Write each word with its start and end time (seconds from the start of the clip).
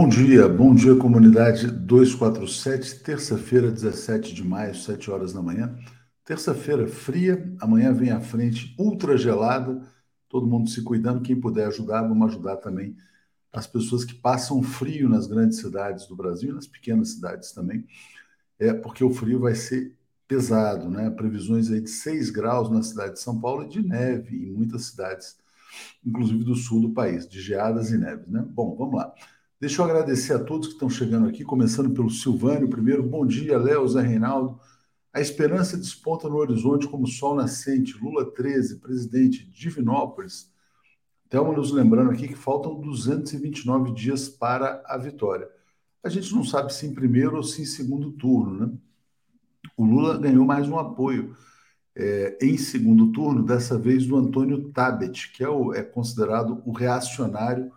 Bom 0.00 0.08
dia, 0.08 0.48
bom 0.48 0.74
dia 0.74 0.96
comunidade 0.96 1.70
247, 1.70 3.00
terça-feira, 3.00 3.70
17 3.70 4.34
de 4.34 4.42
maio, 4.42 4.74
7 4.74 5.10
horas 5.10 5.34
da 5.34 5.42
manhã. 5.42 5.76
Terça-feira 6.24 6.88
fria, 6.88 7.54
amanhã 7.60 7.92
vem 7.92 8.10
à 8.10 8.18
frente 8.18 8.74
ultra 8.78 9.14
gelada, 9.18 9.86
todo 10.26 10.46
mundo 10.46 10.70
se 10.70 10.82
cuidando, 10.82 11.20
quem 11.20 11.38
puder 11.38 11.66
ajudar, 11.66 12.00
vamos 12.00 12.30
ajudar 12.30 12.56
também 12.56 12.96
as 13.52 13.66
pessoas 13.66 14.02
que 14.02 14.14
passam 14.14 14.62
frio 14.62 15.06
nas 15.06 15.26
grandes 15.26 15.58
cidades 15.58 16.06
do 16.06 16.16
Brasil 16.16 16.48
e 16.48 16.54
nas 16.54 16.66
pequenas 16.66 17.10
cidades 17.10 17.52
também, 17.52 17.84
é 18.58 18.72
porque 18.72 19.04
o 19.04 19.12
frio 19.12 19.38
vai 19.38 19.54
ser 19.54 19.94
pesado, 20.26 20.88
né? 20.88 21.10
Previsões 21.10 21.70
aí 21.70 21.82
de 21.82 21.90
6 21.90 22.30
graus 22.30 22.70
na 22.70 22.82
cidade 22.82 23.12
de 23.12 23.20
São 23.20 23.38
Paulo 23.38 23.64
e 23.64 23.68
de 23.68 23.86
neve 23.86 24.34
em 24.34 24.50
muitas 24.50 24.86
cidades, 24.86 25.36
inclusive 26.02 26.42
do 26.42 26.54
sul 26.54 26.80
do 26.80 26.90
país, 26.90 27.28
de 27.28 27.38
geadas 27.38 27.90
e 27.90 27.98
neves, 27.98 28.28
né? 28.28 28.42
Bom, 28.48 28.74
vamos 28.74 28.94
lá. 28.94 29.14
Deixa 29.60 29.82
eu 29.82 29.84
agradecer 29.84 30.32
a 30.32 30.42
todos 30.42 30.68
que 30.68 30.72
estão 30.72 30.88
chegando 30.88 31.28
aqui, 31.28 31.44
começando 31.44 31.92
pelo 31.92 32.08
Silvânio 32.08 32.70
primeiro. 32.70 33.02
Bom 33.02 33.26
dia, 33.26 33.58
Léo, 33.58 33.86
Zé 33.86 34.00
Reinaldo. 34.00 34.58
A 35.12 35.20
esperança 35.20 35.76
desponta 35.76 36.30
no 36.30 36.36
horizonte 36.36 36.88
como 36.88 37.06
sol 37.06 37.34
nascente. 37.34 37.98
Lula 38.02 38.32
13, 38.32 38.78
presidente, 38.78 39.44
Divinópolis. 39.50 40.50
Thelma 41.28 41.52
nos 41.52 41.72
lembrando 41.72 42.10
aqui 42.10 42.26
que 42.26 42.34
faltam 42.34 42.80
229 42.80 43.92
dias 43.92 44.30
para 44.30 44.82
a 44.86 44.96
vitória. 44.96 45.46
A 46.02 46.08
gente 46.08 46.34
não 46.34 46.42
sabe 46.42 46.72
se 46.72 46.86
em 46.86 46.94
primeiro 46.94 47.36
ou 47.36 47.42
se 47.42 47.60
em 47.60 47.66
segundo 47.66 48.12
turno, 48.12 48.66
né? 48.66 48.72
O 49.76 49.84
Lula 49.84 50.16
ganhou 50.16 50.46
mais 50.46 50.70
um 50.70 50.78
apoio 50.78 51.36
é, 51.94 52.38
em 52.40 52.56
segundo 52.56 53.12
turno, 53.12 53.42
dessa 53.42 53.78
vez 53.78 54.06
do 54.06 54.16
Antônio 54.16 54.70
Tabet, 54.70 55.30
que 55.34 55.44
é, 55.44 55.48
o, 55.50 55.74
é 55.74 55.82
considerado 55.82 56.62
o 56.64 56.72
reacionário 56.72 57.70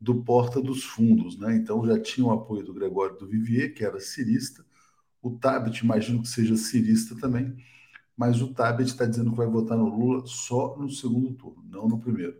do 0.00 0.22
Porta 0.22 0.60
dos 0.60 0.84
Fundos. 0.84 1.38
Né? 1.38 1.56
Então 1.56 1.86
já 1.86 2.00
tinha 2.00 2.26
o 2.26 2.32
apoio 2.32 2.64
do 2.64 2.74
Gregório 2.74 3.16
do 3.16 3.26
Vivier, 3.26 3.74
que 3.74 3.84
era 3.84 4.00
cirista, 4.00 4.64
o 5.22 5.30
Tabet, 5.32 5.82
imagino 5.84 6.22
que 6.22 6.28
seja 6.28 6.56
cirista 6.56 7.16
também, 7.16 7.56
mas 8.16 8.40
o 8.40 8.52
Tabet 8.52 8.88
está 8.88 9.04
dizendo 9.04 9.30
que 9.30 9.36
vai 9.36 9.46
votar 9.46 9.76
no 9.76 9.88
Lula 9.88 10.24
só 10.26 10.76
no 10.76 10.90
segundo 10.90 11.32
turno, 11.34 11.64
não 11.68 11.88
no 11.88 11.98
primeiro. 11.98 12.36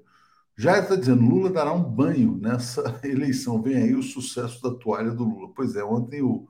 Já 0.56 0.78
está 0.78 0.96
dizendo 0.96 1.22
Lula 1.22 1.50
dará 1.50 1.72
um 1.72 1.84
banho 1.84 2.36
nessa 2.36 2.98
eleição. 3.04 3.62
Vem 3.62 3.76
aí 3.76 3.94
o 3.94 4.02
sucesso 4.02 4.60
da 4.62 4.74
toalha 4.74 5.12
do 5.12 5.24
Lula. 5.24 5.52
Pois 5.54 5.76
é, 5.76 5.84
ontem 5.84 6.20
o 6.20 6.48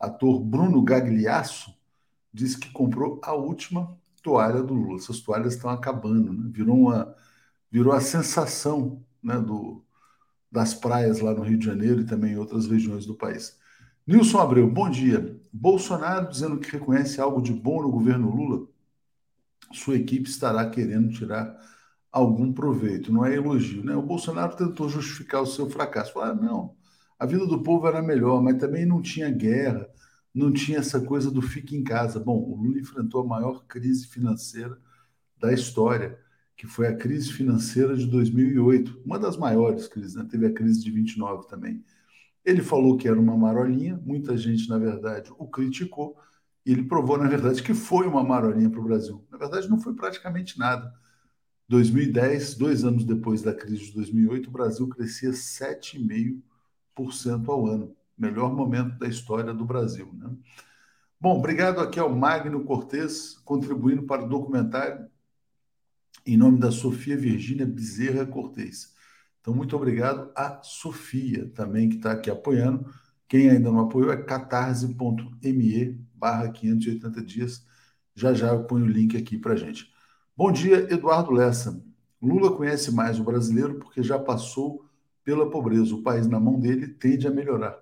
ator 0.00 0.40
Bruno 0.40 0.82
Gagliasso 0.82 1.74
disse 2.32 2.58
que 2.58 2.72
comprou 2.72 3.20
a 3.22 3.34
última 3.34 3.94
toalha 4.22 4.62
do 4.62 4.72
Lula. 4.72 4.96
Essas 4.96 5.20
toalhas 5.20 5.54
estão 5.54 5.68
acabando, 5.70 6.32
né? 6.32 6.50
virou 6.50 6.76
uma 6.78 7.14
virou 7.70 7.92
a 7.92 8.00
sensação 8.00 9.02
né, 9.22 9.38
do, 9.38 9.82
das 10.52 10.74
praias 10.74 11.20
lá 11.20 11.32
no 11.32 11.42
Rio 11.42 11.56
de 11.56 11.64
Janeiro 11.64 12.02
e 12.02 12.04
também 12.04 12.34
em 12.34 12.38
outras 12.38 12.66
regiões 12.66 13.06
do 13.06 13.14
país. 13.14 13.58
Nilson 14.06 14.38
Abreu, 14.38 14.70
bom 14.70 14.90
dia. 14.90 15.40
Bolsonaro 15.50 16.28
dizendo 16.28 16.58
que 16.58 16.70
reconhece 16.70 17.20
algo 17.20 17.40
de 17.40 17.54
bom 17.54 17.82
no 17.82 17.90
governo 17.90 18.30
Lula, 18.30 18.68
sua 19.72 19.96
equipe 19.96 20.28
estará 20.28 20.68
querendo 20.68 21.10
tirar 21.10 21.56
algum 22.10 22.52
proveito, 22.52 23.10
não 23.10 23.24
é 23.24 23.34
elogio, 23.34 23.82
né? 23.82 23.96
O 23.96 24.02
Bolsonaro 24.02 24.54
tentou 24.54 24.86
justificar 24.88 25.40
o 25.40 25.46
seu 25.46 25.70
fracasso, 25.70 26.12
falar, 26.12 26.30
ah, 26.30 26.34
não, 26.34 26.76
a 27.18 27.24
vida 27.24 27.46
do 27.46 27.62
povo 27.62 27.86
era 27.86 28.02
melhor, 28.02 28.42
mas 28.42 28.58
também 28.58 28.84
não 28.84 29.00
tinha 29.00 29.30
guerra, 29.30 29.88
não 30.34 30.52
tinha 30.52 30.78
essa 30.78 31.00
coisa 31.00 31.30
do 31.30 31.40
fique 31.40 31.74
em 31.74 31.82
casa. 31.82 32.20
Bom, 32.20 32.36
o 32.36 32.54
Lula 32.56 32.78
enfrentou 32.78 33.22
a 33.22 33.26
maior 33.26 33.64
crise 33.66 34.06
financeira 34.06 34.76
da 35.38 35.52
história 35.52 36.18
que 36.62 36.68
foi 36.68 36.86
a 36.86 36.94
crise 36.94 37.32
financeira 37.32 37.96
de 37.96 38.06
2008, 38.06 39.02
uma 39.04 39.18
das 39.18 39.36
maiores 39.36 39.88
crises, 39.88 40.14
né? 40.14 40.24
teve 40.30 40.46
a 40.46 40.52
crise 40.52 40.80
de 40.80 40.92
29 40.92 41.48
também. 41.48 41.84
Ele 42.44 42.62
falou 42.62 42.96
que 42.96 43.08
era 43.08 43.18
uma 43.18 43.36
marolinha, 43.36 44.00
muita 44.04 44.36
gente, 44.36 44.68
na 44.68 44.78
verdade, 44.78 45.32
o 45.36 45.48
criticou, 45.48 46.16
e 46.64 46.70
ele 46.70 46.84
provou, 46.84 47.18
na 47.18 47.28
verdade, 47.28 47.64
que 47.64 47.74
foi 47.74 48.06
uma 48.06 48.22
marolinha 48.22 48.70
para 48.70 48.78
o 48.78 48.84
Brasil. 48.84 49.26
Na 49.28 49.38
verdade, 49.38 49.68
não 49.68 49.80
foi 49.80 49.92
praticamente 49.92 50.56
nada. 50.56 50.94
2010, 51.68 52.54
dois 52.54 52.84
anos 52.84 53.04
depois 53.04 53.42
da 53.42 53.52
crise 53.52 53.86
de 53.86 53.94
2008, 53.94 54.48
o 54.48 54.52
Brasil 54.52 54.86
crescia 54.86 55.30
7,5% 55.30 57.48
ao 57.48 57.66
ano. 57.66 57.96
Melhor 58.16 58.54
momento 58.54 58.96
da 59.00 59.08
história 59.08 59.52
do 59.52 59.64
Brasil. 59.64 60.14
Né? 60.14 60.30
Bom, 61.20 61.38
obrigado 61.38 61.80
aqui 61.80 61.98
ao 61.98 62.14
Magno 62.14 62.62
Cortes, 62.62 63.36
contribuindo 63.44 64.04
para 64.04 64.24
o 64.24 64.28
documentário 64.28 65.10
em 66.26 66.36
nome 66.36 66.58
da 66.58 66.70
Sofia 66.70 67.16
Virgínia 67.16 67.66
Bezerra 67.66 68.26
Cortez. 68.26 68.92
Então, 69.40 69.54
muito 69.54 69.74
obrigado 69.74 70.30
a 70.36 70.62
Sofia 70.62 71.50
também, 71.54 71.88
que 71.88 71.96
está 71.96 72.12
aqui 72.12 72.30
apoiando. 72.30 72.88
Quem 73.28 73.50
ainda 73.50 73.70
não 73.70 73.80
apoiou 73.80 74.12
é 74.12 74.22
catarse.me 74.22 76.00
barra 76.14 76.50
580 76.50 77.22
dias. 77.22 77.66
Já 78.14 78.34
já 78.34 78.48
eu 78.48 78.64
ponho 78.64 78.84
o 78.84 78.88
link 78.88 79.16
aqui 79.16 79.38
para 79.38 79.56
gente. 79.56 79.90
Bom 80.36 80.52
dia, 80.52 80.92
Eduardo 80.92 81.32
Lessa. 81.32 81.82
Lula 82.20 82.56
conhece 82.56 82.92
mais 82.92 83.18
o 83.18 83.24
brasileiro 83.24 83.78
porque 83.80 84.02
já 84.02 84.18
passou 84.18 84.84
pela 85.24 85.50
pobreza. 85.50 85.94
O 85.94 86.02
país 86.02 86.26
na 86.28 86.38
mão 86.38 86.60
dele 86.60 86.86
tende 86.86 87.26
a 87.26 87.30
melhorar. 87.30 87.76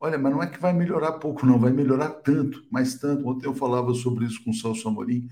Olha, 0.00 0.18
mas 0.18 0.32
não 0.32 0.42
é 0.42 0.46
que 0.46 0.60
vai 0.60 0.72
melhorar 0.72 1.12
pouco, 1.12 1.46
não, 1.46 1.58
vai 1.58 1.72
melhorar 1.72 2.10
tanto, 2.10 2.62
mais 2.70 2.94
tanto. 2.96 3.26
Ontem 3.26 3.46
eu 3.46 3.54
falava 3.54 3.92
sobre 3.94 4.26
isso 4.26 4.42
com 4.44 4.50
o 4.50 4.54
Celso 4.54 4.88
Amorim. 4.88 5.28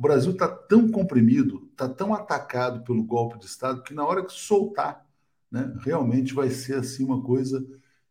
O 0.00 0.02
Brasil 0.02 0.32
está 0.32 0.48
tão 0.48 0.90
comprimido, 0.90 1.68
está 1.72 1.86
tão 1.86 2.14
atacado 2.14 2.82
pelo 2.84 3.04
golpe 3.04 3.38
de 3.38 3.44
Estado, 3.44 3.82
que 3.82 3.92
na 3.92 4.02
hora 4.02 4.24
que 4.24 4.32
soltar, 4.32 5.06
né, 5.52 5.74
realmente 5.80 6.32
vai 6.32 6.48
ser 6.48 6.76
assim 6.76 7.04
uma 7.04 7.22
coisa 7.22 7.62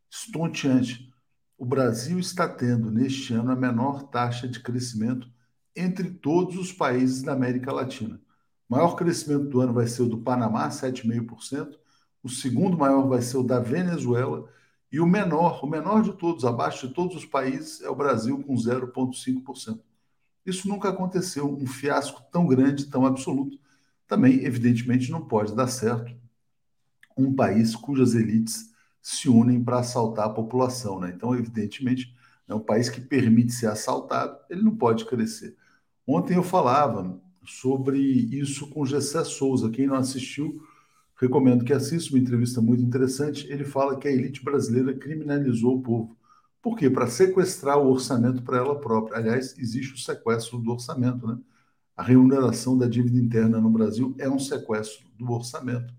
estonteante. 0.07 1.11
O 1.57 1.65
Brasil 1.65 2.19
está 2.19 2.47
tendo, 2.47 2.91
neste 2.91 3.33
ano, 3.33 3.49
a 3.49 3.55
menor 3.55 4.03
taxa 4.03 4.47
de 4.47 4.59
crescimento 4.59 5.27
entre 5.75 6.11
todos 6.11 6.57
os 6.57 6.71
países 6.71 7.23
da 7.23 7.33
América 7.33 7.73
Latina. 7.73 8.21
O 8.69 8.75
maior 8.75 8.95
crescimento 8.95 9.49
do 9.49 9.59
ano 9.59 9.73
vai 9.73 9.87
ser 9.87 10.03
o 10.03 10.09
do 10.09 10.19
Panamá, 10.19 10.69
7,5%. 10.69 11.75
O 12.21 12.29
segundo 12.29 12.77
maior 12.77 13.07
vai 13.07 13.23
ser 13.23 13.37
o 13.37 13.43
da 13.43 13.59
Venezuela. 13.59 14.47
E 14.91 14.99
o 14.99 15.07
menor, 15.07 15.65
o 15.65 15.67
menor 15.67 16.03
de 16.03 16.13
todos, 16.13 16.45
abaixo 16.45 16.87
de 16.87 16.93
todos 16.93 17.15
os 17.15 17.25
países, 17.25 17.81
é 17.81 17.89
o 17.89 17.95
Brasil, 17.95 18.43
com 18.43 18.53
0,5%. 18.53 19.88
Isso 20.49 20.67
nunca 20.67 20.89
aconteceu, 20.89 21.49
um 21.49 21.67
fiasco 21.67 22.21
tão 22.31 22.45
grande, 22.45 22.85
tão 22.85 23.05
absoluto. 23.05 23.57
Também, 24.07 24.43
evidentemente, 24.43 25.11
não 25.11 25.21
pode 25.21 25.55
dar 25.55 25.67
certo 25.67 26.17
um 27.17 27.33
país 27.35 27.75
cujas 27.75 28.15
elites 28.15 28.69
se 29.01 29.29
unem 29.29 29.63
para 29.63 29.79
assaltar 29.79 30.25
a 30.25 30.33
população. 30.33 30.99
Né? 30.99 31.11
Então, 31.15 31.35
evidentemente, 31.35 32.15
é 32.47 32.53
um 32.53 32.59
país 32.59 32.89
que 32.89 33.01
permite 33.01 33.51
ser 33.53 33.67
assaltado, 33.67 34.37
ele 34.49 34.63
não 34.63 34.75
pode 34.75 35.05
crescer. 35.05 35.55
Ontem 36.07 36.35
eu 36.35 36.43
falava 36.43 37.21
sobre 37.45 37.99
isso 37.99 38.67
com 38.69 38.85
Gessé 38.85 39.23
Souza. 39.23 39.69
Quem 39.69 39.87
não 39.87 39.95
assistiu, 39.95 40.61
recomendo 41.15 41.63
que 41.63 41.73
assista 41.73 42.09
uma 42.09 42.19
entrevista 42.19 42.61
muito 42.61 42.83
interessante. 42.83 43.47
Ele 43.51 43.63
fala 43.63 43.97
que 43.97 44.07
a 44.07 44.11
elite 44.11 44.43
brasileira 44.43 44.93
criminalizou 44.93 45.77
o 45.77 45.81
povo. 45.81 46.17
Por 46.61 46.77
quê? 46.77 46.89
Para 46.89 47.07
sequestrar 47.07 47.77
o 47.77 47.89
orçamento 47.89 48.43
para 48.43 48.57
ela 48.57 48.79
própria. 48.79 49.17
Aliás, 49.17 49.57
existe 49.57 49.93
o 49.93 49.97
sequestro 49.97 50.57
do 50.59 50.71
orçamento, 50.71 51.25
né? 51.27 51.37
A 51.95 52.03
remuneração 52.03 52.77
da 52.77 52.87
dívida 52.87 53.17
interna 53.17 53.59
no 53.59 53.69
Brasil 53.69 54.15
é 54.19 54.29
um 54.29 54.39
sequestro 54.39 55.07
do 55.17 55.31
orçamento 55.31 55.93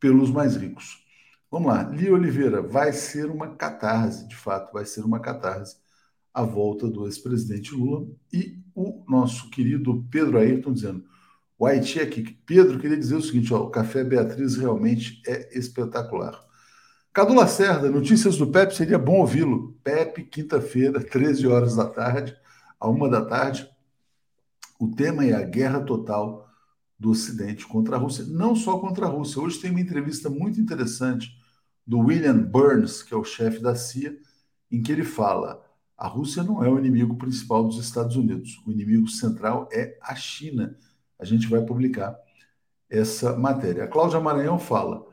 pelos 0.00 0.30
mais 0.30 0.56
ricos. 0.56 1.04
Vamos 1.50 1.68
lá, 1.68 1.82
Lia 1.82 2.12
Oliveira, 2.12 2.62
vai 2.62 2.92
ser 2.92 3.30
uma 3.30 3.54
catarse, 3.56 4.28
de 4.28 4.36
fato, 4.36 4.72
vai 4.72 4.84
ser 4.84 5.04
uma 5.04 5.20
catarse 5.20 5.76
a 6.32 6.42
volta 6.42 6.88
do 6.88 7.06
ex-presidente 7.06 7.74
Lula 7.74 8.06
e 8.32 8.58
o 8.74 9.04
nosso 9.08 9.50
querido 9.50 10.06
Pedro 10.10 10.38
Ayrton 10.38 10.72
dizendo: 10.72 11.04
o 11.58 11.66
Haiti 11.66 11.98
é 11.98 12.04
aqui. 12.04 12.22
Pedro, 12.46 12.78
queria 12.78 12.96
dizer 12.96 13.16
o 13.16 13.22
seguinte: 13.22 13.52
ó, 13.52 13.64
o 13.64 13.70
Café 13.70 14.04
Beatriz 14.04 14.56
realmente 14.56 15.20
é 15.26 15.58
espetacular. 15.58 16.40
Cadu 17.18 17.34
Lacerda, 17.34 17.90
notícias 17.90 18.36
do 18.36 18.46
Pepe, 18.46 18.76
seria 18.76 18.96
bom 18.96 19.18
ouvi-lo. 19.18 19.76
Pepe, 19.82 20.22
quinta-feira, 20.22 21.00
13 21.00 21.48
horas 21.48 21.74
da 21.74 21.84
tarde, 21.84 22.36
a 22.78 22.88
uma 22.88 23.08
da 23.08 23.24
tarde. 23.24 23.68
O 24.78 24.86
tema 24.86 25.24
é 25.24 25.34
a 25.34 25.42
guerra 25.42 25.80
total 25.80 26.48
do 26.96 27.10
Ocidente 27.10 27.66
contra 27.66 27.96
a 27.96 27.98
Rússia. 27.98 28.24
Não 28.28 28.54
só 28.54 28.78
contra 28.78 29.06
a 29.06 29.08
Rússia. 29.08 29.42
Hoje 29.42 29.58
tem 29.58 29.72
uma 29.72 29.80
entrevista 29.80 30.30
muito 30.30 30.60
interessante 30.60 31.36
do 31.84 31.98
William 31.98 32.38
Burns, 32.38 33.02
que 33.02 33.12
é 33.12 33.16
o 33.16 33.24
chefe 33.24 33.58
da 33.58 33.74
CIA, 33.74 34.16
em 34.70 34.80
que 34.80 34.92
ele 34.92 35.02
fala: 35.02 35.60
a 35.96 36.06
Rússia 36.06 36.44
não 36.44 36.62
é 36.62 36.70
o 36.70 36.78
inimigo 36.78 37.16
principal 37.16 37.64
dos 37.64 37.84
Estados 37.84 38.14
Unidos. 38.14 38.62
O 38.64 38.70
inimigo 38.70 39.08
central 39.08 39.68
é 39.72 39.98
a 40.00 40.14
China. 40.14 40.78
A 41.18 41.24
gente 41.24 41.48
vai 41.48 41.62
publicar 41.62 42.16
essa 42.88 43.36
matéria. 43.36 43.82
A 43.82 43.88
Cláudia 43.88 44.20
Maranhão 44.20 44.56
fala: 44.56 45.07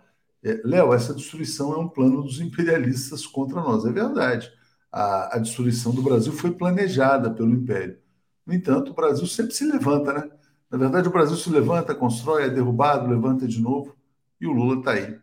é, 0.46 0.62
Léo, 0.64 0.94
essa 0.94 1.14
destruição 1.14 1.74
é 1.74 1.78
um 1.78 1.88
plano 1.88 2.22
dos 2.22 2.40
imperialistas 2.40 3.26
contra 3.26 3.60
nós. 3.60 3.84
É 3.84 3.92
verdade. 3.92 4.52
A, 4.92 5.36
a, 5.36 5.40
destruição 5.40 5.92
do 5.92 6.04
Brasil 6.04 6.32
foi 6.32 6.52
planejada 6.52 7.32
pelo 7.32 7.50
Império. 7.50 7.98
No 8.46 8.54
entanto, 8.54 8.92
o 8.92 8.94
Brasil 8.94 9.26
sempre 9.26 9.54
se 9.56 9.66
levanta, 9.66 10.14
né? 10.14 10.30
Na 10.70 10.78
verdade, 10.78 11.08
o 11.08 11.12
Brasil 11.12 11.36
se 11.36 11.50
levanta, 11.50 11.96
constrói, 11.96 12.44
é 12.44 12.50
derrubado, 12.50 13.10
levanta 13.10 13.48
de 13.48 13.60
novo, 13.60 13.96
e 14.40 14.46
o 14.46 14.52
Lula 14.52 14.80
está 14.80 14.92
aí 14.92 15.18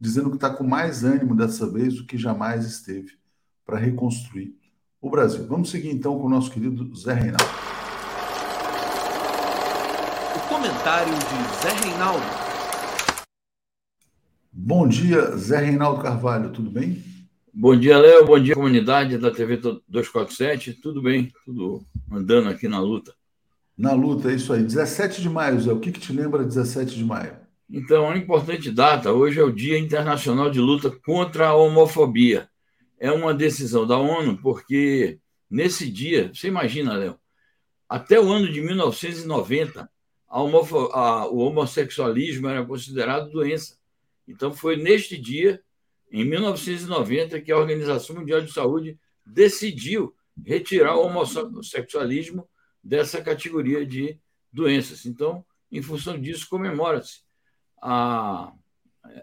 dizendo 0.00 0.30
que 0.30 0.36
está 0.36 0.50
com 0.50 0.64
mais 0.64 1.04
ânimo 1.04 1.34
dessa 1.34 1.70
vez 1.70 1.94
do 1.94 2.06
que 2.06 2.18
jamais 2.18 2.66
esteve 2.66 3.12
para 3.64 3.78
reconstruir 3.78 4.54
o 5.00 5.10
Brasil. 5.10 5.46
Vamos 5.46 5.70
seguir 5.70 5.90
então 5.90 6.18
com 6.18 6.26
o 6.26 6.30
nosso 6.30 6.50
querido 6.50 6.94
Zé 6.94 7.14
Reinaldo. 7.14 7.44
O 10.36 10.48
comentário 10.48 11.12
de 11.14 11.62
Zé 11.62 11.86
Reinaldo. 11.86 12.53
Bom 14.66 14.88
dia, 14.88 15.36
Zé 15.36 15.58
Reinaldo 15.58 16.00
Carvalho, 16.00 16.50
tudo 16.50 16.70
bem? 16.70 17.04
Bom 17.52 17.78
dia, 17.78 17.98
Léo. 17.98 18.24
Bom 18.24 18.40
dia, 18.40 18.54
comunidade 18.54 19.18
da 19.18 19.30
TV 19.30 19.58
247. 19.58 20.72
Tudo 20.80 21.02
bem? 21.02 21.30
Tudo 21.44 21.84
andando 22.10 22.48
aqui 22.48 22.66
na 22.66 22.80
luta. 22.80 23.14
Na 23.76 23.92
luta, 23.92 24.30
é 24.32 24.36
isso 24.36 24.54
aí. 24.54 24.62
17 24.62 25.20
de 25.20 25.28
maio, 25.28 25.60
Zé. 25.60 25.70
O 25.70 25.78
que, 25.78 25.92
que 25.92 26.00
te 26.00 26.14
lembra 26.14 26.42
17 26.42 26.96
de 26.96 27.04
maio? 27.04 27.36
Então, 27.68 28.06
é 28.06 28.08
uma 28.08 28.16
importante 28.16 28.70
data. 28.70 29.12
Hoje 29.12 29.38
é 29.38 29.42
o 29.42 29.52
Dia 29.52 29.78
Internacional 29.78 30.48
de 30.48 30.60
Luta 30.60 30.90
contra 31.04 31.48
a 31.48 31.54
Homofobia. 31.54 32.48
É 32.98 33.12
uma 33.12 33.34
decisão 33.34 33.86
da 33.86 33.98
ONU, 33.98 34.38
porque 34.40 35.18
nesse 35.50 35.90
dia, 35.90 36.30
você 36.32 36.48
imagina, 36.48 36.94
Léo, 36.94 37.18
até 37.86 38.18
o 38.18 38.32
ano 38.32 38.50
de 38.50 38.62
1990, 38.62 39.90
a 40.26 40.38
a... 40.38 41.26
o 41.26 41.36
homossexualismo 41.36 42.48
era 42.48 42.64
considerado 42.64 43.30
doença. 43.30 43.83
Então, 44.26 44.52
foi 44.52 44.76
neste 44.76 45.16
dia, 45.18 45.62
em 46.10 46.24
1990, 46.24 47.40
que 47.40 47.52
a 47.52 47.58
Organização 47.58 48.16
Mundial 48.16 48.40
de 48.40 48.52
Saúde 48.52 48.98
decidiu 49.24 50.14
retirar 50.44 50.96
o 50.96 51.06
homossexualismo 51.06 52.48
dessa 52.82 53.22
categoria 53.22 53.86
de 53.86 54.18
doenças. 54.52 55.06
Então, 55.06 55.44
em 55.70 55.82
função 55.82 56.20
disso, 56.20 56.48
comemora-se 56.48 57.22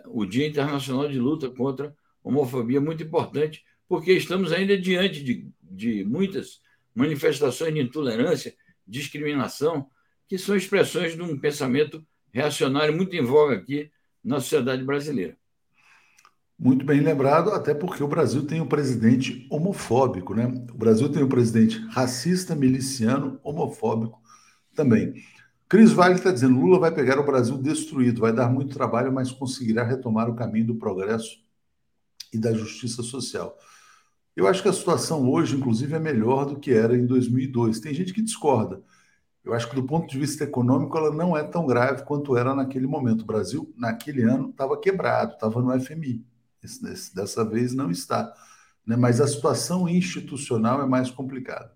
o 0.08 0.26
Dia 0.26 0.48
Internacional 0.48 1.08
de 1.08 1.20
Luta 1.20 1.50
contra 1.50 1.88
a 1.88 1.94
Homofobia, 2.24 2.80
muito 2.80 3.04
importante, 3.04 3.64
porque 3.88 4.14
estamos 4.14 4.52
ainda 4.52 4.78
diante 4.78 5.24
de, 5.24 5.50
de 5.62 6.04
muitas 6.06 6.62
manifestações 6.94 7.74
de 7.74 7.82
intolerância, 7.82 8.56
discriminação, 8.86 9.90
que 10.28 10.38
são 10.38 10.56
expressões 10.56 11.16
de 11.16 11.22
um 11.22 11.40
pensamento 11.40 12.06
reacionário 12.32 12.96
muito 12.96 13.16
em 13.16 13.22
voga 13.22 13.56
aqui 13.56 13.92
na 14.24 14.40
sociedade 14.40 14.84
brasileira. 14.84 15.38
Muito 16.58 16.86
bem 16.86 17.02
lembrado, 17.02 17.50
até 17.50 17.74
porque 17.74 18.04
o 18.04 18.08
Brasil 18.08 18.46
tem 18.46 18.62
um 18.62 18.68
presidente 18.68 19.48
homofóbico, 19.50 20.36
né? 20.36 20.46
O 20.72 20.78
Brasil 20.78 21.10
tem 21.12 21.24
um 21.24 21.28
presidente 21.28 21.80
racista, 21.88 22.54
miliciano, 22.54 23.40
homofóbico 23.44 24.22
também. 24.76 25.16
Cris 25.68 25.92
Vale 25.92 26.16
está 26.16 26.32
dizendo: 26.32 26.60
Lula 26.60 26.78
vai 26.78 26.94
pegar 26.94 27.20
o 27.20 27.26
Brasil 27.26 27.58
destruído, 27.58 28.22
vai 28.22 28.32
dar 28.32 28.48
muito 28.48 28.76
trabalho, 28.76 29.12
mas 29.12 29.32
conseguirá 29.32 29.84
retomar 29.84 30.30
o 30.30 30.36
caminho 30.36 30.68
do 30.68 30.76
progresso 30.76 31.40
e 32.32 32.38
da 32.38 32.54
justiça 32.54 33.02
social. 33.02 33.58
Eu 34.36 34.48
acho 34.48 34.62
que 34.62 34.70
a 34.70 34.74
situação 34.74 35.30
hoje, 35.30 35.56
inclusive, 35.56 35.96
é 35.96 36.00
melhor 36.00 36.46
do 36.46 36.60
que 36.60 36.72
era 36.72 36.96
em 36.96 37.06
2002. 37.06 37.80
Tem 37.80 37.94
gente 37.94 38.14
que 38.14 38.22
discorda. 38.22 38.82
Eu 39.44 39.54
acho 39.54 39.70
que, 39.70 39.76
do 39.76 39.84
ponto 39.84 40.08
de 40.08 40.20
vista 40.20 40.44
econômico, 40.44 40.96
ela 40.98 41.12
não 41.12 41.36
é 41.36 41.44
tão 41.44 41.66
grave 41.66 42.04
quanto 42.04 42.38
era 42.38 42.54
naquele 42.54 42.86
momento. 42.86 43.22
O 43.22 43.26
Brasil, 43.26 43.74
naquele 43.76 44.22
ano, 44.24 44.50
estava 44.50 44.80
quebrado, 44.80 45.34
estava 45.34 45.62
no 45.62 45.80
FMI. 45.80 46.24
Esse, 46.64 46.88
esse, 46.88 47.16
dessa 47.16 47.44
vez 47.44 47.74
não 47.74 47.90
está. 47.90 48.32
Né? 48.86 48.96
Mas 48.96 49.20
a 49.20 49.28
situação 49.28 49.90
institucional 49.90 50.82
é 50.82 50.86
mais 50.86 51.10
complicada. 51.10 51.72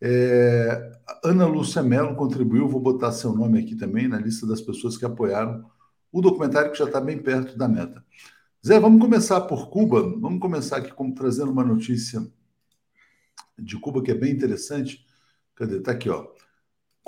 É, 0.00 0.92
Ana 1.24 1.46
Lúcia 1.46 1.82
Mello 1.82 2.14
contribuiu, 2.14 2.68
vou 2.68 2.80
botar 2.80 3.12
seu 3.12 3.34
nome 3.34 3.58
aqui 3.58 3.74
também 3.74 4.08
na 4.08 4.18
lista 4.18 4.46
das 4.46 4.60
pessoas 4.60 4.96
que 4.96 5.04
apoiaram 5.04 5.68
o 6.12 6.22
documentário 6.22 6.70
que 6.70 6.78
já 6.78 6.84
está 6.84 7.00
bem 7.00 7.18
perto 7.18 7.58
da 7.58 7.68
meta. 7.68 8.02
Zé, 8.66 8.80
vamos 8.80 9.00
começar 9.00 9.42
por 9.42 9.68
Cuba. 9.70 10.02
Vamos 10.18 10.40
começar 10.40 10.78
aqui 10.78 10.92
como, 10.92 11.14
trazendo 11.14 11.50
uma 11.50 11.64
notícia 11.64 12.26
de 13.58 13.78
Cuba 13.78 14.02
que 14.02 14.10
é 14.10 14.14
bem 14.14 14.32
interessante. 14.32 15.04
Cadê? 15.54 15.78
Está 15.78 15.92
aqui, 15.92 16.08
ó. 16.08 16.28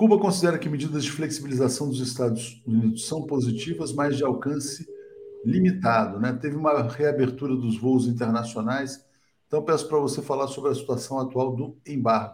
Cuba 0.00 0.18
considera 0.18 0.58
que 0.58 0.66
medidas 0.66 1.04
de 1.04 1.10
flexibilização 1.10 1.86
dos 1.86 2.00
Estados 2.00 2.62
Unidos 2.66 3.06
são 3.06 3.26
positivas, 3.26 3.92
mas 3.92 4.16
de 4.16 4.24
alcance 4.24 4.88
limitado, 5.44 6.18
né? 6.18 6.32
Teve 6.40 6.56
uma 6.56 6.88
reabertura 6.88 7.54
dos 7.54 7.76
voos 7.76 8.06
internacionais. 8.06 9.04
Então 9.46 9.62
peço 9.62 9.86
para 9.86 9.98
você 9.98 10.22
falar 10.22 10.46
sobre 10.48 10.70
a 10.70 10.74
situação 10.74 11.18
atual 11.18 11.54
do 11.54 11.76
embargo. 11.86 12.32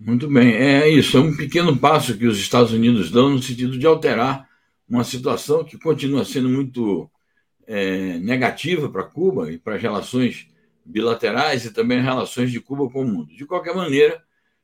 Muito 0.00 0.28
bem, 0.28 0.52
é 0.52 0.88
isso, 0.88 1.16
é 1.16 1.20
um 1.20 1.36
pequeno 1.36 1.78
passo 1.78 2.18
que 2.18 2.26
os 2.26 2.40
Estados 2.40 2.72
Unidos 2.72 3.08
dão 3.08 3.30
no 3.30 3.40
sentido 3.40 3.78
de 3.78 3.86
alterar 3.86 4.48
uma 4.88 5.04
situação 5.04 5.62
que 5.62 5.78
continua 5.78 6.24
sendo 6.24 6.48
muito 6.48 7.08
é, 7.68 8.18
negativa 8.18 8.88
para 8.88 9.04
Cuba 9.04 9.52
e 9.52 9.58
para 9.58 9.76
as 9.76 9.82
relações 9.82 10.48
bilaterais 10.84 11.64
e 11.64 11.72
também 11.72 12.00
as 12.00 12.04
relações 12.04 12.50
de 12.50 12.58
Cuba 12.58 12.90
com 12.90 13.02
o 13.02 13.08
mundo. 13.08 13.32
De 13.32 13.46
qualquer 13.46 13.76
maneira, 13.76 14.20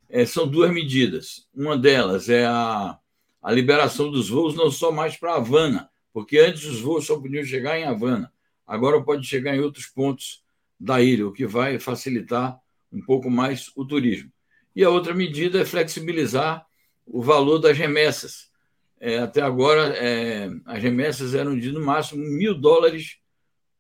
é, 0.09 0.25
são 0.25 0.47
duas 0.47 0.71
medidas. 0.73 1.47
Uma 1.55 1.77
delas 1.77 2.29
é 2.29 2.47
a, 2.47 2.99
a 3.43 3.53
liberação 3.53 4.11
dos 4.11 4.29
voos 4.29 4.55
não 4.55 4.71
só 4.71 4.91
mais 4.91 5.17
para 5.17 5.35
Havana, 5.35 5.89
porque 6.13 6.39
antes 6.39 6.65
os 6.65 6.81
voos 6.81 7.07
só 7.07 7.19
podiam 7.19 7.45
chegar 7.45 7.79
em 7.79 7.85
Havana, 7.85 8.33
agora 8.67 9.03
pode 9.03 9.27
chegar 9.27 9.55
em 9.55 9.61
outros 9.61 9.87
pontos 9.87 10.43
da 10.79 11.01
ilha, 11.01 11.27
o 11.27 11.33
que 11.33 11.47
vai 11.47 11.79
facilitar 11.79 12.59
um 12.93 13.01
pouco 13.03 13.31
mais 13.31 13.71
o 13.77 13.85
turismo. 13.85 14.31
E 14.75 14.85
a 14.85 14.91
outra 14.91 15.15
medida 15.15 15.61
é 15.61 15.65
flexibilizar 15.65 16.67
o 17.07 17.23
valor 17.23 17.59
das 17.59 17.77
remessas. 17.77 18.51
É, 18.99 19.19
até 19.19 19.41
agora, 19.41 19.95
é, 19.97 20.51
as 20.65 20.83
remessas 20.83 21.35
eram 21.35 21.59
de 21.59 21.71
no 21.71 21.85
máximo 21.85 22.23
mil 22.23 22.55
dólares 22.55 23.19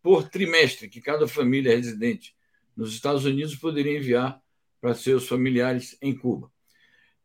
por 0.03 0.29
trimestre, 0.29 0.89
que 0.89 1.01
cada 1.01 1.27
família 1.27 1.75
residente 1.75 2.35
nos 2.77 2.93
Estados 2.93 3.25
Unidos 3.25 3.57
poderia 3.57 3.99
enviar 3.99 4.41
para 4.87 4.95
seus 4.95 5.27
familiares 5.27 5.99
em 6.01 6.17
Cuba. 6.17 6.49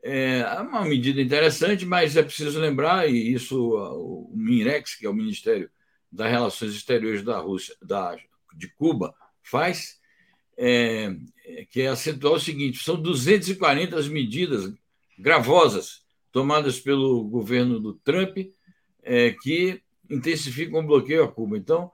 É 0.02 0.44
uma 0.62 0.84
medida 0.84 1.22
interessante, 1.22 1.86
mas 1.86 2.18
é 2.18 2.24
preciso 2.24 2.60
lembrar, 2.60 3.08
e 3.08 3.34
isso 3.34 3.76
o 3.76 4.32
MINREX, 4.36 4.96
que 4.96 5.06
é 5.06 5.10
o 5.10 5.14
Ministério 5.14 5.70
das 6.12 6.32
Relações 6.32 6.74
Exteriores 6.74 7.22
da 7.24 7.38
Rússia, 7.38 7.76
da, 7.80 8.18
de 8.56 8.68
Cuba, 8.68 9.14
faz, 9.44 10.00
é, 10.58 11.16
que 11.70 11.82
é 11.82 11.90
acentuar 11.90 12.34
o 12.34 12.40
seguinte: 12.40 12.84
são 12.84 13.00
240 13.00 13.96
as 13.96 14.08
medidas 14.08 14.74
gravosas 15.20 16.02
tomadas 16.32 16.80
pelo 16.80 17.24
governo 17.26 17.80
do 17.80 17.94
Trump 17.94 18.40
é, 19.04 19.36
que 19.40 19.84
intensificam 20.10 20.80
o 20.80 20.88
bloqueio 20.88 21.24
a 21.24 21.32
Cuba. 21.32 21.60
Então, 21.60 21.92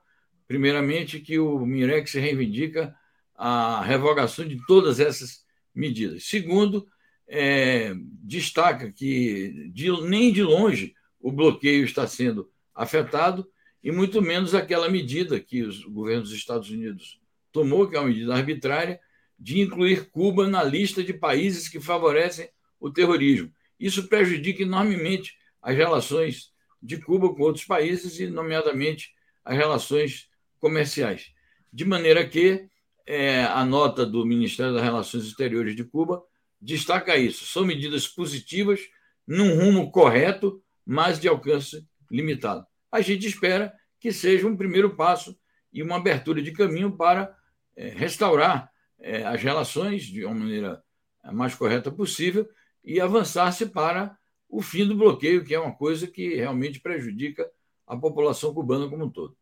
primeiramente, 0.47 1.19
que 1.19 1.37
o 1.37 1.59
MINREX 1.59 2.13
reivindica 2.13 2.95
a 3.35 3.83
revogação 3.83 4.47
de 4.47 4.57
todas 4.65 5.01
essas 5.01 5.45
medidas. 5.77 6.25
Segundo, 6.25 6.87
é, 7.27 7.93
destaca 8.23 8.91
que 8.91 9.69
de, 9.71 9.89
nem 10.01 10.31
de 10.31 10.43
longe 10.43 10.95
o 11.19 11.31
bloqueio 11.31 11.83
está 11.83 12.07
sendo 12.07 12.49
afetado, 12.73 13.47
e 13.83 13.91
muito 13.91 14.21
menos 14.21 14.53
aquela 14.53 14.89
medida 14.89 15.39
que 15.39 15.63
o 15.63 15.91
governo 15.91 16.23
dos 16.23 16.33
Estados 16.33 16.69
Unidos 16.69 17.19
tomou, 17.51 17.87
que 17.87 17.95
é 17.95 17.99
uma 17.99 18.09
medida 18.09 18.35
arbitrária, 18.35 18.99
de 19.39 19.59
incluir 19.59 20.09
Cuba 20.09 20.47
na 20.47 20.63
lista 20.63 21.03
de 21.03 21.13
países 21.13 21.69
que 21.69 21.79
favorecem 21.79 22.49
o 22.79 22.89
terrorismo. 22.89 23.51
Isso 23.79 24.07
prejudica 24.07 24.63
enormemente 24.63 25.37
as 25.61 25.75
relações 25.75 26.51
de 26.81 26.97
Cuba 26.97 27.33
com 27.33 27.43
outros 27.43 27.65
países, 27.65 28.19
e, 28.19 28.27
nomeadamente, 28.27 29.13
as 29.45 29.55
relações 29.55 30.29
comerciais. 30.59 31.31
De 31.71 31.85
maneira 31.85 32.27
que 32.27 32.67
é, 33.07 33.45
a 33.45 33.63
nota 33.63 34.05
do 34.05 34.25
Ministério 34.25 34.73
das 34.73 34.83
Relações 34.83 35.23
Exteriores 35.23 35.75
de 35.75 35.85
Cuba 35.85 36.21
destaca 36.61 37.15
isso. 37.15 37.45
São 37.45 37.65
medidas 37.65 38.05
positivas, 38.05 38.81
num 39.25 39.55
rumo 39.55 39.89
correto, 39.89 40.61
mas 40.85 41.19
de 41.19 41.27
alcance 41.27 41.87
limitado. 42.11 42.65
A 42.91 42.99
gente 42.99 43.25
espera 43.25 43.73
que 43.99 44.11
seja 44.11 44.45
um 44.45 44.57
primeiro 44.57 44.95
passo 44.95 45.37
e 45.71 45.81
uma 45.81 45.95
abertura 45.95 46.41
de 46.41 46.51
caminho 46.51 46.91
para 46.91 47.33
é, 47.75 47.89
restaurar 47.89 48.69
é, 48.99 49.23
as 49.23 49.41
relações 49.41 50.03
de 50.03 50.25
uma 50.25 50.35
maneira 50.35 50.83
mais 51.31 51.55
correta 51.55 51.91
possível 51.91 52.47
e 52.83 52.99
avançar-se 52.99 53.67
para 53.67 54.17
o 54.49 54.61
fim 54.61 54.85
do 54.85 54.95
bloqueio, 54.95 55.43
que 55.43 55.53
é 55.53 55.59
uma 55.59 55.75
coisa 55.75 56.07
que 56.07 56.35
realmente 56.35 56.79
prejudica 56.79 57.49
a 57.85 57.95
população 57.95 58.53
cubana 58.53 58.89
como 58.89 59.05
um 59.05 59.09
todo. 59.09 59.37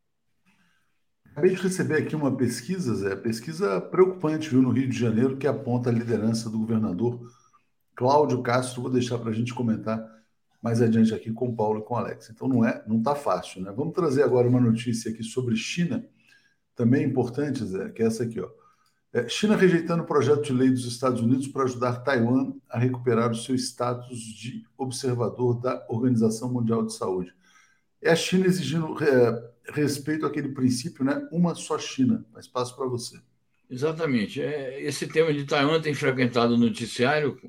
Acabei 1.35 1.53
de 1.53 1.61
receber 1.61 1.95
aqui 1.95 2.15
uma 2.15 2.33
pesquisa, 2.33 2.95
Zé, 2.95 3.13
pesquisa 3.13 3.81
preocupante, 3.81 4.49
viu, 4.49 4.61
no 4.61 4.69
Rio 4.69 4.87
de 4.87 4.97
Janeiro, 4.97 5.35
que 5.35 5.45
aponta 5.45 5.89
a 5.89 5.93
liderança 5.93 6.49
do 6.49 6.57
governador 6.57 7.29
Cláudio 7.93 8.41
Castro. 8.41 8.81
Vou 8.81 8.89
deixar 8.89 9.17
para 9.17 9.31
a 9.31 9.33
gente 9.33 9.53
comentar 9.53 10.01
mais 10.61 10.81
adiante 10.81 11.13
aqui 11.13 11.33
com 11.33 11.49
o 11.49 11.53
Paulo 11.53 11.81
e 11.81 11.83
com 11.83 11.93
o 11.93 11.97
Alex. 11.97 12.29
Então 12.29 12.47
não 12.47 12.63
é, 12.63 12.81
não 12.87 12.99
está 12.99 13.15
fácil, 13.15 13.61
né? 13.61 13.73
Vamos 13.75 13.93
trazer 13.93 14.23
agora 14.23 14.47
uma 14.47 14.61
notícia 14.61 15.11
aqui 15.11 15.23
sobre 15.23 15.57
China, 15.57 16.07
também 16.73 17.03
importante, 17.03 17.65
Zé, 17.65 17.89
que 17.89 18.01
é 18.01 18.05
essa 18.05 18.23
aqui, 18.23 18.39
ó. 18.39 18.47
É, 19.11 19.27
China 19.27 19.57
rejeitando 19.57 20.03
o 20.03 20.07
projeto 20.07 20.41
de 20.41 20.53
lei 20.53 20.69
dos 20.69 20.85
Estados 20.85 21.19
Unidos 21.19 21.49
para 21.49 21.63
ajudar 21.63 21.97
Taiwan 21.97 22.53
a 22.69 22.79
recuperar 22.79 23.31
o 23.31 23.35
seu 23.35 23.55
status 23.55 24.19
de 24.19 24.63
observador 24.77 25.59
da 25.59 25.85
Organização 25.89 26.49
Mundial 26.49 26.85
de 26.85 26.93
Saúde. 26.93 27.33
É 28.01 28.11
a 28.11 28.15
China 28.15 28.45
exigindo 28.45 28.95
é, 29.03 29.54
respeito 29.73 30.25
àquele 30.25 30.49
princípio, 30.49 31.03
né? 31.03 31.27
Uma 31.31 31.55
só 31.55 31.77
China. 31.77 32.25
Mas 32.33 32.47
passo 32.47 32.75
para 32.75 32.85
você. 32.85 33.19
Exatamente. 33.69 34.41
É, 34.41 34.81
esse 34.81 35.07
tema 35.07 35.33
de 35.33 35.45
Taiwan 35.45 35.81
tem 35.81 35.93
frequentado 35.93 36.53
o 36.53 36.57
noticiário 36.57 37.39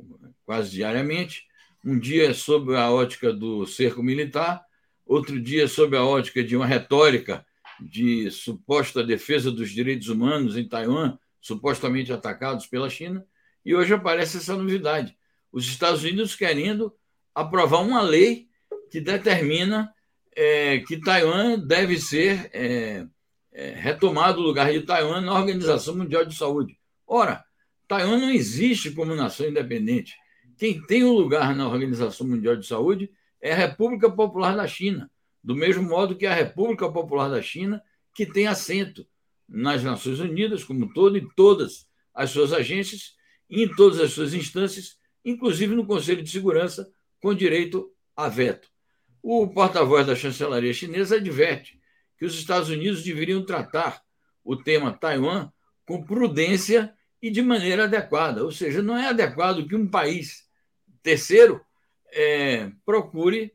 quase 0.45 0.71
diariamente. 0.71 1.45
Um 1.85 1.99
dia 1.99 2.31
é 2.31 2.33
sob 2.33 2.75
a 2.75 2.91
ótica 2.91 3.33
do 3.33 3.67
cerco 3.67 4.03
militar, 4.03 4.65
outro 5.05 5.41
dia 5.41 5.65
é 5.65 5.69
sob 5.69 5.97
a 5.97 6.05
ótica 6.05 6.43
de 6.43 6.57
uma 6.57 6.67
retórica 6.67 7.45
de 7.81 8.31
suposta 8.31 9.05
defesa 9.05 9.53
dos 9.53 9.71
direitos 9.71 10.09
humanos 10.09 10.57
em 10.57 10.67
Taiwan, 10.67 11.19
supostamente 11.41 12.13
atacados 12.13 12.67
pela 12.67 12.91
China, 12.91 13.25
e 13.65 13.75
hoje 13.75 13.93
aparece 13.93 14.39
essa 14.39 14.57
novidade: 14.57 15.17
os 15.53 15.67
Estados 15.67 16.03
Unidos 16.03 16.35
querendo 16.35 16.93
aprovar 17.35 17.83
uma 17.83 18.01
lei 18.01 18.49
que 18.91 19.01
determina 19.01 19.93
é, 20.37 20.81
que 20.81 21.01
Taiwan 21.01 21.59
deve 21.59 21.99
ser 21.99 22.51
é, 22.53 23.07
é, 23.51 23.71
retomado 23.71 24.39
o 24.39 24.45
lugar 24.45 24.71
de 24.71 24.83
Taiwan 24.83 25.23
na 25.23 25.33
Organização 25.33 25.97
Mundial 25.97 26.27
de 26.27 26.37
Saúde. 26.37 26.79
Ora, 27.07 27.43
Taiwan 27.89 28.19
não 28.19 28.31
existe 28.31 28.91
como 28.91 29.15
nação 29.15 29.49
independente. 29.49 30.15
Quem 30.59 30.81
tem 30.83 31.05
o 31.05 31.09
um 31.09 31.13
lugar 31.13 31.57
na 31.57 31.67
Organização 31.67 32.27
Mundial 32.27 32.55
de 32.55 32.67
Saúde 32.67 33.11
é 33.41 33.53
a 33.53 33.57
República 33.57 34.11
Popular 34.11 34.55
da 34.55 34.67
China, 34.67 35.11
do 35.43 35.55
mesmo 35.55 35.83
modo 35.83 36.17
que 36.17 36.27
a 36.27 36.35
República 36.35 36.91
Popular 36.91 37.31
da 37.31 37.41
China, 37.41 37.83
que 38.15 38.27
tem 38.27 38.47
assento 38.47 39.07
nas 39.49 39.83
Nações 39.83 40.21
Unidas, 40.21 40.65
como 40.65 40.93
todo, 40.93 41.17
em 41.17 41.27
todas 41.35 41.87
as 42.13 42.31
suas 42.31 42.53
agências, 42.53 43.15
em 43.49 43.69
todas 43.75 44.01
as 44.01 44.13
suas 44.13 44.35
instâncias, 44.35 44.99
inclusive 45.25 45.75
no 45.75 45.87
Conselho 45.87 46.23
de 46.23 46.31
Segurança, 46.31 46.91
com 47.21 47.35
direito 47.35 47.91
a 48.15 48.29
veto. 48.29 48.69
O 49.29 49.49
porta-voz 49.49 50.07
da 50.07 50.15
chancelaria 50.15 50.73
chinesa 50.73 51.17
adverte 51.17 51.81
que 52.17 52.25
os 52.25 52.39
Estados 52.39 52.69
Unidos 52.69 53.03
deveriam 53.03 53.45
tratar 53.45 54.01
o 54.45 54.55
tema 54.55 54.97
Taiwan 54.97 55.51
com 55.85 56.01
prudência 56.01 56.95
e 57.21 57.29
de 57.29 57.43
maneira 57.43 57.87
adequada. 57.87 58.45
Ou 58.45 58.53
seja, 58.53 58.81
não 58.81 58.97
é 58.97 59.09
adequado 59.09 59.67
que 59.67 59.75
um 59.75 59.89
país 59.89 60.49
terceiro 61.03 61.61
é, 62.13 62.71
procure 62.85 63.53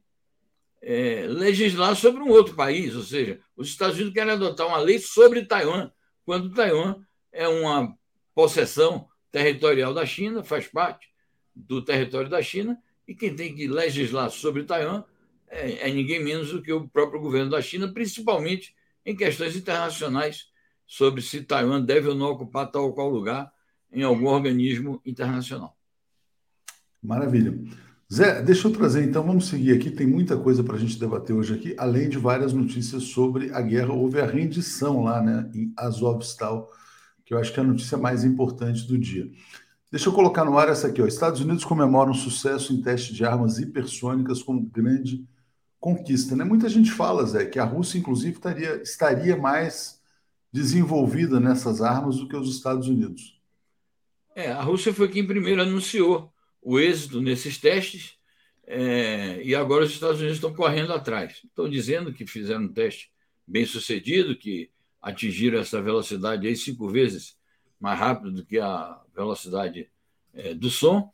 é, 0.81 1.25
legislar 1.29 1.95
sobre 1.95 2.21
um 2.21 2.27
outro 2.27 2.53
país. 2.53 2.93
Ou 2.93 3.03
seja, 3.03 3.39
os 3.55 3.69
Estados 3.69 3.95
Unidos 3.95 4.13
querem 4.13 4.33
adotar 4.33 4.67
uma 4.67 4.77
lei 4.77 4.99
sobre 4.99 5.45
Taiwan, 5.45 5.89
quando 6.25 6.53
Taiwan 6.53 7.01
é 7.31 7.47
uma 7.47 7.97
possessão 8.35 9.07
territorial 9.31 9.93
da 9.93 10.05
China, 10.05 10.43
faz 10.43 10.67
parte 10.67 11.07
do 11.55 11.81
território 11.81 12.27
da 12.29 12.41
China, 12.41 12.77
e 13.07 13.15
quem 13.15 13.33
tem 13.33 13.55
que 13.55 13.69
legislar 13.69 14.29
sobre 14.29 14.65
Taiwan 14.65 15.05
é, 15.51 15.89
é 15.89 15.93
ninguém 15.93 16.24
menos 16.24 16.50
do 16.50 16.62
que 16.62 16.72
o 16.72 16.88
próprio 16.88 17.20
governo 17.20 17.51
da 17.51 17.62
China, 17.62 17.91
principalmente 17.93 18.74
em 19.05 19.15
questões 19.15 19.55
internacionais 19.55 20.46
sobre 20.88 21.22
se 21.22 21.41
Taiwan 21.41 21.81
deve 21.81 22.08
ou 22.08 22.15
não 22.15 22.27
ocupar 22.27 22.72
tal 22.72 22.86
ou 22.86 22.93
qual 22.93 23.10
lugar 23.10 23.51
em 23.91 24.03
algum 24.03 24.27
organismo 24.27 25.01
internacional. 25.05 25.77
Maravilha. 27.03 27.60
Zé, 28.12 28.41
deixa 28.41 28.67
eu 28.67 28.74
trazer 28.74 29.03
então, 29.03 29.24
vamos 29.24 29.48
seguir 29.48 29.72
aqui, 29.72 29.89
tem 29.89 30.05
muita 30.05 30.38
coisa 30.38 30.63
para 30.63 30.75
a 30.75 30.79
gente 30.79 31.00
debater 31.00 31.34
hoje 31.34 31.53
aqui, 31.53 31.75
além 31.77 32.10
de 32.10 32.17
várias 32.17 32.51
notícias 32.51 33.03
sobre 33.03 33.53
a 33.53 33.62
guerra. 33.62 33.93
Houve 33.93 34.20
a 34.20 34.25
rendição 34.25 35.03
lá 35.03 35.22
né, 35.22 35.50
em 35.53 35.74
Azovstal, 35.77 36.70
que 37.25 37.34
eu 37.34 37.38
acho 37.38 37.53
que 37.53 37.60
é 37.60 37.63
a 37.63 37.65
notícia 37.65 37.98
mais 37.98 38.25
importante 38.25 38.86
do 38.86 38.98
dia. 38.98 39.31
Deixa 39.89 40.10
eu 40.10 40.13
colocar 40.13 40.43
no 40.43 40.58
ar 40.58 40.70
essa 40.70 40.88
aqui. 40.88 41.01
Ó. 41.01 41.08
Estados 41.08 41.39
Unidos 41.39 41.63
comemoram 41.63 42.13
sucesso 42.13 42.74
em 42.74 42.81
teste 42.81 43.13
de 43.13 43.25
armas 43.25 43.60
hipersônicas 43.60 44.43
como 44.43 44.62
grande 44.62 45.25
conquista. 45.81 46.35
Né? 46.35 46.43
Muita 46.45 46.69
gente 46.69 46.91
fala, 46.91 47.25
Zé, 47.25 47.45
que 47.45 47.57
a 47.59 47.65
Rússia, 47.65 47.97
inclusive, 47.97 48.35
estaria, 48.35 48.81
estaria 48.83 49.35
mais 49.35 50.00
desenvolvida 50.53 51.39
nessas 51.39 51.81
armas 51.81 52.17
do 52.17 52.27
que 52.27 52.35
os 52.35 52.55
Estados 52.55 52.88
Unidos. 52.88 53.41
É, 54.35 54.51
a 54.51 54.61
Rússia 54.61 54.93
foi 54.93 55.09
quem 55.09 55.25
primeiro 55.25 55.61
anunciou 55.61 56.31
o 56.61 56.79
êxito 56.79 57.19
nesses 57.19 57.57
testes 57.57 58.13
é, 58.67 59.41
e 59.43 59.55
agora 59.55 59.83
os 59.83 59.91
Estados 59.91 60.19
Unidos 60.19 60.38
estão 60.38 60.53
correndo 60.53 60.93
atrás. 60.93 61.41
Estão 61.43 61.67
dizendo 61.67 62.13
que 62.13 62.27
fizeram 62.27 62.65
um 62.65 62.71
teste 62.71 63.11
bem 63.45 63.65
sucedido, 63.65 64.38
que 64.38 64.69
atingiram 65.01 65.59
essa 65.59 65.81
velocidade 65.81 66.47
aí 66.47 66.55
cinco 66.55 66.88
vezes 66.88 67.35
mais 67.79 67.97
rápido 68.00 68.31
do 68.31 68.45
que 68.45 68.59
a 68.59 69.01
velocidade 69.15 69.89
é, 70.33 70.53
do 70.53 70.69
som. 70.69 71.11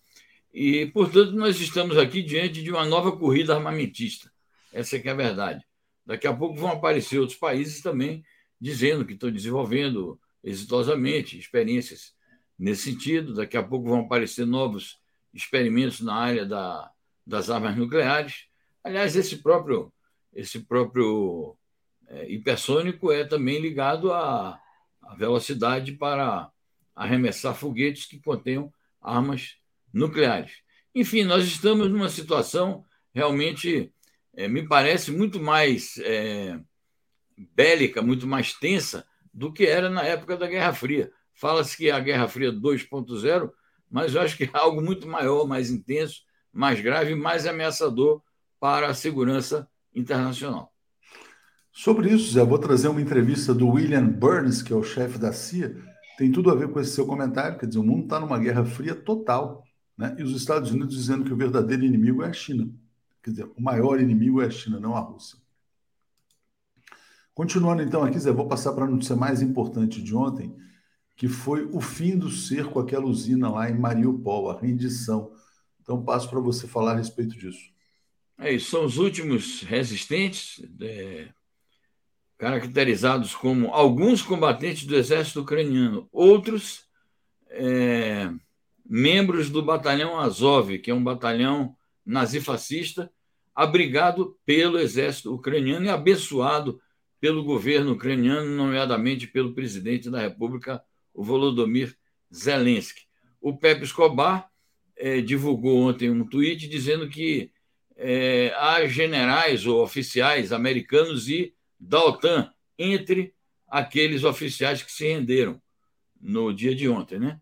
E, 0.53 0.87
portanto, 0.87 1.31
nós 1.31 1.59
estamos 1.61 1.97
aqui 1.97 2.21
diante 2.21 2.61
de 2.61 2.69
uma 2.69 2.85
nova 2.85 3.15
corrida 3.15 3.55
armamentista. 3.55 4.29
Essa 4.77 4.97
é 4.97 4.99
que 4.99 5.09
é 5.09 5.11
a 5.11 5.15
verdade. 5.15 5.65
Daqui 6.05 6.27
a 6.27 6.33
pouco 6.33 6.55
vão 6.55 6.69
aparecer 6.69 7.17
outros 7.17 7.37
países 7.37 7.81
também 7.81 8.23
dizendo 8.61 9.03
que 9.03 9.13
estão 9.13 9.31
desenvolvendo 9.31 10.19
exitosamente 10.43 11.37
experiências 11.37 12.13
nesse 12.57 12.83
sentido. 12.83 13.33
Daqui 13.33 13.57
a 13.57 13.63
pouco 13.63 13.89
vão 13.89 14.01
aparecer 14.01 14.45
novos 14.45 14.99
experimentos 15.33 15.99
na 16.01 16.13
área 16.13 16.45
da, 16.45 16.91
das 17.25 17.49
armas 17.49 17.75
nucleares. 17.75 18.45
Aliás, 18.83 19.15
esse 19.15 19.37
próprio, 19.37 19.91
esse 20.31 20.59
próprio 20.59 21.57
é, 22.07 22.31
hipersônico 22.31 23.11
é 23.11 23.23
também 23.23 23.59
ligado 23.59 24.13
à, 24.13 24.61
à 25.01 25.15
velocidade 25.15 25.93
para 25.93 26.51
arremessar 26.95 27.55
foguetes 27.55 28.05
que 28.05 28.21
contenham 28.21 28.71
armas 29.01 29.57
nucleares. 29.91 30.61
Enfim, 30.93 31.23
nós 31.23 31.45
estamos 31.45 31.89
numa 31.89 32.09
situação 32.09 32.85
realmente 33.11 33.91
é, 34.37 34.47
me 34.47 34.65
parece 34.67 35.11
muito 35.11 35.41
mais 35.41 35.97
é, 35.97 36.59
bélica, 37.55 38.03
muito 38.03 38.27
mais 38.27 38.53
tensa 38.53 39.03
do 39.33 39.51
que 39.51 39.65
era 39.65 39.89
na 39.89 40.03
época 40.03 40.37
da 40.37 40.45
Guerra 40.45 40.71
Fria. 40.73 41.11
Fala-se 41.33 41.75
que 41.75 41.89
é 41.89 41.91
a 41.91 41.99
Guerra 41.99 42.27
Fria 42.27 42.53
2.0, 42.53 43.51
mas 43.89 44.13
eu 44.13 44.21
acho 44.21 44.37
que 44.37 44.43
é 44.43 44.49
algo 44.53 44.79
muito 44.79 45.07
maior, 45.07 45.47
mais 45.47 45.71
intenso, 45.71 46.21
mais 46.53 46.79
grave, 46.79 47.15
mais 47.15 47.47
ameaçador 47.47 48.21
para 48.59 48.87
a 48.87 48.93
segurança 48.93 49.67
internacional. 49.93 50.71
Sobre 51.71 52.11
isso, 52.11 52.33
Zé, 52.33 52.43
vou 52.43 52.59
trazer 52.59 52.89
uma 52.89 53.01
entrevista 53.01 53.55
do 53.55 53.67
William 53.67 54.07
Burns, 54.07 54.61
que 54.61 54.71
é 54.71 54.75
o 54.75 54.83
chefe 54.83 55.17
da 55.17 55.33
CIA. 55.33 55.75
Tem 56.17 56.31
tudo 56.31 56.51
a 56.51 56.55
ver 56.55 56.69
com 56.69 56.79
esse 56.79 56.91
seu 56.91 57.05
comentário, 57.05 57.57
quer 57.57 57.67
dizer, 57.67 57.79
o 57.79 57.83
mundo 57.83 58.03
está 58.03 58.19
numa 58.19 58.39
guerra 58.39 58.65
fria 58.65 58.95
total, 58.95 59.63
né? 59.97 60.15
e 60.17 60.23
os 60.23 60.35
Estados 60.35 60.71
Unidos 60.71 60.95
dizendo 60.95 61.23
que 61.23 61.33
o 61.33 61.37
verdadeiro 61.37 61.83
inimigo 61.83 62.23
é 62.23 62.27
a 62.27 62.33
China. 62.33 62.67
Quer 63.27 63.31
dizer, 63.31 63.51
o 63.57 63.61
maior 63.61 63.99
inimigo 63.99 64.41
é 64.41 64.45
a 64.45 64.49
China, 64.49 64.79
não 64.79 64.95
a 64.95 65.01
Rússia. 65.01 65.37
Continuando 67.33 67.81
então 67.81 68.01
aqui, 68.01 68.17
Zé, 68.17 68.31
vou 68.31 68.47
passar 68.47 68.71
para 68.71 68.85
a 68.85 68.89
notícia 68.89 69.17
mais 69.17 69.41
importante 69.41 70.01
de 70.01 70.15
ontem, 70.15 70.55
que 71.13 71.27
foi 71.27 71.65
o 71.65 71.81
fim 71.81 72.17
do 72.17 72.31
cerco 72.31 72.79
àquela 72.79 73.05
usina 73.05 73.49
lá 73.49 73.69
em 73.69 73.77
Mariupol, 73.77 74.49
a 74.49 74.57
rendição. 74.57 75.33
Então 75.81 76.01
passo 76.01 76.29
para 76.29 76.39
você 76.39 76.69
falar 76.69 76.93
a 76.93 76.95
respeito 76.95 77.37
disso. 77.37 77.69
É 78.37 78.53
isso, 78.53 78.71
são 78.71 78.85
os 78.85 78.97
últimos 78.97 79.61
resistentes, 79.61 80.65
é, 80.79 81.27
caracterizados 82.37 83.35
como 83.35 83.73
alguns 83.73 84.21
combatentes 84.21 84.85
do 84.85 84.95
exército 84.95 85.41
ucraniano, 85.41 86.07
outros 86.13 86.85
é, 87.49 88.31
membros 88.85 89.49
do 89.49 89.61
batalhão 89.61 90.17
Azov, 90.17 90.79
que 90.79 90.89
é 90.89 90.93
um 90.93 91.03
batalhão 91.03 91.75
nazifascista 92.05 93.11
abrigado 93.57 94.37
pelo 94.45 94.77
exército 94.77 95.33
ucraniano 95.33 95.83
e 95.83 95.89
abençoado 95.89 96.79
pelo 97.19 97.43
governo 97.43 97.93
ucraniano, 97.93 98.51
nomeadamente 98.51 99.25
pelo 99.25 99.55
presidente 99.55 100.11
da 100.11 100.21
República, 100.21 100.79
o 101.11 101.23
Volodymyr 101.23 101.97
Zelensky. 102.31 103.07
O 103.41 103.57
Pepe 103.57 103.83
Escobar 103.83 104.47
eh, 104.95 105.21
divulgou 105.21 105.89
ontem 105.89 106.07
um 106.11 106.23
tweet 106.23 106.67
dizendo 106.67 107.09
que 107.09 107.51
eh, 107.95 108.53
há 108.57 108.85
generais 108.85 109.65
ou 109.65 109.81
oficiais 109.81 110.53
americanos 110.53 111.27
e 111.27 111.51
da 111.79 111.99
OTAN 112.05 112.53
entre 112.77 113.33
aqueles 113.67 114.23
oficiais 114.23 114.83
que 114.83 114.91
se 114.91 115.07
renderam 115.07 115.59
no 116.21 116.53
dia 116.53 116.75
de 116.75 116.87
ontem. 116.87 117.17
Né? 117.17 117.41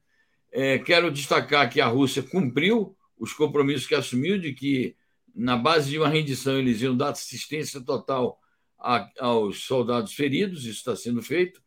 Eh, 0.54 0.80
quero 0.80 1.12
destacar 1.12 1.70
que 1.70 1.82
a 1.82 1.88
Rússia 1.88 2.24
cumpriu 2.24 2.96
os 3.20 3.34
compromissos 3.34 3.86
que 3.86 3.96
assumiu 3.96 4.40
de 4.40 4.54
que 4.54 4.96
na 5.36 5.58
base 5.58 5.90
de 5.90 6.00
uma 6.00 6.08
rendição, 6.08 6.58
eles 6.58 6.82
iam 6.82 6.96
dar 6.96 7.10
assistência 7.10 7.82
total 7.82 8.40
a, 8.80 9.10
aos 9.20 9.64
soldados 9.64 10.14
feridos, 10.14 10.62
isso 10.62 10.80
está 10.80 10.96
sendo 10.96 11.22
feito. 11.22 11.62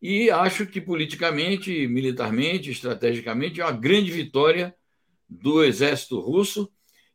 E 0.00 0.30
acho 0.30 0.66
que 0.66 0.80
politicamente, 0.80 1.88
militarmente, 1.88 2.70
estrategicamente, 2.70 3.60
é 3.60 3.64
uma 3.64 3.72
grande 3.72 4.12
vitória 4.12 4.74
do 5.28 5.64
exército 5.64 6.20
russo 6.20 6.70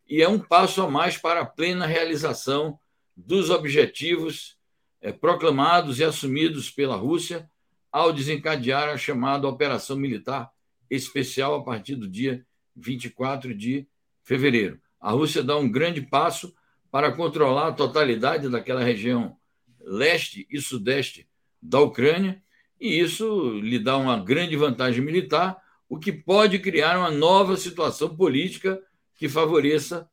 e 0.08 0.22
é 0.22 0.28
um 0.28 0.40
passo 0.40 0.82
a 0.82 0.90
mais 0.90 1.16
para 1.18 1.42
a 1.42 1.46
plena 1.46 1.86
realização 1.86 2.78
dos 3.16 3.50
objetivos 3.50 4.58
é, 5.02 5.12
proclamados 5.12 6.00
e 6.00 6.04
assumidos 6.04 6.70
pela 6.70 6.96
Rússia 6.96 7.50
ao 7.92 8.12
desencadear 8.12 8.90
a 8.90 8.98
chamada 8.98 9.48
Operação 9.48 9.96
Militar 9.96 10.50
Especial 10.90 11.56
a 11.56 11.64
partir 11.64 11.96
do 11.96 12.10
dia 12.10 12.46
24 12.76 13.54
de 13.54 13.88
fevereiro 14.24 14.82
a 15.00 15.12
Rússia 15.12 15.44
dá 15.44 15.58
um 15.58 15.70
grande 15.70 16.02
passo 16.02 16.54
para 16.92 17.12
controlar 17.12 17.68
a 17.68 17.74
totalidade 17.74 18.50
daquela 18.50 18.84
região 18.84 19.38
leste 19.80 20.48
e 20.50 20.60
sudeste 20.60 21.28
da 21.62 21.80
Ucrânia, 21.80 22.42
e 22.80 23.00
isso 23.00 23.60
lhe 23.60 23.80
dá 23.80 23.98
uma 23.98 24.18
grande 24.18 24.56
vantagem 24.56 25.04
militar, 25.04 25.58
o 25.88 25.98
que 25.98 26.12
pode 26.12 26.60
criar 26.60 26.98
uma 26.98 27.12
nova 27.12 27.58
situação 27.58 28.16
política 28.16 28.82
que 29.16 29.28
favoreça 29.28 30.10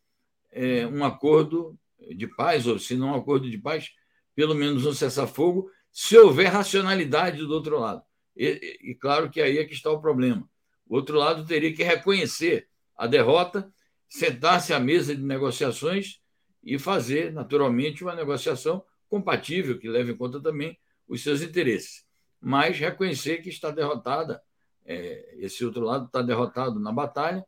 é, 0.51 0.87
um 0.87 1.05
acordo 1.05 1.79
de 2.15 2.27
paz, 2.27 2.67
ou 2.67 2.79
se 2.79 2.97
não 2.97 3.09
um 3.09 3.15
acordo 3.15 3.51
de 3.51 3.59
paz, 3.59 3.91
pelo 4.35 4.55
menos 4.55 4.87
um 4.87 4.93
cessar-fogo, 4.93 5.71
se 5.93 6.17
houver 6.17 6.49
racionalidade 6.49 7.39
do 7.39 7.53
outro 7.53 7.79
lado. 7.79 8.03
E, 8.37 8.79
e, 8.83 8.95
claro 8.95 9.31
que 9.31 9.41
aí 9.41 9.59
é 9.59 9.65
que 9.65 9.75
está 9.75 9.91
o 9.91 10.01
problema. 10.01 10.49
O 10.87 10.97
outro 10.97 11.17
lado 11.17 11.47
teria 11.47 11.73
que 11.75 11.83
reconhecer 11.83 12.69
a 12.97 13.07
derrota, 13.07 13.73
sentar-se 14.09 14.73
à 14.73 14.81
mesa 14.81 15.15
de 15.15 15.23
negociações 15.23 16.21
e 16.63 16.79
fazer, 16.79 17.33
naturalmente, 17.33 18.03
uma 18.03 18.15
negociação 18.15 18.85
compatível, 19.09 19.79
que 19.79 19.89
leve 19.89 20.13
em 20.13 20.17
conta 20.17 20.41
também 20.41 20.79
os 21.07 21.23
seus 21.23 21.43
interesses. 21.43 22.05
Mas 22.41 22.79
reconhecer 22.79 23.39
que 23.39 23.49
está 23.49 23.71
derrotada, 23.71 24.43
é, 24.85 25.37
esse 25.39 25.65
outro 25.65 25.83
lado 25.83 26.07
está 26.07 26.23
derrotado 26.23 26.81
na 26.81 26.93
batalha, 26.93 27.45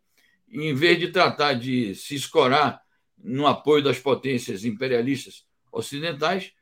e 0.48 0.62
em 0.62 0.74
vez 0.74 0.98
de 0.98 1.08
tratar 1.08 1.54
de 1.54 1.94
se 1.94 2.14
escorar 2.14 2.80
no 3.16 3.46
apoio 3.46 3.82
das 3.82 3.98
potências 3.98 4.64
imperialistas 4.64 5.44
ocidentais, 5.70 6.52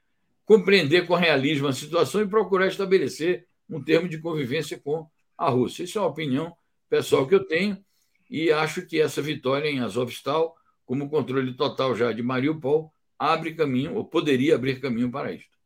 compreender 0.45 1.07
com 1.07 1.15
realismo 1.15 1.69
a 1.69 1.73
situação 1.73 2.23
e 2.23 2.29
procurar 2.29 2.69
estabelecer 2.69 3.47
um 3.69 3.83
termo 3.83 4.09
de 4.09 4.19
convivência 4.19 4.79
com 4.79 5.09
a 5.37 5.49
Rússia. 5.51 5.85
Isso 5.85 5.99
é 5.99 6.01
uma 6.01 6.09
opinião 6.09 6.57
pessoal 6.89 7.27
que 7.27 7.35
eu 7.35 7.45
tenho 7.45 7.85
e 8.31 8.51
acho 8.51 8.83
que 8.83 9.01
essa 9.01 9.23
vitória 9.23 9.69
em 9.69 9.81
Azovstal, 9.81 10.55
como 10.85 11.09
controle 11.09 11.55
total 11.55 11.95
já 11.95 12.13
de 12.13 12.23
Mariupol, 12.23 12.93
abre 13.19 13.55
caminho, 13.55 13.95
ou 13.95 14.05
poderia 14.05 14.55
abrir 14.55 14.81
caminho 14.81 15.11
para 15.11 15.33
isto. 15.33 15.57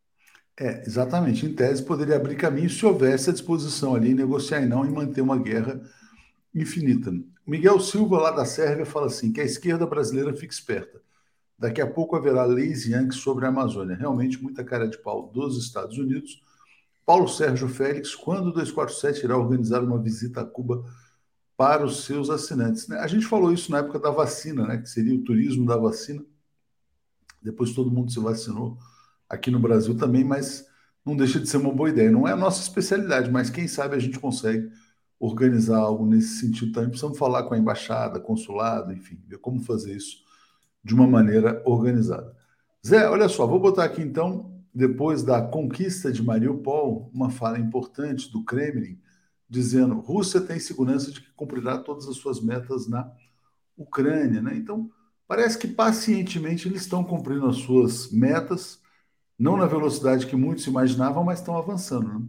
É, 0.58 0.82
exatamente. 0.86 1.46
Em 1.46 1.54
tese, 1.54 1.82
poderia 1.82 2.16
abrir 2.16 2.36
caminho 2.36 2.68
se 2.68 2.84
houvesse 2.84 3.30
a 3.30 3.32
disposição 3.32 3.94
ali 3.94 4.10
em 4.10 4.14
negociar 4.14 4.60
e 4.60 4.66
não 4.66 4.84
em 4.84 4.90
manter 4.90 5.22
uma 5.22 5.38
guerra 5.38 5.80
infinita. 6.54 7.10
Miguel 7.46 7.80
Silva, 7.80 8.18
lá 8.18 8.30
da 8.30 8.44
Sérvia, 8.44 8.84
fala 8.84 9.06
assim: 9.06 9.32
que 9.32 9.40
a 9.40 9.44
esquerda 9.44 9.86
brasileira 9.86 10.34
fique 10.34 10.52
esperta. 10.52 11.00
Daqui 11.58 11.80
a 11.80 11.86
pouco 11.86 12.16
haverá 12.16 12.44
leis 12.44 12.86
Yankee 12.86 13.14
sobre 13.14 13.44
a 13.44 13.48
Amazônia. 13.48 13.96
Realmente, 13.96 14.42
muita 14.42 14.64
cara 14.64 14.86
de 14.86 14.98
pau 14.98 15.30
dos 15.32 15.58
Estados 15.58 15.98
Unidos. 15.98 16.40
Paulo 17.04 17.26
Sérgio 17.26 17.68
Félix, 17.68 18.14
quando 18.14 18.48
o 18.48 18.52
247 18.52 19.24
irá 19.24 19.36
organizar 19.36 19.82
uma 19.82 20.00
visita 20.00 20.42
a 20.42 20.44
Cuba 20.44 20.84
para 21.60 21.84
os 21.84 22.06
seus 22.06 22.30
assinantes? 22.30 22.88
Né? 22.88 22.98
A 23.00 23.06
gente 23.06 23.26
falou 23.26 23.52
isso 23.52 23.70
na 23.70 23.80
época 23.80 23.98
da 23.98 24.10
vacina, 24.10 24.66
né? 24.66 24.78
que 24.78 24.88
seria 24.88 25.14
o 25.14 25.22
turismo 25.22 25.66
da 25.66 25.76
vacina. 25.76 26.24
Depois 27.42 27.74
todo 27.74 27.90
mundo 27.90 28.10
se 28.10 28.18
vacinou 28.18 28.78
aqui 29.28 29.50
no 29.50 29.60
Brasil 29.60 29.94
também, 29.94 30.24
mas 30.24 30.66
não 31.04 31.14
deixa 31.14 31.38
de 31.38 31.46
ser 31.46 31.58
uma 31.58 31.70
boa 31.70 31.90
ideia. 31.90 32.10
Não 32.10 32.26
é 32.26 32.32
a 32.32 32.36
nossa 32.36 32.62
especialidade, 32.62 33.30
mas 33.30 33.50
quem 33.50 33.68
sabe 33.68 33.94
a 33.94 33.98
gente 33.98 34.18
consegue 34.18 34.70
organizar 35.18 35.80
algo 35.80 36.06
nesse 36.06 36.40
sentido 36.40 36.72
também. 36.72 36.88
Precisamos 36.88 37.18
falar 37.18 37.42
com 37.42 37.52
a 37.52 37.58
embaixada, 37.58 38.18
consulado, 38.18 38.90
enfim, 38.90 39.20
ver 39.28 39.36
como 39.36 39.60
fazer 39.60 39.94
isso 39.94 40.16
de 40.82 40.94
uma 40.94 41.06
maneira 41.06 41.62
organizada. 41.66 42.34
Zé, 42.86 43.06
olha 43.06 43.28
só, 43.28 43.46
vou 43.46 43.60
botar 43.60 43.84
aqui 43.84 44.00
então, 44.00 44.50
depois 44.74 45.22
da 45.22 45.42
conquista 45.42 46.10
de 46.10 46.22
Mariupol, 46.22 47.10
uma 47.12 47.28
fala 47.28 47.58
importante 47.58 48.32
do 48.32 48.42
Kremlin, 48.46 48.98
dizendo: 49.50 49.98
Rússia 49.98 50.40
tem 50.40 50.60
segurança 50.60 51.10
de 51.10 51.20
que 51.20 51.32
cumprirá 51.32 51.76
todas 51.76 52.06
as 52.06 52.16
suas 52.16 52.40
metas 52.40 52.88
na 52.88 53.10
Ucrânia. 53.76 54.40
Né? 54.40 54.54
Então, 54.54 54.88
parece 55.26 55.58
que 55.58 55.66
pacientemente 55.66 56.68
eles 56.68 56.82
estão 56.82 57.02
cumprindo 57.02 57.46
as 57.46 57.56
suas 57.56 58.12
metas, 58.12 58.80
não 59.36 59.56
na 59.56 59.66
velocidade 59.66 60.26
que 60.26 60.36
muitos 60.36 60.66
imaginavam, 60.66 61.24
mas 61.24 61.40
estão 61.40 61.58
avançando. 61.58 62.06
Né? 62.08 62.26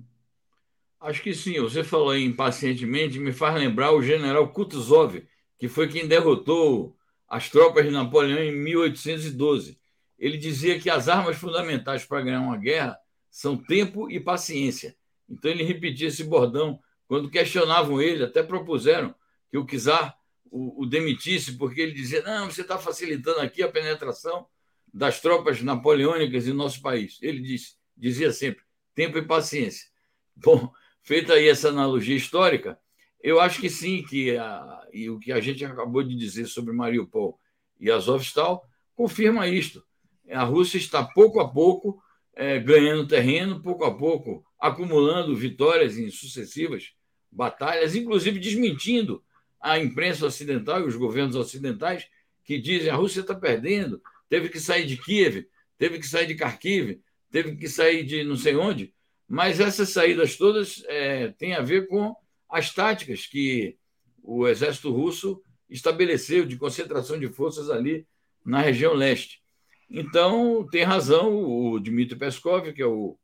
Acho 1.00 1.22
que 1.22 1.34
sim. 1.34 1.60
Você 1.60 1.84
falou 1.84 2.10
aí 2.10 2.26
impacientemente, 2.26 3.20
me 3.20 3.32
faz 3.32 3.56
lembrar 3.56 3.92
o 3.92 4.02
general 4.02 4.52
Kutuzov, 4.52 5.24
que 5.60 5.68
foi 5.68 5.88
quem 5.88 6.08
derrotou 6.08 6.98
as 7.28 7.50
tropas 7.50 7.86
de 7.86 7.92
Napoleão 7.92 8.40
em 8.40 8.52
1812. 8.52 9.80
Ele 10.18 10.38
dizia 10.38 10.80
que 10.80 10.90
as 10.90 11.08
armas 11.08 11.38
fundamentais 11.38 12.04
para 12.04 12.22
ganhar 12.22 12.42
uma 12.42 12.58
guerra 12.58 12.98
são 13.30 13.56
tempo 13.58 14.10
e 14.10 14.20
paciência. 14.20 14.96
Então 15.30 15.50
ele 15.50 15.64
repetia 15.64 16.08
esse 16.08 16.24
bordão 16.24 16.80
quando 17.12 17.30
questionavam 17.30 18.02
ele, 18.02 18.24
até 18.24 18.42
propuseram 18.42 19.14
que 19.50 19.58
o 19.58 19.66
czar 19.66 20.18
o, 20.50 20.84
o 20.84 20.86
demitisse, 20.86 21.58
porque 21.58 21.82
ele 21.82 21.92
dizia: 21.92 22.22
não, 22.22 22.50
você 22.50 22.62
está 22.62 22.78
facilitando 22.78 23.42
aqui 23.42 23.62
a 23.62 23.70
penetração 23.70 24.48
das 24.94 25.20
tropas 25.20 25.62
napoleônicas 25.62 26.48
em 26.48 26.54
nosso 26.54 26.82
país. 26.82 27.20
Ele 27.22 27.42
disse, 27.42 27.76
dizia 27.98 28.32
sempre: 28.32 28.64
tempo 28.96 29.18
e 29.18 29.22
paciência. 29.22 29.90
Bom, 30.34 30.72
feita 31.04 31.34
aí 31.34 31.50
essa 31.50 31.68
analogia 31.68 32.16
histórica, 32.16 32.80
eu 33.22 33.42
acho 33.42 33.60
que 33.60 33.70
sim, 33.70 34.04
que 34.04 34.38
a, 34.38 34.88
e 34.94 35.10
o 35.10 35.20
que 35.20 35.34
a 35.34 35.42
gente 35.42 35.66
acabou 35.66 36.04
de 36.04 36.16
dizer 36.16 36.46
sobre 36.46 36.72
Mariupol 36.72 37.38
e 37.78 37.92
Azovstal 37.92 38.66
confirma 38.96 39.50
isto. 39.50 39.84
A 40.30 40.46
Rússia 40.46 40.78
está 40.78 41.04
pouco 41.04 41.42
a 41.42 41.52
pouco 41.52 42.02
é, 42.34 42.58
ganhando 42.58 43.06
terreno, 43.06 43.62
pouco 43.62 43.84
a 43.84 43.94
pouco 43.94 44.46
acumulando 44.58 45.36
vitórias 45.36 45.98
em 45.98 46.10
sucessivas 46.10 46.94
batalhas, 47.32 47.96
inclusive 47.96 48.40
desmentindo 48.40 49.24
a 49.60 49.80
imprensa 49.80 50.26
ocidental 50.26 50.82
e 50.82 50.88
os 50.88 50.96
governos 50.96 51.36
ocidentais 51.36 52.08
que 52.44 52.60
dizem 52.60 52.90
a 52.90 52.96
Rússia 52.96 53.22
está 53.22 53.36
perdendo, 53.36 54.02
teve 54.28 54.50
que 54.50 54.60
sair 54.60 54.86
de 54.86 54.98
Kiev, 54.98 55.48
teve 55.78 56.00
que 56.00 56.08
sair 56.08 56.28
de 56.28 56.34
Kharkiv, 56.34 57.00
teve 57.32 57.56
que 57.56 57.70
sair 57.70 58.04
de 58.04 58.24
não 58.24 58.36
sei 58.36 58.56
onde. 58.56 58.94
Mas 59.28 59.60
essas 59.60 59.90
saídas 59.90 60.36
todas 60.36 60.84
é, 60.88 61.30
têm 61.30 61.54
a 61.54 61.62
ver 61.62 61.88
com 61.88 62.16
as 62.50 62.74
táticas 62.74 63.26
que 63.26 63.78
o 64.22 64.48
exército 64.48 64.92
russo 64.92 65.42
estabeleceu 65.70 66.46
de 66.46 66.58
concentração 66.58 67.18
de 67.18 67.30
forças 67.30 67.70
ali 67.70 68.06
na 68.46 68.60
região 68.60 68.94
leste. 68.94 69.42
Então, 69.90 70.68
tem 70.70 70.84
razão 70.84 71.34
o 71.34 71.80
Dmitry 71.80 72.18
Peskov, 72.18 72.74
que 72.74 72.82
é 72.82 72.86
o 72.86 73.18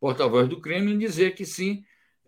porta-voz 0.00 0.48
do 0.48 0.60
Kremlin, 0.60 0.98
dizer 0.98 1.34
que 1.34 1.44
sim, 1.44 1.84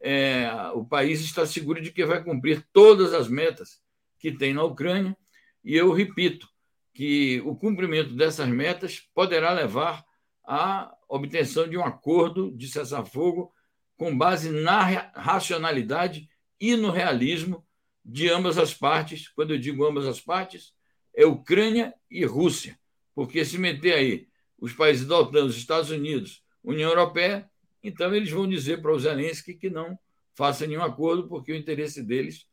é, 0.07 0.47
o 0.75 0.85
país 0.85 1.23
está 1.23 1.47
seguro 1.47 1.81
de 1.81 1.91
que 1.91 2.05
vai 2.05 2.23
cumprir 2.23 2.63
todas 2.75 3.15
as 3.15 3.27
metas 3.27 3.81
que 4.19 4.31
tem 4.31 4.53
na 4.53 4.63
Ucrânia. 4.63 5.17
E 5.65 5.75
eu 5.75 5.91
repito 5.95 6.47
que 6.93 7.41
o 7.47 7.57
cumprimento 7.57 8.15
dessas 8.15 8.47
metas 8.47 9.01
poderá 9.15 9.51
levar 9.51 10.05
a 10.47 10.95
obtenção 11.09 11.67
de 11.67 11.79
um 11.79 11.83
acordo 11.83 12.55
de 12.55 12.69
cessar-fogo 12.69 13.51
com 13.97 14.17
base 14.17 14.51
na 14.51 14.83
racionalidade 15.15 16.29
e 16.61 16.77
no 16.77 16.91
realismo 16.91 17.67
de 18.05 18.29
ambas 18.29 18.59
as 18.59 18.75
partes. 18.75 19.29
Quando 19.31 19.55
eu 19.55 19.59
digo 19.59 19.87
ambas 19.87 20.07
as 20.07 20.21
partes, 20.21 20.75
é 21.17 21.25
Ucrânia 21.25 21.95
e 22.11 22.27
Rússia, 22.27 22.79
porque 23.15 23.43
se 23.43 23.57
meter 23.57 23.95
aí 23.95 24.29
os 24.59 24.75
países 24.75 25.07
da 25.07 25.19
OTAN, 25.19 25.45
os 25.45 25.57
Estados 25.57 25.89
Unidos, 25.89 26.45
União 26.63 26.91
Europeia, 26.91 27.51
então 27.85 28.15
eles 28.15 28.31
vão 28.31 28.49
dizer 28.49 28.81
para 28.81 28.93
o 28.93 28.99
Zelensky 28.99 29.55
que 29.55 29.69
não 29.69 29.99
faça 30.35 30.67
nenhum 30.67 30.83
acordo, 30.83 31.29
porque 31.29 31.53
o 31.53 31.57
interesse 31.57 32.03
deles 32.03 32.47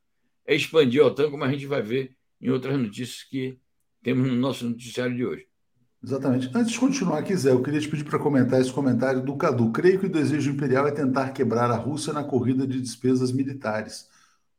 é 0.45 0.53
expandir 0.53 1.01
a 1.01 1.07
OTAN, 1.07 1.31
como 1.31 1.43
a 1.43 1.51
gente 1.51 1.65
vai 1.65 1.81
ver 1.81 2.15
em 2.39 2.49
outras 2.49 2.77
notícias 2.77 3.23
que 3.23 3.57
temos 4.03 4.27
no 4.27 4.35
nosso 4.35 4.67
noticiário 4.67 5.15
de 5.15 5.25
hoje. 5.25 5.47
Exatamente. 6.03 6.49
Antes 6.53 6.71
de 6.71 6.79
continuar 6.79 7.23
Zé, 7.35 7.51
eu 7.51 7.61
queria 7.61 7.79
te 7.79 7.87
pedir 7.87 8.03
para 8.03 8.17
comentar 8.17 8.59
esse 8.59 8.73
comentário 8.73 9.23
do 9.23 9.37
Cadu. 9.37 9.71
Creio 9.71 9.99
que 9.99 10.07
o 10.07 10.11
desejo 10.11 10.51
imperial 10.51 10.87
é 10.87 10.91
tentar 10.91 11.29
quebrar 11.29 11.69
a 11.69 11.75
Rússia 11.75 12.11
na 12.11 12.23
corrida 12.23 12.65
de 12.65 12.81
despesas 12.81 13.31
militares, 13.31 14.09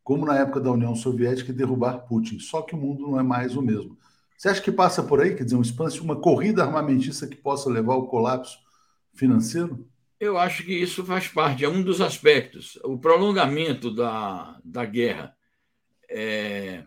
como 0.05 0.25
na 0.25 0.39
época 0.39 0.61
da 0.61 0.71
União 0.71 0.95
Soviética 0.95 1.51
e 1.51 1.55
derrubar 1.55 2.07
Putin. 2.07 2.39
Só 2.39 2.63
que 2.63 2.75
o 2.75 2.79
mundo 2.79 3.03
não 3.03 3.19
é 3.19 3.25
mais 3.25 3.57
o 3.57 3.63
mesmo. 3.63 3.99
Você 4.39 4.49
acha 4.49 4.63
que 4.63 4.71
passa 4.71 5.03
por 5.03 5.21
aí, 5.21 5.35
quer 5.35 5.45
dizer, 5.45 5.57
um 5.57 5.63
expanso, 5.63 6.03
uma 6.03 6.17
corrida 6.17 6.65
armamentista 6.65 7.27
que 7.27 7.37
possa 7.37 7.69
levar 7.69 7.95
ao 7.95 8.07
colapso 8.07 8.59
financeiro? 9.13 9.85
Eu 10.23 10.39
acho 10.39 10.63
que 10.63 10.73
isso 10.73 11.05
faz 11.05 11.27
parte, 11.27 11.65
é 11.65 11.69
um 11.69 11.83
dos 11.83 12.01
aspectos. 12.01 12.79
O 12.85 12.97
prolongamento 12.97 13.93
da, 13.93 14.57
da 14.65 14.85
guerra, 14.85 15.37
é, 16.09 16.85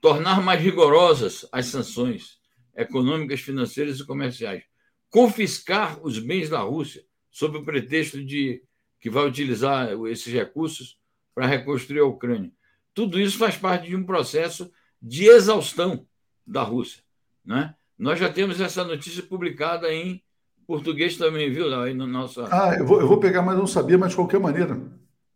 tornar 0.00 0.42
mais 0.42 0.62
rigorosas 0.62 1.46
as 1.52 1.66
sanções 1.66 2.38
econômicas, 2.74 3.40
financeiras 3.40 4.00
e 4.00 4.06
comerciais. 4.06 4.64
Confiscar 5.10 6.02
os 6.02 6.18
bens 6.18 6.48
da 6.48 6.60
Rússia 6.60 7.04
sob 7.30 7.58
o 7.58 7.64
pretexto 7.66 8.24
de 8.24 8.64
que 8.98 9.10
vai 9.10 9.26
utilizar 9.28 9.90
esses 10.06 10.32
recursos 10.32 10.98
para 11.34 11.46
reconstruir 11.46 12.00
a 12.00 12.06
Ucrânia. 12.06 12.50
Tudo 12.94 13.20
isso 13.20 13.36
faz 13.36 13.58
parte 13.58 13.88
de 13.88 13.94
um 13.94 14.06
processo 14.06 14.72
de 15.02 15.26
exaustão 15.26 16.08
da 16.46 16.62
Rússia. 16.62 17.02
Né? 17.44 17.74
Nós 17.98 18.18
já 18.18 18.32
temos 18.32 18.58
essa 18.58 18.82
notícia 18.84 19.22
publicada 19.22 19.92
em 19.92 20.24
português 20.66 21.16
também, 21.16 21.50
viu? 21.50 21.74
Aí 21.80 21.94
no 21.94 22.06
nosso... 22.06 22.42
Ah, 22.42 22.74
eu 22.78 22.86
vou, 22.86 23.00
eu 23.00 23.08
vou 23.08 23.18
pegar, 23.18 23.42
mas 23.42 23.56
não 23.56 23.66
sabia, 23.66 23.98
mas 23.98 24.10
de 24.10 24.16
qualquer 24.16 24.40
maneira. 24.40 24.80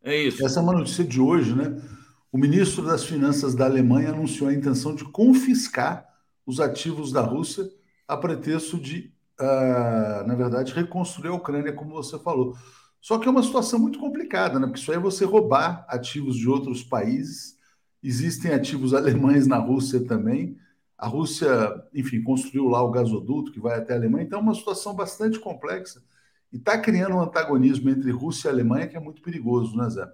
É 0.02 0.16
isso. 0.16 0.44
Essa 0.44 0.60
é 0.60 0.62
uma 0.62 0.72
notícia 0.72 1.04
de 1.04 1.20
hoje, 1.20 1.54
né? 1.54 1.80
O 2.32 2.38
ministro 2.38 2.84
das 2.84 3.04
Finanças 3.04 3.54
da 3.54 3.64
Alemanha 3.64 4.10
anunciou 4.10 4.48
a 4.48 4.54
intenção 4.54 4.94
de 4.94 5.04
confiscar 5.04 6.06
os 6.46 6.60
ativos 6.60 7.12
da 7.12 7.20
Rússia 7.20 7.68
a 8.06 8.16
pretexto 8.16 8.78
de 8.78 9.12
uh, 9.40 10.26
na 10.26 10.34
verdade, 10.34 10.72
reconstruir 10.74 11.28
a 11.28 11.34
Ucrânia, 11.34 11.72
como 11.72 11.94
você 11.94 12.18
falou. 12.18 12.56
Só 13.00 13.18
que 13.18 13.28
é 13.28 13.30
uma 13.30 13.42
situação 13.42 13.78
muito 13.78 13.98
complicada, 13.98 14.58
né? 14.58 14.66
Porque 14.66 14.80
isso 14.80 14.90
aí 14.90 14.96
é 14.96 15.00
você 15.00 15.24
roubar 15.24 15.86
ativos 15.88 16.36
de 16.36 16.48
outros 16.48 16.82
países. 16.82 17.56
Existem 18.02 18.52
ativos 18.52 18.92
alemães 18.92 19.46
na 19.46 19.56
Rússia 19.56 20.04
também. 20.04 20.56
A 20.98 21.06
Rússia, 21.06 21.48
enfim, 21.94 22.20
construiu 22.20 22.66
lá 22.66 22.82
o 22.82 22.90
gasoduto 22.90 23.52
que 23.52 23.60
vai 23.60 23.78
até 23.78 23.92
a 23.92 23.96
Alemanha. 23.96 24.24
Então, 24.24 24.40
é 24.40 24.42
uma 24.42 24.54
situação 24.54 24.94
bastante 24.94 25.38
complexa 25.38 26.02
e 26.52 26.56
está 26.56 26.76
criando 26.76 27.14
um 27.14 27.20
antagonismo 27.20 27.88
entre 27.88 28.10
Rússia 28.10 28.48
e 28.48 28.50
Alemanha 28.50 28.88
que 28.88 28.96
é 28.96 29.00
muito 29.00 29.22
perigoso, 29.22 29.76
né, 29.76 29.88
Zé? 29.88 30.10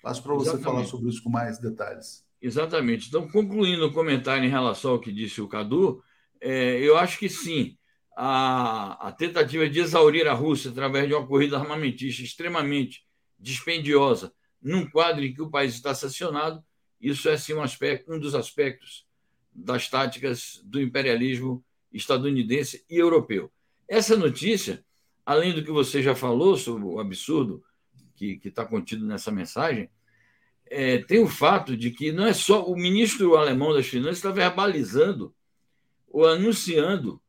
Passo 0.00 0.22
para 0.22 0.34
você 0.34 0.56
falar 0.58 0.84
sobre 0.84 1.10
isso 1.10 1.22
com 1.22 1.28
mais 1.28 1.58
detalhes. 1.58 2.24
Exatamente. 2.40 3.08
Então, 3.08 3.28
concluindo 3.28 3.86
o 3.86 3.92
comentário 3.92 4.44
em 4.44 4.50
relação 4.50 4.92
ao 4.92 5.00
que 5.00 5.10
disse 5.10 5.40
o 5.40 5.48
Cadu, 5.48 6.02
é, 6.40 6.78
eu 6.78 6.96
acho 6.96 7.18
que 7.18 7.28
sim, 7.28 7.76
a, 8.16 9.08
a, 9.08 9.12
tentativa 9.12 9.68
de 9.68 9.80
exaurir 9.80 10.28
a 10.28 10.34
Rússia 10.34 10.70
através 10.70 11.08
de 11.08 11.14
uma 11.14 11.26
corrida 11.26 11.58
armamentista 11.58 12.22
extremamente 12.22 13.04
dispendiosa, 13.36 14.32
num 14.62 14.88
quadro 14.88 15.24
em 15.24 15.34
que 15.34 15.42
o 15.42 15.50
país 15.50 15.74
está 15.74 15.92
sancionado, 15.94 16.62
isso 17.00 17.28
é 17.28 17.36
sim 17.36 17.54
um, 17.54 17.62
aspecto, 17.62 18.12
um 18.12 18.18
dos 18.18 18.36
aspectos 18.36 19.07
das 19.64 19.88
táticas 19.88 20.60
do 20.64 20.80
imperialismo 20.80 21.64
estadunidense 21.92 22.84
e 22.88 22.96
europeu. 22.96 23.50
Essa 23.88 24.16
notícia, 24.16 24.84
além 25.24 25.54
do 25.54 25.64
que 25.64 25.70
você 25.70 26.02
já 26.02 26.14
falou 26.14 26.56
sobre 26.56 26.84
o 26.84 27.00
absurdo 27.00 27.62
que 28.14 28.40
está 28.44 28.64
contido 28.64 29.04
nessa 29.04 29.30
mensagem, 29.30 29.90
é, 30.66 30.98
tem 30.98 31.18
o 31.20 31.28
fato 31.28 31.76
de 31.76 31.90
que 31.90 32.12
não 32.12 32.26
é 32.26 32.32
só 32.32 32.64
o 32.66 32.76
ministro 32.76 33.36
alemão 33.36 33.72
das 33.72 33.86
Finanças 33.86 34.18
está 34.18 34.30
verbalizando 34.30 35.34
ou 36.06 36.26
anunciando 36.26 37.20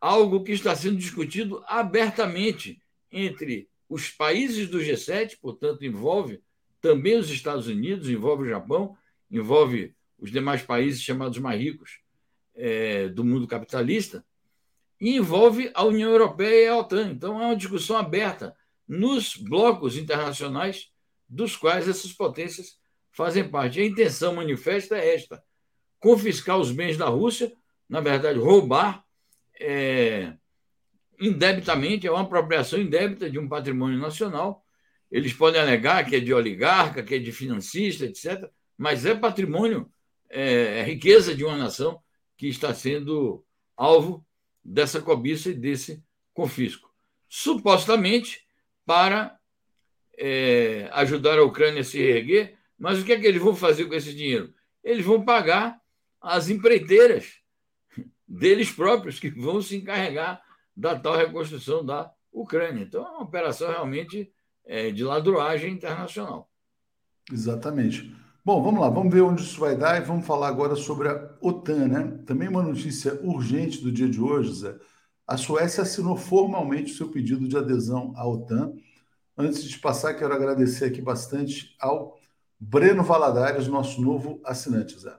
algo 0.00 0.42
que 0.42 0.52
está 0.52 0.74
sendo 0.74 0.96
discutido 0.96 1.62
abertamente 1.66 2.80
entre 3.10 3.68
os 3.88 4.10
países 4.10 4.68
do 4.68 4.78
G7, 4.78 5.38
portanto, 5.40 5.84
envolve 5.84 6.40
também 6.80 7.16
os 7.16 7.30
Estados 7.30 7.66
Unidos, 7.66 8.08
envolve 8.08 8.44
o 8.44 8.48
Japão, 8.48 8.96
envolve 9.30 9.94
os 10.18 10.30
demais 10.30 10.62
países 10.62 11.02
chamados 11.02 11.38
mais 11.38 11.60
ricos 11.60 12.00
é, 12.54 13.08
do 13.08 13.24
mundo 13.24 13.46
capitalista, 13.46 14.24
e 15.00 15.16
envolve 15.16 15.70
a 15.74 15.84
União 15.84 16.10
Europeia 16.10 16.64
e 16.64 16.68
a 16.68 16.76
OTAN. 16.76 17.10
Então, 17.10 17.40
é 17.40 17.46
uma 17.46 17.56
discussão 17.56 17.96
aberta 17.96 18.56
nos 18.86 19.36
blocos 19.36 19.96
internacionais 19.96 20.90
dos 21.28 21.54
quais 21.54 21.88
essas 21.88 22.12
potências 22.12 22.78
fazem 23.12 23.48
parte. 23.48 23.80
A 23.80 23.84
intenção 23.84 24.34
manifesta 24.34 24.96
é 24.96 25.14
esta: 25.14 25.42
confiscar 26.00 26.58
os 26.58 26.72
bens 26.72 26.96
da 26.96 27.06
Rússia, 27.06 27.52
na 27.88 28.00
verdade, 28.00 28.38
roubar 28.38 29.04
é, 29.60 30.32
indebitamente, 31.20 32.06
é 32.06 32.10
uma 32.10 32.22
apropriação 32.22 32.80
indébita 32.80 33.28
de 33.28 33.38
um 33.38 33.48
patrimônio 33.48 33.98
nacional. 33.98 34.64
Eles 35.10 35.32
podem 35.32 35.60
alegar 35.60 36.04
que 36.06 36.16
é 36.16 36.20
de 36.20 36.32
oligarca, 36.32 37.02
que 37.02 37.14
é 37.14 37.18
de 37.18 37.32
financista, 37.32 38.04
etc., 38.04 38.48
mas 38.76 39.04
é 39.04 39.14
patrimônio, 39.14 39.90
é, 40.30 40.80
é 40.80 40.82
riqueza 40.82 41.34
de 41.34 41.44
uma 41.44 41.56
nação 41.56 42.00
que 42.36 42.46
está 42.48 42.72
sendo 42.74 43.44
alvo 43.76 44.24
dessa 44.64 45.00
cobiça 45.00 45.50
e 45.50 45.54
desse 45.54 46.02
confisco. 46.32 46.92
Supostamente 47.28 48.46
para 48.84 49.38
é, 50.16 50.88
ajudar 50.92 51.38
a 51.38 51.44
Ucrânia 51.44 51.80
a 51.80 51.84
se 51.84 51.98
reerguer, 51.98 52.56
mas 52.78 53.00
o 53.00 53.04
que 53.04 53.12
é 53.12 53.18
que 53.18 53.26
eles 53.26 53.42
vão 53.42 53.54
fazer 53.54 53.86
com 53.86 53.94
esse 53.94 54.14
dinheiro? 54.14 54.54
Eles 54.82 55.04
vão 55.04 55.24
pagar 55.24 55.80
as 56.20 56.48
empreiteiras 56.48 57.40
deles 58.26 58.70
próprios 58.70 59.18
que 59.18 59.30
vão 59.30 59.62
se 59.62 59.76
encarregar 59.76 60.42
da 60.76 60.98
tal 60.98 61.16
reconstrução 61.16 61.84
da 61.84 62.12
Ucrânia. 62.30 62.82
Então, 62.82 63.04
é 63.04 63.10
uma 63.10 63.22
operação 63.22 63.68
realmente 63.68 64.32
é, 64.64 64.90
de 64.90 65.02
ladroagem 65.02 65.72
internacional. 65.72 66.50
Exatamente. 67.32 68.14
Bom, 68.48 68.62
vamos 68.62 68.80
lá, 68.80 68.88
vamos 68.88 69.12
ver 69.12 69.20
onde 69.20 69.42
isso 69.42 69.60
vai 69.60 69.76
dar 69.76 70.00
e 70.00 70.06
vamos 70.06 70.26
falar 70.26 70.48
agora 70.48 70.74
sobre 70.74 71.06
a 71.06 71.36
OTAN, 71.38 71.86
né? 71.86 72.18
Também 72.24 72.48
uma 72.48 72.62
notícia 72.62 73.20
urgente 73.22 73.82
do 73.82 73.92
dia 73.92 74.08
de 74.08 74.22
hoje, 74.22 74.54
Zé. 74.54 74.74
A 75.26 75.36
Suécia 75.36 75.82
assinou 75.82 76.16
formalmente 76.16 76.90
o 76.90 76.96
seu 76.96 77.10
pedido 77.10 77.46
de 77.46 77.58
adesão 77.58 78.14
à 78.16 78.26
OTAN. 78.26 78.72
Antes 79.36 79.62
de 79.64 79.78
passar, 79.78 80.14
quero 80.14 80.32
agradecer 80.32 80.86
aqui 80.86 81.02
bastante 81.02 81.76
ao 81.78 82.18
Breno 82.58 83.04
Valadares, 83.04 83.68
nosso 83.68 84.00
novo 84.00 84.40
assinante, 84.42 84.98
Zé. 84.98 85.14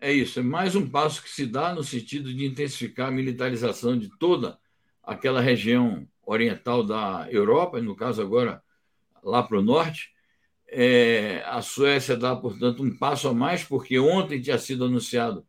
É 0.00 0.12
isso, 0.12 0.40
é 0.40 0.42
mais 0.42 0.74
um 0.74 0.90
passo 0.90 1.22
que 1.22 1.30
se 1.30 1.46
dá 1.46 1.72
no 1.72 1.84
sentido 1.84 2.34
de 2.34 2.44
intensificar 2.44 3.06
a 3.06 3.12
militarização 3.12 3.96
de 3.96 4.10
toda 4.18 4.58
aquela 5.00 5.40
região 5.40 6.08
oriental 6.26 6.84
da 6.84 7.28
Europa, 7.30 7.80
no 7.80 7.94
caso 7.94 8.20
agora 8.20 8.60
lá 9.22 9.44
para 9.44 9.60
o 9.60 9.62
norte. 9.62 10.10
É, 10.72 11.42
a 11.46 11.60
Suécia 11.62 12.16
dá, 12.16 12.36
portanto, 12.36 12.82
um 12.82 12.96
passo 12.96 13.28
a 13.28 13.34
mais, 13.34 13.64
porque 13.64 13.98
ontem 13.98 14.40
tinha 14.40 14.56
sido 14.56 14.84
anunciado 14.84 15.44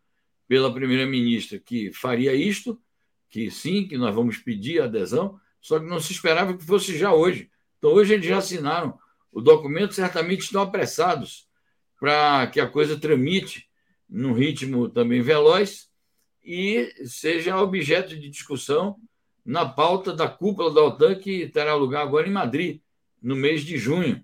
pela 0.48 0.74
primeira-ministra 0.74 1.60
que 1.60 1.94
faria 1.94 2.34
isto, 2.34 2.82
que 3.30 3.52
sim, 3.52 3.88
que 3.88 3.98
nós 3.98 4.14
vamos 4.14 4.38
pedir 4.38 4.82
adesão, 4.82 5.40
só 5.62 5.80
que 5.80 5.86
não 5.86 6.00
se 6.00 6.12
esperava 6.12 6.58
que 6.58 6.66
fosse 6.66 6.98
já 6.98 7.14
hoje. 7.14 7.50
Então, 7.78 7.92
hoje 7.92 8.16
eles 8.16 8.26
já 8.26 8.40
assinaram 8.40 8.98
o 9.32 9.40
documento, 9.40 9.94
certamente 9.94 10.42
estão 10.42 10.62
apressados 10.62 11.48
para 12.00 12.48
que 12.48 12.60
a 12.60 12.68
coisa 12.68 13.00
tramite 13.00 13.70
num 14.10 14.34
ritmo 14.34 14.90
também 14.90 15.22
veloz 15.22 15.90
e 16.44 16.92
seja 17.06 17.62
objeto 17.62 18.18
de 18.18 18.28
discussão 18.28 18.98
na 19.46 19.66
pauta 19.66 20.14
da 20.14 20.28
cúpula 20.28 20.74
da 20.74 20.82
OTAN, 20.82 21.16
que 21.16 21.48
terá 21.48 21.76
lugar 21.76 22.02
agora 22.02 22.28
em 22.28 22.32
Madrid, 22.32 22.82
no 23.22 23.36
mês 23.36 23.62
de 23.62 23.78
junho. 23.78 24.24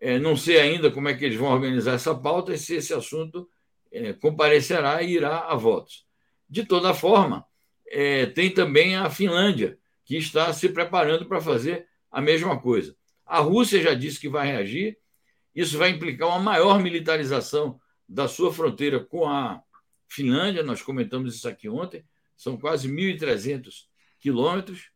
É, 0.00 0.18
não 0.18 0.36
sei 0.36 0.58
ainda 0.58 0.90
como 0.90 1.08
é 1.08 1.14
que 1.14 1.24
eles 1.24 1.36
vão 1.36 1.52
organizar 1.52 1.92
essa 1.92 2.14
pauta 2.14 2.54
e 2.54 2.58
se 2.58 2.76
esse 2.76 2.94
assunto 2.94 3.48
é, 3.92 4.12
comparecerá 4.14 5.02
e 5.02 5.12
irá 5.12 5.40
a 5.40 5.54
votos. 5.54 6.06
De 6.48 6.64
toda 6.64 6.94
forma, 6.94 7.44
é, 7.86 8.26
tem 8.26 8.50
também 8.50 8.96
a 8.96 9.10
Finlândia, 9.10 9.78
que 10.04 10.16
está 10.16 10.52
se 10.52 10.68
preparando 10.70 11.26
para 11.26 11.40
fazer 11.40 11.86
a 12.10 12.20
mesma 12.20 12.58
coisa. 12.58 12.96
A 13.26 13.40
Rússia 13.40 13.80
já 13.80 13.94
disse 13.94 14.18
que 14.18 14.28
vai 14.28 14.46
reagir, 14.46 14.98
isso 15.54 15.76
vai 15.76 15.90
implicar 15.90 16.28
uma 16.28 16.40
maior 16.40 16.80
militarização 16.80 17.78
da 18.08 18.26
sua 18.26 18.52
fronteira 18.52 18.98
com 18.98 19.28
a 19.28 19.62
Finlândia, 20.08 20.62
nós 20.62 20.82
comentamos 20.82 21.36
isso 21.36 21.48
aqui 21.48 21.68
ontem, 21.68 22.04
são 22.36 22.56
quase 22.56 22.88
1.300 22.88 23.84
quilômetros. 24.18 24.90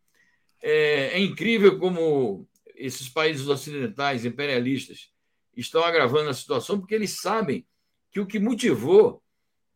É, 0.61 1.11
é 1.13 1.21
incrível 1.21 1.79
como 1.79 2.49
esses 2.75 3.09
países 3.09 3.49
ocidentais 3.49 4.25
imperialistas 4.25 5.11
estão 5.57 5.85
agravando 5.85 6.31
a 6.31 6.35
situação, 6.35 6.79
porque 6.79 6.95
eles 6.95 7.21
sabem 7.21 7.67
que 8.11 8.21
o 8.21 8.27
que 8.27 8.39
motivou 8.39 9.23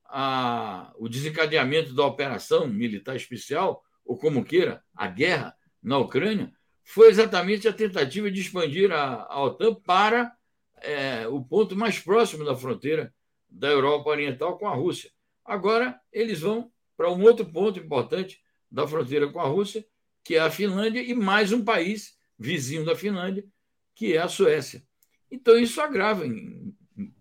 a, 0.04 0.92
o 0.96 1.08
desencadeamento 1.08 1.94
da 1.94 2.04
operação 2.04 2.66
militar 2.66 3.16
especial, 3.16 3.82
ou 4.04 4.16
como 4.16 4.44
queira, 4.44 4.82
a 4.94 5.06
guerra 5.06 5.54
na 5.82 5.98
Ucrânia, 5.98 6.52
foi 6.82 7.08
exatamente 7.08 7.68
a 7.68 7.72
tentativa 7.72 8.30
de 8.30 8.40
expandir 8.40 8.90
a, 8.90 9.26
a 9.28 9.42
OTAN 9.42 9.74
para 9.74 10.32
é, 10.80 11.28
o 11.28 11.44
ponto 11.44 11.76
mais 11.76 11.98
próximo 11.98 12.44
da 12.44 12.56
fronteira 12.56 13.12
da 13.48 13.68
Europa 13.68 14.10
Oriental 14.10 14.58
com 14.58 14.66
a 14.66 14.74
Rússia. 14.74 15.10
Agora, 15.44 15.98
eles 16.12 16.40
vão 16.40 16.70
para 16.96 17.10
um 17.10 17.22
outro 17.22 17.44
ponto 17.44 17.78
importante 17.78 18.40
da 18.70 18.86
fronteira 18.86 19.30
com 19.30 19.40
a 19.40 19.46
Rússia, 19.46 19.84
que 20.24 20.34
é 20.34 20.40
a 20.40 20.50
Finlândia, 20.50 21.00
e 21.00 21.14
mais 21.14 21.52
um 21.52 21.64
país 21.64 22.17
vizinho 22.38 22.84
da 22.84 22.94
Finlândia, 22.94 23.44
que 23.94 24.14
é 24.14 24.18
a 24.18 24.28
Suécia. 24.28 24.82
Então, 25.30 25.58
isso 25.58 25.80
agrava 25.80 26.24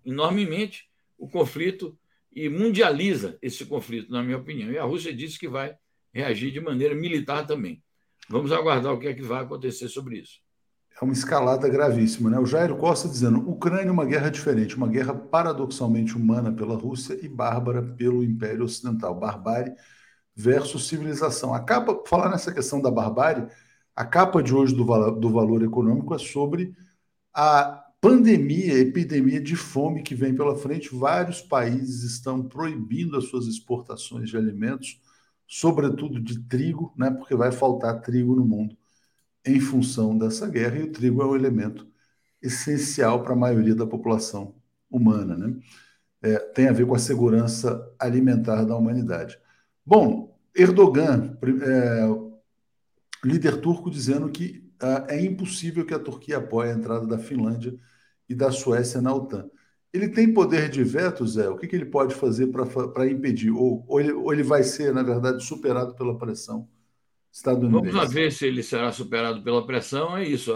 enormemente 0.06 0.90
o 1.18 1.28
conflito 1.28 1.98
e 2.32 2.48
mundializa 2.50 3.38
esse 3.42 3.66
conflito, 3.66 4.12
na 4.12 4.22
minha 4.22 4.38
opinião. 4.38 4.72
E 4.72 4.78
a 4.78 4.84
Rússia 4.84 5.14
disse 5.14 5.40
que 5.40 5.48
vai 5.48 5.76
reagir 6.14 6.52
de 6.52 6.60
maneira 6.60 6.94
militar 6.94 7.46
também. 7.46 7.84
Vamos 8.30 8.52
aguardar 8.52 8.94
o 8.94 9.00
que 9.00 9.08
é 9.08 9.14
que 9.14 9.22
vai 9.22 9.44
acontecer 9.44 9.88
sobre 9.90 10.20
isso 10.20 10.40
é 11.00 11.04
uma 11.04 11.14
escalada 11.14 11.70
gravíssima. 11.70 12.30
Né? 12.30 12.40
O 12.40 12.46
Jair 12.46 12.76
Costa 12.76 13.08
dizendo: 13.08 13.40
Ucrânia 13.50 13.90
é 13.90 13.92
uma 13.92 14.06
guerra 14.06 14.30
diferente, 14.30 14.76
uma 14.76 14.88
guerra 14.88 15.14
paradoxalmente 15.14 16.16
humana 16.16 16.52
pela 16.52 16.76
Rússia 16.76 17.18
e 17.22 17.28
bárbara 17.28 17.82
pelo 17.82 18.24
Império 18.24 18.64
Ocidental. 18.64 19.16
Barbárie 19.16 19.74
versus 20.36 20.88
civilização. 20.88 21.54
A 21.54 21.60
capa, 21.60 22.04
falar 22.08 22.30
nessa 22.30 22.54
questão 22.54 22.82
da 22.82 22.92
barbárie, 22.92 23.48
a 23.98 24.06
capa 24.06 24.44
de 24.44 24.54
hoje 24.54 24.76
do, 24.76 24.86
do 25.12 25.32
Valor 25.32 25.64
Econômico 25.64 26.14
é 26.14 26.20
sobre 26.20 26.76
a 27.34 27.84
pandemia, 28.00 28.78
epidemia 28.78 29.42
de 29.42 29.56
fome 29.56 30.04
que 30.04 30.14
vem 30.14 30.36
pela 30.36 30.56
frente. 30.56 30.96
Vários 30.96 31.42
países 31.42 32.04
estão 32.04 32.44
proibindo 32.48 33.18
as 33.18 33.26
suas 33.26 33.48
exportações 33.48 34.30
de 34.30 34.38
alimentos, 34.38 35.02
sobretudo 35.48 36.22
de 36.22 36.40
trigo, 36.44 36.94
né? 36.96 37.10
porque 37.10 37.36
vai 37.36 37.52
faltar 37.52 38.00
trigo 38.02 38.36
no 38.36 38.46
mundo 38.46 38.78
em 39.44 39.60
função 39.60 40.16
dessa 40.16 40.48
guerra, 40.48 40.78
e 40.78 40.84
o 40.84 40.92
trigo 40.92 41.24
é 41.24 41.26
um 41.26 41.36
elemento 41.36 41.88
essencial 42.40 43.24
para 43.24 43.34
a 43.34 43.36
maioria 43.36 43.74
da 43.74 43.88
população 43.88 44.54
humana. 44.92 45.36
Né? 45.36 45.60
É, 46.22 46.38
tem 46.38 46.68
a 46.68 46.74
ver 46.74 46.86
com 46.86 46.94
a 46.94 47.00
segurança 47.00 47.92
alimentar 47.98 48.64
da 48.64 48.76
humanidade. 48.76 49.40
Bom, 49.84 50.38
Erdogan, 50.56 51.36
é, 51.42 52.27
líder 53.24 53.62
turco, 53.62 53.90
dizendo 53.90 54.30
que 54.30 54.64
uh, 54.82 55.10
é 55.10 55.22
impossível 55.22 55.86
que 55.86 55.94
a 55.94 56.00
Turquia 56.00 56.38
apoie 56.38 56.72
a 56.72 56.74
entrada 56.74 57.06
da 57.06 57.18
Finlândia 57.18 57.78
e 58.30 58.36
da 58.36 58.52
Suécia 58.52 59.02
na 59.02 59.14
OTAN. 59.14 59.50
Ele 59.94 60.10
tem 60.10 60.34
poder 60.34 60.70
de 60.70 60.84
veto, 60.84 61.26
Zé? 61.26 61.48
O 61.50 61.58
que, 61.58 61.68
que 61.68 61.76
ele 61.76 61.86
pode 61.86 62.14
fazer 62.14 62.48
para 62.48 63.10
impedir? 63.10 63.52
Ou, 63.52 63.86
ou, 63.88 64.00
ele, 64.00 64.12
ou 64.12 64.34
ele 64.34 64.44
vai 64.44 64.64
ser, 64.64 64.94
na 64.94 65.02
verdade, 65.02 65.44
superado 65.44 65.96
pela 65.96 66.18
pressão 66.18 66.68
estadunidense? 67.32 67.96
Vamos 67.96 68.14
ver 68.14 68.32
se 68.32 68.46
ele 68.46 68.62
será 68.62 68.92
superado 68.92 69.42
pela 69.44 69.66
pressão. 69.66 70.18
É 70.18 70.28
isso. 70.28 70.54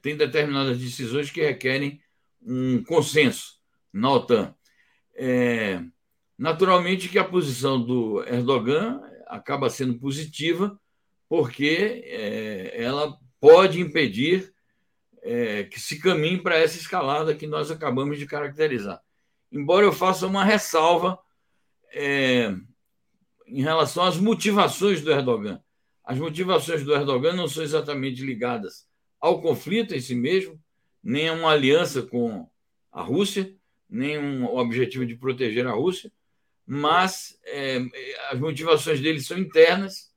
Tem 0.00 0.16
determinadas 0.16 0.78
decisões 0.78 1.30
que 1.30 1.40
requerem 1.40 2.00
um 2.40 2.82
consenso 2.84 3.58
na 3.92 4.12
OTAN. 4.12 4.54
É, 5.14 5.82
naturalmente 6.38 7.08
que 7.08 7.18
a 7.18 7.24
posição 7.24 7.84
do 7.84 8.22
Erdogan 8.22 9.00
acaba 9.26 9.68
sendo 9.68 9.98
positiva, 9.98 10.78
porque 11.28 12.02
é, 12.04 12.82
ela 12.82 13.18
pode 13.40 13.80
impedir 13.80 14.52
é, 15.22 15.64
que 15.64 15.78
se 15.78 16.00
caminhe 16.00 16.38
para 16.38 16.58
essa 16.58 16.78
escalada 16.78 17.34
que 17.34 17.46
nós 17.46 17.70
acabamos 17.70 18.18
de 18.18 18.26
caracterizar. 18.26 19.00
Embora 19.50 19.84
eu 19.84 19.92
faça 19.92 20.26
uma 20.26 20.44
ressalva 20.44 21.18
é, 21.92 22.54
em 23.46 23.62
relação 23.62 24.04
às 24.04 24.16
motivações 24.16 25.02
do 25.02 25.10
Erdogan. 25.10 25.62
As 26.04 26.18
motivações 26.18 26.84
do 26.84 26.94
Erdogan 26.94 27.34
não 27.34 27.48
são 27.48 27.62
exatamente 27.62 28.24
ligadas 28.24 28.86
ao 29.20 29.42
conflito 29.42 29.94
em 29.94 30.00
si 30.00 30.14
mesmo, 30.14 30.58
nem 31.02 31.28
a 31.28 31.32
uma 31.32 31.50
aliança 31.50 32.02
com 32.02 32.48
a 32.90 33.02
Rússia, 33.02 33.54
nem 33.88 34.18
um 34.18 34.44
objetivo 34.44 35.04
de 35.04 35.16
proteger 35.16 35.66
a 35.66 35.72
Rússia, 35.72 36.12
mas 36.66 37.38
é, 37.44 37.78
as 38.30 38.38
motivações 38.38 39.00
dele 39.00 39.20
são 39.20 39.38
internas, 39.38 40.07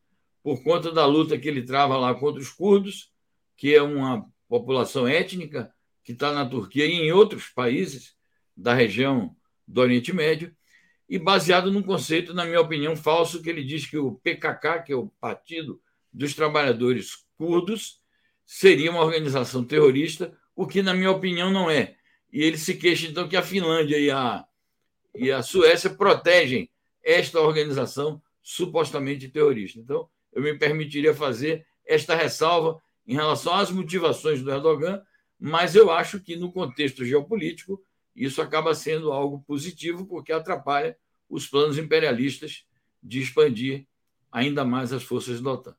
por 0.44 0.64
conta 0.64 0.92
da 0.92 1.06
luta 1.06 1.38
que 1.38 1.48
ele 1.48 1.64
trava 1.64 1.98
lá 1.98 2.14
contra 2.16 2.42
os 2.42 2.50
curdos, 2.50 3.12
que 3.56 3.74
é 3.74 3.82
uma 3.82 4.26
população 4.50 5.08
étnica 5.08 5.74
que 6.04 6.12
está 6.14 6.32
na 6.32 6.46
Turquia 6.46 6.86
e 6.86 6.94
em 6.94 7.12
outros 7.12 7.48
países 7.48 8.16
da 8.56 8.74
região 8.74 9.36
do 9.68 9.82
Oriente 9.82 10.12
Médio, 10.14 10.56
e 11.08 11.20
baseado 11.20 11.72
num 11.72 11.84
conceito, 11.84 12.34
na 12.34 12.46
minha 12.46 12.62
opinião, 12.62 12.96
falso, 12.96 13.42
que 13.42 13.50
ele 13.50 13.64
diz 13.64 13.86
que 13.86 13.98
o 13.98 14.14
PKK, 14.16 14.84
que 14.86 14.94
é 14.94 14.96
o 14.96 15.08
Partido 15.20 15.82
dos 16.12 16.34
Trabalhadores 16.34 17.26
Curdos, 17.38 18.02
seria 18.46 18.92
uma 18.92 19.02
organização 19.02 19.64
terrorista, 19.64 20.38
o 20.56 20.66
que, 20.66 20.82
na 20.82 20.94
minha 20.94 21.12
opinião, 21.12 21.52
não 21.52 21.70
é. 21.70 21.96
E 22.32 22.42
ele 22.42 22.58
se 22.58 22.76
queixa, 22.76 23.08
então, 23.08 23.28
que 23.28 23.36
a 23.36 23.44
Finlândia 23.44 23.98
e 23.98 24.10
a, 24.10 24.46
e 25.14 25.32
a 25.32 25.44
Suécia 25.44 25.90
protegem 25.90 26.70
esta 27.04 27.40
organização 27.40 28.22
supostamente 28.42 29.28
terrorista. 29.28 29.80
Então, 29.80 30.10
eu 30.34 30.41
me 30.41 30.58
permitiria 30.58 31.13
fazer 31.13 31.65
esta 31.86 32.15
ressalva 32.15 32.80
em 33.06 33.13
relação 33.13 33.54
às 33.54 33.72
motivações 33.72 34.41
do 34.41 34.52
Erdogan, 34.52 35.02
mas 35.39 35.76
eu 35.76 35.91
acho 35.91 36.20
que 36.20 36.36
no 36.36 36.52
contexto 36.52 37.04
geopolítico 37.04 37.84
isso 38.15 38.41
acaba 38.41 38.76
sendo 38.76 39.12
algo 39.12 39.41
positivo, 39.41 40.06
porque 40.06 40.32
atrapalha 40.32 40.96
os 41.30 41.48
planos 41.48 41.78
imperialistas 41.78 42.65
de 43.02 43.20
expandir 43.20 43.88
ainda 44.32 44.63
mais 44.63 44.94
as 44.94 45.04
forças 45.04 45.41
da 45.41 45.52
OTAN. 45.52 45.76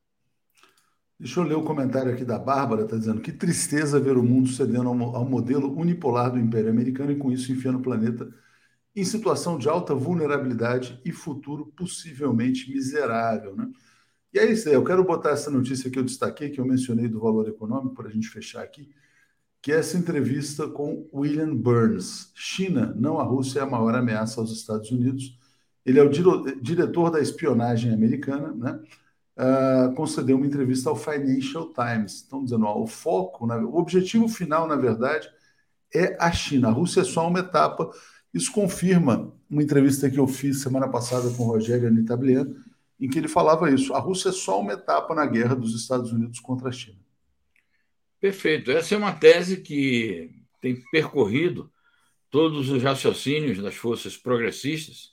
Deixa 1.19 1.39
eu 1.39 1.43
ler 1.43 1.55
o 1.55 1.63
comentário 1.63 2.11
aqui 2.11 2.25
da 2.25 2.37
Bárbara, 2.37 2.83
está 2.83 2.97
dizendo 2.97 3.21
que 3.21 3.31
tristeza 3.31 3.99
ver 3.99 4.17
o 4.17 4.23
mundo 4.23 4.49
cedendo 4.49 4.89
ao 4.89 5.25
modelo 5.25 5.71
unipolar 5.79 6.31
do 6.31 6.39
Império 6.39 6.69
Americano 6.69 7.11
e 7.11 7.15
com 7.15 7.31
isso 7.31 7.51
enfiando 7.51 7.77
o 7.77 7.81
planeta 7.81 8.29
em 8.95 9.03
situação 9.03 9.57
de 9.57 9.69
alta 9.69 9.95
vulnerabilidade 9.95 10.99
e 11.05 11.11
futuro 11.11 11.67
possivelmente 11.77 12.69
miserável. 12.69 13.55
Né? 13.55 13.71
E 14.33 14.39
é 14.39 14.51
isso 14.51 14.67
aí, 14.67 14.73
eu 14.73 14.83
quero 14.83 15.03
botar 15.03 15.29
essa 15.29 15.51
notícia 15.51 15.91
que 15.91 15.99
eu 15.99 16.03
destaquei, 16.03 16.49
que 16.49 16.59
eu 16.59 16.65
mencionei 16.65 17.07
do 17.07 17.19
valor 17.19 17.47
econômico, 17.47 17.93
para 17.93 18.07
a 18.07 18.11
gente 18.11 18.27
fechar 18.27 18.63
aqui, 18.63 18.89
que 19.61 19.71
é 19.71 19.75
essa 19.75 19.97
entrevista 19.97 20.67
com 20.67 21.07
William 21.13 21.55
Burns. 21.55 22.31
China, 22.33 22.93
não 22.97 23.19
a 23.19 23.23
Rússia, 23.23 23.59
é 23.59 23.61
a 23.61 23.67
maior 23.67 23.93
ameaça 23.93 24.41
aos 24.41 24.51
Estados 24.51 24.91
Unidos. 24.91 25.37
Ele 25.85 25.99
é 25.99 26.03
o 26.03 26.09
diretor 26.09 27.11
da 27.11 27.21
espionagem 27.21 27.93
americana, 27.93 28.53
né? 28.53 28.79
Uh, 29.35 29.93
concedeu 29.95 30.37
uma 30.37 30.45
entrevista 30.45 30.89
ao 30.89 30.95
Financial 30.95 31.71
Times. 31.73 32.15
Estão 32.15 32.43
dizendo, 32.43 32.65
ó, 32.65 32.81
o 32.81 32.87
foco, 32.87 33.45
o 33.45 33.77
objetivo 33.77 34.27
final, 34.27 34.67
na 34.67 34.75
verdade, 34.75 35.29
é 35.93 36.17
a 36.19 36.31
China. 36.31 36.69
A 36.69 36.71
Rússia 36.71 37.01
é 37.01 37.03
só 37.03 37.27
uma 37.27 37.39
etapa. 37.39 37.89
Isso 38.33 38.51
confirma 38.51 39.31
uma 39.49 39.61
entrevista 39.61 40.09
que 40.09 40.19
eu 40.19 40.27
fiz 40.27 40.61
semana 40.61 40.89
passada 40.89 41.29
com 41.31 41.43
o 41.43 41.47
Rogério 41.47 41.87
Anitablian, 41.87 42.53
em 43.03 43.09
que 43.09 43.19
ele 43.19 43.27
falava 43.27 43.69
isso. 43.69 43.93
A 43.93 43.99
Rússia 43.99 44.29
é 44.29 44.31
só 44.31 44.61
uma 44.61 44.71
etapa 44.71 45.13
na 45.13 45.25
guerra 45.25 45.53
dos 45.55 45.75
Estados 45.75 46.13
Unidos 46.13 46.39
contra 46.39 46.69
a 46.69 46.71
China. 46.71 46.99
Perfeito. 48.17 48.71
Essa 48.71 48.95
é 48.95 48.97
uma 48.97 49.11
tese 49.11 49.57
que 49.57 50.31
tem 50.61 50.81
percorrido 50.89 51.69
todos 52.31 52.69
os 52.69 52.81
raciocínios 52.81 53.61
das 53.61 53.75
forças 53.75 54.15
progressistas 54.15 55.11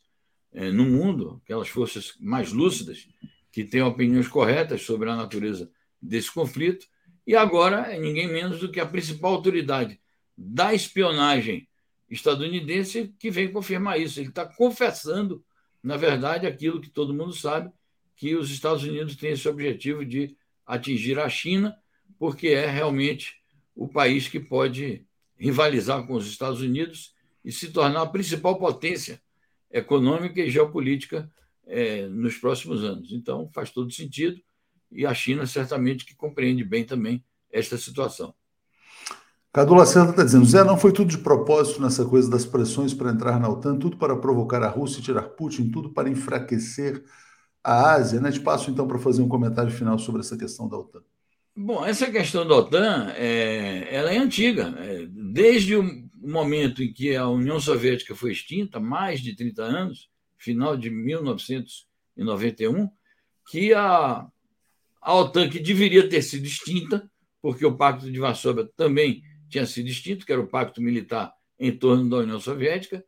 eh, 0.52 0.70
no 0.70 0.84
mundo, 0.84 1.42
aquelas 1.42 1.68
forças 1.68 2.14
mais 2.20 2.52
lúcidas, 2.52 3.08
que 3.50 3.64
têm 3.64 3.82
opiniões 3.82 4.28
corretas 4.28 4.82
sobre 4.82 5.10
a 5.10 5.16
natureza 5.16 5.68
desse 6.00 6.32
conflito, 6.32 6.86
e 7.26 7.34
agora 7.34 7.92
é 7.92 7.98
ninguém 7.98 8.28
menos 8.28 8.60
do 8.60 8.70
que 8.70 8.78
a 8.78 8.86
principal 8.86 9.34
autoridade 9.34 10.00
da 10.38 10.72
espionagem 10.72 11.68
estadunidense 12.08 13.12
que 13.18 13.32
vem 13.32 13.52
confirmar 13.52 14.00
isso. 14.00 14.20
Ele 14.20 14.28
está 14.28 14.46
confessando, 14.46 15.44
na 15.82 15.96
verdade, 15.96 16.46
aquilo 16.46 16.80
que 16.80 16.88
todo 16.88 17.12
mundo 17.12 17.32
sabe, 17.32 17.72
que 18.20 18.36
os 18.36 18.50
Estados 18.50 18.84
Unidos 18.84 19.16
têm 19.16 19.30
esse 19.30 19.48
objetivo 19.48 20.04
de 20.04 20.36
atingir 20.66 21.18
a 21.18 21.26
China, 21.26 21.74
porque 22.18 22.48
é 22.48 22.66
realmente 22.66 23.32
o 23.74 23.88
país 23.88 24.28
que 24.28 24.38
pode 24.38 25.06
rivalizar 25.38 26.06
com 26.06 26.12
os 26.12 26.26
Estados 26.26 26.60
Unidos 26.60 27.14
e 27.42 27.50
se 27.50 27.72
tornar 27.72 28.02
a 28.02 28.06
principal 28.06 28.58
potência 28.58 29.22
econômica 29.70 30.38
e 30.38 30.50
geopolítica 30.50 31.32
é, 31.66 32.08
nos 32.08 32.36
próximos 32.36 32.84
anos. 32.84 33.10
Então, 33.10 33.48
faz 33.54 33.70
todo 33.70 33.90
sentido 33.90 34.38
e 34.92 35.06
a 35.06 35.14
China 35.14 35.46
certamente 35.46 36.04
que 36.04 36.14
compreende 36.14 36.62
bem 36.62 36.84
também 36.84 37.24
esta 37.50 37.78
situação. 37.78 38.34
Cadu 39.50 39.72
Lacerda 39.72 40.10
está 40.10 40.24
dizendo, 40.24 40.44
Zé, 40.44 40.62
não 40.62 40.76
foi 40.76 40.92
tudo 40.92 41.08
de 41.08 41.18
propósito 41.18 41.80
nessa 41.80 42.04
coisa 42.04 42.28
das 42.28 42.44
pressões 42.44 42.92
para 42.92 43.12
entrar 43.12 43.40
na 43.40 43.48
OTAN, 43.48 43.78
tudo 43.78 43.96
para 43.96 44.14
provocar 44.14 44.62
a 44.62 44.68
Rússia 44.68 45.00
e 45.00 45.02
tirar 45.02 45.22
Putin, 45.22 45.70
tudo 45.70 45.88
para 45.88 46.10
enfraquecer 46.10 47.02
a 47.62 47.92
Ásia. 47.92 48.20
Né? 48.20 48.30
Te 48.32 48.40
passo 48.40 48.70
então 48.70 48.86
para 48.86 48.98
fazer 48.98 49.22
um 49.22 49.28
comentário 49.28 49.70
final 49.70 49.98
sobre 49.98 50.20
essa 50.20 50.36
questão 50.36 50.68
da 50.68 50.76
OTAN. 50.78 51.02
Bom, 51.56 51.84
essa 51.84 52.10
questão 52.10 52.46
da 52.46 52.56
OTAN 52.56 53.12
é, 53.16 53.88
ela 53.94 54.12
é 54.12 54.18
antiga. 54.18 54.74
É, 54.78 55.06
desde 55.06 55.76
o 55.76 56.08
momento 56.14 56.82
em 56.82 56.92
que 56.92 57.16
a 57.16 57.28
União 57.28 57.58
Soviética 57.60 58.14
foi 58.14 58.32
extinta, 58.32 58.78
mais 58.78 59.20
de 59.20 59.34
30 59.34 59.62
anos, 59.62 60.10
final 60.38 60.76
de 60.76 60.90
1991, 60.90 62.88
que 63.50 63.74
a, 63.74 64.26
a 65.00 65.14
OTAN, 65.14 65.48
que 65.48 65.58
deveria 65.58 66.08
ter 66.08 66.22
sido 66.22 66.46
extinta, 66.46 67.10
porque 67.42 67.66
o 67.66 67.76
Pacto 67.76 68.10
de 68.10 68.18
Varsóvia 68.18 68.68
também 68.76 69.22
tinha 69.48 69.66
sido 69.66 69.88
extinto, 69.88 70.24
que 70.24 70.32
era 70.32 70.40
o 70.40 70.46
pacto 70.46 70.80
militar 70.80 71.32
em 71.58 71.72
torno 71.72 72.08
da 72.08 72.18
União 72.18 72.38
Soviética, 72.40 73.04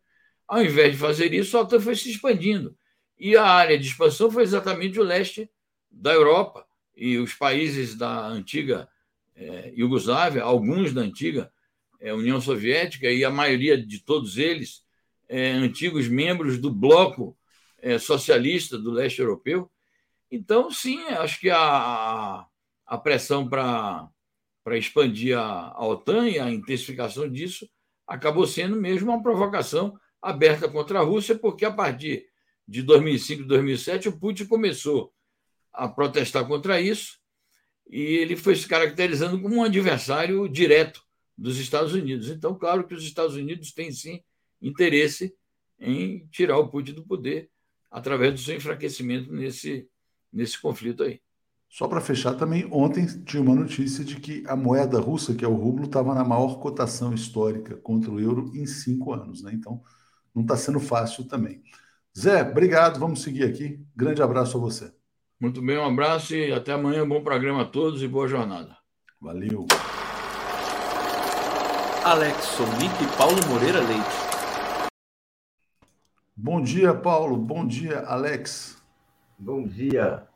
ao 0.46 0.62
invés 0.62 0.92
de 0.92 0.98
fazer 0.98 1.32
isso, 1.32 1.56
a 1.56 1.62
OTAN 1.62 1.80
foi 1.80 1.94
se 1.94 2.10
expandindo. 2.10 2.76
E 3.24 3.36
a 3.36 3.44
área 3.44 3.78
de 3.78 3.86
expansão 3.86 4.28
foi 4.32 4.42
exatamente 4.42 4.98
o 4.98 5.04
leste 5.04 5.48
da 5.88 6.12
Europa 6.12 6.66
e 6.92 7.18
os 7.18 7.32
países 7.32 7.94
da 7.94 8.26
antiga 8.26 8.88
é, 9.36 9.72
Iugoslávia, 9.76 10.42
alguns 10.42 10.92
da 10.92 11.02
antiga 11.02 11.48
é, 12.00 12.12
União 12.12 12.40
Soviética 12.40 13.08
e 13.08 13.24
a 13.24 13.30
maioria 13.30 13.80
de 13.80 14.00
todos 14.00 14.38
eles 14.38 14.82
é, 15.28 15.52
antigos 15.52 16.08
membros 16.08 16.58
do 16.58 16.68
bloco 16.68 17.38
é, 17.78 17.96
socialista 17.96 18.76
do 18.76 18.90
leste 18.90 19.20
europeu. 19.20 19.70
Então, 20.28 20.68
sim, 20.68 21.00
acho 21.10 21.38
que 21.38 21.48
a, 21.48 22.44
a 22.84 22.98
pressão 22.98 23.48
para 23.48 24.10
expandir 24.72 25.38
a, 25.38 25.68
a 25.68 25.86
OTAN 25.86 26.28
e 26.28 26.40
a 26.40 26.50
intensificação 26.50 27.30
disso 27.30 27.70
acabou 28.04 28.48
sendo 28.48 28.74
mesmo 28.74 29.12
uma 29.12 29.22
provocação 29.22 29.96
aberta 30.20 30.68
contra 30.68 30.98
a 30.98 31.04
Rússia, 31.04 31.38
porque 31.38 31.64
a 31.64 31.70
partir 31.70 32.31
de 32.66 32.82
2005 32.82 33.42
e 33.42 33.46
2007, 33.46 34.08
o 34.08 34.18
Putin 34.18 34.46
começou 34.46 35.12
a 35.72 35.88
protestar 35.88 36.46
contra 36.46 36.80
isso 36.80 37.18
e 37.88 38.00
ele 38.00 38.36
foi 38.36 38.56
se 38.56 38.66
caracterizando 38.66 39.40
como 39.40 39.56
um 39.56 39.62
adversário 39.62 40.48
direto 40.48 41.02
dos 41.36 41.58
Estados 41.58 41.92
Unidos. 41.92 42.28
Então, 42.28 42.54
claro 42.54 42.86
que 42.86 42.94
os 42.94 43.04
Estados 43.04 43.34
Unidos 43.36 43.72
têm 43.72 43.90
sim 43.90 44.20
interesse 44.60 45.34
em 45.78 46.26
tirar 46.30 46.58
o 46.58 46.68
Putin 46.68 46.92
do 46.94 47.04
poder 47.04 47.50
através 47.90 48.32
do 48.32 48.40
seu 48.40 48.56
enfraquecimento 48.56 49.32
nesse, 49.32 49.88
nesse 50.32 50.60
conflito 50.60 51.02
aí. 51.02 51.20
Só 51.68 51.88
para 51.88 52.02
fechar 52.02 52.34
também, 52.34 52.68
ontem 52.70 53.06
tinha 53.24 53.42
uma 53.42 53.54
notícia 53.54 54.04
de 54.04 54.16
que 54.16 54.44
a 54.46 54.54
moeda 54.54 55.00
russa, 55.00 55.34
que 55.34 55.44
é 55.44 55.48
o 55.48 55.54
rublo, 55.54 55.86
estava 55.86 56.14
na 56.14 56.22
maior 56.22 56.60
cotação 56.60 57.14
histórica 57.14 57.76
contra 57.76 58.10
o 58.10 58.20
euro 58.20 58.52
em 58.54 58.66
cinco 58.66 59.12
anos. 59.12 59.42
Né? 59.42 59.52
Então, 59.54 59.82
não 60.34 60.42
está 60.42 60.54
sendo 60.54 60.78
fácil 60.78 61.24
também. 61.24 61.62
Zé, 62.18 62.42
obrigado. 62.42 63.00
Vamos 63.00 63.22
seguir 63.22 63.44
aqui. 63.44 63.80
Grande 63.96 64.22
abraço 64.22 64.58
a 64.58 64.60
você. 64.60 64.92
Muito 65.40 65.62
bem, 65.62 65.78
um 65.78 65.86
abraço 65.86 66.34
e 66.34 66.52
até 66.52 66.72
amanhã. 66.72 67.08
Bom 67.08 67.22
programa 67.22 67.62
a 67.62 67.64
todos 67.64 68.02
e 68.02 68.08
boa 68.08 68.28
jornada. 68.28 68.76
Valeu. 69.20 69.66
Alex 72.04 72.44
Sonic 72.44 73.02
e 73.02 73.16
Paulo 73.16 73.38
Moreira 73.48 73.80
Leite. 73.80 74.32
Bom 76.36 76.60
dia, 76.60 76.92
Paulo. 76.92 77.36
Bom 77.36 77.66
dia, 77.66 78.00
Alex. 78.00 78.76
Bom 79.38 79.66
dia. 79.66 80.26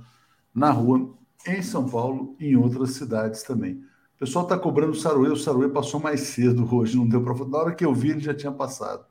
na 0.54 0.72
rua 0.72 1.14
em 1.46 1.62
São 1.62 1.86
Paulo 1.88 2.36
e 2.40 2.48
em 2.48 2.56
outras 2.56 2.92
cidades 2.92 3.44
também. 3.44 3.84
O 4.16 4.20
pessoal 4.20 4.46
está 4.46 4.58
cobrando 4.58 4.94
o 4.94 4.96
Saruê, 4.96 5.30
o 5.30 5.36
Saruê 5.36 5.68
passou 5.70 6.00
mais 6.00 6.22
cedo 6.22 6.66
hoje, 6.74 6.96
não 6.98 7.08
deu 7.08 7.22
para. 7.22 7.36
Na 7.46 7.58
hora 7.58 7.76
que 7.76 7.86
eu 7.86 7.94
vi, 7.94 8.10
ele 8.12 8.20
já 8.20 8.34
tinha 8.34 8.52
passado. 8.52 9.06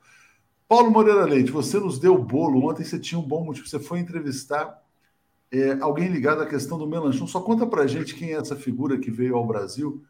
Paulo 0.68 0.90
Moreira 0.90 1.24
Leite, 1.24 1.50
você 1.50 1.78
nos 1.78 1.98
deu 1.98 2.14
o 2.14 2.22
bolo. 2.22 2.68
Ontem 2.68 2.82
você 2.82 2.98
tinha 2.98 3.18
um 3.18 3.26
bom 3.26 3.44
motivo. 3.44 3.68
Você 3.68 3.78
foi 3.78 4.00
entrevistar 4.00 4.82
é, 5.52 5.78
alguém 5.80 6.08
ligado 6.08 6.42
à 6.42 6.46
questão 6.46 6.76
do 6.76 6.88
melanchão. 6.88 7.26
Só 7.26 7.40
conta 7.40 7.66
para 7.66 7.86
gente 7.86 8.14
quem 8.14 8.32
é 8.32 8.36
essa 8.36 8.56
figura 8.56 8.98
que 8.98 9.10
veio 9.10 9.36
ao 9.36 9.46
Brasil, 9.46 10.02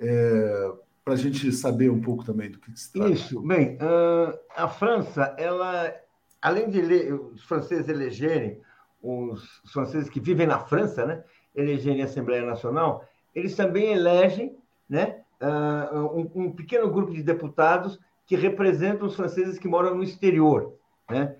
é, 0.00 0.72
para 1.04 1.14
a 1.14 1.16
gente 1.16 1.50
saber 1.52 1.90
um 1.90 2.00
pouco 2.00 2.24
também 2.24 2.50
do 2.50 2.58
que, 2.58 2.70
que 2.70 2.78
se 2.78 2.92
trata. 2.92 3.10
Isso, 3.10 3.40
bem, 3.40 3.76
uh, 3.76 4.38
a 4.54 4.68
França, 4.68 5.34
ela, 5.38 5.92
além 6.40 6.70
de 6.70 6.78
ele, 6.78 7.12
os 7.12 7.42
franceses 7.44 7.88
elegerem, 7.88 8.60
os, 9.02 9.42
franceses 9.72 10.08
que 10.08 10.20
vivem 10.20 10.46
na 10.46 10.60
França, 10.60 11.06
né, 11.06 11.24
elegerem 11.56 12.02
a 12.02 12.04
Assembleia 12.04 12.44
Nacional, 12.44 13.04
eles 13.34 13.56
também 13.56 13.92
elegem 13.92 14.56
né, 14.88 15.22
uh, 15.40 16.18
um, 16.18 16.44
um 16.44 16.52
pequeno 16.52 16.90
grupo 16.90 17.12
de 17.12 17.22
deputados 17.22 17.98
que 18.28 18.36
representam 18.36 19.08
os 19.08 19.16
franceses 19.16 19.58
que 19.58 19.66
moram 19.66 19.96
no 19.96 20.04
exterior, 20.04 20.74
né? 21.10 21.34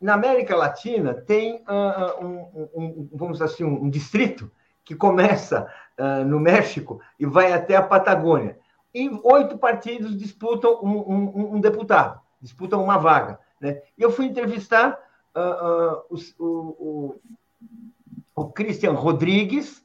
na 0.00 0.14
América 0.14 0.56
Latina 0.56 1.12
tem 1.12 1.56
uh, 1.68 2.24
um, 2.24 2.68
um, 2.74 3.08
vamos 3.12 3.42
assim, 3.42 3.64
um 3.64 3.90
distrito 3.90 4.50
que 4.84 4.94
começa 4.94 5.68
uh, 5.98 6.24
no 6.24 6.38
México 6.38 7.00
e 7.18 7.26
vai 7.26 7.52
até 7.52 7.76
a 7.76 7.82
Patagônia. 7.82 8.58
E 8.94 9.10
oito 9.22 9.58
partidos 9.58 10.16
disputam 10.16 10.80
um, 10.82 11.56
um 11.56 11.60
deputado, 11.60 12.20
disputam 12.40 12.82
uma 12.82 12.96
vaga. 12.96 13.38
Né? 13.60 13.82
Eu 13.98 14.10
fui 14.10 14.26
entrevistar 14.26 14.98
uh, 15.36 16.02
o, 16.08 16.16
o, 16.38 17.20
o, 18.34 18.48
Christian 18.52 18.92
Rodrigues, 18.92 19.84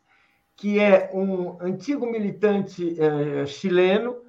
que 0.56 0.80
é 0.80 1.10
um 1.14 1.58
antigo 1.60 2.06
militante 2.06 2.96
uh, 3.00 3.46
chileno, 3.48 4.23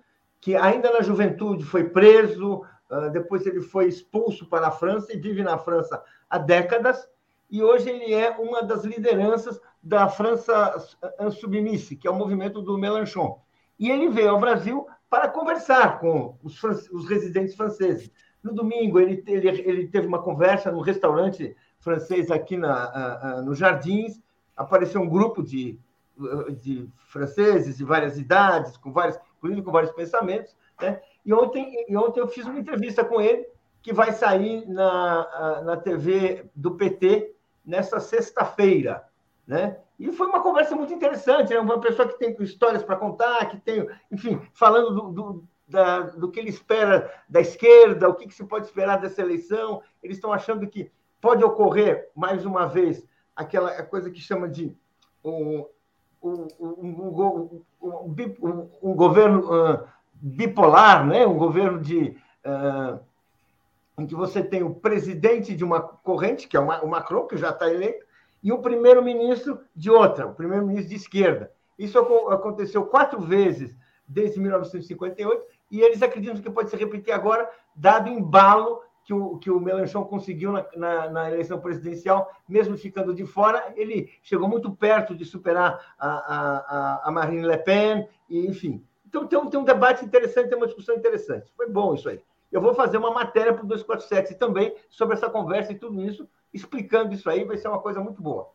que 0.44 0.54
ainda 0.54 0.92
na 0.92 1.00
juventude 1.00 1.64
foi 1.64 1.84
preso, 1.84 2.66
ah, 2.90 3.08
depois 3.08 3.46
ele 3.46 3.62
foi 3.62 3.88
expulso 3.88 4.44
para 4.46 4.66
a 4.66 4.70
França 4.70 5.10
e 5.10 5.16
vive 5.18 5.42
na 5.42 5.56
França 5.56 6.02
há 6.28 6.36
décadas. 6.36 7.08
E 7.50 7.62
hoje 7.62 7.88
ele 7.88 8.12
é 8.12 8.28
uma 8.32 8.62
das 8.62 8.84
lideranças 8.84 9.58
da 9.82 10.06
França 10.06 10.76
Insubmisse, 11.18 11.96
que 11.96 12.06
é 12.06 12.10
o 12.10 12.14
movimento 12.14 12.60
do 12.60 12.76
Mélenchon. 12.76 13.40
E 13.78 13.90
ele 13.90 14.10
veio 14.10 14.32
ao 14.32 14.38
Brasil 14.38 14.86
para 15.08 15.30
conversar 15.30 15.98
com 15.98 16.36
os, 16.42 16.62
os 16.62 17.08
residentes 17.08 17.54
franceses. 17.54 18.10
No 18.42 18.52
domingo, 18.52 19.00
ele, 19.00 19.24
ele, 19.26 19.48
ele, 19.48 19.88
teve 19.88 20.06
uma 20.06 20.22
conversa 20.22 20.70
no 20.70 20.82
restaurante 20.82 21.56
francês 21.80 22.30
aqui 22.30 22.58
na, 22.58 22.90
uh, 22.90 23.40
uh, 23.40 23.42
no 23.42 23.54
Jardins. 23.54 24.20
Apareceu 24.54 25.00
um 25.00 25.08
grupo 25.08 25.42
de, 25.42 25.80
de 26.60 26.86
franceses 27.06 27.78
de 27.78 27.84
várias 27.84 28.18
idades, 28.18 28.76
com 28.76 28.92
vários, 28.92 29.18
inclusive 29.44 29.62
com 29.62 29.70
vários 29.70 29.92
pensamentos. 29.92 30.56
Né? 30.80 31.00
E 31.24 31.32
ontem, 31.32 31.84
e 31.88 31.96
ontem 31.96 32.20
eu 32.20 32.28
fiz 32.28 32.46
uma 32.46 32.58
entrevista 32.58 33.04
com 33.04 33.20
ele, 33.20 33.46
que 33.82 33.92
vai 33.92 34.12
sair 34.12 34.66
na, 34.66 35.62
na 35.62 35.76
TV 35.76 36.46
do 36.54 36.74
PT 36.74 37.34
nessa 37.64 38.00
sexta-feira. 38.00 39.06
Né? 39.46 39.76
E 39.98 40.10
foi 40.12 40.26
uma 40.26 40.42
conversa 40.42 40.74
muito 40.74 40.94
interessante, 40.94 41.52
né? 41.52 41.60
uma 41.60 41.78
pessoa 41.78 42.08
que 42.08 42.18
tem 42.18 42.34
histórias 42.40 42.82
para 42.82 42.96
contar, 42.96 43.46
que 43.50 43.58
tem, 43.58 43.86
enfim, 44.10 44.40
falando 44.54 44.94
do, 44.94 45.12
do, 45.12 45.44
da, 45.68 46.00
do 46.00 46.30
que 46.30 46.40
ele 46.40 46.48
espera 46.48 47.12
da 47.28 47.40
esquerda, 47.40 48.08
o 48.08 48.14
que, 48.14 48.26
que 48.26 48.34
se 48.34 48.44
pode 48.44 48.66
esperar 48.66 48.98
dessa 48.98 49.20
eleição. 49.20 49.82
Eles 50.02 50.16
estão 50.16 50.32
achando 50.32 50.66
que 50.66 50.90
pode 51.20 51.44
ocorrer, 51.44 52.10
mais 52.14 52.46
uma 52.46 52.66
vez, 52.66 53.06
aquela 53.36 53.82
coisa 53.82 54.10
que 54.10 54.20
chama 54.20 54.48
de 54.48 54.74
um, 58.82 58.94
governo 58.94 59.40
uh, 59.40 59.86
bipolar, 60.12 61.06
né? 61.06 61.26
um 61.26 61.36
governo 61.36 61.80
de, 61.80 62.16
uh, 62.44 62.98
em 63.98 64.06
que 64.06 64.14
você 64.14 64.42
tem 64.42 64.62
o 64.62 64.74
presidente 64.74 65.54
de 65.54 65.62
uma 65.62 65.80
corrente, 65.80 66.48
que 66.48 66.56
é 66.56 66.60
o 66.60 66.88
Macron, 66.88 67.26
que 67.26 67.36
já 67.36 67.50
está 67.50 67.70
eleito, 67.70 68.04
e 68.42 68.52
o 68.52 68.58
primeiro-ministro 68.58 69.60
de 69.74 69.90
outra, 69.90 70.26
o 70.26 70.34
primeiro-ministro 70.34 70.90
de 70.90 70.96
esquerda. 70.96 71.50
Isso 71.78 71.98
aconteceu 71.98 72.86
quatro 72.86 73.20
vezes 73.20 73.74
desde 74.06 74.38
1958 74.38 75.46
e 75.70 75.80
eles 75.80 76.02
acreditam 76.02 76.40
que 76.40 76.50
pode 76.50 76.70
se 76.70 76.76
repetir 76.76 77.12
agora, 77.12 77.50
dado 77.74 78.10
o 78.10 78.12
embalo 78.12 78.82
que 79.04 79.12
o, 79.12 79.38
que 79.38 79.50
o 79.50 79.60
Mélenchon 79.60 80.04
conseguiu 80.04 80.52
na, 80.52 80.66
na, 80.74 81.10
na, 81.10 81.30
eleição 81.30 81.60
presidencial, 81.60 82.30
mesmo 82.48 82.76
ficando 82.76 83.14
de 83.14 83.26
fora, 83.26 83.72
ele 83.76 84.10
chegou 84.22 84.48
muito 84.48 84.70
perto 84.70 85.14
de 85.14 85.24
superar 85.24 85.94
a, 85.98 86.08
a, 86.08 87.08
a 87.08 87.10
Marine 87.10 87.46
Le 87.46 87.58
Pen, 87.58 88.08
e, 88.28 88.46
enfim. 88.46 88.82
Então 89.06 89.26
tem 89.26 89.38
um, 89.38 89.50
tem 89.50 89.60
um 89.60 89.64
debate 89.64 90.04
interessante, 90.04 90.48
tem 90.48 90.56
uma 90.56 90.66
discussão 90.66 90.94
interessante. 90.96 91.52
Foi 91.56 91.68
bom 91.68 91.94
isso 91.94 92.08
aí. 92.08 92.20
Eu 92.50 92.60
vou 92.60 92.74
fazer 92.74 92.96
uma 92.96 93.10
matéria 93.10 93.52
para 93.52 93.64
o 93.64 93.68
247 93.68 94.36
também 94.36 94.74
sobre 94.88 95.14
essa 95.14 95.28
conversa 95.28 95.72
e 95.72 95.78
tudo 95.78 96.02
isso, 96.02 96.26
explicando 96.52 97.12
isso 97.12 97.28
aí, 97.28 97.44
vai 97.44 97.58
ser 97.58 97.68
uma 97.68 97.80
coisa 97.80 98.00
muito 98.00 98.22
boa. 98.22 98.48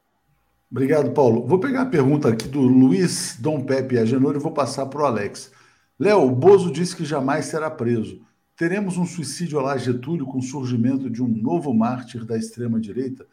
Obrigado, 0.72 1.12
Paulo. 1.12 1.46
Vou 1.46 1.60
pegar 1.60 1.82
a 1.82 1.86
pergunta 1.86 2.30
aqui 2.30 2.48
do 2.48 2.62
Luiz 2.62 3.38
Dom 3.40 3.62
Pepe 3.62 3.98
Agenor 3.98 4.36
e 4.36 4.40
vou 4.40 4.52
passar 4.52 4.86
para 4.86 5.02
o 5.02 5.06
Alex. 5.06 5.52
Léo, 6.00 6.30
Bozo 6.30 6.72
disse 6.72 6.96
que 6.96 7.04
jamais 7.04 7.46
será 7.46 7.70
preso. 7.70 8.22
Teremos 8.60 8.98
um 8.98 9.06
suicídio 9.06 9.62
lá 9.62 9.78
Getúlio 9.78 10.26
com 10.26 10.40
o 10.40 10.44
surgimento 10.44 11.10
de 11.10 11.24
um 11.24 11.28
novo 11.30 11.74
mártir 11.74 12.26
da 12.26 12.38
extrema-direita? 12.38 13.26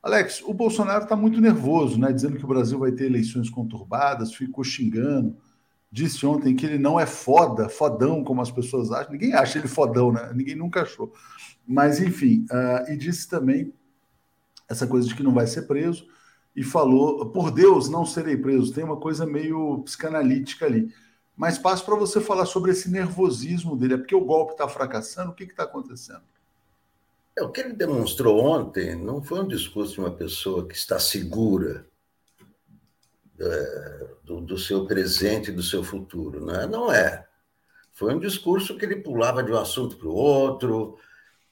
Alex, 0.00 0.40
o 0.42 0.54
Bolsonaro 0.54 1.02
está 1.02 1.16
muito 1.16 1.40
nervoso, 1.40 1.98
né? 1.98 2.12
Dizendo 2.12 2.38
que 2.38 2.44
o 2.44 2.48
Brasil 2.48 2.78
vai 2.78 2.92
ter 2.92 3.06
eleições 3.06 3.50
conturbadas, 3.50 4.32
ficou 4.32 4.62
xingando 4.62 5.36
disse 5.90 6.24
ontem 6.24 6.54
que 6.54 6.64
ele 6.64 6.78
não 6.78 7.00
é 7.00 7.06
foda, 7.06 7.68
fodão, 7.68 8.22
como 8.22 8.40
as 8.40 8.50
pessoas 8.50 8.92
acham. 8.92 9.12
Ninguém 9.12 9.34
acha 9.34 9.58
ele 9.58 9.66
fodão, 9.66 10.12
né? 10.12 10.32
Ninguém 10.34 10.54
nunca 10.54 10.82
achou. 10.82 11.12
Mas, 11.66 12.00
enfim, 12.00 12.46
uh, 12.50 12.90
e 12.92 12.96
disse 12.96 13.28
também 13.28 13.72
essa 14.68 14.86
coisa 14.86 15.08
de 15.08 15.14
que 15.14 15.22
não 15.22 15.34
vai 15.34 15.46
ser 15.46 15.62
preso 15.62 16.06
e 16.54 16.62
falou: 16.62 17.30
por 17.30 17.50
Deus, 17.50 17.88
não 17.88 18.06
serei 18.06 18.36
preso. 18.36 18.72
Tem 18.72 18.84
uma 18.84 18.98
coisa 18.98 19.26
meio 19.26 19.82
psicanalítica 19.82 20.66
ali. 20.66 20.92
Mas 21.40 21.56
passo 21.56 21.86
para 21.86 21.96
você 21.96 22.20
falar 22.20 22.44
sobre 22.44 22.70
esse 22.70 22.90
nervosismo 22.90 23.74
dele. 23.74 23.94
É 23.94 23.96
porque 23.96 24.14
o 24.14 24.26
golpe 24.26 24.52
está 24.52 24.68
fracassando? 24.68 25.30
O 25.30 25.34
que 25.34 25.44
está 25.44 25.62
acontecendo? 25.62 26.20
É, 27.34 27.42
o 27.42 27.50
que 27.50 27.62
ele 27.62 27.72
demonstrou 27.72 28.44
ontem 28.44 28.94
não 28.94 29.22
foi 29.22 29.40
um 29.40 29.48
discurso 29.48 29.94
de 29.94 30.00
uma 30.00 30.10
pessoa 30.10 30.68
que 30.68 30.74
está 30.74 30.98
segura 30.98 31.86
é, 33.38 34.06
do, 34.22 34.42
do, 34.42 34.58
seu 34.58 34.84
presente 34.84 35.48
e 35.48 35.54
do 35.54 35.62
seu 35.62 35.82
futuro. 35.82 36.44
Né? 36.44 36.66
Não 36.66 36.92
é. 36.92 37.26
Foi 37.94 38.14
um 38.14 38.20
discurso 38.20 38.76
que 38.76 38.84
ele 38.84 38.96
pulava 38.96 39.42
de 39.42 39.50
um 39.50 39.58
assunto 39.58 39.96
para 39.96 40.08
o 40.08 40.14
outro, 40.14 40.98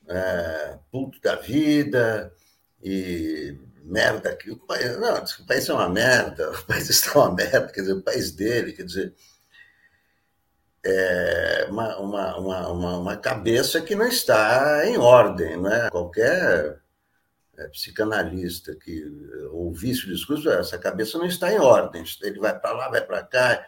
é, 0.06 0.78
puto 0.92 1.18
da 1.22 1.36
vida, 1.36 2.30
e 2.82 3.56
merda 3.84 4.36
que 4.36 4.50
o 4.50 4.58
país, 4.58 4.98
não, 4.98 5.14
o 5.14 5.46
país 5.46 5.66
é 5.66 5.72
uma 5.72 5.88
merda, 5.88 6.50
o 6.60 6.64
país 6.66 6.90
está 6.90 7.18
uma 7.20 7.34
merda, 7.34 7.72
quer 7.72 7.80
dizer, 7.80 7.94
o 7.94 8.02
país 8.02 8.32
dele, 8.32 8.74
quer 8.74 8.82
dizer, 8.82 9.14
é 10.90 11.66
uma, 11.68 11.98
uma, 11.98 12.38
uma, 12.38 12.98
uma, 12.98 13.16
cabeça 13.16 13.80
que 13.80 13.94
não 13.94 14.06
está 14.06 14.86
em 14.86 14.96
ordem, 14.96 15.60
né? 15.60 15.90
Qualquer 15.90 16.80
é, 17.58 17.68
psicanalista 17.68 18.74
que 18.74 19.04
ouvisse 19.50 20.06
o 20.06 20.14
discurso, 20.14 20.48
essa 20.50 20.78
cabeça 20.78 21.18
não 21.18 21.26
está 21.26 21.52
em 21.52 21.58
ordem, 21.58 22.04
ele 22.22 22.38
vai 22.38 22.58
para 22.58 22.72
lá, 22.72 22.88
vai 22.88 23.04
para 23.04 23.22
cá, 23.22 23.66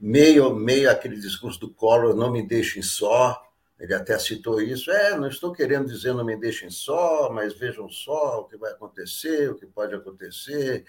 meio, 0.00 0.54
meio 0.54 0.90
aquele 0.90 1.16
discurso 1.16 1.60
do 1.60 1.72
Collor, 1.72 2.14
não 2.16 2.32
me 2.32 2.46
deixem 2.46 2.82
só, 2.82 3.40
ele 3.82 3.94
até 3.94 4.16
citou 4.16 4.62
isso. 4.62 4.92
É, 4.92 5.18
não 5.18 5.26
estou 5.26 5.52
querendo 5.52 5.88
dizer 5.88 6.14
não 6.14 6.24
me 6.24 6.36
deixem 6.36 6.70
só, 6.70 7.28
mas 7.32 7.52
vejam 7.58 7.88
só 7.88 8.40
o 8.40 8.44
que 8.44 8.56
vai 8.56 8.70
acontecer, 8.70 9.50
o 9.50 9.56
que 9.56 9.66
pode 9.66 9.92
acontecer 9.92 10.84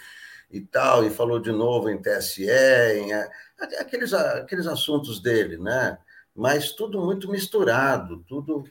e 0.51 0.61
tal. 0.61 1.03
E 1.03 1.09
falou 1.09 1.39
de 1.39 1.51
novo 1.51 1.89
em 1.89 1.99
TSE, 1.99 2.47
em, 2.47 3.09
aqueles, 3.80 4.14
aqueles 4.14 4.68
assuntos 4.68 5.22
dele, 5.22 5.57
né? 5.57 5.97
Mas 6.36 6.72
tudo 6.72 6.99
muito 6.99 7.30
misturado, 7.30 8.24
tudo 8.28 8.64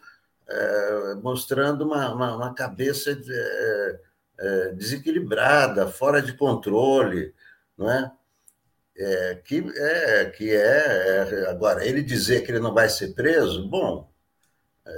é, 0.48 1.14
mostrando 1.22 1.84
uma, 1.84 2.14
uma, 2.14 2.36
uma 2.36 2.54
cabeça 2.54 3.14
de, 3.14 3.32
é, 3.32 4.00
é, 4.38 4.72
desequilibrada, 4.72 5.88
fora 5.88 6.20
de 6.20 6.32
controle, 6.34 7.34
não 7.76 7.90
é? 7.90 8.12
É, 8.94 9.34
que 9.36 9.64
é 9.74 10.26
que 10.26 10.50
é, 10.50 11.46
é 11.46 11.50
agora 11.50 11.84
ele 11.86 12.02
dizer 12.02 12.44
que 12.44 12.50
ele 12.50 12.60
não 12.60 12.74
vai 12.74 12.88
ser 12.90 13.14
preso, 13.14 13.66
bom, 13.66 14.12
é, 14.86 14.92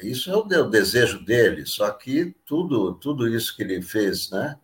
é, 0.00 0.06
isso 0.06 0.30
é 0.30 0.36
o, 0.36 0.40
o, 0.40 0.70
desejo 0.70 1.24
dele, 1.24 1.66
só 1.66 1.90
que 1.90 2.34
tudo, 2.46 2.94
tudo 2.94 3.28
isso 3.28 3.54
que 3.54 3.62
ele 3.62 3.82
fez 3.82 4.30
né, 4.30 4.58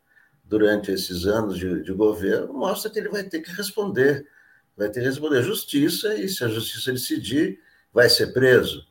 durante 0.52 0.92
esses 0.92 1.24
anos 1.24 1.56
de, 1.56 1.82
de 1.82 1.92
governo 1.94 2.52
mostra 2.52 2.90
que 2.90 2.98
ele 2.98 3.08
vai 3.08 3.24
ter 3.24 3.40
que 3.40 3.50
responder. 3.52 4.28
Vai 4.76 4.90
ter 4.90 5.00
que 5.00 5.06
responder 5.06 5.38
à 5.38 5.42
justiça, 5.42 6.14
e 6.14 6.28
se 6.28 6.44
a 6.44 6.48
justiça 6.48 6.92
decidir, 6.92 7.58
vai 7.90 8.10
ser 8.10 8.34
preso. 8.34 8.86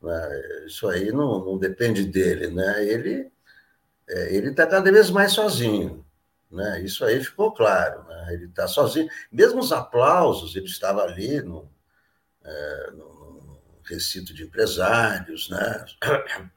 Né? 0.00 0.42
Isso 0.64 0.86
aí 0.86 1.10
não, 1.10 1.44
não 1.44 1.58
depende 1.58 2.04
dele. 2.04 2.46
Né? 2.46 2.86
Ele 2.86 3.32
é, 4.08 4.36
ele 4.36 4.50
está 4.50 4.64
cada 4.64 4.92
vez 4.92 5.10
mais 5.10 5.32
sozinho. 5.32 6.06
Né? 6.48 6.82
Isso 6.82 7.04
aí 7.04 7.22
ficou 7.22 7.52
claro. 7.52 8.04
Né? 8.04 8.34
Ele 8.34 8.44
está 8.44 8.68
sozinho. 8.68 9.08
Mesmo 9.32 9.58
os 9.58 9.72
aplausos, 9.72 10.54
ele 10.54 10.66
estava 10.66 11.02
ali 11.02 11.42
no, 11.42 11.68
é, 12.44 12.90
no 12.92 13.60
recinto 13.84 14.32
de 14.32 14.44
empresários, 14.44 15.50
né? 15.50 15.84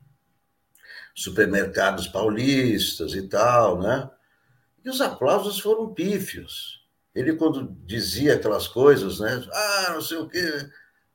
supermercados 1.16 2.08
paulistas 2.08 3.16
e 3.16 3.28
tal, 3.28 3.82
né? 3.82 4.08
E 4.86 4.90
os 4.90 5.02
aplausos 5.02 5.60
foram 5.60 5.94
pífios. 5.94 6.86
Ele, 7.14 7.34
quando 7.34 7.76
dizia 7.86 8.36
aquelas 8.36 8.68
coisas, 8.68 9.20
né? 9.20 9.44
Ah, 9.52 9.92
não 9.94 10.02
sei 10.02 10.18
o 10.18 10.28
quê. 10.28 10.70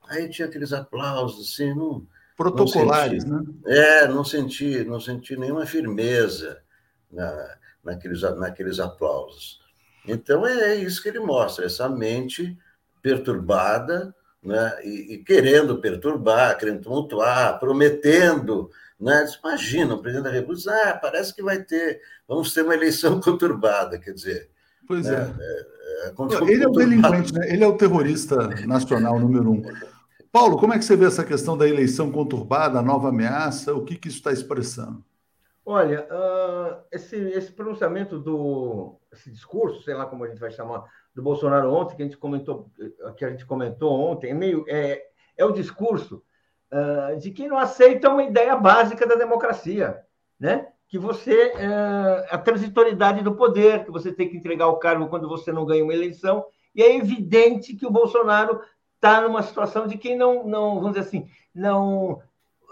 Aí 0.09 0.29
tinha 0.29 0.47
aqueles 0.47 0.73
aplausos, 0.73 1.53
assim, 1.53 1.73
não. 1.73 2.05
Protocolares, 2.35 3.23
não 3.23 3.39
senti, 3.39 3.51
né? 3.63 3.77
É, 3.77 4.07
não 4.07 4.23
senti, 4.23 4.83
não 4.83 4.99
senti 4.99 5.37
nenhuma 5.37 5.65
firmeza 5.65 6.61
na, 7.11 7.57
naqueles, 7.83 8.21
naqueles 8.21 8.79
aplausos. 8.79 9.61
Então 10.07 10.45
é 10.45 10.75
isso 10.75 11.01
que 11.01 11.09
ele 11.09 11.19
mostra, 11.19 11.65
essa 11.65 11.87
mente 11.87 12.57
perturbada, 13.01 14.13
né? 14.43 14.79
E, 14.83 15.13
e, 15.13 15.17
querendo 15.23 15.79
perturbar, 15.79 16.57
querendo 16.57 16.81
tumultuar, 16.81 17.59
prometendo. 17.59 18.71
Né? 19.01 19.25
Imagina, 19.43 19.95
o 19.95 19.97
presidente 19.97 20.25
da 20.25 20.31
República 20.31 20.71
ah, 20.71 20.93
parece 20.93 21.33
que 21.33 21.41
vai 21.41 21.63
ter, 21.63 21.99
vamos 22.27 22.53
ter 22.53 22.61
uma 22.61 22.75
eleição 22.75 23.19
conturbada, 23.19 23.97
quer 23.97 24.13
dizer. 24.13 24.51
Pois 24.87 25.07
né? 25.07 25.35
é. 25.39 26.07
é, 26.07 26.09
é 26.09 26.51
ele 26.51 26.63
é 26.63 26.67
o 26.67 26.71
delinquente, 26.71 27.33
né? 27.33 27.51
ele 27.51 27.63
é 27.63 27.67
o 27.67 27.75
terrorista 27.75 28.47
nacional 28.67 29.19
número 29.19 29.51
um. 29.51 29.63
Paulo, 30.31 30.57
como 30.57 30.73
é 30.73 30.77
que 30.77 30.85
você 30.85 30.95
vê 30.95 31.05
essa 31.05 31.25
questão 31.25 31.57
da 31.57 31.67
eleição 31.67 32.11
conturbada, 32.11 32.79
a 32.79 32.83
nova 32.83 33.09
ameaça? 33.09 33.73
O 33.73 33.83
que, 33.83 33.95
que 33.95 34.07
isso 34.07 34.17
está 34.17 34.31
expressando? 34.31 35.03
Olha, 35.65 36.07
uh, 36.09 36.83
esse, 36.91 37.15
esse 37.15 37.51
pronunciamento 37.51 38.19
do 38.19 38.97
esse 39.11 39.29
discurso, 39.29 39.81
sei 39.83 39.93
lá 39.93 40.05
como 40.05 40.23
a 40.23 40.27
gente 40.27 40.39
vai 40.39 40.51
chamar, 40.51 40.85
do 41.13 41.21
Bolsonaro 41.21 41.73
ontem, 41.73 41.95
que 41.95 42.01
a 42.01 42.05
gente 42.05 42.17
comentou, 42.17 42.71
que 43.17 43.25
a 43.25 43.29
gente 43.29 43.45
comentou 43.45 43.91
ontem, 43.91 44.31
é 44.31 44.33
meio 44.33 44.63
é, 44.67 45.01
é 45.37 45.43
o 45.43 45.51
discurso 45.51 46.23
uh, 46.71 47.17
de 47.17 47.31
quem 47.31 47.47
não 47.47 47.57
aceita 47.57 48.09
uma 48.09 48.23
ideia 48.23 48.55
básica 48.55 49.05
da 49.05 49.15
democracia, 49.15 50.01
né? 50.39 50.67
Que 50.87 50.97
você 50.97 51.53
uh, 51.53 52.27
a 52.29 52.37
transitoriedade 52.37 53.23
do 53.23 53.35
poder, 53.35 53.85
que 53.85 53.91
você 53.91 54.11
tem 54.11 54.29
que 54.29 54.37
entregar 54.37 54.67
o 54.67 54.77
cargo 54.77 55.07
quando 55.07 55.27
você 55.27 55.51
não 55.51 55.65
ganha 55.65 55.83
uma 55.83 55.93
eleição, 55.93 56.45
e 56.73 56.81
é 56.81 56.95
evidente 56.95 57.75
que 57.75 57.85
o 57.85 57.91
Bolsonaro 57.91 58.61
está 58.95 59.21
numa 59.21 59.43
situação 59.43 59.87
de 59.87 59.97
quem 59.97 60.17
não, 60.17 60.45
não 60.45 60.75
vamos 60.75 60.93
dizer 60.93 61.07
assim, 61.07 61.27
não 61.53 62.21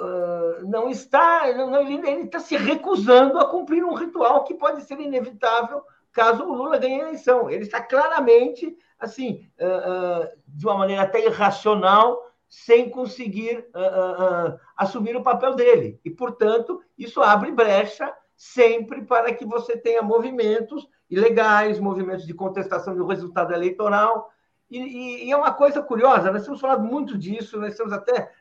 Uh, 0.02 0.66
não 0.66 0.89
está, 0.89 1.52
não, 1.54 1.82
ele 1.82 2.22
está 2.22 2.39
se 2.39 2.56
recusando 2.56 3.38
a 3.38 3.45
cumprir 3.50 3.84
um 3.84 3.93
ritual 3.93 4.45
que 4.45 4.54
pode 4.54 4.82
ser 4.84 4.97
inevitável 4.97 5.84
caso 6.12 6.43
o 6.43 6.54
Lula 6.54 6.78
ganhe 6.78 7.02
a 7.02 7.08
eleição. 7.08 7.50
Ele 7.50 7.64
está 7.64 7.82
claramente, 7.82 8.76
assim, 9.00 9.50
uh, 9.60 10.24
uh, 10.24 10.30
de 10.47 10.66
uma 10.66 10.78
maneira 10.78 11.04
até 11.04 11.26
irracional, 11.26 12.29
sem 12.50 12.89
conseguir 12.89 13.60
uh, 13.76 14.60
assumir 14.76 15.16
o 15.16 15.22
papel 15.22 15.56
dele. 15.56 16.00
E, 16.04 16.10
portanto, 16.10 16.82
isso 16.97 17.22
abre 17.22 17.52
brecha 17.52 18.12
sempre 18.36 19.04
para 19.04 19.34
que 19.34 19.45
você 19.45 19.78
tenha 19.78 20.02
movimentos 20.02 20.88
ilegais, 21.10 21.80
movimentos 21.80 22.26
de 22.26 22.34
contestação 22.34 22.95
do 22.95 23.06
resultado 23.06 23.54
eleitoral. 23.54 24.32
E, 24.70 24.80
e, 24.80 25.26
e, 25.28 25.32
é 25.32 25.38
uma 25.38 25.54
coisa 25.54 25.82
curiosa, 25.82 26.32
nós 26.32 26.43
temos 26.43 26.60
falado 26.60 26.84
muito 26.84 27.18
disso, 27.18 27.60
nós 27.60 27.72
estamos 27.72 27.91
até 27.91 28.32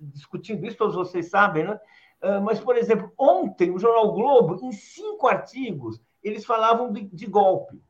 discutindo 0.00 0.64
isso, 0.64 0.76
todos 0.76 0.94
vocês 0.94 1.28
sabem, 1.28 1.64
né? 1.64 1.80
mas, 2.44 2.60
por 2.60 2.76
exemplo, 2.76 3.12
ontem 3.18 3.72
o 3.72 3.78
Jornal 3.78 4.12
Globo, 4.12 4.64
em 4.64 4.70
cinco 4.70 5.26
artigos, 5.26 6.00
eles 6.22 6.44
falavam 6.44 6.92
de, 6.92 7.02
de 7.02 7.26
golpe. 7.26 7.82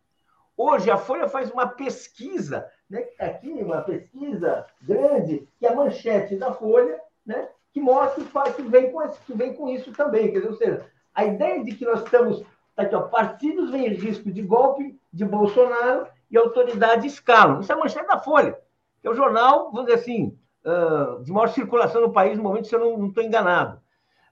Hoje, 0.64 0.92
a 0.92 0.96
Folha 0.96 1.28
faz 1.28 1.50
uma 1.50 1.66
pesquisa, 1.66 2.70
né? 2.88 3.04
Aqui 3.18 3.50
uma 3.50 3.82
pesquisa 3.82 4.64
grande, 4.80 5.48
que 5.58 5.66
é 5.66 5.72
a 5.72 5.74
manchete 5.74 6.36
da 6.36 6.52
Folha, 6.52 7.00
né? 7.26 7.48
que 7.72 7.80
mostra 7.80 8.22
que 8.54 8.62
vem, 8.62 8.92
com, 8.92 9.00
que 9.08 9.34
vem 9.34 9.54
com 9.54 9.68
isso 9.68 9.90
também. 9.90 10.30
Quer 10.30 10.38
dizer, 10.38 10.50
ou 10.50 10.56
seja, 10.56 10.86
a 11.12 11.24
ideia 11.24 11.64
de 11.64 11.74
que 11.74 11.84
nós 11.84 12.04
estamos. 12.04 12.44
Tá 12.76 12.84
aqui, 12.84 12.94
ó, 12.94 13.00
partidos 13.02 13.72
vêm 13.72 13.88
risco 13.88 14.30
de 14.30 14.40
golpe 14.40 14.96
de 15.12 15.24
Bolsonaro 15.24 16.06
e 16.30 16.38
autoridades 16.38 17.12
escalam. 17.12 17.60
Isso 17.60 17.72
é 17.72 17.74
a 17.74 17.78
manchete 17.78 18.06
da 18.06 18.20
Folha, 18.20 18.56
que 19.00 19.08
é 19.08 19.10
o 19.10 19.14
jornal, 19.14 19.72
vamos 19.72 19.86
dizer 19.86 19.98
assim, 19.98 20.38
uh, 20.64 21.24
de 21.24 21.32
maior 21.32 21.48
circulação 21.48 22.02
no 22.02 22.12
país 22.12 22.36
no 22.36 22.44
momento, 22.44 22.68
se 22.68 22.74
eu 22.76 22.78
não 22.78 23.08
estou 23.08 23.24
enganado. 23.24 23.80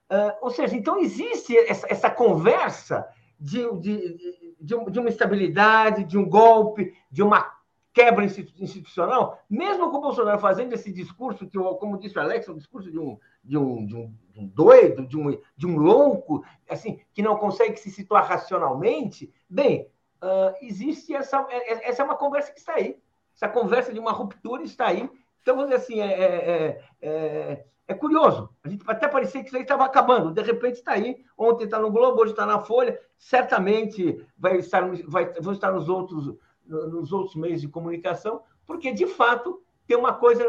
Uh, 0.09 0.31
ou 0.41 0.49
seja, 0.49 0.77
então 0.77 0.97
existe 0.97 1.57
essa, 1.57 1.87
essa 1.89 2.09
conversa 2.09 3.05
de, 3.41 3.79
de, 3.79 4.55
de, 4.61 4.85
de 4.91 4.99
uma 4.99 5.09
estabilidade, 5.09 6.03
de 6.03 6.17
um 6.17 6.29
golpe, 6.29 6.93
de 7.09 7.23
uma 7.23 7.59
quebra 7.91 8.23
institucional, 8.23 9.41
mesmo 9.49 9.89
com 9.89 9.97
o 9.97 10.01
Bolsonaro 10.01 10.39
fazendo 10.39 10.73
esse 10.73 10.93
discurso, 10.93 11.47
que, 11.47 11.57
como 11.57 11.97
disse 11.97 12.17
o 12.17 12.21
Alex, 12.21 12.47
é 12.47 12.51
um 12.51 12.57
discurso 12.57 12.89
de 12.89 12.97
um, 12.97 13.17
de 13.43 13.57
um, 13.57 13.85
de 13.85 13.95
um, 13.95 14.15
de 14.29 14.39
um 14.39 14.47
doido, 14.47 15.05
de 15.05 15.17
um, 15.17 15.37
de 15.57 15.67
um 15.67 15.77
louco, 15.77 16.45
assim, 16.69 17.01
que 17.13 17.21
não 17.21 17.35
consegue 17.35 17.77
se 17.77 17.89
situar 17.89 18.25
racionalmente, 18.25 19.33
bem, 19.49 19.89
uh, 20.21 20.55
existe 20.61 21.13
essa. 21.13 21.45
É, 21.49 21.73
é, 21.73 21.89
essa 21.89 22.01
é 22.01 22.05
uma 22.05 22.15
conversa 22.15 22.53
que 22.53 22.59
está 22.59 22.75
aí. 22.75 22.97
Essa 23.35 23.49
conversa 23.49 23.91
de 23.91 23.99
uma 23.99 24.11
ruptura 24.11 24.63
está 24.63 24.87
aí. 24.87 25.09
Então, 25.41 25.55
vamos 25.55 25.71
dizer 25.71 25.83
assim, 25.83 25.99
é, 25.99 26.13
é, 26.13 26.81
é, 27.01 27.65
é 27.87 27.93
curioso. 27.93 28.49
A 28.63 28.69
gente 28.69 28.83
até 28.87 29.07
parecia 29.07 29.41
que 29.41 29.47
isso 29.47 29.57
aí 29.57 29.63
estava 29.63 29.83
acabando. 29.83 30.31
De 30.31 30.41
repente 30.41 30.75
está 30.75 30.93
aí. 30.93 31.25
Ontem 31.37 31.65
está 31.65 31.79
no 31.79 31.91
Globo, 31.91 32.21
hoje 32.21 32.31
está 32.31 32.45
na 32.45 32.59
Folha. 32.59 32.97
Certamente 33.21 34.25
vai 34.35 34.57
estar, 34.57 34.83
vai, 35.07 35.31
vão 35.39 35.53
estar 35.53 35.71
nos 35.71 35.87
outros, 35.87 36.35
nos 36.65 37.13
outros 37.13 37.35
meios 37.35 37.61
de 37.61 37.67
comunicação, 37.67 38.41
porque 38.65 38.91
de 38.91 39.05
fato 39.05 39.61
tem 39.85 39.95
uma 39.95 40.15
coisa. 40.15 40.43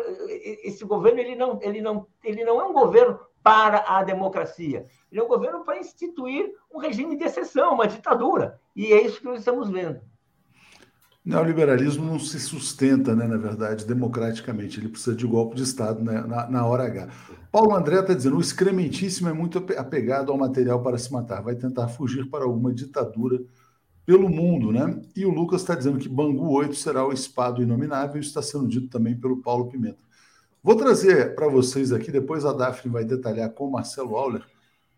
Esse 0.64 0.82
governo 0.82 1.20
ele 1.20 1.36
não, 1.36 1.60
ele 1.60 1.82
não, 1.82 2.06
ele 2.24 2.42
não 2.42 2.58
é 2.58 2.64
um 2.64 2.72
governo 2.72 3.20
para 3.42 3.84
a 3.86 4.02
democracia. 4.02 4.86
Ele 5.10 5.20
é 5.20 5.22
um 5.22 5.28
governo 5.28 5.62
para 5.64 5.78
instituir 5.80 6.50
um 6.72 6.78
regime 6.78 7.14
de 7.14 7.24
exceção, 7.24 7.74
uma 7.74 7.86
ditadura. 7.86 8.58
E 8.74 8.90
é 8.90 9.02
isso 9.02 9.18
que 9.18 9.26
nós 9.26 9.40
estamos 9.40 9.68
vendo. 9.68 10.00
Neoliberalismo 11.24 12.04
não 12.04 12.18
se 12.18 12.40
sustenta, 12.40 13.14
né, 13.14 13.26
na 13.28 13.36
verdade, 13.36 13.86
democraticamente. 13.86 14.80
Ele 14.80 14.88
precisa 14.88 15.14
de 15.14 15.24
golpe 15.24 15.54
de 15.54 15.62
Estado 15.62 16.02
né, 16.02 16.20
na, 16.20 16.50
na 16.50 16.66
hora 16.66 16.84
H. 16.84 17.08
Paulo 17.50 17.74
André 17.74 18.00
está 18.00 18.12
dizendo: 18.12 18.36
o 18.36 18.40
excrementíssimo 18.40 19.28
é 19.28 19.32
muito 19.32 19.58
apegado 19.76 20.32
ao 20.32 20.38
material 20.38 20.82
para 20.82 20.98
se 20.98 21.12
matar. 21.12 21.42
Vai 21.42 21.54
tentar 21.54 21.86
fugir 21.88 22.28
para 22.28 22.44
alguma 22.44 22.74
ditadura 22.74 23.40
pelo 24.04 24.28
mundo, 24.28 24.72
né? 24.72 25.00
E 25.14 25.24
o 25.24 25.30
Lucas 25.30 25.60
está 25.60 25.76
dizendo 25.76 25.98
que 25.98 26.08
Bangu 26.08 26.50
8 26.50 26.74
será 26.74 27.06
o 27.06 27.12
espado 27.12 27.62
inominável. 27.62 28.20
Isso 28.20 28.30
está 28.30 28.42
sendo 28.42 28.66
dito 28.66 28.88
também 28.88 29.16
pelo 29.16 29.40
Paulo 29.40 29.68
Pimenta. 29.68 30.02
Vou 30.62 30.76
trazer 30.76 31.34
para 31.34 31.48
vocês 31.48 31.92
aqui, 31.92 32.10
depois 32.10 32.44
a 32.44 32.52
Daphne 32.52 32.92
vai 32.92 33.04
detalhar 33.04 33.50
com 33.50 33.66
o 33.66 33.72
Marcelo 33.72 34.16
Auler, 34.16 34.44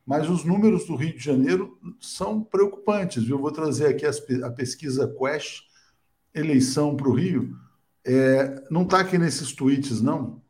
mas 0.06 0.28
os 0.28 0.44
números 0.44 0.86
do 0.86 0.94
Rio 0.94 1.16
de 1.16 1.24
Janeiro 1.24 1.78
são 1.98 2.42
preocupantes. 2.42 3.28
Eu 3.28 3.38
vou 3.38 3.50
trazer 3.50 3.86
aqui 3.86 4.04
a 4.06 4.50
pesquisa 4.50 5.08
Quest, 5.18 5.62
eleição 6.34 6.96
para 6.96 7.08
o 7.08 7.14
Rio. 7.14 7.56
É, 8.04 8.64
não 8.70 8.82
está 8.82 9.00
aqui 9.00 9.16
nesses 9.16 9.52
tweets, 9.52 10.00
não, 10.00 10.42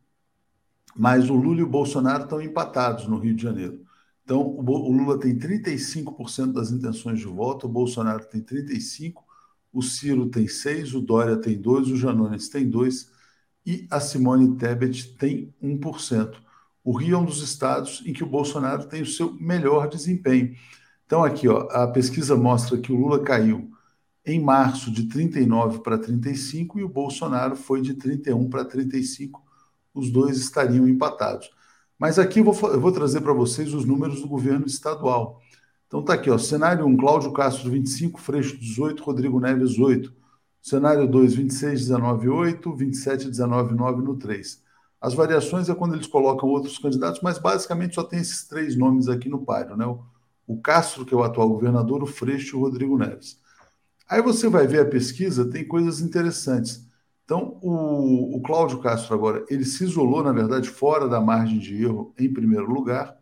mas 0.96 1.28
o 1.28 1.34
Lula 1.34 1.60
e 1.60 1.64
o 1.64 1.68
Bolsonaro 1.68 2.24
estão 2.24 2.40
empatados 2.40 3.06
no 3.06 3.18
Rio 3.18 3.34
de 3.34 3.42
Janeiro. 3.42 3.84
Então, 4.24 4.40
o 4.40 4.90
Lula 4.90 5.18
tem 5.18 5.38
35% 5.38 6.52
das 6.52 6.70
intenções 6.70 7.18
de 7.18 7.26
voto, 7.26 7.66
o 7.66 7.70
Bolsonaro 7.70 8.24
tem 8.24 8.40
35%, 8.40 9.14
o 9.72 9.82
Ciro 9.82 10.26
tem 10.26 10.46
6%, 10.46 10.94
o 10.94 11.00
Dória 11.00 11.36
tem 11.36 11.60
2%, 11.60 11.92
o 11.92 11.96
Janones 11.96 12.48
tem 12.48 12.70
2% 12.70 13.08
e 13.66 13.86
a 13.90 14.00
Simone 14.00 14.56
Tebet 14.56 15.14
tem 15.16 15.52
1%. 15.62 16.36
O 16.82 16.96
Rio 16.96 17.16
é 17.16 17.18
um 17.18 17.24
dos 17.24 17.42
estados 17.42 18.02
em 18.06 18.12
que 18.12 18.22
o 18.22 18.28
Bolsonaro 18.28 18.86
tem 18.86 19.02
o 19.02 19.06
seu 19.06 19.32
melhor 19.34 19.88
desempenho. 19.88 20.54
Então, 21.06 21.24
aqui, 21.24 21.48
ó, 21.48 21.68
a 21.70 21.86
pesquisa 21.88 22.36
mostra 22.36 22.78
que 22.78 22.92
o 22.92 22.96
Lula 22.96 23.20
caiu 23.20 23.73
em 24.26 24.40
março 24.40 24.90
de 24.90 25.04
39 25.04 25.80
para 25.80 25.98
35 25.98 26.78
e 26.78 26.84
o 26.84 26.88
Bolsonaro 26.88 27.56
foi 27.56 27.80
de 27.80 27.94
31 27.94 28.48
para 28.48 28.64
35. 28.64 29.42
Os 29.92 30.10
dois 30.10 30.38
estariam 30.38 30.88
empatados. 30.88 31.50
Mas 31.98 32.18
aqui 32.18 32.40
eu 32.40 32.44
vou, 32.44 32.72
eu 32.72 32.80
vou 32.80 32.92
trazer 32.92 33.20
para 33.20 33.32
vocês 33.32 33.72
os 33.74 33.84
números 33.84 34.20
do 34.20 34.28
governo 34.28 34.66
estadual. 34.66 35.40
Então 35.86 36.02
tá 36.02 36.14
aqui, 36.14 36.30
ó, 36.30 36.38
cenário 36.38 36.86
1, 36.86 36.96
Cláudio 36.96 37.32
Castro 37.32 37.70
25, 37.70 38.20
Freixo 38.20 38.58
18, 38.58 39.02
Rodrigo 39.02 39.38
Neves 39.38 39.78
8. 39.78 40.12
Cenário 40.60 41.06
2, 41.06 41.34
26, 41.34 41.80
19, 41.80 42.28
8, 42.28 42.74
27, 42.74 43.28
19, 43.28 43.74
9 43.74 44.02
no 44.02 44.16
3. 44.16 44.62
As 44.98 45.12
variações 45.12 45.68
é 45.68 45.74
quando 45.74 45.94
eles 45.94 46.06
colocam 46.06 46.48
outros 46.48 46.78
candidatos, 46.78 47.20
mas 47.22 47.38
basicamente 47.38 47.94
só 47.94 48.02
tem 48.02 48.20
esses 48.20 48.48
três 48.48 48.74
nomes 48.74 49.06
aqui 49.06 49.28
no 49.28 49.44
páreo, 49.44 49.76
né? 49.76 49.84
O, 49.84 50.02
o 50.46 50.60
Castro, 50.60 51.04
que 51.04 51.12
é 51.12 51.16
o 51.16 51.22
atual 51.22 51.50
governador, 51.50 52.02
o 52.02 52.06
Freixo 52.06 52.56
e 52.56 52.58
o 52.58 52.62
Rodrigo 52.62 52.96
Neves. 52.96 53.38
Aí 54.08 54.20
você 54.22 54.48
vai 54.48 54.66
ver 54.66 54.80
a 54.80 54.88
pesquisa, 54.88 55.48
tem 55.48 55.66
coisas 55.66 56.00
interessantes. 56.00 56.86
Então, 57.24 57.58
o, 57.62 58.36
o 58.36 58.42
Cláudio 58.42 58.80
Castro 58.80 59.14
agora, 59.14 59.44
ele 59.48 59.64
se 59.64 59.82
isolou, 59.84 60.22
na 60.22 60.32
verdade, 60.32 60.68
fora 60.68 61.08
da 61.08 61.20
margem 61.20 61.58
de 61.58 61.82
erro, 61.82 62.14
em 62.18 62.32
primeiro 62.32 62.70
lugar. 62.70 63.16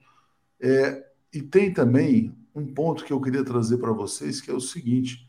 É, 0.61 1.05
e 1.33 1.41
tem 1.41 1.73
também 1.73 2.35
um 2.55 2.67
ponto 2.67 3.05
que 3.05 3.13
eu 3.13 3.21
queria 3.21 3.45
trazer 3.45 3.79
para 3.79 3.93
vocês, 3.93 4.41
que 4.41 4.51
é 4.51 4.55
o 4.55 4.61
seguinte. 4.61 5.29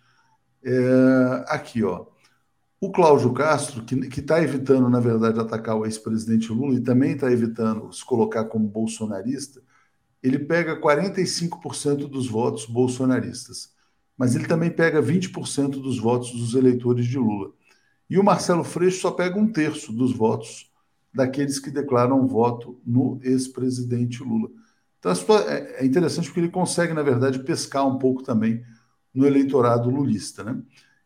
É, 0.64 1.46
aqui, 1.48 1.84
ó. 1.84 2.06
O 2.82 2.92
Cláudio 2.92 3.32
Castro, 3.32 3.84
que 3.84 4.20
está 4.20 4.42
evitando, 4.42 4.90
na 4.90 5.00
verdade, 5.00 5.40
atacar 5.40 5.78
o 5.78 5.86
ex-presidente 5.86 6.52
Lula 6.52 6.76
e 6.76 6.82
também 6.82 7.14
está 7.14 7.32
evitando 7.32 7.94
se 7.94 8.04
colocar 8.04 8.46
como 8.46 8.68
bolsonarista, 8.68 9.62
ele 10.22 10.40
pega 10.40 10.82
45% 10.82 12.10
dos 12.10 12.28
votos 12.28 12.66
bolsonaristas. 12.66 13.73
Mas 14.18 14.36
ele 14.36 14.46
também 14.46 14.70
pega 14.70 15.02
20% 15.02 15.70
dos 15.82 15.98
votos 16.00 16.32
dos 16.32 16.54
eleitores 16.54 17.06
de 17.06 17.18
Lula. 17.18 17.52
E 18.10 18.18
o 18.18 18.24
Marcelo 18.24 18.64
Freixo 18.64 19.02
só 19.02 19.12
pega 19.12 19.40
um 19.40 19.52
terço 19.52 19.92
dos 19.92 20.14
votos 20.16 20.72
daqueles 21.14 21.60
que 21.60 21.72
declaram 21.72 22.28
voto 22.28 22.80
no 22.86 23.20
ex-presidente 23.24 24.24
Lula. 24.24 24.50
Então 25.00 25.12
é, 25.48 25.84
é 25.84 25.86
interessante 25.86 26.26
porque 26.26 26.40
ele 26.40 26.50
consegue, 26.50 26.94
na 26.94 27.02
verdade, 27.02 27.40
pescar 27.40 27.88
um 27.88 27.98
pouco 27.98 28.24
também 28.24 28.64
no 29.14 29.26
eleitorado 29.26 29.90
lulista. 29.90 30.44
Né? 30.44 30.62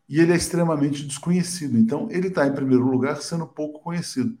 e 0.08 0.20
ele 0.20 0.32
é 0.32 0.36
extremamente 0.36 1.06
desconhecido. 1.06 1.76
Então, 1.76 2.08
ele 2.10 2.28
está 2.28 2.46
em 2.46 2.54
primeiro 2.54 2.88
lugar 2.88 3.20
sendo 3.20 3.46
pouco 3.46 3.80
conhecido. 3.80 4.36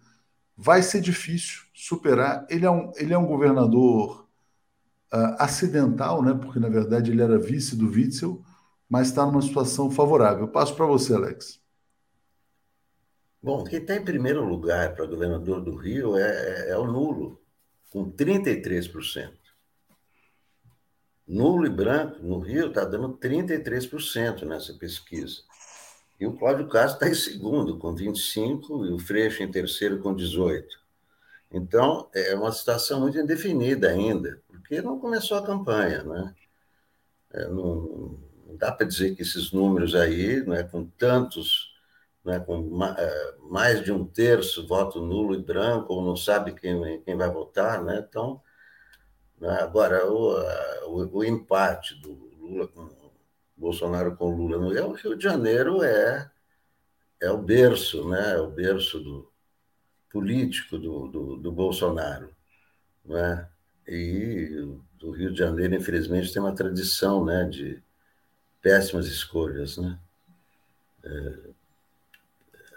Vai 0.56 0.82
ser 0.82 1.00
difícil 1.00 1.64
superar. 1.74 2.46
Ele 2.48 2.64
é 2.64 2.70
um, 2.70 2.90
ele 2.96 3.12
é 3.12 3.18
um 3.18 3.26
governador 3.26 4.26
uh, 5.12 5.36
acidental, 5.38 6.22
né? 6.22 6.32
porque 6.32 6.58
na 6.58 6.68
verdade 6.68 7.10
ele 7.10 7.22
era 7.22 7.38
vice 7.38 7.76
do 7.76 7.90
Witzel, 7.90 8.42
mas 8.88 9.08
está 9.08 9.26
numa 9.26 9.42
situação 9.42 9.90
favorável. 9.90 10.48
passo 10.48 10.74
para 10.74 10.86
você, 10.86 11.14
Alex. 11.14 11.60
Bom, 13.42 13.62
quem 13.64 13.80
está 13.80 13.94
em 13.94 14.04
primeiro 14.04 14.44
lugar 14.44 14.94
para 14.94 15.06
governador 15.06 15.60
do 15.60 15.76
Rio 15.76 16.16
é, 16.16 16.22
é, 16.22 16.70
é 16.70 16.78
o 16.78 16.86
Nulo, 16.86 17.40
com 17.90 18.10
33%. 18.10 19.32
Nulo 21.26 21.66
e 21.66 21.70
branco 21.70 22.20
no 22.22 22.38
Rio 22.38 22.68
está 22.68 22.84
dando 22.84 23.16
33% 23.18 24.44
nessa 24.44 24.72
pesquisa. 24.74 25.42
E 26.18 26.26
o 26.26 26.32
Cláudio 26.32 26.68
Castro 26.68 26.94
está 26.94 27.08
em 27.08 27.14
segundo, 27.14 27.78
com 27.78 27.94
25, 27.94 28.86
e 28.86 28.92
o 28.92 28.98
Freixo 28.98 29.42
em 29.42 29.50
terceiro, 29.50 30.00
com 30.00 30.14
18. 30.14 30.66
Então, 31.52 32.08
é 32.12 32.34
uma 32.34 32.50
situação 32.50 33.00
muito 33.00 33.18
indefinida 33.18 33.88
ainda, 33.88 34.42
porque 34.48 34.82
não 34.82 34.98
começou 34.98 35.38
a 35.38 35.46
campanha. 35.46 36.02
Né? 36.02 36.34
É, 37.32 37.48
não, 37.48 38.18
não, 38.48 38.56
dá 38.56 38.72
para 38.72 38.86
dizer 38.86 39.14
que 39.14 39.22
esses 39.22 39.52
números 39.52 39.94
aí, 39.94 40.40
né, 40.46 40.62
com 40.62 40.86
tantos, 40.86 41.74
né, 42.24 42.40
com 42.40 42.84
é, 42.84 43.34
mais 43.50 43.84
de 43.84 43.92
um 43.92 44.04
terço 44.04 44.66
voto 44.66 45.00
nulo 45.00 45.34
e 45.34 45.42
branco, 45.42 45.92
ou 45.92 46.04
não 46.04 46.16
sabe 46.16 46.52
quem, 46.52 47.00
quem 47.02 47.16
vai 47.16 47.30
votar, 47.30 47.84
né? 47.84 48.04
então, 48.08 48.42
né, 49.40 49.58
agora, 49.60 50.10
o, 50.10 50.34
o, 50.86 51.18
o 51.18 51.24
empate 51.24 51.94
do 52.00 52.12
Lula 52.40 52.66
com 52.68 52.98
Bolsonaro 53.56 54.16
com 54.16 54.34
Lula 54.34 54.58
no 54.58 54.70
Rio, 54.70 54.88
o 54.88 54.92
Rio 54.92 55.16
de 55.16 55.24
Janeiro 55.24 55.82
é, 55.82 56.30
é 57.20 57.30
o 57.30 57.38
berço, 57.38 58.08
né? 58.08 58.34
É 58.34 58.40
o 58.40 58.48
berço 58.48 59.00
do, 59.00 59.28
político 60.10 60.78
do, 60.78 61.06
do, 61.08 61.36
do 61.36 61.52
Bolsonaro. 61.52 62.30
Né? 63.04 63.48
E 63.86 64.66
o 65.02 65.10
Rio 65.10 65.32
de 65.32 65.38
Janeiro, 65.38 65.74
infelizmente, 65.74 66.32
tem 66.32 66.42
uma 66.42 66.54
tradição 66.54 67.24
né, 67.24 67.44
de 67.44 67.82
péssimas 68.68 69.06
escolhas. 69.06 69.78
Né? 69.78 69.98
É, 71.02 71.38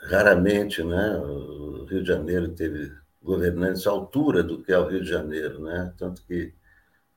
raramente 0.10 0.82
né, 0.82 1.18
o 1.18 1.84
Rio 1.84 2.02
de 2.02 2.08
Janeiro 2.08 2.48
teve 2.50 2.94
governantes 3.22 3.86
à 3.86 3.92
altura 3.92 4.42
do 4.42 4.64
que 4.64 4.72
é 4.72 4.80
o 4.80 4.88
Rio 4.88 5.02
de 5.02 5.10
Janeiro, 5.10 5.62
né? 5.62 5.94
tanto 5.98 6.24
que 6.24 6.54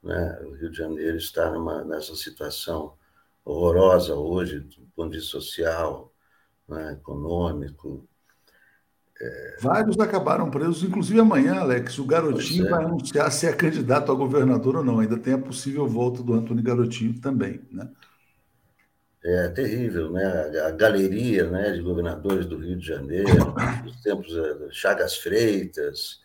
né, 0.02 0.40
o 0.42 0.54
Rio 0.54 0.70
de 0.70 0.76
Janeiro 0.76 1.16
está 1.16 1.50
numa, 1.52 1.84
nessa 1.84 2.16
situação 2.16 2.94
horrorosa 3.44 4.16
hoje, 4.16 4.58
do 4.58 4.86
ponto 4.96 5.12
de 5.12 5.18
vista 5.18 5.30
social, 5.30 6.12
né, 6.68 6.94
econômico. 6.94 8.08
É... 9.20 9.56
Vários 9.60 9.98
acabaram 10.00 10.50
presos, 10.50 10.82
inclusive 10.82 11.20
amanhã, 11.20 11.60
Alex, 11.60 11.98
o 11.98 12.04
Garotinho 12.04 12.66
é. 12.66 12.70
vai 12.70 12.84
anunciar 12.84 13.30
se 13.30 13.46
é 13.46 13.52
candidato 13.52 14.10
a 14.10 14.14
governador 14.14 14.76
ou 14.76 14.84
não. 14.84 14.98
Ainda 14.98 15.16
tem 15.16 15.34
a 15.34 15.38
possível 15.38 15.86
volta 15.86 16.22
do 16.22 16.34
Antônio 16.34 16.64
Garotinho 16.64 17.20
também, 17.20 17.60
né? 17.70 17.88
É 19.24 19.48
terrível, 19.48 20.12
né? 20.12 20.60
A 20.66 20.70
galeria 20.70 21.48
né, 21.48 21.72
de 21.72 21.80
governadores 21.80 22.44
do 22.44 22.58
Rio 22.58 22.76
de 22.76 22.86
Janeiro, 22.86 23.54
os 23.86 24.00
tempos 24.02 24.36
eh, 24.36 24.68
Chagas 24.70 25.16
Freitas, 25.16 26.20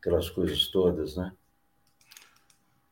aquelas 0.00 0.30
coisas 0.30 0.68
todas, 0.68 1.14
né? 1.14 1.30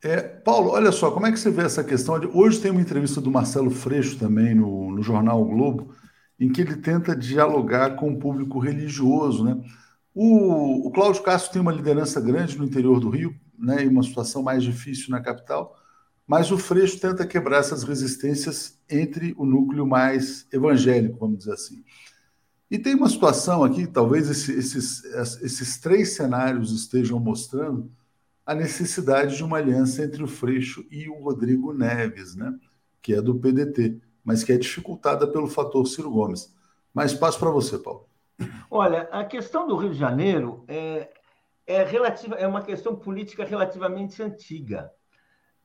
É, 0.02 0.20
Paulo, 0.20 0.70
olha 0.70 0.92
só, 0.92 1.10
como 1.10 1.26
é 1.26 1.32
que 1.32 1.38
você 1.38 1.50
vê 1.50 1.62
essa 1.62 1.82
questão? 1.82 2.18
De... 2.18 2.26
Hoje 2.26 2.60
tem 2.60 2.70
uma 2.70 2.80
entrevista 2.80 3.20
do 3.20 3.30
Marcelo 3.30 3.70
Freixo 3.70 4.18
também 4.18 4.54
no, 4.54 4.90
no 4.92 5.02
jornal 5.02 5.40
o 5.40 5.46
Globo, 5.46 5.94
em 6.38 6.50
que 6.50 6.60
ele 6.60 6.76
tenta 6.76 7.16
dialogar 7.16 7.96
com 7.96 8.10
o 8.10 8.18
público 8.18 8.58
religioso. 8.58 9.44
Né? 9.44 9.58
O, 10.14 10.88
o 10.88 10.90
Cláudio 10.90 11.22
Castro 11.22 11.52
tem 11.52 11.62
uma 11.62 11.72
liderança 11.72 12.20
grande 12.20 12.58
no 12.58 12.64
interior 12.64 13.00
do 13.00 13.10
Rio, 13.10 13.34
né, 13.58 13.84
e 13.84 13.88
uma 13.88 14.02
situação 14.02 14.42
mais 14.42 14.62
difícil 14.62 15.10
na 15.10 15.20
capital, 15.20 15.76
mas 16.30 16.52
o 16.52 16.56
Freixo 16.56 17.00
tenta 17.00 17.26
quebrar 17.26 17.58
essas 17.58 17.82
resistências 17.82 18.80
entre 18.88 19.34
o 19.36 19.44
núcleo 19.44 19.84
mais 19.84 20.46
evangélico, 20.52 21.18
vamos 21.18 21.38
dizer 21.38 21.54
assim. 21.54 21.82
E 22.70 22.78
tem 22.78 22.94
uma 22.94 23.08
situação 23.08 23.64
aqui, 23.64 23.84
talvez 23.84 24.30
esse, 24.30 24.56
esses, 24.56 25.02
esses 25.42 25.80
três 25.80 26.14
cenários 26.14 26.70
estejam 26.70 27.18
mostrando 27.18 27.90
a 28.46 28.54
necessidade 28.54 29.36
de 29.36 29.42
uma 29.42 29.56
aliança 29.56 30.04
entre 30.04 30.22
o 30.22 30.28
Freixo 30.28 30.86
e 30.88 31.08
o 31.08 31.20
Rodrigo 31.20 31.72
Neves, 31.72 32.36
né? 32.36 32.56
que 33.02 33.12
é 33.12 33.20
do 33.20 33.34
PDT, 33.34 34.00
mas 34.22 34.44
que 34.44 34.52
é 34.52 34.56
dificultada 34.56 35.26
pelo 35.26 35.48
fator 35.48 35.84
Ciro 35.84 36.12
Gomes. 36.12 36.54
Mas 36.94 37.12
passo 37.12 37.40
para 37.40 37.50
você, 37.50 37.76
Paulo. 37.76 38.06
Olha, 38.70 39.08
a 39.10 39.24
questão 39.24 39.66
do 39.66 39.74
Rio 39.74 39.90
de 39.90 39.98
Janeiro 39.98 40.62
é, 40.68 41.10
é, 41.66 41.82
relativa, 41.82 42.36
é 42.36 42.46
uma 42.46 42.62
questão 42.62 42.94
política 42.94 43.44
relativamente 43.44 44.22
antiga. 44.22 44.92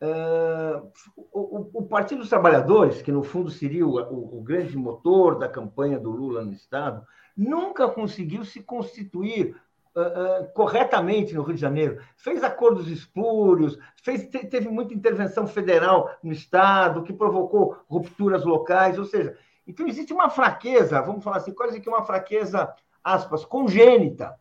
Uh, 0.02 0.92
o, 1.16 1.80
o, 1.80 1.88
Partido 1.88 2.20
dos 2.20 2.30
Trabalhadores, 2.30 3.02
que 3.02 3.14
no 3.14 3.24
fundo 3.24 3.50
seria 3.50 3.88
o, 3.88 3.96
o, 3.96 4.40
o, 4.40 4.44
grande 4.44 4.76
motor 4.78 5.40
da 5.40 5.48
campanha 5.48 5.98
do 5.98 6.12
Lula 6.12 6.44
no 6.44 6.52
Estado, 6.52 7.06
nunca 7.36 7.88
conseguiu 7.88 8.44
se 8.44 8.62
constituir 8.62 9.56
uh, 9.96 10.52
corretamente 10.54 11.34
no 11.34 11.44
Rio 11.44 11.56
de 11.56 11.62
Janeiro, 11.62 12.02
fez 12.18 12.44
acordos 12.44 12.90
espúrios, 12.90 13.80
fez, 14.04 14.28
teve 14.28 14.68
muita 14.68 14.94
intervenção 14.94 15.48
federal 15.48 16.10
no 16.22 16.34
Estado, 16.34 17.02
que 17.02 17.14
provocou 17.14 17.78
rupturas 17.88 18.44
locais, 18.44 19.00
ou 19.00 19.06
seja, 19.06 19.38
então 19.66 19.88
existe 19.88 20.12
uma 20.12 20.30
fraqueza, 20.30 21.02
vamos 21.02 21.24
falar 21.24 21.38
assim, 21.38 21.54
quase 21.54 21.80
que 21.80 21.90
uma 21.90 22.06
fraqueza, 22.06 22.72
aspas, 23.02 23.46
congênita 23.46 24.36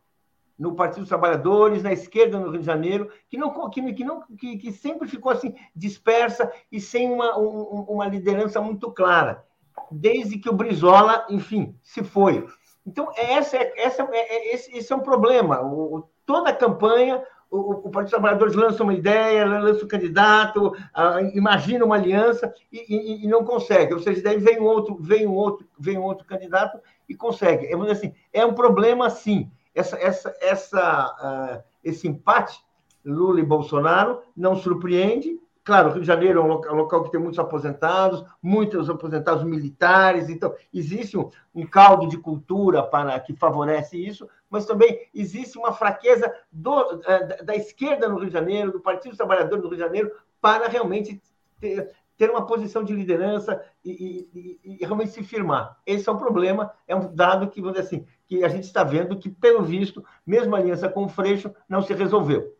no 0.57 0.73
Partido 0.75 1.01
dos 1.01 1.09
Trabalhadores, 1.09 1.83
na 1.83 1.91
esquerda 1.91 2.39
no 2.39 2.49
Rio 2.49 2.59
de 2.59 2.65
Janeiro, 2.65 3.09
que 3.29 3.37
não 3.37 3.69
que, 3.69 3.93
que 3.93 4.03
não 4.03 4.21
que, 4.37 4.57
que 4.57 4.71
sempre 4.71 5.07
ficou 5.07 5.31
assim 5.31 5.53
dispersa 5.75 6.51
e 6.71 6.79
sem 6.79 7.11
uma, 7.11 7.37
um, 7.37 7.85
uma 7.89 8.07
liderança 8.07 8.61
muito 8.61 8.91
clara, 8.91 9.43
desde 9.91 10.37
que 10.37 10.49
o 10.49 10.53
Brizola, 10.53 11.25
enfim, 11.29 11.75
se 11.83 12.03
foi. 12.03 12.45
Então 12.85 13.11
essa, 13.15 13.57
essa 13.75 14.03
é, 14.11 14.17
é, 14.17 14.55
esse, 14.55 14.77
esse 14.77 14.93
é 14.93 14.95
um 14.95 15.01
problema. 15.01 15.61
O, 15.61 16.07
toda 16.25 16.49
a 16.49 16.55
campanha 16.55 17.21
o, 17.51 17.87
o 17.87 17.89
Partido 17.89 18.03
dos 18.03 18.09
Trabalhadores 18.09 18.55
lança 18.55 18.83
uma 18.83 18.93
ideia, 18.93 19.45
lança 19.45 19.85
um 19.85 19.87
candidato, 19.87 20.67
uh, 20.67 21.19
imagina 21.33 21.85
uma 21.85 21.95
aliança 21.95 22.53
e, 22.71 22.79
e, 22.79 23.25
e, 23.25 23.27
não 23.27 23.45
consegue. 23.45 23.93
Ou 23.93 23.99
seja, 23.99 24.21
daí 24.21 24.37
vem 24.37 24.59
um 24.59 24.65
outro, 24.65 24.97
vem 24.99 25.27
um 25.27 25.33
outro, 25.33 25.65
vem 25.77 25.97
um 25.97 26.03
outro 26.03 26.25
candidato 26.25 26.79
e 27.07 27.15
consegue. 27.15 27.67
É, 27.67 27.91
assim, 27.91 28.13
é 28.33 28.45
um 28.45 28.53
problema, 28.53 29.09
sim 29.09 29.49
essa, 29.75 29.97
essa, 29.97 30.35
essa, 30.39 31.61
uh, 31.61 31.63
esse 31.83 32.07
empate 32.07 32.63
Lula 33.05 33.39
e 33.39 33.45
Bolsonaro 33.45 34.21
não 34.35 34.55
surpreende. 34.55 35.39
Claro, 35.63 35.91
Rio 35.91 36.01
de 36.01 36.07
Janeiro 36.07 36.39
é 36.39 36.43
um 36.43 36.47
local, 36.47 36.73
um 36.73 36.77
local 36.77 37.03
que 37.03 37.11
tem 37.11 37.19
muitos 37.19 37.39
aposentados, 37.39 38.23
muitos 38.41 38.89
aposentados 38.89 39.43
militares, 39.43 40.29
então 40.29 40.53
existe 40.71 41.17
um, 41.17 41.29
um, 41.55 41.65
caldo 41.65 42.07
de 42.07 42.17
cultura 42.17 42.83
para 42.83 43.19
que 43.19 43.35
favorece 43.35 43.97
isso, 43.97 44.29
mas 44.47 44.65
também 44.65 45.07
existe 45.13 45.57
uma 45.57 45.73
fraqueza 45.73 46.31
do, 46.51 46.79
uh, 46.79 46.99
da, 47.01 47.35
da, 47.43 47.55
esquerda 47.55 48.07
no 48.07 48.17
Rio 48.17 48.27
de 48.27 48.33
Janeiro, 48.33 48.71
do 48.71 48.79
Partido 48.79 49.09
dos 49.09 49.17
Trabalhadores 49.17 49.63
no 49.63 49.69
Rio 49.69 49.77
de 49.77 49.83
Janeiro, 49.83 50.11
para 50.39 50.67
realmente 50.67 51.19
ter, 51.59 51.91
ter 52.15 52.29
uma 52.29 52.45
posição 52.45 52.83
de 52.83 52.93
liderança 52.93 53.59
e, 53.83 54.29
e, 54.33 54.59
e, 54.63 54.85
realmente 54.85 55.11
se 55.11 55.23
firmar. 55.23 55.77
Esse 55.85 56.07
é 56.07 56.11
um 56.11 56.17
problema, 56.17 56.71
é 56.87 56.95
um 56.95 57.13
dado 57.13 57.49
que, 57.49 57.59
vamos 57.59 57.77
dizer 57.77 57.87
assim, 57.87 58.05
que 58.27 58.43
a 58.43 58.47
gente 58.47 58.65
está 58.65 58.83
vendo 58.83 59.17
que, 59.17 59.29
pelo 59.29 59.63
visto, 59.63 60.03
mesmo 60.25 60.55
aliança 60.55 60.89
com 60.89 61.05
o 61.05 61.09
Freixo 61.09 61.51
não 61.69 61.81
se 61.81 61.93
resolveu. 61.93 62.55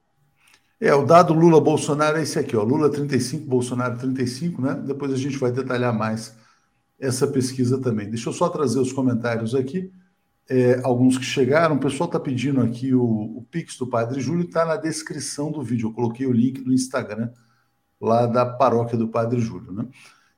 É, 0.80 0.93
o 0.93 1.05
dado 1.05 1.34
Lula-Bolsonaro 1.34 2.18
é 2.18 2.24
esse 2.24 2.38
aqui, 2.38 2.55
ó, 2.55 2.63
Lula 2.63 2.89
35, 2.89 3.47
Bolsonaro 3.47 3.97
35, 3.97 4.61
né? 4.61 4.74
Depois 4.86 5.13
a 5.13 5.18
gente 5.18 5.38
vai 5.38 5.51
detalhar 5.51 5.93
mais 5.93 6.36
essa 6.99 7.26
pesquisa 7.28 7.80
também. 7.80 8.09
Deixa 8.09 8.30
eu 8.30 8.34
só 8.34 8.49
trazer 8.49 8.80
os 8.80 8.91
comentários 8.91 9.55
aqui, 9.55 9.91
é, 10.49 10.82
alguns 10.84 11.18
que 11.18 11.24
chegaram. 11.24 11.76
O 11.76 11.80
pessoal 11.80 12.07
está 12.07 12.20
pedindo 12.20 12.61
aqui 12.61 12.93
o, 12.93 13.03
o 13.03 13.47
Pix 13.49 13.78
do 13.78 13.88
Padre 13.88 14.20
Júlio, 14.20 14.45
está 14.45 14.66
na 14.66 14.76
descrição 14.76 15.51
do 15.51 15.61
vídeo. 15.61 15.89
Eu 15.89 15.93
coloquei 15.93 16.28
o 16.28 16.32
link 16.32 16.61
do 16.61 16.74
Instagram 16.74 17.32
lá 17.99 18.26
da 18.26 18.45
paróquia 18.45 18.97
do 18.97 19.07
Padre 19.07 19.39
Júlio, 19.39 19.72
né? 19.72 19.88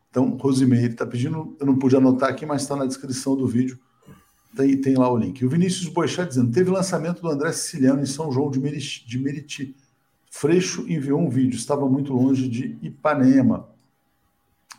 Então, 0.09 0.37
Rosimeire 0.37 0.93
está 0.93 1.05
pedindo, 1.05 1.55
eu 1.59 1.65
não 1.65 1.77
pude 1.77 1.95
anotar 1.95 2.29
aqui, 2.29 2.45
mas 2.45 2.61
está 2.61 2.75
na 2.75 2.85
descrição 2.85 3.35
do 3.35 3.47
vídeo, 3.47 3.77
tem, 4.57 4.81
tem 4.81 4.95
lá 4.95 5.11
o 5.11 5.17
link. 5.17 5.45
O 5.45 5.49
Vinícius 5.49 5.87
Boixá 5.87 6.23
dizendo, 6.23 6.51
teve 6.51 6.69
lançamento 6.69 7.21
do 7.21 7.29
André 7.29 7.51
Siciliano 7.51 8.01
em 8.01 8.05
São 8.05 8.31
João 8.31 8.49
de 8.49 8.59
Meriti, 8.59 9.07
de 9.07 9.19
Meriti. 9.19 9.75
Freixo 10.29 10.85
enviou 10.89 11.21
um 11.21 11.29
vídeo, 11.29 11.55
estava 11.55 11.87
muito 11.87 12.13
longe 12.13 12.49
de 12.49 12.77
Ipanema. 12.81 13.69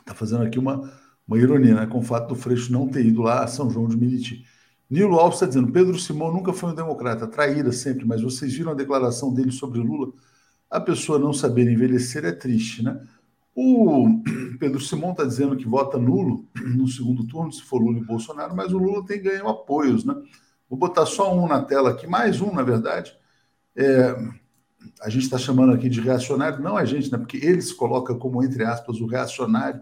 Está 0.01 0.15
fazendo 0.15 0.43
aqui 0.43 0.59
uma, 0.59 0.93
uma 1.27 1.39
ironia, 1.39 1.75
né, 1.75 1.87
com 1.87 1.99
o 1.99 2.03
fato 2.03 2.29
do 2.29 2.35
Freixo 2.35 2.73
não 2.73 2.89
ter 2.89 3.07
ido 3.07 3.23
lá 3.23 3.45
a 3.45 3.47
São 3.47 3.71
João 3.71 3.89
de 3.89 3.97
Meriti. 3.97 4.45
Nilo 4.91 5.19
Alves 5.19 5.37
está 5.37 5.47
dizendo, 5.47 5.71
Pedro 5.71 5.99
Simão 5.99 6.33
nunca 6.33 6.53
foi 6.53 6.71
um 6.71 6.75
democrata, 6.75 7.27
traíra 7.27 7.73
sempre, 7.73 8.07
mas 8.07 8.23
vocês 8.23 8.53
viram 8.55 8.73
a 8.73 8.75
declaração 8.75 9.33
dele 9.33 9.53
sobre 9.53 9.79
Lula? 9.81 10.13
a 10.71 10.81
pessoa 10.81 11.19
não 11.19 11.33
saber 11.33 11.71
envelhecer 11.71 12.25
é 12.25 12.33
triste, 12.33 12.83
né? 12.83 13.01
O 13.61 14.23
Pedro 14.61 14.81
Simão 14.81 15.11
está 15.11 15.25
dizendo 15.25 15.57
que 15.57 15.67
vota 15.67 15.99
nulo 15.99 16.47
no 16.55 16.87
segundo 16.87 17.27
turno, 17.27 17.51
se 17.51 17.61
for 17.61 17.83
Lula 17.83 17.99
e 17.99 18.05
Bolsonaro, 18.05 18.55
mas 18.55 18.73
o 18.73 18.79
Lula 18.79 19.05
tem 19.05 19.21
ganho 19.21 19.49
apoios, 19.49 20.05
né? 20.05 20.15
Vou 20.71 20.79
botar 20.79 21.05
só 21.07 21.37
um 21.37 21.49
na 21.49 21.61
tela 21.61 21.91
aqui, 21.91 22.07
mais 22.07 22.41
um, 22.41 22.53
na 22.53 22.63
verdade. 22.63 23.13
É, 23.75 24.15
a 25.01 25.09
gente 25.09 25.25
está 25.25 25.37
chamando 25.37 25.73
aqui 25.73 25.89
de 25.89 26.01
reacionário, 26.01 26.63
não 26.63 26.77
a 26.77 26.85
gente, 26.85 27.11
né? 27.11 27.19
Porque 27.19 27.37
ele 27.39 27.61
se 27.61 27.75
coloca 27.75 28.15
como, 28.15 28.45
entre 28.45 28.63
aspas, 28.63 29.01
o 29.01 29.07
reacionário 29.07 29.81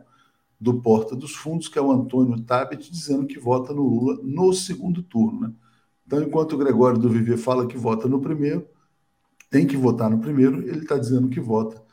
do 0.58 0.80
Porta 0.80 1.14
dos 1.14 1.34
Fundos, 1.34 1.68
que 1.68 1.78
é 1.78 1.82
o 1.82 1.92
Antônio 1.92 2.40
Tabet, 2.44 2.90
dizendo 2.90 3.26
que 3.26 3.38
vota 3.38 3.74
no 3.74 3.82
Lula 3.82 4.18
no 4.22 4.54
segundo 4.54 5.02
turno, 5.02 5.48
né? 5.48 5.52
Então, 6.06 6.22
enquanto 6.22 6.54
o 6.54 6.58
Gregório 6.58 6.98
do 6.98 7.10
Viver 7.10 7.36
fala 7.36 7.66
que 7.66 7.76
vota 7.76 8.08
no 8.08 8.22
primeiro, 8.22 8.66
tem 9.50 9.66
que 9.66 9.76
votar 9.76 10.08
no 10.08 10.18
primeiro, 10.18 10.66
ele 10.66 10.78
está 10.78 10.96
dizendo 10.96 11.28
que 11.28 11.40
vota 11.40 11.84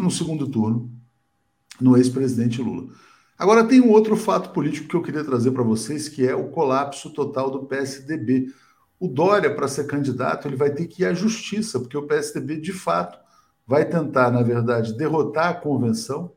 no 0.00 0.10
segundo 0.10 0.48
turno 0.48 0.90
no 1.80 1.96
ex-presidente 1.96 2.62
Lula. 2.62 2.88
Agora, 3.38 3.64
tem 3.64 3.80
um 3.80 3.90
outro 3.90 4.16
fato 4.16 4.50
político 4.50 4.88
que 4.88 4.94
eu 4.94 5.02
queria 5.02 5.22
trazer 5.22 5.50
para 5.50 5.62
vocês, 5.62 6.08
que 6.08 6.26
é 6.26 6.34
o 6.34 6.48
colapso 6.48 7.10
total 7.10 7.50
do 7.50 7.66
PSDB. 7.66 8.52
O 8.98 9.08
Dória, 9.08 9.54
para 9.54 9.68
ser 9.68 9.86
candidato, 9.86 10.48
ele 10.48 10.56
vai 10.56 10.70
ter 10.70 10.86
que 10.86 11.02
ir 11.02 11.06
à 11.06 11.12
justiça, 11.12 11.78
porque 11.78 11.98
o 11.98 12.06
PSDB, 12.06 12.56
de 12.56 12.72
fato, 12.72 13.18
vai 13.66 13.84
tentar, 13.84 14.30
na 14.30 14.42
verdade, 14.42 14.96
derrotar 14.96 15.48
a 15.50 15.54
convenção, 15.54 16.32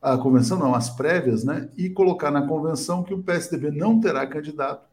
a 0.00 0.16
convenção 0.16 0.58
não, 0.58 0.74
as 0.74 0.90
prévias, 0.90 1.42
né? 1.42 1.68
E 1.76 1.90
colocar 1.90 2.30
na 2.30 2.46
convenção 2.46 3.02
que 3.02 3.14
o 3.14 3.22
PSDB 3.22 3.72
não 3.72 4.00
terá 4.00 4.24
candidato 4.26 4.88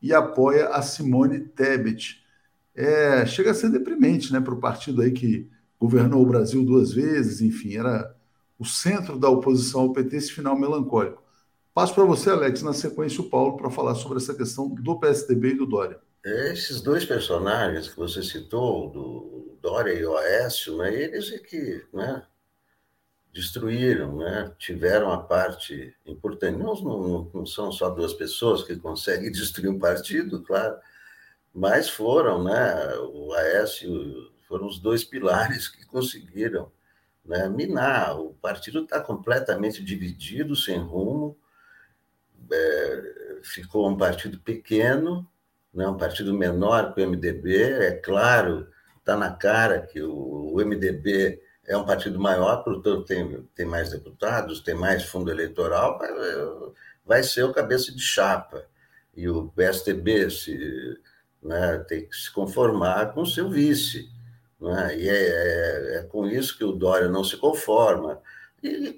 e 0.00 0.14
apoia 0.14 0.68
a 0.68 0.80
Simone 0.80 1.40
Tebet 1.40 2.22
é, 2.74 3.26
chega 3.26 3.50
a 3.50 3.54
ser 3.54 3.70
deprimente 3.70 4.32
né, 4.32 4.40
para 4.40 4.54
o 4.54 4.60
partido 4.60 5.02
aí 5.02 5.10
que 5.10 5.48
governou 5.82 6.22
o 6.22 6.26
Brasil 6.26 6.64
duas 6.64 6.92
vezes, 6.92 7.40
enfim, 7.40 7.76
era 7.76 8.14
o 8.56 8.64
centro 8.64 9.18
da 9.18 9.28
oposição 9.28 9.80
ao 9.80 9.92
PT, 9.92 10.16
esse 10.16 10.32
final 10.32 10.56
melancólico. 10.56 11.20
Passo 11.74 11.92
para 11.92 12.04
você, 12.04 12.30
Alex, 12.30 12.62
na 12.62 12.72
sequência 12.72 13.20
o 13.20 13.28
Paulo, 13.28 13.56
para 13.56 13.68
falar 13.68 13.96
sobre 13.96 14.18
essa 14.18 14.32
questão 14.32 14.68
do 14.68 15.00
PSDB 15.00 15.48
e 15.48 15.56
do 15.56 15.66
Dória. 15.66 15.98
Esses 16.24 16.80
dois 16.80 17.04
personagens 17.04 17.88
que 17.88 17.96
você 17.96 18.22
citou, 18.22 18.90
do 18.90 19.58
Dória 19.60 19.92
e 19.92 20.06
o 20.06 20.16
Aécio, 20.16 20.76
né, 20.76 20.94
eles 20.94 21.32
é 21.32 21.38
que 21.38 21.84
né, 21.92 22.22
destruíram, 23.34 24.18
né, 24.18 24.52
tiveram 24.60 25.10
a 25.10 25.18
parte 25.18 25.92
importante. 26.06 26.58
Não, 26.58 26.74
não, 26.76 27.30
não 27.34 27.44
são 27.44 27.72
só 27.72 27.90
duas 27.90 28.14
pessoas 28.14 28.62
que 28.62 28.76
conseguem 28.76 29.32
destruir 29.32 29.68
um 29.68 29.80
partido, 29.80 30.44
claro, 30.44 30.76
mas 31.52 31.90
foram, 31.90 32.44
né? 32.44 32.96
O 33.12 33.32
Aécio 33.34 34.31
foram 34.52 34.66
os 34.66 34.78
dois 34.78 35.02
pilares 35.02 35.66
que 35.66 35.86
conseguiram 35.86 36.70
né, 37.24 37.48
minar. 37.48 38.20
O 38.20 38.34
partido 38.34 38.80
está 38.82 39.00
completamente 39.00 39.82
dividido, 39.82 40.54
sem 40.54 40.78
rumo. 40.78 41.38
É, 42.52 43.38
ficou 43.42 43.88
um 43.88 43.96
partido 43.96 44.38
pequeno, 44.40 45.26
né, 45.72 45.88
um 45.88 45.96
partido 45.96 46.34
menor 46.34 46.92
que 46.92 47.00
o 47.00 47.08
MDB. 47.08 47.62
É 47.62 47.92
claro, 47.92 48.68
está 48.98 49.16
na 49.16 49.32
cara 49.32 49.80
que 49.80 50.02
o, 50.02 50.52
o, 50.52 50.56
MDB 50.58 51.40
é 51.66 51.74
um 51.74 51.86
partido 51.86 52.20
maior, 52.20 52.62
portanto 52.62 53.06
tem, 53.06 53.42
tem 53.54 53.64
mais 53.64 53.90
deputados, 53.90 54.60
tem 54.60 54.74
mais 54.74 55.04
fundo 55.04 55.30
eleitoral, 55.30 55.98
vai, 55.98 56.10
vai 57.06 57.22
ser 57.22 57.44
o 57.44 57.54
cabeça 57.54 57.90
de 57.90 58.02
chapa. 58.02 58.66
E 59.16 59.26
o 59.30 59.48
PSDB 59.48 60.30
se 60.30 61.00
né? 61.42 61.78
tem 61.88 62.06
que 62.06 62.14
se 62.14 62.30
conformar 62.30 63.14
com 63.14 63.22
o 63.22 63.26
seu 63.26 63.48
vice. 63.48 64.11
Né? 64.62 64.96
E 64.96 65.08
é, 65.08 65.14
é, 65.14 65.96
é, 65.96 66.02
com 66.04 66.26
isso 66.26 66.56
que 66.56 66.64
o 66.64 66.72
Dória 66.72 67.08
não 67.08 67.24
se 67.24 67.36
conforma. 67.36 68.20
E, 68.62 68.90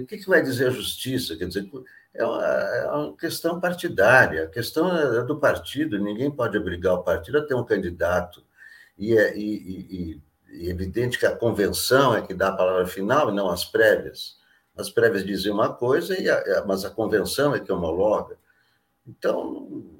o 0.00 0.06
que, 0.06 0.18
que 0.18 0.28
vai 0.28 0.40
dizer 0.40 0.68
a 0.68 0.70
justiça? 0.70 1.36
Quer 1.36 1.48
dizer, 1.48 1.68
é 2.14 2.24
uma, 2.24 2.44
é 2.44 2.86
uma, 2.86 3.16
questão 3.16 3.60
partidária, 3.60 4.44
a 4.44 4.48
questão 4.48 4.96
é 4.96 5.24
do 5.24 5.40
partido, 5.40 5.98
ninguém 5.98 6.30
pode 6.30 6.56
obrigar 6.56 6.94
o 6.94 7.02
partido 7.02 7.38
a 7.38 7.44
ter 7.44 7.54
um 7.54 7.64
candidato. 7.64 8.44
E 8.96 9.16
é 9.16 9.36
e, 9.36 9.42
e, 9.42 10.22
e 10.50 10.70
evidente 10.70 11.18
que 11.18 11.26
a 11.26 11.34
convenção 11.34 12.16
é 12.16 12.22
que 12.22 12.32
dá 12.32 12.48
a 12.48 12.56
palavra 12.56 12.86
final 12.86 13.30
e 13.30 13.34
não 13.34 13.50
as 13.50 13.64
prévias. 13.64 14.38
As 14.76 14.88
prévias 14.88 15.24
dizem 15.24 15.50
uma 15.52 15.74
coisa, 15.74 16.18
e 16.20 16.30
a, 16.30 16.64
mas 16.64 16.84
a 16.84 16.90
convenção 16.90 17.54
é 17.56 17.60
que 17.60 17.72
homologa. 17.72 18.38
Então, 19.04 19.84
é, 19.84 19.97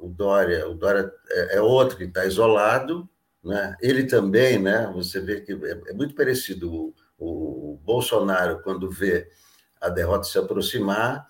o 0.00 0.08
Dória, 0.08 0.68
o 0.68 0.74
Dória 0.74 1.12
é, 1.30 1.56
é 1.56 1.60
outro 1.60 1.96
que 1.96 2.04
está 2.04 2.24
isolado, 2.24 3.08
né? 3.42 3.76
Ele 3.80 4.04
também, 4.04 4.58
né? 4.58 4.90
Você 4.94 5.20
vê 5.20 5.40
que 5.40 5.52
é, 5.52 5.90
é 5.90 5.92
muito 5.92 6.14
parecido 6.14 6.72
o, 6.72 6.94
o, 7.18 7.80
Bolsonaro 7.84 8.60
quando 8.62 8.90
vê 8.90 9.28
a 9.80 9.88
derrota 9.88 10.24
se 10.24 10.38
aproximar, 10.38 11.26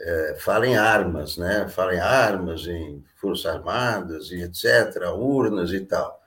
é, 0.00 0.36
fala 0.38 0.66
em 0.66 0.76
armas, 0.76 1.36
né? 1.36 1.68
Fala 1.68 1.94
em 1.94 2.00
armas, 2.00 2.66
em 2.66 3.02
forças 3.16 3.46
armadas 3.46 4.30
e 4.30 4.42
etc, 4.42 5.02
urnas 5.16 5.72
e 5.72 5.80
tal. 5.80 6.18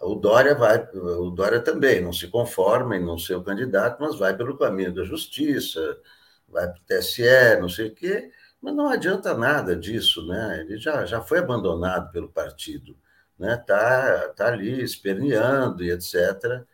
O 0.00 0.16
Dória 0.16 0.54
vai, 0.54 0.78
o 0.94 1.30
Dória 1.30 1.60
também 1.60 2.00
não 2.00 2.12
se 2.12 2.28
conforma 2.28 2.96
em 2.96 3.04
não 3.04 3.18
ser 3.18 3.36
o 3.36 3.44
candidato, 3.44 3.98
mas 4.00 4.18
vai 4.18 4.36
pelo 4.36 4.58
caminho 4.58 4.92
da 4.92 5.04
justiça, 5.04 5.96
vai 6.48 6.66
para 6.66 6.80
o 6.80 6.84
TSE, 6.84 7.60
não 7.60 7.68
sei 7.68 7.88
o 7.88 7.94
quê 7.94 8.30
mas 8.62 8.74
não 8.74 8.88
adianta 8.88 9.36
nada 9.36 9.74
disso, 9.76 10.26
né? 10.26 10.60
Ele 10.60 10.78
já, 10.78 11.04
já 11.04 11.20
foi 11.20 11.40
abandonado 11.40 12.12
pelo 12.12 12.28
partido, 12.28 12.96
né? 13.38 13.56
Tá, 13.56 14.28
tá 14.36 14.46
ali 14.46 14.82
esperneando 14.82 15.82
e 15.82 15.90
etc. 15.90 16.64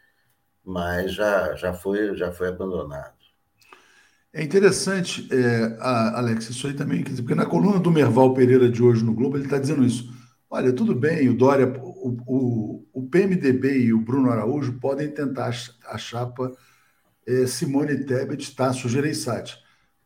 Mas 0.64 1.14
já, 1.14 1.54
já 1.54 1.72
foi 1.72 2.16
já 2.16 2.30
foi 2.32 2.48
abandonado. 2.48 3.16
É 4.32 4.42
interessante, 4.42 5.26
é, 5.32 5.78
Alex, 5.80 6.50
isso 6.50 6.66
aí 6.66 6.74
também, 6.74 7.02
porque 7.02 7.34
na 7.34 7.46
coluna 7.46 7.80
do 7.80 7.90
Merval 7.90 8.34
Pereira 8.34 8.68
de 8.68 8.82
hoje 8.82 9.02
no 9.02 9.14
Globo 9.14 9.36
ele 9.36 9.44
está 9.44 9.58
dizendo 9.58 9.84
isso. 9.84 10.12
Olha, 10.50 10.72
tudo 10.72 10.94
bem, 10.94 11.28
o 11.28 11.36
Dória, 11.36 11.66
o, 11.82 12.16
o, 12.26 12.86
o 12.92 13.08
PMDB 13.08 13.80
e 13.84 13.92
o 13.92 14.00
Bruno 14.00 14.30
Araújo 14.30 14.78
podem 14.78 15.10
tentar 15.10 15.50
a 15.86 15.98
chapa 15.98 16.52
é, 17.26 17.46
Simone 17.46 18.04
Tebet, 18.04 18.54
Tasso 18.54 18.88
Gereissati, 18.88 19.58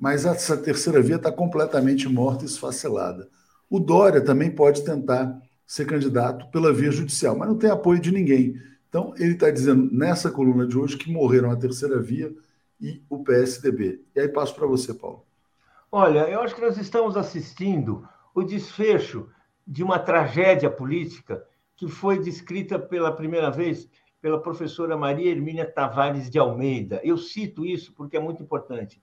mas 0.03 0.26
essa 0.26 0.57
terceira 0.57 1.00
via 1.00 1.14
está 1.14 1.30
completamente 1.30 2.09
morta 2.09 2.42
e 2.42 2.48
esfacelada. 2.48 3.28
O 3.70 3.78
Dória 3.78 4.20
também 4.20 4.50
pode 4.50 4.84
tentar 4.84 5.40
ser 5.64 5.86
candidato 5.86 6.50
pela 6.50 6.72
via 6.72 6.90
judicial, 6.90 7.38
mas 7.38 7.46
não 7.46 7.57
tem 7.57 7.70
apoio 7.70 8.00
de 8.00 8.11
ninguém. 8.11 8.61
Então, 8.88 9.14
ele 9.16 9.34
está 9.34 9.48
dizendo 9.48 9.88
nessa 9.94 10.28
coluna 10.28 10.66
de 10.66 10.76
hoje 10.76 10.96
que 10.96 11.12
morreram 11.12 11.53
a 11.53 11.57
terceira 11.57 12.00
via 12.03 12.34
e 12.80 13.00
o 13.09 13.22
PSDB. 13.22 14.00
E 14.12 14.18
aí 14.18 14.28
passo 14.28 14.57
para 14.57 14.66
você, 14.66 14.92
Paulo. 14.92 15.24
Olha, 15.92 16.28
eu 16.28 16.40
acho 16.40 16.57
que 16.57 16.62
nós 16.62 16.76
estamos 16.78 17.16
assistindo 17.16 18.05
o 18.34 18.42
desfecho 18.42 19.28
de 19.64 19.84
uma 19.84 20.00
tragédia 20.00 20.68
política 20.68 21.44
que 21.76 21.86
foi 21.86 22.18
descrita 22.18 22.76
pela 22.76 23.14
primeira 23.14 23.53
vez 23.53 23.88
pela 24.20 24.42
professora 24.42 24.96
Maria 24.96 25.30
Hermínia 25.30 25.64
Tavares 25.64 26.28
de 26.28 26.40
Almeida. 26.40 27.00
Eu 27.05 27.16
cito 27.16 27.64
isso 27.64 27.92
porque 27.92 28.16
é 28.16 28.20
muito 28.20 28.42
importante. 28.42 29.00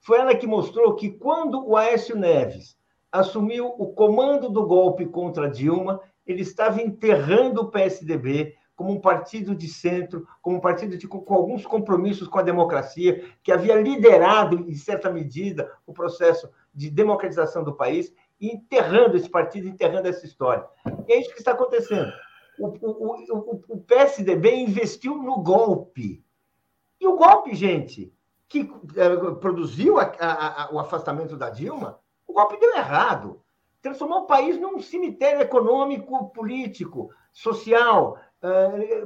Foi 0.00 0.18
ela 0.18 0.34
que 0.34 0.46
mostrou 0.46 0.94
que 0.94 1.10
quando 1.10 1.66
o 1.66 1.76
Aécio 1.76 2.16
Neves 2.16 2.76
assumiu 3.12 3.66
o 3.66 3.92
comando 3.92 4.48
do 4.48 4.66
golpe 4.66 5.04
contra 5.04 5.50
Dilma, 5.50 6.00
ele 6.26 6.42
estava 6.42 6.80
enterrando 6.80 7.62
o 7.62 7.70
PSDB, 7.70 8.54
como 8.74 8.92
um 8.92 9.00
partido 9.00 9.54
de 9.54 9.68
centro, 9.68 10.26
como 10.40 10.56
um 10.56 10.60
partido 10.60 10.96
de, 10.96 11.06
com, 11.06 11.20
com 11.20 11.34
alguns 11.34 11.66
compromissos 11.66 12.28
com 12.28 12.38
a 12.38 12.42
democracia, 12.42 13.28
que 13.42 13.52
havia 13.52 13.74
liderado, 13.74 14.58
em 14.70 14.74
certa 14.74 15.10
medida, 15.10 15.70
o 15.86 15.92
processo 15.92 16.48
de 16.74 16.88
democratização 16.88 17.62
do 17.62 17.74
país, 17.74 18.10
enterrando 18.40 19.18
esse 19.18 19.28
partido, 19.28 19.68
enterrando 19.68 20.08
essa 20.08 20.24
história. 20.24 20.64
E 21.06 21.12
é 21.12 21.20
isso 21.20 21.32
que 21.32 21.40
está 21.40 21.52
acontecendo. 21.52 22.10
O, 22.58 22.68
o, 22.68 23.36
o, 23.36 23.62
o 23.68 23.80
PSDB 23.82 24.54
investiu 24.54 25.16
no 25.16 25.42
golpe. 25.42 26.24
E 26.98 27.06
o 27.06 27.16
golpe, 27.16 27.54
gente, 27.54 28.10
que 28.50 28.68
é, 28.96 29.34
produziu 29.36 30.00
a, 30.00 30.12
a, 30.18 30.64
a, 30.64 30.74
o 30.74 30.80
afastamento 30.80 31.36
da 31.36 31.48
Dilma, 31.48 32.00
o 32.26 32.32
golpe 32.32 32.58
deu 32.58 32.76
errado. 32.76 33.40
Transformou 33.80 34.22
o 34.22 34.26
país 34.26 34.60
num 34.60 34.80
cemitério 34.80 35.40
econômico, 35.40 36.30
político, 36.32 37.10
social, 37.32 38.18
eh, 38.42 39.04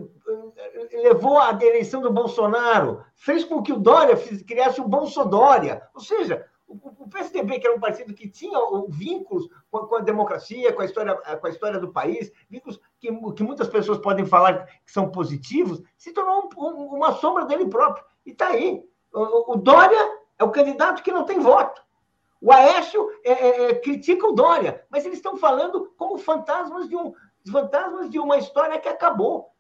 levou 1.03 1.38
à 1.38 1.51
eleição 1.53 2.01
do 2.01 2.11
Bolsonaro, 2.11 3.05
fez 3.14 3.45
com 3.45 3.62
que 3.62 3.72
o 3.72 3.78
Dória 3.78 4.16
criasse 4.47 4.80
o 4.80 4.88
Bolsodória. 4.88 5.82
Ou 5.95 6.01
seja, 6.01 6.45
o 6.66 7.09
PSDB, 7.09 7.61
que 7.61 7.66
era 7.66 7.76
um 7.76 7.80
partido 7.80 8.14
que 8.14 8.28
tinha 8.28 8.59
vínculos 8.88 9.47
com 9.70 9.95
a 9.95 10.01
democracia, 10.01 10.72
com 10.72 10.80
a 10.80 10.86
história, 10.86 11.14
com 11.14 11.47
a 11.47 11.51
história 11.51 11.78
do 11.78 11.92
país, 11.92 12.32
vínculos 12.49 12.80
que, 12.99 13.12
que 13.32 13.42
muitas 13.42 13.68
pessoas 13.68 13.99
podem 13.99 14.24
falar 14.24 14.66
que 14.84 14.90
são 14.90 15.11
positivos, 15.11 15.82
se 15.97 16.12
tornou 16.12 16.49
um, 16.57 16.97
uma 16.97 17.12
sombra 17.12 17.45
dele 17.45 17.68
próprio. 17.68 18.05
E 18.24 18.30
está 18.30 18.49
aí. 18.49 18.82
O, 19.15 19.57
Dória 19.57 20.19
é 20.39 20.43
o 20.43 20.51
candidato 20.51 21.03
que 21.03 21.12
não 21.12 21.25
tem 21.25 21.39
voto. 21.39 21.81
O 22.41 22.53
Aécio 22.53 23.09
é, 23.25 23.33
é, 23.33 23.71
é 23.71 23.75
critica 23.77 24.27
o 24.27 24.33
Dória, 24.33 24.85
mas 24.91 25.05
eles 25.05 25.19
estão 25.19 25.37
falando 25.37 25.93
como 25.97 26.19
fantasmas 26.19 26.89
de 26.89 26.97
um, 26.97 27.15
fantasmas 27.51 28.11
de 28.11 28.19
uma 28.19 28.37
história 28.37 28.79
que 28.81 28.89
acabou, 28.89 29.51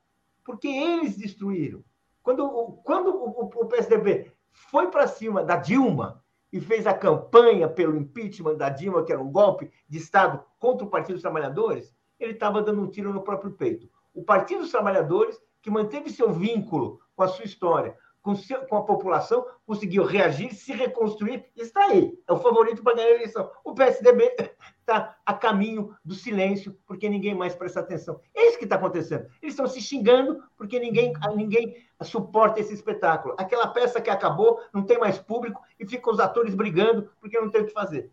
porque 0.44 0.66
eles 0.66 1.16
destruíram. 1.16 1.84
Quando, 2.22 2.80
quando 2.84 3.14
o, 3.14 3.40
o 3.40 3.66
PSDB 3.66 4.32
foi 4.50 4.88
para 4.88 5.06
cima 5.06 5.44
da 5.44 5.56
Dilma 5.56 6.22
e 6.52 6.60
fez 6.60 6.86
a 6.86 6.92
campanha 6.92 7.68
pelo 7.68 7.96
impeachment 7.96 8.56
da 8.56 8.68
Dilma, 8.68 9.04
que 9.04 9.12
era 9.12 9.22
um 9.22 9.30
golpe 9.30 9.70
de 9.88 9.98
Estado 9.98 10.44
contra 10.58 10.84
o 10.84 10.90
Partido 10.90 11.14
dos 11.14 11.22
Trabalhadores, 11.22 11.94
ele 12.18 12.32
estava 12.32 12.60
dando 12.60 12.82
um 12.82 12.90
tiro 12.90 13.12
no 13.12 13.22
próprio 13.22 13.52
peito. 13.52 13.88
O 14.12 14.24
Partido 14.24 14.62
dos 14.62 14.70
Trabalhadores, 14.70 15.40
que 15.62 15.70
manteve 15.70 16.10
seu 16.10 16.32
vínculo 16.32 17.00
com 17.14 17.22
a 17.22 17.28
sua 17.28 17.44
história, 17.44 17.96
com, 18.24 18.34
seu, 18.34 18.60
com, 18.62 18.76
a 18.76 18.82
população, 18.82 19.44
conseguiu 19.66 20.02
reagir, 20.02 20.54
se 20.54 20.72
reconstruir, 20.72 21.44
está 21.54 21.84
aí. 21.84 22.18
É 22.26 22.32
o 22.32 22.38
favorito 22.38 22.82
para 22.82 22.96
ganhar 22.96 23.08
a 23.08 23.14
eleição. 23.16 23.50
O 23.62 23.74
PSDB 23.74 24.34
está 24.80 25.14
a 25.26 25.34
caminho 25.34 25.94
do 26.02 26.14
silêncio, 26.14 26.74
porque 26.86 27.06
ninguém 27.06 27.34
mais 27.34 27.54
presta 27.54 27.80
atenção. 27.80 28.18
É 28.34 28.48
isso 28.48 28.56
que 28.56 28.64
está 28.64 28.76
acontecendo. 28.76 29.26
Eles 29.42 29.52
estão 29.52 29.66
se 29.66 29.78
xingando 29.78 30.42
porque 30.56 30.80
ninguém, 30.80 31.12
ninguém 31.36 31.76
suporta 32.02 32.60
esse 32.60 32.72
espetáculo. 32.72 33.34
Aquela 33.36 33.66
peça 33.66 34.00
que 34.00 34.08
acabou, 34.08 34.58
não 34.72 34.82
tem 34.82 34.98
mais 34.98 35.18
público, 35.18 35.60
e 35.78 35.86
ficam 35.86 36.14
os 36.14 36.18
atores 36.18 36.54
brigando 36.54 37.10
porque 37.20 37.38
não 37.38 37.50
tem 37.50 37.60
o 37.60 37.66
que 37.66 37.74
fazer. 37.74 38.10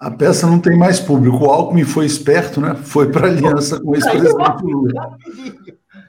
A 0.00 0.10
peça 0.10 0.48
não 0.48 0.60
tem 0.60 0.76
mais 0.76 0.98
público. 0.98 1.44
O 1.44 1.50
Alckmin 1.50 1.84
foi 1.84 2.06
esperto, 2.06 2.60
né? 2.60 2.74
Foi 2.74 3.10
para 3.10 3.28
a 3.28 3.30
aliança 3.30 3.80
com 3.80 3.90
o 3.90 3.94
ex-presidente 3.94 4.62
Lula. 4.64 5.16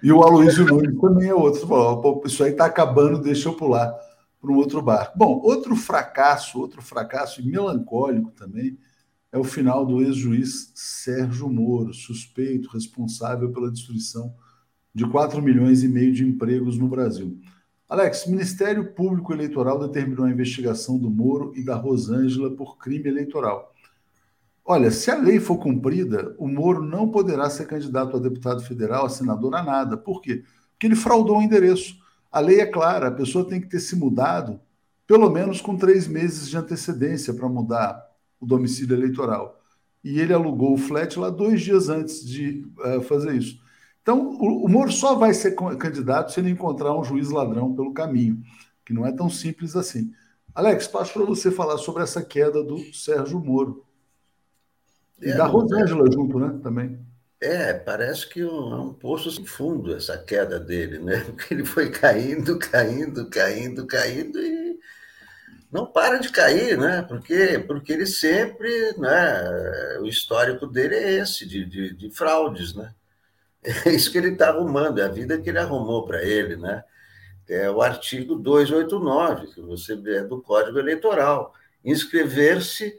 E 0.01 0.11
o 0.11 0.21
Aloysio 0.23 0.65
Nunes 0.65 0.99
também 0.99 1.29
é 1.29 1.33
outro. 1.33 1.67
Falou, 1.67 2.23
isso 2.25 2.43
aí 2.43 2.51
está 2.51 2.65
acabando, 2.65 3.21
deixa 3.21 3.49
eu 3.49 3.53
pular 3.53 3.93
para 4.39 4.51
um 4.51 4.55
outro 4.55 4.81
barco. 4.81 5.17
Bom, 5.17 5.39
outro 5.43 5.75
fracasso, 5.75 6.59
outro 6.59 6.81
fracasso 6.81 7.45
melancólico 7.45 8.31
também, 8.31 8.77
é 9.31 9.37
o 9.37 9.43
final 9.43 9.85
do 9.85 10.01
ex-juiz 10.01 10.71
Sérgio 10.73 11.49
Moro, 11.49 11.93
suspeito, 11.93 12.69
responsável 12.69 13.51
pela 13.51 13.71
destruição 13.71 14.33
de 14.93 15.05
4 15.09 15.41
milhões 15.41 15.83
e 15.83 15.89
meio 15.89 16.13
de 16.13 16.25
empregos 16.25 16.77
no 16.77 16.87
Brasil. 16.87 17.37
Alex, 17.87 18.25
Ministério 18.27 18.93
Público 18.93 19.33
Eleitoral 19.33 19.77
determinou 19.77 20.25
a 20.25 20.31
investigação 20.31 20.97
do 20.97 21.09
Moro 21.09 21.51
e 21.53 21.63
da 21.63 21.75
Rosângela 21.75 22.55
por 22.55 22.77
crime 22.77 23.09
eleitoral. 23.09 23.74
Olha, 24.67 24.89
se 24.89 25.11
a 25.11 25.15
lei 25.15 25.39
for 25.39 25.57
cumprida, 25.57 26.35
o 26.39 26.47
Moro 26.47 26.81
não 26.83 27.07
poderá 27.07 27.49
ser 27.51 27.67
candidato 27.67 28.17
a 28.17 28.19
deputado 28.19 28.63
federal, 28.63 29.05
a 29.05 29.09
senador, 29.09 29.55
a 29.55 29.63
nada. 29.63 29.95
Por 29.95 30.21
quê? 30.21 30.43
Porque 30.71 30.87
ele 30.87 30.95
fraudou 30.95 31.37
o 31.37 31.41
endereço. 31.41 31.95
A 32.31 32.39
lei 32.39 32.59
é 32.59 32.65
clara, 32.65 33.09
a 33.09 33.11
pessoa 33.11 33.47
tem 33.47 33.61
que 33.61 33.67
ter 33.67 33.79
se 33.79 33.95
mudado 33.95 34.59
pelo 35.07 35.29
menos 35.29 35.61
com 35.61 35.77
três 35.77 36.07
meses 36.07 36.49
de 36.49 36.57
antecedência 36.57 37.33
para 37.33 37.47
mudar 37.47 38.03
o 38.39 38.45
domicílio 38.45 38.95
eleitoral. 38.95 39.61
E 40.03 40.19
ele 40.19 40.33
alugou 40.33 40.73
o 40.73 40.77
flat 40.77 41.17
lá 41.17 41.29
dois 41.29 41.61
dias 41.61 41.89
antes 41.89 42.25
de 42.25 42.65
uh, 42.79 43.01
fazer 43.03 43.35
isso. 43.35 43.59
Então, 44.01 44.31
o, 44.31 44.65
o 44.65 44.67
Moro 44.67 44.91
só 44.91 45.15
vai 45.15 45.33
ser 45.33 45.55
candidato 45.77 46.31
se 46.31 46.39
ele 46.39 46.49
encontrar 46.49 46.97
um 46.97 47.03
juiz 47.03 47.29
ladrão 47.29 47.73
pelo 47.73 47.93
caminho, 47.93 48.41
que 48.83 48.93
não 48.93 49.05
é 49.05 49.11
tão 49.11 49.29
simples 49.29 49.75
assim. 49.75 50.11
Alex, 50.53 50.87
passo 50.87 51.13
para 51.13 51.23
você 51.23 51.51
falar 51.51 51.77
sobre 51.77 52.01
essa 52.01 52.23
queda 52.23 52.63
do 52.63 52.79
Sérgio 52.93 53.39
Moro. 53.39 53.84
E 55.21 55.29
é, 55.29 55.35
da 55.35 55.45
Rosângela 55.45 56.09
junto, 56.11 56.39
né? 56.39 56.59
Também. 56.61 56.99
É, 57.39 57.73
parece 57.73 58.27
que 58.27 58.43
um, 58.43 58.73
é 58.73 58.77
um 58.77 58.93
poço 58.93 59.29
sem 59.29 59.45
fundo 59.45 59.95
essa 59.95 60.17
queda 60.17 60.59
dele, 60.59 60.99
né? 60.99 61.19
Porque 61.31 61.53
ele 61.53 61.65
foi 61.65 61.89
caindo, 61.89 62.57
caindo, 62.57 63.29
caindo, 63.29 63.85
caindo 63.85 64.39
e 64.39 64.79
não 65.71 65.85
para 65.85 66.17
de 66.17 66.29
cair, 66.29 66.77
né? 66.77 67.01
Porque, 67.01 67.59
porque 67.59 67.91
ele 67.91 68.05
sempre, 68.05 68.97
né? 68.97 69.99
O 69.99 70.05
histórico 70.05 70.65
dele 70.65 70.95
é 70.95 71.11
esse, 71.19 71.45
de, 71.45 71.65
de, 71.65 71.93
de 71.93 72.09
fraudes, 72.09 72.73
né? 72.73 72.93
É 73.85 73.89
isso 73.91 74.11
que 74.11 74.17
ele 74.19 74.29
está 74.29 74.49
arrumando, 74.49 74.99
é 74.99 75.03
a 75.03 75.07
vida 75.07 75.41
que 75.41 75.49
ele 75.49 75.57
arrumou 75.57 76.05
para 76.05 76.23
ele, 76.23 76.55
né? 76.55 76.83
É 77.49 77.69
o 77.69 77.81
artigo 77.81 78.35
289, 78.35 79.47
que 79.47 79.61
você 79.61 79.95
vê 79.95 80.21
do 80.21 80.41
Código 80.41 80.79
Eleitoral. 80.79 81.53
Inscrever-se 81.83 82.97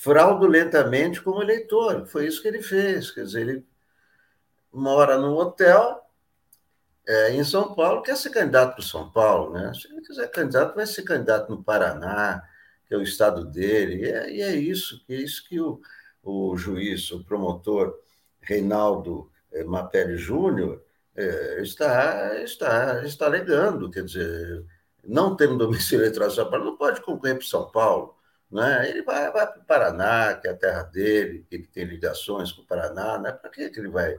fraudulentamente 0.00 1.20
como 1.20 1.42
eleitor. 1.42 2.06
Foi 2.06 2.26
isso 2.26 2.40
que 2.40 2.48
ele 2.48 2.62
fez. 2.62 3.10
Quer 3.10 3.24
dizer, 3.24 3.40
ele 3.40 3.66
mora 4.72 5.18
num 5.18 5.34
hotel 5.34 6.00
é, 7.06 7.32
em 7.32 7.42
São 7.42 7.74
Paulo, 7.74 8.02
quer 8.02 8.16
ser 8.16 8.30
candidato 8.30 8.74
para 8.76 8.84
São 8.84 9.10
Paulo, 9.10 9.52
né? 9.52 9.72
Se 9.74 9.90
ele 9.90 10.02
quiser 10.02 10.30
candidato, 10.30 10.74
vai 10.74 10.86
ser 10.86 11.02
candidato 11.02 11.50
no 11.50 11.64
Paraná, 11.64 12.42
que 12.86 12.94
é 12.94 12.96
o 12.96 13.02
estado 13.02 13.44
dele. 13.44 14.04
E 14.04 14.10
é, 14.10 14.30
e 14.30 14.42
é 14.42 14.54
isso, 14.54 15.04
é 15.08 15.14
isso 15.14 15.48
que 15.48 15.60
o, 15.60 15.80
o 16.22 16.56
juiz, 16.56 17.10
o 17.10 17.24
promotor 17.24 17.98
Reinaldo 18.40 19.30
é, 19.52 19.64
Mapelli 19.64 20.16
Júnior 20.16 20.82
é, 21.16 21.60
está, 21.62 22.40
está, 22.42 23.02
está 23.04 23.26
alegando. 23.26 23.90
Quer 23.90 24.04
dizer, 24.04 24.64
não 25.02 25.34
tendo 25.34 25.58
domicílio 25.58 26.02
eleitoral 26.04 26.30
São 26.30 26.48
Paulo, 26.48 26.66
não 26.66 26.76
pode 26.76 27.00
concorrer 27.00 27.36
para 27.36 27.46
São 27.46 27.68
Paulo. 27.70 28.17
Né? 28.50 28.88
Ele 28.88 29.02
vai, 29.02 29.30
vai 29.30 29.46
para 29.46 29.60
o 29.60 29.64
Paraná, 29.64 30.34
que 30.34 30.48
é 30.48 30.50
a 30.50 30.56
terra 30.56 30.82
dele, 30.84 31.44
que 31.48 31.56
ele 31.56 31.66
tem 31.66 31.84
ligações 31.84 32.50
com 32.50 32.62
o 32.62 32.66
Paraná, 32.66 33.18
né? 33.18 33.32
para 33.32 33.50
que, 33.50 33.68
que 33.68 33.78
ele 33.78 33.88
vai. 33.88 34.16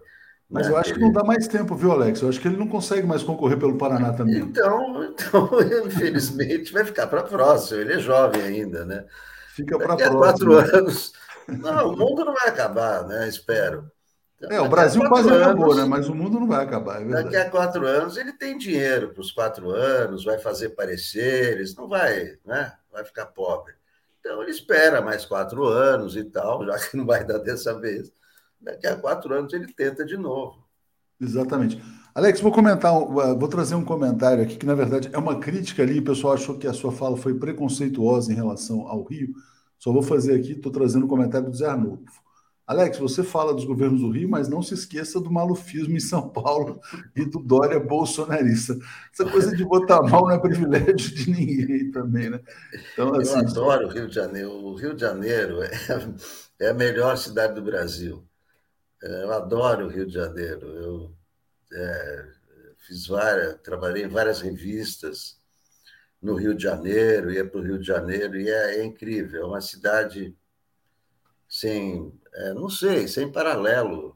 Mas 0.50 0.68
né? 0.68 0.74
eu 0.74 0.78
acho 0.78 0.94
que 0.94 1.00
não 1.00 1.12
dá 1.12 1.24
mais 1.24 1.48
tempo, 1.48 1.76
viu, 1.76 1.92
Alex? 1.92 2.22
Eu 2.22 2.30
acho 2.30 2.40
que 2.40 2.48
ele 2.48 2.58
não 2.58 2.68
consegue 2.68 3.06
mais 3.06 3.22
concorrer 3.22 3.58
pelo 3.58 3.78
Paraná 3.78 4.14
também. 4.14 4.38
Então, 4.38 5.04
então 5.04 5.50
infelizmente, 5.86 6.74
vai 6.74 6.84
ficar 6.84 7.08
para 7.08 7.24
próximo. 7.24 7.82
Ele 7.82 7.94
é 7.94 8.00
jovem 8.00 8.42
ainda, 8.42 8.84
né? 8.86 9.06
Fica 9.56 9.78
para 9.78 9.96
próximo. 9.96 10.18
quatro 10.18 10.54
anos. 10.54 11.14
Não, 11.48 11.94
o 11.94 11.98
mundo 11.98 12.26
não 12.26 12.34
vai 12.34 12.50
acabar, 12.50 13.08
né? 13.08 13.28
Espero. 13.28 13.92
Então, 14.38 14.58
é, 14.58 14.62
o 14.62 14.70
Brasil 14.70 15.08
quase 15.10 15.30
anos, 15.30 15.42
acabou, 15.42 15.76
né? 15.76 15.84
Mas 15.84 16.08
o 16.08 16.16
mundo 16.16 16.40
não 16.40 16.48
vai 16.48 16.64
acabar. 16.64 17.02
É 17.02 17.06
daqui 17.06 17.36
a 17.36 17.50
quatro 17.50 17.86
anos 17.86 18.16
ele 18.16 18.32
tem 18.32 18.58
dinheiro 18.58 19.10
para 19.10 19.22
os 19.22 19.32
quatro 19.32 19.70
anos, 19.70 20.24
vai 20.24 20.38
fazer 20.40 20.70
pareceres, 20.70 21.76
não 21.76 21.90
vai, 21.90 22.38
né? 22.46 22.72
Vai 22.92 23.04
ficar 23.04 23.26
pobre. 23.28 23.74
Então 24.20 24.42
ele 24.42 24.52
espera 24.52 25.02
mais 25.02 25.26
quatro 25.26 25.66
anos 25.66 26.16
e 26.16 26.24
tal, 26.24 26.66
já 26.66 26.78
que 26.78 26.98
não 26.98 27.06
vai 27.06 27.26
dar 27.26 27.40
dessa 27.40 27.80
vez. 27.80 28.12
daqui 28.60 28.88
a 28.88 28.96
quatro 28.96 29.34
anos 29.34 29.54
ele 29.54 29.72
tenta 29.74 30.06
de 30.06 30.18
novo. 30.18 30.68
Exatamente. 31.20 31.82
Alex, 32.14 32.42
vou 32.42 32.52
comentar, 32.52 32.94
uh, 32.94 33.38
vou 33.38 33.48
trazer 33.48 33.76
um 33.76 33.86
comentário 33.86 34.44
aqui 34.44 34.58
que, 34.58 34.66
na 34.66 34.76
verdade, 34.76 35.10
é 35.14 35.18
uma 35.18 35.40
crítica 35.40 35.84
ali. 35.84 36.00
O 36.00 36.04
pessoal 36.04 36.34
achou 36.34 36.58
que 36.58 36.68
a 36.68 36.74
sua 36.74 36.92
fala 36.92 37.16
foi 37.16 37.34
preconceituosa 37.36 38.32
em 38.32 38.36
relação 38.36 38.88
ao 38.88 39.04
Rio. 39.04 39.34
Só 39.78 39.94
vou 39.94 40.02
fazer 40.02 40.36
aqui, 40.36 40.54
estou 40.54 40.72
trazendo 40.72 41.06
um 41.06 41.10
comentário 41.10 41.50
do 41.50 41.56
Zé 41.56 41.68
Arnulfo. 41.68 42.22
Alex, 42.70 43.00
você 43.00 43.24
fala 43.24 43.52
dos 43.52 43.66
governos 43.66 44.02
do 44.02 44.12
Rio, 44.12 44.30
mas 44.30 44.48
não 44.48 44.62
se 44.62 44.76
esqueça 44.76 45.20
do 45.20 45.32
malufismo 45.32 45.98
em 45.98 46.00
São 46.00 46.30
Paulo 46.30 46.80
e 47.18 47.26
do 47.26 47.40
Dória 47.40 47.80
bolsonarista. 47.80 48.78
Essa 49.12 49.26
coisa 49.26 49.58
de 49.58 49.66
botar 49.66 50.00
mal 50.04 50.28
não 50.28 50.32
é 50.36 50.40
privilégio 50.40 51.16
de 51.16 51.32
ninguém 51.32 51.90
também, 51.90 52.30
né? 52.30 52.40
Então, 52.94 53.16
assim, 53.16 53.40
Eu 53.40 53.40
adoro 53.40 53.88
o 53.88 53.90
Rio 53.90 54.08
de 54.08 54.14
Janeiro. 54.14 54.52
O 54.52 54.76
Rio 54.76 54.94
de 54.94 55.02
Janeiro 55.02 55.64
é, 55.64 55.72
é 56.60 56.70
a 56.70 56.74
melhor 56.76 57.18
cidade 57.18 57.56
do 57.56 57.64
Brasil. 57.64 58.24
É, 59.02 59.24
eu 59.24 59.34
adoro 59.34 59.88
o 59.88 59.90
Rio 59.90 60.06
de 60.06 60.14
Janeiro. 60.14 60.68
Eu 60.68 61.16
é, 61.74 62.26
fiz 62.86 63.08
várias, 63.08 63.56
trabalhei 63.64 64.04
em 64.04 64.10
várias 64.10 64.42
revistas 64.42 65.40
no 66.22 66.36
Rio 66.36 66.54
de 66.54 66.62
Janeiro, 66.62 67.32
ia 67.32 67.50
para 67.50 67.60
o 67.60 67.64
Rio 67.64 67.80
de 67.80 67.88
Janeiro, 67.88 68.40
e 68.40 68.48
é, 68.48 68.76
é 68.76 68.86
incrível. 68.86 69.42
É 69.42 69.46
uma 69.48 69.62
cidade 69.62 70.38
sem 71.50 72.14
é, 72.34 72.54
não 72.54 72.70
sei, 72.70 73.08
sem 73.08 73.32
paralelo. 73.32 74.16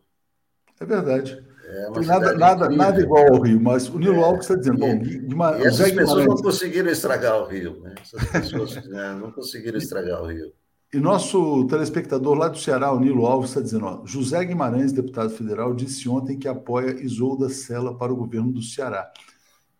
É 0.80 0.86
verdade. 0.86 1.44
É 1.66 1.92
Tem 1.92 2.06
nada, 2.06 2.34
nada, 2.34 2.70
nada 2.70 3.02
igual 3.02 3.34
ao 3.34 3.42
Rio, 3.42 3.60
mas 3.60 3.88
o 3.90 3.98
Nilo 3.98 4.20
é, 4.20 4.24
Alves 4.24 4.42
está 4.42 4.56
dizendo, 4.56 4.80
bom, 4.80 5.00
de 5.00 5.34
uma, 5.34 5.58
e 5.58 5.64
essas 5.64 5.92
pessoas 5.92 6.26
não 6.26 6.36
conseguiram 6.36 6.90
estragar 6.90 7.42
o 7.42 7.48
Rio, 7.48 7.80
né? 7.80 7.96
Essas 8.02 8.28
pessoas 8.30 8.76
né, 8.88 9.18
não 9.20 9.32
conseguiram 9.32 9.78
estragar 9.78 10.22
o 10.22 10.28
Rio. 10.28 10.54
E 10.94 11.00
nosso 11.00 11.66
telespectador 11.68 12.38
lá 12.38 12.50
do 12.50 12.60
Ceará, 12.60 12.92
o 12.92 13.00
Nilo 13.00 13.26
Alves, 13.26 13.50
está 13.50 13.62
dizendo: 13.62 13.86
ó, 13.86 14.06
José 14.06 14.44
Guimarães, 14.46 14.92
deputado 14.92 15.30
federal, 15.32 15.74
disse 15.74 16.08
ontem 16.08 16.38
que 16.38 16.48
apoia 16.48 17.02
Isolda 17.02 17.50
Sela 17.50 17.98
para 17.98 18.14
o 18.14 18.16
governo 18.16 18.52
do 18.52 18.62
Ceará. 18.62 19.10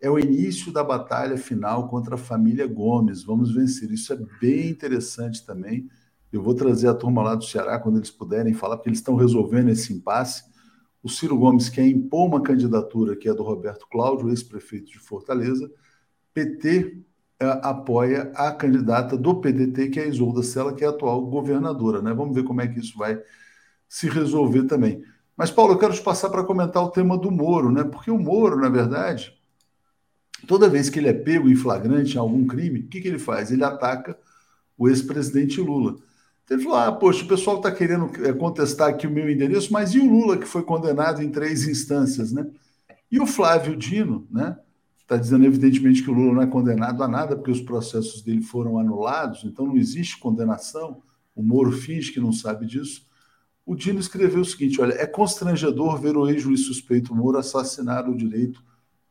É 0.02 0.10
o 0.10 0.18
início 0.18 0.72
da 0.72 0.84
batalha 0.84 1.38
final 1.38 1.88
contra 1.88 2.16
a 2.16 2.18
família 2.18 2.66
Gomes. 2.66 3.24
Vamos 3.24 3.54
vencer. 3.54 3.92
Isso 3.92 4.12
é 4.12 4.18
bem 4.42 4.70
interessante 4.70 5.46
também. 5.46 5.88
Eu 6.34 6.42
vou 6.42 6.56
trazer 6.56 6.88
a 6.88 6.96
turma 6.96 7.22
lá 7.22 7.36
do 7.36 7.44
Ceará 7.44 7.78
quando 7.78 7.98
eles 7.98 8.10
puderem 8.10 8.56
falar, 8.56 8.78
porque 8.78 8.90
eles 8.90 8.98
estão 8.98 9.16
resolvendo 9.16 9.70
esse 9.70 9.94
impasse. 9.94 10.44
O 11.04 11.08
Ciro 11.08 11.38
Gomes 11.38 11.70
quer 11.70 11.86
impor 11.86 12.28
uma 12.28 12.42
candidatura 12.42 13.16
que 13.16 13.30
é 13.30 13.34
do 13.36 13.44
Roberto 13.44 13.88
Cláudio, 13.88 14.30
ex-prefeito 14.30 14.92
de 14.92 14.98
Fortaleza. 14.98 15.72
PT 16.34 16.98
é, 17.40 17.46
apoia 17.62 18.32
a 18.36 18.52
candidata 18.52 19.16
do 19.16 19.36
PDT, 19.36 19.90
que 19.90 20.00
é 20.00 20.06
a 20.06 20.08
Isolda 20.08 20.42
Sela, 20.42 20.74
que 20.74 20.84
é 20.84 20.88
a 20.88 20.90
atual 20.90 21.24
governadora. 21.24 22.02
Né? 22.02 22.12
Vamos 22.12 22.34
ver 22.34 22.44
como 22.44 22.62
é 22.62 22.68
que 22.68 22.80
isso 22.80 22.98
vai 22.98 23.22
se 23.88 24.10
resolver 24.10 24.64
também. 24.64 25.04
Mas, 25.38 25.52
Paulo, 25.52 25.74
eu 25.74 25.78
quero 25.78 25.94
te 25.94 26.02
passar 26.02 26.32
para 26.32 26.44
comentar 26.44 26.82
o 26.82 26.90
tema 26.90 27.16
do 27.16 27.30
Moro, 27.30 27.72
né? 27.72 27.84
porque 27.84 28.10
o 28.10 28.18
Moro, 28.18 28.60
na 28.60 28.70
verdade, 28.70 29.40
toda 30.48 30.68
vez 30.68 30.90
que 30.90 30.98
ele 30.98 31.10
é 31.10 31.14
pego 31.14 31.48
em 31.48 31.56
flagrante 31.56 32.16
em 32.16 32.20
algum 32.20 32.48
crime, 32.48 32.80
o 32.80 32.88
que, 32.88 33.02
que 33.02 33.08
ele 33.08 33.20
faz? 33.20 33.52
Ele 33.52 33.64
ataca 33.64 34.18
o 34.76 34.90
ex-presidente 34.90 35.62
Lula. 35.62 35.98
Ele 36.50 36.62
falou: 36.62 36.78
ah, 36.78 36.92
poxa, 36.92 37.24
o 37.24 37.28
pessoal 37.28 37.58
está 37.58 37.72
querendo 37.72 38.12
é, 38.26 38.34
contestar 38.34 38.90
aqui 38.90 39.08
o 39.08 39.12
meu 39.12 39.30
endereço, 39.30 39.72
mas 39.72 39.94
e 39.94 40.00
o 40.00 40.10
Lula, 40.10 40.38
que 40.38 40.46
foi 40.46 40.64
condenado 40.64 41.22
em 41.22 41.30
três 41.30 41.68
instâncias, 41.68 42.32
né? 42.32 42.46
E 43.12 43.20
o 43.20 43.26
Flávio 43.26 43.76
Dino, 43.76 44.28
né? 44.30 44.58
Está 45.00 45.18
dizendo, 45.18 45.46
evidentemente, 45.46 46.02
que 46.02 46.10
o 46.10 46.14
Lula 46.14 46.34
não 46.34 46.42
é 46.42 46.48
condenado 46.48 47.04
a 47.04 47.08
nada, 47.08 47.36
porque 47.36 47.52
os 47.52 47.62
processos 47.62 48.22
dele 48.22 48.42
foram 48.42 48.80
anulados, 48.80 49.44
então 49.44 49.68
não 49.68 49.78
existe 49.78 50.18
condenação. 50.18 51.02
O 51.36 51.44
Moro 51.44 51.72
finge 51.72 52.12
que 52.12 52.20
não 52.20 52.32
sabe 52.32 52.66
disso. 52.66 53.06
O 53.66 53.76
Dino 53.76 54.00
escreveu 54.00 54.42
o 54.42 54.46
seguinte: 54.46 54.82
olha, 54.82 54.94
é 54.94 55.06
constrangedor 55.06 56.00
ver 56.00 56.18
o 56.18 56.28
ex-juiz 56.28 56.66
suspeito 56.66 57.16
Moro 57.16 57.38
assassinar 57.38 58.10
o 58.10 58.16
direito 58.16 58.64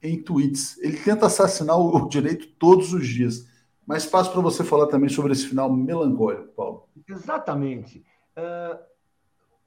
em 0.03 0.21
tweets. 0.21 0.79
Ele 0.79 0.97
tenta 0.97 1.27
assassinar 1.27 1.79
o 1.79 2.09
direito 2.09 2.49
todos 2.59 2.93
os 2.93 3.07
dias. 3.07 3.47
Mas 3.87 4.07
passo 4.07 4.31
para 4.33 4.41
você 4.41 4.63
falar 4.63 4.87
também 4.87 5.09
sobre 5.09 5.33
esse 5.33 5.47
final 5.47 5.73
melancólico, 5.73 6.49
Paulo. 6.55 6.89
Exatamente. 7.09 8.05
Uh, 8.37 8.79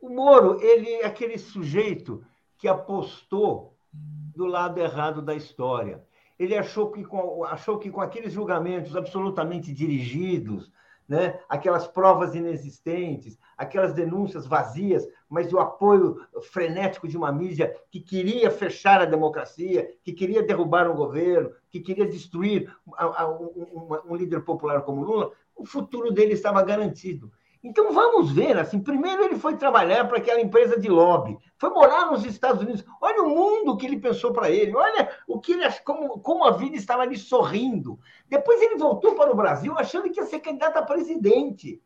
o 0.01 0.09
Moro, 0.09 0.61
ele 0.61 0.89
é 0.89 1.05
aquele 1.05 1.37
sujeito 1.37 2.23
que 2.57 2.67
apostou 2.67 3.75
do 4.35 4.45
lado 4.45 4.79
errado 4.79 5.21
da 5.21 5.33
história. 5.33 6.03
Ele 6.37 6.55
achou 6.55 6.91
que 6.91 7.03
com, 7.03 7.43
achou 7.45 7.79
que 7.79 7.89
com 7.89 8.01
aqueles 8.01 8.33
julgamentos 8.33 8.95
absolutamente 8.95 9.73
dirigidos, 9.73 10.71
né? 11.07 11.39
aquelas 11.47 11.87
provas 11.87 12.35
inexistentes, 12.35 13.39
aquelas 13.57 13.93
denúncias 13.93 14.45
vazias, 14.45 15.07
mas 15.29 15.53
o 15.53 15.59
apoio 15.59 16.19
frenético 16.51 17.07
de 17.07 17.15
uma 17.15 17.31
mídia 17.31 17.73
que 17.89 17.99
queria 17.99 18.51
fechar 18.51 19.01
a 19.01 19.05
democracia, 19.05 19.89
que 20.03 20.11
queria 20.11 20.43
derrubar 20.43 20.89
um 20.89 20.95
governo, 20.95 21.51
que 21.69 21.79
queria 21.79 22.05
destruir 22.05 22.73
um, 22.87 24.11
um 24.11 24.15
líder 24.15 24.41
popular 24.41 24.81
como 24.81 25.03
Lula, 25.03 25.31
o 25.55 25.65
futuro 25.65 26.11
dele 26.11 26.33
estava 26.33 26.61
garantido. 26.61 27.31
Então 27.63 27.91
vamos 27.91 28.31
ver, 28.31 28.59
assim, 28.59 28.79
primeiro 28.79 29.23
ele 29.23 29.39
foi 29.39 29.57
trabalhar 29.57 30.07
para 30.07 30.19
aquela 30.19 30.39
empresa 30.39 30.79
de 30.79 30.87
lobby, 30.87 31.35
foi 31.57 31.71
morar 31.71 32.11
nos 32.11 32.23
Estados 32.23 32.61
Unidos. 32.61 32.85
Olha 33.01 33.23
o 33.23 33.29
mundo 33.29 33.75
que 33.75 33.87
ele 33.87 33.99
pensou 33.99 34.31
para 34.31 34.51
ele, 34.51 34.75
olha 34.75 35.09
o 35.27 35.39
que 35.39 35.53
ele 35.53 35.67
como, 35.83 36.19
como 36.19 36.43
a 36.43 36.51
vida 36.51 36.75
estava 36.75 37.05
lhe 37.05 37.17
sorrindo. 37.17 37.99
Depois 38.29 38.61
ele 38.61 38.75
voltou 38.75 39.15
para 39.15 39.31
o 39.31 39.35
Brasil 39.35 39.73
achando 39.77 40.11
que 40.11 40.19
ia 40.19 40.27
ser 40.27 40.41
candidato 40.41 40.77
a 40.77 40.83
presidente. 40.83 41.81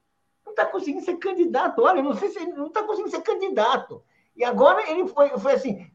Não 0.46 0.52
está 0.52 0.66
conseguindo 0.66 1.06
ser 1.06 1.16
candidato. 1.16 1.82
Olha, 1.82 2.02
não 2.02 2.14
sei 2.14 2.28
se 2.28 2.40
ele 2.40 2.52
não 2.52 2.68
está 2.68 2.84
conseguindo 2.84 3.12
ser 3.12 3.22
candidato. 3.22 4.04
E 4.36 4.44
agora 4.44 4.90
ele 4.92 5.08
foi, 5.08 5.30
foi 5.38 5.54
assim, 5.54 5.90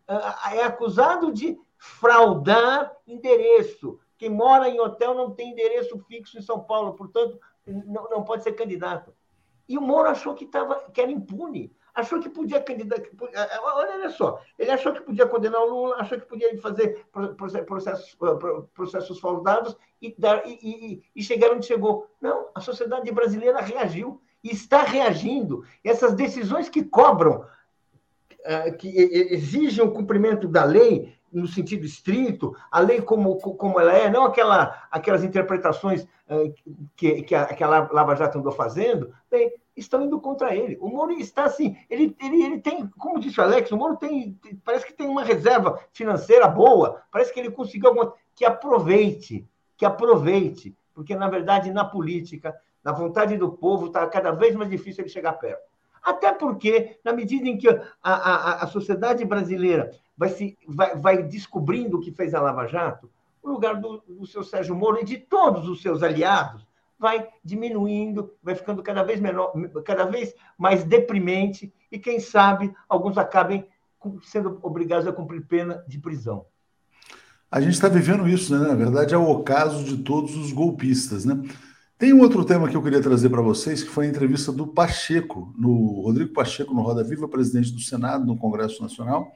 é 0.51 0.63
acusado 0.63 1.31
de 1.31 1.59
fraudar 1.77 2.91
endereço. 3.07 3.99
Quem 4.17 4.31
mora 4.31 4.67
em 4.67 4.81
hotel 4.81 5.15
não 5.15 5.33
tem 5.33 5.51
endereço 5.51 5.99
fixo 6.09 6.39
em 6.39 6.43
São 6.43 6.61
Paulo, 6.61 6.95
portanto, 6.95 7.39
não, 7.67 8.09
não 8.11 8.25
pode 8.25 8.43
ser 8.43 8.53
candidato. 8.53 9.15
E 9.69 9.79
o 9.79 9.81
Moro 9.81 10.09
achou 10.09 10.35
que, 10.35 10.47
tava, 10.47 10.91
que 10.93 11.01
era 11.01 11.11
impune, 11.11 11.75
achou 11.95 12.21
que 12.21 12.29
podia 12.29 12.61
candidatar. 12.61 13.09
Olha, 13.63 13.95
olha 13.95 14.11
só, 14.11 14.41
ele 14.59 14.71
achou 14.71 14.93
que 14.93 15.01
podia 15.01 15.27
condenar 15.27 15.61
o 15.63 15.71
Lula, 15.71 15.97
achou 15.97 16.19
que 16.19 16.27
podia 16.27 16.61
fazer 16.61 17.07
processos, 17.67 18.17
processos 18.75 19.21
fraudados 19.21 19.77
e, 20.03 20.15
dar, 20.19 20.47
e, 20.47 20.59
e, 20.63 21.03
e 21.17 21.23
chegar 21.23 21.53
onde 21.53 21.67
chegou. 21.67 22.11
Não, 22.21 22.49
a 22.55 22.61
sociedade 22.61 23.11
brasileira 23.11 23.61
reagiu 23.61 24.21
e 24.43 24.51
está 24.53 24.83
reagindo. 24.83 25.65
Essas 25.83 26.15
decisões 26.15 26.69
que 26.69 26.85
cobram, 26.85 27.47
eh, 28.45 28.73
que 28.73 28.89
exigem 29.33 29.83
o 29.83 29.93
cumprimento 29.93 30.47
da 30.47 30.65
lei, 30.65 31.15
no 31.35 31.49
sentido 31.49 31.85
estrito, 31.85 32.57
a 32.71 32.79
lei 32.79 33.03
como, 33.03 33.37
como 33.39 33.81
ela 33.81 33.93
é, 33.93 34.09
não 34.09 34.25
aquela, 34.25 34.87
aquelas 34.91 35.25
interpretações 35.25 36.05
uh, 36.29 36.55
que, 36.97 37.23
que, 37.23 37.35
a, 37.35 37.47
que 37.47 37.65
a 37.65 37.69
Lava 37.69 38.15
Jato 38.15 38.39
andou 38.39 38.53
fazendo, 38.53 39.13
bem, 39.29 39.53
estão 39.77 40.03
indo 40.03 40.21
contra 40.21 40.55
ele. 40.55 40.79
O 40.81 40.89
Moro 40.89 41.13
está 41.13 41.45
assim, 41.45 41.77
ele, 41.91 42.17
ele, 42.23 42.43
ele 42.43 42.61
tem, 42.61 42.87
como 42.97 43.19
disse 43.19 43.41
o 43.41 43.43
Alex, 43.43 43.71
o 43.73 43.77
Moro 43.77 43.97
tem, 43.97 44.39
parece 44.65 44.87
que 44.87 44.93
tem 44.93 45.09
uma 45.09 45.25
reserva 45.25 45.79
financeira 45.93 46.47
boa, 46.47 47.03
parece 47.11 47.35
que 47.35 47.41
ele 47.41 47.51
conseguiu 47.51 47.89
alguma. 47.89 48.15
Que 48.37 48.45
aproveite, 48.45 49.47
que 49.77 49.85
aproveite, 49.85 50.77
porque, 50.95 51.15
na 51.15 51.29
verdade, 51.29 51.73
na 51.73 51.85
política, 51.85 52.55
na 52.83 52.93
vontade 52.93 53.37
do 53.37 53.53
povo, 53.53 53.87
está 53.87 54.07
cada 54.07 54.31
vez 54.33 54.55
mais 54.55 54.71
difícil 54.71 55.03
ele 55.03 55.11
chegar 55.11 55.33
perto. 55.35 55.63
Até 56.03 56.33
porque, 56.33 56.99
na 57.03 57.13
medida 57.13 57.49
em 57.49 57.57
que 57.57 57.69
a, 57.69 57.81
a, 58.03 58.65
a 58.65 58.67
sociedade 58.67 59.25
brasileira 59.25 59.91
vai, 60.17 60.29
se, 60.29 60.59
vai, 60.67 60.97
vai 60.97 61.23
descobrindo 61.23 61.99
o 61.99 62.01
que 62.01 62.13
fez 62.13 62.35
a 62.35 62.41
Lava 62.41 62.67
Jato, 62.67 63.11
o 63.43 63.51
lugar 63.51 63.81
do, 63.81 64.03
do 64.09 64.27
seu 64.27 64.43
Sérgio 64.43 64.75
Moro 64.75 65.01
e 65.01 65.05
de 65.05 65.19
todos 65.19 65.69
os 65.69 65.83
seus 65.83 66.03
aliados 66.03 66.67
vai 66.99 67.29
diminuindo, 67.45 68.33
vai 68.43 68.55
ficando 68.55 68.83
cada 68.83 69.03
vez 69.03 69.21
menor, 69.21 69.53
cada 69.85 70.05
vez 70.05 70.35
mais 70.57 70.85
deprimente 70.85 71.73
e 71.91 71.99
quem 71.99 72.19
sabe 72.19 72.75
alguns 72.89 73.19
acabem 73.19 73.69
sendo 74.23 74.59
obrigados 74.63 75.07
a 75.07 75.13
cumprir 75.13 75.47
pena 75.47 75.85
de 75.87 75.99
prisão. 75.99 76.47
A 77.51 77.61
gente 77.61 77.75
está 77.75 77.89
vivendo 77.89 78.27
isso, 78.29 78.57
né? 78.57 78.67
Na 78.67 78.75
verdade, 78.75 79.15
é 79.15 79.19
o 79.19 79.29
ocaso 79.29 79.85
de 79.85 79.99
todos 79.99 80.35
os 80.37 80.53
golpistas, 80.53 81.25
né? 81.25 81.41
Tem 81.97 82.13
um 82.13 82.21
outro 82.21 82.45
tema 82.45 82.69
que 82.69 82.77
eu 82.77 82.83
queria 82.83 83.01
trazer 83.01 83.31
para 83.31 83.41
vocês, 83.41 83.83
que 83.83 83.89
foi 83.89 84.07
a 84.07 84.09
entrevista 84.09 84.51
do 84.51 84.67
Pacheco, 84.67 85.55
no 85.57 86.01
Rodrigo 86.01 86.33
Pacheco, 86.33 86.75
no 86.75 86.83
Roda 86.83 87.05
Viva, 87.05 87.29
presidente 87.29 87.71
do 87.71 87.81
Senado, 87.81 88.27
no 88.27 88.37
Congresso 88.37 88.83
Nacional, 88.83 89.33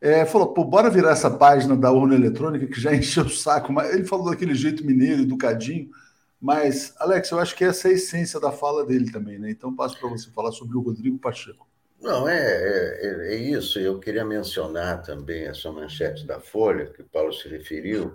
é, 0.00 0.26
falou, 0.26 0.52
pô, 0.52 0.64
bora 0.64 0.90
virar 0.90 1.12
essa 1.12 1.30
página 1.30 1.76
da 1.76 1.90
urna 1.90 2.14
eletrônica 2.14 2.66
que 2.66 2.80
já 2.80 2.92
encheu 2.96 3.24
o 3.24 3.30
saco. 3.30 3.72
Mas 3.72 3.92
ele 3.92 4.04
falou 4.04 4.30
daquele 4.30 4.54
jeito 4.54 4.84
mineiro, 4.84 5.22
educadinho. 5.22 5.90
Mas, 6.40 6.94
Alex, 6.98 7.30
eu 7.30 7.38
acho 7.38 7.56
que 7.56 7.64
essa 7.64 7.88
é 7.88 7.92
a 7.92 7.94
essência 7.94 8.38
da 8.38 8.52
fala 8.52 8.84
dele 8.84 9.10
também, 9.10 9.38
né? 9.38 9.50
Então 9.50 9.74
passo 9.74 9.98
para 9.98 10.10
você 10.10 10.30
falar 10.30 10.52
sobre 10.52 10.76
o 10.76 10.80
Rodrigo 10.80 11.18
Pacheco. 11.18 11.66
Não, 12.04 12.28
é, 12.28 12.36
é, 12.36 13.32
é, 13.32 13.36
isso. 13.36 13.78
Eu 13.78 13.98
queria 13.98 14.26
mencionar 14.26 15.00
também 15.00 15.46
essa 15.46 15.72
manchete 15.72 16.26
da 16.26 16.38
Folha, 16.38 16.84
que 16.90 17.00
o 17.00 17.08
Paulo 17.08 17.32
se 17.32 17.48
referiu, 17.48 18.14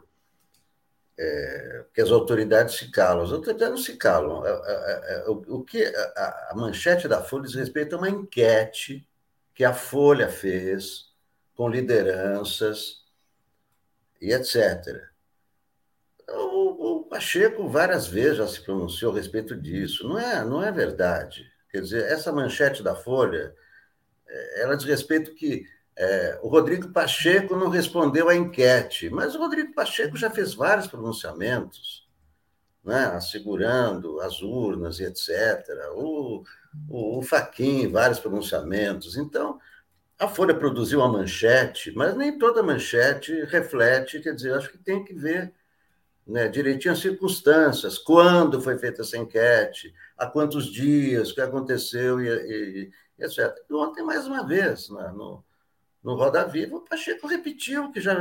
é, 1.17 1.85
que 1.91 1.99
as 1.99 2.11
autoridades 2.11 2.75
se 2.75 2.91
calam. 2.91 3.23
As 3.23 3.31
autoridades 3.31 3.69
não 3.75 3.83
se 3.83 3.97
calam. 3.97 4.45
É, 4.45 4.51
é, 4.51 5.15
é, 5.15 5.23
o, 5.27 5.57
o, 5.57 5.63
que 5.63 5.83
a, 5.83 6.49
a 6.51 6.53
manchete 6.55 7.07
da 7.07 7.23
Folha 7.23 7.45
diz 7.45 7.55
respeito 7.55 7.95
a 7.95 7.97
uma 7.97 8.09
enquete 8.11 9.07
que 9.55 9.63
a 9.63 9.73
Folha 9.73 10.29
fez 10.29 11.08
com 11.59 11.67
lideranças 11.67 13.03
e 14.21 14.31
etc. 14.31 15.09
O, 16.29 16.99
o, 16.99 17.03
Pacheco 17.03 17.67
várias 17.67 18.07
vezes 18.07 18.37
já 18.37 18.47
se 18.47 18.61
pronunciou 18.61 19.11
a 19.11 19.15
respeito 19.15 19.57
disso. 19.57 20.07
Não 20.07 20.17
é, 20.17 20.45
não 20.45 20.63
é 20.63 20.71
verdade. 20.71 21.51
Quer 21.69 21.81
dizer, 21.81 22.09
essa 22.09 22.31
manchete 22.31 22.81
da 22.81 22.95
Folha, 22.95 23.53
é, 24.25 24.61
ela 24.61 24.77
diz 24.77 24.85
respeito 24.85 25.35
que 25.35 25.65
é, 25.97 26.39
o 26.41 26.47
Rodrigo 26.47 26.93
Pacheco 26.93 27.57
não 27.57 27.67
respondeu 27.67 28.29
à 28.29 28.35
enquete, 28.37 29.09
mas 29.09 29.35
o 29.35 29.39
Rodrigo 29.39 29.73
Pacheco 29.73 30.15
já 30.15 30.31
fez 30.31 30.53
vários 30.53 30.87
pronunciamentos, 30.87 32.07
né, 32.85 33.03
assegurando 33.07 34.21
as 34.21 34.41
urnas 34.41 35.01
e 35.01 35.03
etc. 35.03 35.67
O, 35.93 36.41
o, 36.87 37.19
o 37.19 37.21
Faquin, 37.21 37.91
vários 37.91 38.17
pronunciamentos. 38.17 39.17
Então, 39.17 39.59
a 40.19 40.27
Folha 40.27 40.53
produziu 40.53 40.99
uma 40.99 41.07
manchete, 41.07 41.93
mas 41.95 42.15
nem 42.15 42.37
toda 42.37 42.61
manchete 42.61 43.45
reflete, 43.45 44.19
quer 44.19 44.35
dizer, 44.35 44.53
acho 44.53 44.69
que 44.69 44.77
tem 44.77 45.03
que 45.03 45.13
ver 45.13 45.53
né, 46.27 46.47
direitinho 46.47 46.93
as 46.93 46.99
circunstâncias, 46.99 47.97
quando 47.97 48.61
foi 48.61 48.77
feita 48.77 49.01
essa 49.01 49.17
enquete, 49.17 49.95
há 50.17 50.27
quantos 50.27 50.71
dias, 50.71 51.31
o 51.31 51.35
que 51.35 51.41
aconteceu, 51.41 52.21
e, 52.21 52.27
e, 52.27 52.91
e 53.17 53.23
etc. 53.23 53.55
E 53.67 53.73
ontem, 53.73 54.03
mais 54.03 54.27
uma 54.27 54.45
vez, 54.45 54.89
né, 54.89 55.11
no, 55.15 55.43
no 56.03 56.15
Roda 56.15 56.45
Viva, 56.45 56.75
o 56.75 56.81
Pacheco 56.81 57.25
repetiu 57.25 57.85
o 57.85 57.91
que 57.91 58.01
já, 58.01 58.13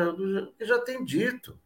que 0.56 0.64
já 0.64 0.78
tem 0.78 1.04
dito. 1.04 1.58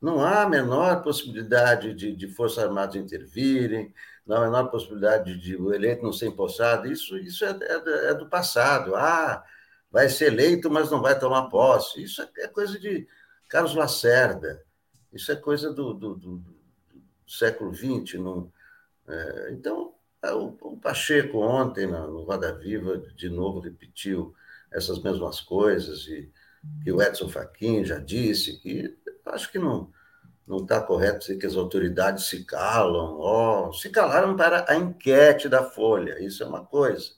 Não 0.00 0.20
há 0.24 0.42
a 0.42 0.48
menor 0.48 1.02
possibilidade 1.02 1.94
de, 1.94 2.16
de 2.16 2.28
Forças 2.28 2.64
Armadas 2.64 2.96
intervirem, 2.96 3.94
não 4.30 4.36
há 4.36 4.40
a 4.40 4.44
menor 4.44 4.70
possibilidade 4.70 5.36
de 5.36 5.56
o 5.56 5.74
eleito 5.74 6.04
não 6.04 6.12
ser 6.12 6.28
empossado. 6.28 6.90
Isso, 6.90 7.18
isso 7.18 7.44
é, 7.44 7.50
é, 7.50 8.10
é 8.10 8.14
do 8.14 8.28
passado. 8.28 8.94
Ah, 8.94 9.44
vai 9.90 10.08
ser 10.08 10.26
eleito, 10.26 10.70
mas 10.70 10.88
não 10.88 11.02
vai 11.02 11.18
tomar 11.18 11.48
posse. 11.48 12.00
Isso 12.00 12.22
é, 12.22 12.28
é 12.38 12.46
coisa 12.46 12.78
de 12.78 13.08
Carlos 13.48 13.74
Lacerda. 13.74 14.64
Isso 15.12 15.32
é 15.32 15.36
coisa 15.36 15.72
do, 15.72 15.92
do, 15.92 16.14
do, 16.14 16.36
do 16.36 16.54
século 17.26 17.74
XX. 17.74 18.14
É, 19.08 19.50
então, 19.50 19.94
é, 20.22 20.32
o, 20.32 20.56
o, 20.60 20.76
Pacheco, 20.76 21.38
ontem, 21.38 21.88
no 21.88 22.22
Roda 22.22 22.54
Viva, 22.54 22.98
de 22.98 23.28
novo 23.28 23.58
repetiu 23.58 24.32
essas 24.70 25.02
mesmas 25.02 25.40
coisas, 25.40 26.06
e 26.06 26.30
que 26.84 26.92
o 26.92 27.02
Edson 27.02 27.28
Fachin 27.28 27.84
já 27.84 27.98
disse, 27.98 28.60
que 28.60 28.96
acho 29.26 29.50
que 29.50 29.58
não 29.58 29.92
não 30.50 30.58
está 30.58 30.80
correto 30.80 31.20
dizer 31.20 31.36
que 31.36 31.46
as 31.46 31.54
autoridades 31.54 32.24
se 32.24 32.44
calam, 32.44 33.16
oh, 33.20 33.72
se 33.72 33.88
calaram 33.88 34.36
para 34.36 34.64
a 34.68 34.74
enquete 34.74 35.48
da 35.48 35.62
Folha, 35.62 36.20
isso 36.20 36.42
é 36.42 36.46
uma 36.46 36.64
coisa. 36.64 37.12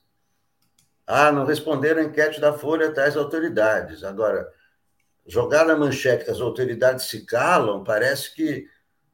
Ah, 1.06 1.32
não 1.32 1.46
responderam 1.46 2.02
a 2.02 2.04
enquete 2.04 2.38
da 2.38 2.52
Folha 2.52 2.92
tais 2.92 3.16
autoridades. 3.16 4.04
Agora, 4.04 4.46
jogar 5.26 5.64
na 5.64 5.74
manchete 5.74 6.26
que 6.26 6.30
as 6.30 6.42
autoridades 6.42 7.06
se 7.06 7.24
calam, 7.24 7.82
parece 7.82 8.34
que 8.34 8.68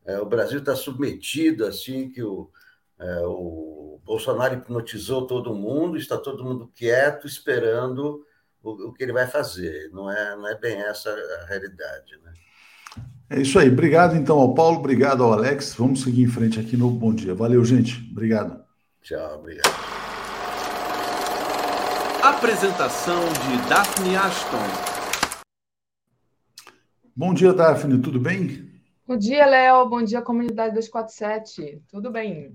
é, 0.04 0.18
o 0.18 0.26
Brasil 0.26 0.58
está 0.58 0.74
submetido, 0.74 1.64
assim, 1.64 2.10
que 2.10 2.22
o, 2.22 2.50
é, 2.98 3.20
o 3.24 4.00
Bolsonaro 4.04 4.54
hipnotizou 4.54 5.28
todo 5.28 5.54
mundo, 5.54 5.96
está 5.96 6.18
todo 6.18 6.44
mundo 6.44 6.72
quieto, 6.74 7.28
esperando 7.28 8.26
o, 8.60 8.88
o, 8.88 8.92
que 8.92 9.04
ele 9.04 9.12
vai 9.12 9.28
fazer. 9.28 9.90
Não 9.92 10.10
é, 10.10 10.34
não 10.34 10.48
é 10.48 10.56
bem 10.56 10.82
essa 10.82 11.08
a 11.10 11.44
realidade. 11.46 12.16
Né? 12.24 12.32
É 13.30 13.42
isso 13.42 13.58
aí. 13.58 13.68
Obrigado, 13.68 14.16
então, 14.16 14.38
ao 14.38 14.54
Paulo. 14.54 14.78
Obrigado 14.78 15.22
ao 15.22 15.34
Alex. 15.34 15.74
Vamos 15.74 16.02
seguir 16.02 16.22
em 16.22 16.28
frente 16.28 16.58
aqui 16.58 16.78
no 16.78 16.90
Bom 16.90 17.14
Dia. 17.14 17.34
Valeu, 17.34 17.62
gente. 17.62 18.08
Obrigado. 18.10 18.64
Tchau, 19.02 19.38
obrigado. 19.38 19.68
Apresentação 22.22 23.20
de 23.20 23.68
Daphne 23.68 24.16
Ashton. 24.16 24.56
Bom 27.14 27.34
dia, 27.34 27.52
Daphne, 27.52 27.98
tudo 27.98 28.18
bem? 28.18 28.66
Bom 29.06 29.16
dia, 29.18 29.44
Léo. 29.44 29.86
Bom 29.90 30.02
dia, 30.02 30.22
comunidade 30.22 30.74
247. 30.74 31.82
Tudo 31.90 32.10
bem? 32.10 32.54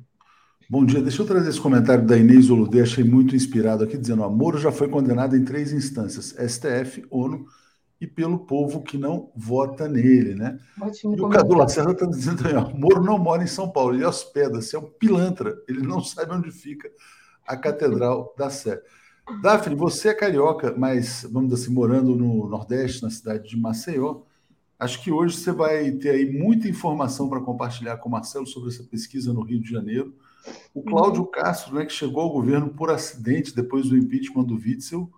Bom 0.68 0.84
dia. 0.84 1.04
Deixa 1.04 1.22
eu 1.22 1.28
trazer 1.28 1.50
esse 1.50 1.62
comentário 1.62 2.04
da 2.04 2.18
Inês 2.18 2.50
Oludê, 2.50 2.82
achei 2.82 3.04
muito 3.04 3.36
inspirado 3.36 3.84
aqui, 3.84 3.96
dizendo: 3.96 4.24
o 4.24 4.30
Moro 4.32 4.58
já 4.58 4.72
foi 4.72 4.90
condenado 4.90 5.36
em 5.36 5.46
três 5.46 5.72
instâncias: 5.72 6.36
STF, 6.40 7.06
ONU 7.12 7.46
e 8.04 8.08
pelo 8.08 8.40
povo 8.40 8.82
que 8.82 8.98
não 8.98 9.32
vota 9.36 9.88
nele, 9.88 10.36
né? 10.36 10.60
Ótimo 10.80 11.16
e 11.16 11.22
o 11.22 11.30
Cadu 11.30 11.56
Lacerda 11.56 11.92
está 11.92 12.06
dizendo 12.06 12.48
aí, 12.48 12.56
ó, 12.56 12.70
Moro 12.70 13.02
não 13.02 13.18
mora 13.18 13.44
em 13.44 13.48
São 13.48 13.70
Paulo, 13.70 13.96
ele 13.96 14.06
hospeda-se, 14.06 14.76
é 14.76 14.80
um 14.80 14.90
pilantra, 14.90 15.56
ele 15.68 15.82
não 15.82 16.02
sabe 16.04 16.34
onde 16.34 16.52
fica 16.52 16.90
a 17.48 17.56
Catedral 17.56 18.34
da 18.38 18.50
Sé. 18.50 18.82
Daphne, 19.42 19.76
você 19.76 20.10
é 20.10 20.14
carioca, 20.14 20.74
mas, 20.78 21.26
vamos 21.32 21.50
dizer 21.50 21.64
assim, 21.64 21.74
morando 21.74 22.16
no 22.16 22.48
Nordeste, 22.48 23.04
na 23.04 23.10
cidade 23.10 23.48
de 23.48 23.58
Maceió, 23.58 24.24
Acho 24.84 25.02
que 25.02 25.10
hoje 25.10 25.38
você 25.38 25.52
vai 25.54 25.92
ter 25.92 26.10
aí 26.10 26.30
muita 26.30 26.68
informação 26.68 27.30
para 27.30 27.40
compartilhar 27.40 27.96
com 27.98 28.10
o 28.10 28.12
Marcelo 28.12 28.46
sobre 28.46 28.68
essa 28.68 28.84
pesquisa 28.84 29.32
no 29.32 29.42
Rio 29.42 29.62
de 29.62 29.70
Janeiro. 29.70 30.14
O 30.74 30.80
uhum. 30.80 30.86
Cláudio 30.86 31.26
Castro, 31.28 31.76
né, 31.76 31.86
que 31.86 31.94
chegou 31.94 32.22
ao 32.22 32.34
governo 32.34 32.68
por 32.68 32.92
acidente 32.92 33.56
depois 33.56 33.88
do 33.88 33.96
impeachment 33.96 34.44
do 34.44 34.56
Witzel, 34.56 35.10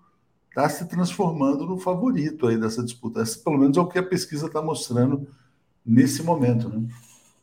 está 0.55 0.69
se 0.69 0.87
transformando 0.87 1.65
no 1.65 1.77
favorito 1.77 2.47
aí 2.47 2.57
dessa 2.57 2.81
disputa. 2.81 3.21
Esse, 3.21 3.43
pelo 3.43 3.57
menos 3.57 3.75
é 3.75 3.81
o 3.81 3.87
que 3.87 3.99
a 3.99 4.03
pesquisa 4.03 4.47
está 4.47 4.61
mostrando 4.61 5.27
nesse 5.85 6.23
momento, 6.23 6.69
né? 6.69 6.87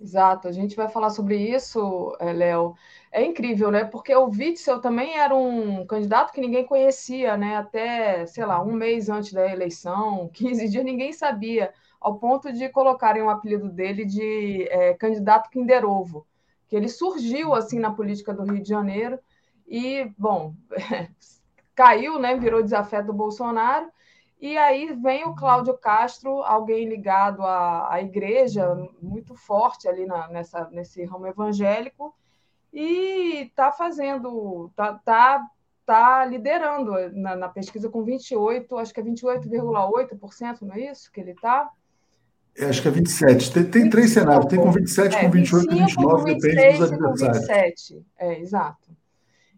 Exato, 0.01 0.49
a 0.49 0.53
gente 0.53 0.75
vai 0.75 0.89
falar 0.89 1.11
sobre 1.11 1.37
isso, 1.37 2.17
eh, 2.19 2.33
Léo. 2.33 2.75
É 3.13 3.23
incrível, 3.25 3.71
né? 3.71 3.85
Porque 3.85 4.15
o 4.17 4.29
Witzel 4.29 4.81
também 4.81 5.19
era 5.19 5.37
um 5.37 5.87
candidato 5.87 6.33
que 6.33 6.41
ninguém 6.41 6.67
conhecia, 6.67 7.37
né? 7.37 7.57
Até, 7.57 8.25
sei 8.27 8.47
lá, 8.47 8.63
um 8.63 8.73
mês 8.73 9.11
antes 9.11 9.33
da 9.33 9.47
eleição, 9.47 10.29
15 10.33 10.69
dias, 10.71 10.85
ninguém 10.85 11.13
sabia 11.13 11.73
ao 12.01 12.19
ponto 12.19 12.51
de 12.53 12.69
colocarem 12.71 13.23
o 13.23 13.31
apelido 13.31 13.69
dele 13.69 14.07
de 14.07 14.67
é, 14.71 14.95
candidato 14.95 15.51
Kinder 15.51 15.85
Ovo, 15.85 16.27
que 16.67 16.75
ele 16.75 16.89
surgiu 16.89 17.55
assim 17.55 17.79
na 17.79 17.93
política 17.93 18.33
do 18.33 18.43
Rio 18.43 18.61
de 18.63 18.69
Janeiro 18.69 19.19
e, 19.69 20.11
bom, 20.19 20.55
caiu, 21.75 22.19
né, 22.19 22.37
virou 22.37 22.63
desafeto 22.63 23.07
do 23.07 23.13
Bolsonaro, 23.13 23.91
e 24.41 24.59
aí 24.59 24.93
vem 24.93 25.25
o 25.25 25.37
Cláudio 25.37 25.75
Castro, 25.75 26.43
alguém 26.43 26.89
ligado 26.89 27.43
à, 27.43 27.95
à 27.95 28.03
igreja, 28.03 28.75
muito 29.01 29.37
forte 29.37 29.87
ali 29.87 30.05
na, 30.05 30.27
nessa, 30.29 30.69
nesse 30.73 31.05
ramo 31.05 31.29
evangélico, 31.29 32.13
e 32.73 33.43
está 33.43 33.71
fazendo, 33.71 34.67
está 34.71 34.95
tá, 34.95 35.47
tá 35.87 36.25
liderando 36.25 36.93
na, 37.13 37.37
na, 37.37 37.49
pesquisa 37.49 37.89
com 37.89 38.03
28, 38.03 38.79
acho 38.79 38.93
que 38.93 39.01
é 39.01 39.05
28,8%, 39.05 40.63
não 40.63 40.75
é 40.75 40.91
isso 40.91 41.13
que 41.13 41.21
ele 41.21 41.33
está? 41.33 41.71
Eu 42.57 42.69
acho 42.69 42.83
que 42.83 42.89
é 42.89 42.91
27. 42.91 43.53
Tem, 43.53 43.65
tem 43.65 43.91
três 43.91 44.11
cenários. 44.11 44.47
Tem 44.47 44.59
com 44.59 44.71
27, 44.71 45.17
é, 45.17 45.21
com 45.21 45.31
28 45.31 45.73
e 45.73 45.79
29, 45.79 46.35
depende 46.35 46.79
dos 46.79 46.93
adversários. 46.93 47.39
27, 47.39 48.07
é, 48.19 48.41
exato. 48.41 48.91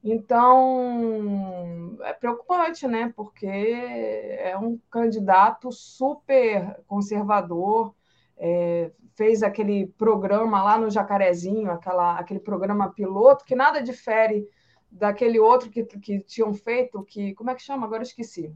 Então, 0.04 1.96
é 2.02 2.12
preocupante, 2.12 2.86
né? 2.86 3.12
Porque 3.16 3.46
é 3.46 4.56
um 4.56 4.78
candidato 4.90 5.72
super 5.72 6.78
conservador, 6.86 7.94
é, 8.36 8.92
fez 9.14 9.42
aquele 9.42 9.86
programa 9.86 10.62
lá 10.62 10.78
no 10.78 10.90
Jacarezinho, 10.90 11.70
aquela, 11.70 12.18
aquele 12.18 12.40
programa 12.40 12.90
piloto, 12.92 13.44
que 13.44 13.54
nada 13.54 13.82
difere 13.82 14.46
daquele 14.90 15.40
outro 15.40 15.70
que, 15.70 15.82
que 15.84 16.20
tinham 16.20 16.52
feito, 16.52 17.02
que. 17.04 17.34
Como 17.34 17.50
é 17.50 17.54
que 17.54 17.62
chama? 17.62 17.86
Agora 17.86 18.02
esqueci 18.02 18.54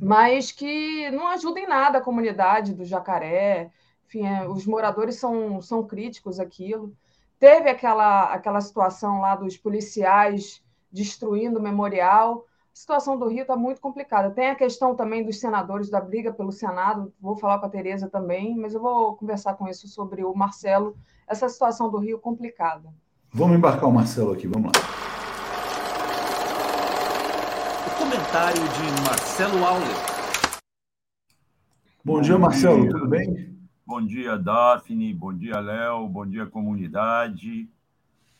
mas 0.00 0.52
que 0.52 1.10
não 1.10 1.26
ajuda 1.28 1.60
em 1.60 1.66
nada 1.66 1.98
a 1.98 2.02
comunidade 2.02 2.74
do 2.74 2.84
Jacaré. 2.84 3.70
Enfim, 4.06 4.26
é, 4.26 4.46
os 4.48 4.66
moradores 4.66 5.16
são, 5.16 5.60
são 5.60 5.86
críticos 5.86 6.38
aquilo. 6.38 6.94
Teve 7.44 7.68
aquela, 7.68 8.32
aquela 8.32 8.58
situação 8.62 9.20
lá 9.20 9.36
dos 9.36 9.54
policiais 9.54 10.62
destruindo 10.90 11.58
o 11.58 11.62
memorial. 11.62 12.46
A 12.72 12.74
situação 12.74 13.18
do 13.18 13.28
Rio 13.28 13.42
está 13.42 13.54
muito 13.54 13.82
complicada. 13.82 14.30
Tem 14.30 14.48
a 14.48 14.54
questão 14.54 14.96
também 14.96 15.22
dos 15.22 15.38
senadores, 15.38 15.90
da 15.90 16.00
briga 16.00 16.32
pelo 16.32 16.50
Senado. 16.50 17.12
Vou 17.20 17.36
falar 17.36 17.58
com 17.58 17.66
a 17.66 17.68
Tereza 17.68 18.08
também, 18.08 18.56
mas 18.56 18.72
eu 18.72 18.80
vou 18.80 19.14
conversar 19.16 19.56
com 19.56 19.68
isso 19.68 19.86
sobre 19.88 20.24
o 20.24 20.34
Marcelo. 20.34 20.96
Essa 21.28 21.46
situação 21.46 21.90
do 21.90 21.98
Rio 21.98 22.18
complicada. 22.18 22.88
Vamos 23.30 23.58
embarcar 23.58 23.90
o 23.90 23.92
Marcelo 23.92 24.32
aqui, 24.32 24.46
vamos 24.46 24.72
lá 24.74 25.04
comentário 27.98 28.62
de 28.62 29.02
Marcelo 29.06 29.64
Auler. 29.64 29.96
Bom, 32.02 32.14
bom 32.14 32.20
dia, 32.22 32.38
Marcelo, 32.38 32.82
dia. 32.82 32.90
tudo 32.90 33.06
bem? 33.06 33.53
Bom 33.86 34.00
dia, 34.00 34.38
Daphne, 34.38 35.12
bom 35.12 35.32
dia, 35.34 35.60
Léo, 35.60 36.08
bom 36.08 36.26
dia, 36.26 36.46
comunidade. 36.46 37.68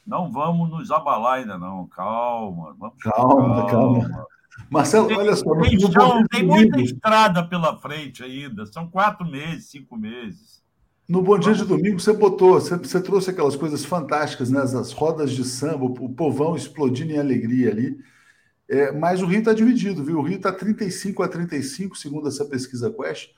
Não 0.07 0.33
vamos 0.33 0.71
nos 0.71 0.91
abalar 0.91 1.35
ainda, 1.35 1.59
não. 1.59 1.87
Calma, 1.87 2.75
vamos 2.79 2.97
calma, 3.03 3.67
calma. 3.67 4.09
calma. 4.09 4.27
Marcelo, 4.71 5.07
tem, 5.07 5.19
olha 5.19 5.37
só. 5.37 5.55
Tem, 5.61 5.79
chão, 5.79 6.25
tem 6.31 6.47
muita 6.47 6.81
estrada 6.81 7.47
pela 7.47 7.77
frente 7.77 8.23
ainda. 8.23 8.65
São 8.65 8.89
quatro 8.89 9.27
meses, 9.27 9.67
cinco 9.67 9.99
meses. 9.99 10.63
No 11.07 11.21
Bom 11.21 11.39
Dia 11.39 11.53
de 11.53 11.67
Domingo, 11.67 12.01
você 12.01 12.15
botou, 12.15 12.55
você, 12.55 12.79
você 12.79 12.99
trouxe 13.03 13.29
aquelas 13.29 13.55
coisas 13.55 13.85
fantásticas, 13.85 14.51
né? 14.51 14.63
As 14.63 14.93
rodas 14.93 15.33
de 15.33 15.45
samba, 15.45 15.85
o 15.85 16.09
povão 16.09 16.57
explodindo 16.57 17.13
em 17.13 17.19
alegria 17.19 17.71
ali. 17.71 17.99
É, 18.67 18.93
mas 18.93 19.21
o 19.21 19.27
Rio 19.27 19.41
está 19.41 19.53
dividido, 19.53 20.03
viu? 20.03 20.21
O 20.21 20.23
Rio 20.23 20.39
está 20.39 20.51
35 20.51 21.23
a 21.23 21.29
35, 21.29 21.99
segundo 21.99 22.29
essa 22.29 22.47
pesquisa 22.47 22.91
Quest. 22.91 23.29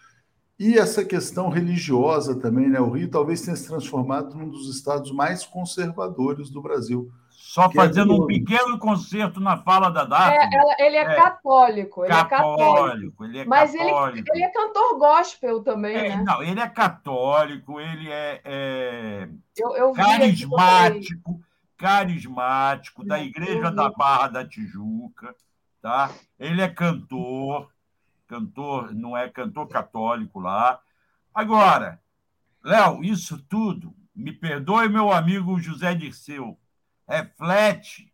E 0.59 0.79
essa 0.79 1.05
questão 1.05 1.51
religiosa 1.51 2.39
também, 2.41 2.69
né? 2.69 2.81
O 2.81 2.91
Rio 2.91 3.11
talvez 3.11 3.43
tenha 3.43 3.57
se 3.57 3.67
transformado 3.67 4.35
num 4.35 4.49
dos 4.49 4.75
estados 4.75 5.13
mais 5.13 5.45
conservadores 5.45 6.49
do 6.49 6.63
Brasil. 6.63 7.13
Só 7.57 7.71
fazendo 7.71 8.13
é 8.13 8.17
um 8.17 8.27
pequeno 8.27 8.79
concerto 8.79 9.39
na 9.39 9.57
fala 9.59 9.91
da 9.91 10.05
Daphne. 10.05 10.57
É, 10.79 10.87
ele 10.87 10.97
é, 10.97 11.01
é, 11.01 11.15
católico. 11.15 12.05
Ele 12.05 12.13
católico, 12.13 12.63
é 12.63 12.67
católico. 12.67 13.25
Ele 13.25 13.39
é 13.39 13.45
mas 13.45 13.73
católico. 13.73 14.29
Ele, 14.29 14.31
ele 14.35 14.45
é 14.45 14.49
cantor 14.49 14.99
gospel 14.99 15.63
também, 15.63 15.97
é, 15.97 16.09
né? 16.17 16.25
Não, 16.27 16.43
ele 16.43 16.61
é 16.61 16.69
católico, 16.69 17.81
ele 17.81 18.11
é, 18.11 18.41
é 18.45 19.29
eu, 19.57 19.77
eu 19.77 19.93
carismático, 19.93 21.41
carismático, 21.77 23.05
da 23.05 23.23
Igreja 23.23 23.71
da 23.71 23.91
Barra 23.91 24.29
da 24.29 24.47
Tijuca, 24.47 25.35
tá? 25.81 26.11
Ele 26.39 26.61
é 26.61 26.69
cantor, 26.69 27.71
cantor, 28.27 28.95
não 28.95 29.17
é 29.17 29.29
cantor 29.29 29.69
católico 29.69 30.41
lá. 30.41 30.81
Agora, 31.35 32.01
Léo, 32.63 33.05
isso 33.05 33.39
tudo, 33.49 33.95
me 34.15 34.33
perdoe 34.33 34.89
meu 34.89 35.13
amigo 35.13 35.59
José 35.61 35.95
Dirceu, 35.95 36.59
reflete 37.09 38.13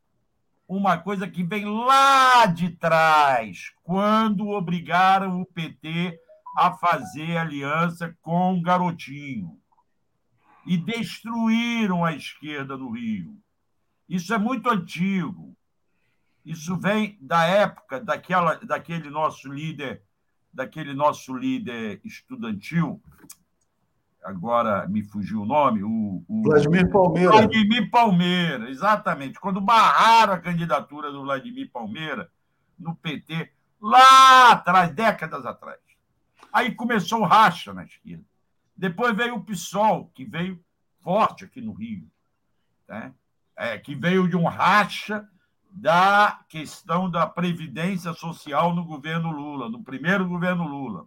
uma 0.68 0.98
coisa 0.98 1.28
que 1.28 1.42
vem 1.42 1.64
lá 1.64 2.46
de 2.46 2.70
trás, 2.70 3.72
quando 3.82 4.48
obrigaram 4.48 5.40
o 5.40 5.46
PT 5.46 6.18
a 6.56 6.72
fazer 6.72 7.36
aliança 7.36 8.16
com 8.22 8.54
o 8.54 8.62
Garotinho 8.62 9.58
e 10.66 10.76
destruíram 10.76 12.04
a 12.04 12.12
esquerda 12.12 12.76
no 12.76 12.90
Rio. 12.90 13.36
Isso 14.08 14.32
é 14.32 14.38
muito 14.38 14.68
antigo. 14.70 15.56
Isso 16.44 16.76
vem 16.76 17.16
da 17.20 17.44
época 17.44 18.00
daquela, 18.00 18.56
daquele 18.56 19.08
nosso 19.08 19.50
líder, 19.50 20.02
daquele 20.52 20.92
nosso 20.92 21.34
líder 21.36 22.00
estudantil, 22.04 23.00
agora 24.22 24.86
me 24.88 25.02
fugiu 25.02 25.42
o 25.42 25.46
nome, 25.46 25.82
o, 25.82 26.24
o 26.28 26.42
Vladimir 26.42 26.90
Palmeira. 26.90 27.30
Vladimir 27.30 27.90
Palmeira, 27.90 28.70
exatamente. 28.70 29.38
Quando 29.38 29.60
barraram 29.60 30.34
a 30.34 30.40
candidatura 30.40 31.10
do 31.12 31.22
Vladimir 31.22 31.70
Palmeira 31.70 32.30
no 32.78 32.94
PT, 32.96 33.52
lá 33.80 34.52
atrás, 34.52 34.92
décadas 34.92 35.46
atrás. 35.46 35.80
Aí 36.52 36.74
começou 36.74 37.20
o 37.20 37.26
racha 37.26 37.72
na 37.72 37.84
esquerda. 37.84 38.24
Depois 38.76 39.16
veio 39.16 39.36
o 39.36 39.44
PSOL, 39.44 40.10
que 40.14 40.24
veio 40.24 40.62
forte 41.00 41.44
aqui 41.44 41.60
no 41.60 41.72
Rio, 41.72 42.10
né? 42.88 43.12
é, 43.56 43.78
que 43.78 43.94
veio 43.94 44.28
de 44.28 44.36
um 44.36 44.46
racha 44.46 45.28
da 45.72 46.40
questão 46.48 47.10
da 47.10 47.26
previdência 47.26 48.12
social 48.12 48.74
no 48.74 48.84
governo 48.84 49.30
Lula, 49.30 49.70
no 49.70 49.82
primeiro 49.82 50.28
governo 50.28 50.66
Lula. 50.66 51.06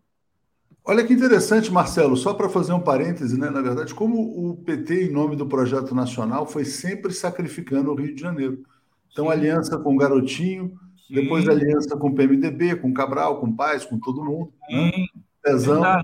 Olha 0.84 1.06
que 1.06 1.14
interessante, 1.14 1.72
Marcelo, 1.72 2.18
só 2.18 2.34
para 2.34 2.50
fazer 2.50 2.74
um 2.74 2.80
parêntese, 2.80 3.40
né? 3.40 3.50
na 3.50 3.62
verdade, 3.62 3.94
como 3.94 4.18
o 4.18 4.58
PT, 4.58 5.06
em 5.06 5.12
nome 5.12 5.36
do 5.36 5.46
projeto 5.46 5.94
nacional, 5.96 6.46
foi 6.46 6.66
sempre 6.66 7.12
sacrificando 7.14 7.92
o 7.92 7.96
Rio 7.96 8.14
de 8.14 8.22
Janeiro. 8.22 8.64
Então, 9.12 9.30
aliança 9.30 9.78
com 9.78 9.94
o 9.94 9.98
Garotinho, 9.98 10.78
Sim. 11.08 11.16
depois 11.16 11.48
aliança 11.48 11.96
com 11.98 12.10
o 12.10 12.16
PMDB, 12.16 12.76
com 12.76 12.90
o 12.90 12.94
Cabral, 12.94 13.40
com 13.40 13.48
o 13.48 13.56
Paz, 13.56 13.86
com 13.86 14.00
todo 14.00 14.24
mundo. 14.24 14.52
Né? 14.70 14.92
Sim, 15.58 15.80
né? 15.80 16.04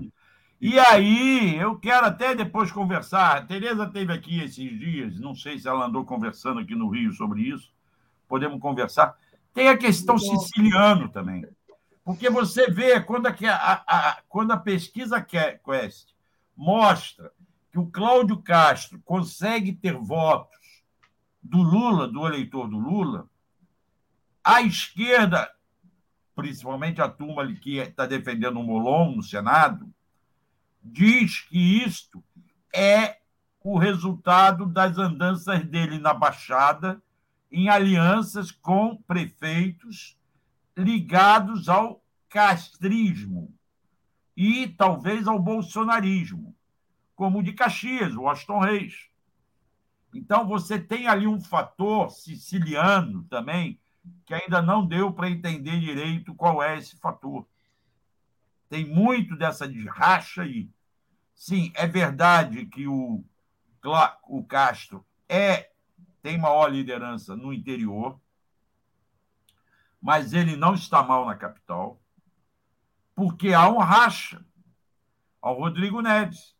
E 0.60 0.78
aí, 0.78 1.56
eu 1.56 1.76
quero 1.76 2.06
até 2.06 2.34
depois 2.34 2.72
conversar. 2.72 3.36
A 3.36 3.42
Tereza 3.42 3.86
teve 3.86 4.12
aqui 4.12 4.40
esses 4.40 4.78
dias, 4.78 5.20
não 5.20 5.34
sei 5.34 5.58
se 5.58 5.68
ela 5.68 5.86
andou 5.86 6.04
conversando 6.04 6.60
aqui 6.60 6.74
no 6.74 6.88
Rio 6.88 7.12
sobre 7.12 7.42
isso 7.42 7.72
podemos 8.32 8.58
conversar. 8.58 9.14
Tem 9.52 9.68
a 9.68 9.76
questão 9.76 10.16
siciliano 10.16 11.10
também. 11.10 11.46
Porque 12.02 12.30
você 12.30 12.70
vê, 12.70 12.98
quando 12.98 13.26
a, 13.26 13.34
a, 13.50 13.72
a, 13.86 14.22
quando 14.26 14.52
a 14.52 14.56
pesquisa 14.56 15.20
Quest 15.20 16.08
mostra 16.56 17.30
que 17.70 17.78
o 17.78 17.90
Cláudio 17.90 18.38
Castro 18.38 18.98
consegue 19.04 19.74
ter 19.74 19.94
votos 19.98 20.58
do 21.42 21.58
Lula, 21.58 22.08
do 22.08 22.26
eleitor 22.26 22.66
do 22.68 22.78
Lula, 22.78 23.28
a 24.42 24.62
esquerda, 24.62 25.50
principalmente 26.34 27.02
a 27.02 27.10
turma 27.10 27.46
que 27.52 27.76
está 27.76 28.06
defendendo 28.06 28.58
o 28.58 28.64
Molon 28.64 29.16
no 29.16 29.22
Senado, 29.22 29.92
diz 30.82 31.40
que 31.40 31.84
isto 31.84 32.24
é 32.74 33.18
o 33.62 33.76
resultado 33.76 34.64
das 34.64 34.96
andanças 34.96 35.62
dele 35.66 35.98
na 35.98 36.14
Baixada 36.14 36.98
em 37.52 37.68
alianças 37.68 38.50
com 38.50 38.96
prefeitos 38.96 40.18
ligados 40.76 41.68
ao 41.68 42.02
castrismo 42.28 43.52
e 44.34 44.66
talvez 44.68 45.28
ao 45.28 45.38
bolsonarismo, 45.38 46.56
como 47.14 47.40
o 47.40 47.42
de 47.42 47.52
Caxias, 47.52 48.14
o 48.14 48.22
Washington 48.22 48.58
Reis. 48.58 49.06
Então, 50.14 50.46
você 50.46 50.78
tem 50.78 51.06
ali 51.06 51.26
um 51.26 51.40
fator 51.40 52.10
siciliano 52.10 53.24
também, 53.24 53.78
que 54.24 54.34
ainda 54.34 54.62
não 54.62 54.86
deu 54.86 55.12
para 55.12 55.30
entender 55.30 55.78
direito 55.78 56.34
qual 56.34 56.62
é 56.62 56.78
esse 56.78 56.96
fator. 56.96 57.46
Tem 58.68 58.86
muito 58.86 59.36
dessa 59.36 59.68
de 59.68 59.86
racha 59.86 60.42
aí. 60.42 60.68
Sim, 61.34 61.70
é 61.74 61.86
verdade 61.86 62.64
que 62.66 62.86
o, 62.86 63.22
o 64.26 64.44
Castro 64.44 65.04
é 65.28 65.71
tem 66.22 66.38
maior 66.38 66.68
liderança 66.68 67.36
no 67.36 67.52
interior, 67.52 68.18
mas 70.00 70.32
ele 70.32 70.56
não 70.56 70.74
está 70.74 71.02
mal 71.02 71.26
na 71.26 71.34
capital, 71.34 72.00
porque 73.14 73.52
há 73.52 73.68
um 73.68 73.78
racha 73.78 74.44
ao 75.40 75.58
Rodrigo 75.58 76.00
Neves. 76.00 76.54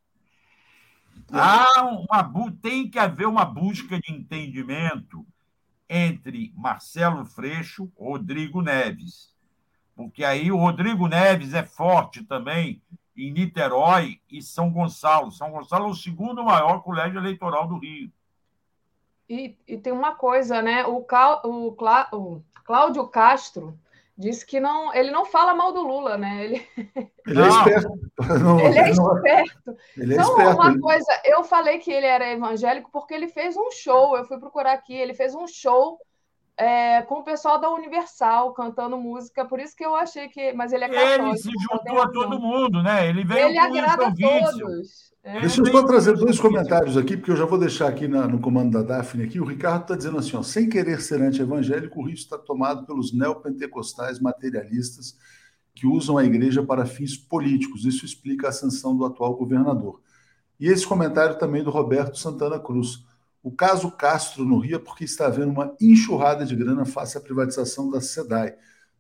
Há 1.33 1.83
uma, 1.85 2.53
tem 2.61 2.89
que 2.91 2.99
haver 2.99 3.27
uma 3.27 3.45
busca 3.45 3.99
de 4.01 4.13
entendimento 4.13 5.27
entre 5.89 6.53
Marcelo 6.57 7.25
Freixo 7.25 7.85
e 7.85 8.03
Rodrigo 8.03 8.61
Neves. 8.61 9.33
Porque 9.95 10.25
aí 10.25 10.51
o 10.51 10.57
Rodrigo 10.57 11.07
Neves 11.07 11.55
é 11.55 11.63
forte 11.63 12.25
também 12.25 12.83
em 13.17 13.31
Niterói 13.31 14.21
e 14.29 14.43
São 14.43 14.71
Gonçalo. 14.71 15.31
São 15.31 15.51
Gonçalo 15.51 15.87
é 15.87 15.91
o 15.91 15.95
segundo 15.95 16.45
maior 16.45 16.81
colégio 16.81 17.19
eleitoral 17.19 17.69
do 17.69 17.79
Rio. 17.79 18.11
E, 19.33 19.57
e 19.67 19.79
tem 19.79 19.95
uma 19.95 20.15
coisa, 20.15 20.61
né? 20.61 20.85
O, 20.85 20.99
o, 20.99 21.73
Clá, 21.73 22.11
o 22.13 22.43
Cláudio 22.67 23.09
Castro 23.09 23.75
disse 24.17 24.45
que 24.45 24.61
não, 24.61 24.95
ele 24.95 25.11
não 25.11 25.25
fala 25.25 25.55
mal 25.55 25.73
do 25.73 25.81
Lula, 25.81 26.19
né? 26.19 26.45
Ele, 26.45 26.69
ele 27.27 27.41
é 27.41 27.49
esperto. 27.49 27.89
Não, 28.39 28.61
ele 28.61 28.79
é 28.79 28.91
esperto. 28.91 29.77
Ele 29.97 30.13
é 30.13 30.17
então, 30.17 30.33
esperto. 30.33 30.61
uma 30.61 30.79
coisa, 30.79 31.21
eu 31.25 31.43
falei 31.45 31.79
que 31.79 31.91
ele 31.91 32.05
era 32.05 32.31
evangélico 32.31 32.91
porque 32.93 33.15
ele 33.15 33.27
fez 33.27 33.57
um 33.57 33.71
show. 33.71 34.19
Eu 34.19 34.27
fui 34.27 34.39
procurar 34.39 34.75
aqui, 34.75 34.95
ele 34.95 35.15
fez 35.15 35.35
um 35.35 35.47
show 35.47 35.99
é, 36.63 37.03
com 37.03 37.17
o 37.17 37.25
pessoal 37.25 37.61
da 37.61 37.71
Universal 37.71 38.53
cantando 38.53 38.97
música, 38.97 39.45
por 39.45 39.59
isso 39.59 39.75
que 39.77 39.85
eu 39.85 39.97
achei 39.97 40.29
que. 40.29 40.53
Mas 40.53 40.73
ele 40.73 40.85
é 40.85 40.89
católico. 40.89 41.29
Ele 41.29 41.39
se 41.39 41.51
juntou 41.51 42.01
a 42.01 42.09
todo 42.09 42.41
mundo, 42.41 42.83
né? 42.83 43.09
Ele 43.09 43.25
veio 43.25 43.49
ele 43.49 43.59
agrada 43.59 44.07
a 44.07 44.15
todos. 44.15 45.13
É, 45.25 45.41
Deixa 45.41 45.61
eu 45.61 45.67
só 45.67 45.85
trazer 45.85 46.17
dois 46.17 46.39
comentários 46.39 46.97
aqui, 46.97 47.17
porque 47.17 47.31
eu 47.31 47.37
já 47.37 47.45
vou 47.45 47.59
deixar 47.59 47.89
aqui 47.89 48.09
na, 48.09 48.27
no 48.27 48.41
comando 48.41 48.73
da 48.73 48.83
Daphne 48.83 49.25
aqui. 49.25 49.41
O 49.41 49.45
Ricardo 49.45 49.83
está 49.83 49.97
dizendo 49.97 50.19
assim: 50.19 50.37
ó, 50.37 50.43
sem 50.43 50.69
querer 50.69 51.01
ser 51.01 51.21
anti-evangélico, 51.21 52.01
o 52.01 52.05
Rio 52.05 52.15
está 52.15 52.39
tomado 52.39 52.87
pelos 52.87 53.13
neopentecostais 53.13 54.21
materialistas 54.21 55.17
que 55.75 55.87
usam 55.87 56.17
a 56.17 56.25
igreja 56.25 56.63
para 56.63 56.87
fins 56.87 57.17
políticos. 57.17 57.85
Isso 57.85 58.05
explica 58.05 58.47
a 58.47 58.51
ascensão 58.51 58.97
do 58.97 59.05
atual 59.05 59.35
governador. 59.35 60.01
E 60.61 60.69
esse 60.69 60.87
comentário 60.87 61.39
também 61.39 61.65
do 61.65 61.71
Roberto 61.71 62.19
Santana 62.19 62.59
Cruz. 62.59 63.05
O 63.43 63.51
caso 63.51 63.91
Castro 63.91 64.45
no 64.45 64.59
Rio 64.59 64.77
é 64.77 64.79
porque 64.79 65.05
está 65.05 65.27
havendo 65.27 65.51
uma 65.51 65.75
enxurrada 65.81 66.45
de 66.45 66.55
grana 66.55 66.85
face 66.85 67.19
à 67.19 67.21
privatização 67.21 67.91
da 67.91 68.01
SEDAI. 68.01 68.55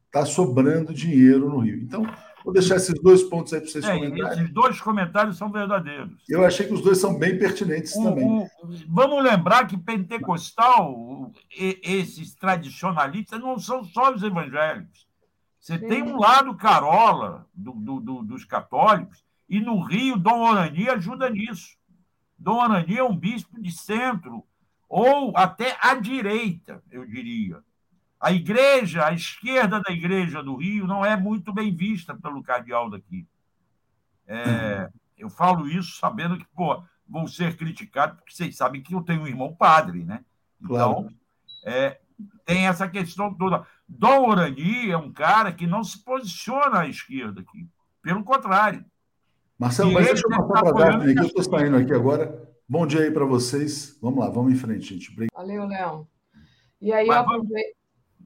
Está 0.06 0.26
sobrando 0.26 0.92
dinheiro 0.92 1.48
no 1.48 1.60
Rio. 1.60 1.80
Então, 1.80 2.04
Vou 2.44 2.52
deixar 2.52 2.76
esses 2.76 3.00
dois 3.00 3.22
pontos 3.22 3.52
aí 3.52 3.60
para 3.60 3.70
vocês 3.70 3.84
é, 3.84 3.94
comentarem. 3.94 4.38
Esses 4.38 4.52
dois 4.52 4.80
comentários 4.80 5.36
são 5.36 5.50
verdadeiros. 5.50 6.22
Eu 6.28 6.44
achei 6.44 6.66
que 6.66 6.74
os 6.74 6.82
dois 6.82 6.98
são 6.98 7.16
bem 7.16 7.38
pertinentes 7.38 7.94
o, 7.94 8.02
também. 8.02 8.24
O, 8.24 8.48
vamos 8.88 9.22
lembrar 9.22 9.66
que 9.66 9.76
pentecostal, 9.76 11.32
esses 11.50 12.34
tradicionalistas, 12.34 13.40
não 13.40 13.58
são 13.58 13.84
só 13.84 14.12
os 14.12 14.22
evangélicos. 14.22 15.06
Você 15.60 15.78
Sim. 15.78 15.86
tem 15.86 16.02
um 16.02 16.18
lado 16.18 16.56
carola 16.56 17.46
do, 17.54 17.72
do, 17.72 18.00
do, 18.00 18.22
dos 18.24 18.44
católicos, 18.44 19.24
e 19.48 19.60
no 19.60 19.80
Rio, 19.80 20.16
Dom 20.16 20.40
Orani 20.40 20.88
ajuda 20.88 21.30
nisso. 21.30 21.76
Dom 22.42 22.60
Orani 22.60 22.98
é 22.98 23.04
um 23.04 23.16
bispo 23.16 23.60
de 23.62 23.70
centro, 23.70 24.44
ou 24.88 25.32
até 25.36 25.78
à 25.80 25.94
direita, 25.94 26.82
eu 26.90 27.06
diria. 27.06 27.62
A 28.20 28.32
igreja, 28.32 29.06
a 29.06 29.12
esquerda 29.12 29.80
da 29.80 29.92
igreja 29.92 30.42
do 30.42 30.56
Rio, 30.56 30.86
não 30.86 31.04
é 31.04 31.16
muito 31.16 31.52
bem 31.52 31.74
vista 31.74 32.16
pelo 32.16 32.42
cardeal 32.42 32.90
daqui. 32.90 33.26
É, 34.26 34.90
eu 35.16 35.30
falo 35.30 35.68
isso 35.68 35.98
sabendo 35.98 36.36
que, 36.36 36.46
pô, 36.54 36.82
vou 37.08 37.28
ser 37.28 37.56
criticado, 37.56 38.16
porque 38.16 38.32
vocês 38.32 38.56
sabem 38.56 38.82
que 38.82 38.94
eu 38.94 39.02
tenho 39.02 39.22
um 39.22 39.28
irmão 39.28 39.54
padre, 39.54 40.04
né? 40.04 40.24
Então, 40.60 40.94
claro. 40.94 41.14
é, 41.64 42.00
tem 42.44 42.66
essa 42.66 42.88
questão 42.88 43.32
toda. 43.32 43.64
Dom 43.88 44.28
Orani 44.28 44.90
é 44.90 44.96
um 44.96 45.12
cara 45.12 45.52
que 45.52 45.66
não 45.66 45.84
se 45.84 46.02
posiciona 46.04 46.80
à 46.80 46.88
esquerda 46.88 47.40
aqui. 47.40 47.68
Pelo 48.02 48.24
contrário. 48.24 48.84
Marcelo, 49.62 49.92
mas 49.92 50.06
deixa 50.06 50.26
eu 50.26 50.28
passar 50.28 50.60
para 50.60 50.70
a 50.70 50.72
Daphne 50.72 51.12
aqui, 51.12 51.20
eu 51.20 51.26
estou 51.26 51.44
saindo 51.44 51.76
aqui 51.76 51.94
agora. 51.94 52.52
Bom 52.68 52.84
dia 52.84 53.02
aí 53.02 53.12
para 53.12 53.24
vocês. 53.24 53.96
Vamos 54.02 54.18
lá, 54.18 54.28
vamos 54.28 54.52
em 54.52 54.56
frente, 54.56 54.92
gente. 54.92 55.12
Obrigado. 55.12 55.36
Valeu, 55.36 55.64
Léo. 55.68 56.08
E 56.80 56.92
aí, 56.92 57.06
Mas, 57.06 57.24
eu 57.24 57.44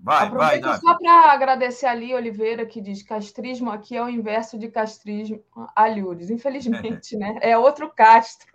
Vai, 0.02 0.30
vai, 0.30 0.60
vai. 0.60 0.78
Só 0.78 0.96
para 0.96 1.32
agradecer 1.32 1.84
ali, 1.84 2.14
Oliveira, 2.14 2.64
que 2.64 2.80
diz 2.80 3.02
castrismo 3.02 3.70
aqui 3.70 3.94
é 3.94 4.02
o 4.02 4.08
inverso 4.08 4.58
de 4.58 4.68
castrismo 4.68 5.42
alhures. 5.74 6.30
Infelizmente, 6.30 7.14
né? 7.18 7.38
É 7.42 7.58
outro 7.58 7.90
Castro. 7.90 8.50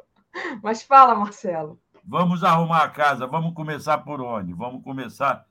Mas 0.63 0.81
fala, 0.81 1.13
Marcelo. 1.13 1.79
Vamos 2.03 2.43
arrumar 2.43 2.85
a 2.85 2.89
casa. 2.89 3.27
Vamos 3.27 3.53
começar 3.53 3.99
por 3.99 4.21
onde? 4.21 4.53
Vamos 4.53 4.83
começar 4.83 5.45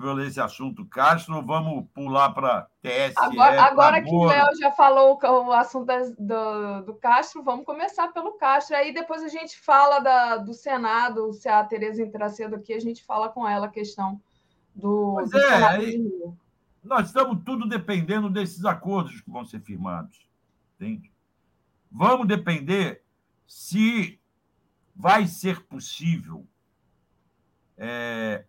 por 0.00 0.20
esse 0.22 0.40
assunto 0.40 0.86
Castro 0.86 1.44
vamos 1.44 1.86
pular 1.92 2.30
para 2.30 2.66
TSE? 2.80 3.14
Agora, 3.16 3.62
agora 3.62 4.02
que 4.02 4.08
o 4.08 4.24
Léo 4.24 4.56
já 4.58 4.72
falou 4.72 5.18
o 5.22 5.52
assunto 5.52 5.92
do, 6.18 6.82
do 6.86 6.94
Castro, 6.94 7.42
vamos 7.42 7.66
começar 7.66 8.08
pelo 8.08 8.32
Castro. 8.32 8.76
Aí 8.76 8.94
depois 8.94 9.22
a 9.22 9.28
gente 9.28 9.58
fala 9.60 10.00
da, 10.00 10.38
do 10.38 10.54
Senado, 10.54 11.32
se 11.34 11.48
a 11.48 11.62
Tereza 11.64 12.02
entrar 12.02 12.30
cedo 12.30 12.56
aqui, 12.56 12.72
a 12.72 12.80
gente 12.80 13.04
fala 13.04 13.28
com 13.28 13.46
ela 13.46 13.66
a 13.66 13.70
questão 13.70 14.20
do, 14.74 15.12
pois 15.16 15.30
do 15.30 15.38
é, 15.38 15.64
aí, 15.64 16.10
nós 16.82 17.08
estamos 17.08 17.44
tudo 17.44 17.68
dependendo 17.68 18.30
desses 18.30 18.64
acordos 18.64 19.20
que 19.20 19.30
vão 19.30 19.44
ser 19.44 19.60
firmados. 19.60 20.26
Entende? 20.76 21.12
Vamos 21.92 22.26
depender 22.26 23.02
se 23.46 24.18
vai 24.96 25.26
ser 25.26 25.62
possível 25.66 26.46
é, 27.76 28.44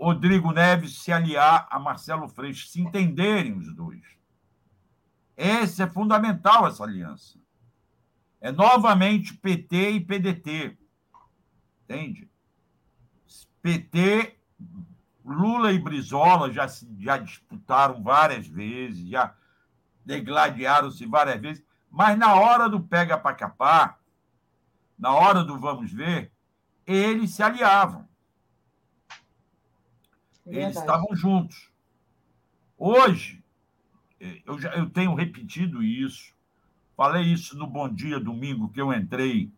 Rodrigo 0.00 0.50
Neves 0.50 0.98
se 1.02 1.12
aliar 1.12 1.68
a 1.70 1.78
Marcelo 1.78 2.26
Freixo, 2.26 2.68
se 2.68 2.80
entenderem 2.80 3.52
os 3.52 3.74
dois. 3.74 4.00
Esse 5.36 5.82
é 5.82 5.86
fundamental, 5.86 6.66
essa 6.66 6.82
aliança. 6.82 7.38
É 8.40 8.50
novamente 8.50 9.34
PT 9.34 9.90
e 9.90 10.00
PDT. 10.00 10.78
Entende? 11.84 12.30
PT, 13.60 14.38
Lula 15.22 15.70
e 15.72 15.78
Brizola 15.78 16.50
já, 16.50 16.66
já 16.98 17.18
disputaram 17.18 18.02
várias 18.02 18.46
vezes, 18.46 19.06
já 19.06 19.34
degladiaram-se 20.04 21.04
várias 21.04 21.40
vezes, 21.40 21.64
mas 21.90 22.16
na 22.18 22.34
hora 22.34 22.70
do 22.70 22.80
pega 22.80 23.18
para 23.18 23.36
capar, 23.36 24.00
na 24.98 25.12
hora 25.12 25.44
do 25.44 25.58
vamos 25.58 25.92
ver, 25.92 26.32
eles 26.86 27.34
se 27.34 27.42
aliavam. 27.42 28.09
Verdade. 30.44 30.66
Eles 30.66 30.76
estavam 30.76 31.14
juntos. 31.14 31.70
Hoje, 32.76 33.42
eu, 34.46 34.58
já, 34.58 34.70
eu 34.74 34.88
tenho 34.88 35.14
repetido 35.14 35.82
isso, 35.82 36.34
falei 36.96 37.22
isso 37.24 37.56
no 37.56 37.66
Bom 37.66 37.88
Dia 37.88 38.18
Domingo, 38.18 38.70
que 38.70 38.80
eu 38.80 38.92
entrei 38.92 39.50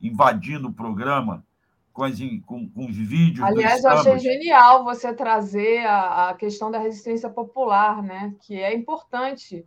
invadindo 0.00 0.68
o 0.68 0.72
programa 0.72 1.44
com, 1.92 2.04
as, 2.04 2.18
com, 2.46 2.68
com 2.68 2.86
os 2.86 2.96
vídeos. 2.96 3.46
Aliás, 3.46 3.84
eu 3.84 3.90
achei 3.90 4.18
genial 4.18 4.84
você 4.84 5.12
trazer 5.12 5.86
a, 5.86 6.30
a, 6.30 6.34
questão 6.34 6.70
da 6.70 6.78
resistência 6.78 7.28
popular, 7.28 8.02
né? 8.02 8.34
Que 8.40 8.60
é 8.60 8.74
importante. 8.74 9.66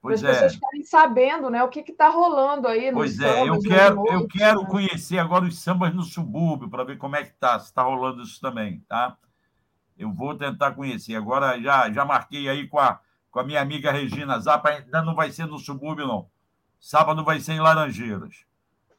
Pois 0.00 0.22
as 0.22 0.30
é. 0.30 0.32
pessoas 0.32 0.54
ficarem 0.54 0.84
sabendo 0.84 1.50
né, 1.50 1.64
o 1.64 1.68
que 1.68 1.80
está 1.80 2.08
rolando 2.08 2.68
aí 2.68 2.90
no 2.92 2.98
Pois 2.98 3.18
é, 3.18 3.48
eu 3.48 3.58
quero, 3.58 3.96
noite, 3.96 4.12
eu 4.12 4.28
quero 4.28 4.60
né? 4.62 4.68
conhecer 4.68 5.18
agora 5.18 5.44
os 5.44 5.58
sambas 5.58 5.92
no 5.92 6.02
subúrbio 6.02 6.70
para 6.70 6.84
ver 6.84 6.96
como 6.96 7.16
é 7.16 7.24
que 7.24 7.30
está, 7.30 7.58
se 7.58 7.66
está 7.66 7.82
rolando 7.82 8.22
isso 8.22 8.40
também, 8.40 8.84
tá? 8.88 9.16
Eu 9.96 10.12
vou 10.12 10.36
tentar 10.36 10.72
conhecer. 10.72 11.14
Agora 11.16 11.60
já, 11.60 11.90
já 11.90 12.04
marquei 12.04 12.48
aí 12.48 12.68
com 12.68 12.78
a, 12.78 13.00
com 13.30 13.40
a 13.40 13.44
minha 13.44 13.60
amiga 13.60 13.90
Regina 13.90 14.38
Zappa, 14.38 14.70
ainda 14.70 15.02
não 15.02 15.14
vai 15.14 15.30
ser 15.30 15.46
no 15.46 15.58
subúrbio, 15.58 16.06
não. 16.06 16.28
Sábado 16.78 17.24
vai 17.24 17.40
ser 17.40 17.52
em 17.52 17.60
Laranjeiras. 17.60 18.46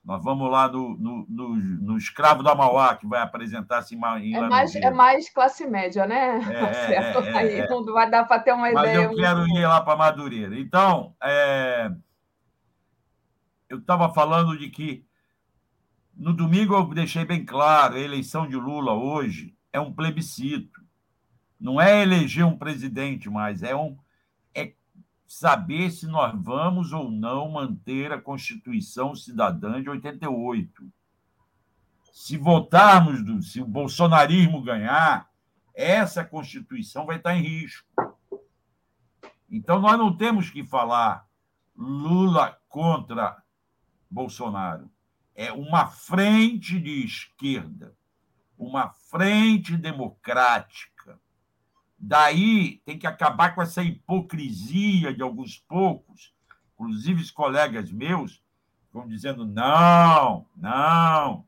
Nós 0.07 0.23
vamos 0.23 0.49
lá 0.49 0.69
no, 0.69 0.97
no, 0.97 1.25
no, 1.27 1.55
no 1.55 1.97
Escravo 1.97 2.41
da 2.41 2.55
Mauá, 2.55 2.95
que 2.95 3.05
vai 3.05 3.21
apresentar-se 3.21 3.93
em 3.93 4.35
é 4.35 4.47
mais, 4.47 4.73
é 4.73 4.89
mais 4.89 5.29
classe 5.29 5.67
média, 5.67 6.07
né? 6.07 6.39
É, 6.49 6.93
é, 6.93 7.11
é, 7.11 7.37
Aí 7.37 7.69
não 7.69 7.83
vai 7.83 8.09
dar 8.09 8.23
para 8.23 8.39
ter 8.41 8.53
uma 8.53 8.71
Mas 8.71 8.89
ideia. 8.89 9.07
Mas 9.09 9.17
eu 9.17 9.21
quero 9.21 9.47
ir 9.49 9.67
lá 9.67 9.81
para 9.81 9.97
Madureira. 9.97 10.57
Então, 10.57 11.13
é, 11.21 11.91
eu 13.67 13.79
estava 13.79 14.13
falando 14.13 14.57
de 14.57 14.69
que 14.69 15.05
no 16.15 16.33
domingo 16.33 16.73
eu 16.73 16.85
deixei 16.87 17.25
bem 17.25 17.45
claro, 17.45 17.95
a 17.95 17.99
eleição 17.99 18.47
de 18.47 18.55
Lula 18.55 18.93
hoje 18.93 19.55
é 19.73 19.79
um 19.79 19.93
plebiscito. 19.93 20.76
Não 21.59 21.81
é 21.81 22.01
eleger 22.01 22.45
um 22.45 22.57
presidente 22.57 23.29
mais, 23.29 23.63
é 23.63 23.75
um 23.75 23.97
saber 25.27 25.91
se 25.91 26.07
nós 26.07 26.33
vamos 26.41 26.93
ou 26.93 27.11
não 27.11 27.51
manter 27.51 28.13
a 28.13 28.21
Constituição 28.21 29.13
Cidadã 29.13 29.81
de 29.81 29.89
88. 29.89 30.89
Se 32.13 32.37
votarmos, 32.37 33.23
do, 33.23 33.41
se 33.43 33.61
o 33.61 33.65
bolsonarismo 33.65 34.63
ganhar, 34.63 35.29
essa 35.75 36.23
Constituição 36.23 37.05
vai 37.05 37.17
estar 37.17 37.35
em 37.35 37.43
risco. 37.43 37.85
Então, 39.51 39.79
nós 39.79 39.97
não 39.97 40.15
temos 40.15 40.49
que 40.49 40.63
falar 40.63 41.27
Lula 41.75 42.57
contra 42.67 43.43
Bolsonaro. 44.09 44.89
É 45.35 45.51
uma 45.51 45.87
frente 45.87 46.79
de 46.79 47.05
esquerda, 47.05 47.95
uma 48.57 48.89
frente 48.89 49.77
democrática 49.77 50.96
Daí 51.99 52.81
tem 52.85 52.97
que 52.97 53.07
acabar 53.07 53.55
com 53.55 53.61
essa 53.61 53.83
hipocrisia 53.83 55.13
de 55.13 55.23
alguns 55.23 55.57
poucos, 55.57 56.33
inclusive 56.73 57.21
os 57.21 57.31
colegas 57.31 57.91
meus, 57.91 58.41
vão 58.93 59.07
dizendo: 59.07 59.45
não, 59.45 60.45
não, 60.55 61.45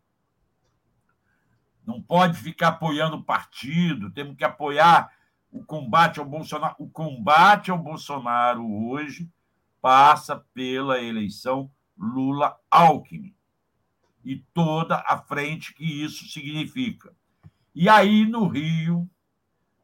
não 1.85 2.01
pode 2.01 2.37
ficar 2.39 2.69
apoiando 2.69 3.17
o 3.17 3.23
partido, 3.23 4.11
temos 4.11 4.35
que 4.35 4.43
apoiar 4.43 5.11
o 5.51 5.63
combate 5.63 6.19
ao 6.19 6.25
Bolsonaro. 6.25 6.75
O 6.79 6.89
combate 6.89 7.69
ao 7.71 7.77
Bolsonaro 7.77 8.65
hoje 8.87 9.29
passa 9.81 10.35
pela 10.53 11.01
eleição 11.01 11.71
Lula-Alckmin 11.97 13.35
e 14.23 14.37
toda 14.53 15.03
a 15.07 15.17
frente 15.17 15.73
que 15.73 16.03
isso 16.03 16.27
significa. 16.27 17.13
E 17.73 17.87
aí, 17.87 18.25
no 18.25 18.47
Rio, 18.47 19.09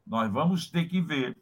nós 0.05 0.31
vamos 0.31 0.69
ter 0.69 0.85
que 0.85 1.01
ver 1.01 1.37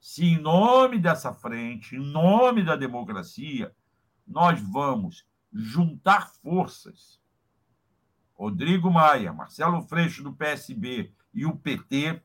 se, 0.00 0.24
em 0.24 0.38
nome 0.38 0.98
dessa 0.98 1.32
frente, 1.32 1.96
em 1.96 2.00
nome 2.00 2.64
da 2.64 2.74
democracia, 2.74 3.74
nós 4.26 4.60
vamos 4.60 5.26
juntar 5.52 6.30
forças. 6.42 7.20
Rodrigo 8.34 8.90
Maia, 8.90 9.32
Marcelo 9.32 9.82
Freixo 9.82 10.22
do 10.22 10.32
PSB 10.32 11.12
e 11.34 11.44
o 11.44 11.56
PT, 11.56 12.22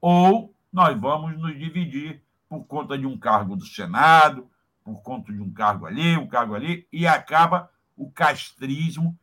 ou 0.00 0.54
nós 0.72 0.98
vamos 0.98 1.38
nos 1.38 1.58
dividir 1.58 2.24
por 2.48 2.64
conta 2.64 2.96
de 2.96 3.06
um 3.06 3.18
cargo 3.18 3.54
do 3.54 3.66
Senado, 3.66 4.50
por 4.82 5.02
conta 5.02 5.32
de 5.32 5.40
um 5.40 5.52
cargo 5.52 5.86
ali, 5.86 6.16
um 6.16 6.26
cargo 6.26 6.54
ali, 6.54 6.88
e 6.90 7.06
acaba 7.06 7.70
o 7.96 8.10
castrismo, 8.10 9.18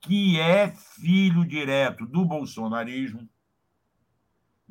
que 0.00 0.38
é 0.40 0.70
filho 0.70 1.44
direto 1.44 2.06
do 2.06 2.24
bolsonarismo, 2.24 3.28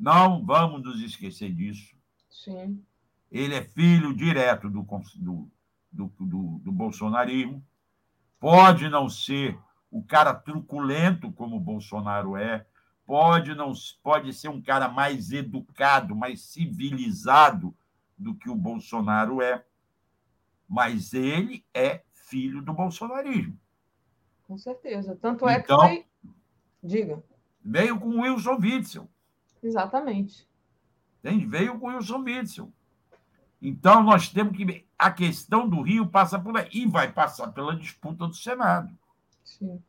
não 0.02 0.44
vamos 0.44 0.82
nos 0.82 1.00
esquecer 1.00 1.54
disso. 1.54 1.94
Sim. 2.28 2.84
Ele 3.30 3.54
é 3.54 3.62
filho 3.62 4.12
direto 4.12 4.68
do, 4.68 4.82
do, 5.14 5.48
do, 5.92 6.12
do, 6.18 6.58
do 6.58 6.72
bolsonarismo. 6.72 7.64
Pode 8.40 8.88
não 8.88 9.08
ser 9.08 9.56
o 9.92 10.02
cara 10.02 10.34
truculento 10.34 11.30
como 11.30 11.56
o 11.56 11.60
Bolsonaro 11.60 12.36
é, 12.36 12.66
pode 13.06 13.54
não 13.54 13.72
pode 14.02 14.32
ser 14.32 14.48
um 14.48 14.60
cara 14.60 14.88
mais 14.88 15.30
educado, 15.30 16.16
mais 16.16 16.40
civilizado 16.40 17.72
do 18.18 18.34
que 18.34 18.50
o 18.50 18.56
Bolsonaro 18.56 19.40
é, 19.40 19.64
mas 20.68 21.14
ele 21.14 21.64
é 21.72 22.02
filho 22.12 22.60
do 22.60 22.72
bolsonarismo. 22.72 23.56
Com 24.48 24.58
certeza. 24.58 25.16
Tanto 25.20 25.48
é 25.48 25.60
então, 25.60 25.78
que 25.78 25.86
foi... 25.86 26.06
Diga. 26.82 27.22
Veio 27.64 28.00
com 28.00 28.08
o 28.08 28.20
Wilson 28.22 28.56
Witzel. 28.60 29.08
Exatamente. 29.62 30.48
Entende? 31.18 31.46
Veio 31.46 31.78
com 31.78 31.86
o 31.86 31.94
Wilson 31.94 32.22
Witzel. 32.22 32.72
Então, 33.60 34.02
nós 34.02 34.28
temos 34.28 34.56
que. 34.56 34.84
A 34.98 35.10
questão 35.10 35.68
do 35.68 35.82
Rio 35.82 36.06
passa 36.06 36.38
por 36.38 36.56
aí. 36.56 36.68
E 36.72 36.86
vai 36.86 37.12
passar 37.12 37.52
pela 37.52 37.76
disputa 37.76 38.26
do 38.26 38.34
Senado. 38.34 38.92
Sim. 39.44 39.80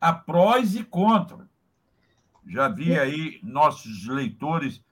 Há 0.00 0.12
prós 0.12 0.74
e 0.74 0.82
contras. 0.82 1.48
Já 2.46 2.68
vi 2.68 2.98
aí 2.98 3.38
nossos 3.42 4.06
leitores, 4.06 4.82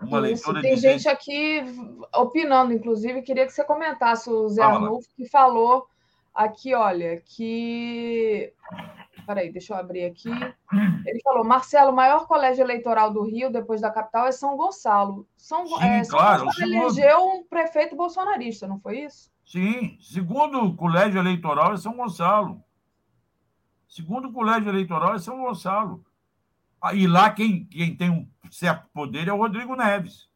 uma 0.00 0.18
Isso, 0.28 0.50
leitora 0.50 0.62
Tem 0.62 0.76
gente 0.76 1.08
aqui 1.08 1.62
opinando, 2.14 2.72
inclusive, 2.72 3.22
queria 3.22 3.46
que 3.46 3.52
você 3.52 3.62
comentasse 3.64 4.28
o 4.30 4.48
Zé 4.48 4.62
Arnulfo, 4.62 5.08
que 5.14 5.28
falou 5.28 5.86
aqui, 6.34 6.74
olha, 6.74 7.20
que 7.20 8.52
Peraí, 9.26 9.50
deixa 9.52 9.72
eu 9.74 9.78
abrir 9.78 10.04
aqui. 10.04 10.28
Ele 11.06 11.20
falou: 11.22 11.44
Marcelo, 11.44 11.90
o 11.92 11.94
maior 11.96 12.26
colégio 12.26 12.62
eleitoral 12.62 13.12
do 13.12 13.22
Rio, 13.22 13.50
depois 13.50 13.80
da 13.80 13.90
capital, 13.90 14.26
é 14.26 14.32
São 14.32 14.56
Gonçalo. 14.56 15.26
São, 15.36 15.66
Sim, 15.66 15.82
é, 15.82 16.04
São 16.04 16.18
claro, 16.18 16.44
Gonçalo 16.44 16.68
segundo- 16.70 16.98
elegeu 16.98 17.24
um 17.26 17.44
prefeito 17.44 17.96
bolsonarista, 17.96 18.66
não 18.66 18.78
foi 18.80 19.00
isso? 19.00 19.30
Sim, 19.44 19.96
segundo 20.00 20.62
o 20.64 20.74
colégio 20.76 21.18
eleitoral 21.18 21.72
é 21.74 21.76
São 21.76 21.96
Gonçalo. 21.96 22.62
Segundo 23.88 24.28
o 24.28 24.32
colégio 24.32 24.68
eleitoral 24.68 25.14
é 25.14 25.18
São 25.18 25.42
Gonçalo. 25.42 26.04
Ah, 26.80 26.94
E 26.94 27.06
lá 27.06 27.30
quem, 27.30 27.64
quem 27.66 27.94
tem 27.96 28.10
um 28.10 28.28
certo 28.50 28.88
poder 28.92 29.28
é 29.28 29.32
o 29.32 29.36
Rodrigo 29.38 29.74
Neves. 29.76 30.28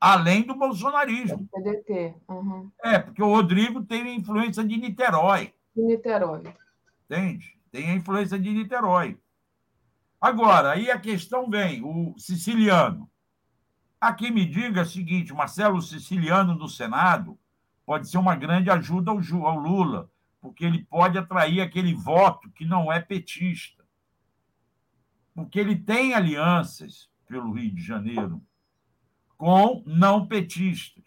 Além 0.00 0.42
do 0.42 0.54
bolsonarismo. 0.54 1.48
PDT. 1.52 2.14
Uhum. 2.28 2.70
É, 2.84 2.98
porque 2.98 3.22
o 3.22 3.28
Rodrigo 3.34 3.82
tem 3.82 4.02
a 4.02 4.14
influência 4.14 4.62
de 4.62 4.76
Niterói. 4.76 5.54
De 5.74 5.82
Niterói. 5.82 6.42
Entende? 7.08 7.55
Tem 7.76 7.90
a 7.90 7.94
influência 7.94 8.38
de 8.38 8.50
Niterói. 8.52 9.20
Agora, 10.18 10.72
aí 10.72 10.90
a 10.90 10.98
questão 10.98 11.50
vem, 11.50 11.84
o 11.84 12.14
siciliano. 12.16 13.06
Aqui 14.00 14.30
me 14.30 14.46
diga 14.46 14.80
o 14.80 14.86
seguinte, 14.86 15.34
Marcelo, 15.34 15.82
siciliano 15.82 16.54
no 16.54 16.70
Senado 16.70 17.38
pode 17.84 18.08
ser 18.08 18.16
uma 18.16 18.34
grande 18.34 18.70
ajuda 18.70 19.10
ao, 19.10 19.18
ao 19.46 19.58
Lula, 19.58 20.10
porque 20.40 20.64
ele 20.64 20.84
pode 20.84 21.18
atrair 21.18 21.60
aquele 21.60 21.92
voto 21.92 22.50
que 22.52 22.64
não 22.64 22.90
é 22.90 22.98
petista. 22.98 23.84
Porque 25.34 25.60
ele 25.60 25.76
tem 25.76 26.14
alianças 26.14 27.10
pelo 27.26 27.52
Rio 27.52 27.74
de 27.74 27.82
Janeiro 27.82 28.42
com 29.36 29.82
não 29.84 30.26
petistas. 30.26 31.04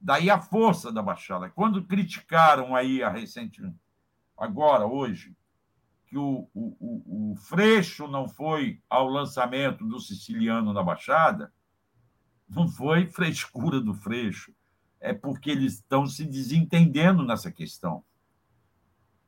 Daí 0.00 0.30
a 0.30 0.40
força 0.40 0.90
da 0.90 1.02
Baixada. 1.02 1.50
Quando 1.50 1.84
criticaram 1.84 2.74
aí 2.74 3.02
a 3.02 3.10
recentemente, 3.10 3.76
agora, 4.34 4.86
hoje, 4.86 5.36
que 6.14 6.18
o, 6.18 6.48
o, 6.54 7.32
o, 7.32 7.34
Freixo 7.34 8.06
não 8.06 8.28
foi 8.28 8.80
ao 8.88 9.08
lançamento 9.08 9.84
do 9.84 9.98
Siciliano 9.98 10.72
na 10.72 10.80
Baixada, 10.80 11.52
não 12.48 12.68
foi 12.68 13.08
frescura 13.08 13.80
do 13.80 13.92
Freixo, 13.92 14.54
é 15.00 15.12
porque 15.12 15.50
eles 15.50 15.74
estão 15.74 16.06
se 16.06 16.24
desentendendo 16.24 17.24
nessa 17.24 17.50
questão. 17.50 18.04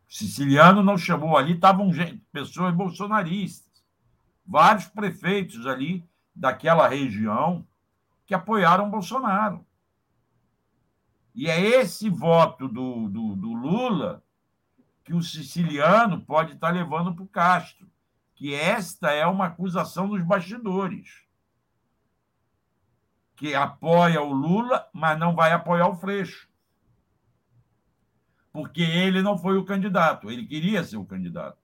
O 0.08 0.14
Siciliano 0.14 0.80
não 0.80 0.96
chamou 0.96 1.36
ali, 1.36 1.54
estavam 1.54 1.90
pessoas 2.30 2.72
bolsonaristas, 2.72 3.84
vários 4.46 4.86
prefeitos 4.86 5.66
ali 5.66 6.08
daquela 6.32 6.86
região 6.86 7.66
que 8.24 8.32
apoiaram 8.32 8.88
Bolsonaro. 8.88 9.66
E 11.34 11.50
é 11.50 11.60
esse 11.60 12.08
voto 12.08 12.68
do, 12.68 13.08
do, 13.08 13.34
do 13.34 13.52
Lula 13.54 14.22
que 15.06 15.14
o 15.14 15.22
siciliano 15.22 16.20
pode 16.20 16.54
estar 16.54 16.70
levando 16.70 17.14
para 17.14 17.22
o 17.22 17.28
Castro, 17.28 17.88
que 18.34 18.52
esta 18.52 19.12
é 19.12 19.24
uma 19.24 19.46
acusação 19.46 20.08
dos 20.08 20.20
bastidores, 20.20 21.24
que 23.36 23.54
apoia 23.54 24.20
o 24.20 24.32
Lula, 24.32 24.90
mas 24.92 25.16
não 25.16 25.32
vai 25.32 25.52
apoiar 25.52 25.86
o 25.86 25.94
Freixo, 25.94 26.48
porque 28.52 28.82
ele 28.82 29.22
não 29.22 29.38
foi 29.38 29.56
o 29.56 29.64
candidato, 29.64 30.28
ele 30.28 30.44
queria 30.44 30.82
ser 30.82 30.96
o 30.96 31.06
candidato 31.06 31.62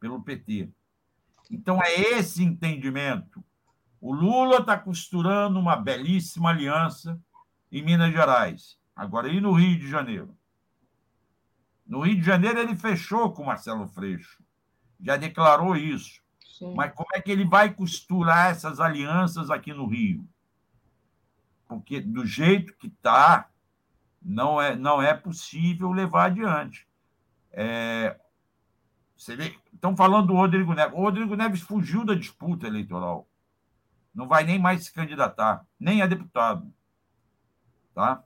pelo 0.00 0.20
PT. 0.20 0.68
Então 1.48 1.80
é 1.80 1.94
esse 1.94 2.42
entendimento. 2.42 3.44
O 4.00 4.12
Lula 4.12 4.58
está 4.58 4.76
costurando 4.76 5.56
uma 5.60 5.76
belíssima 5.76 6.50
aliança 6.50 7.20
em 7.70 7.80
Minas 7.80 8.12
Gerais, 8.12 8.76
agora 8.96 9.28
e 9.28 9.40
no 9.40 9.52
Rio 9.52 9.78
de 9.78 9.88
Janeiro. 9.88 10.36
No 11.90 12.02
Rio 12.02 12.14
de 12.14 12.22
Janeiro, 12.22 12.60
ele 12.60 12.76
fechou 12.76 13.32
com 13.32 13.42
Marcelo 13.42 13.88
Freixo, 13.88 14.40
já 15.00 15.16
declarou 15.16 15.74
isso. 15.74 16.22
Sim. 16.38 16.72
Mas 16.76 16.94
como 16.94 17.08
é 17.12 17.20
que 17.20 17.32
ele 17.32 17.44
vai 17.44 17.74
costurar 17.74 18.52
essas 18.52 18.78
alianças 18.78 19.50
aqui 19.50 19.74
no 19.74 19.86
Rio? 19.86 20.24
Porque 21.66 22.00
do 22.00 22.24
jeito 22.24 22.76
que 22.76 22.86
está, 22.86 23.50
não 24.22 24.62
é, 24.62 24.76
não 24.76 25.02
é 25.02 25.12
possível 25.14 25.90
levar 25.90 26.26
adiante. 26.26 26.86
É, 27.50 28.16
vê, 29.36 29.58
estão 29.74 29.96
falando 29.96 30.28
do 30.28 30.34
Rodrigo 30.34 30.72
Neves. 30.72 30.96
O 30.96 31.02
Rodrigo 31.02 31.34
Neves 31.34 31.60
fugiu 31.60 32.04
da 32.04 32.14
disputa 32.14 32.68
eleitoral. 32.68 33.28
Não 34.14 34.28
vai 34.28 34.44
nem 34.44 34.60
mais 34.60 34.84
se 34.84 34.92
candidatar, 34.92 35.66
nem 35.78 36.02
a 36.02 36.06
deputado. 36.06 36.72
Tá? 37.92 38.22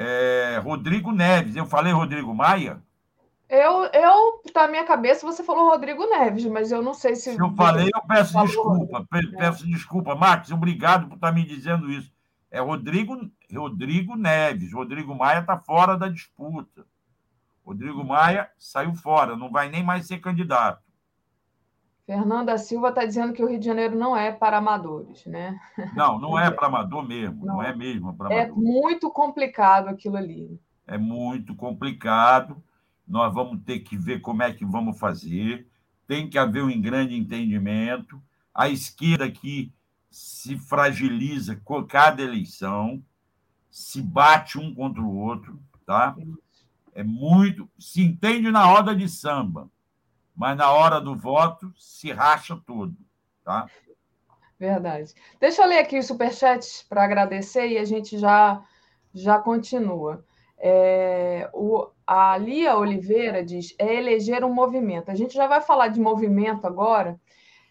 É, 0.00 0.60
Rodrigo 0.62 1.10
Neves, 1.10 1.56
eu 1.56 1.66
falei 1.66 1.92
Rodrigo 1.92 2.32
Maia? 2.32 2.80
Eu, 3.48 3.84
eu, 3.86 4.42
tá 4.52 4.62
na 4.62 4.68
minha 4.68 4.84
cabeça, 4.84 5.26
você 5.26 5.42
falou 5.42 5.70
Rodrigo 5.70 6.06
Neves, 6.06 6.44
mas 6.46 6.70
eu 6.70 6.80
não 6.82 6.94
sei 6.94 7.16
se. 7.16 7.32
Se 7.34 7.40
eu 7.40 7.52
falei, 7.56 7.88
eu 7.92 8.02
peço 8.06 8.32
Falou. 8.32 8.46
desculpa. 8.46 9.06
Pe- 9.10 9.36
Peço 9.36 9.66
desculpa. 9.66 10.14
Marcos, 10.14 10.52
obrigado 10.52 11.08
por 11.08 11.14
estar 11.14 11.32
me 11.32 11.44
dizendo 11.44 11.90
isso. 11.90 12.12
É 12.50 12.60
Rodrigo, 12.60 13.18
Rodrigo 13.52 14.14
Neves. 14.16 14.72
Rodrigo 14.72 15.14
Maia 15.14 15.40
está 15.40 15.58
fora 15.58 15.96
da 15.96 16.08
disputa. 16.08 16.86
Rodrigo 17.66 18.04
Maia 18.04 18.48
saiu 18.58 18.94
fora, 18.94 19.34
não 19.36 19.50
vai 19.50 19.68
nem 19.68 19.82
mais 19.82 20.06
ser 20.06 20.18
candidato. 20.18 20.82
Fernanda 22.08 22.56
Silva 22.56 22.88
está 22.88 23.04
dizendo 23.04 23.34
que 23.34 23.42
o 23.44 23.46
Rio 23.46 23.58
de 23.60 23.66
Janeiro 23.66 23.94
não 23.94 24.16
é 24.16 24.32
para 24.32 24.56
amadores, 24.56 25.26
né? 25.26 25.60
Não, 25.94 26.18
não 26.18 26.38
é 26.38 26.48
para 26.50 26.66
amador 26.66 27.06
mesmo. 27.06 27.44
Não, 27.44 27.56
Não. 27.56 27.62
é 27.62 27.76
mesmo 27.76 28.14
para 28.14 28.34
É 28.34 28.44
amador. 28.44 28.56
muito 28.62 29.10
complicado 29.10 29.88
aquilo 29.88 30.16
ali. 30.16 30.58
é 30.86 30.96
muito 30.96 31.54
complicado. 31.54 32.64
Nós 33.06 33.32
vamos 33.34 33.62
ter 33.62 33.80
que 33.80 33.94
ver 33.94 34.20
como 34.22 34.42
é 34.42 34.50
que 34.54 34.64
vamos 34.64 34.98
fazer. 34.98 35.68
Tem 36.06 36.26
que 36.30 36.38
haver 36.38 36.64
um 36.64 36.80
grande 36.80 37.14
entendimento. 37.14 38.18
A 38.54 38.70
esquerda 38.70 39.26
aqui 39.26 39.70
se 40.10 40.56
fragiliza 40.56 41.56
com 41.62 41.84
cada 41.84 42.22
eleição, 42.22 43.02
se 43.70 44.00
bate 44.00 44.58
um 44.58 44.74
contra 44.74 45.02
o 45.02 45.14
outro, 45.14 45.60
tá? 45.84 46.16
É 46.94 47.04
muito. 47.04 47.68
Se 47.78 48.02
entende 48.02 48.50
na 48.50 48.64
roda 48.64 48.96
de 48.96 49.06
samba, 49.10 49.68
mas 50.38 50.56
na 50.56 50.70
hora 50.72 51.00
do 51.00 51.16
voto 51.16 51.72
se 51.76 52.12
racha 52.12 52.56
todo, 52.64 52.94
tá? 53.44 53.66
Verdade. 54.56 55.12
Deixa 55.40 55.62
eu 55.62 55.68
ler 55.68 55.80
aqui 55.80 55.98
os 55.98 56.06
superchats 56.06 56.84
para 56.88 57.02
agradecer 57.02 57.66
e 57.66 57.76
a 57.76 57.84
gente 57.84 58.16
já, 58.16 58.62
já 59.12 59.38
continua. 59.40 60.24
É, 60.56 61.50
o, 61.52 61.88
a 62.06 62.36
Lia 62.36 62.76
Oliveira 62.76 63.44
diz: 63.44 63.74
é 63.80 63.96
eleger 63.96 64.44
um 64.44 64.54
movimento. 64.54 65.10
A 65.10 65.14
gente 65.14 65.34
já 65.34 65.48
vai 65.48 65.60
falar 65.60 65.88
de 65.88 66.00
movimento 66.00 66.68
agora. 66.68 67.20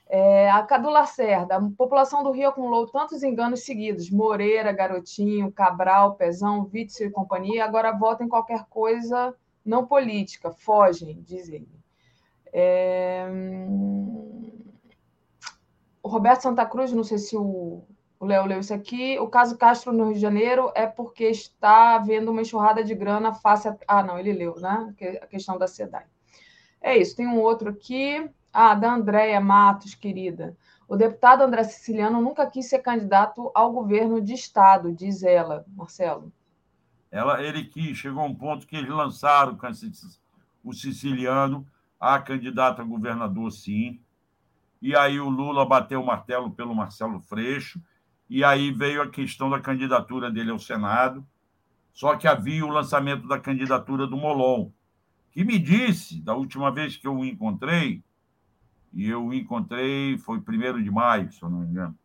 É, 0.10 0.50
a 0.52 0.62
Cadu 0.64 0.90
Lacerda, 0.90 1.56
a 1.56 1.62
população 1.78 2.22
do 2.22 2.32
Rio 2.32 2.50
acumulou 2.50 2.86
tantos 2.88 3.24
enganos 3.24 3.64
seguidos: 3.64 4.10
Moreira, 4.10 4.74
Garotinho, 4.74 5.54
Cabral, 5.54 6.16
Pezão, 6.16 6.70
Witzel 6.74 7.08
e 7.08 7.12
companhia. 7.12 7.64
Agora 7.64 7.94
vota 7.94 8.26
em 8.26 8.30
qualquer 8.30 8.66
coisa 8.66 9.34
não 9.66 9.86
política, 9.86 10.52
fogem, 10.52 11.22
diz 11.22 11.50
ele. 11.50 11.78
É, 12.60 13.28
o 16.02 16.10
Roberto 16.10 16.42
Santa 16.42 16.66
Cruz, 16.66 16.92
não 16.92 17.04
sei 17.04 17.20
se 17.20 17.38
o 17.38 17.84
Léo 18.20 18.48
leu 18.48 18.60
isso 18.60 18.74
aqui. 18.74 19.20
O 19.20 19.28
caso 19.28 19.56
Castro 19.60 19.94
no 19.94 20.06
Rio 20.06 20.16
de 20.16 20.20
Janeiro 20.20 20.72
é 20.74 20.88
porque 20.88 21.26
está 21.26 21.94
havendo 21.94 22.32
uma 22.32 22.42
enxurrada 22.42 22.84
de 22.84 22.96
grana 22.96 23.32
face 23.32 23.68
a... 23.68 23.78
Ah, 23.88 24.02
não, 24.02 24.18
ele 24.18 24.34
leu, 24.34 24.56
né? 24.60 24.92
A 25.22 25.28
questão 25.28 25.56
da 25.60 25.68
SEDAI. 25.68 26.06
É 26.82 26.98
isso, 26.98 27.16
tem 27.16 27.28
um 27.28 27.40
outro 27.40 27.70
aqui. 27.70 28.28
Ah, 28.52 28.74
da 28.74 28.92
Andréia 28.92 29.40
Matos, 29.40 29.94
querida. 29.94 30.58
O 30.88 30.96
deputado 30.96 31.44
André 31.44 31.64
Siciliano 31.64 32.20
nunca 32.20 32.50
quis 32.50 32.68
ser 32.68 32.80
candidato 32.80 33.52
ao 33.54 33.72
governo 33.72 34.20
de 34.20 34.34
Estado, 34.34 34.92
diz 34.92 35.22
ela, 35.22 35.64
Marcelo. 35.76 36.34
Ela, 37.12 37.44
ele 37.44 37.66
que 37.66 37.94
chegou 37.94 38.24
um 38.24 38.34
ponto 38.34 38.66
que 38.66 38.76
eles 38.76 38.90
lançaram 38.90 39.56
o 40.64 40.74
siciliano 40.74 41.68
a 42.00 42.20
candidato 42.20 42.82
a 42.82 42.86
governador, 42.86 43.52
sim. 43.52 44.00
E 44.82 44.96
aí 44.96 45.20
o 45.20 45.30
Lula 45.30 45.66
bateu 45.66 46.02
o 46.02 46.06
martelo 46.06 46.52
pelo 46.52 46.76
Marcelo 46.76 47.20
Freixo, 47.20 47.82
e 48.30 48.44
aí 48.44 48.72
veio 48.72 49.02
a 49.02 49.10
questão 49.10 49.50
da 49.50 49.60
candidatura 49.60 50.30
dele 50.30 50.52
ao 50.52 50.60
Senado. 50.60 51.26
Só 51.94 52.16
que 52.16 52.28
havia 52.28 52.64
o 52.64 52.70
lançamento 52.70 53.28
da 53.28 53.40
candidatura 53.40 54.06
do 54.06 54.16
Molon, 54.16 54.70
que 55.32 55.44
me 55.44 55.58
disse, 55.58 56.22
da 56.22 56.36
última 56.36 56.72
vez 56.72 56.96
que 56.96 57.08
eu 57.08 57.16
o 57.18 57.26
encontrei, 57.26 58.04
e 58.94 59.08
eu 59.08 59.26
o 59.26 59.34
encontrei, 59.34 60.18
foi 60.18 60.38
1 60.38 60.84
de 60.84 60.92
maio, 60.92 61.32
se 61.32 61.42
eu 61.42 61.50
não 61.50 61.60
me 61.60 61.68
engano. 61.68 61.98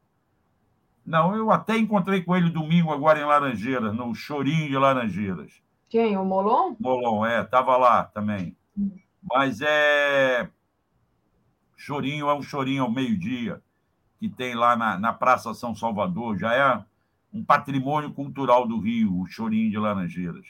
Não, 1.05 1.35
eu 1.35 1.51
até 1.51 1.77
encontrei 1.77 2.23
com 2.23 2.35
ele 2.37 2.49
domingo 2.49 2.93
agora 2.93 3.21
em 3.21 3.25
Laranjeiras, 3.25 3.95
no 3.95 4.15
Chorinho 4.15 4.69
de 4.69 4.79
Laranjeiras. 4.79 5.63
Quem? 5.89 6.17
O 6.17 6.25
Molon? 6.25 6.77
Molon, 6.81 7.27
é, 7.27 7.43
estava 7.43 7.77
lá 7.77 8.05
também. 8.05 8.57
Mas 9.23 9.61
é. 9.61 10.49
Chorinho 11.77 12.29
é 12.29 12.35
um 12.35 12.43
chorinho 12.43 12.85
ao 12.85 12.91
meio-dia, 12.91 13.61
que 14.19 14.29
tem 14.29 14.55
lá 14.55 14.77
na, 14.77 14.99
na 14.99 15.13
Praça 15.13 15.53
São 15.53 15.75
Salvador, 15.75 16.39
já 16.39 16.55
é 16.55 16.85
um 17.33 17.45
patrimônio 17.45 18.13
cultural 18.13 18.69
do 18.69 18.79
Rio, 18.79 19.21
o 19.21 19.27
chorinho 19.27 19.71
de 19.71 19.79
Laranjeiras. 19.79 20.47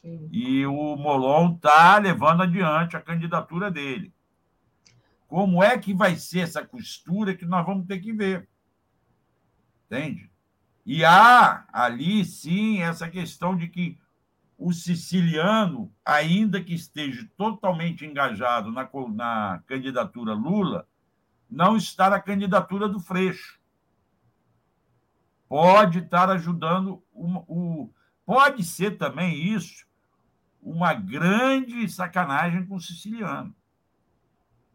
Sim. 0.00 0.28
E 0.32 0.64
o 0.64 0.96
Molon 0.96 1.54
está 1.54 1.98
levando 1.98 2.42
adiante 2.42 2.96
a 2.96 3.00
candidatura 3.00 3.70
dele. 3.70 4.12
Como 5.28 5.62
é 5.62 5.76
que 5.78 5.92
vai 5.92 6.16
ser 6.16 6.40
essa 6.40 6.64
costura 6.64 7.34
que 7.34 7.44
nós 7.44 7.64
vamos 7.66 7.86
ter 7.86 7.98
que 8.00 8.12
ver? 8.12 8.48
Entende? 9.86 10.30
E 10.86 11.04
há 11.04 11.66
ali, 11.72 12.24
sim, 12.24 12.80
essa 12.80 13.08
questão 13.08 13.56
de 13.56 13.68
que 13.68 13.98
o 14.60 14.74
siciliano, 14.74 15.90
ainda 16.04 16.62
que 16.62 16.74
esteja 16.74 17.26
totalmente 17.34 18.04
engajado 18.04 18.70
na, 18.70 18.86
na 19.08 19.62
candidatura 19.66 20.34
Lula, 20.34 20.86
não 21.50 21.78
está 21.78 22.10
na 22.10 22.20
candidatura 22.20 22.86
do 22.86 23.00
Freixo. 23.00 23.58
Pode 25.48 26.00
estar 26.00 26.28
ajudando 26.28 27.02
o, 27.10 27.26
o 27.48 27.90
pode 28.26 28.62
ser 28.62 28.98
também 28.98 29.34
isso 29.34 29.86
uma 30.60 30.92
grande 30.92 31.88
sacanagem 31.88 32.66
com 32.66 32.76
o 32.76 32.80
siciliano. 32.80 33.56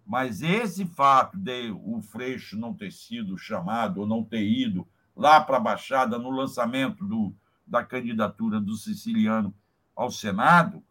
Mas 0.03 0.41
esse 0.41 0.83
fato 0.87 1.37
de 1.37 1.69
o 1.69 2.01
Freixo 2.01 2.57
não 2.57 2.73
ter 2.73 2.91
sido 2.91 3.37
chamado 3.37 4.01
ou 4.01 4.07
não 4.07 4.23
ter 4.23 4.43
ido 4.43 4.87
lá 5.15 5.39
para 5.39 5.57
a 5.57 5.61
Baixada 5.61 6.17
no 6.17 6.31
lançamento 6.31 7.05
do, 7.05 7.35
da 7.67 7.83
candidatura 7.83 8.59
do 8.59 8.73
siciliano 8.73 9.53
ao 9.95 10.11
Senado 10.11 10.83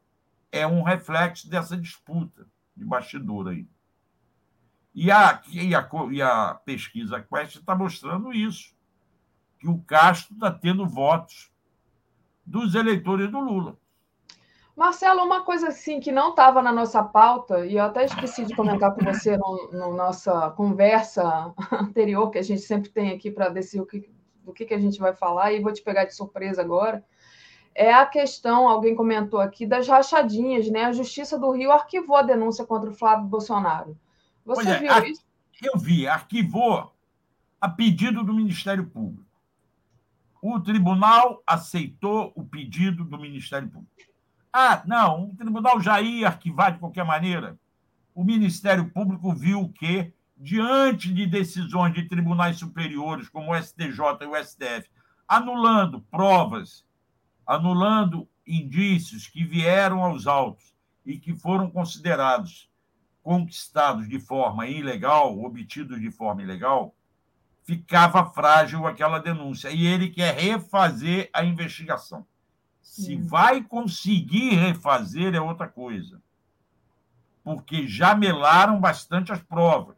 é 0.51 0.67
um 0.67 0.83
reflexo 0.83 1.49
dessa 1.49 1.77
disputa 1.77 2.47
de 2.77 2.85
bastidor 2.85 3.49
aí. 3.49 3.69
E 4.95 5.11
a, 5.11 5.43
e 5.51 5.75
a, 5.75 5.89
e 6.13 6.23
a 6.23 6.55
pesquisa 6.55 7.21
Quest 7.21 7.57
está 7.57 7.75
mostrando 7.75 8.33
isso, 8.33 8.75
que 9.59 9.69
o 9.69 9.79
Castro 9.83 10.35
está 10.35 10.53
tendo 10.53 10.87
votos 10.87 11.53
dos 12.47 12.75
eleitores 12.75 13.31
do 13.31 13.41
Lula. 13.41 13.77
Marcelo, 14.77 15.23
uma 15.23 15.43
coisa 15.43 15.69
assim 15.69 16.01
que 16.01 16.11
não 16.11 16.31
estava 16.31 16.61
na 16.61 16.73
nossa 16.73 17.03
pauta, 17.03 17.65
e 17.65 17.77
eu 17.77 17.85
até 17.85 18.05
esqueci 18.05 18.45
de 18.45 18.57
comentar 18.57 18.93
com 18.95 19.05
você 19.05 19.37
na 19.37 19.39
no, 19.39 19.71
no 19.73 19.97
nossa 19.97 20.51
conversa 20.51 21.55
anterior, 21.73 22.31
que 22.31 22.39
a 22.39 22.43
gente 22.43 22.63
sempre 22.63 22.91
tem 22.91 23.11
aqui 23.11 23.31
para 23.31 23.49
decidir 23.49 23.83
o 23.83 23.87
que, 23.87 24.11
do 24.45 24.53
que, 24.53 24.65
que 24.65 24.75
a 24.75 24.79
gente 24.79 24.99
vai 24.99 25.15
falar, 25.15 25.53
e 25.53 25.61
vou 25.61 25.73
te 25.73 25.83
pegar 25.83 26.05
de 26.05 26.15
surpresa 26.15 26.61
agora, 26.61 27.05
é 27.75 27.93
a 27.93 28.07
questão, 28.07 28.69
alguém 28.69 28.95
comentou 28.95 29.41
aqui, 29.41 29.67
das 29.67 29.89
rachadinhas, 29.89 30.71
né? 30.71 30.85
A 30.85 30.93
Justiça 30.93 31.39
do 31.39 31.51
Rio 31.51 31.73
arquivou 31.73 32.17
a 32.17 32.23
denúncia 32.23 32.65
contra 32.65 32.91
o 32.91 32.95
Flávio 32.95 33.27
Bolsonaro. 33.27 33.99
Você 34.45 34.69
é, 34.69 34.79
viu 34.79 34.93
a, 34.93 35.09
isso? 35.09 35.25
Eu 35.63 35.79
vi, 35.79 36.07
arquivou 36.07 36.95
a 37.61 37.69
pedido 37.69 38.23
do 38.23 38.33
Ministério 38.33 38.87
Público. 38.87 39.25
O 40.41 40.61
tribunal 40.61 41.43
aceitou 41.47 42.31
o 42.37 42.45
pedido 42.45 43.05
do 43.05 43.19
Ministério 43.19 43.69
Público. 43.69 43.91
Ah, 44.53 44.83
não, 44.87 45.31
o 45.31 45.37
tribunal 45.37 45.81
já 45.81 46.01
ia 46.01 46.29
arquivar 46.29 46.73
de 46.73 46.79
qualquer 46.79 47.05
maneira. 47.05 47.59
O 48.15 48.23
Ministério 48.23 48.89
Público 48.91 49.35
viu 49.35 49.69
que, 49.71 50.13
diante 50.37 51.13
de 51.13 51.27
decisões 51.27 51.93
de 51.95 52.07
tribunais 52.07 52.59
superiores, 52.59 53.29
como 53.29 53.53
o 53.53 53.61
STJ 53.61 53.99
e 54.21 54.27
o 54.27 54.45
STF, 54.45 54.89
anulando 55.27 56.03
provas, 56.03 56.84
anulando 57.47 58.29
indícios 58.47 59.27
que 59.27 59.45
vieram 59.45 60.03
aos 60.03 60.27
autos 60.27 60.75
e 61.05 61.19
que 61.19 61.35
foram 61.35 61.71
considerados 61.71 62.71
conquistados 63.23 64.09
de 64.09 64.21
forma 64.21 64.67
ilegal, 64.67 65.43
obtidos 65.43 66.01
de 66.01 66.11
forma 66.11 66.43
ilegal, 66.43 66.95
ficava 67.65 68.31
frágil 68.31 68.87
aquela 68.87 69.19
denúncia. 69.19 69.71
E 69.71 69.87
ele 69.87 70.11
quer 70.11 70.35
refazer 70.35 71.31
a 71.33 71.43
investigação. 71.43 72.27
Se 72.83 73.17
vai 73.17 73.63
conseguir 73.63 74.51
refazer 74.51 75.35
é 75.35 75.41
outra 75.41 75.67
coisa. 75.67 76.23
Porque 77.43 77.89
já 77.89 78.15
melaram 78.15 78.79
bastante 78.79 79.33
as 79.33 79.43
provas. 79.43 79.97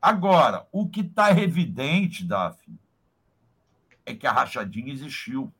Agora, 0.00 0.66
o 0.72 0.88
que 0.88 1.02
está 1.02 1.30
evidente, 1.38 2.24
Daphne, 2.24 2.78
é 4.06 4.14
que 4.14 4.26
a 4.26 4.32
rachadinha 4.32 4.92
existiu. 4.92 5.52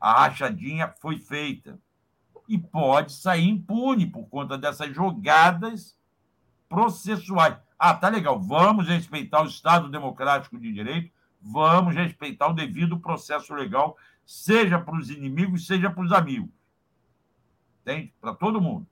A 0.00 0.24
rachadinha 0.24 0.92
foi 1.00 1.18
feita. 1.18 1.78
E 2.48 2.58
pode 2.58 3.12
sair 3.12 3.48
impune 3.48 4.06
por 4.06 4.28
conta 4.28 4.58
dessas 4.58 4.94
jogadas 4.94 5.96
processuais. 6.68 7.56
Ah, 7.78 7.94
tá 7.94 8.08
legal, 8.08 8.40
vamos 8.40 8.88
respeitar 8.88 9.42
o 9.42 9.46
Estado 9.46 9.88
Democrático 9.88 10.58
de 10.58 10.72
Direito, 10.72 11.12
vamos 11.40 11.94
respeitar 11.94 12.48
o 12.48 12.54
devido 12.54 12.98
processo 12.98 13.54
legal 13.54 13.96
seja 14.30 14.78
para 14.78 14.96
os 14.96 15.10
inimigos, 15.10 15.66
seja 15.66 15.90
para 15.90 16.04
os 16.04 16.12
amigos. 16.12 16.50
Entende? 17.82 18.14
Para 18.20 18.32
todo 18.32 18.60
mundo. 18.60 18.86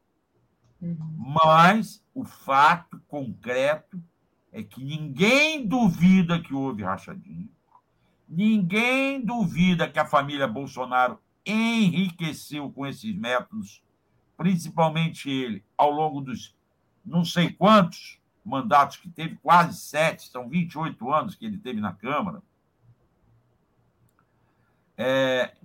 Uhum. 0.82 1.36
Mas 1.44 2.04
o 2.12 2.24
fato 2.24 3.00
concreto 3.06 4.02
é 4.50 4.64
que 4.64 4.82
ninguém 4.82 5.64
duvida 5.64 6.40
que 6.40 6.52
houve 6.52 6.82
rachadinha, 6.82 7.48
ninguém 8.28 9.24
duvida 9.24 9.88
que 9.88 9.98
a 9.98 10.06
família 10.06 10.46
Bolsonaro 10.46 11.18
enriqueceu 11.46 12.70
com 12.70 12.86
esses 12.86 13.14
métodos, 13.16 13.82
principalmente 14.36 15.30
ele, 15.30 15.64
ao 15.76 15.90
longo 15.90 16.20
dos 16.20 16.54
não 17.04 17.24
sei 17.24 17.50
quantos 17.50 18.20
mandatos 18.44 18.98
que 18.98 19.08
teve, 19.08 19.36
quase 19.36 19.78
sete, 19.80 20.28
são 20.28 20.48
28 20.48 21.12
anos 21.12 21.34
que 21.34 21.46
ele 21.46 21.58
teve 21.58 21.80
na 21.80 21.92
Câmara. 21.92 22.42
É, 24.96 25.56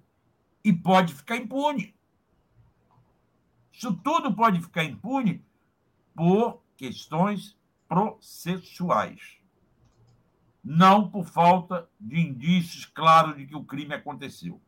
e 0.64 0.72
pode 0.72 1.14
ficar 1.14 1.38
impune. 1.38 1.94
Isso 3.72 3.94
tudo 3.96 4.34
pode 4.34 4.62
ficar 4.62 4.84
impune 4.84 5.44
por 6.16 6.62
questões 6.78 7.58
processuais. 7.88 9.43
Não 10.64 11.10
por 11.10 11.26
falta 11.26 11.90
de 12.00 12.20
indícios 12.20 12.86
claros 12.86 13.36
de 13.36 13.46
que 13.46 13.56
o 13.56 13.64
crime 13.64 13.94
aconteceu. 13.94 14.62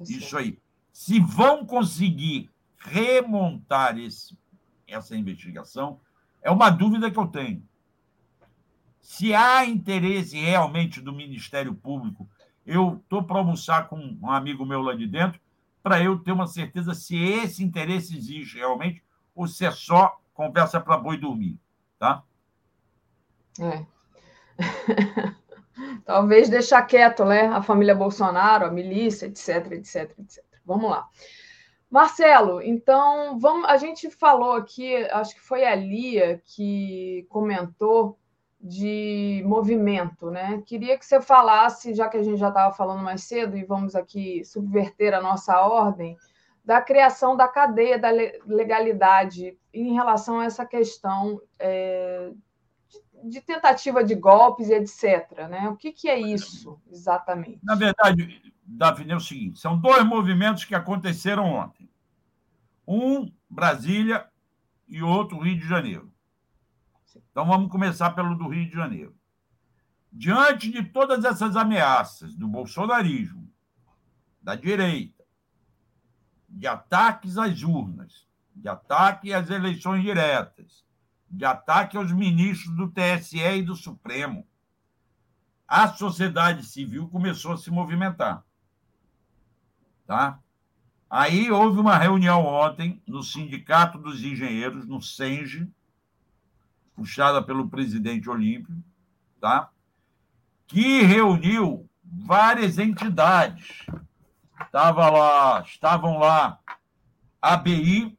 Isso 0.00 0.36
aí. 0.36 0.58
Se 0.92 1.20
vão 1.20 1.64
conseguir 1.64 2.50
remontar 2.78 3.98
esse, 3.98 4.36
essa 4.86 5.16
investigação, 5.16 6.00
é 6.42 6.50
uma 6.50 6.70
dúvida 6.70 7.10
que 7.10 7.18
eu 7.18 7.26
tenho. 7.26 7.62
Se 9.00 9.32
há 9.34 9.64
interesse 9.64 10.36
realmente 10.36 11.00
do 11.00 11.12
Ministério 11.12 11.74
Público 11.74 12.28
eu 12.66 12.96
estou 12.96 13.22
para 13.22 13.38
almoçar 13.38 13.88
com 13.88 13.96
um 14.20 14.30
amigo 14.30 14.66
meu 14.66 14.82
lá 14.82 14.94
de 14.94 15.06
dentro, 15.06 15.40
para 15.82 16.02
eu 16.02 16.18
ter 16.18 16.32
uma 16.32 16.48
certeza 16.48 16.94
se 16.94 17.16
esse 17.16 17.62
interesse 17.62 18.16
existe 18.16 18.56
realmente 18.56 19.04
ou 19.34 19.46
se 19.46 19.64
é 19.64 19.70
só 19.70 20.20
conversa 20.34 20.80
para 20.80 20.98
boi 20.98 21.16
dormir, 21.16 21.56
tá? 21.96 22.24
É. 23.60 23.86
Talvez 26.04 26.48
deixar 26.48 26.82
quieto, 26.82 27.24
né? 27.24 27.46
A 27.48 27.62
família 27.62 27.94
Bolsonaro, 27.94 28.66
a 28.66 28.70
milícia, 28.70 29.26
etc, 29.26 29.72
etc, 29.72 30.18
etc. 30.18 30.44
Vamos 30.64 30.90
lá. 30.90 31.08
Marcelo, 31.90 32.60
então, 32.60 33.38
vamos, 33.38 33.68
a 33.68 33.76
gente 33.76 34.10
falou 34.10 34.52
aqui, 34.52 34.96
acho 35.10 35.34
que 35.34 35.40
foi 35.40 35.64
a 35.64 35.74
Lia 35.74 36.42
que 36.44 37.26
comentou 37.28 38.18
de 38.60 39.42
movimento, 39.46 40.30
né? 40.30 40.62
Queria 40.66 40.98
que 40.98 41.06
você 41.06 41.20
falasse, 41.20 41.94
já 41.94 42.08
que 42.08 42.16
a 42.16 42.22
gente 42.22 42.38
já 42.38 42.48
estava 42.48 42.74
falando 42.74 43.02
mais 43.02 43.22
cedo, 43.22 43.56
e 43.56 43.64
vamos 43.64 43.94
aqui 43.94 44.44
subverter 44.44 45.14
a 45.14 45.20
nossa 45.20 45.60
ordem, 45.60 46.16
da 46.64 46.80
criação 46.80 47.36
da 47.36 47.46
cadeia 47.46 47.96
da 47.96 48.10
legalidade 48.10 49.56
em 49.72 49.94
relação 49.94 50.40
a 50.40 50.46
essa 50.46 50.66
questão 50.66 51.40
é, 51.60 52.32
de, 53.24 53.40
tentativa 53.40 54.04
de 54.04 54.14
golpes 54.14 54.68
e 54.68 54.74
etc. 54.74 55.48
Né? 55.48 55.68
O 55.68 55.76
que, 55.76 55.92
que 55.92 56.08
é 56.08 56.18
isso 56.18 56.80
exatamente? 56.90 57.60
Na 57.62 57.74
verdade, 57.74 58.52
Davi, 58.64 59.10
é 59.10 59.16
o 59.16 59.20
seguinte: 59.20 59.58
são 59.58 59.78
dois 59.78 60.04
movimentos 60.04 60.64
que 60.64 60.74
aconteceram 60.74 61.44
ontem. 61.44 61.88
Um, 62.86 63.30
Brasília, 63.48 64.28
e 64.88 65.02
outro, 65.02 65.38
Rio 65.38 65.58
de 65.58 65.66
Janeiro. 65.66 66.12
Então 67.30 67.46
vamos 67.46 67.70
começar 67.70 68.10
pelo 68.12 68.34
do 68.34 68.48
Rio 68.48 68.66
de 68.66 68.74
Janeiro. 68.74 69.14
Diante 70.12 70.70
de 70.70 70.82
todas 70.84 71.24
essas 71.24 71.56
ameaças 71.56 72.34
do 72.34 72.48
bolsonarismo, 72.48 73.52
da 74.40 74.54
direita, 74.54 75.24
de 76.48 76.66
ataques 76.66 77.36
às 77.36 77.62
urnas, 77.62 78.26
de 78.54 78.68
ataque 78.68 79.34
às 79.34 79.50
eleições 79.50 80.02
diretas, 80.02 80.85
de 81.30 81.44
ataque 81.44 81.96
aos 81.96 82.12
ministros 82.12 82.74
do 82.76 82.88
TSE 82.88 83.38
e 83.38 83.62
do 83.62 83.74
Supremo, 83.74 84.46
a 85.66 85.88
sociedade 85.88 86.64
civil 86.64 87.08
começou 87.08 87.52
a 87.52 87.56
se 87.56 87.70
movimentar. 87.70 88.44
Tá? 90.06 90.38
Aí 91.10 91.50
houve 91.50 91.80
uma 91.80 91.96
reunião 91.98 92.44
ontem 92.44 93.02
no 93.06 93.22
Sindicato 93.22 93.98
dos 93.98 94.22
Engenheiros, 94.22 94.86
no 94.86 95.02
SENGE, 95.02 95.68
puxada 96.94 97.42
pelo 97.42 97.68
presidente 97.68 98.30
Olímpio, 98.30 98.76
tá? 99.40 99.70
que 100.66 101.02
reuniu 101.02 101.88
várias 102.04 102.78
entidades, 102.78 103.86
Estava 104.60 105.10
lá, 105.10 105.62
estavam 105.62 106.18
lá 106.18 106.58
ABI, 107.40 108.16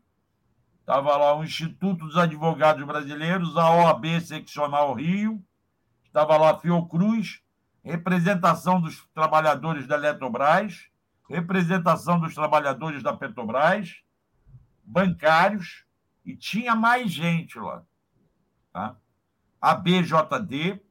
estava 0.87 1.17
lá 1.17 1.35
o 1.35 1.43
Instituto 1.43 2.05
dos 2.05 2.15
Advogados 2.15 2.81
Brasileiros, 2.85 3.57
a 3.57 3.69
OAB 3.71 4.21
Seccional 4.21 4.93
Rio, 4.93 5.43
estava 6.05 6.37
lá 6.37 6.57
Fiocruz, 6.57 7.41
representação 7.83 8.79
dos 8.79 9.05
trabalhadores 9.13 9.85
da 9.85 9.95
Eletrobras, 9.95 10.87
representação 11.29 12.21
dos 12.21 12.33
trabalhadores 12.33 13.03
da 13.03 13.11
Petrobras, 13.11 13.97
bancários, 14.81 15.83
e 16.23 16.33
tinha 16.37 16.73
mais 16.73 17.11
gente 17.11 17.59
lá. 17.59 17.83
Tá? 18.71 18.95
A 19.59 19.75
BJD, 19.75 20.81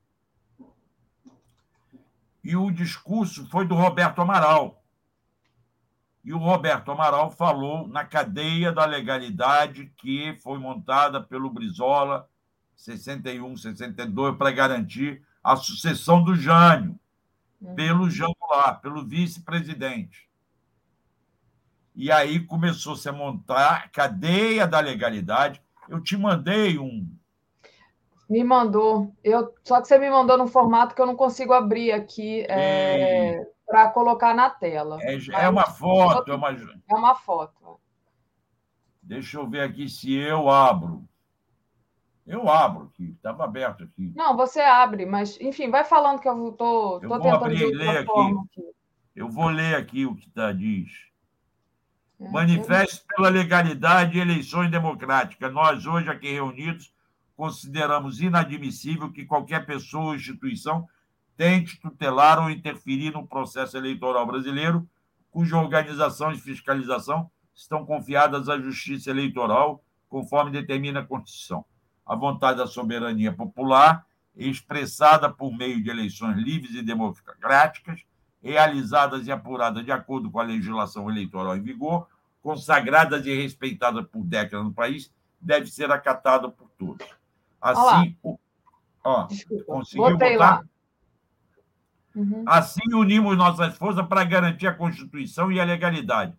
e 2.44 2.54
o 2.54 2.70
discurso 2.70 3.48
foi 3.48 3.66
do 3.66 3.74
Roberto 3.74 4.20
Amaral. 4.20 4.84
E 6.26 6.34
o 6.34 6.38
Roberto 6.38 6.90
Amaral 6.90 7.30
falou 7.30 7.86
na 7.86 8.04
cadeia 8.04 8.72
da 8.72 8.84
legalidade 8.84 9.92
que 9.96 10.36
foi 10.42 10.58
montada 10.58 11.22
pelo 11.22 11.48
Brizola 11.48 12.28
61, 12.74 13.56
62 13.56 14.36
para 14.36 14.50
garantir 14.50 15.22
a 15.42 15.54
sucessão 15.54 16.24
do 16.24 16.34
Jânio, 16.34 16.98
uhum. 17.60 17.76
pelo 17.76 18.10
Jean 18.10 18.32
Goulart, 18.40 18.80
pelo 18.80 19.06
vice-presidente. 19.06 20.28
E 21.94 22.10
aí 22.10 22.40
começou-se 22.40 23.08
a 23.08 23.12
montar 23.12 23.84
a 23.84 23.88
cadeia 23.88 24.66
da 24.66 24.80
legalidade. 24.80 25.62
Eu 25.88 26.00
te 26.00 26.16
mandei 26.16 26.76
um. 26.76 27.08
Me 28.28 28.42
mandou. 28.42 29.14
Eu, 29.22 29.54
só 29.62 29.80
que 29.80 29.88
você 29.88 29.98
me 29.98 30.10
mandou 30.10 30.36
num 30.36 30.48
formato 30.48 30.94
que 30.94 31.00
eu 31.00 31.06
não 31.06 31.16
consigo 31.16 31.52
abrir 31.52 31.92
aqui. 31.92 32.44
É 32.48 33.46
para 33.66 33.88
colocar 33.90 34.32
na 34.32 34.48
tela. 34.48 34.98
É, 35.02 35.16
é 35.44 35.48
uma 35.48 35.66
foto, 35.66 36.30
é 36.30 36.34
uma... 36.34 36.50
é 36.52 36.94
uma 36.94 37.14
foto. 37.14 37.80
Deixa 39.02 39.38
eu 39.38 39.48
ver 39.48 39.62
aqui 39.62 39.88
se 39.88 40.14
eu 40.14 40.48
abro. 40.48 41.04
Eu 42.26 42.48
abro 42.48 42.90
aqui, 42.92 43.12
estava 43.16 43.44
aberto 43.44 43.84
aqui. 43.84 44.12
Não, 44.16 44.36
você 44.36 44.60
abre, 44.60 45.06
mas, 45.06 45.40
enfim, 45.40 45.70
vai 45.70 45.84
falando 45.84 46.20
que 46.20 46.28
eu 46.28 46.48
estou 46.48 47.00
tô, 47.00 47.08
tô 47.08 47.20
tentando 47.20 47.44
abrir, 47.44 47.72
ler 47.72 47.98
aqui. 47.98 48.10
aqui. 48.10 48.70
Eu 49.14 49.28
vou 49.28 49.48
ler 49.48 49.76
aqui 49.76 50.06
o 50.06 50.14
que 50.14 50.28
tá, 50.30 50.52
diz. 50.52 50.90
É, 52.20 52.28
Manifesto 52.28 53.04
eu... 53.10 53.16
pela 53.16 53.28
legalidade 53.28 54.18
e 54.18 54.20
eleições 54.20 54.70
democráticas. 54.70 55.52
Nós, 55.52 55.86
hoje, 55.86 56.10
aqui 56.10 56.32
reunidos, 56.32 56.92
consideramos 57.36 58.20
inadmissível 58.20 59.12
que 59.12 59.26
qualquer 59.26 59.66
pessoa 59.66 60.06
ou 60.06 60.14
instituição 60.14 60.88
tente 61.36 61.78
tutelar 61.80 62.42
ou 62.42 62.50
interferir 62.50 63.12
no 63.12 63.26
processo 63.26 63.76
eleitoral 63.76 64.26
brasileiro, 64.26 64.88
cuja 65.30 65.58
organização 65.58 66.32
e 66.32 66.38
fiscalização 66.38 67.30
estão 67.54 67.84
confiadas 67.84 68.48
à 68.48 68.58
Justiça 68.58 69.10
Eleitoral, 69.10 69.82
conforme 70.08 70.50
determina 70.50 71.00
a 71.00 71.04
Constituição. 71.04 71.64
A 72.06 72.14
vontade 72.14 72.58
da 72.58 72.66
soberania 72.66 73.32
popular, 73.32 74.06
expressada 74.34 75.30
por 75.30 75.54
meio 75.54 75.82
de 75.82 75.90
eleições 75.90 76.36
livres 76.36 76.74
e 76.74 76.82
democráticas, 76.82 78.02
realizadas 78.42 79.26
e 79.26 79.32
apuradas 79.32 79.84
de 79.84 79.92
acordo 79.92 80.30
com 80.30 80.38
a 80.38 80.44
legislação 80.44 81.10
eleitoral 81.10 81.56
em 81.56 81.62
vigor, 81.62 82.06
consagradas 82.42 83.26
e 83.26 83.34
respeitadas 83.34 84.06
por 84.06 84.22
décadas 84.24 84.64
no 84.64 84.72
país, 84.72 85.12
deve 85.40 85.66
ser 85.66 85.90
acatada 85.90 86.48
por 86.48 86.70
todos. 86.78 87.06
Assim, 87.66 88.16
Olá. 88.22 88.36
ó, 89.02 89.28
conseguiu 89.66 90.10
Botei 90.10 90.34
botar? 90.34 90.54
Lá. 90.54 90.64
Uhum. 92.14 92.44
Assim, 92.46 92.94
unimos 92.94 93.36
nossas 93.36 93.76
forças 93.76 94.06
para 94.06 94.22
garantir 94.22 94.68
a 94.68 94.74
Constituição 94.74 95.50
e 95.50 95.58
a 95.58 95.64
legalidade, 95.64 96.32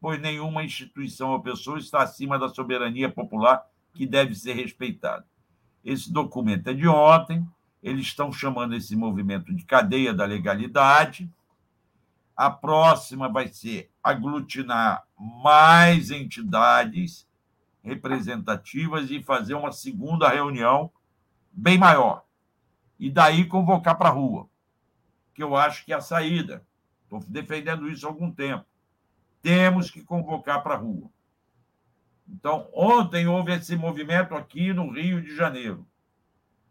pois 0.00 0.18
nenhuma 0.18 0.64
instituição 0.64 1.30
ou 1.30 1.42
pessoa 1.42 1.78
está 1.78 2.02
acima 2.02 2.38
da 2.38 2.48
soberania 2.48 3.10
popular 3.10 3.66
que 3.92 4.06
deve 4.06 4.34
ser 4.34 4.54
respeitada. 4.54 5.26
Esse 5.84 6.10
documento 6.10 6.68
é 6.68 6.72
de 6.72 6.88
ontem, 6.88 7.46
eles 7.82 8.06
estão 8.06 8.32
chamando 8.32 8.74
esse 8.74 8.96
movimento 8.96 9.54
de 9.54 9.64
cadeia 9.64 10.14
da 10.14 10.24
legalidade. 10.24 11.30
A 12.34 12.50
próxima 12.50 13.28
vai 13.28 13.48
ser 13.48 13.90
aglutinar 14.02 15.04
mais 15.18 16.10
entidades 16.10 17.28
representativas 17.82 19.10
e 19.10 19.22
fazer 19.22 19.54
uma 19.54 19.72
segunda 19.72 20.28
reunião 20.28 20.90
bem 21.50 21.76
maior. 21.76 22.24
E 22.98 23.10
daí 23.10 23.46
convocar 23.46 23.98
para 23.98 24.08
a 24.08 24.12
rua 24.12 24.48
que 25.34 25.42
eu 25.42 25.56
acho 25.56 25.84
que 25.84 25.92
é 25.92 25.96
a 25.96 26.00
saída. 26.00 26.64
Estou 27.04 27.20
defendendo 27.28 27.88
isso 27.88 28.06
há 28.06 28.10
algum 28.10 28.30
tempo. 28.30 28.64
Temos 29.40 29.90
que 29.90 30.02
convocar 30.02 30.62
para 30.62 30.74
a 30.74 30.78
rua. 30.78 31.10
Então, 32.28 32.68
ontem 32.72 33.26
houve 33.26 33.52
esse 33.52 33.76
movimento 33.76 34.34
aqui 34.34 34.72
no 34.72 34.90
Rio 34.90 35.20
de 35.20 35.34
Janeiro, 35.34 35.86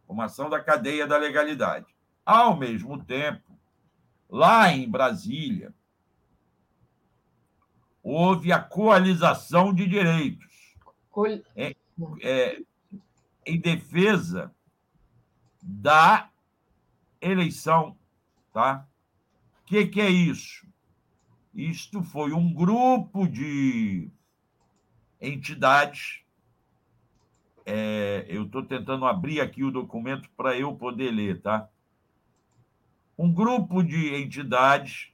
uma 0.07 0.25
ação 0.25 0.49
da 0.49 0.59
cadeia 0.59 1.05
da 1.05 1.17
legalidade. 1.17 1.85
Ao 2.25 2.55
mesmo 2.55 3.03
tempo, 3.03 3.59
lá 4.29 4.71
em 4.71 4.89
Brasília, 4.89 5.73
houve 8.01 8.51
a 8.51 8.59
coalização 8.59 9.73
de 9.73 9.85
direitos 9.85 10.50
é, 11.55 11.75
é, 12.21 12.61
em 13.45 13.59
defesa 13.59 14.53
da 15.61 16.29
eleição 17.19 17.95
Tá? 18.51 18.85
O 19.61 19.65
que, 19.65 19.88
que 19.88 20.01
é 20.01 20.09
isso? 20.09 20.67
Isto 21.53 22.03
foi 22.03 22.33
um 22.33 22.53
grupo 22.53 23.27
de 23.27 24.09
entidades. 25.19 26.21
É, 27.65 28.25
eu 28.27 28.43
estou 28.43 28.63
tentando 28.63 29.05
abrir 29.05 29.39
aqui 29.39 29.63
o 29.63 29.71
documento 29.71 30.29
para 30.35 30.57
eu 30.57 30.75
poder 30.75 31.11
ler, 31.11 31.41
tá? 31.41 31.69
Um 33.17 33.31
grupo 33.31 33.83
de 33.83 34.15
entidades 34.15 35.13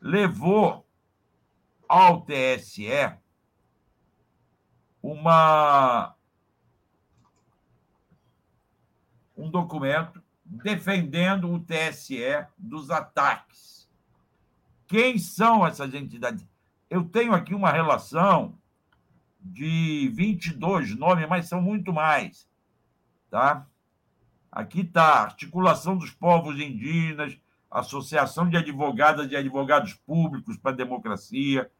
levou 0.00 0.86
ao 1.88 2.22
TSE 2.22 2.88
uma 5.06 6.16
um 9.36 9.48
documento 9.48 10.20
defendendo 10.44 11.52
o 11.52 11.60
TSE 11.60 12.46
dos 12.58 12.90
ataques. 12.90 13.88
Quem 14.88 15.18
são 15.18 15.64
essas 15.64 15.94
entidades? 15.94 16.44
Eu 16.90 17.04
tenho 17.04 17.34
aqui 17.34 17.54
uma 17.54 17.70
relação 17.70 18.58
de 19.40 20.10
22 20.14 20.96
nomes, 20.96 21.28
mas 21.28 21.48
são 21.48 21.60
muito 21.60 21.92
mais. 21.92 22.48
Tá? 23.30 23.66
Aqui 24.50 24.80
está 24.80 25.22
Articulação 25.22 25.96
dos 25.96 26.10
Povos 26.10 26.58
Indígenas, 26.58 27.38
Associação 27.70 28.48
de 28.48 28.56
Advogadas 28.56 29.30
e 29.30 29.36
Advogados 29.36 29.94
Públicos 29.94 30.56
para 30.56 30.72
a 30.72 30.76
Democracia, 30.76 31.70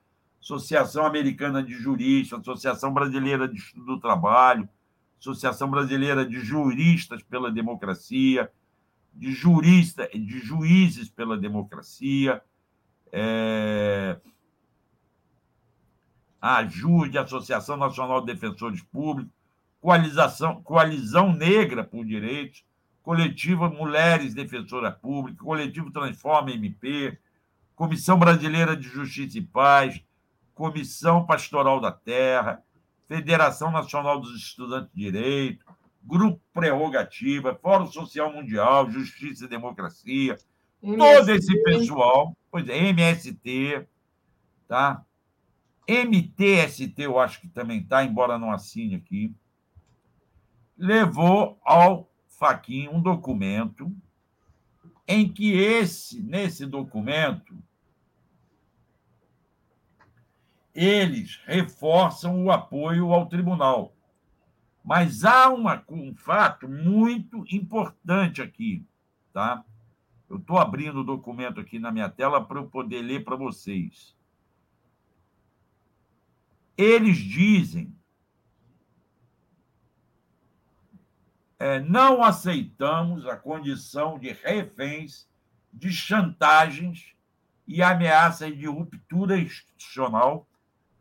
Associação 0.47 1.05
Americana 1.05 1.61
de 1.61 1.75
Juristas, 1.75 2.39
Associação 2.39 2.95
Brasileira 2.95 3.49
de 3.49 3.59
Estudo 3.59 3.85
do 3.85 4.01
Trabalho, 4.01 4.69
Associação 5.19 5.69
Brasileira 5.69 6.25
de 6.25 6.39
Juristas 6.39 7.21
pela 7.25 7.51
Democracia, 7.51 8.49
de 9.13 9.33
juristas, 9.33 10.09
de 10.13 10.39
juízes 10.39 11.09
pela 11.09 11.37
democracia, 11.37 12.41
é, 13.11 14.21
a 16.41 16.59
AJUDE, 16.59 17.19
Associação 17.19 17.77
Nacional 17.77 18.21
de 18.21 18.33
Defensores 18.33 18.83
Públicos, 18.83 19.33
Coalização, 19.81 20.63
Coalizão 20.63 21.33
Negra 21.33 21.83
por 21.83 22.05
Direitos, 22.05 22.65
Coletiva 23.03 23.69
Mulheres 23.69 24.33
Defensoras 24.33 24.95
Públicas, 24.95 25.45
Coletivo 25.45 25.91
Transforma 25.91 26.53
MP, 26.53 27.19
Comissão 27.75 28.17
Brasileira 28.17 28.77
de 28.77 28.89
Justiça 28.89 29.39
e 29.39 29.43
Paz, 29.43 30.06
Comissão 30.57 31.27
Pastoral 31.27 31.79
da 31.79 31.93
Terra, 31.93 32.65
Federação 33.07 33.71
Nacional 33.71 34.19
dos 34.19 34.35
Estudantes 34.35 34.91
de 34.95 35.03
Direito, 35.03 35.67
Grupo 36.03 36.41
Prerrogativa, 36.53 37.55
Fórum 37.55 37.87
Social 37.87 38.33
Mundial, 38.33 38.91
Justiça 38.91 39.45
e 39.45 39.49
Democracia, 39.49 40.39
MST. 40.83 40.97
todo 40.97 41.29
esse 41.31 41.63
pessoal, 41.63 42.35
pois 42.51 42.67
é, 42.71 42.89
MST, 42.89 43.87
tá? 44.67 45.05
MTST, 45.87 46.95
eu 47.03 47.19
acho 47.19 47.39
que 47.43 47.49
também 47.49 47.81
está, 47.81 48.03
embora 48.03 48.39
não 48.39 48.51
assine 48.51 48.95
aqui, 48.95 49.35
levou 50.77 51.61
ao 51.63 52.11
Faquin 52.29 52.89
um 52.89 53.01
documento 53.01 53.95
em 55.07 55.31
que 55.31 55.53
esse, 55.53 56.21
nesse 56.23 56.65
documento, 56.65 57.55
eles 60.77 61.41
reforçam 61.47 62.45
o 62.45 62.53
apoio 62.53 63.13
ao 63.13 63.27
tribunal. 63.27 63.97
Mas 64.85 65.25
há 65.25 65.49
uma, 65.49 65.83
um 65.89 66.15
fato 66.15 66.69
muito 66.69 67.45
importante 67.51 68.43
aqui, 68.43 68.87
tá? 69.33 69.65
Eu 70.29 70.37
estou 70.37 70.59
abrindo 70.59 71.01
o 71.01 71.05
documento 71.05 71.59
aqui 71.59 71.79
na 71.79 71.91
minha 71.91 72.11
tela 72.11 72.45
para 72.45 72.61
eu 72.61 72.67
poder 72.67 73.01
ler 73.01 73.25
para 73.25 73.37
vocês. 73.37 74.15
Eles 76.77 77.17
dizem 77.17 77.97
é, 81.59 81.81
não 81.81 82.23
aceitamos 82.23 83.27
a 83.27 83.35
condição 83.35 84.19
de 84.19 84.31
reféns 84.33 85.27
de 85.73 85.91
chantagens 85.91 87.15
e 87.67 87.83
ameaças 87.83 88.57
de 88.57 88.67
ruptura 88.67 89.39
institucional 89.39 90.47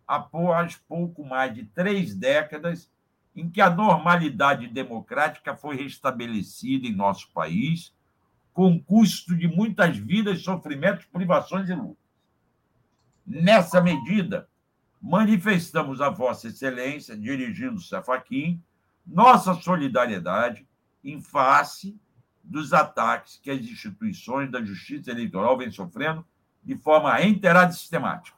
após 0.07 0.75
pouco 0.87 1.23
mais 1.25 1.53
de 1.53 1.63
três 1.65 2.15
décadas 2.15 2.89
em 3.35 3.49
que 3.49 3.59
a 3.59 3.69
normalidade 3.69 4.67
democrática 4.67 5.55
foi 5.55 5.75
restabelecida 5.75 6.87
em 6.87 6.95
nosso 6.95 7.29
país, 7.31 7.93
com 8.53 8.79
custo 8.79 9.35
de 9.35 9.47
muitas 9.47 9.97
vidas, 9.97 10.41
sofrimentos, 10.41 11.05
privações 11.05 11.69
e 11.69 11.75
lutas. 11.75 11.97
Nessa 13.27 13.81
medida, 13.81 14.47
manifestamos 15.01 15.99
a 15.99 16.09
Vossa 16.09 16.47
Excelência, 16.47 17.17
dirigindo-se 17.17 17.93
a 17.95 18.01
Faquim, 18.01 18.61
nossa 19.05 19.53
solidariedade 19.55 20.65
em 21.03 21.21
face 21.21 21.99
dos 22.43 22.73
ataques 22.73 23.39
que 23.41 23.51
as 23.51 23.59
instituições 23.59 24.49
da 24.49 24.63
justiça 24.63 25.11
eleitoral 25.11 25.57
vêm 25.57 25.71
sofrendo 25.71 26.25
de 26.63 26.75
forma 26.77 27.13
reiterada 27.13 27.71
e 27.71 27.75
sistemática. 27.75 28.37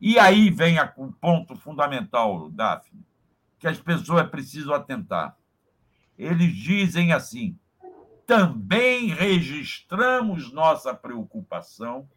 E 0.00 0.18
aí 0.18 0.50
vem 0.50 0.76
o 0.96 1.12
ponto 1.12 1.54
fundamental, 1.56 2.48
Daphne, 2.50 3.04
que 3.58 3.68
as 3.68 3.78
pessoas 3.78 4.28
precisam 4.28 4.72
atentar. 4.72 5.36
Eles 6.16 6.54
dizem 6.54 7.12
assim: 7.12 7.58
também 8.26 9.08
registramos 9.08 10.52
nossa 10.52 10.94
preocupação 10.94 12.08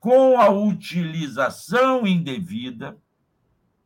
com 0.00 0.40
a 0.40 0.48
utilização 0.48 2.06
indevida 2.06 2.96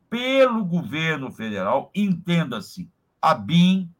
pelo 0.08 0.64
governo 0.64 1.30
federal, 1.30 1.90
entenda-se, 1.94 2.90
a 3.20 3.34
BIM, 3.34 3.92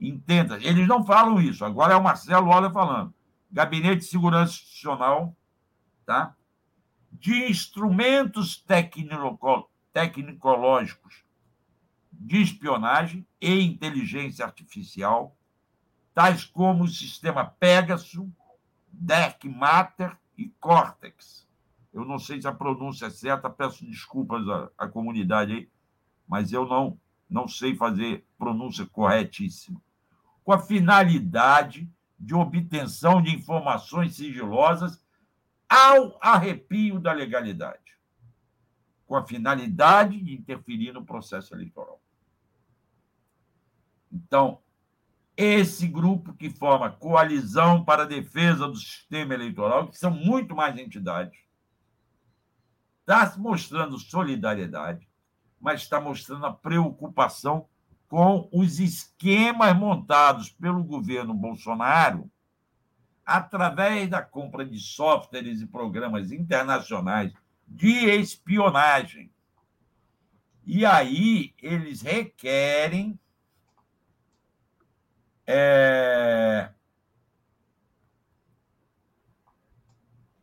entenda, 0.00 0.56
eles 0.62 0.88
não 0.88 1.04
falam 1.04 1.40
isso, 1.40 1.64
agora 1.64 1.92
é 1.92 1.96
o 1.96 2.02
Marcelo 2.02 2.48
Waller 2.48 2.72
falando, 2.72 3.14
Gabinete 3.50 3.98
de 3.98 4.06
Segurança 4.06 4.54
Institucional, 4.54 5.36
tá? 6.04 6.34
De 7.22 7.48
instrumentos 7.48 8.66
tecnológicos 9.92 11.22
de 12.10 12.42
espionagem 12.42 13.24
e 13.40 13.60
inteligência 13.60 14.44
artificial, 14.44 15.36
tais 16.12 16.44
como 16.44 16.82
o 16.82 16.88
sistema 16.88 17.44
Pegasus, 17.44 18.28
Dark 18.88 19.44
Matter 19.44 20.18
e 20.36 20.48
Cortex. 20.58 21.46
Eu 21.94 22.04
não 22.04 22.18
sei 22.18 22.40
se 22.40 22.48
a 22.48 22.52
pronúncia 22.52 23.06
é 23.06 23.10
certa, 23.10 23.48
peço 23.48 23.86
desculpas 23.86 24.48
à, 24.48 24.68
à 24.76 24.88
comunidade 24.88 25.52
aí, 25.52 25.70
mas 26.26 26.52
eu 26.52 26.66
não, 26.66 26.98
não 27.30 27.46
sei 27.46 27.76
fazer 27.76 28.26
pronúncia 28.36 28.84
corretíssima. 28.84 29.80
Com 30.42 30.52
a 30.52 30.58
finalidade 30.58 31.88
de 32.18 32.34
obtenção 32.34 33.22
de 33.22 33.32
informações 33.32 34.16
sigilosas 34.16 35.01
ao 35.72 36.18
arrepio 36.20 37.00
da 37.00 37.14
legalidade, 37.14 37.96
com 39.06 39.16
a 39.16 39.26
finalidade 39.26 40.20
de 40.20 40.34
interferir 40.34 40.92
no 40.92 41.02
processo 41.02 41.54
eleitoral. 41.54 41.98
Então, 44.12 44.60
esse 45.34 45.88
grupo 45.88 46.34
que 46.34 46.50
forma 46.50 46.90
coalizão 46.90 47.82
para 47.82 48.02
a 48.02 48.06
defesa 48.06 48.68
do 48.68 48.76
sistema 48.76 49.32
eleitoral, 49.32 49.88
que 49.88 49.96
são 49.96 50.10
muito 50.10 50.54
mais 50.54 50.76
entidades, 50.76 51.40
está 53.00 53.34
mostrando 53.38 53.98
solidariedade, 53.98 55.08
mas 55.58 55.80
está 55.80 55.98
mostrando 55.98 56.44
a 56.44 56.52
preocupação 56.52 57.66
com 58.08 58.46
os 58.52 58.78
esquemas 58.78 59.74
montados 59.74 60.50
pelo 60.50 60.84
governo 60.84 61.32
Bolsonaro 61.32 62.30
através 63.24 64.08
da 64.08 64.22
compra 64.22 64.64
de 64.64 64.78
softwares 64.78 65.60
e 65.60 65.66
programas 65.66 66.32
internacionais 66.32 67.32
de 67.66 68.10
espionagem. 68.10 69.30
E 70.64 70.84
aí 70.84 71.54
eles 71.60 72.02
requerem 72.02 73.18
é, 75.46 76.70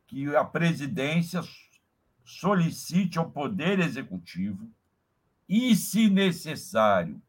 que 0.07 0.35
a 0.35 0.43
presidência 0.43 1.41
solicite 2.26 3.18
ao 3.18 3.30
Poder 3.30 3.80
Executivo 3.80 4.69
e, 5.47 5.76
se 5.76 6.10
necessário, 6.10 7.22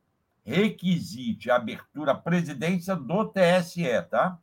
requisite 0.44 1.50
a 1.50 1.56
abertura 1.56 2.12
à 2.12 2.14
presidência 2.14 2.96
do 2.96 3.24
TSE, 3.24 4.02
tá? 4.10 4.38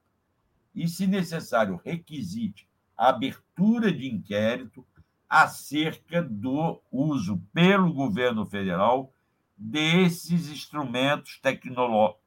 E, 0.77 0.87
se 0.87 1.07
necessário, 1.07 1.81
requisite 1.83 2.69
a 2.95 3.09
abertura 3.09 3.91
de 3.91 4.07
inquérito 4.07 4.85
acerca 5.27 6.21
do 6.21 6.79
uso 6.91 7.41
pelo 7.51 7.91
governo 7.91 8.45
federal 8.45 9.11
desses 9.57 10.51
instrumentos 10.51 11.41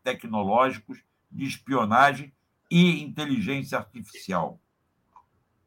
tecnológicos 0.02 0.98
de 1.30 1.44
espionagem 1.44 2.32
e 2.68 3.00
inteligência 3.00 3.78
artificial, 3.78 4.60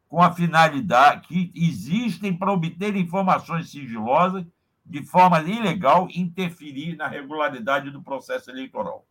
com 0.10 0.22
a 0.22 0.34
finalidade 0.34 1.30
que 1.30 1.54
existem 1.56 2.38
para 2.38 2.52
obter 2.52 2.98
informações 2.98 3.70
sigilosas 3.70 4.46
de 4.86 5.06
forma 5.06 5.42
ilegal 5.42 6.10
interferir 6.14 6.98
na 6.98 7.08
regularidade 7.08 7.90
do 7.92 8.04
processo 8.04 8.52
eleitoral. 8.52 9.08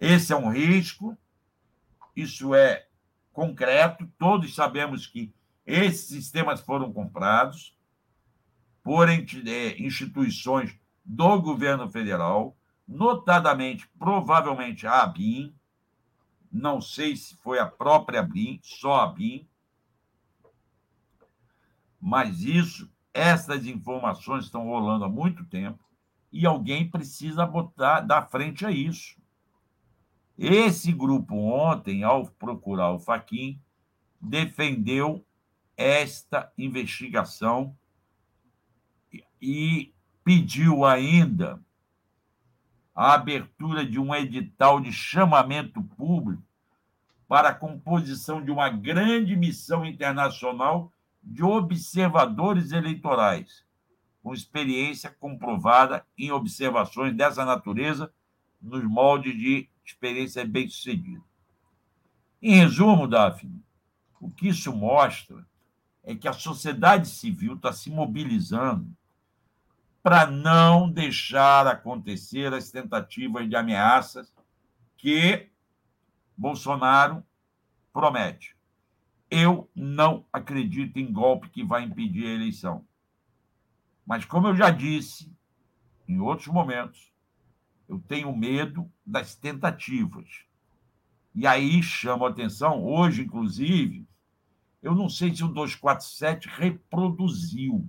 Esse 0.00 0.32
é 0.32 0.36
um 0.36 0.50
risco, 0.50 1.14
isso 2.14 2.54
é 2.54 2.86
concreto, 3.32 4.06
todos 4.18 4.54
sabemos 4.54 5.06
que 5.06 5.34
esses 5.66 6.08
sistemas 6.08 6.60
foram 6.60 6.92
comprados 6.92 7.76
por 8.82 9.08
é, 9.08 9.18
instituições 9.78 10.78
do 11.04 11.40
governo 11.40 11.90
federal, 11.90 12.56
notadamente, 12.86 13.88
provavelmente, 13.98 14.86
a 14.86 15.02
ABIN, 15.02 15.54
não 16.52 16.80
sei 16.80 17.16
se 17.16 17.34
foi 17.36 17.58
a 17.58 17.66
própria 17.66 18.20
ABIN, 18.20 18.60
só 18.62 19.00
a 19.00 19.04
ABIN, 19.04 19.48
mas 22.00 22.42
isso, 22.42 22.92
essas 23.12 23.66
informações 23.66 24.44
estão 24.44 24.64
rolando 24.64 25.04
há 25.04 25.08
muito 25.08 25.44
tempo 25.46 25.82
e 26.30 26.44
alguém 26.44 26.90
precisa 26.90 27.46
botar 27.46 28.00
da 28.00 28.20
frente 28.20 28.66
a 28.66 28.70
isso. 28.70 29.16
Esse 30.36 30.92
grupo 30.92 31.36
ontem, 31.36 32.02
ao 32.02 32.26
procurar 32.26 32.90
o 32.90 32.98
Faquin, 32.98 33.60
defendeu 34.20 35.24
esta 35.76 36.52
investigação 36.58 37.76
e 39.40 39.92
pediu 40.24 40.84
ainda 40.84 41.60
a 42.94 43.14
abertura 43.14 43.84
de 43.84 43.98
um 43.98 44.14
edital 44.14 44.80
de 44.80 44.92
chamamento 44.92 45.82
público 45.82 46.42
para 47.28 47.50
a 47.50 47.54
composição 47.54 48.44
de 48.44 48.50
uma 48.50 48.68
grande 48.68 49.36
missão 49.36 49.84
internacional 49.84 50.92
de 51.22 51.42
observadores 51.42 52.70
eleitorais, 52.72 53.64
com 54.22 54.32
experiência 54.32 55.10
comprovada 55.10 56.06
em 56.16 56.30
observações 56.30 57.14
dessa 57.14 57.44
natureza 57.44 58.12
nos 58.60 58.84
moldes 58.84 59.36
de 59.36 59.68
experiência 59.84 60.44
bem-sucedida. 60.44 61.22
Em 62.40 62.56
resumo, 62.56 63.06
Daphne, 63.06 63.62
o 64.20 64.30
que 64.30 64.48
isso 64.48 64.74
mostra 64.74 65.46
é 66.02 66.14
que 66.14 66.28
a 66.28 66.32
sociedade 66.32 67.08
civil 67.08 67.54
está 67.54 67.72
se 67.72 67.90
mobilizando 67.90 68.94
para 70.02 70.26
não 70.26 70.90
deixar 70.90 71.66
acontecer 71.66 72.52
as 72.52 72.70
tentativas 72.70 73.48
de 73.48 73.56
ameaças 73.56 74.30
que 74.98 75.48
Bolsonaro 76.36 77.24
promete. 77.92 78.54
Eu 79.30 79.70
não 79.74 80.26
acredito 80.30 80.98
em 80.98 81.10
golpe 81.10 81.48
que 81.48 81.64
vai 81.64 81.84
impedir 81.84 82.26
a 82.26 82.34
eleição. 82.34 82.86
Mas, 84.06 84.26
como 84.26 84.48
eu 84.48 84.54
já 84.54 84.68
disse 84.68 85.34
em 86.06 86.20
outros 86.20 86.48
momentos, 86.48 87.13
eu 87.88 87.98
tenho 87.98 88.36
medo 88.36 88.90
das 89.04 89.34
tentativas. 89.34 90.44
E 91.34 91.46
aí 91.46 91.82
chamo 91.82 92.24
a 92.24 92.30
atenção, 92.30 92.82
hoje, 92.84 93.22
inclusive, 93.22 94.06
eu 94.82 94.94
não 94.94 95.08
sei 95.08 95.34
se 95.34 95.42
o 95.42 95.48
247 95.48 96.48
reproduziu 96.48 97.88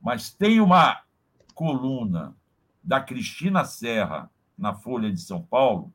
mas 0.00 0.30
tem 0.30 0.60
uma 0.60 1.02
coluna 1.54 2.36
da 2.82 3.00
Cristina 3.00 3.64
Serra 3.64 4.30
na 4.56 4.74
Folha 4.74 5.12
de 5.12 5.20
São 5.20 5.42
Paulo 5.42 5.92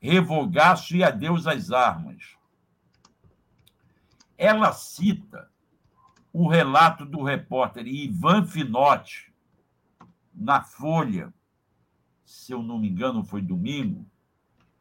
revogaço 0.00 0.96
e 0.96 1.02
adeus 1.02 1.46
às 1.46 1.70
armas. 1.70 2.36
Ela 4.38 4.72
cita 4.72 5.50
o 6.32 6.48
relato 6.48 7.04
do 7.04 7.22
repórter 7.22 7.86
Ivan 7.86 8.44
Finotti 8.44 9.32
na 10.34 10.62
Folha, 10.62 11.32
se 12.26 12.52
eu 12.52 12.62
não 12.62 12.78
me 12.78 12.88
engano, 12.88 13.24
foi 13.24 13.40
domingo. 13.40 14.04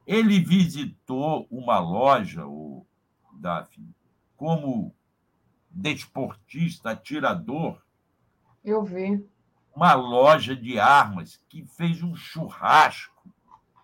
Ele 0.06 0.40
visitou 0.40 1.48
uma 1.50 1.80
loja, 1.80 2.46
o 2.46 2.86
Daphne, 3.34 3.96
como 4.36 4.94
desportista, 5.70 6.92
atirador. 6.92 7.82
Eu 8.64 8.84
vi. 8.84 9.24
Uma 9.76 9.94
loja 9.94 10.56
de 10.56 10.80
armas 10.80 11.40
que 11.48 11.66
fez 11.66 12.02
um 12.02 12.16
churrasco 12.16 13.30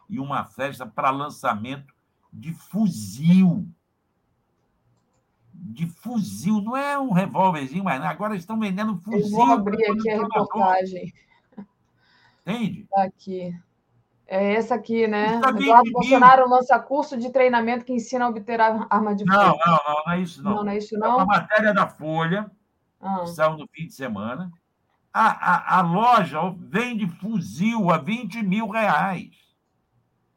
e 0.10 0.20
uma 0.20 0.44
festa 0.44 0.86
para 0.86 1.12
lançamento 1.12 1.94
de 2.34 2.54
fuzil. 2.54 3.68
De 5.54 5.86
fuzil, 5.86 6.62
não 6.62 6.76
é 6.76 6.98
um 6.98 7.12
revólverzinho, 7.12 7.84
mas 7.84 8.02
agora 8.02 8.36
estão 8.36 8.60
vendendo 8.60 8.98
fuzil. 8.98 9.22
Eu 9.22 9.30
vou 9.30 9.46
abrir 9.46 9.86
aqui 9.86 10.10
a 10.10 10.22
reportagem. 10.22 11.14
Entende? 12.46 12.88
Tá 12.90 13.04
aqui. 13.04 13.54
É 14.28 14.54
essa 14.54 14.76
aqui, 14.76 15.08
né? 15.08 15.42
Eduardo 15.46 15.92
Bolsonaro 15.92 16.50
lança 16.50 16.80
curso 16.80 17.18
de 17.18 17.30
treinamento 17.32 17.84
que 17.84 17.92
ensina 17.92 18.26
a 18.26 18.30
obter 18.30 18.62
arma 18.62 19.14
de 19.14 19.26
fogo. 19.26 19.38
Não, 19.38 19.58
não, 19.58 19.80
não, 19.86 20.04
não 20.06 20.14
é 20.14 20.20
isso, 20.22 20.42
não. 20.42 20.56
Não, 20.56 20.64
não 20.64 20.72
é 20.72 20.78
isso, 20.78 20.98
não. 20.98 21.08
É 21.08 21.16
uma 21.16 21.26
matéria 21.26 21.74
da 21.74 21.86
Folha, 21.86 22.50
ah. 23.02 23.20
que 23.20 23.30
saiu 23.32 23.58
no 23.58 23.68
fim 23.68 23.88
de 23.88 23.94
semana. 23.94 24.50
A, 25.14 25.76
a, 25.76 25.80
a 25.80 25.82
loja 25.82 26.40
vende 26.58 27.08
fuzil 27.08 27.92
a 27.92 27.98
20 27.98 28.42
mil 28.42 28.70
reais. 28.70 29.36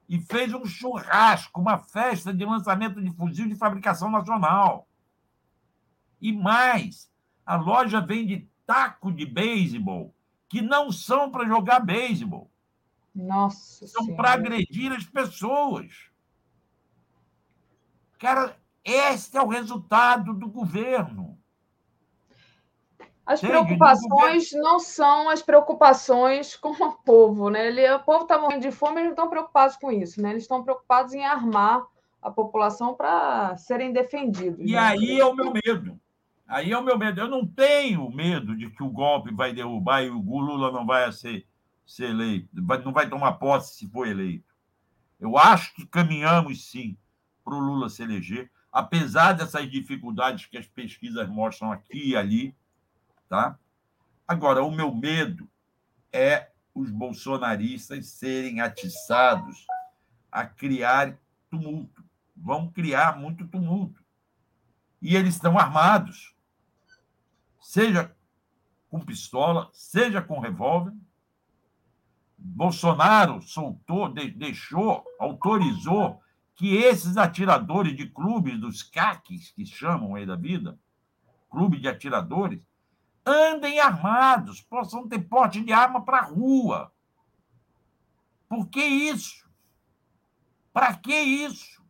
E 0.09 0.20
fez 0.20 0.52
um 0.52 0.64
churrasco, 0.64 1.60
uma 1.60 1.78
festa 1.78 2.35
de 2.35 2.44
lançamento 2.44 3.01
de 3.01 3.10
fuzil 3.12 3.48
de 3.48 3.55
fabricação 3.55 4.10
nacional. 4.10 4.89
E 6.20 6.32
mais, 6.32 7.10
a 7.47 7.56
loja 7.56 8.01
vende 8.01 8.48
taco 8.66 9.12
de 9.12 9.24
beisebol 9.24 10.14
que 10.55 10.62
não 10.62 10.93
são 10.93 11.32
para 11.32 11.48
jogar 11.48 11.81
beisebol. 11.81 12.48
Nossa 13.12 13.89
São 13.89 14.14
para 14.14 14.35
agredir 14.35 14.93
as 14.93 15.02
pessoas. 15.02 16.09
Cara, 18.20 18.56
esse 18.85 19.36
é 19.36 19.43
o 19.43 19.48
resultado 19.48 20.32
do 20.32 20.48
governo. 20.48 21.36
As 23.26 23.40
preocupações 23.40 24.52
não 24.52 24.78
são 24.78 25.28
as 25.28 25.43
preocupações 25.43 26.55
com 26.55 26.70
o 26.70 26.93
povo, 26.93 27.51
né? 27.51 27.66
Ele, 27.66 27.90
o 27.90 28.05
povo 28.05 28.22
está 28.22 28.39
morrendo 28.39 28.62
de 28.62 28.70
fome, 28.70 29.01
eles 29.01 29.06
não 29.06 29.10
estão 29.10 29.28
preocupados 29.28 29.76
com 29.76 29.90
isso, 29.90 30.22
né? 30.22 30.31
Eles 30.31 30.44
estão 30.44 30.62
preocupados 30.62 31.14
em 31.14 31.24
armar 31.24 31.85
a 32.22 32.31
população 32.31 32.94
para 32.94 33.56
serem 33.56 33.93
defendidos. 33.93 34.60
E 34.60 34.72
né? 34.72 34.78
aí 34.78 35.18
é 35.18 35.24
o 35.24 35.35
meu 35.35 35.52
medo. 35.52 35.98
Aí 36.47 36.73
é 36.73 36.79
o 36.79 36.85
meu 36.85 36.99
medo. 36.99 37.21
Eu 37.21 37.29
não 37.29 37.47
tenho 37.47 38.11
medo 38.11 38.57
de 38.57 38.71
que 38.71 38.83
o 38.83 38.91
golpe 38.91 39.33
vai 39.33 39.53
derrubar 39.53 40.03
e 40.03 40.11
o 40.11 40.19
Lula 40.19 40.71
não 40.71 40.85
vai 40.85 41.11
ser 41.12 41.47
ser 41.87 42.11
eleito, 42.11 42.49
não 42.85 42.93
vai 42.93 43.09
tomar 43.09 43.33
posse 43.35 43.77
se 43.77 43.89
for 43.89 44.07
eleito. 44.07 44.55
Eu 45.21 45.37
acho 45.37 45.75
que 45.75 45.87
caminhamos 45.87 46.71
sim 46.71 46.97
para 47.45 47.55
o 47.55 47.59
Lula 47.59 47.89
se 47.89 48.03
eleger, 48.03 48.51
apesar 48.73 49.33
dessas 49.33 49.71
dificuldades 49.71 50.47
que 50.47 50.57
as 50.57 50.66
pesquisas 50.66 51.29
mostram 51.29 51.71
aqui 51.71 52.11
e 52.11 52.16
ali, 52.16 52.57
tá? 53.29 53.59
Agora, 54.27 54.65
o 54.65 54.71
meu 54.71 54.95
medo 54.95 55.49
é 56.12 56.51
os 56.75 56.91
bolsonaristas 56.91 58.07
serem 58.07 58.61
atiçados 58.61 59.66
a 60.33 60.45
criar 60.47 61.16
tumulto. 61.51 62.03
Vão 62.35 62.69
criar 62.69 63.19
muito 63.19 63.47
tumulto. 63.47 64.03
E 65.01 65.15
eles 65.15 65.35
estão 65.35 65.59
armados, 65.59 66.34
seja 67.65 68.15
com 68.91 69.01
pistola, 69.01 69.70
seja 69.73 70.20
com 70.20 70.39
revólver, 70.39 70.93
Bolsonaro 72.36 73.41
soltou, 73.41 74.12
deixou, 74.12 75.03
autorizou 75.19 76.20
que 76.55 76.77
esses 76.77 77.16
atiradores 77.16 77.97
de 77.97 78.07
clubes 78.07 78.61
dos 78.61 78.82
CACs, 78.82 79.51
que 79.53 79.65
chamam 79.65 80.15
aí 80.15 80.27
da 80.27 80.36
vida, 80.36 80.78
clube 81.51 81.81
de 81.81 81.89
atiradores, 81.89 82.61
andem 83.24 83.81
armados, 83.81 84.61
possam 84.61 85.09
ter 85.09 85.20
porte 85.20 85.65
de 85.65 85.73
arma 85.73 86.05
para 86.05 86.19
a 86.19 86.27
rua. 86.27 86.93
Por 88.47 88.69
que 88.69 88.85
isso? 88.85 89.49
Para 90.70 90.95
que 90.95 91.19
isso? 91.19 91.82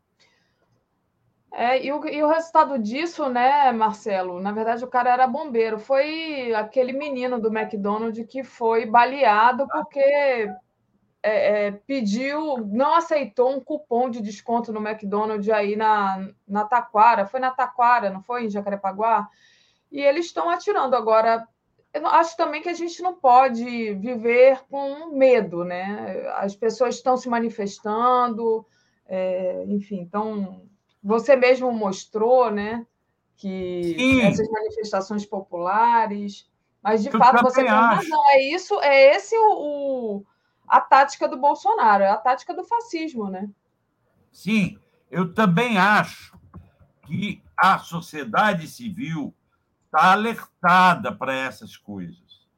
É, 1.56 1.84
e, 1.86 1.92
o, 1.92 2.04
e 2.08 2.20
o 2.20 2.26
resultado 2.26 2.76
disso, 2.80 3.28
né, 3.28 3.70
Marcelo? 3.70 4.40
Na 4.40 4.50
verdade, 4.50 4.84
o 4.84 4.88
cara 4.88 5.12
era 5.12 5.24
bombeiro. 5.24 5.78
Foi 5.78 6.52
aquele 6.52 6.92
menino 6.92 7.40
do 7.40 7.56
McDonald's 7.56 8.26
que 8.26 8.42
foi 8.42 8.86
baleado 8.86 9.64
porque 9.68 10.00
é, 11.22 11.66
é, 11.66 11.70
pediu, 11.70 12.58
não 12.66 12.96
aceitou 12.96 13.54
um 13.54 13.60
cupom 13.60 14.10
de 14.10 14.20
desconto 14.20 14.72
no 14.72 14.84
McDonald's 14.84 15.48
aí 15.48 15.76
na, 15.76 16.28
na 16.46 16.64
Taquara. 16.64 17.24
Foi 17.24 17.38
na 17.38 17.52
Taquara, 17.52 18.10
não 18.10 18.20
foi? 18.20 18.46
Em 18.46 18.50
Jacarepaguá? 18.50 19.28
E 19.92 20.00
eles 20.00 20.26
estão 20.26 20.50
atirando. 20.50 20.96
Agora, 20.96 21.46
eu 21.92 22.04
acho 22.08 22.36
também 22.36 22.62
que 22.62 22.68
a 22.68 22.74
gente 22.74 23.00
não 23.00 23.14
pode 23.14 23.94
viver 23.94 24.60
com 24.68 25.10
medo, 25.16 25.62
né? 25.64 26.26
As 26.34 26.56
pessoas 26.56 26.96
estão 26.96 27.16
se 27.16 27.28
manifestando, 27.28 28.66
é, 29.06 29.64
enfim, 29.68 30.02
estão 30.02 30.68
você 31.04 31.36
mesmo 31.36 31.70
mostrou, 31.70 32.50
né, 32.50 32.86
que 33.36 33.94
Sim. 33.98 34.22
essas 34.22 34.48
manifestações 34.48 35.26
populares, 35.26 36.50
mas 36.82 37.02
de 37.02 37.10
eu 37.10 37.18
fato 37.18 37.42
você 37.42 37.62
tem 37.62 37.70
razão. 37.70 38.30
É 38.30 38.42
isso, 38.42 38.80
é 38.80 39.14
esse 39.14 39.36
o, 39.36 39.52
o, 39.52 40.26
a 40.66 40.80
tática 40.80 41.28
do 41.28 41.36
Bolsonaro, 41.36 42.02
é 42.02 42.10
a 42.10 42.16
tática 42.16 42.54
do 42.54 42.64
fascismo, 42.64 43.28
né? 43.28 43.50
Sim, 44.32 44.78
eu 45.10 45.32
também 45.32 45.76
acho 45.76 46.38
que 47.06 47.42
a 47.56 47.78
sociedade 47.78 48.66
civil 48.66 49.34
está 49.84 50.12
alertada 50.12 51.14
para 51.14 51.34
essas 51.34 51.76
coisas. 51.76 52.48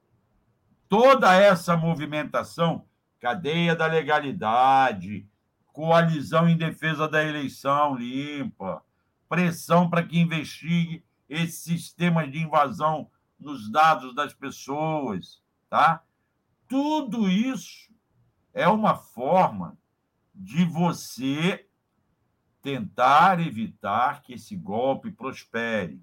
Toda 0.89 1.35
essa 1.35 1.77
movimentação, 1.77 2.85
cadeia 3.19 3.75
da 3.75 3.87
legalidade, 3.87 5.27
coalizão 5.77 6.49
em 6.49 6.57
defesa 6.57 7.07
da 7.07 7.23
eleição 7.23 7.97
limpa, 7.97 8.83
pressão 9.29 9.91
para 9.91 10.03
que 10.03 10.19
investigue 10.19 11.05
esse 11.29 11.65
sistema 11.65 12.27
de 12.27 12.39
invasão 12.39 13.11
nos 13.39 13.71
dados 13.71 14.15
das 14.15 14.33
pessoas, 14.33 15.43
tá? 15.69 16.03
Tudo 16.67 17.29
isso 17.29 17.93
é 18.55 18.67
uma 18.67 18.95
forma 18.95 19.77
de 20.35 20.65
você 20.65 21.69
tentar 22.63 23.39
evitar 23.39 24.23
que 24.23 24.33
esse 24.33 24.57
golpe 24.57 25.11
prospere. 25.11 26.03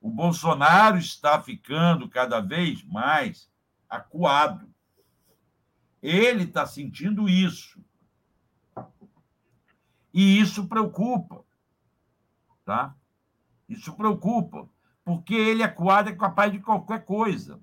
O 0.00 0.10
Bolsonaro 0.10 0.98
está 0.98 1.40
ficando 1.40 2.08
cada 2.08 2.40
vez 2.40 2.82
mais 2.82 3.48
acuado. 3.88 4.68
Ele 6.02 6.42
está 6.42 6.66
sentindo 6.66 7.28
isso. 7.28 7.80
E 10.12 10.38
isso 10.38 10.66
preocupa. 10.66 11.44
Tá? 12.64 12.94
Isso 13.68 13.92
preocupa, 13.94 14.68
porque 15.04 15.34
ele 15.34 15.62
é 15.62 15.66
é 15.66 16.12
capaz 16.16 16.52
de 16.52 16.58
qualquer 16.60 17.04
coisa. 17.04 17.60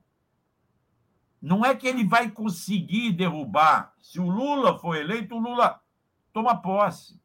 Não 1.41 1.63
é 1.63 1.75
que 1.75 1.87
ele 1.87 2.03
vai 2.03 2.31
conseguir 2.31 3.11
derrubar. 3.11 3.93
Se 4.01 4.19
o 4.19 4.27
Lula 4.27 4.77
for 4.79 4.95
eleito, 4.95 5.35
o 5.35 5.39
Lula 5.39 5.79
toma 6.33 6.61
posse. 6.61 7.19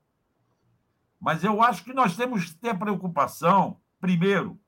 Mas 1.21 1.45
eu 1.45 1.63
acho 1.63 1.85
que 1.85 1.93
nós 1.93 2.17
temos 2.17 2.47
que 2.47 2.57
ter 2.57 2.79
preocupação, 2.79 3.81
primeiro, 4.01 4.61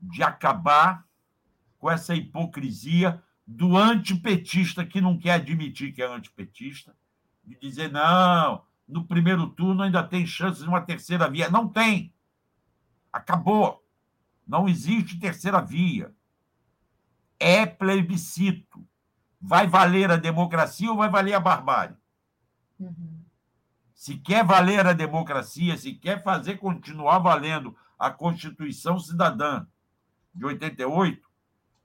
de 0.00 0.22
acabar 0.22 1.06
com 1.78 1.90
essa 1.90 2.14
hipocrisia 2.14 3.22
do 3.46 3.76
antipetista 3.76 4.84
que 4.84 5.00
não 5.00 5.18
quer 5.18 5.32
admitir 5.32 5.92
que 5.92 6.02
é 6.02 6.06
antipetista, 6.06 6.94
de 7.44 7.58
dizer, 7.58 7.90
não, 7.90 8.62
no 8.88 9.04
primeiro 9.04 9.46
turno 9.50 9.82
ainda 9.82 10.02
tem 10.02 10.26
chances 10.26 10.62
de 10.62 10.68
uma 10.68 10.80
terceira 10.80 11.28
via. 11.28 11.50
Não 11.50 11.68
tem. 11.68 12.12
Acabou. 13.12 13.84
Não 14.46 14.66
existe 14.66 15.18
terceira 15.18 15.60
via. 15.60 16.14
É 17.38 17.66
plebiscito. 17.66 18.82
Vai 19.40 19.66
valer 19.66 20.10
a 20.10 20.16
democracia 20.16 20.90
ou 20.90 20.96
vai 20.96 21.10
valer 21.10 21.34
a 21.34 21.40
barbárie? 21.40 21.96
Uhum. 22.80 23.22
Se 23.94 24.16
quer 24.16 24.44
valer 24.44 24.86
a 24.86 24.92
democracia, 24.92 25.76
se 25.76 25.92
quer 25.92 26.22
fazer 26.22 26.56
continuar 26.56 27.18
valendo 27.18 27.76
a 27.98 28.10
Constituição 28.10 28.98
Cidadã 28.98 29.66
de 30.32 30.44
88, 30.44 31.28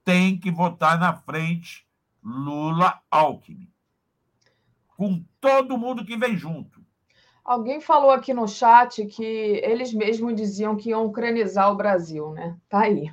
tem 0.04 0.38
que 0.38 0.52
votar 0.52 1.00
na 1.00 1.14
frente 1.16 1.88
Lula-Alckmin. 2.24 3.70
Com 4.96 5.26
todo 5.42 5.78
mundo 5.78 6.06
que 6.06 6.16
vem 6.16 6.38
junto. 6.38 6.83
Alguém 7.44 7.82
falou 7.82 8.12
aqui 8.12 8.34
no 8.34 8.48
chat 8.48 9.06
que 9.06 9.24
eles 9.24 9.94
mesmos 9.94 10.36
diziam 10.36 10.78
que 10.78 10.90
iam 10.90 11.06
ucranizar 11.06 11.72
o 11.72 11.76
Brasil, 11.76 12.32
né? 12.32 12.58
Tá 12.70 12.82
aí. 12.82 13.12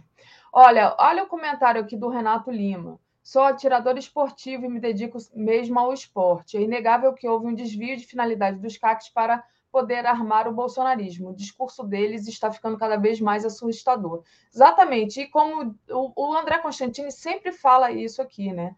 Olha, 0.52 0.94
olha 0.98 1.24
o 1.24 1.26
comentário 1.26 1.80
aqui 1.80 1.96
do 1.96 2.08
Renato 2.08 2.50
Lima. 2.50 2.98
Sou 3.22 3.42
atirador 3.42 3.98
esportivo 3.98 4.64
e 4.64 4.68
me 4.68 4.80
dedico 4.80 5.18
mesmo 5.34 5.78
ao 5.78 5.92
esporte. 5.92 6.56
É 6.56 6.60
inegável 6.60 7.12
que 7.12 7.28
houve 7.28 7.46
um 7.46 7.54
desvio 7.54 7.96
de 7.96 8.06
finalidade 8.06 8.58
dos 8.58 8.76
CACs 8.76 9.08
para 9.08 9.44
poder 9.70 10.06
armar 10.06 10.48
o 10.48 10.52
bolsonarismo. 10.52 11.30
O 11.30 11.36
discurso 11.36 11.84
deles 11.84 12.26
está 12.26 12.50
ficando 12.50 12.78
cada 12.78 12.96
vez 12.96 13.20
mais 13.20 13.44
assustador. 13.44 14.22
Exatamente. 14.52 15.20
E 15.20 15.28
como 15.28 15.76
o 15.88 16.34
André 16.34 16.58
Constantini 16.58 17.12
sempre 17.12 17.52
fala 17.52 17.92
isso 17.92 18.20
aqui, 18.20 18.52
né? 18.52 18.74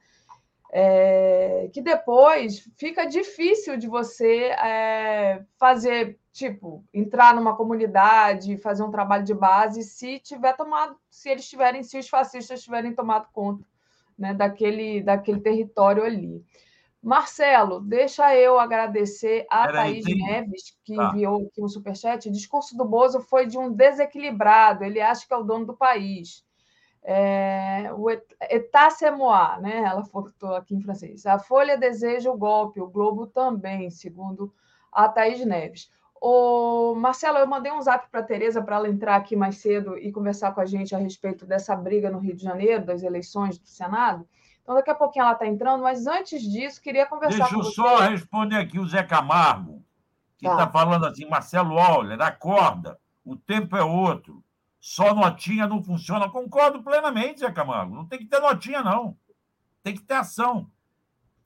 É, 0.75 1.69
que 1.71 1.83
depois 1.83 2.67
fica 2.79 3.05
difícil 3.05 3.77
de 3.77 3.87
você 3.87 4.45
é, 4.45 5.45
fazer, 5.59 6.19
tipo, 6.33 6.83
entrar 6.95 7.35
numa 7.35 7.55
comunidade, 7.55 8.57
fazer 8.57 8.83
um 8.83 8.91
trabalho 8.91 9.23
de 9.23 9.35
base, 9.35 9.83
se 9.83 10.19
tiver 10.19 10.57
tomado, 10.57 10.97
se 11.11 11.29
eles 11.29 11.47
tiverem, 11.47 11.83
se 11.83 11.99
os 11.99 12.09
fascistas 12.09 12.63
tiverem 12.63 12.95
tomado 12.95 13.29
conta 13.35 13.63
né, 14.19 14.33
daquele, 14.33 15.03
daquele 15.03 15.41
território 15.41 16.05
ali. 16.05 16.43
Marcelo, 17.03 17.81
deixa 17.81 18.35
eu 18.37 18.61
agradecer 18.61 19.45
a 19.51 19.67
Pera 19.67 19.79
Thaís 19.79 20.07
aí, 20.07 20.15
Neves, 20.15 20.77
que 20.85 20.95
tá. 20.95 21.09
enviou 21.09 21.49
aqui 21.49 21.61
um 21.61 21.69
superchat. 21.69 22.29
O 22.29 22.33
discurso 22.33 22.77
do 22.77 22.85
Bozo 22.85 23.21
foi 23.21 23.45
de 23.47 23.59
um 23.59 23.73
desequilibrado, 23.73 24.85
ele 24.85 25.01
acha 25.01 25.27
que 25.27 25.35
é 25.35 25.37
o 25.37 25.43
dono 25.43 25.67
do 25.67 25.77
país. 25.77 26.45
É, 27.05 27.91
o 27.93 28.07
moi, 29.17 29.61
né? 29.61 29.79
Ela 29.85 30.05
falou 30.05 30.57
aqui 30.57 30.75
em 30.75 30.81
francês. 30.81 31.27
A 31.27 31.39
Folha 31.39 31.77
deseja 31.77 32.31
o 32.31 32.37
golpe, 32.37 32.81
o 32.81 32.89
Globo 32.89 33.27
também, 33.27 33.91
segundo 33.91 34.53
a 34.93 35.09
Thaís 35.09 35.45
Neves. 35.45 35.91
O 36.25 36.95
Marcelo, 36.95 37.39
eu 37.39 37.47
mandei 37.49 37.73
um 37.73 37.83
zap 37.83 38.09
para 38.09 38.21
a 38.21 38.25
Tereza 38.25 38.63
para 38.63 38.77
ela 38.77 38.89
entrar 38.89 39.17
aqui 39.17 39.35
mais 39.35 39.57
cedo 39.57 39.99
e 39.99 40.13
conversar 40.13 40.55
com 40.55 40.61
a 40.61 40.65
gente 40.65 40.95
a 40.95 40.99
respeito 40.99 41.45
dessa 41.45 41.75
briga 41.75 42.11
no 42.11 42.21
Rio 42.21 42.37
de 42.37 42.45
Janeiro, 42.45 42.85
das 42.85 43.03
eleições 43.03 43.59
do 43.59 43.67
Senado. 43.67 44.25
Então, 44.63 44.77
daqui 44.77 44.91
a 44.91 44.95
pouquinho 44.95 45.25
ela 45.25 45.33
está 45.33 45.49
entrando, 45.49 45.83
mas 45.83 46.07
antes 46.07 46.41
disso, 46.41 46.81
queria 46.81 47.07
conversar 47.07 47.39
Deixa 47.39 47.53
com 47.53 47.63
você. 47.63 47.75
Deixa 47.75 47.81
eu 47.81 47.99
só 47.99 48.09
responder 48.09 48.57
aqui 48.57 48.79
o 48.79 48.87
Zé 48.87 49.03
Camargo, 49.03 49.83
que 50.39 50.47
está 50.47 50.67
tá 50.67 50.73
falando 50.73 51.07
assim, 51.07 51.29
Marcelo 51.29 51.77
Auler, 51.77 52.21
acorda, 52.23 52.97
o 53.25 53.35
tempo 53.35 53.77
é 53.77 53.83
outro, 53.83 54.45
só 54.83 55.15
notinha 55.15 55.69
não 55.69 55.81
funciona. 55.81 56.29
Concordo 56.29 56.83
plenamente, 56.83 57.39
Zé 57.39 57.53
Camargo, 57.53 57.95
não 57.95 58.05
tem 58.05 58.19
que 58.19 58.27
ter 58.27 58.41
notinha, 58.41 58.83
não. 58.83 59.17
Tem 59.81 59.95
que 59.95 60.03
ter 60.03 60.15
ação. 60.15 60.69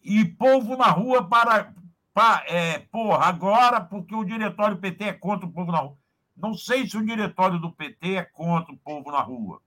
E 0.02 0.24
povo 0.24 0.74
na 0.74 0.86
rua 0.86 1.28
para... 1.28 1.74
para 2.14 2.46
é, 2.46 2.78
porra, 2.78 3.26
agora, 3.26 3.78
porque 3.78 4.14
o 4.14 4.24
diretório 4.24 4.78
PT 4.78 5.04
é 5.04 5.12
contra 5.12 5.46
o 5.46 5.52
povo 5.52 5.70
na 5.70 5.80
rua. 5.80 5.98
Não 6.34 6.54
sei 6.54 6.88
se 6.88 6.96
o 6.96 7.04
diretório 7.04 7.58
do 7.58 7.70
PT 7.70 8.14
é 8.14 8.24
contra 8.24 8.72
o 8.72 8.78
povo 8.78 9.12
na 9.12 9.20
rua. 9.20 9.60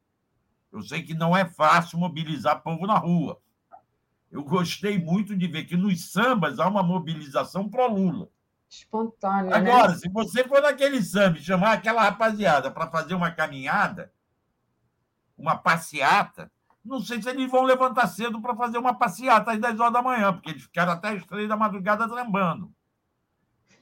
Eu 0.72 0.82
sei 0.82 1.04
que 1.04 1.14
não 1.14 1.38
é 1.38 1.46
fácil 1.46 2.00
mobilizar 2.00 2.64
povo 2.64 2.88
na 2.88 2.98
rua. 2.98 3.40
Eu 4.32 4.44
gostei 4.44 4.98
muito 4.98 5.36
de 5.36 5.48
ver 5.48 5.66
que 5.66 5.78
nos 5.78 6.12
sambas 6.12 6.60
há 6.60 6.68
uma 6.68 6.82
mobilização 6.82 7.70
pró-Lula. 7.70 8.30
Espontânea. 8.70 9.56
Agora, 9.56 9.94
né? 9.94 9.98
se 9.98 10.08
você 10.10 10.44
for 10.44 10.62
naquele 10.62 11.02
samba 11.02 11.40
chamar 11.40 11.74
aquela 11.74 12.04
rapaziada 12.04 12.70
para 12.70 12.90
fazer 12.90 13.16
uma 13.16 13.32
caminhada, 13.32 14.14
uma 15.36 15.58
passeata, 15.58 16.52
não 16.86 17.02
sei 17.02 17.22
se 17.22 17.30
eles 17.30 17.50
vão 17.50 17.64
levantar 17.64 18.08
cedo 18.08 18.40
para 18.41 18.56
fazer 18.56 18.78
uma 18.78 18.94
passeata 18.94 19.52
às 19.52 19.60
10 19.60 19.80
horas 19.80 19.94
da 19.94 20.02
manhã, 20.02 20.32
porque 20.32 20.52
eles 20.52 20.64
ficaram 20.64 20.91
até 20.91 21.10
as 21.10 21.26
3 21.26 21.50
da 21.50 21.58
madrugada 21.58 22.08
trembando. 22.08 22.72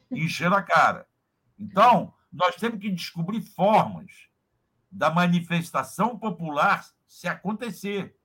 E 0.09 0.23
encheram 0.23 0.55
a 0.55 0.64
cara. 0.64 1.05
Então, 1.59 2.14
nós 2.31 2.55
temos 2.55 2.80
que 2.80 2.89
descobrir 2.89 3.41
formas 3.41 4.30
da 4.89 5.09
manifestação 5.09 6.18
popular 6.18 6.85
se 7.05 7.27
acontecer. 7.27 8.15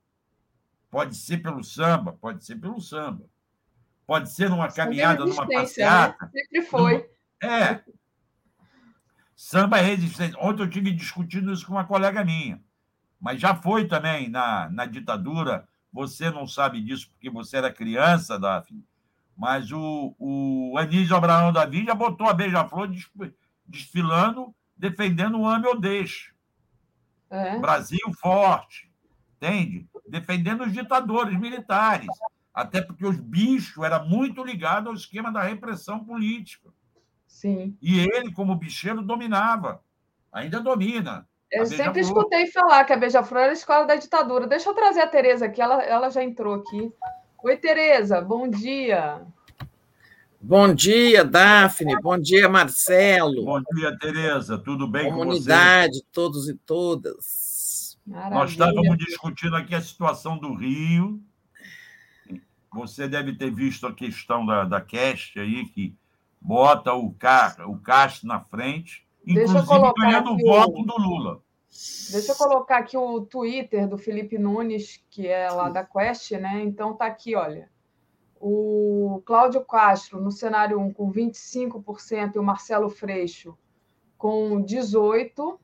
Pode 0.91 1.17
ser 1.17 1.39
pelo 1.39 1.65
samba, 1.65 2.13
pode 2.13 2.45
ser 2.45 2.57
pelo 2.57 2.81
samba. 2.81 3.29
Pode 4.07 4.31
ser 4.31 4.51
numa 4.51 4.71
caminhada, 4.71 5.25
numa 5.25 5.47
né? 5.47 5.57
passeata. 5.57 6.27
Né? 6.27 6.43
Sempre 6.43 6.63
foi. 6.63 7.11
É. 7.43 7.81
Samba 9.35 9.79
é 9.79 9.83
resistência. 9.83 10.39
Ontem 10.41 10.63
eu 10.63 10.71
tive 10.71 10.93
discutindo 10.93 11.53
isso 11.53 11.67
com 11.67 11.73
uma 11.73 11.85
colega 11.85 12.25
minha. 12.25 12.63
Mas 13.21 13.41
já 13.41 13.55
foi 13.55 13.87
também 13.87 14.29
na, 14.29 14.69
na 14.71 14.87
ditadura. 14.87 15.67
Você 15.93 16.31
não 16.31 16.47
sabe 16.47 16.81
disso 16.81 17.11
porque 17.11 17.31
você 17.31 17.57
era 17.57 17.73
criança, 17.73 18.39
Daphne. 18.39 18.85
Mas 19.37 19.73
o, 19.73 20.15
o 20.19 20.77
Anísio 20.79 21.17
Abraão 21.17 21.53
Davi 21.53 21.85
já 21.85 21.95
botou 21.95 22.29
a 22.29 22.35
Beija-Flor 22.35 22.91
desfilando, 23.67 24.55
defendendo 24.77 25.39
o 25.39 25.47
ame 25.47 25.67
ou 25.67 25.79
deixe. 25.79 26.33
É. 27.31 27.59
Brasil 27.59 28.13
forte, 28.21 28.91
entende? 29.37 29.89
Defendendo 30.07 30.65
os 30.65 30.73
ditadores 30.73 31.39
militares. 31.39 32.09
Até 32.55 32.83
porque 32.83 33.07
os 33.07 33.19
bichos 33.19 33.83
era 33.83 33.99
muito 34.03 34.45
ligado 34.45 34.89
ao 34.89 34.95
esquema 34.95 35.33
da 35.33 35.43
repressão 35.43 36.05
política. 36.05 36.69
Sim. 37.27 37.77
E 37.81 38.01
ele, 38.01 38.33
como 38.33 38.55
bicheiro, 38.55 39.03
dominava. 39.03 39.83
Ainda 40.31 40.61
domina. 40.61 41.27
Eu 41.51 41.67
sempre 41.67 42.01
escutei 42.01 42.47
falar 42.47 42.85
que 42.85 42.93
a 42.93 42.97
Beija-Flor 42.97 43.43
era 43.43 43.51
a 43.51 43.55
escola 43.55 43.87
da 43.87 43.97
ditadura. 43.97 44.47
Deixa 44.47 44.71
eu 44.71 44.75
trazer 44.75 45.01
a 45.01 45.07
Tereza 45.07 45.47
aqui, 45.47 45.61
ela, 45.61 45.83
ela 45.83 46.11
já 46.11 46.23
entrou 46.23 46.55
aqui. 46.55 46.91
Oi, 47.43 47.57
Tereza, 47.57 48.21
bom 48.21 48.49
dia. 48.49 49.21
Bom 50.41 50.75
dia, 50.75 51.25
Daphne. 51.25 51.95
Bom 52.01 52.19
dia, 52.19 52.49
Marcelo. 52.49 53.45
Bom 53.45 53.63
dia, 53.75 53.97
Tereza. 53.99 54.59
Tudo 54.59 54.89
bem 54.89 55.11
Comunidade, 55.11 55.93
com 55.93 55.99
você? 55.99 56.13
todos 56.13 56.49
e 56.49 56.55
todas. 56.55 57.99
Maravilha. 58.07 58.39
Nós 58.39 58.51
estávamos 58.51 58.99
discutindo 58.99 59.55
aqui 59.55 59.75
a 59.75 59.81
situação 59.81 60.39
do 60.39 60.55
Rio. 60.55 61.23
Você 62.75 63.09
deve 63.09 63.35
ter 63.35 63.51
visto 63.51 63.87
a 63.87 63.95
questão 63.95 64.47
da, 64.47 64.65
da 64.65 64.81
Cast 64.81 65.39
aí, 65.39 65.67
que 65.67 65.95
bota 66.41 66.93
o, 66.93 67.13
Car, 67.13 67.57
o 67.69 67.79
Castro 67.79 68.29
na 68.29 68.41
frente, 68.41 69.07
inclusive 69.27 69.93
ganhando 69.97 70.33
o 70.33 70.39
voto 70.39 70.83
do 70.83 70.99
Lula. 70.99 71.43
Deixa 72.11 72.33
eu 72.33 72.37
colocar 72.37 72.79
aqui 72.79 72.97
o 72.97 73.23
Twitter 73.23 73.89
do 73.89 73.97
Felipe 73.97 74.39
Nunes, 74.39 75.03
que 75.09 75.27
é 75.27 75.51
lá 75.51 75.71
da 75.71 75.85
Quest, 75.85 76.33
né? 76.33 76.63
Então 76.63 76.95
tá 76.95 77.07
aqui, 77.07 77.35
olha 77.35 77.73
o 78.45 79.23
Cláudio 79.25 79.65
Castro 79.65 80.21
no 80.21 80.33
cenário 80.33 80.77
1 80.81 80.93
com 80.95 81.13
25% 81.13 82.35
e 82.35 82.39
o 82.41 82.43
Marcelo 82.43 82.91
Freixo 82.91 83.57
com 84.19 84.61
18%. 84.65 85.59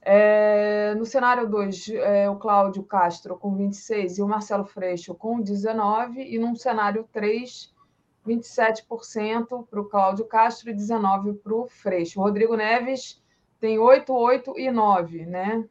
É, 0.00 0.94
no 0.94 1.04
cenário 1.04 1.48
2, 1.48 1.90
é, 1.90 2.30
o 2.30 2.36
Cláudio 2.36 2.82
Castro 2.82 3.36
com 3.36 3.56
26% 3.56 4.18
e 4.18 4.22
o 4.22 4.28
Marcelo 4.28 4.64
Freixo 4.64 5.14
com 5.14 5.42
19%. 5.42 6.16
E 6.16 6.38
no 6.38 6.56
cenário 6.56 7.08
3, 7.12 7.74
27% 8.26 9.66
para 9.68 9.80
o 9.80 9.88
Cláudio 9.88 10.24
Castro 10.26 10.70
e 10.70 10.74
19% 10.74 11.38
para 11.42 11.54
o 11.54 11.66
Freixo. 11.66 12.20
O 12.20 12.22
Rodrigo 12.22 12.56
Neves 12.56 13.22
tem 13.60 13.78
8, 13.78 14.12
8 14.12 14.58
e 14.58 14.70
9, 14.70 15.26
né? 15.26 15.64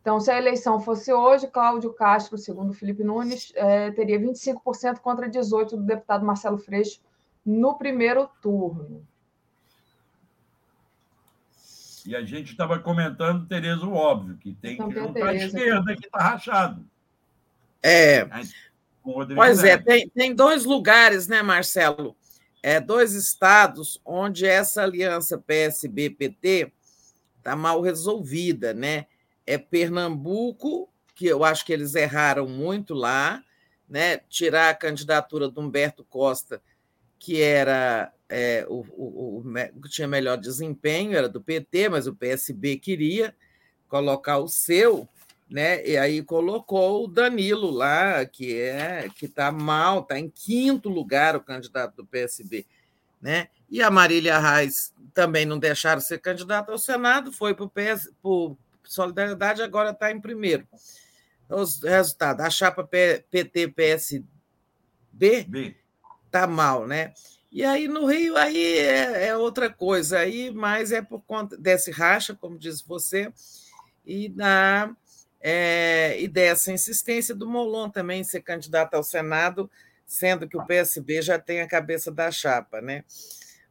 Então, 0.00 0.18
se 0.18 0.32
a 0.32 0.36
eleição 0.36 0.80
fosse 0.80 1.12
hoje, 1.12 1.46
Cláudio 1.46 1.92
Castro, 1.92 2.36
segundo 2.36 2.72
Felipe 2.72 3.04
Nunes, 3.04 3.52
é, 3.54 3.92
teria 3.92 4.18
25% 4.18 4.98
contra 4.98 5.30
18% 5.30 5.70
do 5.70 5.84
deputado 5.84 6.26
Marcelo 6.26 6.58
Freixo 6.58 7.00
no 7.46 7.78
primeiro 7.78 8.28
turno. 8.40 9.06
E 12.06 12.16
a 12.16 12.22
gente 12.22 12.52
estava 12.52 12.78
comentando, 12.78 13.46
Tereza, 13.46 13.84
o 13.86 13.94
óbvio, 13.94 14.36
que 14.36 14.54
tem 14.54 14.74
então, 14.74 14.88
que 14.88 14.94
juntar 14.94 15.28
a 15.28 15.34
esquerda, 15.34 15.96
que 15.96 16.06
está 16.06 16.18
rachado. 16.18 16.84
É. 17.82 18.28
Pois 19.34 19.64
é, 19.64 19.76
tem, 19.76 20.08
tem 20.08 20.34
dois 20.34 20.64
lugares, 20.64 21.26
né, 21.26 21.42
Marcelo? 21.42 22.16
É, 22.62 22.80
dois 22.80 23.12
estados 23.14 24.00
onde 24.04 24.46
essa 24.46 24.82
aliança 24.82 25.36
PSB-PT 25.38 26.72
está 27.38 27.56
mal 27.56 27.80
resolvida, 27.80 28.72
né? 28.72 29.06
é 29.46 29.58
Pernambuco, 29.58 30.88
que 31.14 31.26
eu 31.26 31.44
acho 31.44 31.64
que 31.64 31.72
eles 31.72 31.94
erraram 31.94 32.48
muito 32.48 32.94
lá, 32.94 33.42
né? 33.88 34.18
tirar 34.28 34.70
a 34.70 34.74
candidatura 34.74 35.48
do 35.48 35.60
Humberto 35.60 36.04
Costa, 36.04 36.62
que 37.18 37.40
era 37.40 38.12
é, 38.32 38.64
o, 38.66 38.84
o, 38.96 39.42
o, 39.44 39.88
tinha 39.88 40.08
melhor 40.08 40.38
desempenho, 40.38 41.14
era 41.14 41.28
do 41.28 41.40
PT, 41.40 41.90
mas 41.90 42.06
o 42.06 42.14
PSB 42.14 42.78
queria 42.78 43.36
colocar 43.88 44.38
o 44.38 44.48
seu, 44.48 45.06
né? 45.50 45.86
E 45.86 45.98
aí 45.98 46.22
colocou 46.22 47.04
o 47.04 47.08
Danilo 47.08 47.70
lá, 47.70 48.24
que 48.24 48.58
é 48.58 49.06
que 49.14 49.26
está 49.26 49.52
mal, 49.52 50.00
está 50.00 50.18
em 50.18 50.30
quinto 50.30 50.88
lugar 50.88 51.36
o 51.36 51.42
candidato 51.42 51.96
do 51.96 52.06
PSB, 52.06 52.64
né? 53.20 53.48
E 53.70 53.82
a 53.82 53.90
Marília 53.90 54.38
Reis 54.38 54.94
também 55.12 55.44
não 55.44 55.58
deixaram 55.58 56.00
ser 56.00 56.18
candidata 56.18 56.72
ao 56.72 56.78
Senado, 56.78 57.30
foi 57.30 57.54
para 57.54 57.66
o 58.22 58.56
Solidariedade 58.82 59.62
agora 59.62 59.90
está 59.90 60.10
em 60.10 60.20
primeiro. 60.20 60.66
Os 61.48 61.82
resultados: 61.82 62.44
a 62.44 62.48
chapa 62.48 62.82
PT-PSB 62.82 64.24
está 66.26 66.46
mal, 66.46 66.86
né? 66.86 67.12
E 67.52 67.66
aí 67.66 67.86
no 67.86 68.06
Rio 68.06 68.34
aí 68.38 68.78
é, 68.78 69.26
é, 69.26 69.36
outra 69.36 69.68
coisa, 69.68 70.18
aí 70.20 70.50
mais 70.50 70.90
é 70.90 71.02
por 71.02 71.20
conta 71.20 71.54
desse 71.54 71.90
racha, 71.90 72.34
como 72.34 72.58
diz 72.58 72.80
você, 72.80 73.30
e 74.06 74.30
na 74.30 74.96
é, 75.38 76.18
e 76.18 76.28
dessa 76.28 76.72
insistência 76.72 77.34
do 77.34 77.46
Molon 77.46 77.90
também 77.90 78.24
ser 78.24 78.40
candidato 78.40 78.94
ao 78.94 79.02
Senado, 79.02 79.70
sendo 80.06 80.48
que 80.48 80.56
o 80.56 80.64
PSB 80.64 81.20
já 81.20 81.38
tem 81.38 81.60
a 81.60 81.68
cabeça 81.68 82.10
da 82.10 82.30
chapa, 82.30 82.80
né? 82.80 83.04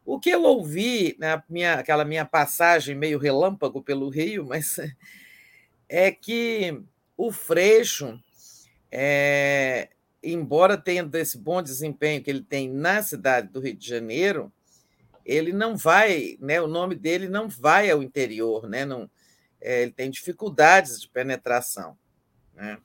O 0.06 0.20
que 0.20 0.30
eu 0.30 0.44
ouvi 0.44 1.16
na 1.18 1.44
minha, 1.50 1.76
aquela 1.76 2.06
minha 2.06 2.26
passagem 2.26 2.96
meio 2.96 3.18
relâmpago 3.18 3.82
pelo 3.82 4.10
Rio, 4.10 4.46
mas 4.46 4.78
é 5.90 6.12
que 6.12 6.80
o 7.18 7.32
Freixo 7.32 8.20
é, 8.92 9.90
embora 10.24 10.78
tenha 10.78 11.10
esse 11.14 11.38
bom 11.38 11.62
desempenho 11.62 12.24
que 12.24 12.30
ele 12.30 12.44
tem 12.44 12.70
na 12.70 13.02
cidade 13.02 13.48
do 13.48 13.60
Rio 13.60 13.76
de 13.76 13.88
Janeiro, 13.88 14.52
ele 15.26 15.52
não 15.54 15.76
vai, 15.76 16.38
né, 16.40 16.62
o 16.62 16.68
nome 16.68 16.96
dele 16.96 17.28
não 17.28 17.50
vai 17.50 17.90
ao 17.90 18.04
interior, 18.04 18.68
né, 18.68 18.86
não, 18.86 19.10
é, 19.60 19.84
ele 19.84 19.92
tem 19.92 20.10
dificuldades 20.10 21.02
de 21.02 21.10
penetração. 21.10 21.98
Né? 22.54 22.78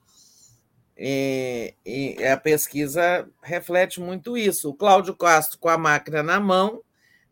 E, 0.97 1.75
e, 1.85 2.25
a 2.27 2.37
pesquisa 2.39 3.29
reflete 3.43 4.01
muito 4.01 4.37
isso. 4.37 4.71
O 4.71 4.75
Cláudio 4.75 5.15
Castro, 5.15 5.59
com 5.59 5.69
a 5.69 5.77
máquina 5.77 6.23
na 6.23 6.41
mão, 6.41 6.83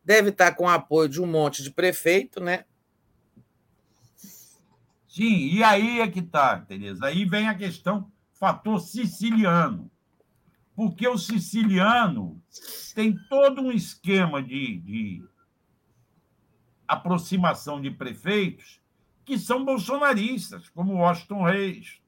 deve 0.05 0.31
estar 0.31 0.55
com 0.55 0.64
o 0.64 0.68
apoio 0.68 1.09
de 1.09 1.22
um 1.22 1.26
monte 1.26 1.62
de 1.62 1.70
prefeito, 1.70 2.40
né? 2.40 2.64
Sim, 5.09 5.48
e 5.48 5.62
aí 5.62 6.01
é 6.01 6.10
que 6.10 6.18
está, 6.18 6.59
Tereza. 6.59 7.06
Aí 7.06 7.24
vem 7.24 7.48
a 7.48 7.55
questão, 7.55 8.10
fator 8.35 8.81
siciliano 8.81 9.90
porque 10.75 11.07
o 11.07 11.17
siciliano 11.17 12.43
tem 12.95 13.17
todo 13.29 13.63
um 13.63 13.71
esquema 13.71 14.43
de, 14.43 14.79
de 14.79 15.25
aproximação 16.87 17.81
de 17.81 17.91
prefeitos 17.91 18.81
que 19.25 19.39
são 19.39 19.65
bolsonaristas, 19.65 20.69
como 20.69 20.99
Washington 20.99 21.45
Reis. 21.45 22.01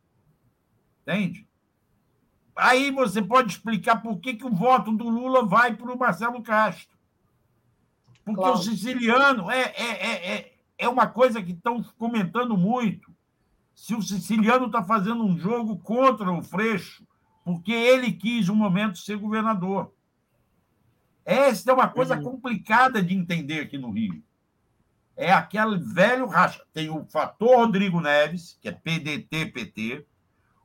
Entende? 1.03 1.49
Aí 2.55 2.91
você 2.91 3.23
pode 3.23 3.53
explicar 3.53 4.03
por 4.03 4.19
que, 4.19 4.35
que 4.35 4.45
o 4.45 4.55
voto 4.55 4.93
do 4.93 5.09
Lula 5.09 5.45
vai 5.45 5.77
para 5.77 5.93
o 5.93 5.99
Marcelo 5.99 6.43
Castro. 6.43 6.97
Porque 8.25 8.41
claro. 8.41 8.59
o 8.59 8.63
siciliano 8.63 9.51
é, 9.51 9.63
é, 9.77 10.07
é, 10.07 10.35
é, 10.35 10.55
é 10.79 10.89
uma 10.89 11.07
coisa 11.07 11.43
que 11.43 11.53
estão 11.53 11.83
comentando 11.97 12.57
muito. 12.57 13.15
Se 13.75 13.95
o 13.95 14.03
siciliano 14.03 14.67
está 14.67 14.83
fazendo 14.83 15.25
um 15.25 15.39
jogo 15.39 15.79
contra 15.79 16.33
o 16.33 16.43
Freixo, 16.43 17.06
porque 17.47 17.71
ele 17.71 18.11
quis 18.11 18.49
um 18.49 18.57
momento 18.57 18.99
ser 18.99 19.17
governador. 19.17 19.95
Essa 21.25 21.71
é 21.71 21.75
uma 21.75 21.87
coisa 21.89 22.17
uhum. 22.17 22.25
complicada 22.25 23.01
de 23.01 23.15
entender 23.15 23.61
aqui 23.61 23.79
no 23.79 23.93
Rio. 23.93 24.21
É 25.17 25.33
aquele 25.33 25.79
velho 25.79 26.27
racha. 26.27 26.65
Tem 26.73 26.91
o 26.91 27.05
fator 27.05 27.59
Rodrigo 27.59 28.01
Neves, 28.01 28.59
que 28.61 28.69
é 28.69 28.73
PDT-PT. 28.73 30.05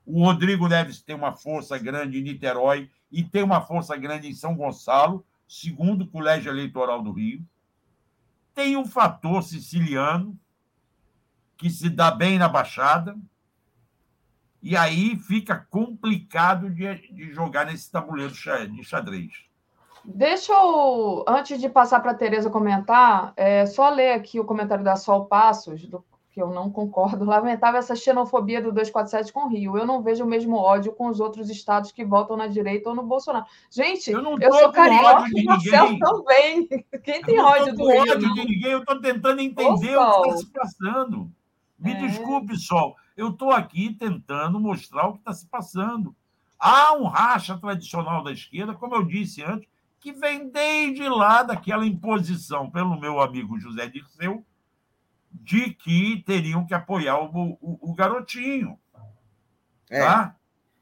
O 0.03 0.25
Rodrigo 0.25 0.67
Neves 0.67 1.03
tem 1.03 1.15
uma 1.15 1.33
força 1.33 1.77
grande 1.77 2.17
em 2.17 2.23
Niterói 2.23 2.89
e 3.11 3.23
tem 3.23 3.43
uma 3.43 3.61
força 3.61 3.95
grande 3.95 4.27
em 4.27 4.33
São 4.33 4.55
Gonçalo, 4.55 5.23
segundo 5.47 6.05
o 6.05 6.07
Colégio 6.07 6.51
Eleitoral 6.51 7.03
do 7.03 7.11
Rio. 7.11 7.47
Tem 8.55 8.75
o 8.75 8.87
fator 8.87 9.43
siciliano, 9.43 10.35
que 11.57 11.69
se 11.69 11.91
dá 11.91 12.09
bem 12.09 12.39
na 12.39 12.49
Baixada, 12.49 13.15
e 14.61 14.77
aí 14.77 15.15
fica 15.17 15.67
complicado 15.69 16.69
de, 16.69 17.13
de 17.13 17.31
jogar 17.31 17.65
nesse 17.65 17.91
tabuleiro 17.91 18.31
de 18.31 18.83
xadrez. 18.83 19.31
Deixa 20.03 20.51
eu, 20.51 21.23
antes 21.27 21.59
de 21.59 21.69
passar 21.69 21.99
para 21.99 22.11
a 22.11 22.15
Tereza 22.15 22.49
comentar, 22.49 23.33
é, 23.35 23.65
só 23.65 23.89
ler 23.89 24.13
aqui 24.13 24.39
o 24.39 24.45
comentário 24.45 24.83
da 24.83 24.95
Sol 24.95 25.25
Passos, 25.25 25.85
do, 25.85 26.03
que 26.31 26.41
eu 26.41 26.49
não 26.49 26.71
concordo. 26.71 27.23
Lamentável 27.25 27.79
essa 27.79 27.95
xenofobia 27.95 28.61
do 28.61 28.71
247 28.71 29.31
com 29.31 29.45
o 29.45 29.47
Rio. 29.47 29.77
Eu 29.77 29.85
não 29.85 30.01
vejo 30.01 30.23
o 30.23 30.27
mesmo 30.27 30.55
ódio 30.55 30.93
com 30.93 31.07
os 31.07 31.19
outros 31.19 31.49
estados 31.49 31.91
que 31.91 32.03
votam 32.03 32.35
na 32.35 32.47
direita 32.47 32.89
ou 32.89 32.95
no 32.95 33.03
Bolsonaro. 33.03 33.45
Gente, 33.69 34.11
eu, 34.11 34.21
eu 34.39 34.53
sou 34.53 34.71
carioca 34.71 35.29
e 35.35 35.43
Marcelo 35.43 35.97
também. 35.99 36.67
Quem 37.03 37.21
tem 37.21 37.39
ódio 37.39 37.75
do 37.75 37.87
Rio? 37.87 38.01
ódio 38.01 38.19
de 38.19 38.45
ninguém, 38.45 38.71
eu 38.71 38.79
estou 38.79 38.99
tentando 38.99 39.41
entender 39.41 39.97
Ô, 39.97 40.01
o 40.01 40.21
que 40.21 40.29
está 40.29 40.37
se 40.37 40.51
passando. 40.51 41.31
Me 41.77 41.91
é... 41.93 42.07
desculpe, 42.07 42.57
Sol. 42.57 42.95
Eu 43.21 43.29
estou 43.29 43.51
aqui 43.51 43.93
tentando 43.93 44.59
mostrar 44.59 45.07
o 45.07 45.13
que 45.13 45.19
está 45.19 45.31
se 45.31 45.45
passando. 45.45 46.15
Há 46.57 46.93
um 46.93 47.03
racha 47.03 47.55
tradicional 47.55 48.23
da 48.23 48.31
esquerda, 48.31 48.73
como 48.73 48.95
eu 48.95 49.05
disse 49.05 49.43
antes, 49.43 49.69
que 49.99 50.11
vem 50.11 50.49
desde 50.49 51.07
lá 51.07 51.43
daquela 51.43 51.85
imposição 51.85 52.71
pelo 52.71 52.99
meu 52.99 53.21
amigo 53.21 53.59
José 53.59 53.87
Dirceu 53.87 54.43
de 55.31 55.69
que 55.69 56.23
teriam 56.25 56.65
que 56.65 56.73
apoiar 56.73 57.19
o, 57.19 57.59
o, 57.61 57.91
o 57.91 57.93
garotinho. 57.93 58.79
É. 59.91 59.99
Tá? 59.99 60.35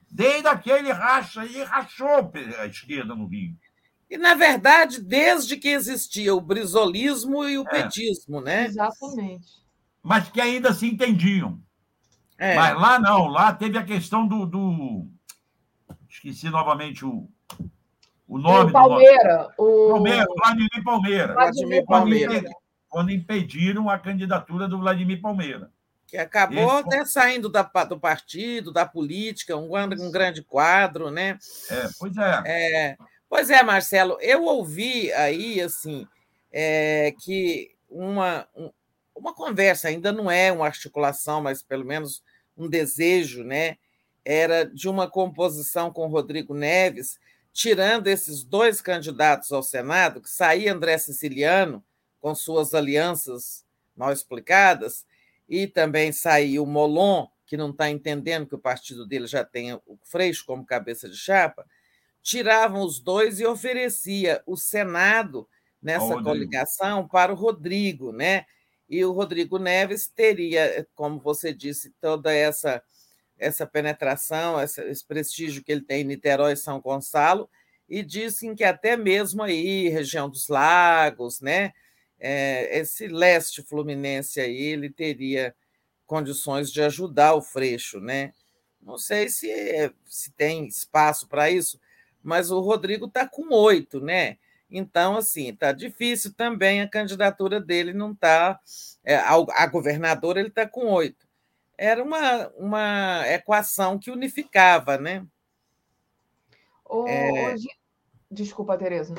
Desde 0.09 0.47
aquele 0.47 0.93
racha 0.93 1.41
aí, 1.41 1.61
rachou 1.63 2.31
a 2.57 2.67
esquerda 2.67 3.13
no 3.13 3.27
Rio. 3.27 3.53
E, 4.09 4.17
na 4.17 4.33
verdade, 4.33 5.01
desde 5.01 5.57
que 5.57 5.67
existia 5.67 6.33
o 6.33 6.39
brisolismo 6.39 7.43
e 7.43 7.57
o 7.57 7.67
é. 7.67 7.69
petismo, 7.69 8.39
né? 8.39 8.65
Exatamente. 8.67 9.61
Mas 10.01 10.29
que 10.29 10.39
ainda 10.39 10.73
se 10.73 10.87
entendiam. 10.87 11.61
É. 12.39 12.55
Mas 12.55 12.79
lá 12.79 12.97
não, 12.97 13.27
lá 13.27 13.53
teve 13.53 13.77
a 13.77 13.83
questão 13.83 14.25
do. 14.25 14.45
do... 14.45 15.05
Esqueci 16.09 16.49
novamente 16.49 17.05
o, 17.05 17.29
o 18.27 18.37
nome 18.37 18.69
o 18.69 18.73
Palmeira, 18.73 19.53
do 19.57 19.63
o 19.63 19.89
Palmeira. 19.91 20.25
Vladimir 20.37 20.83
Palmeira. 20.83 21.33
Vladimir 21.33 21.85
Palmeira. 21.85 22.49
Quando 22.87 23.11
impediram 23.11 23.89
a 23.89 23.99
candidatura 23.99 24.67
do 24.67 24.79
Vladimir 24.79 25.21
Palmeira. 25.21 25.69
Que 26.07 26.17
acabou 26.17 26.79
Esse... 26.79 26.87
até 26.87 27.05
saindo 27.05 27.49
da, 27.49 27.61
do 27.61 27.99
partido, 27.99 28.73
da 28.73 28.85
política, 28.85 29.55
um, 29.55 29.69
um 29.75 30.11
grande 30.11 30.41
quadro, 30.41 31.11
né? 31.11 31.37
É, 31.69 31.89
pois 31.99 32.17
é. 32.17 32.43
é. 32.45 32.97
Pois 33.29 33.49
é, 33.51 33.61
Marcelo, 33.61 34.17
eu 34.21 34.45
ouvi 34.45 35.13
aí, 35.13 35.61
assim, 35.61 36.07
é, 36.51 37.13
que 37.19 37.75
uma, 37.87 38.47
um, 38.55 38.71
uma 39.15 39.35
conversa, 39.35 39.87
ainda 39.87 40.11
não 40.11 40.31
é 40.31 40.51
uma 40.51 40.65
articulação, 40.65 41.41
mas 41.41 41.61
pelo 41.61 41.85
menos 41.85 42.23
um 42.59 42.69
desejo, 42.69 43.43
né? 43.43 43.77
Era 44.23 44.63
de 44.65 44.87
uma 44.89 45.09
composição 45.09 45.91
com 45.91 46.07
Rodrigo 46.07 46.53
Neves, 46.53 47.19
tirando 47.53 48.07
esses 48.07 48.43
dois 48.43 48.81
candidatos 48.81 49.51
ao 49.51 49.63
Senado, 49.63 50.21
que 50.21 50.29
saía 50.29 50.73
André 50.73 50.97
Siciliano, 50.97 51.83
com 52.19 52.35
suas 52.35 52.73
alianças 52.73 53.65
mal 53.95 54.11
explicadas, 54.11 55.05
e 55.47 55.65
também 55.65 56.11
saiu 56.11 56.63
o 56.63 56.67
Molon, 56.67 57.27
que 57.45 57.57
não 57.57 57.71
está 57.71 57.89
entendendo 57.89 58.45
que 58.45 58.55
o 58.55 58.59
partido 58.59 59.07
dele 59.07 59.25
já 59.25 59.43
tem 59.43 59.73
o 59.73 59.97
Freixo 60.03 60.45
como 60.45 60.65
cabeça 60.65 61.09
de 61.09 61.17
chapa, 61.17 61.65
tiravam 62.21 62.83
os 62.83 62.99
dois 62.99 63.39
e 63.39 63.45
oferecia 63.45 64.43
o 64.45 64.55
Senado 64.55 65.47
nessa 65.81 66.21
coligação 66.21 67.07
para 67.07 67.31
o 67.31 67.35
Rodrigo, 67.35 68.11
né? 68.11 68.45
E 68.89 69.03
o 69.05 69.11
Rodrigo 69.11 69.59
Neves 69.59 70.07
teria, 70.07 70.87
como 70.95 71.19
você 71.19 71.53
disse, 71.53 71.93
toda 72.01 72.33
essa 72.33 72.81
essa 73.37 73.65
penetração, 73.65 74.61
esse 74.61 75.05
prestígio 75.05 75.63
que 75.63 75.71
ele 75.71 75.79
tem 75.79 76.01
em 76.01 76.03
Niterói 76.03 76.53
e 76.53 76.57
São 76.57 76.81
Gonçalo, 76.81 77.49
e 77.87 78.03
dizem 78.03 78.53
que 78.53 78.65
até 78.65 78.97
mesmo 78.97 79.41
aí, 79.41 79.87
região 79.87 80.29
dos 80.29 80.49
lagos, 80.49 81.39
né, 81.39 81.71
é, 82.19 82.79
esse 82.79 83.07
leste 83.07 83.63
fluminense 83.63 84.41
aí, 84.41 84.61
ele 84.61 84.89
teria 84.89 85.55
condições 86.05 86.69
de 86.69 86.81
ajudar 86.81 87.33
o 87.33 87.41
Freixo, 87.41 87.99
né? 88.01 88.33
Não 88.81 88.97
sei 88.97 89.29
se, 89.29 89.49
se 90.05 90.31
tem 90.31 90.67
espaço 90.67 91.27
para 91.27 91.49
isso, 91.49 91.79
mas 92.21 92.51
o 92.51 92.59
Rodrigo 92.59 93.05
está 93.05 93.27
com 93.27 93.53
oito, 93.53 94.01
né? 94.01 94.37
Então, 94.69 95.17
assim, 95.17 95.49
está 95.49 95.71
difícil 95.71 96.33
também 96.33 96.81
a 96.81 96.87
candidatura 96.87 97.59
dele 97.59 97.91
não 97.93 98.11
está. 98.11 98.59
É, 99.03 99.15
a 99.15 99.65
governador 99.67 100.37
ele 100.37 100.49
está 100.49 100.67
com 100.67 100.85
oito. 100.87 101.27
Era 101.77 102.03
uma, 102.03 102.47
uma 102.57 103.23
equação 103.27 103.97
que 103.97 104.11
unificava, 104.11 104.97
né? 104.97 105.25
O, 106.85 107.07
é... 107.07 107.55
Desculpa, 108.29 108.77
Tereza. 108.77 109.15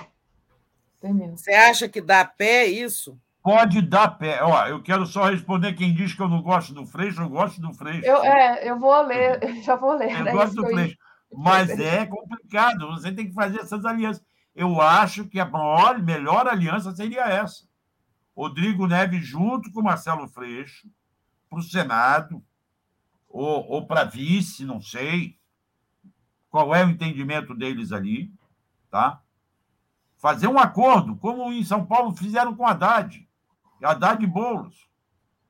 Termina. 1.01 1.37
Você 1.37 1.53
acha 1.53 1.89
que 1.89 2.01
dá 2.01 2.25
pé 2.25 2.67
isso? 2.67 3.19
Pode 3.43 3.81
dar 3.81 4.19
pé. 4.19 4.43
Ó, 4.43 4.67
eu 4.67 4.83
quero 4.83 5.07
só 5.07 5.25
responder 5.31 5.73
quem 5.73 5.95
diz 5.95 6.13
que 6.13 6.21
eu 6.21 6.29
não 6.29 6.43
gosto 6.43 6.75
do 6.75 6.87
Freixo, 6.87 7.23
eu 7.23 7.29
gosto 7.29 7.61
do 7.61 7.73
Freixo. 7.73 8.05
Eu, 8.05 8.23
é, 8.23 8.69
eu 8.69 8.79
vou 8.79 9.01
ler, 9.03 9.41
já 9.65 9.77
vou 9.77 9.95
ler. 9.95 10.13
Eu 10.27 10.33
gosto 10.33 10.57
do 10.57 10.67
Freixo. 10.67 10.97
Mas 11.33 11.71
é 11.71 12.05
complicado, 12.07 12.89
você 12.89 13.13
tem 13.13 13.29
que 13.29 13.33
fazer 13.33 13.61
essas 13.61 13.85
alianças 13.85 14.23
eu 14.61 14.81
acho 14.81 15.27
que 15.27 15.41
a 15.41 15.47
maior, 15.47 16.03
melhor 16.03 16.47
aliança 16.47 16.95
seria 16.95 17.23
essa. 17.23 17.65
Rodrigo 18.37 18.87
Neves 18.87 19.25
junto 19.25 19.73
com 19.73 19.83
Marcelo 19.83 20.29
Freixo 20.29 20.89
para 21.49 21.59
o 21.59 21.63
Senado 21.63 22.43
ou, 23.29 23.67
ou 23.69 23.87
para 23.87 24.05
vice, 24.05 24.65
não 24.65 24.81
sei 24.81 25.39
qual 26.51 26.75
é 26.75 26.85
o 26.85 26.91
entendimento 26.91 27.55
deles 27.55 27.93
ali, 27.93 28.33
tá? 28.91 29.23
fazer 30.21 30.47
um 30.47 30.59
acordo, 30.59 31.17
como 31.17 31.51
em 31.51 31.65
São 31.65 31.87
Paulo 31.87 32.15
fizeram 32.15 32.55
com 32.55 32.67
Haddad, 32.67 33.27
Haddad 33.83 34.23
e 34.23 34.27
Boulos. 34.27 34.91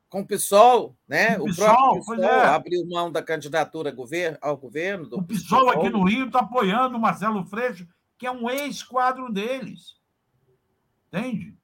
Com 0.08 0.20
o 0.20 0.26
PSOL, 0.26 0.96
né? 1.08 1.36
O, 1.38 1.42
o 1.42 1.46
PSOL, 1.46 1.66
próprio 1.66 2.00
PSOL 2.00 2.24
é. 2.24 2.46
abriu 2.46 2.86
mão 2.88 3.10
da 3.10 3.22
candidatura 3.22 3.94
ao 4.40 4.56
governo. 4.56 5.08
o 5.12 5.22
PSOL, 5.22 5.66
PSOL 5.66 5.70
aqui 5.70 5.90
no 5.90 6.04
Rio 6.04 6.26
está 6.26 6.40
apoiando 6.40 6.96
o 6.96 7.00
Marcelo 7.00 7.44
Freixo, 7.44 7.86
que 8.20 8.26
é 8.26 8.30
um 8.30 8.50
ex-quadro 8.50 9.32
deles. 9.32 9.98
Entende? 11.08 11.56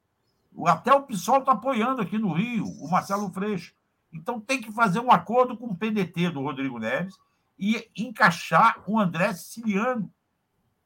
Até 0.66 0.90
o 0.90 1.02
PSOL 1.02 1.40
está 1.40 1.52
apoiando 1.52 2.00
aqui 2.00 2.16
no 2.16 2.32
Rio 2.32 2.64
o 2.80 2.90
Marcelo 2.90 3.30
Freixo. 3.30 3.74
Então 4.10 4.40
tem 4.40 4.62
que 4.62 4.72
fazer 4.72 5.00
um 5.00 5.12
acordo 5.12 5.54
com 5.54 5.66
o 5.66 5.76
PDT 5.76 6.30
do 6.30 6.40
Rodrigo 6.40 6.78
Neves 6.78 7.14
e 7.58 7.86
encaixar 7.94 8.82
o 8.86 8.98
André 8.98 9.34
Siciliano, 9.34 10.10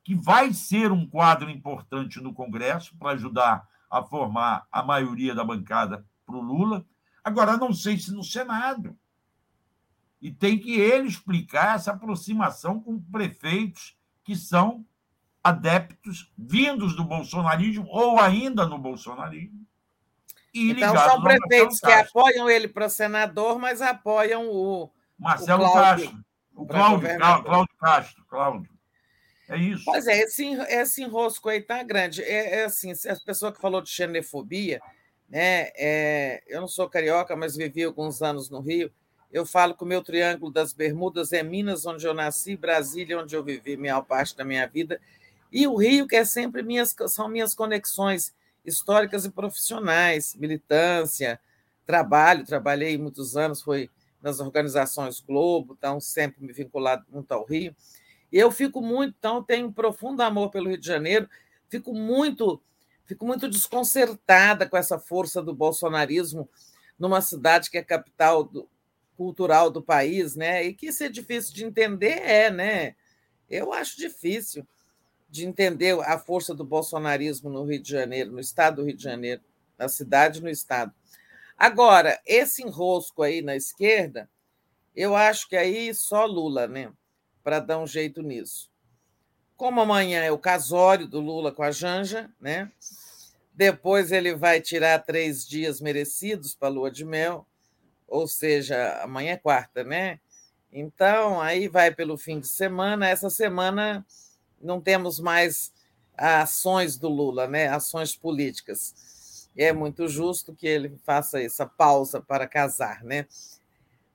que 0.02 0.16
vai 0.16 0.52
ser 0.52 0.90
um 0.90 1.06
quadro 1.06 1.48
importante 1.48 2.20
no 2.20 2.34
Congresso 2.34 2.98
para 2.98 3.12
ajudar 3.12 3.64
a 3.88 4.02
formar 4.02 4.66
a 4.72 4.82
maioria 4.82 5.36
da 5.36 5.44
bancada 5.44 6.04
para 6.26 6.34
o 6.34 6.42
Lula. 6.42 6.84
Agora, 7.22 7.56
não 7.56 7.72
sei 7.72 7.96
se 7.96 8.10
no 8.10 8.24
Senado. 8.24 8.98
E 10.20 10.32
tem 10.32 10.58
que 10.58 10.72
ele 10.72 11.06
explicar 11.06 11.76
essa 11.76 11.92
aproximação 11.92 12.80
com 12.80 13.00
prefeitos 13.00 13.96
que 14.24 14.34
são 14.34 14.84
adeptos 15.42 16.32
vindos 16.36 16.94
do 16.94 17.04
bolsonarismo 17.04 17.86
ou 17.88 18.18
ainda 18.20 18.66
no 18.66 18.78
bolsonarismo. 18.78 19.66
então, 20.54 20.96
são 20.96 21.22
prefeitos 21.22 21.80
que 21.80 21.92
apoiam 21.92 22.48
ele 22.48 22.68
para 22.68 22.88
senador, 22.88 23.58
mas 23.58 23.80
apoiam 23.80 24.48
o. 24.48 24.90
Marcelo 25.18 25.64
o 25.64 25.72
Cláudio, 25.72 26.04
Castro. 26.04 26.24
O 26.54 26.66
Cláudio, 26.66 27.18
Cláudio 27.18 27.76
Castro. 27.78 28.24
Cláudio. 28.28 28.80
É 29.48 29.56
isso. 29.56 29.84
Pois 29.84 30.06
é, 30.06 30.20
esse, 30.20 30.44
esse 30.68 31.02
enrosco 31.02 31.48
aí 31.48 31.60
tá 31.60 31.82
grande. 31.82 32.22
É, 32.22 32.60
é 32.60 32.64
assim, 32.64 32.92
a 32.92 33.16
pessoa 33.24 33.52
que 33.52 33.60
falou 33.60 33.80
de 33.80 33.90
xenofobia, 33.90 34.80
né? 35.28 35.70
É, 35.76 36.42
eu 36.46 36.60
não 36.60 36.68
sou 36.68 36.88
carioca, 36.88 37.34
mas 37.34 37.56
vivi 37.56 37.82
alguns 37.82 38.22
anos 38.22 38.48
no 38.48 38.60
Rio. 38.60 38.92
Eu 39.32 39.44
falo 39.44 39.74
que 39.74 39.82
o 39.82 39.86
meu 39.86 40.02
triângulo 40.02 40.52
das 40.52 40.72
Bermudas 40.72 41.32
é 41.32 41.42
Minas, 41.42 41.84
onde 41.84 42.06
eu 42.06 42.14
nasci, 42.14 42.56
Brasília, 42.56 43.18
onde 43.18 43.34
eu 43.34 43.42
vivi 43.42 43.76
maior 43.76 44.02
parte 44.02 44.36
da 44.36 44.44
minha 44.44 44.66
vida, 44.66 45.00
e 45.52 45.66
o 45.66 45.76
Rio, 45.76 46.06
que 46.06 46.16
é 46.16 46.24
sempre 46.24 46.62
minhas, 46.62 46.94
são 47.08 47.28
minhas 47.28 47.54
conexões 47.54 48.34
históricas 48.64 49.24
e 49.24 49.30
profissionais, 49.30 50.34
militância, 50.36 51.40
trabalho, 51.86 52.44
trabalhei 52.44 52.96
muitos 52.96 53.36
anos, 53.36 53.62
foi 53.62 53.90
nas 54.22 54.38
organizações 54.38 55.20
Globo, 55.20 55.74
então 55.76 55.98
sempre 55.98 56.44
me 56.44 56.52
vinculado 56.52 57.04
muito 57.10 57.32
ao 57.32 57.44
Rio. 57.44 57.74
E 58.30 58.38
eu 58.38 58.50
fico 58.50 58.80
muito, 58.80 59.14
então, 59.18 59.42
tenho 59.42 59.68
um 59.68 59.72
profundo 59.72 60.22
amor 60.22 60.50
pelo 60.50 60.68
Rio 60.68 60.78
de 60.78 60.86
Janeiro, 60.86 61.28
fico 61.68 61.92
muito, 61.92 62.62
fico 63.06 63.26
muito 63.26 63.48
desconcertada 63.48 64.68
com 64.68 64.76
essa 64.76 64.98
força 64.98 65.42
do 65.42 65.54
bolsonarismo 65.54 66.48
numa 66.98 67.20
cidade 67.20 67.70
que 67.70 67.78
é 67.78 67.82
capital 67.82 68.44
do, 68.44 68.68
cultural 69.16 69.70
do 69.70 69.82
país, 69.82 70.36
né? 70.36 70.64
E 70.64 70.74
que 70.74 70.86
isso 70.86 71.02
é 71.02 71.08
difícil 71.08 71.54
de 71.54 71.64
entender, 71.64 72.22
é, 72.22 72.50
né? 72.50 72.94
Eu 73.48 73.72
acho 73.72 73.96
difícil 73.96 74.66
de 75.30 75.46
entender 75.46 75.98
a 76.00 76.18
força 76.18 76.54
do 76.54 76.64
bolsonarismo 76.64 77.48
no 77.48 77.64
Rio 77.64 77.80
de 77.80 77.90
Janeiro, 77.90 78.32
no 78.32 78.40
estado 78.40 78.76
do 78.76 78.84
Rio 78.84 78.96
de 78.96 79.02
Janeiro, 79.02 79.40
na 79.78 79.88
cidade 79.88 80.40
e 80.40 80.42
no 80.42 80.50
estado. 80.50 80.92
Agora, 81.56 82.20
esse 82.26 82.62
enrosco 82.62 83.22
aí 83.22 83.40
na 83.40 83.54
esquerda, 83.54 84.28
eu 84.94 85.14
acho 85.14 85.48
que 85.48 85.56
aí 85.56 85.94
só 85.94 86.26
Lula, 86.26 86.66
né? 86.66 86.92
Para 87.44 87.60
dar 87.60 87.78
um 87.78 87.86
jeito 87.86 88.22
nisso. 88.22 88.70
Como 89.56 89.80
amanhã 89.80 90.22
é 90.22 90.32
o 90.32 90.38
casório 90.38 91.06
do 91.06 91.20
Lula 91.20 91.52
com 91.52 91.62
a 91.62 91.70
Janja, 91.70 92.30
né? 92.40 92.72
Depois 93.54 94.10
ele 94.10 94.34
vai 94.34 94.60
tirar 94.60 94.98
três 95.00 95.46
dias 95.46 95.80
merecidos 95.80 96.54
para 96.54 96.68
a 96.68 96.70
lua 96.70 96.90
de 96.90 97.04
mel, 97.04 97.46
ou 98.08 98.26
seja, 98.26 99.00
amanhã 99.02 99.32
é 99.32 99.36
quarta, 99.36 99.84
né? 99.84 100.18
Então, 100.72 101.40
aí 101.40 101.68
vai 101.68 101.94
pelo 101.94 102.16
fim 102.16 102.40
de 102.40 102.46
semana. 102.46 103.08
Essa 103.08 103.28
semana 103.28 104.04
não 104.60 104.80
temos 104.80 105.18
mais 105.18 105.72
ações 106.16 106.96
do 106.96 107.08
Lula, 107.08 107.46
né? 107.46 107.68
ações 107.68 108.14
políticas. 108.14 109.48
E 109.56 109.62
é 109.62 109.72
muito 109.72 110.06
justo 110.06 110.54
que 110.54 110.66
ele 110.66 110.98
faça 111.04 111.42
essa 111.42 111.66
pausa 111.66 112.20
para 112.20 112.46
casar, 112.46 113.02
né? 113.02 113.26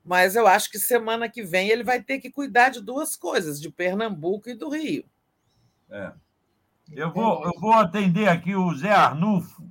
Mas 0.03 0.35
eu 0.35 0.47
acho 0.47 0.69
que 0.69 0.77
semana 0.77 1.27
que 1.27 1.43
vem 1.43 1.69
ele 1.69 1.84
vai 1.84 2.01
ter 2.01 2.19
que 2.19 2.30
cuidar 2.30 2.69
de 2.69 2.80
duas 2.80 3.15
coisas, 3.15 3.59
de 3.59 3.69
Pernambuco 3.72 4.49
e 4.49 4.53
do 4.53 4.69
Rio. 4.69 5.03
É. 5.89 6.13
Eu 6.91 7.11
vou, 7.11 7.43
eu 7.43 7.59
vou 7.59 7.73
atender 7.73 8.27
aqui 8.27 8.55
o 8.55 8.73
Zé 8.76 8.91
Arnulfo. 8.91 9.67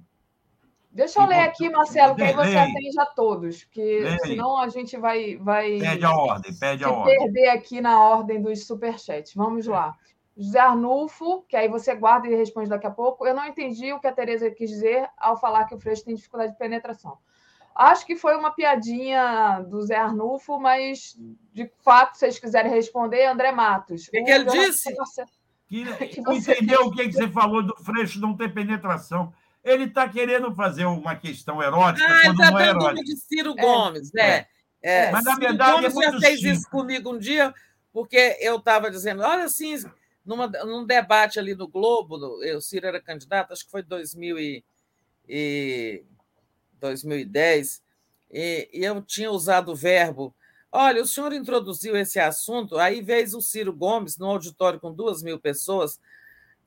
Deixa 0.91 1.21
eu 1.21 1.27
ler 1.27 1.41
aqui, 1.41 1.69
Marcelo, 1.69 2.15
que 2.15 2.23
aí 2.23 2.33
você 2.33 2.57
atende 2.57 3.01
a 3.01 3.07
todos, 3.07 3.65
porque 3.65 4.17
senão 4.23 4.57
a 4.57 4.69
gente 4.69 4.97
vai, 4.97 5.37
vai. 5.37 5.79
Pede 5.79 6.05
a 6.05 6.17
ordem, 6.17 6.55
pede 6.55 6.85
a 6.85 6.91
ordem. 6.91 7.19
perder 7.19 7.49
aqui 7.49 7.81
na 7.81 8.01
ordem 8.01 8.41
dos 8.41 8.65
superchats. 8.65 9.35
Vamos 9.35 9.67
lá. 9.67 9.97
José 10.37 10.59
Arnulfo, 10.59 11.43
que 11.49 11.57
aí 11.57 11.69
você 11.69 11.95
guarda 11.95 12.27
e 12.27 12.35
responde 12.35 12.69
daqui 12.69 12.87
a 12.87 12.91
pouco. 12.91 13.27
Eu 13.27 13.35
não 13.35 13.47
entendi 13.47 13.93
o 13.93 14.01
que 14.01 14.07
a 14.07 14.13
Tereza 14.13 14.51
quis 14.51 14.69
dizer 14.69 15.09
ao 15.17 15.39
falar 15.41 15.65
que 15.65 15.75
o 15.75 15.79
Freixo 15.79 16.05
tem 16.05 16.15
dificuldade 16.15 16.53
de 16.53 16.59
penetração. 16.59 17.19
Acho 17.75 18.07
que 18.07 18.17
foi 18.17 18.37
uma 18.37 18.53
piadinha 18.53 19.65
do 19.69 19.83
Zé 19.83 19.97
Arnulfo, 19.97 20.61
mas 20.61 21.17
de 21.53 21.71
fato, 21.83 22.15
se 22.15 22.21
vocês 22.21 22.39
quiserem 22.39 22.71
responder, 22.71 23.27
André 23.27 23.53
Matos. 23.53 24.07
O 24.09 24.11
que, 24.11 24.23
que 24.23 24.31
ele 24.31 24.45
disse? 24.45 24.95
Que, 25.69 25.85
que 26.09 26.21
você... 26.23 26.53
Entendeu 26.53 26.83
o 26.83 26.91
que, 26.93 27.09
que 27.09 27.13
você 27.13 27.29
falou 27.29 27.63
do 27.63 27.77
Freixo 27.77 28.21
não 28.21 28.37
ter 28.37 28.53
penetração? 28.53 29.33
Ele 29.63 29.85
está 29.85 30.09
querendo 30.09 30.55
fazer 30.55 30.85
uma 30.85 31.17
questão 31.17 31.63
erótica 31.63 32.07
ah, 32.07 32.21
quando 32.23 32.37
tá 32.37 32.51
não 32.51 32.61
é 32.61 32.69
erótica. 32.69 33.03
de 33.03 33.17
Ciro 33.17 33.55
Gomes, 33.55 34.15
é. 34.15 34.21
é. 34.31 34.47
é. 34.83 35.11
Mas, 35.11 35.25
na 35.25 35.37
verdade, 35.37 35.91
Ciro 35.91 35.95
Gomes 35.95 36.09
é 36.09 36.13
já 36.13 36.21
fez 36.21 36.41
simples. 36.41 36.59
isso 36.59 36.71
comigo 36.71 37.13
um 37.13 37.19
dia, 37.19 37.53
porque 37.93 38.37
eu 38.41 38.57
estava 38.57 38.91
dizendo, 38.91 39.23
olha 39.23 39.45
assim 39.45 39.77
numa, 40.25 40.47
num 40.47 40.87
debate 40.87 41.39
ali 41.39 41.55
no 41.55 41.69
Globo, 41.69 42.17
no, 42.17 42.57
o 42.57 42.61
Ciro 42.61 42.87
era 42.87 43.01
candidato, 43.01 43.53
acho 43.53 43.65
que 43.65 43.71
foi 43.71 43.83
2000 43.83 44.39
e, 44.39 44.65
e 45.29 46.05
2010, 46.81 47.83
e, 48.31 48.69
e, 48.73 48.85
eu 48.85 49.01
tinha 49.03 49.31
usado 49.31 49.73
o 49.73 49.77
verbo. 49.77 50.35
Olha, 50.73 51.03
o 51.03 51.07
senhor 51.07 51.33
introduziu 51.33 51.97
esse 51.97 52.19
assunto, 52.19 52.79
aí 52.79 53.01
vez 53.01 53.35
o 53.35 53.41
Ciro 53.41 53.73
Gomes, 53.73 54.19
no 54.19 54.27
auditório 54.27 54.81
com 54.81 54.93
duas 54.93 55.23
mil 55.23 55.39
pessoas. 55.39 56.01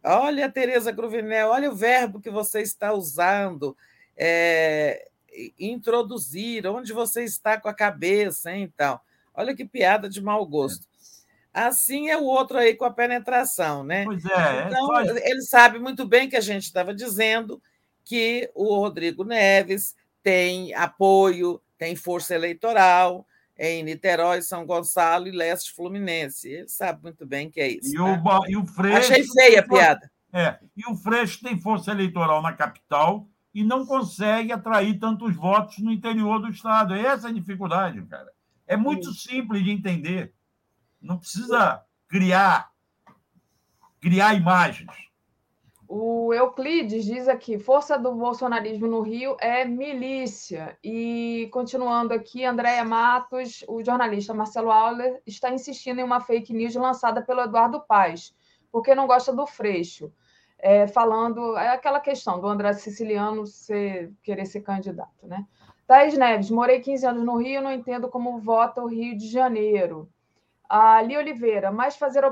Olha, 0.04 0.50
Tereza 0.50 0.92
Gruvinel, 0.92 1.50
olha 1.50 1.70
o 1.70 1.76
verbo 1.76 2.22
que 2.22 2.30
você 2.30 2.62
está 2.62 2.94
usando. 2.94 3.76
É, 4.16 5.10
introduzir, 5.60 6.66
onde 6.68 6.94
você 6.94 7.24
está 7.24 7.60
com 7.60 7.68
a 7.68 7.74
cabeça, 7.74 8.52
hein, 8.52 8.64
então. 8.64 9.00
Olha 9.34 9.56
que 9.56 9.66
piada 9.66 10.10
de 10.10 10.22
mau 10.22 10.46
gosto. 10.46 10.88
Assim 11.54 12.10
é 12.10 12.18
o 12.18 12.24
outro 12.24 12.58
aí 12.58 12.76
com 12.76 12.86
a 12.86 12.92
penetração, 12.92 13.84
né? 13.84 14.04
Pois 14.04 14.24
é. 14.26 14.68
Então, 14.68 15.00
é 15.00 15.06
só... 15.06 15.16
ele 15.18 15.42
sabe 15.42 15.80
muito 15.80 16.06
bem 16.06 16.30
que 16.30 16.36
a 16.36 16.42
gente 16.42 16.64
estava 16.64 16.94
dizendo 16.94 17.62
que 18.06 18.50
o 18.54 18.76
Rodrigo 18.76 19.24
Neves 19.24 19.96
tem 20.24 20.74
apoio, 20.74 21.62
tem 21.78 21.96
força 21.96 22.36
eleitoral 22.36 23.26
em 23.58 23.84
Niterói, 23.84 24.42
São 24.42 24.66
Gonçalo 24.66 25.28
e 25.28 25.32
Leste 25.32 25.74
Fluminense. 25.74 26.50
Ele 26.50 26.70
sabe 26.70 27.02
muito 27.04 27.26
bem 27.26 27.50
que 27.50 27.60
é 27.60 27.70
isso. 27.70 27.96
E, 27.96 27.98
né? 27.98 28.24
o, 28.24 28.52
e 28.52 28.58
o 28.58 28.66
Freixo. 28.66 29.12
Achei 29.12 29.26
feia 29.26 29.60
a 29.62 29.68
piada. 29.68 30.12
É, 30.32 30.60
e 30.76 30.90
o 30.90 30.96
Freixo 30.96 31.42
tem 31.42 31.60
força 31.60 31.92
eleitoral 31.92 32.42
na 32.42 32.54
capital 32.54 33.28
e 33.54 33.64
não 33.64 33.86
consegue 33.86 34.52
atrair 34.52 35.00
tantos 35.00 35.36
votos 35.36 35.80
no 35.80 35.92
interior 35.92 36.40
do 36.40 36.50
estado. 36.50 36.94
Essa 36.94 37.28
é 37.28 37.32
a 37.32 37.34
dificuldade, 37.34 38.02
cara. 38.04 38.32
É 38.68 38.78
muito 38.78 39.12
simples 39.14 39.64
de 39.64 39.72
entender. 39.72 40.34
Não 41.08 41.18
precisa 41.18 41.82
criar, 42.10 42.70
criar 44.02 44.34
imagens. 44.34 44.92
O 45.88 46.34
Euclides 46.34 47.06
diz 47.06 47.30
aqui: 47.30 47.58
força 47.58 47.98
do 47.98 48.14
bolsonarismo 48.14 48.88
no 48.88 49.00
Rio 49.00 49.38
é 49.40 49.64
milícia. 49.64 50.78
E 50.84 51.48
continuando 51.54 52.14
aqui, 52.14 52.44
Andréia 52.44 52.84
Matos, 52.84 53.64
o 53.70 53.82
jornalista 53.82 54.34
Marcelo 54.34 54.70
Auler, 54.70 55.22
está 55.26 55.50
insistindo 55.50 56.00
em 56.00 56.04
uma 56.04 56.20
fake 56.20 56.54
news 56.54 56.76
lançada 56.76 57.22
pelo 57.22 57.40
Eduardo 57.40 57.80
Paes, 57.80 58.36
porque 58.70 58.94
não 58.94 59.08
gosta 59.08 59.34
do 59.34 59.48
Freixo. 59.48 60.12
É, 60.60 60.88
falando, 60.88 61.56
é 61.56 61.70
aquela 61.70 62.02
questão 62.02 62.42
do 62.42 62.48
André 62.48 62.74
Siciliano 62.74 63.46
ser, 63.46 64.12
querer 64.24 64.46
ser 64.46 64.62
candidato, 64.62 65.26
né? 65.26 65.46
Thaís 65.86 66.18
Neves, 66.18 66.52
morei 66.52 66.82
15 66.82 67.06
anos 67.06 67.24
no 67.24 67.38
Rio, 67.38 67.62
não 67.62 67.72
entendo 67.72 68.10
como 68.10 68.40
vota 68.40 68.82
o 68.82 68.88
Rio 68.88 69.16
de 69.16 69.30
Janeiro. 69.30 70.10
A 70.70 71.02
Li 71.02 71.16
Oliveira, 71.16 71.72
mas 71.72 71.96
fazer 71.96 72.24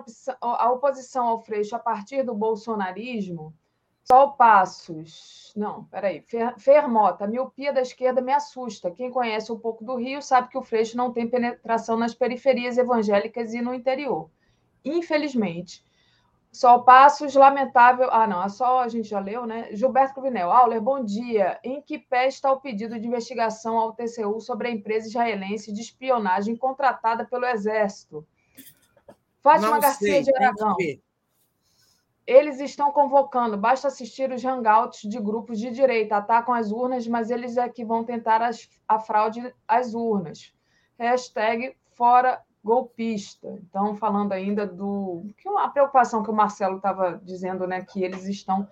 a 0.42 0.72
oposição 0.72 1.28
ao 1.28 1.42
Freixo 1.42 1.76
a 1.76 1.80
partir 1.80 2.24
do 2.24 2.34
bolsonarismo, 2.34 3.54
só 4.04 4.28
passos. 4.28 5.52
Não, 5.56 5.86
peraí. 5.86 6.24
Fermota, 6.58 7.26
a 7.26 7.28
miopia 7.28 7.74
da 7.74 7.82
esquerda 7.82 8.22
me 8.22 8.32
assusta. 8.32 8.92
Quem 8.92 9.10
conhece 9.10 9.52
um 9.52 9.58
pouco 9.58 9.84
do 9.84 9.96
Rio 9.96 10.22
sabe 10.22 10.50
que 10.50 10.58
o 10.58 10.62
Freixo 10.62 10.96
não 10.96 11.12
tem 11.12 11.28
penetração 11.28 11.98
nas 11.98 12.14
periferias 12.14 12.78
evangélicas 12.78 13.54
e 13.54 13.62
no 13.62 13.74
interior. 13.74 14.30
Infelizmente. 14.84 15.84
Só 16.56 16.80
Passos, 16.80 17.36
lamentável. 17.36 18.08
Ah, 18.10 18.26
não, 18.26 18.42
é 18.42 18.48
só 18.48 18.80
a 18.80 18.88
gente 18.88 19.10
já 19.10 19.20
leu, 19.20 19.46
né? 19.46 19.68
Gilberto 19.74 20.14
Cruvinel. 20.14 20.50
Auler, 20.50 20.80
bom 20.80 21.04
dia. 21.04 21.60
Em 21.62 21.82
que 21.82 22.00
pé 22.00 22.30
está 22.30 22.50
o 22.50 22.62
pedido 22.62 22.98
de 22.98 23.06
investigação 23.06 23.78
ao 23.78 23.92
TCU 23.92 24.40
sobre 24.40 24.70
a 24.70 24.72
empresa 24.72 25.10
israelense 25.10 25.74
de 25.74 25.82
espionagem 25.82 26.56
contratada 26.56 27.26
pelo 27.26 27.46
Exército? 27.46 28.26
Fátima 29.42 29.72
não 29.72 29.80
Garcia 29.82 30.08
sei, 30.08 30.24
de 30.24 30.34
Aragão. 30.34 30.78
Eles 32.26 32.62
estão 32.62 32.90
convocando, 32.90 33.58
basta 33.58 33.90
assistir 33.90 34.32
os 34.32 34.42
hangouts 34.42 35.02
de 35.02 35.20
grupos 35.20 35.60
de 35.60 35.70
direita, 35.72 36.16
atacam 36.16 36.54
as 36.54 36.72
urnas, 36.72 37.06
mas 37.06 37.32
eles 37.32 37.58
é 37.58 37.68
que 37.68 37.84
vão 37.84 38.06
tentar 38.06 38.42
as, 38.42 38.70
a 38.88 38.98
fraude 38.98 39.54
às 39.68 39.94
urnas. 39.94 40.54
Hashtag 40.98 41.76
fora 41.92 42.42
golpista. 42.66 43.48
Então, 43.62 43.96
falando 43.96 44.32
ainda 44.32 44.66
do. 44.66 45.28
que 45.38 45.48
a 45.48 45.70
preocupação 45.70 46.24
que 46.24 46.32
o 46.32 46.36
Marcelo 46.36 46.78
estava 46.78 47.22
dizendo, 47.24 47.68
né, 47.68 47.86
que 47.86 48.04
eles 48.04 48.26
estão 48.26 48.68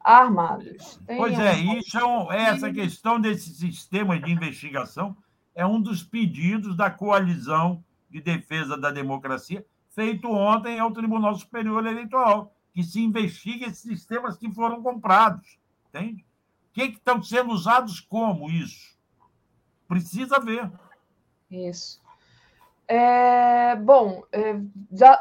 armados. 0.00 1.00
Tem 1.06 1.16
pois 1.16 1.38
é, 1.38 1.54
isso 1.54 1.98
é, 2.32 2.42
essa 2.42 2.72
questão 2.72 3.20
desse 3.20 3.54
sistema 3.54 4.18
de 4.18 4.32
investigação 4.32 5.16
é 5.54 5.64
um 5.64 5.80
dos 5.80 6.02
pedidos 6.02 6.76
da 6.76 6.90
coalizão 6.90 7.82
de 8.10 8.20
defesa 8.20 8.76
da 8.76 8.90
democracia, 8.90 9.64
feito 9.90 10.28
ontem 10.30 10.78
ao 10.78 10.92
Tribunal 10.92 11.34
Superior 11.34 11.86
Eleitoral, 11.86 12.52
que 12.72 12.82
se 12.82 13.00
investigue 13.00 13.64
esses 13.64 13.78
sistemas 13.78 14.36
que 14.36 14.52
foram 14.52 14.82
comprados. 14.82 15.58
Entende? 15.88 16.24
O 16.70 16.72
que, 16.72 16.88
que 16.88 16.98
estão 16.98 17.22
sendo 17.22 17.52
usados 17.52 18.00
como 18.00 18.50
isso? 18.50 18.96
Precisa 19.88 20.38
ver. 20.38 20.70
Isso. 21.50 22.05
É, 22.88 23.74
bom, 23.74 24.22
é, 24.30 24.60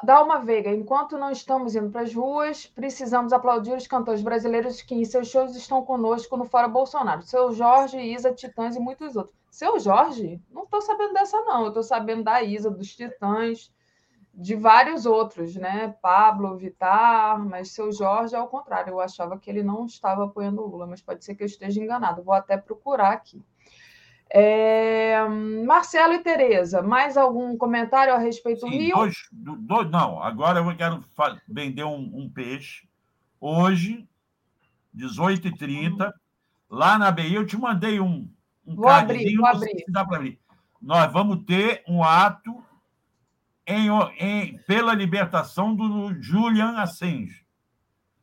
Dalma 0.04 0.40
Veiga, 0.40 0.70
enquanto 0.70 1.18
não 1.18 1.32
estamos 1.32 1.76
indo 1.76 1.90
para 1.90 2.02
as 2.02 2.14
ruas, 2.14 2.68
precisamos 2.68 3.34
aplaudir 3.34 3.76
os 3.76 3.88
cantores 3.88 4.22
brasileiros 4.22 4.84
que 4.84 4.94
em 4.94 5.04
seus 5.04 5.30
shows 5.30 5.56
estão 5.56 5.84
conosco 5.84 6.38
no 6.38 6.46
Fora 6.46 6.68
Bolsonaro. 6.68 7.24
Seu 7.24 7.52
Jorge, 7.52 8.00
Isa, 8.00 8.32
Titãs 8.32 8.76
e 8.76 8.80
muitos 8.80 9.16
outros. 9.16 9.36
Seu 9.50 9.80
Jorge? 9.80 10.40
Não 10.52 10.64
estou 10.64 10.80
sabendo 10.80 11.14
dessa, 11.14 11.42
não. 11.42 11.64
Eu 11.64 11.70
estou 11.70 11.82
sabendo 11.82 12.24
da 12.24 12.44
Isa, 12.44 12.70
dos 12.70 12.96
Titãs, 12.96 13.72
de 14.32 14.56
vários 14.56 15.08
outros, 15.08 15.56
né? 15.56 15.96
Pablo, 16.02 16.56
Vitar, 16.58 17.40
mas 17.40 17.72
seu 17.72 17.92
Jorge, 17.92 18.36
ao 18.36 18.48
contrário, 18.48 18.92
eu 18.92 19.00
achava 19.00 19.40
que 19.40 19.50
ele 19.50 19.64
não 19.64 19.86
estava 19.88 20.26
apoiando 20.26 20.62
o 20.62 20.68
Lula, 20.68 20.86
mas 20.86 21.02
pode 21.02 21.26
ser 21.26 21.34
que 21.34 21.42
eu 21.42 21.48
esteja 21.48 21.82
enganado. 21.82 22.22
Vou 22.22 22.34
até 22.34 22.58
procurar 22.58 23.12
aqui. 23.12 23.44
É... 24.30 25.26
Marcelo 25.66 26.14
e 26.14 26.20
Tereza, 26.20 26.82
mais 26.82 27.18
algum 27.18 27.58
comentário 27.58 28.14
a 28.14 28.18
respeito 28.18 28.62
Sim, 28.62 28.70
do 28.70 28.78
Rio? 28.78 28.96
Dois, 28.96 29.16
dois, 29.32 29.90
não, 29.90 30.22
agora 30.22 30.60
eu 30.60 30.76
quero 30.76 31.04
vender 31.48 31.84
um, 31.84 32.12
um 32.14 32.30
peixe. 32.30 32.88
Hoje, 33.40 34.08
18h30, 34.96 36.12
lá 36.70 36.98
na 36.98 37.12
BI, 37.12 37.34
eu 37.34 37.46
te 37.46 37.58
mandei 37.58 38.00
um, 38.00 38.30
um 38.66 38.76
vou 38.76 38.90
abrir, 38.90 39.36
vou 39.36 39.46
abrir. 39.46 39.84
Se 39.86 39.92
dá 39.92 40.06
para 40.06 40.18
abrir. 40.18 40.40
Nós 40.82 41.12
vamos 41.12 41.44
ter 41.46 41.84
um 41.88 42.04
ato 42.04 42.64
em, 43.66 43.88
em, 44.20 44.58
pela 44.68 44.94
libertação 44.94 45.76
do 45.76 46.14
Julian 46.22 46.78
Assange. 46.78 47.45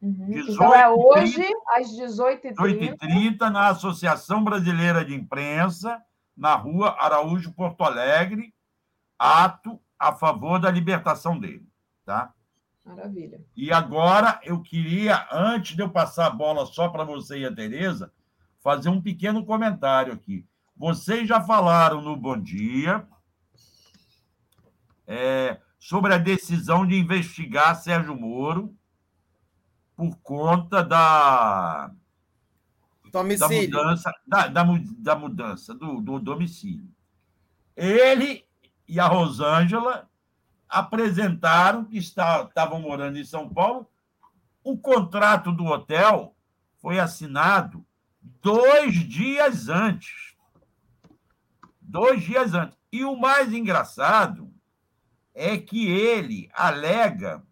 Uhum. 0.03 0.27
18, 0.27 0.53
então 0.53 0.74
é 0.74 0.89
hoje, 0.91 1.35
30, 1.35 1.57
às 1.77 1.89
18h30. 1.93 2.55
18h30, 2.57 3.51
na 3.51 3.69
Associação 3.69 4.43
Brasileira 4.43 5.05
de 5.05 5.15
Imprensa, 5.15 6.03
na 6.37 6.57
rua 6.57 6.97
Araújo, 6.99 7.53
Porto 7.53 7.85
Alegre, 7.85 8.53
ato 9.16 9.81
a 9.97 10.12
favor 10.12 10.59
da 10.59 10.69
libertação 10.69 11.39
dele. 11.39 11.65
Tá? 12.05 12.35
Maravilha. 12.85 13.41
E 13.57 13.73
agora 13.73 14.41
eu 14.43 14.61
queria, 14.61 15.29
antes 15.31 15.77
de 15.77 15.83
eu 15.83 15.89
passar 15.89 16.27
a 16.27 16.31
bola 16.31 16.66
só 16.66 16.89
para 16.89 17.05
você 17.05 17.39
e 17.39 17.47
a 17.47 17.55
Tereza, 17.55 18.12
fazer 18.61 18.89
um 18.89 19.01
pequeno 19.01 19.47
comentário 19.47 20.12
aqui. 20.12 20.45
Vocês 20.77 21.29
já 21.29 21.41
falaram 21.41 22.01
no 22.01 22.16
Bom 22.16 22.37
Dia 22.37 23.07
é, 25.07 25.61
sobre 25.79 26.12
a 26.12 26.19
decisão 26.19 26.85
de 26.85 26.99
investigar 26.99 27.77
Sérgio 27.77 28.16
Moro 28.16 28.77
por 30.03 30.16
conta 30.16 30.83
da, 30.83 31.93
da 33.12 33.23
mudança, 33.23 34.12
da, 34.27 34.49
da, 34.49 34.65
da 34.99 35.15
mudança 35.15 35.73
do, 35.73 36.01
do 36.01 36.19
domicílio. 36.19 36.91
Ele 37.77 38.45
e 38.89 38.99
a 38.99 39.07
Rosângela 39.07 40.11
apresentaram 40.69 41.85
que 41.85 41.99
está, 41.99 42.43
estavam 42.43 42.81
morando 42.81 43.16
em 43.16 43.24
São 43.24 43.49
Paulo. 43.49 43.89
O 44.65 44.77
contrato 44.77 45.53
do 45.53 45.66
hotel 45.66 46.35
foi 46.81 46.99
assinado 46.99 47.87
dois 48.43 48.95
dias 48.95 49.69
antes. 49.69 50.35
Dois 51.81 52.23
dias 52.24 52.55
antes. 52.55 52.77
E 52.91 53.05
o 53.05 53.15
mais 53.15 53.53
engraçado 53.53 54.53
é 55.33 55.57
que 55.57 55.87
ele 55.87 56.51
alega 56.53 57.47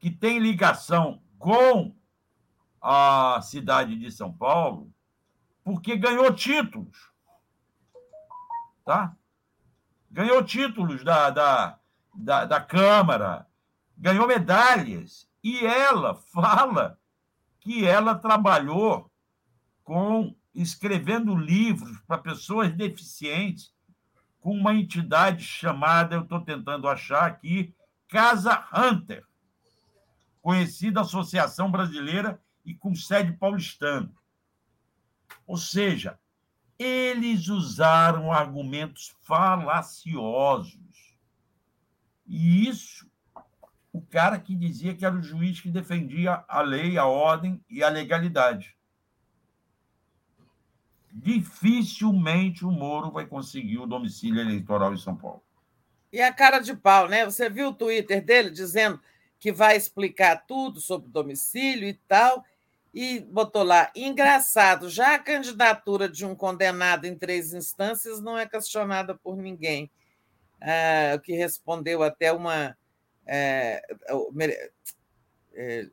que 0.00 0.10
tem 0.10 0.38
ligação 0.38 1.22
com 1.38 1.94
a 2.80 3.40
cidade 3.42 3.96
de 3.98 4.10
São 4.10 4.32
Paulo, 4.32 4.90
porque 5.62 5.96
ganhou 5.96 6.32
títulos. 6.32 7.12
Tá? 8.84 9.14
Ganhou 10.10 10.42
títulos 10.42 11.04
da, 11.04 11.30
da, 11.30 11.78
da, 12.14 12.44
da 12.46 12.60
Câmara, 12.60 13.46
ganhou 13.96 14.26
medalhas. 14.26 15.28
E 15.44 15.64
ela 15.64 16.14
fala 16.32 16.98
que 17.60 17.84
ela 17.84 18.14
trabalhou 18.14 19.10
com 19.84 20.34
escrevendo 20.54 21.36
livros 21.36 22.00
para 22.06 22.18
pessoas 22.18 22.72
deficientes 22.72 23.72
com 24.40 24.52
uma 24.52 24.74
entidade 24.74 25.44
chamada, 25.44 26.14
eu 26.14 26.22
estou 26.22 26.40
tentando 26.40 26.88
achar 26.88 27.26
aqui, 27.26 27.74
Casa 28.08 28.66
Hunter, 28.74 29.24
conhecida 30.40 31.00
Associação 31.00 31.70
Brasileira 31.70 32.40
e 32.64 32.74
com 32.74 32.94
sede 32.94 33.32
paulistana. 33.32 34.12
Ou 35.46 35.56
seja, 35.56 36.18
eles 36.78 37.48
usaram 37.48 38.32
argumentos 38.32 39.14
falaciosos. 39.22 41.16
E 42.26 42.68
isso, 42.68 43.10
o 43.92 44.00
cara 44.00 44.38
que 44.38 44.54
dizia 44.54 44.94
que 44.94 45.04
era 45.04 45.16
o 45.16 45.22
juiz 45.22 45.60
que 45.60 45.70
defendia 45.70 46.44
a 46.48 46.60
lei, 46.62 46.96
a 46.96 47.06
ordem 47.06 47.62
e 47.68 47.82
a 47.82 47.88
legalidade 47.88 48.76
dificilmente 51.12 52.64
o 52.64 52.70
Moro 52.70 53.10
vai 53.10 53.26
conseguir 53.26 53.78
o 53.78 53.86
domicílio 53.86 54.40
eleitoral 54.40 54.94
em 54.94 54.98
São 54.98 55.16
Paulo. 55.16 55.42
E 56.12 56.20
a 56.20 56.32
cara 56.32 56.60
de 56.60 56.74
pau, 56.74 57.08
né? 57.08 57.24
Você 57.24 57.48
viu 57.48 57.68
o 57.68 57.74
Twitter 57.74 58.24
dele 58.24 58.50
dizendo 58.50 59.00
que 59.40 59.50
vai 59.50 59.76
explicar 59.76 60.44
tudo 60.46 60.80
sobre 60.80 61.08
domicílio 61.08 61.88
e 61.88 61.94
tal, 62.06 62.44
e 62.92 63.20
botou 63.20 63.62
lá: 63.62 63.90
engraçado, 63.96 64.90
já 64.90 65.14
a 65.14 65.18
candidatura 65.18 66.08
de 66.08 66.26
um 66.26 66.34
condenado 66.36 67.06
em 67.06 67.16
três 67.16 67.54
instâncias 67.54 68.20
não 68.20 68.38
é 68.38 68.46
questionada 68.46 69.14
por 69.16 69.36
ninguém. 69.36 69.90
Ah, 70.60 71.14
o 71.16 71.20
que 71.20 71.32
respondeu 71.32 72.02
até 72.02 72.30
uma. 72.32 72.76
É, 73.26 73.82
é, 75.54 75.86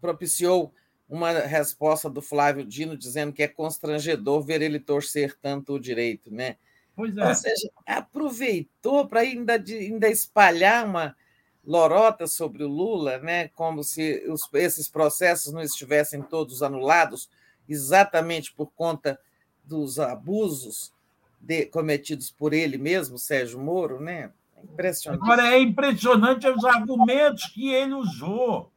propiciou 0.00 0.72
uma 1.08 1.32
resposta 1.32 2.08
do 2.08 2.22
Flávio 2.22 2.64
Dino 2.64 2.96
dizendo 2.96 3.32
que 3.32 3.42
é 3.42 3.48
constrangedor 3.48 4.42
ver 4.42 4.62
ele 4.62 4.78
torcer 4.78 5.36
tanto 5.40 5.74
o 5.74 5.80
direito, 5.80 6.32
né? 6.32 6.56
Pois 6.94 7.16
é. 7.16 7.26
Ou 7.26 7.34
seja, 7.34 7.70
aproveitou 7.86 9.08
para 9.08 9.20
ainda, 9.20 9.54
ainda 9.54 10.08
espalhar 10.08 10.86
uma 10.86 11.16
lorota 11.64 12.26
sobre 12.26 12.64
o 12.64 12.68
Lula, 12.68 13.18
né? 13.18 13.48
Como 13.48 13.84
se 13.84 14.24
os, 14.28 14.48
esses 14.54 14.88
processos 14.88 15.52
não 15.52 15.62
estivessem 15.62 16.22
todos 16.22 16.62
anulados, 16.62 17.28
exatamente 17.68 18.52
por 18.52 18.72
conta 18.72 19.18
dos 19.64 19.98
abusos 19.98 20.92
de, 21.40 21.66
cometidos 21.66 22.30
por 22.30 22.52
ele 22.52 22.76
mesmo, 22.76 23.18
Sérgio 23.18 23.60
Moro, 23.60 24.00
né? 24.00 24.30
É 24.56 24.62
impressionante. 24.62 25.22
Agora 25.22 25.54
é 25.54 25.60
impressionante 25.60 26.48
os 26.48 26.64
argumentos 26.64 27.46
que 27.46 27.72
ele 27.72 27.94
usou. 27.94 28.70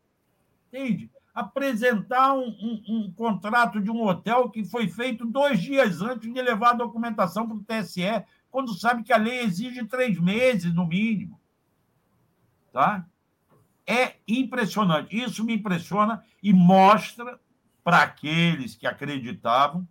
Entende? 0.68 1.10
apresentar 1.34 2.34
um, 2.36 2.48
um, 2.48 2.84
um, 2.88 3.12
contrato 3.12 3.82
de 3.82 3.90
um 3.90 4.04
hotel 4.04 4.50
que 4.50 4.64
foi 4.64 4.88
feito 4.88 5.26
dois 5.26 5.60
dias 5.60 6.00
antes 6.02 6.32
de 6.32 6.42
levar 6.42 6.72
a 6.72 6.74
documentação 6.76 7.48
para 7.48 7.58
o 7.58 7.64
TSE, 7.64 8.24
quando 8.52 8.74
sabe 8.76 9.02
que 9.02 9.12
a 9.12 9.18
lei 9.18 9.40
exige 9.40 9.84
três 9.86 10.20
meses, 10.20 10.72
no 10.74 10.86
mínimo. 10.86 11.40
Tá? 12.74 13.06
É 13.88 14.16
impressionante. 14.28 15.16
Isso 15.16 15.46
me 15.46 15.54
impressiona 15.54 16.24
e 16.42 16.52
mostra 16.52 17.40
para 17.84 18.02
aqueles 18.02 18.76
que 18.76 18.88
acreditavam 18.88 19.88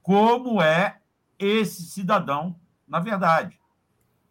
como 0.00 0.62
é 0.62 1.00
esse 1.38 1.82
cidadão, 1.82 2.58
na 2.86 3.00
verdade. 3.00 3.58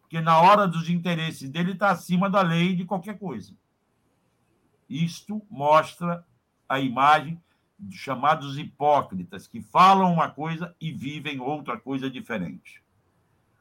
porque 0.00 0.20
na 0.20 0.40
hora 0.40 0.68
dos 0.68 0.88
interesses 0.88 1.50
dele 1.50 1.72
está 1.72 1.90
acima 1.90 2.30
da 2.30 2.40
lei 2.40 2.76
de 2.76 2.84
qualquer 2.84 3.18
coisa. 3.18 3.52
Isto 4.88 5.44
mostra 5.50 6.24
a 6.68 6.78
imagem 6.78 7.42
de 7.76 7.96
chamados 7.96 8.56
hipócritas, 8.56 9.48
que 9.48 9.60
falam 9.60 10.12
uma 10.12 10.30
coisa 10.30 10.74
e 10.80 10.92
vivem 10.92 11.40
outra 11.40 11.76
coisa 11.76 12.08
diferente. 12.08 12.80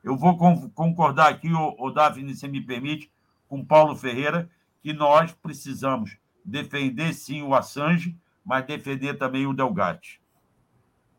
Eu 0.03 0.15
vou 0.15 0.37
concordar 0.75 1.29
aqui, 1.29 1.51
o 1.51 1.89
Daphne, 1.89 2.35
se 2.35 2.47
me 2.47 2.61
permite, 2.61 3.11
com 3.53 3.63
Paulo 3.63 3.95
Ferreira, 3.95 4.49
que 4.81 4.93
nós 4.93 5.31
precisamos 5.31 6.17
defender 6.43 7.13
sim 7.13 7.43
o 7.43 7.53
Assange, 7.53 8.17
mas 8.43 8.65
defender 8.65 9.13
também 9.13 9.45
o 9.45 9.53
Delgatti. 9.53 10.19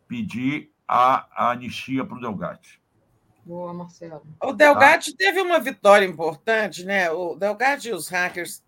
Pedir 0.09 0.73
a, 0.87 1.29
a 1.31 1.53
anistia 1.53 2.05
para 2.05 2.17
o 2.17 2.21
Delgatti. 2.21 2.83
Boa, 3.45 3.73
Marcelo. 3.73 4.27
O 4.43 4.53
Delgatti 4.53 5.13
tá. 5.13 5.17
teve 5.17 5.41
uma 5.41 5.61
vitória 5.61 6.05
importante, 6.05 6.85
né? 6.85 7.09
O 7.09 7.37
Delgatti 7.37 7.91
e 7.91 7.93
os 7.93 8.09
hackers, 8.09 8.65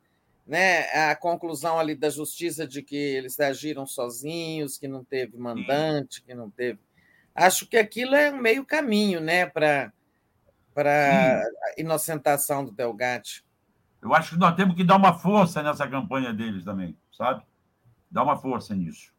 né? 0.46 0.82
A 1.10 1.16
conclusão 1.16 1.76
ali 1.76 1.96
da 1.96 2.08
justiça 2.08 2.68
de 2.68 2.84
que 2.84 2.94
eles 2.94 3.40
agiram 3.40 3.84
sozinhos, 3.84 4.78
que 4.78 4.86
não 4.86 5.02
teve 5.02 5.36
mandante, 5.36 6.22
que 6.22 6.34
não 6.34 6.48
teve. 6.48 6.78
Acho 7.34 7.66
que 7.66 7.76
aquilo 7.76 8.14
é 8.14 8.30
um 8.30 8.40
meio 8.40 8.64
caminho, 8.64 9.20
né? 9.20 9.44
Para 9.44 9.92
para 10.72 11.42
a 11.42 11.80
inocentação 11.80 12.62
do 12.62 12.70
Delgatti. 12.70 13.45
Eu 14.06 14.14
acho 14.14 14.30
que 14.30 14.38
nós 14.38 14.54
temos 14.54 14.76
que 14.76 14.84
dar 14.84 14.94
uma 14.94 15.14
força 15.14 15.64
nessa 15.64 15.86
campanha 15.88 16.32
deles 16.32 16.64
também, 16.64 16.96
sabe? 17.10 17.42
Dar 18.08 18.22
uma 18.22 18.36
força 18.36 18.72
nisso. 18.72 19.12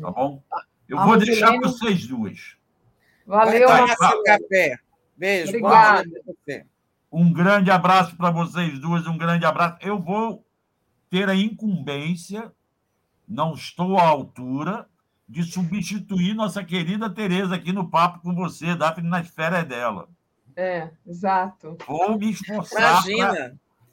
Tá 0.00 0.08
bom? 0.12 0.40
Eu 0.88 1.00
a 1.00 1.04
vou 1.04 1.14
Rosilene... 1.14 1.40
deixar 1.40 1.58
vocês 1.58 2.06
duas. 2.06 2.56
Valeu, 3.26 3.68
Marcelo. 3.68 4.22
café. 4.22 4.78
Beijo. 5.16 5.48
Obrigado. 5.48 6.08
Um 7.10 7.32
grande 7.32 7.68
abraço 7.68 8.16
para 8.16 8.30
vocês 8.30 8.78
duas, 8.78 9.04
um 9.08 9.18
grande 9.18 9.44
abraço. 9.44 9.78
Eu 9.80 9.98
vou 9.98 10.46
ter 11.10 11.28
a 11.28 11.34
incumbência, 11.34 12.52
não 13.26 13.52
estou 13.52 13.98
à 13.98 14.06
altura, 14.06 14.88
de 15.28 15.42
substituir 15.42 16.34
nossa 16.34 16.62
querida 16.62 17.10
Tereza 17.10 17.56
aqui 17.56 17.72
no 17.72 17.90
papo 17.90 18.20
com 18.20 18.32
você, 18.32 18.76
Daphne, 18.76 19.08
nas 19.08 19.26
férias 19.26 19.64
dela. 19.64 20.08
É, 20.56 20.88
exato. 21.06 21.76
Vou 21.86 22.18
me 22.18 22.30
esforçar 22.30 23.04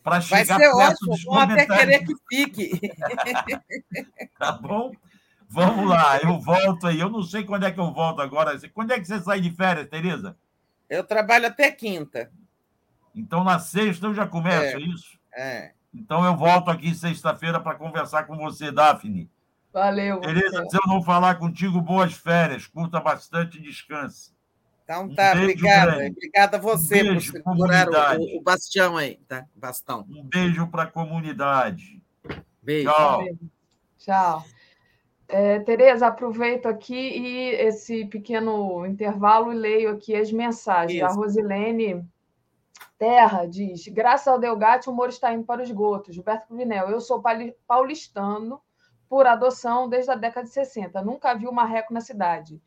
para 0.02 0.22
chegar 0.22 0.58
Vai 0.58 0.60
ser 0.60 0.70
ótimo, 0.70 1.16
vou 1.26 1.40
até 1.40 1.66
querer 1.66 2.06
que 2.06 2.14
fique. 2.30 2.80
tá 4.40 4.54
bom? 4.54 4.92
Vamos 5.48 5.88
lá, 5.88 6.18
eu 6.18 6.40
volto 6.40 6.88
aí. 6.88 7.00
Eu 7.00 7.10
não 7.10 7.22
sei 7.22 7.44
quando 7.44 7.66
é 7.66 7.72
que 7.72 7.80
eu 7.80 7.94
volto 7.94 8.22
agora. 8.22 8.58
Quando 8.74 8.92
é 8.92 9.00
que 9.00 9.06
você 9.06 9.20
sai 9.22 9.40
de 9.40 9.52
férias, 9.52 9.88
Tereza? 9.88 10.36
Eu 10.90 11.04
trabalho 11.04 11.48
até 11.48 11.72
quinta. 11.72 12.32
Então, 13.16 13.44
na 13.44 13.60
sexta 13.60 14.08
eu 14.08 14.14
já 14.14 14.26
começo, 14.26 14.64
é, 14.64 14.74
é 14.74 14.80
isso? 14.80 15.20
É. 15.36 15.72
Então, 15.94 16.26
eu 16.26 16.36
volto 16.36 16.72
aqui 16.72 16.96
sexta-feira 16.96 17.60
para 17.60 17.76
conversar 17.76 18.24
com 18.24 18.36
você, 18.36 18.72
Daphne. 18.72 19.30
Valeu. 19.72 20.20
Tereza, 20.22 20.66
se 20.68 20.76
eu 20.76 20.82
não 20.88 21.04
falar 21.04 21.36
contigo, 21.36 21.80
boas 21.82 22.14
férias. 22.14 22.66
Curta 22.66 23.00
bastante 23.00 23.58
e 23.60 23.62
descanse. 23.62 24.34
Então 24.84 25.14
tá, 25.16 25.34
um 25.36 25.44
obrigada. 25.44 26.08
Obrigada 26.08 26.58
a 26.58 26.60
você 26.60 27.04
um 27.04 27.14
por 27.14 27.22
segurar 27.22 28.20
o, 28.20 28.38
o, 28.38 28.42
bastião 28.42 28.98
aí, 28.98 29.18
tá? 29.28 29.46
Bastão. 29.56 30.06
Um 30.10 30.24
beijo 30.24 30.68
para 30.68 30.84
a 30.84 30.88
comunidade. 30.88 32.02
Beijo. 32.62 32.92
Tchau. 32.92 33.24
Tchau. 33.98 34.44
É, 35.28 35.60
Tereza, 35.60 36.08
aproveito 36.08 36.68
aqui 36.68 36.94
e 36.94 37.50
esse 37.56 38.06
pequeno 38.06 38.86
intervalo 38.86 39.52
e 39.54 39.56
leio 39.56 39.90
aqui 39.92 40.16
as 40.16 40.32
mensagens. 40.32 41.02
Isso. 41.02 41.06
A 41.06 41.14
Rosilene 41.14 42.06
Terra 43.00 43.46
diz: 43.46 43.88
graças 43.88 44.28
ao 44.28 44.40
Delgatti, 44.40 44.90
o 44.90 44.94
Moro 44.94 45.10
está 45.10 45.34
indo 45.34 45.46
para 45.46 45.62
o 45.62 45.64
esgoto. 45.64 46.12
Gilberto 46.12 46.48
Cruvinel, 46.48 46.90
eu 46.90 47.00
sou 47.00 47.24
paulistano 47.68 48.62
por 49.10 49.26
adoção 49.26 49.88
desde 49.88 50.12
a 50.12 50.16
década 50.16 50.46
de 50.46 50.54
60. 50.54 51.02
Nunca 51.02 51.34
vi 51.34 51.48
um 51.48 51.52
marreco 51.52 51.94
na 51.94 52.02
cidade. 52.02 52.62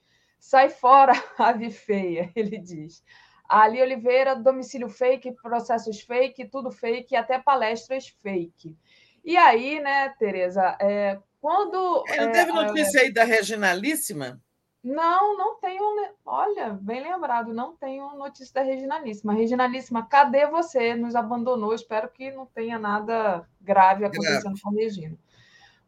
Sai 0.47 0.69
fora, 0.69 1.13
ave 1.37 1.71
feia, 1.73 2.31
ele 2.37 2.57
diz. 2.57 3.03
Ali 3.49 3.83
Oliveira, 3.83 4.37
domicílio 4.37 4.89
fake, 4.89 5.33
processos 5.43 6.01
fake, 6.03 6.49
tudo 6.49 6.71
fake, 6.71 7.17
até 7.17 7.37
palestras 7.37 8.07
fake. 8.23 8.79
E 9.25 9.37
aí, 9.37 9.81
né, 9.81 10.09
Tereza, 10.11 10.77
é, 10.81 11.19
quando. 11.41 12.05
Não 12.07 12.29
é, 12.29 12.31
teve 12.31 12.53
notícia 12.53 13.01
aí 13.01 13.13
da 13.13 13.25
Reginalíssima? 13.25 14.41
Não, 14.85 15.37
não 15.37 15.59
tenho. 15.59 15.83
Olha, 16.25 16.79
bem 16.81 17.03
lembrado, 17.03 17.53
não 17.53 17.77
tenho 17.77 18.17
notícia 18.17 18.55
da 18.55 18.63
Reginalíssima. 18.63 19.35
Reginalíssima, 19.35 20.07
cadê 20.07 20.47
você? 20.47 20.95
Nos 20.95 21.17
abandonou. 21.17 21.75
Espero 21.75 22.09
que 22.09 22.31
não 22.31 22.47
tenha 22.47 22.79
nada 22.79 23.45
grave 23.61 24.05
acontecendo 24.05 24.43
grave. 24.43 24.61
com 24.63 24.69
a 24.69 24.73
Regina. 24.73 25.19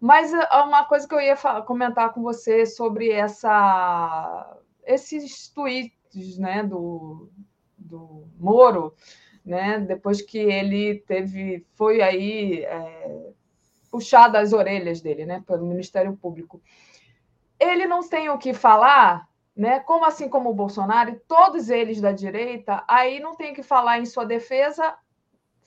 Mas 0.00 0.32
ah, 0.32 0.64
uma 0.64 0.84
coisa 0.84 1.08
que 1.08 1.14
eu 1.14 1.20
ia 1.20 1.36
comentar 1.66 2.12
com 2.12 2.22
você 2.22 2.64
sobre 2.64 3.10
essa, 3.10 4.58
esses 4.84 5.48
tweets 5.48 6.38
né, 6.38 6.62
do, 6.62 7.28
do 7.76 8.24
Moro, 8.38 8.94
né, 9.44 9.80
depois 9.80 10.22
que 10.22 10.38
ele 10.38 11.00
teve, 11.00 11.66
foi 11.74 12.00
aí 12.00 12.64
é, 12.64 13.30
puxado 13.90 14.36
as 14.36 14.52
orelhas 14.52 15.00
dele 15.00 15.26
né, 15.26 15.42
pelo 15.46 15.66
Ministério 15.66 16.16
Público. 16.16 16.60
Ele 17.58 17.86
não 17.86 18.08
tem 18.08 18.28
o 18.28 18.38
que 18.38 18.54
falar, 18.54 19.28
né, 19.56 19.80
como 19.80 20.04
assim 20.04 20.28
como 20.28 20.50
o 20.50 20.54
Bolsonaro, 20.54 21.20
todos 21.26 21.70
eles 21.70 22.00
da 22.00 22.12
direita, 22.12 22.84
aí 22.86 23.18
não 23.18 23.34
tem 23.34 23.52
que 23.52 23.64
falar 23.64 23.98
em 23.98 24.06
sua 24.06 24.24
defesa, 24.24 24.94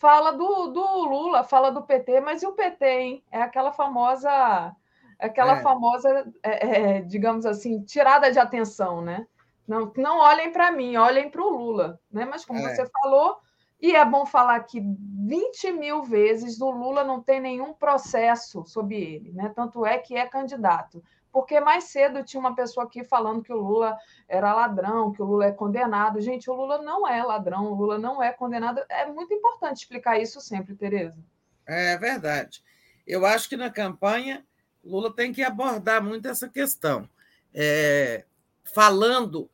fala 0.02 0.32
do, 0.32 0.68
do 0.68 1.04
Lula, 1.04 1.44
fala 1.44 1.72
do 1.72 1.84
PT, 1.84 2.22
mas 2.22 2.42
e 2.42 2.48
o 2.48 2.54
PT, 2.54 2.86
hein? 2.86 3.24
É 3.32 3.40
aquela 3.40 3.72
famosa, 3.72 4.76
aquela 5.20 5.60
é. 5.60 5.62
famosa, 5.62 6.34
é, 6.42 6.98
é, 6.98 7.02
digamos 7.02 7.46
assim, 7.46 7.84
tirada 7.84 8.32
de 8.32 8.40
atenção, 8.40 9.00
né? 9.00 9.28
Não, 9.68 9.94
não 9.96 10.18
olhem 10.18 10.52
para 10.52 10.72
mim, 10.72 10.98
olhem 10.98 11.30
para 11.30 11.44
o 11.44 11.50
Lula, 11.50 12.00
né? 12.12 12.26
Mas 12.26 12.44
como 12.44 12.60
é. 12.60 12.74
você 12.74 12.84
falou, 12.90 13.38
e 13.80 13.96
é 13.96 14.04
bom 14.04 14.26
falar 14.26 14.60
que 14.62 14.82
20 14.82 15.72
mil 15.74 16.02
vezes 16.02 16.60
o 16.60 16.72
Lula 16.72 17.04
não 17.04 17.22
tem 17.22 17.40
nenhum 17.40 17.72
processo 17.72 18.66
sobre 18.66 19.00
ele, 19.00 19.32
né? 19.34 19.54
Tanto 19.56 19.86
é 19.86 20.00
que 20.00 20.18
é 20.18 20.26
candidato 20.26 21.04
porque 21.32 21.60
mais 21.60 21.86
cedo 21.86 22.24
tinha 22.24 22.40
uma 22.40 22.56
pessoa 22.56 22.86
aqui 22.86 23.04
falando 23.04 23.42
que 23.42 23.54
o 23.54 23.58
Lula 23.58 23.98
era 24.28 24.54
ladrão, 24.54 25.12
que 25.12 25.22
o 25.22 25.26
Lula 25.26 25.46
é 25.46 25.52
condenado. 25.52 26.20
Gente, 26.20 26.50
o 26.50 26.54
Lula 26.54 26.82
não 26.82 27.08
é 27.08 27.24
ladrão, 27.24 27.72
o 27.72 27.76
Lula 27.76 27.98
não 27.98 28.22
é 28.22 28.32
condenado. 28.34 28.82
É 28.90 29.06
muito 29.06 29.34
importante 29.34 29.78
explicar 29.78 30.20
isso 30.20 30.42
sempre, 30.42 30.76
Tereza. 30.76 31.18
É 31.66 31.98
verdade. 31.98 32.64
Eu 33.08 33.26
acho 33.26 33.48
que 33.48 33.56
na 33.56 33.70
campanha 33.70 34.46
Lula 34.84 35.14
tem 35.14 35.32
que 35.32 35.44
abordar 35.44 36.04
muito 36.04 36.28
essa 36.28 36.50
questão, 36.50 37.08
é, 37.54 38.26
falando 38.74 39.50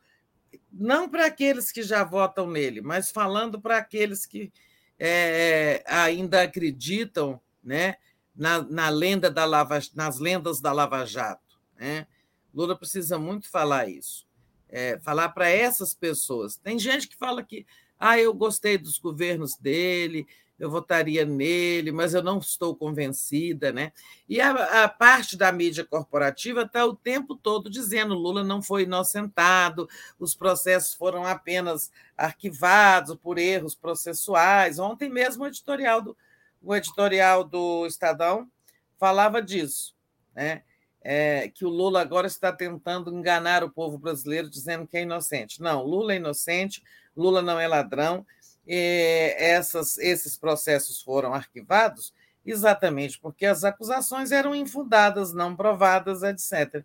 não 0.71 1.09
para 1.09 1.25
aqueles 1.25 1.71
que 1.71 1.83
já 1.83 2.03
votam 2.03 2.47
nele, 2.47 2.81
mas 2.81 3.11
falando 3.11 3.59
para 3.59 3.77
aqueles 3.77 4.25
que 4.25 4.51
é, 4.99 5.83
ainda 5.85 6.43
acreditam, 6.43 7.41
né, 7.63 7.97
na, 8.35 8.61
na 8.61 8.89
lenda 8.89 9.29
da 9.29 9.43
Lava, 9.43 9.79
nas 9.95 10.19
lendas 10.19 10.61
da 10.61 10.71
Lava 10.71 11.05
Jato. 11.05 11.46
Né? 11.77 12.07
Lula 12.53 12.75
precisa 12.75 13.17
muito 13.19 13.49
falar 13.49 13.87
isso, 13.87 14.27
é, 14.67 14.99
falar 14.99 15.29
para 15.29 15.49
essas 15.49 15.93
pessoas. 15.93 16.55
Tem 16.57 16.77
gente 16.79 17.07
que 17.07 17.15
fala 17.15 17.43
que 17.43 17.65
ah, 17.99 18.19
eu 18.19 18.33
gostei 18.33 18.77
dos 18.77 18.97
governos 18.97 19.55
dele, 19.55 20.27
eu 20.59 20.71
votaria 20.71 21.23
nele, 21.23 21.91
mas 21.91 22.13
eu 22.13 22.23
não 22.23 22.39
estou 22.39 22.75
convencida, 22.75 23.71
né? 23.71 23.91
E 24.27 24.41
a, 24.41 24.83
a 24.83 24.89
parte 24.89 25.37
da 25.37 25.51
mídia 25.51 25.85
corporativa 25.85 26.63
está 26.63 26.83
o 26.85 26.95
tempo 26.95 27.35
todo 27.35 27.69
dizendo 27.69 28.15
Lula 28.15 28.43
não 28.43 28.61
foi 28.61 28.83
inocentado, 28.83 29.87
os 30.19 30.33
processos 30.33 30.95
foram 30.95 31.25
apenas 31.25 31.91
arquivados 32.17 33.15
por 33.15 33.37
erros 33.37 33.75
processuais. 33.75 34.79
Ontem 34.79 35.09
mesmo 35.09 35.43
o 35.43 35.47
editorial 35.47 36.01
do, 36.01 36.17
o 36.61 36.75
editorial 36.75 37.43
do 37.43 37.85
Estadão 37.85 38.49
falava 38.97 39.41
disso, 39.41 39.95
né? 40.35 40.63
É, 41.09 41.47
que 41.47 41.63
o 41.63 41.69
Lula 41.69 42.01
agora 42.01 42.27
está 42.27 42.51
tentando 42.51 43.15
enganar 43.15 43.63
o 43.63 43.71
povo 43.71 43.97
brasileiro, 43.97 44.49
dizendo 44.49 44.85
que 44.85 44.97
é 44.97 45.03
inocente. 45.03 45.61
Não, 45.61 45.81
Lula 45.81 46.11
é 46.11 46.17
inocente, 46.17 46.83
Lula 47.15 47.41
não 47.41 47.57
é 47.57 47.65
ladrão. 47.65 48.25
essas, 48.67 49.97
esses 49.99 50.37
processos 50.37 51.01
foram 51.01 51.33
arquivados 51.33 52.13
exatamente 52.45 53.17
porque 53.19 53.45
as 53.45 53.63
acusações 53.63 54.33
eram 54.33 54.53
infundadas, 54.53 55.33
não 55.33 55.55
provadas, 55.55 56.23
etc. 56.23 56.83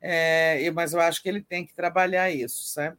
É, 0.00 0.70
mas 0.70 0.92
eu 0.92 1.00
acho 1.00 1.20
que 1.20 1.28
ele 1.28 1.42
tem 1.42 1.66
que 1.66 1.74
trabalhar 1.74 2.30
isso, 2.30 2.68
sabe? 2.68 2.96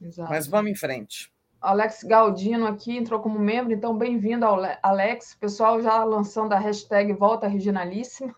Exato. 0.00 0.28
Mas 0.28 0.48
vamos 0.48 0.72
em 0.72 0.74
frente. 0.74 1.31
Alex 1.62 2.02
Galdino 2.02 2.66
aqui 2.66 2.96
entrou 2.96 3.20
como 3.20 3.38
membro, 3.38 3.72
então 3.72 3.96
bem-vindo, 3.96 4.44
Alex. 4.82 5.36
Pessoal 5.38 5.80
já 5.80 6.02
lançando 6.02 6.52
a 6.52 6.58
hashtag 6.58 7.12
Volta 7.12 7.46
Regionalíssima. 7.46 8.34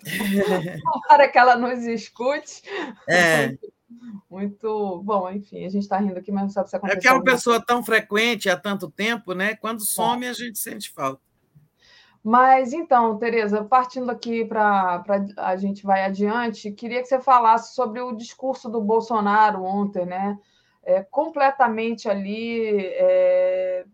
Para 1.06 1.28
que 1.28 1.38
ela 1.38 1.56
nos 1.56 1.84
escute. 1.84 2.62
É. 3.06 3.54
muito 4.30 5.02
bom, 5.04 5.30
enfim, 5.30 5.66
a 5.66 5.68
gente 5.68 5.82
está 5.82 5.98
rindo 5.98 6.18
aqui, 6.18 6.32
mas 6.32 6.44
não 6.44 6.50
sabe 6.50 6.70
se 6.70 6.76
aconteceu. 6.76 6.98
É 6.98 7.02
que 7.02 7.08
é 7.08 7.12
uma 7.12 7.22
pessoa 7.22 7.62
tão 7.64 7.84
frequente 7.84 8.48
há 8.48 8.56
tanto 8.56 8.90
tempo, 8.90 9.34
né? 9.34 9.54
Quando 9.54 9.84
some, 9.84 10.26
a 10.26 10.32
gente 10.32 10.58
sente 10.58 10.90
falta. 10.90 11.20
Mas 12.24 12.72
então, 12.72 13.18
Tereza, 13.18 13.62
partindo 13.64 14.10
aqui 14.10 14.44
para 14.44 15.02
a 15.36 15.56
gente 15.56 15.84
vai 15.84 16.04
adiante, 16.04 16.72
queria 16.72 17.00
que 17.00 17.08
você 17.08 17.20
falasse 17.20 17.74
sobre 17.74 18.00
o 18.00 18.12
discurso 18.12 18.68
do 18.68 18.80
Bolsonaro 18.80 19.62
ontem, 19.62 20.06
né? 20.06 20.38
É, 20.88 21.02
completamente 21.02 22.08
ali, 22.08 22.66
é, 22.94 23.84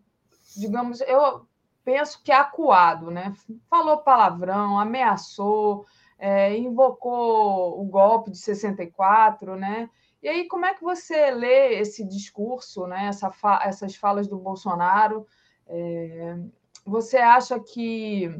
digamos, 0.55 1.01
eu 1.01 1.45
penso 1.83 2.23
que 2.23 2.31
é 2.31 2.35
acuado, 2.35 3.11
né? 3.11 3.33
Falou 3.69 3.97
palavrão, 3.97 4.79
ameaçou, 4.79 5.85
é, 6.17 6.57
invocou 6.57 7.81
o 7.81 7.83
golpe 7.83 8.31
de 8.31 8.37
64, 8.37 9.57
né? 9.57 9.89
E 10.23 10.29
aí, 10.29 10.47
como 10.47 10.65
é 10.65 10.73
que 10.73 10.81
você 10.81 11.31
lê 11.31 11.73
esse 11.81 12.01
discurso, 12.07 12.87
né? 12.87 13.07
Essa 13.07 13.29
fa 13.29 13.59
essas 13.65 13.97
falas 13.97 14.25
do 14.25 14.37
Bolsonaro? 14.37 15.27
É, 15.67 16.37
você 16.85 17.17
acha 17.17 17.59
que, 17.59 18.33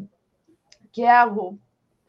que 0.94 1.04
é 1.04 1.18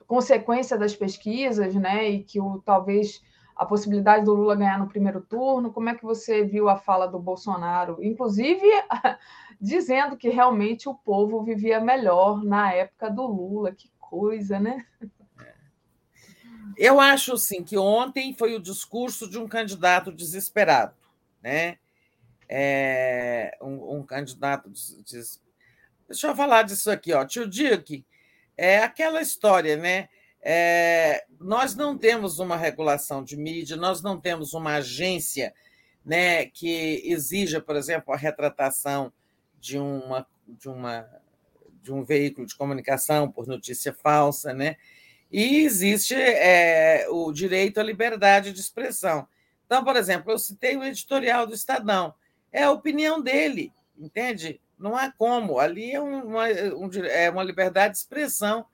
consequência 0.06 0.78
das 0.78 0.94
pesquisas, 0.94 1.74
né? 1.74 2.08
E 2.08 2.22
que 2.22 2.40
o, 2.40 2.62
talvez 2.64 3.20
a 3.56 3.64
possibilidade 3.64 4.24
do 4.24 4.34
Lula 4.34 4.54
ganhar 4.54 4.78
no 4.78 4.88
primeiro 4.88 5.22
turno? 5.22 5.72
Como 5.72 5.88
é 5.88 5.94
que 5.94 6.04
você 6.04 6.44
viu 6.44 6.68
a 6.68 6.76
fala 6.76 7.06
do 7.06 7.18
Bolsonaro? 7.18 7.98
Inclusive 8.02 8.66
dizendo 9.58 10.16
que 10.16 10.28
realmente 10.28 10.88
o 10.88 10.94
povo 10.94 11.42
vivia 11.42 11.80
melhor 11.80 12.44
na 12.44 12.72
época 12.74 13.10
do 13.10 13.26
Lula. 13.26 13.72
Que 13.72 13.90
coisa, 13.98 14.60
né? 14.60 14.84
Eu 16.76 17.00
acho 17.00 17.38
sim 17.38 17.64
que 17.64 17.78
ontem 17.78 18.34
foi 18.34 18.54
o 18.54 18.60
discurso 18.60 19.28
de 19.30 19.38
um 19.38 19.48
candidato 19.48 20.12
desesperado, 20.12 20.94
né? 21.42 21.78
É, 22.46 23.56
um, 23.62 23.96
um, 23.96 24.02
candidato. 24.02 24.70
Deixa 26.06 26.26
eu 26.26 26.36
falar 26.36 26.62
disso 26.62 26.90
aqui, 26.90 27.14
ó. 27.14 27.24
Tio 27.24 27.48
Dick, 27.48 28.04
é 28.54 28.78
aquela 28.78 29.22
história, 29.22 29.76
né? 29.76 30.10
É, 30.48 31.24
nós 31.40 31.74
não 31.74 31.98
temos 31.98 32.38
uma 32.38 32.56
regulação 32.56 33.24
de 33.24 33.36
mídia, 33.36 33.76
nós 33.76 34.00
não 34.00 34.20
temos 34.20 34.54
uma 34.54 34.76
agência 34.76 35.52
né, 36.04 36.46
que 36.46 37.02
exija, 37.04 37.60
por 37.60 37.74
exemplo, 37.74 38.14
a 38.14 38.16
retratação 38.16 39.12
de, 39.58 39.76
uma, 39.76 40.24
de, 40.46 40.68
uma, 40.68 41.04
de 41.82 41.92
um 41.92 42.04
veículo 42.04 42.46
de 42.46 42.54
comunicação 42.54 43.28
por 43.28 43.48
notícia 43.48 43.92
falsa, 43.92 44.54
né? 44.54 44.76
E 45.32 45.64
existe 45.64 46.14
é, 46.14 47.08
o 47.10 47.32
direito 47.32 47.80
à 47.80 47.82
liberdade 47.82 48.52
de 48.52 48.60
expressão. 48.60 49.26
Então, 49.66 49.82
por 49.82 49.96
exemplo, 49.96 50.30
eu 50.30 50.38
citei 50.38 50.76
o 50.76 50.84
editorial 50.84 51.44
do 51.44 51.54
Estadão, 51.54 52.14
é 52.52 52.62
a 52.62 52.70
opinião 52.70 53.20
dele, 53.20 53.72
entende? 53.98 54.60
Não 54.78 54.96
há 54.96 55.10
como, 55.10 55.58
ali 55.58 55.90
é 55.90 56.00
uma, 56.00 56.44
um, 56.44 56.88
é 57.04 57.28
uma 57.28 57.42
liberdade 57.42 57.94
de 57.94 57.98
expressão, 57.98 58.64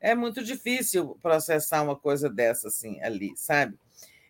é 0.00 0.14
muito 0.14 0.42
difícil 0.42 1.18
processar 1.22 1.82
uma 1.82 1.96
coisa 1.96 2.28
dessa 2.28 2.68
assim 2.68 3.00
ali, 3.02 3.32
sabe? 3.36 3.78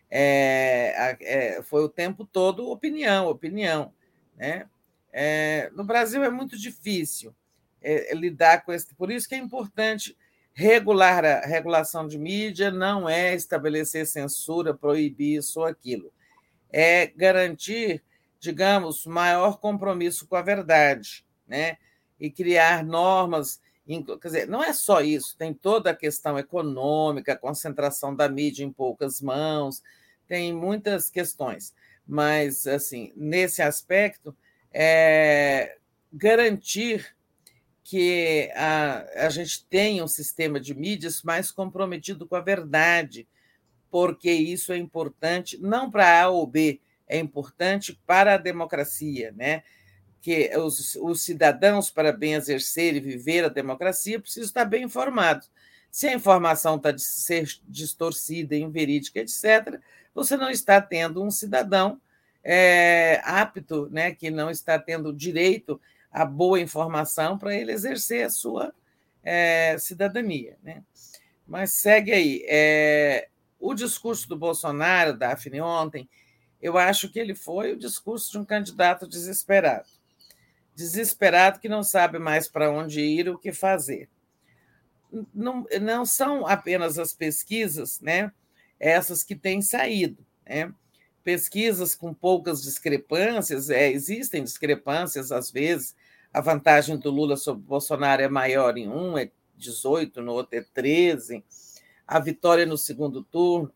É, 0.09 1.17
é, 1.21 1.63
foi 1.63 1.83
o 1.83 1.89
tempo 1.89 2.25
todo 2.25 2.69
opinião, 2.69 3.27
opinião, 3.27 3.93
né? 4.35 4.67
É, 5.13 5.69
no 5.73 5.83
Brasil 5.83 6.23
é 6.23 6.29
muito 6.29 6.57
difícil 6.57 7.35
é, 7.81 8.13
lidar 8.13 8.63
com 8.63 8.71
esse, 8.71 8.93
por 8.95 9.11
isso 9.11 9.27
que 9.27 9.35
é 9.35 9.37
importante 9.37 10.15
Regular 10.53 11.23
a 11.23 11.39
regulação 11.45 12.05
de 12.05 12.17
mídia 12.17 12.69
não 12.69 13.07
é 13.07 13.33
estabelecer 13.33 14.05
censura, 14.05 14.73
proibir 14.73 15.37
isso 15.37 15.61
ou 15.61 15.65
aquilo. 15.65 16.11
É 16.69 17.07
garantir, 17.07 18.03
digamos, 18.39 19.05
maior 19.05 19.59
compromisso 19.59 20.27
com 20.27 20.35
a 20.35 20.41
verdade, 20.41 21.25
né? 21.47 21.77
E 22.19 22.29
criar 22.29 22.83
normas. 22.83 23.61
Quer 23.85 24.27
dizer, 24.27 24.47
não 24.47 24.63
é 24.63 24.73
só 24.73 25.01
isso, 25.01 25.35
tem 25.35 25.53
toda 25.53 25.89
a 25.89 25.95
questão 25.95 26.37
econômica, 26.37 27.33
a 27.33 27.37
concentração 27.37 28.15
da 28.15 28.29
mídia 28.29 28.63
em 28.63 28.71
poucas 28.71 29.19
mãos, 29.21 29.81
tem 30.27 30.53
muitas 30.53 31.09
questões. 31.09 31.73
Mas, 32.07 32.67
assim, 32.67 33.11
nesse 33.15 33.61
aspecto, 33.61 34.35
é 34.71 35.77
garantir 36.13 37.15
que 37.83 38.49
a, 38.55 39.25
a 39.25 39.29
gente 39.29 39.65
tenha 39.65 40.03
um 40.03 40.07
sistema 40.07 40.59
de 40.59 40.73
mídias 40.73 41.23
mais 41.23 41.51
comprometido 41.51 42.27
com 42.27 42.35
a 42.35 42.41
verdade, 42.41 43.27
porque 43.89 44.31
isso 44.31 44.71
é 44.71 44.77
importante, 44.77 45.57
não 45.57 45.91
para 45.91 46.21
A 46.21 46.29
ou 46.29 46.47
B, 46.47 46.79
é 47.07 47.17
importante 47.17 47.99
para 48.05 48.35
a 48.35 48.37
democracia, 48.37 49.33
né? 49.35 49.63
Que 50.21 50.55
os, 50.57 50.95
os 50.95 51.21
cidadãos, 51.21 51.89
para 51.89 52.11
bem 52.11 52.35
exercer 52.35 52.95
e 52.95 52.99
viver 52.99 53.45
a 53.45 53.49
democracia, 53.49 54.19
precisam 54.19 54.45
estar 54.45 54.65
bem 54.65 54.83
informados. 54.83 55.49
Se 55.89 56.07
a 56.07 56.13
informação 56.13 56.75
está 56.75 56.91
de 56.91 57.01
ser 57.01 57.49
distorcida, 57.67 58.55
inverídica, 58.55 59.19
etc., 59.19 59.79
você 60.13 60.37
não 60.37 60.49
está 60.49 60.79
tendo 60.79 61.23
um 61.23 61.31
cidadão 61.31 61.99
é, 62.43 63.21
apto, 63.23 63.89
né, 63.91 64.13
que 64.13 64.29
não 64.29 64.49
está 64.49 64.77
tendo 64.77 65.11
direito 65.11 65.81
a 66.11 66.25
boa 66.25 66.59
informação 66.59 67.37
para 67.37 67.55
ele 67.55 67.71
exercer 67.71 68.25
a 68.25 68.29
sua 68.29 68.73
é, 69.23 69.77
cidadania. 69.79 70.57
Né? 70.61 70.83
Mas 71.47 71.73
segue 71.73 72.11
aí. 72.11 72.45
É, 72.47 73.27
o 73.59 73.73
discurso 73.73 74.27
do 74.27 74.37
Bolsonaro, 74.37 75.17
Daphne, 75.17 75.61
ontem, 75.61 76.09
eu 76.61 76.77
acho 76.77 77.09
que 77.09 77.19
ele 77.19 77.33
foi 77.33 77.73
o 77.73 77.77
discurso 77.77 78.31
de 78.31 78.37
um 78.37 78.45
candidato 78.45 79.07
desesperado. 79.07 79.87
Desesperado 80.81 81.59
que 81.59 81.69
não 81.69 81.83
sabe 81.83 82.17
mais 82.17 82.47
para 82.47 82.71
onde 82.71 83.01
ir, 83.01 83.29
o 83.29 83.37
que 83.37 83.53
fazer. 83.53 84.09
Não, 85.33 85.65
não 85.79 86.05
são 86.05 86.47
apenas 86.47 86.97
as 86.97 87.13
pesquisas, 87.13 87.99
né? 88.01 88.31
essas 88.79 89.23
que 89.23 89.35
têm 89.35 89.61
saído. 89.61 90.25
Né? 90.43 90.73
Pesquisas 91.23 91.93
com 91.93 92.13
poucas 92.13 92.63
discrepâncias, 92.63 93.69
é, 93.69 93.91
existem 93.91 94.43
discrepâncias 94.43 95.31
às 95.31 95.51
vezes, 95.51 95.95
a 96.33 96.41
vantagem 96.41 96.97
do 96.97 97.11
Lula 97.11 97.37
sobre 97.37 97.63
Bolsonaro 97.63 98.23
é 98.23 98.27
maior 98.27 98.75
em 98.75 98.89
um, 98.89 99.17
é 99.17 99.29
18, 99.55 100.19
no 100.21 100.31
outro 100.31 100.57
é 100.57 100.65
13, 100.73 101.43
a 102.07 102.19
vitória 102.19 102.65
no 102.65 102.77
segundo 102.77 103.23
turno. 103.23 103.71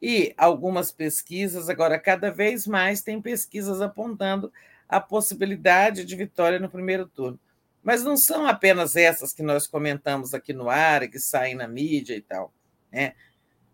E 0.00 0.32
algumas 0.36 0.90
pesquisas, 0.90 1.68
agora, 1.68 1.98
cada 1.98 2.30
vez 2.30 2.66
mais, 2.66 3.02
tem 3.02 3.20
pesquisas 3.20 3.80
apontando 3.80 4.52
a 4.88 5.00
possibilidade 5.00 6.04
de 6.04 6.16
vitória 6.16 6.58
no 6.58 6.70
primeiro 6.70 7.06
turno. 7.06 7.38
Mas 7.82 8.02
não 8.02 8.16
são 8.16 8.46
apenas 8.46 8.96
essas 8.96 9.32
que 9.32 9.42
nós 9.42 9.66
comentamos 9.66 10.34
aqui 10.34 10.52
no 10.52 10.68
ar, 10.68 11.06
que 11.08 11.18
saem 11.18 11.54
na 11.54 11.68
mídia 11.68 12.14
e 12.14 12.20
tal. 12.20 12.52
Né? 12.90 13.14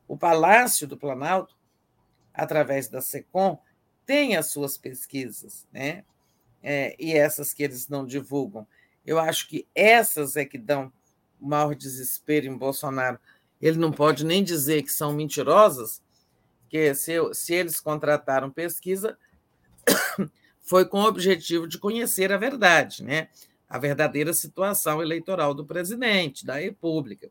O 0.07 0.17
Palácio 0.17 0.87
do 0.87 0.97
Planalto, 0.97 1.57
através 2.33 2.89
da 2.89 3.01
SECOM, 3.01 3.59
tem 4.05 4.37
as 4.37 4.51
suas 4.51 4.77
pesquisas. 4.77 5.67
Né? 5.73 6.05
é, 6.65 6.97
e 6.99 7.13
essas 7.13 7.53
que 7.53 7.63
eles 7.63 7.89
não 7.89 8.07
divulgam. 8.07 8.67
Eu 9.05 9.19
acho 9.19 9.47
que 9.49 9.69
essas 9.75 10.35
é 10.35 10.47
que 10.47 10.57
dão 10.57 10.91
maior 11.39 11.75
desespero 11.75 12.47
em 12.47 12.57
Bolsonaro. 12.57 13.19
Ele 13.61 13.77
não 13.77 13.93
pode 13.93 14.25
nem 14.25 14.43
dizer 14.43 14.83
que 14.83 14.91
são 14.91 15.13
mentirosas, 15.13 16.03
que 16.71 16.95
se, 16.95 17.13
se 17.35 17.53
eles 17.53 17.79
contrataram 17.79 18.51
pesquisa, 18.51 19.19
foi 20.65 20.85
com 20.85 20.99
o 20.99 21.07
objetivo 21.07 21.69
de 21.69 21.79
conhecer 21.79 22.33
a 22.33 22.37
verdade, 22.37 23.05
né? 23.05 23.29
a 23.69 23.79
verdadeira 23.79 24.33
situação 24.33 25.03
eleitoral 25.03 25.55
do 25.55 25.65
presidente, 25.65 26.47
da 26.47 26.59
República. 26.59 27.31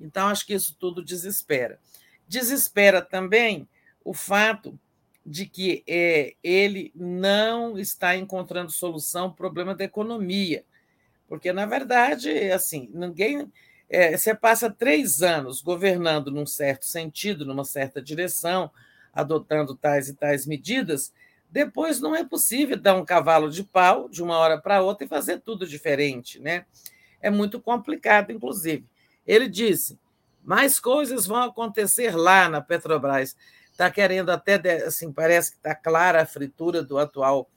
Então, 0.00 0.28
acho 0.28 0.46
que 0.46 0.54
isso 0.54 0.76
tudo 0.78 1.04
desespera. 1.04 1.78
Desespera 2.26 3.02
também 3.02 3.68
o 4.04 4.14
fato 4.14 4.78
de 5.24 5.44
que 5.44 5.82
é, 5.86 6.34
ele 6.42 6.90
não 6.94 7.78
está 7.78 8.16
encontrando 8.16 8.70
solução 8.70 9.24
ao 9.24 9.34
problema 9.34 9.74
da 9.74 9.84
economia. 9.84 10.64
Porque, 11.28 11.52
na 11.52 11.66
verdade, 11.66 12.30
assim, 12.50 12.88
ninguém. 12.92 13.52
É, 13.90 14.16
você 14.16 14.34
passa 14.34 14.70
três 14.70 15.22
anos 15.22 15.62
governando 15.62 16.30
num 16.30 16.44
certo 16.44 16.84
sentido, 16.84 17.44
numa 17.44 17.64
certa 17.64 18.02
direção, 18.02 18.70
adotando 19.14 19.74
tais 19.74 20.08
e 20.08 20.14
tais 20.14 20.46
medidas, 20.46 21.12
depois 21.50 22.00
não 22.00 22.14
é 22.14 22.24
possível 22.24 22.76
dar 22.76 22.94
um 22.94 23.04
cavalo 23.04 23.50
de 23.50 23.64
pau 23.64 24.08
de 24.08 24.22
uma 24.22 24.36
hora 24.36 24.58
para 24.58 24.82
outra 24.82 25.04
e 25.04 25.08
fazer 25.08 25.40
tudo 25.40 25.66
diferente. 25.66 26.38
Né? 26.38 26.66
É 27.20 27.30
muito 27.30 27.60
complicado, 27.60 28.30
inclusive. 28.30 28.86
Ele 29.26 29.48
disse: 29.48 29.98
mais 30.42 30.78
coisas 30.78 31.26
vão 31.26 31.42
acontecer 31.42 32.16
lá 32.16 32.48
na 32.48 32.60
Petrobras 32.60 33.36
está 33.78 33.88
querendo 33.92 34.30
até, 34.30 34.56
assim, 34.84 35.12
parece 35.12 35.52
que 35.52 35.56
está 35.58 35.72
clara 35.72 36.20
a 36.20 36.26
fritura 36.26 36.82
do 36.82 36.98
atual 36.98 37.48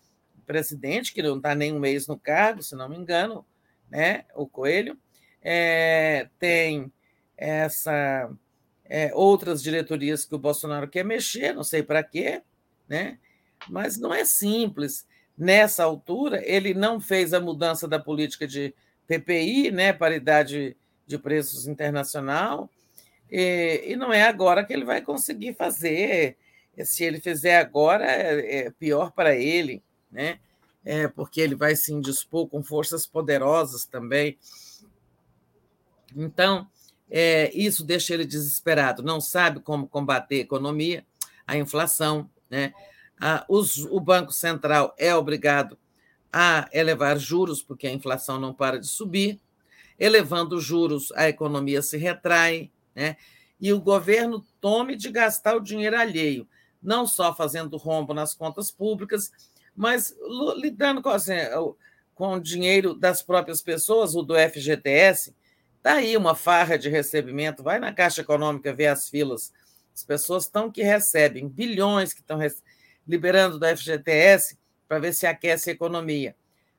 presidente, 0.45 1.13
que 1.13 1.23
não 1.23 1.37
está 1.37 1.55
nem 1.55 1.73
um 1.73 1.79
mês 1.79 2.05
no 2.05 2.15
cargo, 2.15 2.61
se 2.61 2.75
não 2.75 2.87
me 2.87 2.95
engano, 2.95 3.43
né, 3.89 4.25
o 4.35 4.45
Coelho. 4.45 4.95
É, 5.41 6.29
tem 6.37 6.93
essa 7.35 8.29
é, 8.85 9.11
outras 9.15 9.63
diretorias 9.63 10.23
que 10.23 10.35
o 10.35 10.39
Bolsonaro 10.39 10.87
quer 10.87 11.03
mexer, 11.03 11.55
não 11.55 11.63
sei 11.63 11.81
para 11.81 12.03
quê, 12.03 12.43
né? 12.87 13.17
Mas 13.69 13.97
não 13.97 14.13
é 14.13 14.25
simples. 14.25 15.05
Nessa 15.37 15.83
altura, 15.83 16.41
ele 16.45 16.73
não 16.73 16.99
fez 16.99 17.33
a 17.33 17.39
mudança 17.39 17.87
da 17.87 17.99
política 17.99 18.47
de 18.47 18.73
PPI, 19.07 19.71
né, 19.71 19.91
paridade 19.91 20.75
de 21.05 21.17
preços 21.17 21.67
internacional, 21.67 22.69
e, 23.29 23.83
e 23.87 23.95
não 23.95 24.13
é 24.13 24.23
agora 24.23 24.63
que 24.63 24.73
ele 24.73 24.85
vai 24.85 25.01
conseguir 25.01 25.53
fazer. 25.53 26.37
Se 26.83 27.03
ele 27.03 27.19
fizer 27.19 27.57
agora, 27.57 28.05
é, 28.05 28.57
é 28.57 28.71
pior 28.71 29.11
para 29.11 29.35
ele, 29.35 29.83
né? 30.11 30.39
É, 30.83 31.07
porque 31.07 31.39
ele 31.39 31.55
vai 31.55 31.75
se 31.75 31.93
indispor 31.93 32.47
com 32.47 32.63
forças 32.63 33.05
poderosas 33.05 33.85
também. 33.85 34.37
Então, 36.15 36.67
é, 37.09 37.51
isso 37.53 37.83
deixa 37.83 38.13
ele 38.13 38.25
desesperado, 38.25 39.03
não 39.03 39.19
sabe 39.19 39.59
como 39.59 39.87
combater 39.87 40.35
a 40.35 40.39
economia, 40.39 41.05
a 41.45 41.57
inflação. 41.57 42.29
Né? 42.49 42.73
A, 43.21 43.45
os, 43.47 43.85
o 43.85 43.99
Banco 43.99 44.33
Central 44.33 44.95
é 44.97 45.15
obrigado 45.15 45.77
a 46.33 46.67
elevar 46.73 47.19
juros, 47.19 47.61
porque 47.61 47.85
a 47.85 47.91
inflação 47.93 48.39
não 48.39 48.53
para 48.53 48.79
de 48.79 48.87
subir. 48.87 49.39
Elevando 49.99 50.55
os 50.55 50.63
juros, 50.63 51.11
a 51.15 51.29
economia 51.29 51.81
se 51.83 51.95
retrai, 51.97 52.71
né? 52.95 53.15
e 53.59 53.71
o 53.71 53.79
governo 53.79 54.43
tome 54.59 54.95
de 54.95 55.11
gastar 55.11 55.55
o 55.55 55.61
dinheiro 55.61 55.95
alheio, 55.95 56.47
não 56.81 57.05
só 57.05 57.35
fazendo 57.35 57.77
rombo 57.77 58.11
nas 58.11 58.33
contas 58.33 58.71
públicas, 58.71 59.31
mas 59.75 60.15
lidando 60.57 61.01
com, 61.03 61.09
assim, 61.09 61.33
com 62.15 62.33
o 62.33 62.39
dinheiro 62.39 62.95
das 62.95 63.21
próprias 63.21 63.61
pessoas, 63.61 64.15
o 64.15 64.23
do 64.23 64.33
FGTS, 64.35 65.35
Está 65.81 65.93
aí 65.93 66.15
uma 66.15 66.35
farra 66.35 66.77
de 66.77 66.89
recebimento. 66.89 67.63
Vai 67.63 67.79
na 67.79 67.91
Caixa 67.91 68.21
Econômica 68.21 68.71
ver 68.71 68.85
as 68.85 69.09
filas. 69.09 69.51
As 69.95 70.03
pessoas 70.03 70.43
estão 70.43 70.69
que 70.69 70.83
recebem 70.83 71.49
bilhões 71.49 72.13
que 72.13 72.21
estão 72.21 72.37
liberando 73.07 73.59
do 73.59 73.65
FGTS 73.65 74.57
para 74.87 74.99
ver 74.99 75.13
se 75.13 75.25
aquece 75.25 75.69
a 75.69 75.73
economia. 75.73 76.35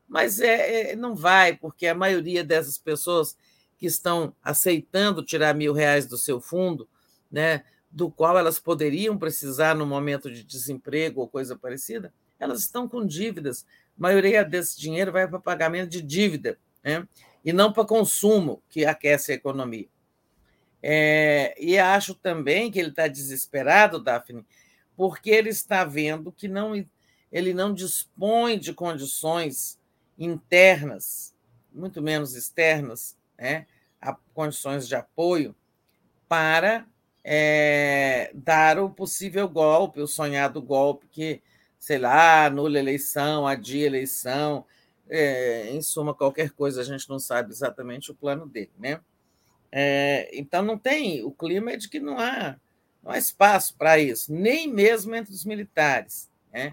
Mas 0.08 0.40
é, 0.40 0.92
é, 0.92 0.96
não 0.96 1.14
vai, 1.14 1.56
porque 1.56 1.86
a 1.86 1.94
maioria 1.94 2.44
dessas 2.44 2.76
pessoas 2.78 3.36
que 3.78 3.86
estão 3.86 4.34
aceitando 4.42 5.22
tirar 5.22 5.54
mil 5.54 5.72
reais 5.72 6.06
do 6.06 6.18
seu 6.18 6.40
fundo, 6.40 6.88
né, 7.30 7.64
do 7.90 8.10
qual 8.10 8.38
elas 8.38 8.58
poderiam 8.58 9.16
precisar 9.18 9.74
no 9.74 9.86
momento 9.86 10.30
de 10.30 10.44
desemprego 10.44 11.20
ou 11.20 11.28
coisa 11.28 11.56
parecida, 11.56 12.12
elas 12.38 12.60
estão 12.60 12.88
com 12.88 13.06
dívidas. 13.06 13.66
A 13.98 14.02
maioria 14.02 14.44
desse 14.44 14.78
dinheiro 14.78 15.12
vai 15.12 15.26
para 15.26 15.38
pagamento 15.38 15.90
de 15.90 16.02
dívida. 16.02 16.58
Né? 16.84 17.06
e 17.44 17.52
não 17.52 17.72
para 17.72 17.84
consumo, 17.84 18.62
que 18.68 18.84
aquece 18.84 19.32
a 19.32 19.34
economia. 19.34 19.86
É, 20.82 21.54
e 21.58 21.78
acho 21.78 22.14
também 22.14 22.70
que 22.70 22.78
ele 22.78 22.90
está 22.90 23.06
desesperado, 23.08 24.02
Daphne, 24.02 24.44
porque 24.96 25.30
ele 25.30 25.50
está 25.50 25.84
vendo 25.84 26.32
que 26.32 26.48
não, 26.48 26.72
ele 27.30 27.54
não 27.54 27.72
dispõe 27.72 28.58
de 28.58 28.72
condições 28.72 29.78
internas, 30.18 31.34
muito 31.72 32.02
menos 32.02 32.34
externas, 32.34 33.16
né, 33.38 33.66
condições 34.34 34.86
de 34.86 34.94
apoio 34.94 35.54
para 36.28 36.86
é, 37.24 38.30
dar 38.34 38.78
o 38.78 38.90
possível 38.90 39.48
golpe, 39.48 40.00
o 40.00 40.06
sonhado 40.06 40.60
golpe 40.60 41.06
que, 41.08 41.42
sei 41.78 41.98
lá, 41.98 42.46
anula 42.46 42.78
eleição, 42.78 43.46
adia 43.46 43.86
eleição, 43.86 44.64
é, 45.08 45.70
em 45.70 45.82
suma, 45.82 46.14
qualquer 46.14 46.50
coisa, 46.50 46.80
a 46.80 46.84
gente 46.84 47.08
não 47.08 47.18
sabe 47.18 47.50
exatamente 47.50 48.10
o 48.10 48.14
plano 48.14 48.46
dele. 48.46 48.72
Né? 48.78 49.00
É, 49.70 50.30
então, 50.32 50.62
não 50.62 50.78
tem. 50.78 51.22
O 51.22 51.30
clima 51.30 51.72
é 51.72 51.76
de 51.76 51.88
que 51.88 52.00
não 52.00 52.18
há, 52.18 52.56
não 53.02 53.12
há 53.12 53.18
espaço 53.18 53.74
para 53.76 53.98
isso, 53.98 54.32
nem 54.32 54.68
mesmo 54.68 55.14
entre 55.14 55.32
os 55.32 55.44
militares. 55.44 56.30
Né? 56.52 56.72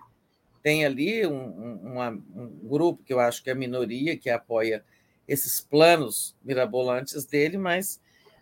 Tem 0.61 0.85
ali 0.85 1.25
um, 1.25 1.33
um, 1.33 2.01
um, 2.35 2.47
grupo 2.67 3.03
que 3.03 3.13
eu 3.13 3.19
acho 3.19 3.43
que 3.43 3.49
é 3.49 3.53
a 3.53 3.55
minoria, 3.55 4.17
que 4.17 4.29
apoia 4.29 4.83
esses 5.27 5.61
planos 5.61 6.35
mirabolantes 6.43 7.25
dele, 7.25 7.57
mas 7.57 7.99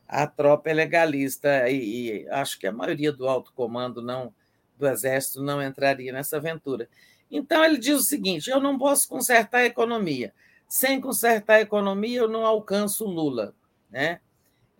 a 0.07 0.25
tropa 0.25 0.69
é 0.69 0.73
legalista 0.73 1.69
e, 1.69 2.23
e 2.23 2.29
acho 2.29 2.59
que 2.59 2.67
a 2.67 2.71
maioria 2.71 3.11
do 3.11 3.27
alto 3.27 3.53
comando 3.53 4.01
não 4.01 4.33
do 4.77 4.87
exército 4.87 5.41
não 5.41 5.61
entraria 5.61 6.13
nessa 6.13 6.37
aventura. 6.37 6.87
Então, 7.29 7.63
ele 7.63 7.77
diz 7.77 7.99
o 7.99 8.03
seguinte: 8.03 8.49
eu 8.49 8.59
não 8.59 8.77
posso 8.77 9.07
consertar 9.07 9.59
a 9.59 9.65
economia. 9.65 10.33
Sem 10.67 10.99
consertar 10.99 11.55
a 11.55 11.61
economia, 11.61 12.19
eu 12.19 12.27
não 12.27 12.45
alcanço 12.45 13.05
Lula. 13.05 13.53
Né? 13.89 14.19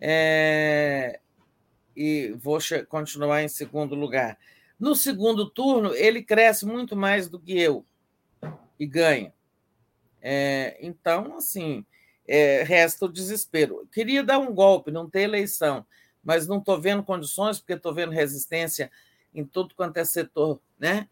É... 0.00 1.20
E 2.00 2.32
vou 2.38 2.60
continuar 2.88 3.42
em 3.42 3.48
segundo 3.48 3.96
lugar. 3.96 4.38
No 4.78 4.94
segundo 4.94 5.50
turno, 5.50 5.92
ele 5.96 6.22
cresce 6.22 6.64
muito 6.64 6.94
mais 6.94 7.28
do 7.28 7.40
que 7.40 7.58
eu 7.58 7.84
e 8.78 8.86
ganha. 8.86 9.34
É... 10.22 10.78
Então, 10.80 11.36
assim, 11.36 11.84
é... 12.24 12.62
resta 12.62 13.06
o 13.06 13.12
desespero. 13.12 13.88
queria 13.92 14.22
dar 14.22 14.38
um 14.38 14.54
golpe, 14.54 14.92
não 14.92 15.10
ter 15.10 15.22
eleição, 15.22 15.84
mas 16.22 16.46
não 16.46 16.58
estou 16.58 16.80
vendo 16.80 17.02
condições, 17.02 17.58
porque 17.58 17.72
estou 17.72 17.92
vendo 17.92 18.12
resistência 18.12 18.92
em 19.34 19.44
tudo 19.44 19.74
quanto 19.74 19.96
é 19.96 20.04
setor, 20.04 20.60
né? 20.78 21.08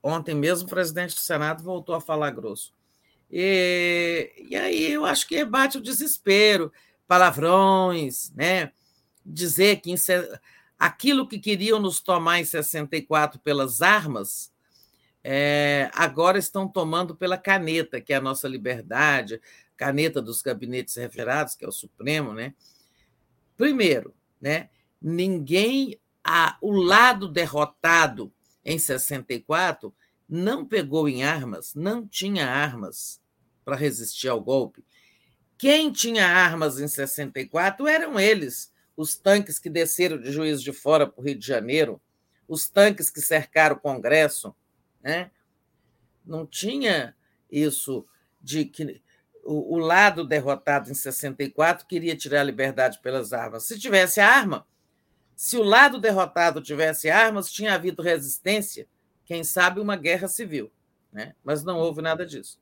Ontem 0.00 0.36
mesmo 0.36 0.68
o 0.68 0.70
presidente 0.70 1.16
do 1.16 1.20
Senado 1.20 1.64
voltou 1.64 1.96
a 1.96 2.00
falar 2.00 2.30
grosso. 2.30 2.72
E, 3.28 4.30
e 4.48 4.54
aí 4.54 4.92
eu 4.92 5.04
acho 5.04 5.26
que 5.26 5.44
bate 5.44 5.78
o 5.78 5.82
desespero, 5.82 6.72
palavrões, 7.08 8.30
né? 8.36 8.70
Dizer 9.24 9.80
que 9.80 9.94
aquilo 10.78 11.26
que 11.26 11.38
queriam 11.38 11.80
nos 11.80 12.00
tomar 12.00 12.40
em 12.40 12.44
64 12.44 13.40
pelas 13.40 13.80
armas, 13.80 14.52
é, 15.22 15.90
agora 15.94 16.38
estão 16.38 16.68
tomando 16.68 17.16
pela 17.16 17.38
caneta, 17.38 18.00
que 18.00 18.12
é 18.12 18.16
a 18.16 18.20
nossa 18.20 18.46
liberdade, 18.46 19.40
caneta 19.76 20.20
dos 20.20 20.42
gabinetes 20.42 20.96
referados, 20.96 21.54
que 21.54 21.64
é 21.64 21.68
o 21.68 21.72
Supremo, 21.72 22.34
né? 22.34 22.54
Primeiro, 23.56 24.14
né? 24.40 24.68
Ninguém, 25.00 25.98
a, 26.22 26.58
o 26.60 26.72
lado 26.72 27.28
derrotado 27.28 28.32
em 28.64 28.78
64, 28.78 29.94
não 30.28 30.64
pegou 30.64 31.08
em 31.08 31.22
armas, 31.22 31.74
não 31.74 32.06
tinha 32.06 32.48
armas 32.48 33.20
para 33.64 33.76
resistir 33.76 34.28
ao 34.28 34.40
golpe. 34.40 34.84
Quem 35.56 35.92
tinha 35.92 36.26
armas 36.26 36.80
em 36.80 36.88
64 36.88 37.86
eram 37.86 38.18
eles, 38.18 38.72
os 38.96 39.16
tanques 39.16 39.58
que 39.58 39.68
desceram 39.68 40.20
de 40.20 40.30
Juiz 40.30 40.62
de 40.62 40.72
Fora 40.72 41.06
para 41.06 41.20
o 41.20 41.24
Rio 41.24 41.38
de 41.38 41.46
Janeiro, 41.46 42.00
os 42.46 42.68
tanques 42.68 43.10
que 43.10 43.20
cercaram 43.20 43.76
o 43.76 43.80
Congresso. 43.80 44.54
Né? 45.02 45.30
Não 46.24 46.46
tinha 46.46 47.14
isso 47.50 48.06
de 48.40 48.64
que 48.64 49.02
o, 49.44 49.74
o 49.74 49.78
lado 49.78 50.24
derrotado 50.24 50.90
em 50.90 50.94
64 50.94 51.86
queria 51.86 52.16
tirar 52.16 52.40
a 52.40 52.44
liberdade 52.44 53.00
pelas 53.00 53.32
armas. 53.32 53.64
Se 53.64 53.78
tivesse 53.78 54.20
arma, 54.20 54.66
se 55.36 55.56
o 55.56 55.62
lado 55.62 55.98
derrotado 55.98 56.62
tivesse 56.62 57.10
armas, 57.10 57.50
tinha 57.50 57.74
havido 57.74 58.02
resistência, 58.02 58.86
quem 59.24 59.42
sabe 59.42 59.80
uma 59.80 59.96
guerra 59.96 60.28
civil, 60.28 60.70
né? 61.12 61.34
mas 61.42 61.64
não 61.64 61.78
houve 61.78 62.00
nada 62.00 62.24
disso. 62.24 62.60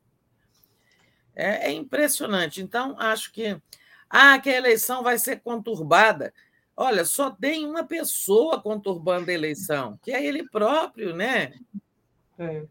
É, 1.34 1.68
é 1.68 1.72
impressionante. 1.72 2.62
Então, 2.62 2.98
acho 2.98 3.32
que. 3.32 3.60
Ah, 4.14 4.38
que 4.38 4.50
a 4.50 4.56
eleição 4.58 5.02
vai 5.02 5.18
ser 5.18 5.40
conturbada. 5.40 6.34
Olha, 6.76 7.02
só 7.06 7.30
tem 7.30 7.64
uma 7.64 7.82
pessoa 7.82 8.60
conturbando 8.60 9.30
a 9.30 9.34
eleição, 9.34 9.98
que 10.02 10.12
é 10.12 10.22
ele 10.22 10.46
próprio, 10.50 11.16
né? 11.16 11.54
É. 12.38 12.64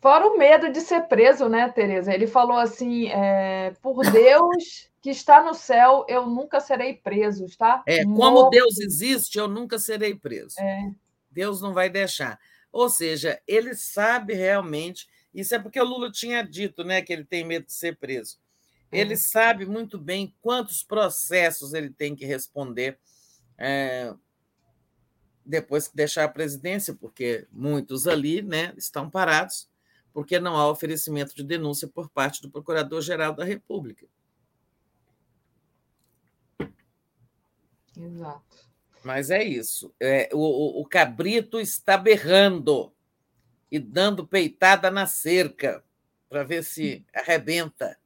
Fora 0.00 0.26
o 0.26 0.36
medo 0.36 0.72
de 0.72 0.80
ser 0.80 1.02
preso, 1.02 1.48
né, 1.48 1.68
Tereza? 1.68 2.12
Ele 2.12 2.26
falou 2.26 2.56
assim: 2.56 3.08
é, 3.08 3.72
por 3.80 4.02
Deus 4.10 4.90
que 5.00 5.10
está 5.10 5.44
no 5.44 5.54
céu, 5.54 6.04
eu 6.08 6.26
nunca 6.26 6.58
serei 6.58 6.94
preso, 6.94 7.46
tá? 7.56 7.82
É, 7.86 8.04
como. 8.04 8.50
Deus 8.50 8.80
existe, 8.80 9.38
eu 9.38 9.46
nunca 9.46 9.78
serei 9.78 10.16
preso. 10.16 10.56
É. 10.58 10.90
Deus 11.30 11.62
não 11.62 11.72
vai 11.72 11.88
deixar. 11.88 12.36
Ou 12.72 12.88
seja, 12.88 13.40
ele 13.46 13.74
sabe 13.76 14.34
realmente. 14.34 15.06
Isso 15.32 15.54
é 15.54 15.58
porque 15.60 15.80
o 15.80 15.84
Lula 15.84 16.10
tinha 16.10 16.42
dito, 16.42 16.82
né, 16.82 17.00
que 17.00 17.12
ele 17.12 17.24
tem 17.24 17.44
medo 17.44 17.66
de 17.66 17.72
ser 17.72 17.96
preso. 17.96 18.36
Ele 18.92 19.16
sabe 19.16 19.66
muito 19.66 19.98
bem 19.98 20.34
quantos 20.40 20.82
processos 20.82 21.74
ele 21.74 21.90
tem 21.90 22.16
que 22.16 22.26
responder 22.26 22.98
é, 23.56 24.12
depois 25.44 25.86
que 25.86 25.96
deixar 25.96 26.24
a 26.24 26.28
presidência, 26.28 26.94
porque 26.94 27.46
muitos 27.52 28.08
ali, 28.08 28.42
né, 28.42 28.74
estão 28.76 29.08
parados 29.08 29.70
porque 30.12 30.40
não 30.40 30.56
há 30.56 30.68
oferecimento 30.68 31.34
de 31.34 31.44
denúncia 31.44 31.86
por 31.88 32.08
parte 32.08 32.42
do 32.42 32.50
Procurador-Geral 32.50 33.34
da 33.34 33.44
República. 33.44 34.06
Exato. 37.96 38.70
Mas 39.04 39.30
é 39.30 39.42
isso. 39.42 39.94
É, 40.00 40.28
o, 40.32 40.80
o 40.80 40.86
cabrito 40.86 41.60
está 41.60 41.96
berrando 41.96 42.92
e 43.70 43.78
dando 43.78 44.26
peitada 44.26 44.90
na 44.90 45.06
cerca 45.06 45.82
para 46.28 46.42
ver 46.42 46.64
se 46.64 47.04
arrebenta. 47.14 47.98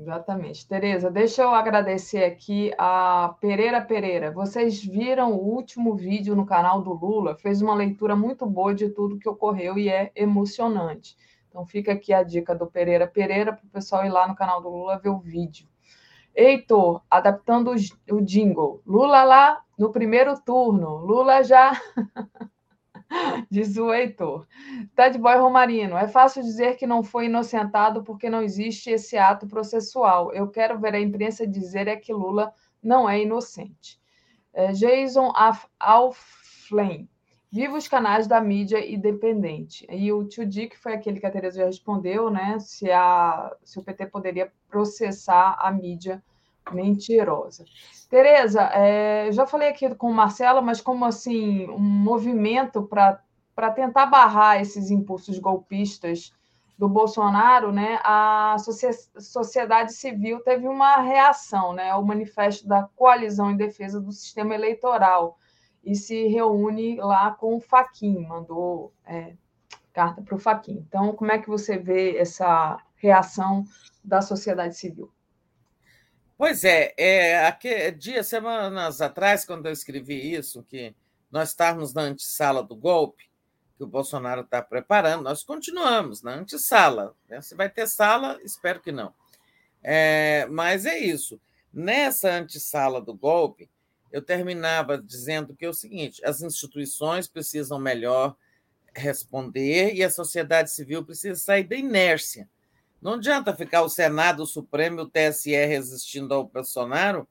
Exatamente. 0.00 0.66
Tereza, 0.66 1.10
deixa 1.10 1.42
eu 1.42 1.50
agradecer 1.50 2.24
aqui 2.24 2.72
a 2.78 3.36
Pereira 3.38 3.82
Pereira. 3.82 4.30
Vocês 4.30 4.82
viram 4.82 5.32
o 5.32 5.54
último 5.54 5.94
vídeo 5.94 6.34
no 6.34 6.46
canal 6.46 6.80
do 6.80 6.94
Lula? 6.94 7.36
Fez 7.36 7.60
uma 7.60 7.74
leitura 7.74 8.16
muito 8.16 8.46
boa 8.46 8.74
de 8.74 8.88
tudo 8.88 9.18
que 9.18 9.28
ocorreu 9.28 9.76
e 9.76 9.90
é 9.90 10.10
emocionante. 10.16 11.18
Então 11.50 11.66
fica 11.66 11.92
aqui 11.92 12.14
a 12.14 12.22
dica 12.22 12.54
do 12.54 12.66
Pereira 12.66 13.06
Pereira 13.06 13.52
para 13.52 13.66
o 13.66 13.70
pessoal 13.70 14.06
ir 14.06 14.08
lá 14.08 14.26
no 14.26 14.34
canal 14.34 14.62
do 14.62 14.70
Lula 14.70 14.98
ver 14.98 15.10
o 15.10 15.18
vídeo. 15.18 15.68
Heitor, 16.34 17.02
adaptando 17.10 17.72
o 18.10 18.22
jingle. 18.22 18.80
Lula 18.86 19.22
lá 19.24 19.62
no 19.78 19.92
primeiro 19.92 20.34
turno. 20.40 20.96
Lula 20.96 21.42
já. 21.42 21.72
Diz 23.50 23.76
o 23.76 23.92
Heitor. 23.92 24.46
Ted 24.94 25.18
Boy 25.18 25.36
Romarino. 25.36 25.96
É 25.96 26.08
fácil 26.08 26.42
dizer 26.42 26.76
que 26.76 26.86
não 26.86 27.02
foi 27.02 27.26
inocentado 27.26 28.02
porque 28.02 28.30
não 28.30 28.42
existe 28.42 28.90
esse 28.90 29.18
ato 29.18 29.46
processual. 29.46 30.32
Eu 30.32 30.48
quero 30.48 30.78
ver 30.78 30.94
a 30.94 31.00
imprensa 31.00 31.46
dizer 31.46 31.88
é 31.88 31.96
que 31.96 32.12
Lula 32.12 32.52
não 32.82 33.08
é 33.08 33.20
inocente. 33.20 34.00
É, 34.52 34.72
Jason 34.72 35.32
Alflame. 35.78 37.08
Viva 37.52 37.76
os 37.76 37.88
canais 37.88 38.28
da 38.28 38.40
mídia 38.40 38.84
independente. 38.88 39.84
E 39.90 40.12
o 40.12 40.24
tio 40.24 40.46
Dick 40.46 40.78
foi 40.78 40.92
aquele 40.92 41.18
que 41.18 41.26
a 41.26 41.30
Tereza 41.30 41.58
já 41.58 41.66
respondeu, 41.66 42.30
né? 42.30 42.60
Se, 42.60 42.90
a, 42.92 43.52
se 43.64 43.76
o 43.76 43.82
PT 43.82 44.06
poderia 44.06 44.52
processar 44.68 45.56
a 45.58 45.72
mídia 45.72 46.22
mentirosa. 46.72 47.64
Tereza, 48.08 48.62
é, 48.74 49.30
já 49.30 49.46
falei 49.46 49.68
aqui 49.68 49.94
com 49.94 50.10
o 50.10 50.14
Marcelo, 50.14 50.60
mas 50.60 50.80
como 50.80 51.04
assim 51.04 51.68
um 51.70 51.78
movimento 51.78 52.82
para 52.82 53.70
tentar 53.72 54.06
barrar 54.06 54.60
esses 54.60 54.90
impulsos 54.90 55.38
golpistas 55.38 56.32
do 56.76 56.88
Bolsonaro, 56.88 57.70
né, 57.70 58.00
a 58.02 58.56
sociedade 59.18 59.92
civil 59.92 60.40
teve 60.40 60.66
uma 60.66 60.96
reação, 60.96 61.74
né, 61.74 61.90
ao 61.90 62.02
manifesto 62.02 62.66
da 62.66 62.88
coalizão 62.96 63.50
em 63.50 63.56
defesa 63.56 64.00
do 64.00 64.10
sistema 64.10 64.54
eleitoral 64.54 65.36
e 65.84 65.94
se 65.94 66.26
reúne 66.28 66.96
lá 66.96 67.32
com 67.32 67.56
o 67.56 67.60
Faquin, 67.60 68.26
mandou 68.26 68.92
é, 69.04 69.34
carta 69.92 70.22
para 70.22 70.34
o 70.34 70.38
Faquin. 70.38 70.84
Então, 70.88 71.12
como 71.12 71.30
é 71.30 71.38
que 71.38 71.48
você 71.48 71.76
vê 71.76 72.16
essa 72.16 72.78
reação 72.96 73.64
da 74.02 74.22
sociedade 74.22 74.76
civil? 74.76 75.12
Pois 76.40 76.64
é, 76.64 76.94
é 76.96 77.46
aqui, 77.46 77.90
dias, 77.90 78.26
semanas 78.28 79.02
atrás, 79.02 79.44
quando 79.44 79.66
eu 79.66 79.72
escrevi 79.72 80.32
isso, 80.32 80.62
que 80.62 80.94
nós 81.30 81.50
estávamos 81.50 81.92
na 81.92 82.00
antessala 82.00 82.62
do 82.62 82.74
golpe, 82.74 83.28
que 83.76 83.84
o 83.84 83.86
Bolsonaro 83.86 84.40
está 84.40 84.62
preparando, 84.62 85.24
nós 85.24 85.42
continuamos 85.42 86.22
na 86.22 86.32
antessala. 86.32 87.14
Né? 87.28 87.42
Se 87.42 87.54
vai 87.54 87.68
ter 87.68 87.86
sala, 87.86 88.40
espero 88.42 88.80
que 88.80 88.90
não. 88.90 89.12
É, 89.82 90.46
mas 90.46 90.86
é 90.86 90.98
isso. 90.98 91.38
Nessa 91.70 92.32
antessala 92.32 93.02
do 93.02 93.12
golpe, 93.12 93.68
eu 94.10 94.22
terminava 94.22 94.96
dizendo 94.96 95.54
que 95.54 95.66
é 95.66 95.68
o 95.68 95.74
seguinte: 95.74 96.24
as 96.24 96.40
instituições 96.40 97.28
precisam 97.28 97.78
melhor 97.78 98.34
responder 98.96 99.92
e 99.92 100.02
a 100.02 100.08
sociedade 100.08 100.70
civil 100.70 101.04
precisa 101.04 101.38
sair 101.38 101.64
da 101.64 101.76
inércia 101.76 102.48
não 103.00 103.14
adianta 103.14 103.54
ficar 103.54 103.82
o 103.82 103.88
Senado, 103.88 104.42
o 104.42 104.46
Supremo 104.46 105.00
e 105.00 105.02
o 105.02 105.06
TSE 105.08 105.50
resistindo 105.50 106.34
ao 106.34 106.44
Bolsonaro 106.44 107.26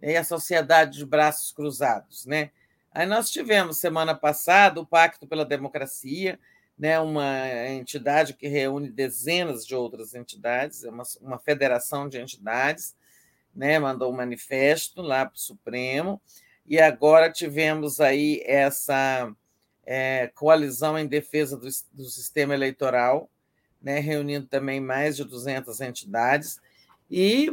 e 0.00 0.16
a 0.16 0.24
sociedade 0.24 0.98
de 0.98 1.06
braços 1.06 1.52
cruzados, 1.52 2.24
né? 2.24 2.50
Aí 2.92 3.06
nós 3.06 3.30
tivemos 3.30 3.78
semana 3.78 4.14
passada 4.14 4.80
o 4.80 4.86
Pacto 4.86 5.26
pela 5.26 5.44
Democracia, 5.44 6.38
né, 6.78 6.98
uma 7.00 7.68
entidade 7.68 8.34
que 8.34 8.46
reúne 8.46 8.88
dezenas 8.88 9.66
de 9.66 9.74
outras 9.74 10.14
entidades, 10.14 10.84
é 10.84 10.90
uma, 10.90 11.02
uma 11.20 11.38
federação 11.38 12.08
de 12.08 12.20
entidades, 12.20 12.96
né, 13.54 13.78
mandou 13.78 14.12
um 14.12 14.16
manifesto 14.16 15.02
lá 15.02 15.26
para 15.26 15.34
o 15.34 15.38
Supremo, 15.38 16.20
e 16.64 16.80
agora 16.80 17.32
tivemos 17.32 18.00
aí 18.00 18.42
essa 18.46 19.32
é, 19.84 20.28
coalizão 20.34 20.98
em 20.98 21.06
defesa 21.06 21.56
do, 21.56 21.68
do 21.92 22.04
sistema 22.04 22.54
eleitoral, 22.54 23.28
né, 23.80 24.00
reunindo 24.00 24.46
também 24.46 24.80
mais 24.80 25.16
de 25.16 25.24
200 25.24 25.80
entidades, 25.80 26.60
e 27.10 27.50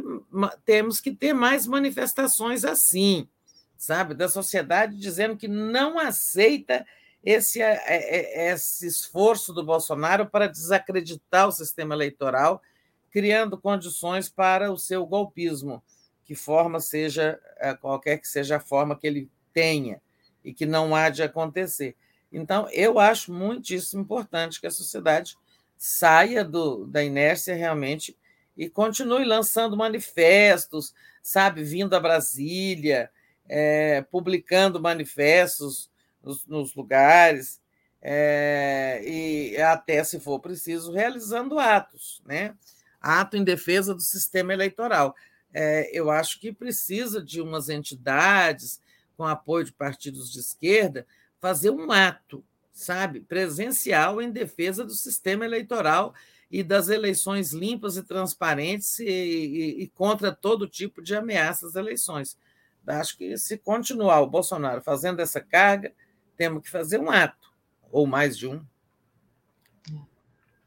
temos 0.64 1.00
que 1.00 1.12
ter 1.12 1.32
mais 1.32 1.66
manifestações 1.66 2.64
assim, 2.64 3.28
sabe, 3.76 4.14
da 4.14 4.28
sociedade 4.28 4.98
dizendo 4.98 5.36
que 5.36 5.48
não 5.48 5.98
aceita 5.98 6.86
esse, 7.24 7.60
é, 7.60 7.82
é, 7.86 8.52
esse 8.52 8.86
esforço 8.86 9.52
do 9.52 9.64
Bolsonaro 9.64 10.26
para 10.26 10.46
desacreditar 10.46 11.48
o 11.48 11.52
sistema 11.52 11.94
eleitoral, 11.94 12.62
criando 13.10 13.58
condições 13.58 14.28
para 14.28 14.70
o 14.70 14.78
seu 14.78 15.06
golpismo, 15.06 15.82
que 16.24 16.34
forma 16.34 16.80
seja 16.80 17.40
é, 17.58 17.74
qualquer 17.74 18.18
que 18.18 18.28
seja 18.28 18.56
a 18.56 18.60
forma 18.60 18.96
que 18.96 19.06
ele 19.06 19.30
tenha 19.52 20.00
e 20.44 20.52
que 20.52 20.66
não 20.66 20.94
há 20.94 21.08
de 21.08 21.22
acontecer. 21.22 21.96
Então, 22.30 22.68
eu 22.70 22.98
acho 22.98 23.32
muitíssimo 23.32 24.02
importante 24.02 24.60
que 24.60 24.66
a 24.66 24.70
sociedade 24.70 25.36
saia 25.76 26.44
do, 26.44 26.86
da 26.86 27.02
inércia 27.02 27.54
realmente 27.54 28.16
e 28.56 28.68
continue 28.68 29.24
lançando 29.24 29.76
manifestos, 29.76 30.94
sabe, 31.22 31.62
vindo 31.62 31.94
a 31.94 32.00
Brasília, 32.00 33.10
é, 33.48 34.02
publicando 34.02 34.80
manifestos 34.80 35.90
nos, 36.22 36.46
nos 36.46 36.74
lugares, 36.74 37.60
é, 38.00 39.02
e 39.04 39.56
até, 39.60 40.02
se 40.04 40.20
for 40.20 40.38
preciso, 40.40 40.92
realizando 40.92 41.58
atos, 41.58 42.22
né? 42.24 42.54
Ato 43.00 43.36
em 43.36 43.44
defesa 43.44 43.94
do 43.94 44.00
sistema 44.00 44.52
eleitoral. 44.52 45.14
É, 45.52 45.90
eu 45.92 46.10
acho 46.10 46.38
que 46.40 46.52
precisa 46.52 47.22
de 47.22 47.40
umas 47.40 47.68
entidades, 47.68 48.80
com 49.16 49.24
apoio 49.24 49.64
de 49.64 49.72
partidos 49.72 50.30
de 50.30 50.38
esquerda, 50.38 51.06
fazer 51.40 51.70
um 51.70 51.90
ato, 51.90 52.44
sabe, 52.76 53.20
presencial 53.20 54.20
em 54.20 54.30
defesa 54.30 54.84
do 54.84 54.92
sistema 54.92 55.46
eleitoral 55.46 56.12
e 56.50 56.62
das 56.62 56.90
eleições 56.90 57.50
limpas 57.50 57.96
e 57.96 58.02
transparentes 58.02 58.98
e, 58.98 59.08
e, 59.08 59.82
e, 59.82 59.88
contra 59.88 60.30
todo 60.30 60.68
tipo 60.68 61.02
de 61.02 61.16
ameaças 61.16 61.70
às 61.70 61.74
eleições. 61.76 62.38
Acho 62.86 63.16
que 63.16 63.36
se 63.38 63.56
continuar 63.56 64.20
o 64.20 64.28
Bolsonaro 64.28 64.82
fazendo 64.82 65.20
essa 65.20 65.40
carga, 65.40 65.90
temos 66.36 66.62
que 66.62 66.70
fazer 66.70 67.00
um 67.00 67.10
ato, 67.10 67.50
ou 67.90 68.06
mais 68.06 68.36
de 68.36 68.46
um. 68.46 68.62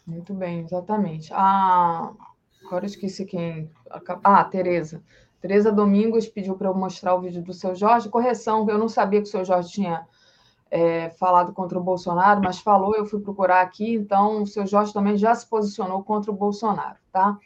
Muito 0.05 0.33
bem, 0.33 0.61
exatamente. 0.61 1.31
Ah, 1.31 2.11
agora 2.65 2.88
esqueci 2.88 3.23
quem. 3.23 3.71
Ah, 4.23 4.43
Tereza. 4.45 5.03
Tereza 5.39 5.71
Domingos 5.71 6.27
pediu 6.27 6.55
para 6.55 6.69
eu 6.69 6.73
mostrar 6.73 7.13
o 7.13 7.21
vídeo 7.21 7.43
do 7.43 7.53
seu 7.53 7.75
Jorge. 7.75 8.09
Correção, 8.09 8.67
eu 8.67 8.79
não 8.79 8.89
sabia 8.89 9.21
que 9.21 9.27
o 9.27 9.31
seu 9.31 9.45
Jorge 9.45 9.71
tinha 9.71 10.07
é, 10.72 11.09
falado 11.11 11.53
contra 11.53 11.77
o 11.77 11.83
Bolsonaro, 11.83 12.41
mas 12.43 12.59
falou, 12.59 12.95
eu 12.95 13.06
fui 13.06 13.19
procurar 13.19 13.61
aqui, 13.61 13.95
então 13.95 14.43
o 14.43 14.48
seu 14.48 14.65
Jorge 14.65 14.93
também 14.93 15.17
já 15.17 15.33
se 15.33 15.48
posicionou 15.48 16.03
contra 16.03 16.31
o 16.31 16.35
Bolsonaro, 16.35 16.98
tá? 17.11 17.38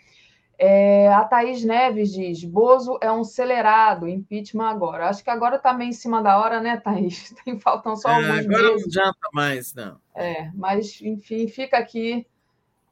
É, 0.57 1.11
a 1.11 1.23
Thaís 1.25 1.63
Neves 1.63 2.13
diz: 2.13 2.43
Bozo 2.43 2.97
é 3.01 3.11
um 3.11 3.21
acelerado, 3.21 4.07
impeachment 4.07 4.69
agora. 4.69 5.09
Acho 5.09 5.23
que 5.23 5.29
agora 5.29 5.55
está 5.55 5.73
meio 5.73 5.89
em 5.89 5.93
cima 5.93 6.21
da 6.21 6.37
hora, 6.37 6.61
né, 6.61 6.77
Thaís? 6.77 7.33
Tem, 7.43 7.59
faltam 7.59 7.95
só 7.95 8.09
é, 8.09 8.15
alguns 8.15 8.45
agora 8.45 8.63
meses. 8.63 8.81
não 8.81 8.87
adianta 8.87 9.29
mais, 9.33 9.73
não. 9.73 9.99
É, 10.15 10.51
mas, 10.53 11.01
enfim, 11.01 11.47
fica 11.47 11.77
aqui 11.77 12.25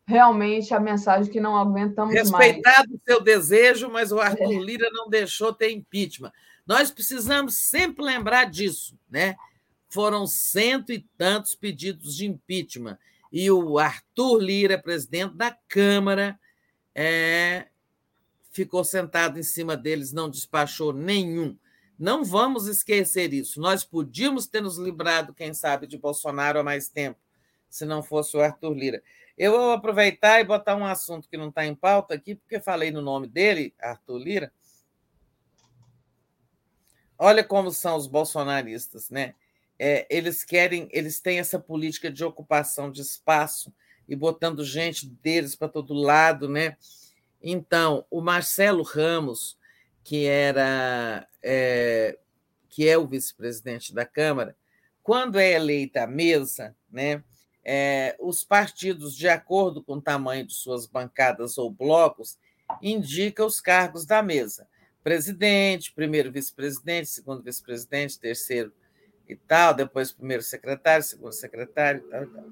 realmente 0.05 0.73
a 0.73 0.79
mensagem 0.79 1.31
que 1.31 1.39
não 1.39 1.55
aguentamos 1.55 2.13
Respeitado 2.13 2.31
mais. 2.31 2.55
Respeitado 2.55 2.95
o 2.95 2.99
seu 2.99 3.23
desejo, 3.23 3.89
mas 3.89 4.11
o 4.11 4.19
Arthur 4.19 4.51
é. 4.51 4.57
Lira 4.57 4.89
não 4.91 5.07
deixou 5.07 5.53
ter 5.53 5.71
impeachment. 5.71 6.31
Nós 6.65 6.91
precisamos 6.91 7.55
sempre 7.55 8.03
lembrar 8.03 8.45
disso, 8.49 8.97
né? 9.09 9.35
Foram 9.91 10.25
cento 10.25 10.91
e 10.91 10.99
tantos 11.17 11.53
pedidos 11.53 12.15
de 12.15 12.25
impeachment. 12.25 12.97
E 13.31 13.51
o 13.51 13.77
Arthur 13.77 14.39
Lira, 14.39 14.81
presidente 14.81 15.35
da 15.35 15.51
Câmara, 15.67 16.39
é, 16.95 17.67
ficou 18.51 18.83
sentado 18.83 19.37
em 19.37 19.43
cima 19.43 19.77
deles, 19.77 20.11
não 20.11 20.29
despachou 20.29 20.93
nenhum. 20.93 21.57
Não 21.99 22.23
vamos 22.23 22.67
esquecer 22.67 23.33
isso. 23.33 23.61
Nós 23.61 23.83
podíamos 23.83 24.47
ter 24.47 24.61
nos 24.61 24.77
livrado, 24.77 25.33
quem 25.33 25.53
sabe, 25.53 25.85
de 25.85 25.97
Bolsonaro 25.97 26.59
há 26.59 26.63
mais 26.63 26.89
tempo, 26.89 27.19
se 27.69 27.85
não 27.85 28.01
fosse 28.01 28.35
o 28.35 28.41
Arthur 28.41 28.73
Lira. 28.73 29.03
Eu 29.37 29.51
vou 29.51 29.71
aproveitar 29.71 30.39
e 30.39 30.45
botar 30.45 30.75
um 30.75 30.85
assunto 30.85 31.29
que 31.29 31.37
não 31.37 31.49
está 31.49 31.65
em 31.65 31.75
pauta 31.75 32.13
aqui, 32.13 32.35
porque 32.35 32.59
falei 32.59 32.91
no 32.91 33.01
nome 33.01 33.27
dele, 33.27 33.73
Arthur 33.79 34.17
Lira. 34.17 34.53
Olha 37.17 37.43
como 37.43 37.71
são 37.71 37.95
os 37.97 38.07
bolsonaristas, 38.07 39.09
né? 39.09 39.35
É, 39.83 40.05
eles 40.11 40.43
querem, 40.43 40.87
eles 40.91 41.19
têm 41.19 41.39
essa 41.39 41.57
política 41.57 42.11
de 42.11 42.23
ocupação 42.23 42.91
de 42.91 43.01
espaço 43.01 43.73
e 44.07 44.15
botando 44.15 44.63
gente 44.63 45.07
deles 45.07 45.55
para 45.55 45.69
todo 45.69 45.95
lado, 45.95 46.47
né? 46.47 46.77
Então, 47.41 48.05
o 48.11 48.21
Marcelo 48.21 48.83
Ramos, 48.83 49.57
que 50.03 50.25
era 50.27 51.27
é, 51.41 52.15
que 52.69 52.87
é 52.87 52.95
o 52.95 53.07
vice-presidente 53.07 53.91
da 53.91 54.05
Câmara, 54.05 54.55
quando 55.01 55.39
é 55.39 55.53
eleita 55.53 56.03
a 56.03 56.07
mesa, 56.07 56.75
né, 56.91 57.23
é, 57.65 58.15
os 58.19 58.43
partidos, 58.43 59.15
de 59.17 59.27
acordo 59.27 59.81
com 59.81 59.93
o 59.93 60.01
tamanho 60.01 60.45
de 60.45 60.53
suas 60.53 60.85
bancadas 60.85 61.57
ou 61.57 61.71
blocos, 61.71 62.37
indica 62.83 63.43
os 63.43 63.59
cargos 63.59 64.05
da 64.05 64.21
mesa. 64.21 64.67
Presidente, 65.03 65.91
primeiro 65.91 66.31
vice-presidente, 66.31 67.09
segundo 67.09 67.41
vice-presidente, 67.41 68.19
terceiro 68.19 68.71
e 69.33 69.37
tal, 69.37 69.73
depois 69.73 70.11
primeiro 70.11 70.43
secretário, 70.43 71.03
segundo 71.03 71.33
secretário 71.33 72.03
e 72.05 72.09
tal. 72.09 72.23
E, 72.23 72.27
tal. 72.27 72.45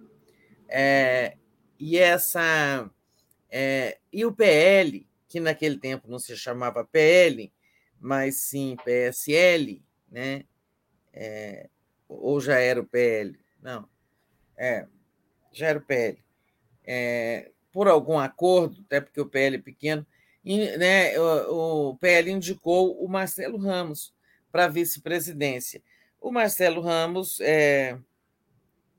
É, 0.67 1.37
e 1.79 1.97
essa 1.97 2.89
é, 3.49 3.97
e 4.13 4.25
o 4.25 4.31
PL, 4.31 5.07
que 5.27 5.39
naquele 5.39 5.77
tempo 5.77 6.09
não 6.09 6.19
se 6.19 6.35
chamava 6.37 6.85
PL, 6.85 7.51
mas 7.99 8.35
sim 8.35 8.77
PSL, 8.83 9.83
né? 10.09 10.43
É, 11.13 11.67
ou 12.07 12.39
já 12.39 12.59
era 12.59 12.79
o 12.79 12.85
PL? 12.85 13.37
Não, 13.61 13.87
é, 14.55 14.87
já 15.51 15.67
era 15.67 15.79
o 15.79 15.81
PL. 15.81 16.23
É, 16.85 17.51
por 17.71 17.87
algum 17.87 18.17
acordo, 18.17 18.81
até 18.85 19.01
porque 19.01 19.21
o 19.21 19.29
PL 19.29 19.57
é 19.57 19.61
pequeno, 19.61 20.05
né, 20.43 21.19
o, 21.19 21.89
o 21.89 21.97
PL 21.97 22.31
indicou 22.31 23.03
o 23.03 23.07
Marcelo 23.07 23.57
Ramos 23.57 24.13
para 24.51 24.67
vice-presidência. 24.67 25.81
O 26.19 26.31
Marcelo 26.31 26.81
Ramos 26.81 27.39
é, 27.39 27.97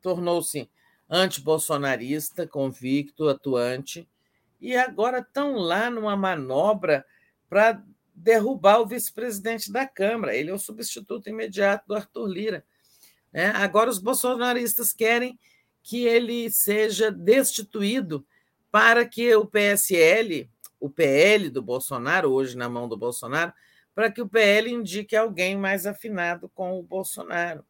tornou-se 0.01 0.71
antibolsonarista, 1.09 2.47
convicto, 2.47 3.29
atuante, 3.29 4.09
e 4.61 4.77
agora 4.77 5.19
estão 5.19 5.57
lá 5.57 5.91
numa 5.91 6.17
manobra 6.17 7.05
para 7.49 7.83
derrubar 8.15 8.81
o 8.81 8.87
vice-presidente 8.87 9.73
da 9.73 9.87
Câmara. 9.87 10.35
Ele 10.35 10.51
é 10.51 10.55
o 10.55 10.59
substituto 10.59 11.29
imediato 11.29 11.89
do 11.89 11.95
Arthur 11.95 12.27
Lira. 12.27 12.65
Né? 13.33 13.47
Agora 13.57 13.91
os 13.91 13.99
bolsonaristas 13.99 14.93
querem 14.93 15.39
que 15.83 16.05
ele 16.05 16.51
seja 16.51 17.11
destituído 17.11 18.25
para 18.71 19.05
que 19.07 19.35
o 19.35 19.47
PSL, 19.47 20.49
o 20.79 20.89
PL 20.89 21.51
do 21.51 21.63
Bolsonaro, 21.63 22.31
hoje 22.31 22.57
na 22.57 22.69
mão 22.69 22.89
do 22.89 22.97
Bolsonaro, 22.97 23.53
para 23.95 24.11
que 24.11 24.23
o 24.23 24.29
PL 24.29 24.71
indique 24.71 25.17
alguém 25.17 25.57
mais 25.57 25.87
afinado 25.87 26.49
com 26.49 26.79
o 26.79 26.83
Bolsonaro. 26.83 27.65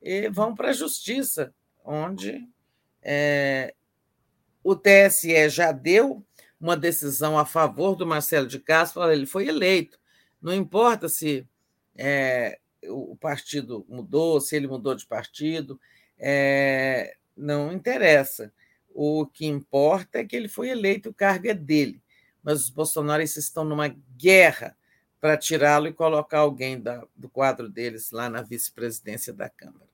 E 0.00 0.28
vão 0.28 0.54
para 0.54 0.70
a 0.70 0.74
justiça, 0.74 1.54
onde 1.84 2.48
é, 3.02 3.74
o 4.62 4.76
TSE 4.76 5.48
já 5.48 5.72
deu 5.72 6.24
uma 6.60 6.76
decisão 6.76 7.36
a 7.36 7.44
favor 7.44 7.96
do 7.96 8.06
Marcelo 8.06 8.46
de 8.46 8.60
Castro, 8.60 9.10
ele 9.10 9.26
foi 9.26 9.48
eleito. 9.48 9.98
Não 10.40 10.54
importa 10.54 11.08
se 11.08 11.46
é, 11.96 12.58
o 12.88 13.16
partido 13.16 13.84
mudou, 13.88 14.40
se 14.40 14.54
ele 14.54 14.68
mudou 14.68 14.94
de 14.94 15.06
partido, 15.06 15.80
é, 16.18 17.16
não 17.36 17.72
interessa. 17.72 18.52
O 18.94 19.26
que 19.26 19.46
importa 19.46 20.18
é 20.18 20.24
que 20.24 20.36
ele 20.36 20.48
foi 20.48 20.68
eleito, 20.68 21.10
o 21.10 21.14
cargo 21.14 21.48
é 21.48 21.54
dele. 21.54 22.00
Mas 22.42 22.62
os 22.62 22.70
bolsonaristas 22.70 23.44
estão 23.44 23.64
numa 23.64 23.88
guerra 24.16 24.76
para 25.22 25.36
tirá-lo 25.36 25.86
e 25.86 25.92
colocar 25.92 26.40
alguém 26.40 26.80
da, 26.80 27.04
do 27.14 27.28
quadro 27.28 27.68
deles 27.68 28.10
lá 28.10 28.28
na 28.28 28.42
vice-presidência 28.42 29.32
da 29.32 29.48
Câmara. 29.48 29.86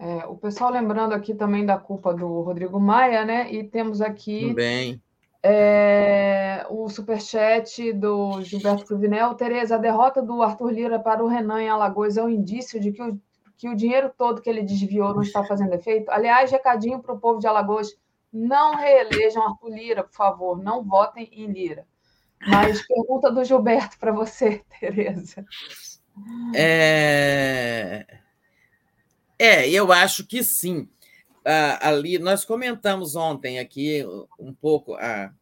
É, 0.00 0.24
o 0.24 0.34
pessoal 0.34 0.70
lembrando 0.70 1.12
aqui 1.12 1.34
também 1.34 1.66
da 1.66 1.76
culpa 1.76 2.14
do 2.14 2.40
Rodrigo 2.40 2.80
Maia, 2.80 3.22
né? 3.22 3.52
E 3.52 3.62
temos 3.62 4.00
aqui 4.00 4.54
Bem. 4.54 4.98
É, 5.42 6.66
o 6.70 6.88
superchat 6.88 7.92
do 7.92 8.40
Gilberto 8.40 8.86
Cruvinel. 8.86 9.34
Tereza, 9.34 9.74
a 9.74 9.78
derrota 9.78 10.22
do 10.22 10.40
Arthur 10.40 10.70
Lira 10.70 10.98
para 10.98 11.22
o 11.22 11.28
Renan 11.28 11.60
em 11.60 11.68
Alagoas 11.68 12.16
é 12.16 12.22
um 12.22 12.30
indício 12.30 12.80
de 12.80 12.92
que 12.92 13.02
o 13.02 13.20
que 13.58 13.68
o 13.68 13.76
dinheiro 13.76 14.10
todo 14.16 14.40
que 14.40 14.48
ele 14.50 14.62
desviou 14.62 15.14
não 15.14 15.22
está 15.22 15.44
fazendo 15.44 15.74
efeito. 15.74 16.10
Aliás, 16.10 16.50
recadinho 16.50 17.00
para 17.00 17.14
o 17.14 17.20
povo 17.20 17.38
de 17.38 17.46
Alagoas: 17.46 17.94
não 18.32 18.74
reelejam 18.74 19.42
Arthur 19.42 19.68
Lira, 19.68 20.02
por 20.02 20.14
favor, 20.14 20.58
não 20.60 20.82
votem 20.82 21.28
em 21.30 21.46
Lira. 21.46 21.86
Mas 22.46 22.86
pergunta 22.86 23.30
do 23.30 23.44
Gilberto 23.44 23.98
para 23.98 24.12
você, 24.12 24.62
Tereza. 24.80 25.44
É... 26.54 28.06
é, 29.38 29.68
eu 29.68 29.92
acho 29.92 30.26
que 30.26 30.42
sim. 30.42 30.88
Ah, 31.44 31.88
ali 31.88 32.18
nós 32.18 32.44
comentamos 32.44 33.16
ontem 33.16 33.58
aqui 33.58 34.04
um 34.38 34.54
pouco 34.54 34.94
a, 34.94 35.32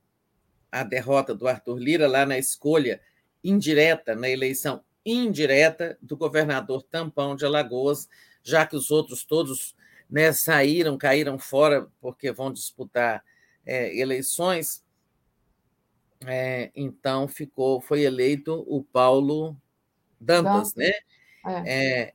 a 0.71 0.83
derrota 0.83 1.35
do 1.35 1.47
Arthur 1.47 1.79
Lira 1.79 2.09
lá 2.09 2.27
na 2.27 2.39
escolha 2.39 3.01
indireta 3.45 4.15
na 4.15 4.29
eleição 4.29 4.83
indireta 5.05 5.99
do 6.01 6.17
governador 6.17 6.83
Tampão 6.83 7.35
de 7.35 7.45
Alagoas, 7.45 8.09
já 8.43 8.67
que 8.67 8.77
os 8.77 8.91
outros 8.91 9.25
todos 9.25 9.75
né, 10.09 10.33
saíram, 10.33 10.97
caíram 10.97 11.39
fora 11.39 11.89
porque 12.01 12.31
vão 12.31 12.53
disputar 12.53 13.25
é, 13.67 13.97
eleições. 13.99 14.82
É, 16.26 16.70
então 16.75 17.26
ficou, 17.28 17.81
foi 17.81 18.02
eleito 18.02 18.65
o 18.68 18.83
Paulo 18.83 19.57
Dantas, 20.20 20.75
né? 20.75 20.92
É. 21.44 22.02
é. 22.05 22.12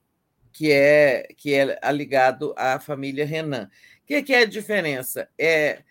que 0.54 0.72
é 0.72 1.28
que 1.36 1.54
é 1.54 1.80
ligado 1.92 2.54
à 2.58 2.80
família 2.80 3.26
Renan. 3.26 3.70
O 4.04 4.08
que, 4.08 4.24
que 4.24 4.34
é 4.34 4.42
a 4.42 4.46
diferença? 4.46 5.30
É 5.38 5.84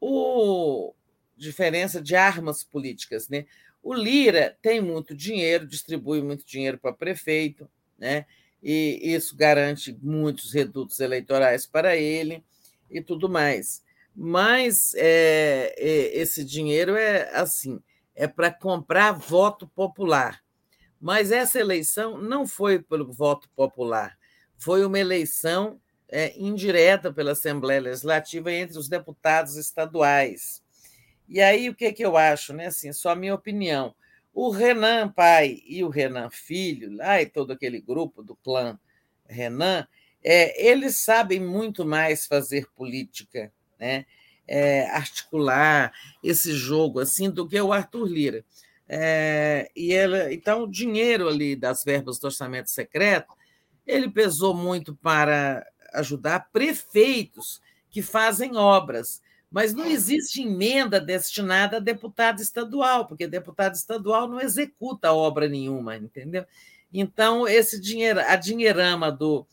o 0.00 0.94
diferença 1.36 2.00
de 2.00 2.14
armas 2.14 2.62
políticas, 2.62 3.28
né? 3.28 3.46
O 3.82 3.94
Lira 3.94 4.56
tem 4.62 4.80
muito 4.80 5.14
dinheiro, 5.14 5.66
distribui 5.66 6.22
muito 6.22 6.46
dinheiro 6.46 6.78
para 6.78 6.92
prefeito, 6.92 7.68
né? 7.98 8.26
e 8.62 9.00
isso 9.02 9.36
garante 9.36 9.96
muitos 10.00 10.52
redutos 10.52 11.00
eleitorais 11.00 11.66
para 11.66 11.96
ele 11.96 12.44
e 12.88 13.00
tudo 13.00 13.28
mais. 13.28 13.82
Mas 14.14 14.94
é, 14.96 15.74
é, 15.76 16.18
esse 16.18 16.44
dinheiro 16.44 16.94
é 16.96 17.30
assim, 17.34 17.80
é 18.14 18.26
para 18.26 18.50
comprar 18.50 19.12
voto 19.12 19.66
popular. 19.66 20.42
Mas 21.00 21.32
essa 21.32 21.58
eleição 21.58 22.18
não 22.18 22.46
foi 22.46 22.78
pelo 22.80 23.12
voto 23.12 23.48
popular, 23.56 24.16
foi 24.56 24.84
uma 24.84 24.98
eleição 24.98 25.80
é, 26.08 26.38
indireta 26.38 27.12
pela 27.12 27.32
Assembleia 27.32 27.80
Legislativa 27.80 28.52
entre 28.52 28.78
os 28.78 28.88
deputados 28.88 29.56
estaduais. 29.56 30.62
E 31.26 31.40
aí, 31.40 31.70
o 31.70 31.74
que, 31.74 31.92
que 31.92 32.04
eu 32.04 32.16
acho, 32.16 32.52
né? 32.52 32.66
Assim, 32.66 32.92
só 32.92 33.10
a 33.10 33.16
minha 33.16 33.34
opinião. 33.34 33.94
O 34.34 34.50
Renan 34.50 35.08
pai 35.08 35.62
e 35.66 35.82
o 35.82 35.88
Renan 35.88 36.30
filho, 36.30 36.94
lá 36.96 37.20
e 37.20 37.26
todo 37.26 37.52
aquele 37.52 37.80
grupo 37.80 38.22
do 38.22 38.36
clã 38.36 38.78
Renan, 39.26 39.86
é, 40.22 40.66
eles 40.66 40.96
sabem 40.96 41.40
muito 41.40 41.84
mais 41.84 42.26
fazer 42.26 42.66
política, 42.74 43.52
né? 43.82 44.06
É, 44.46 44.88
articular 44.90 45.92
esse 46.22 46.52
jogo 46.52 47.00
assim 47.00 47.30
do 47.30 47.48
que 47.48 47.60
o 47.60 47.72
Arthur 47.72 48.06
Lira. 48.06 48.44
É, 48.88 49.70
e 49.74 49.92
ela, 49.92 50.32
então, 50.32 50.64
o 50.64 50.70
dinheiro 50.70 51.28
ali 51.28 51.56
das 51.56 51.82
verbas 51.82 52.18
do 52.18 52.26
orçamento 52.26 52.70
secreto, 52.70 53.34
ele 53.86 54.08
pesou 54.08 54.54
muito 54.54 54.94
para 54.94 55.66
ajudar 55.94 56.48
prefeitos 56.52 57.60
que 57.90 58.02
fazem 58.02 58.56
obras 58.56 59.20
mas 59.52 59.74
não 59.74 59.84
existe 59.84 60.40
emenda 60.40 60.98
destinada 60.98 61.76
a 61.76 61.80
deputado 61.80 62.40
estadual, 62.40 63.06
porque 63.06 63.26
deputado 63.26 63.74
estadual 63.74 64.26
não 64.26 64.40
executa 64.40 65.12
obra 65.12 65.46
nenhuma, 65.46 65.94
entendeu? 65.94 66.46
Então, 66.90 67.46
esse 67.46 67.78
dinheiro, 67.78 68.20
a 68.20 68.34
dinheirama 68.34 69.12
do, 69.12 69.46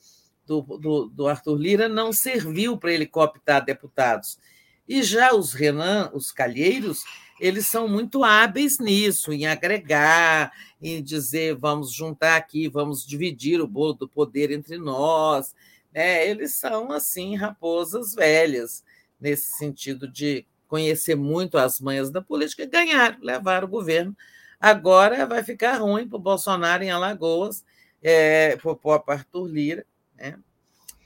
do, 0.50 0.62
do, 0.62 1.06
do 1.06 1.28
Arthur 1.28 1.56
Lira 1.56 1.88
não 1.88 2.12
serviu 2.12 2.76
para 2.76 2.92
ele 2.92 3.06
cooptar 3.06 3.64
deputados. 3.64 4.40
E 4.88 5.04
já 5.04 5.36
os 5.36 5.54
Renan, 5.54 6.10
os 6.12 6.32
calheiros, 6.32 7.04
eles 7.40 7.68
são 7.68 7.88
muito 7.88 8.24
hábeis 8.24 8.80
nisso, 8.80 9.32
em 9.32 9.46
agregar, 9.46 10.52
em 10.82 11.04
dizer 11.04 11.56
vamos 11.56 11.94
juntar 11.94 12.36
aqui, 12.36 12.68
vamos 12.68 13.06
dividir 13.06 13.62
o 13.62 13.68
bolo 13.68 13.94
do 13.94 14.10
poder 14.10 14.50
entre 14.50 14.80
nós. 14.80 15.56
Né? 15.94 16.28
Eles 16.28 16.56
são, 16.56 16.92
assim, 16.92 17.36
raposas 17.36 18.16
velhas 18.16 18.84
nesse 19.22 19.56
sentido 19.56 20.08
de 20.08 20.44
conhecer 20.68 21.16
muito 21.16 21.60
as 21.60 21.80
manhas 21.80 22.10
da 22.10 22.24
política, 22.24 22.66
ganhar, 22.66 23.20
levar 23.22 23.64
o 23.64 23.68
governo. 23.68 24.18
Agora 24.60 25.28
vai 25.28 25.44
ficar 25.44 25.78
ruim 25.78 26.08
para 26.08 26.18
o 26.18 26.22
Bolsonaro 26.22 26.84
em 26.84 26.90
Alagoas, 26.90 27.64
é, 28.02 28.56
para 28.56 28.72
o 28.72 29.04
Arthur 29.08 29.48
Lira, 29.48 29.86
né? 30.20 30.40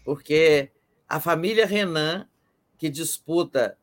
porque 0.03 0.71
a 1.07 1.19
família 1.19 1.65
Renan, 1.65 2.27
que 2.77 2.89
disputa 2.89 3.77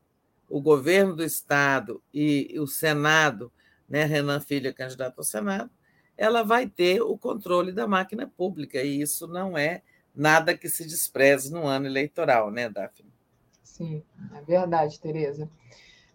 o 0.49 0.61
governo 0.61 1.15
do 1.15 1.23
Estado 1.23 2.03
e 2.13 2.55
o 2.59 2.67
Senado, 2.67 3.51
né, 3.87 4.03
Renan 4.03 4.39
Filho 4.39 4.67
é 4.67 4.73
candidato 4.73 5.19
ao 5.19 5.23
Senado, 5.23 5.69
ela 6.17 6.43
vai 6.43 6.67
ter 6.67 7.01
o 7.01 7.17
controle 7.17 7.71
da 7.71 7.87
máquina 7.87 8.27
pública, 8.27 8.81
e 8.81 9.01
isso 9.01 9.27
não 9.27 9.57
é 9.57 9.81
nada 10.13 10.55
que 10.55 10.69
se 10.69 10.85
despreze 10.85 11.51
no 11.51 11.65
ano 11.65 11.87
eleitoral, 11.87 12.51
né, 12.51 12.69
Daphne? 12.69 13.11
Sim, 13.63 14.03
é 14.35 14.41
verdade, 14.41 14.99
Tereza. 14.99 15.49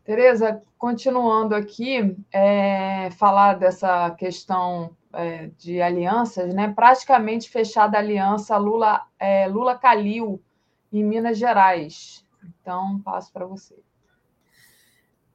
Tereza, 0.04 0.62
continuando 0.78 1.54
aqui, 1.54 2.16
é, 2.30 3.10
falar 3.12 3.54
dessa 3.54 4.10
questão 4.12 4.96
é, 5.16 5.50
de 5.58 5.80
alianças, 5.80 6.52
né? 6.52 6.72
Praticamente 6.76 7.48
fechada 7.48 7.96
a 7.96 8.00
aliança 8.00 8.56
Lula 8.58 9.02
é, 9.18 9.48
Lula 9.48 9.78
Calil 9.78 10.42
em 10.92 11.02
Minas 11.02 11.38
Gerais. 11.38 12.24
Então, 12.60 13.00
passo 13.00 13.32
para 13.32 13.46
você. 13.46 13.74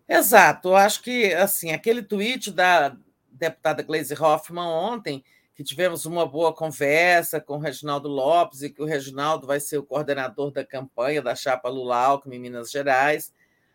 Exato, 0.08 0.70
eu 0.70 0.76
acho 0.76 1.02
que 1.02 1.34
assim 1.34 1.72
aquele 1.72 2.04
tweet 2.04 2.52
da 2.52 2.96
deputada 3.32 3.82
Gleisi 3.82 4.14
Hoffmann 4.14 4.68
ontem, 4.68 5.24
que 5.56 5.64
tivemos 5.64 6.06
uma 6.06 6.28
boa 6.28 6.54
conversa 6.54 7.42
com 7.42 7.56
o 7.56 7.60
Reginaldo 7.60 8.08
Lopes 8.08 8.62
e 8.62 8.70
que 8.70 8.82
o 8.84 8.86
Reginaldo 8.86 9.48
vai 9.48 9.60
ser 9.60 9.80
o 9.80 9.84
coordenador 9.84 10.52
da 10.52 10.64
campanha 10.64 11.22
da 11.22 11.34
chapa 11.34 11.70
Lula 11.70 11.98
Alckmin 11.98 12.36
em 12.36 12.40
Minas 12.40 12.70
Gerais. 12.70 13.34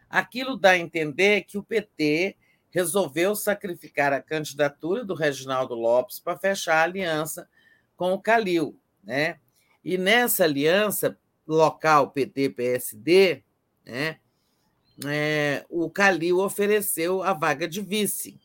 Aquilo 0.08 0.56
dá 0.56 0.70
a 0.70 0.78
entender 0.78 1.42
que 1.42 1.58
o 1.58 1.64
PT 1.64 2.36
resolveu 2.76 3.34
sacrificar 3.34 4.12
a 4.12 4.20
candidatura 4.20 5.02
do 5.02 5.14
Reginaldo 5.14 5.74
Lopes 5.74 6.20
para 6.20 6.36
fechar 6.36 6.74
a 6.74 6.82
aliança 6.82 7.48
com 7.96 8.12
o 8.12 8.20
Calil, 8.20 8.78
né? 9.02 9.38
E 9.82 9.96
nessa 9.96 10.44
aliança 10.44 11.18
local 11.46 12.10
PT-PSD, 12.10 13.42
né, 13.82 14.18
é, 15.06 15.64
o 15.70 15.88
Calil 15.88 16.38
ofereceu 16.38 17.22
a 17.22 17.32
vaga 17.32 17.66
de 17.66 17.80
vice. 17.80 18.38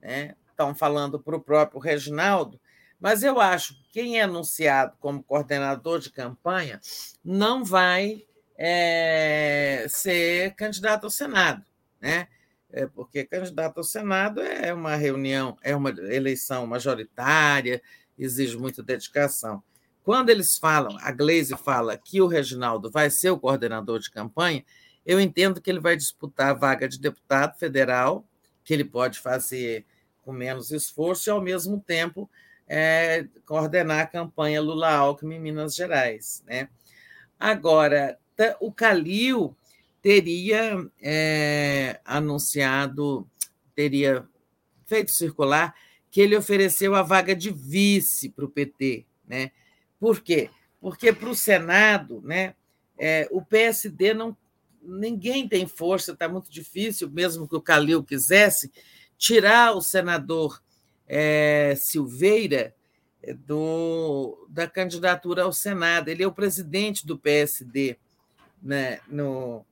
Né? 0.00 0.34
Estão 0.48 0.74
falando 0.74 1.20
para 1.20 1.36
o 1.36 1.40
próprio 1.40 1.78
Reginaldo, 1.78 2.58
mas 2.98 3.22
eu 3.22 3.38
acho 3.38 3.74
que 3.74 3.90
quem 3.92 4.18
é 4.18 4.22
anunciado 4.22 4.96
como 4.98 5.22
coordenador 5.22 5.98
de 5.98 6.10
campanha 6.10 6.80
não 7.22 7.62
vai 7.62 8.24
é, 8.56 9.84
ser 9.90 10.54
candidato 10.54 11.04
ao 11.04 11.10
Senado, 11.10 11.62
né? 12.00 12.28
É 12.70 12.86
porque 12.86 13.24
candidato 13.24 13.78
ao 13.78 13.84
Senado 13.84 14.40
é 14.42 14.72
uma 14.74 14.94
reunião, 14.94 15.56
é 15.62 15.74
uma 15.74 15.90
eleição 15.90 16.66
majoritária, 16.66 17.80
exige 18.18 18.56
muita 18.56 18.82
dedicação. 18.82 19.62
Quando 20.04 20.30
eles 20.30 20.56
falam, 20.56 20.96
a 21.00 21.12
Glaze 21.12 21.56
fala 21.56 21.96
que 21.96 22.20
o 22.20 22.26
Reginaldo 22.26 22.90
vai 22.90 23.10
ser 23.10 23.30
o 23.30 23.38
coordenador 23.38 24.00
de 24.00 24.10
campanha, 24.10 24.64
eu 25.04 25.20
entendo 25.20 25.60
que 25.60 25.70
ele 25.70 25.80
vai 25.80 25.96
disputar 25.96 26.50
a 26.50 26.54
vaga 26.54 26.88
de 26.88 26.98
deputado 26.98 27.58
federal, 27.58 28.26
que 28.64 28.74
ele 28.74 28.84
pode 28.84 29.18
fazer 29.18 29.86
com 30.22 30.32
menos 30.32 30.70
esforço, 30.70 31.28
e, 31.28 31.32
ao 31.32 31.40
mesmo 31.40 31.80
tempo, 31.80 32.28
é, 32.66 33.26
coordenar 33.46 34.00
a 34.00 34.06
campanha 34.06 34.60
Lula-Alckmin 34.60 35.36
em 35.36 35.40
Minas 35.40 35.74
Gerais. 35.74 36.42
Né? 36.46 36.68
Agora, 37.40 38.18
o 38.60 38.70
Calil 38.70 39.56
teria 40.00 40.84
é, 41.00 42.00
anunciado, 42.04 43.28
teria 43.74 44.26
feito 44.86 45.10
circular 45.10 45.74
que 46.10 46.20
ele 46.20 46.36
ofereceu 46.36 46.94
a 46.94 47.02
vaga 47.02 47.34
de 47.34 47.50
vice 47.50 48.30
para 48.30 48.44
o 48.44 48.48
PT. 48.48 49.04
Né? 49.26 49.50
Por 50.00 50.20
quê? 50.20 50.50
Porque 50.80 51.12
para 51.12 51.28
o 51.28 51.34
Senado, 51.34 52.22
né, 52.24 52.54
é, 52.96 53.28
o 53.30 53.42
PSD 53.42 54.14
não 54.14 54.36
ninguém 54.80 55.46
tem 55.46 55.66
força, 55.66 56.12
está 56.12 56.28
muito 56.28 56.50
difícil, 56.50 57.10
mesmo 57.10 57.46
que 57.46 57.56
o 57.56 57.60
Calil 57.60 58.02
quisesse, 58.02 58.72
tirar 59.18 59.76
o 59.76 59.82
senador 59.82 60.62
é, 61.06 61.74
Silveira 61.76 62.74
é, 63.22 63.34
do, 63.34 64.46
da 64.48 64.66
candidatura 64.66 65.42
ao 65.42 65.52
Senado. 65.52 66.08
Ele 66.08 66.22
é 66.22 66.26
o 66.26 66.32
presidente 66.32 67.06
do 67.06 67.18
PSD 67.18 67.98
né, 68.62 69.00
no, 69.08 69.64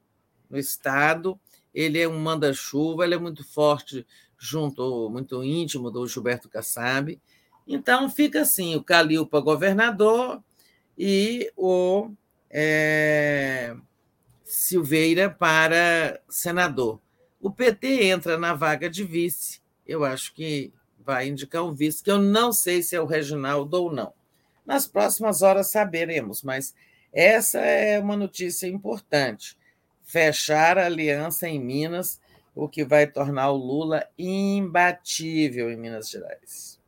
no 0.48 0.58
Estado, 0.58 1.38
ele 1.74 2.00
é 2.00 2.08
um 2.08 2.18
manda-chuva, 2.18 3.04
ele 3.04 3.14
é 3.14 3.18
muito 3.18 3.44
forte, 3.44 4.06
junto, 4.38 5.10
muito 5.10 5.42
íntimo 5.42 5.90
do 5.90 6.06
Gilberto 6.06 6.48
Kassab. 6.48 7.20
Então, 7.66 8.08
fica 8.08 8.42
assim: 8.42 8.74
o 8.74 8.82
Calil 8.82 9.26
para 9.26 9.40
governador 9.40 10.42
e 10.96 11.50
o. 11.56 12.10
É, 12.50 13.76
Silveira 14.46 15.28
para 15.28 16.20
senador. 16.28 17.00
O 17.40 17.50
PT 17.50 18.04
entra 18.04 18.38
na 18.38 18.54
vaga 18.54 18.88
de 18.88 19.02
vice. 19.02 19.60
Eu 19.84 20.04
acho 20.04 20.32
que 20.34 20.72
vai 21.04 21.28
indicar 21.28 21.64
um 21.64 21.72
vice, 21.72 22.02
que 22.02 22.10
eu 22.10 22.18
não 22.18 22.52
sei 22.52 22.80
se 22.80 22.94
é 22.94 23.00
o 23.00 23.06
Reginaldo 23.06 23.76
ou 23.76 23.92
não. 23.92 24.12
Nas 24.64 24.86
próximas 24.86 25.42
horas 25.42 25.70
saberemos, 25.70 26.42
mas 26.42 26.74
essa 27.12 27.58
é 27.58 27.98
uma 27.98 28.16
notícia 28.16 28.68
importante. 28.68 29.56
Fechar 30.06 30.78
a 30.78 30.86
aliança 30.86 31.48
em 31.48 31.60
Minas, 31.60 32.20
o 32.54 32.68
que 32.68 32.84
vai 32.84 33.06
tornar 33.08 33.50
o 33.50 33.56
Lula 33.56 34.06
imbatível 34.16 35.70
em 35.70 35.76
Minas 35.76 36.08
Gerais. 36.08 36.80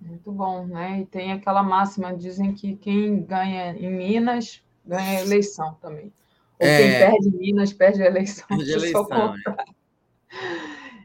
Muito 0.00 0.30
bom, 0.32 0.66
né? 0.66 1.00
E 1.00 1.06
tem 1.06 1.32
aquela 1.32 1.62
máxima, 1.62 2.14
dizem 2.14 2.52
que 2.52 2.76
quem 2.76 3.22
ganha 3.22 3.72
em 3.72 3.90
Minas 3.90 4.62
ganha 4.84 5.20
a 5.20 5.22
eleição 5.22 5.74
também. 5.80 6.12
Ou 6.58 6.66
é... 6.66 6.78
quem 6.78 6.90
perde 6.98 7.30
Minas 7.38 7.72
perde 7.72 8.02
a 8.02 8.06
eleição. 8.06 8.46
Perde 8.48 8.72
a 8.72 8.76
eleição 8.76 9.08
é. 9.14 9.78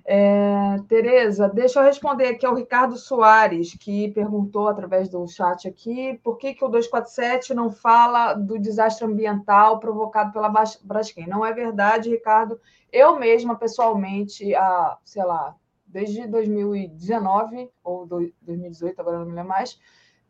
É, 0.06 0.78
Tereza, 0.90 1.48
deixa 1.48 1.80
eu 1.80 1.86
responder 1.86 2.28
aqui 2.28 2.46
ao 2.46 2.56
Ricardo 2.56 2.98
Soares, 2.98 3.74
que 3.80 4.12
perguntou 4.12 4.68
através 4.68 5.08
do 5.08 5.26
chat 5.28 5.66
aqui 5.66 6.20
por 6.22 6.38
que, 6.38 6.54
que 6.54 6.66
o 6.66 6.68
247 6.68 7.54
não 7.54 7.72
fala 7.72 8.34
do 8.34 8.60
desastre 8.60 9.06
ambiental 9.06 9.80
provocado 9.80 10.34
pela 10.34 10.54
Braskem. 10.84 11.26
Não 11.26 11.46
é 11.46 11.54
verdade, 11.54 12.10
Ricardo. 12.10 12.60
Eu 12.92 13.18
mesma, 13.18 13.56
pessoalmente, 13.56 14.54
há, 14.54 14.98
sei 15.06 15.24
lá, 15.24 15.56
desde 15.86 16.28
2019 16.28 17.72
ou 17.82 18.06
2018, 18.06 19.00
agora 19.00 19.20
não 19.20 19.26
me 19.26 19.34
lembro 19.34 19.50
mais, 19.50 19.80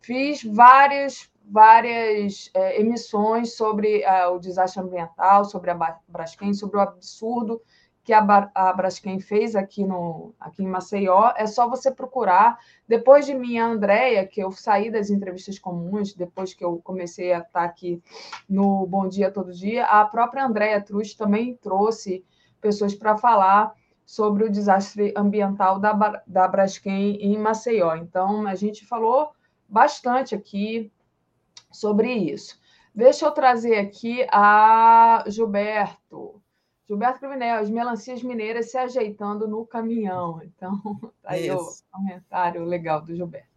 fiz 0.01 0.43
vários 0.43 1.31
várias 1.45 2.49
é, 2.53 2.79
emissões 2.79 3.57
sobre 3.57 4.01
é, 4.01 4.25
o 4.27 4.39
desastre 4.39 4.81
ambiental, 4.81 5.43
sobre 5.43 5.71
a 5.71 5.99
Braskem, 6.07 6.53
sobre 6.53 6.77
o 6.77 6.79
absurdo 6.79 7.61
que 8.03 8.11
a, 8.11 8.51
a 8.53 8.73
Braskem 8.73 9.19
fez 9.19 9.55
aqui, 9.55 9.85
no, 9.85 10.33
aqui 10.39 10.61
em 10.61 10.67
Maceió. 10.67 11.31
É 11.37 11.47
só 11.47 11.69
você 11.69 11.89
procurar. 11.89 12.59
Depois 12.87 13.25
de 13.25 13.33
mim, 13.33 13.57
a 13.57 13.65
Andrea, 13.65 14.27
que 14.27 14.41
eu 14.41 14.51
saí 14.51 14.91
das 14.91 15.09
entrevistas 15.09 15.57
comuns, 15.57 16.13
depois 16.13 16.53
que 16.53 16.63
eu 16.63 16.79
comecei 16.83 17.31
a 17.31 17.39
estar 17.39 17.63
aqui 17.63 18.03
no 18.47 18.85
Bom 18.85 19.07
Dia 19.07 19.31
Todo 19.31 19.53
Dia, 19.53 19.85
a 19.85 20.03
própria 20.05 20.45
Andrea 20.45 20.81
Trust 20.81 21.17
também 21.17 21.55
trouxe 21.55 22.25
pessoas 22.59 22.93
para 22.93 23.17
falar 23.17 23.73
sobre 24.05 24.43
o 24.43 24.51
desastre 24.51 25.13
ambiental 25.15 25.79
da, 25.79 26.21
da 26.27 26.47
Braskem 26.47 27.15
em 27.21 27.37
Maceió. 27.37 27.95
Então, 27.95 28.45
a 28.45 28.53
gente 28.53 28.85
falou 28.85 29.31
bastante 29.67 30.35
aqui 30.35 30.91
sobre 31.71 32.11
isso. 32.11 32.59
Deixa 32.93 33.25
eu 33.25 33.31
trazer 33.31 33.77
aqui 33.77 34.27
a 34.29 35.23
Gilberto. 35.27 36.42
Gilberto 36.87 37.19
Cruvinel, 37.19 37.59
as 37.59 37.69
melancias 37.69 38.21
mineiras 38.21 38.71
se 38.71 38.77
ajeitando 38.77 39.47
no 39.47 39.65
caminhão. 39.65 40.41
Então, 40.43 40.79
tá 41.21 41.31
aí 41.33 41.47
isso. 41.47 41.83
o 41.91 41.97
comentário 41.97 42.63
legal 42.65 43.01
do 43.01 43.15
Gilberto. 43.15 43.53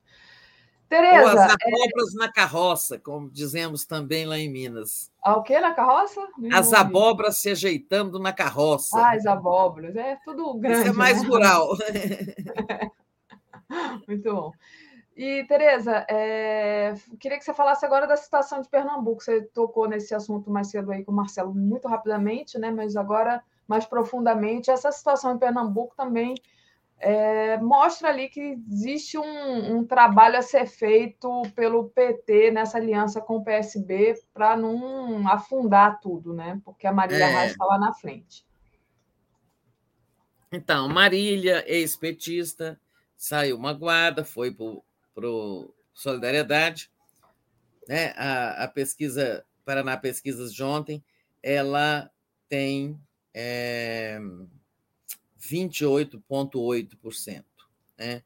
Tereza. 0.88 1.22
Ou 1.22 1.28
as 1.28 1.52
abóboras 1.52 2.14
é... 2.14 2.18
na 2.18 2.32
carroça, 2.32 2.98
como 2.98 3.28
dizemos 3.28 3.84
também 3.84 4.24
lá 4.24 4.38
em 4.38 4.48
Minas. 4.48 5.10
Ah, 5.20 5.36
o 5.36 5.42
que 5.42 5.58
na 5.58 5.74
carroça? 5.74 6.20
as 6.52 6.72
abóboras 6.72 7.38
se 7.38 7.50
ajeitando 7.50 8.20
na 8.20 8.32
carroça. 8.32 8.96
Ah, 8.96 9.14
as 9.14 9.26
abóboras. 9.26 9.96
É 9.96 10.16
tudo 10.24 10.54
grande. 10.54 10.82
Isso 10.82 10.90
é 10.90 10.92
mais 10.92 11.20
né? 11.22 11.28
rural. 11.28 11.70
Muito 14.06 14.32
bom. 14.32 14.52
E, 15.16 15.44
Tereza, 15.44 16.04
é... 16.10 16.92
queria 17.18 17.38
que 17.38 17.44
você 17.44 17.54
falasse 17.54 17.86
agora 17.86 18.06
da 18.06 18.16
situação 18.16 18.60
de 18.60 18.68
Pernambuco. 18.68 19.22
Você 19.22 19.40
tocou 19.40 19.88
nesse 19.88 20.14
assunto 20.14 20.50
mais 20.50 20.68
cedo 20.68 20.92
aí 20.92 21.02
com 21.02 21.10
o 21.10 21.14
Marcelo 21.14 21.54
muito 21.54 21.88
rapidamente, 21.88 22.58
né? 22.58 22.70
mas 22.70 22.96
agora 22.96 23.42
mais 23.66 23.86
profundamente. 23.86 24.70
Essa 24.70 24.92
situação 24.92 25.34
em 25.34 25.38
Pernambuco 25.38 25.96
também 25.96 26.34
é... 26.98 27.56
mostra 27.56 28.10
ali 28.10 28.28
que 28.28 28.58
existe 28.70 29.16
um, 29.16 29.78
um, 29.78 29.86
trabalho 29.86 30.36
a 30.36 30.42
ser 30.42 30.66
feito 30.66 31.42
pelo 31.54 31.88
PT 31.88 32.50
nessa 32.50 32.76
aliança 32.76 33.18
com 33.18 33.38
o 33.38 33.44
PSB 33.44 34.20
para 34.34 34.54
não 34.54 35.26
afundar 35.28 35.98
tudo, 35.98 36.34
né? 36.34 36.60
porque 36.62 36.86
a 36.86 36.92
Marília 36.92 37.24
é... 37.24 37.38
Reis 37.38 37.52
está 37.52 37.64
lá 37.64 37.78
na 37.78 37.94
frente. 37.94 38.44
Então, 40.52 40.88
Marília, 40.88 41.64
ex-petista, 41.66 42.78
saiu 43.16 43.58
magoada, 43.58 44.24
foi 44.24 44.50
para 44.50 44.66
para 45.16 45.28
o 45.30 45.74
Solidariedade. 45.94 46.90
Né? 47.88 48.12
A, 48.16 48.64
a, 48.64 48.68
pesquisa, 48.68 49.46
Paraná 49.64 49.96
Pesquisas 49.96 50.52
de 50.52 50.62
ontem, 50.62 51.02
ela 51.42 52.10
tem 52.50 53.00
é, 53.32 54.20
28,8%. 55.40 57.44
Né? 57.98 58.22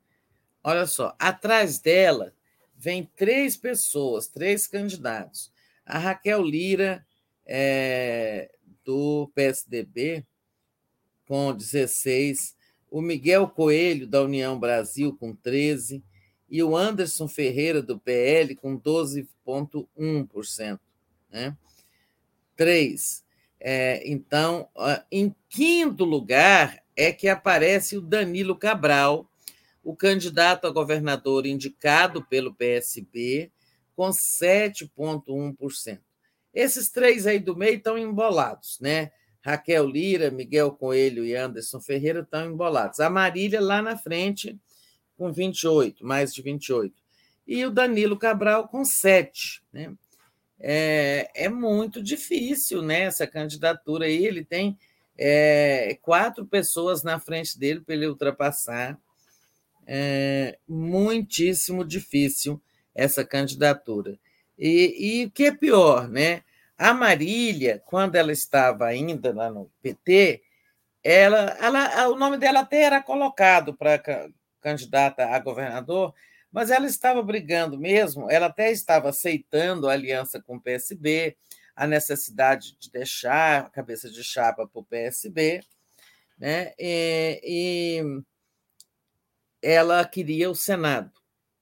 Olha 0.64 0.84
só, 0.84 1.14
atrás 1.16 1.78
dela 1.78 2.34
vem 2.76 3.08
três 3.16 3.56
pessoas, 3.56 4.26
três 4.26 4.66
candidatos. 4.66 5.52
A 5.86 5.96
Raquel 5.96 6.42
Lira, 6.42 7.06
é, 7.46 8.50
do 8.84 9.30
PSDB, 9.32 10.26
com 11.26 11.54
16, 11.54 12.56
o 12.90 13.00
Miguel 13.00 13.48
Coelho, 13.48 14.08
da 14.08 14.22
União 14.22 14.58
Brasil, 14.58 15.16
com 15.16 15.32
13, 15.32 16.02
e 16.50 16.62
o 16.62 16.76
Anderson 16.76 17.28
Ferreira, 17.28 17.80
do 17.80 17.98
PL, 17.98 18.56
com 18.56 18.78
12,1%. 18.78 20.78
Né? 21.30 21.56
Três, 22.56 23.24
É, 23.62 24.02
então, 24.10 24.68
em 25.12 25.34
quinto 25.48 26.02
lugar 26.02 26.82
é 26.96 27.12
que 27.12 27.28
aparece 27.28 27.96
o 27.96 28.00
Danilo 28.00 28.56
Cabral, 28.56 29.30
o 29.84 29.94
candidato 29.94 30.66
a 30.66 30.70
governador 30.70 31.46
indicado 31.46 32.24
pelo 32.24 32.54
PSB, 32.54 33.52
com 33.94 34.08
7,1%. 34.08 36.00
Esses 36.54 36.90
três 36.90 37.26
aí 37.26 37.38
do 37.38 37.54
meio 37.54 37.76
estão 37.76 37.98
embolados, 37.98 38.78
né? 38.80 39.12
Raquel 39.42 39.86
Lira, 39.86 40.30
Miguel 40.30 40.72
Coelho 40.72 41.24
e 41.24 41.34
Anderson 41.34 41.80
Ferreira 41.80 42.20
estão 42.20 42.46
embolados. 42.46 43.00
A 43.00 43.08
Marília 43.08 43.60
lá 43.60 43.80
na 43.80 43.96
frente, 43.96 44.58
com 45.20 45.30
28, 45.30 46.02
mais 46.02 46.32
de 46.32 46.40
28. 46.40 46.94
E 47.46 47.66
o 47.66 47.70
Danilo 47.70 48.18
Cabral 48.18 48.66
com 48.68 48.86
7. 48.86 49.62
Né? 49.70 49.92
É, 50.58 51.30
é 51.34 51.48
muito 51.50 52.02
difícil 52.02 52.80
né, 52.80 53.00
essa 53.00 53.26
candidatura 53.26 54.06
aí. 54.06 54.24
Ele 54.24 54.42
tem 54.42 54.78
é, 55.18 55.98
quatro 56.00 56.46
pessoas 56.46 57.02
na 57.02 57.20
frente 57.20 57.58
dele 57.58 57.82
para 57.82 57.94
ele 57.94 58.06
ultrapassar. 58.06 58.98
É 59.86 60.58
muitíssimo 60.66 61.84
difícil 61.84 62.58
essa 62.94 63.22
candidatura. 63.22 64.18
E, 64.58 65.20
e 65.20 65.26
o 65.26 65.30
que 65.30 65.44
é 65.44 65.52
pior, 65.54 66.08
né? 66.08 66.42
A 66.78 66.94
Marília, 66.94 67.82
quando 67.84 68.16
ela 68.16 68.32
estava 68.32 68.86
ainda 68.86 69.34
lá 69.34 69.50
no 69.50 69.70
PT, 69.82 70.42
ela, 71.04 71.58
ela, 71.60 72.08
o 72.08 72.16
nome 72.16 72.38
dela 72.38 72.60
até 72.60 72.84
era 72.84 73.02
colocado 73.02 73.74
para 73.74 73.98
candidata 74.60 75.26
a 75.26 75.38
governador, 75.38 76.14
mas 76.52 76.70
ela 76.70 76.86
estava 76.86 77.22
brigando 77.22 77.78
mesmo, 77.78 78.30
ela 78.30 78.46
até 78.46 78.70
estava 78.70 79.08
aceitando 79.08 79.88
a 79.88 79.92
aliança 79.92 80.40
com 80.40 80.56
o 80.56 80.60
PSB, 80.60 81.36
a 81.76 81.86
necessidade 81.86 82.76
de 82.78 82.90
deixar 82.90 83.66
a 83.66 83.70
cabeça 83.70 84.10
de 84.10 84.22
chapa 84.22 84.66
para 84.66 84.80
o 84.80 84.84
PSB, 84.84 85.60
né? 86.38 86.72
E, 86.78 87.40
e 87.44 88.22
ela 89.62 90.04
queria 90.04 90.50
o 90.50 90.54
Senado. 90.54 91.12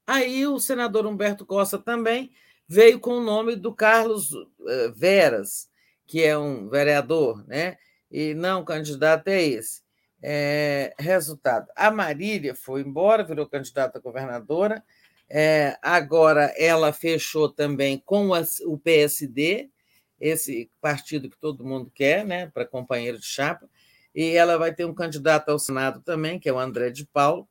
Aí 0.06 0.46
o 0.46 0.58
senador 0.58 1.06
Humberto 1.06 1.44
Costa 1.44 1.78
também 1.78 2.30
veio 2.66 2.98
com 2.98 3.18
o 3.18 3.22
nome 3.22 3.56
do 3.56 3.74
Carlos 3.74 4.30
eh, 4.66 4.88
Veras, 4.96 5.68
que 6.06 6.24
é 6.24 6.36
um 6.38 6.68
vereador, 6.68 7.46
né? 7.46 7.76
e 8.10 8.34
não 8.34 8.64
candidato 8.64 9.28
é 9.28 9.42
esse. 9.42 9.82
É, 10.22 10.94
resultado: 10.98 11.68
a 11.76 11.90
Marília 11.90 12.54
foi 12.54 12.82
embora, 12.82 13.24
virou 13.24 13.46
candidata 13.46 13.98
a 13.98 14.02
governadora, 14.02 14.82
é, 15.30 15.76
agora 15.82 16.52
ela 16.56 16.92
fechou 16.92 17.48
também 17.48 18.02
com 18.04 18.30
o 18.30 18.78
PSD, 18.78 19.68
esse 20.20 20.70
partido 20.80 21.28
que 21.28 21.38
todo 21.38 21.64
mundo 21.64 21.90
quer, 21.94 22.24
né, 22.24 22.46
para 22.46 22.66
companheiro 22.66 23.18
de 23.18 23.26
chapa, 23.26 23.68
e 24.14 24.30
ela 24.30 24.56
vai 24.56 24.74
ter 24.74 24.84
um 24.84 24.94
candidato 24.94 25.50
ao 25.50 25.58
Senado 25.58 26.00
também, 26.00 26.40
que 26.40 26.48
é 26.48 26.52
o 26.52 26.58
André 26.58 26.90
de 26.90 27.06
Paulo, 27.06 27.48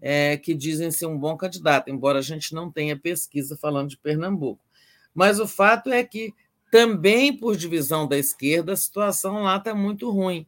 é, 0.00 0.36
que 0.36 0.54
dizem 0.54 0.90
ser 0.90 1.06
um 1.06 1.18
bom 1.18 1.36
candidato, 1.36 1.90
embora 1.90 2.18
a 2.18 2.22
gente 2.22 2.54
não 2.54 2.70
tenha 2.70 2.96
pesquisa 2.98 3.56
falando 3.56 3.88
de 3.88 3.96
Pernambuco. 3.96 4.62
Mas 5.14 5.40
o 5.40 5.48
fato 5.48 5.90
é 5.90 6.04
que, 6.04 6.34
também 6.70 7.34
por 7.36 7.56
divisão 7.56 8.06
da 8.06 8.18
esquerda, 8.18 8.74
a 8.74 8.76
situação 8.76 9.42
lá 9.42 9.56
está 9.56 9.74
muito 9.74 10.10
ruim. 10.10 10.46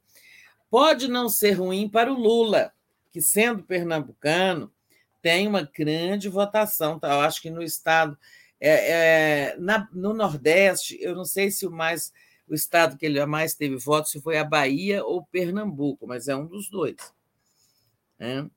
Pode 0.71 1.09
não 1.09 1.29
ser 1.29 1.53
ruim 1.53 1.89
para 1.89 2.13
o 2.13 2.19
Lula, 2.19 2.73
que, 3.11 3.21
sendo 3.21 3.63
pernambucano, 3.63 4.73
tem 5.23 5.49
uma 5.49 5.63
grande 5.63 6.29
votação. 6.29 6.99
Tá? 6.99 7.15
Eu 7.15 7.21
acho 7.21 7.41
que 7.41 7.51
no 7.51 7.63
estado, 7.63 8.19
é, 8.61 8.91
é, 9.51 9.57
na, 9.59 9.89
no 9.93 10.13
Nordeste, 10.13 10.99
eu 11.01 11.15
não 11.15 11.25
sei 11.25 11.51
se 11.51 11.67
o 11.67 11.71
mais 11.71 12.13
o 12.49 12.55
estado 12.55 12.97
que 12.97 13.05
ele 13.05 13.25
mais 13.27 13.55
teve 13.55 13.77
votos 13.77 14.11
se 14.11 14.21
foi 14.21 14.39
a 14.39 14.45
Bahia 14.45 15.05
ou 15.05 15.27
Pernambuco, 15.27 16.07
mas 16.07 16.29
é 16.29 16.35
um 16.35 16.47
dos 16.47 16.71
dois. 16.71 16.97
Né? 18.19 18.49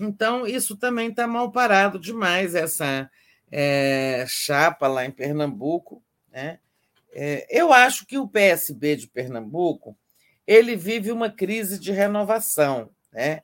Então, 0.00 0.46
isso 0.46 0.76
também 0.76 1.10
está 1.10 1.26
mal 1.26 1.50
parado 1.50 1.98
demais, 1.98 2.54
essa 2.54 3.10
é, 3.50 4.24
chapa 4.28 4.86
lá 4.86 5.04
em 5.04 5.10
Pernambuco. 5.10 6.02
Né? 6.30 6.58
É, 7.12 7.46
eu 7.50 7.72
acho 7.72 8.06
que 8.06 8.18
o 8.18 8.28
PSB 8.28 8.96
de 8.96 9.08
Pernambuco 9.08 9.96
ele 10.46 10.76
vive 10.76 11.10
uma 11.10 11.30
crise 11.30 11.78
de 11.78 11.92
renovação. 11.92 12.90
Né? 13.12 13.42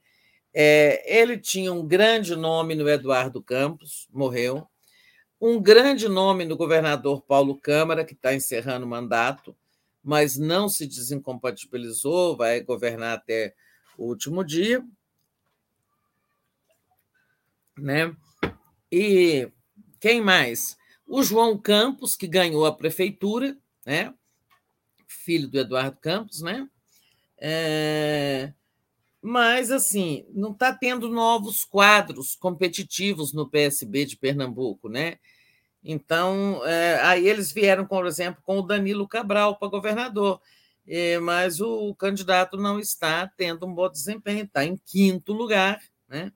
É, 0.52 1.20
ele 1.20 1.38
tinha 1.38 1.72
um 1.72 1.86
grande 1.86 2.34
nome 2.36 2.74
no 2.74 2.88
Eduardo 2.88 3.42
Campos, 3.42 4.08
morreu, 4.12 4.66
um 5.40 5.60
grande 5.60 6.08
nome 6.08 6.44
no 6.44 6.56
governador 6.56 7.22
Paulo 7.22 7.58
Câmara, 7.58 8.04
que 8.04 8.12
está 8.12 8.34
encerrando 8.34 8.84
o 8.84 8.88
mandato, 8.88 9.56
mas 10.02 10.36
não 10.36 10.68
se 10.68 10.86
desincompatibilizou, 10.86 12.36
vai 12.36 12.60
governar 12.60 13.16
até 13.16 13.54
o 13.96 14.04
último 14.04 14.44
dia 14.44 14.84
né? 17.80 18.14
E 18.92 19.50
quem 19.98 20.20
mais? 20.20 20.76
O 21.06 21.22
João 21.22 21.58
Campos, 21.58 22.14
que 22.14 22.26
ganhou 22.26 22.66
a 22.66 22.74
prefeitura, 22.74 23.56
né? 23.84 24.14
filho 25.06 25.48
do 25.48 25.58
Eduardo 25.58 25.98
Campos, 26.00 26.40
né? 26.40 26.68
É... 27.40 28.52
Mas, 29.22 29.70
assim, 29.70 30.24
não 30.30 30.52
está 30.52 30.72
tendo 30.72 31.08
novos 31.08 31.64
quadros 31.64 32.34
competitivos 32.34 33.32
no 33.32 33.48
PSB 33.48 34.04
de 34.04 34.16
Pernambuco, 34.16 34.88
né? 34.88 35.18
Então, 35.82 36.64
é... 36.66 37.00
aí 37.02 37.26
eles 37.26 37.50
vieram, 37.52 37.86
por 37.86 38.06
exemplo, 38.06 38.42
com 38.44 38.58
o 38.58 38.66
Danilo 38.66 39.08
Cabral 39.08 39.56
para 39.56 39.68
governador, 39.68 40.40
é... 40.86 41.18
mas 41.18 41.60
o 41.60 41.94
candidato 41.94 42.56
não 42.56 42.78
está 42.78 43.26
tendo 43.26 43.66
um 43.66 43.74
bom 43.74 43.90
desempenho, 43.90 44.44
está 44.44 44.64
em 44.64 44.76
quinto 44.76 45.32
lugar, 45.32 45.80
né? 46.08 46.32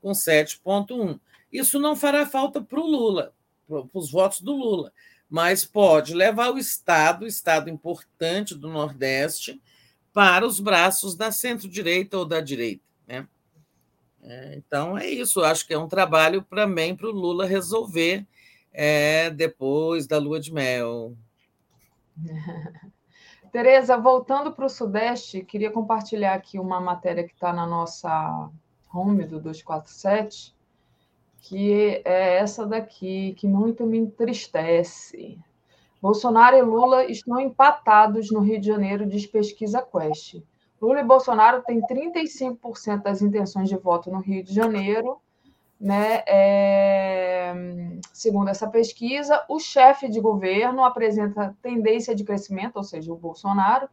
com 0.00 0.10
7,1. 0.12 1.18
Isso 1.52 1.78
não 1.78 1.96
fará 1.96 2.26
falta 2.26 2.60
para 2.60 2.80
o 2.80 2.86
Lula, 2.86 3.32
para 3.66 3.84
os 3.94 4.10
votos 4.10 4.40
do 4.40 4.52
Lula, 4.52 4.92
mas 5.28 5.64
pode 5.64 6.14
levar 6.14 6.50
o 6.50 6.58
Estado, 6.58 7.26
Estado 7.26 7.70
importante 7.70 8.54
do 8.54 8.68
Nordeste, 8.68 9.60
para 10.12 10.46
os 10.46 10.60
braços 10.60 11.14
da 11.14 11.30
centro-direita 11.30 12.18
ou 12.18 12.24
da 12.24 12.40
direita. 12.40 12.82
Né? 13.06 13.26
É, 14.22 14.54
então 14.56 14.96
é 14.98 15.06
isso, 15.08 15.42
acho 15.42 15.66
que 15.66 15.74
é 15.74 15.78
um 15.78 15.88
trabalho 15.88 16.42
também 16.42 16.94
para 16.94 17.08
o 17.08 17.12
Lula 17.12 17.46
resolver 17.46 18.26
é, 18.72 19.30
depois 19.30 20.06
da 20.06 20.18
lua 20.18 20.40
de 20.40 20.52
mel. 20.52 21.16
Tereza, 23.50 23.96
voltando 23.96 24.52
para 24.52 24.66
o 24.66 24.68
Sudeste, 24.68 25.42
queria 25.42 25.70
compartilhar 25.70 26.34
aqui 26.34 26.58
uma 26.58 26.80
matéria 26.80 27.24
que 27.24 27.32
está 27.32 27.52
na 27.52 27.66
nossa 27.66 28.50
home 28.92 29.24
do 29.24 29.40
247, 29.40 30.54
que 31.40 32.02
é 32.04 32.36
essa 32.36 32.66
daqui, 32.66 33.34
que 33.38 33.46
muito 33.46 33.86
me 33.86 33.98
entristece. 33.98 35.38
Bolsonaro 36.00 36.56
e 36.56 36.62
Lula 36.62 37.04
estão 37.06 37.40
empatados 37.40 38.30
no 38.30 38.40
Rio 38.40 38.60
de 38.60 38.66
Janeiro, 38.66 39.06
diz 39.06 39.26
pesquisa 39.26 39.82
Quest. 39.82 40.42
Lula 40.80 41.00
e 41.00 41.04
Bolsonaro 41.04 41.62
têm 41.62 41.80
35% 41.80 43.02
das 43.02 43.20
intenções 43.20 43.68
de 43.68 43.76
voto 43.76 44.10
no 44.10 44.20
Rio 44.20 44.44
de 44.44 44.54
Janeiro, 44.54 45.20
né? 45.80 46.22
É... 46.26 47.52
Segundo 48.12 48.48
essa 48.48 48.68
pesquisa, 48.68 49.44
o 49.48 49.58
chefe 49.58 50.08
de 50.08 50.20
governo 50.20 50.84
apresenta 50.84 51.56
tendência 51.60 52.14
de 52.14 52.24
crescimento, 52.24 52.76
ou 52.76 52.84
seja, 52.84 53.12
o 53.12 53.16
Bolsonaro, 53.16 53.88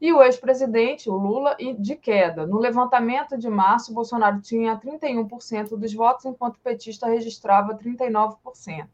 e 0.00 0.12
o 0.12 0.22
ex-presidente, 0.22 1.08
o 1.08 1.14
Lula, 1.14 1.56
de 1.78 1.94
queda. 1.94 2.46
No 2.46 2.58
levantamento 2.58 3.38
de 3.38 3.48
março, 3.48 3.94
Bolsonaro 3.94 4.40
tinha 4.40 4.76
31% 4.76 5.76
dos 5.76 5.94
votos, 5.94 6.24
enquanto 6.24 6.56
o 6.56 6.60
petista 6.60 7.06
registrava 7.06 7.76
39%. 7.76 8.88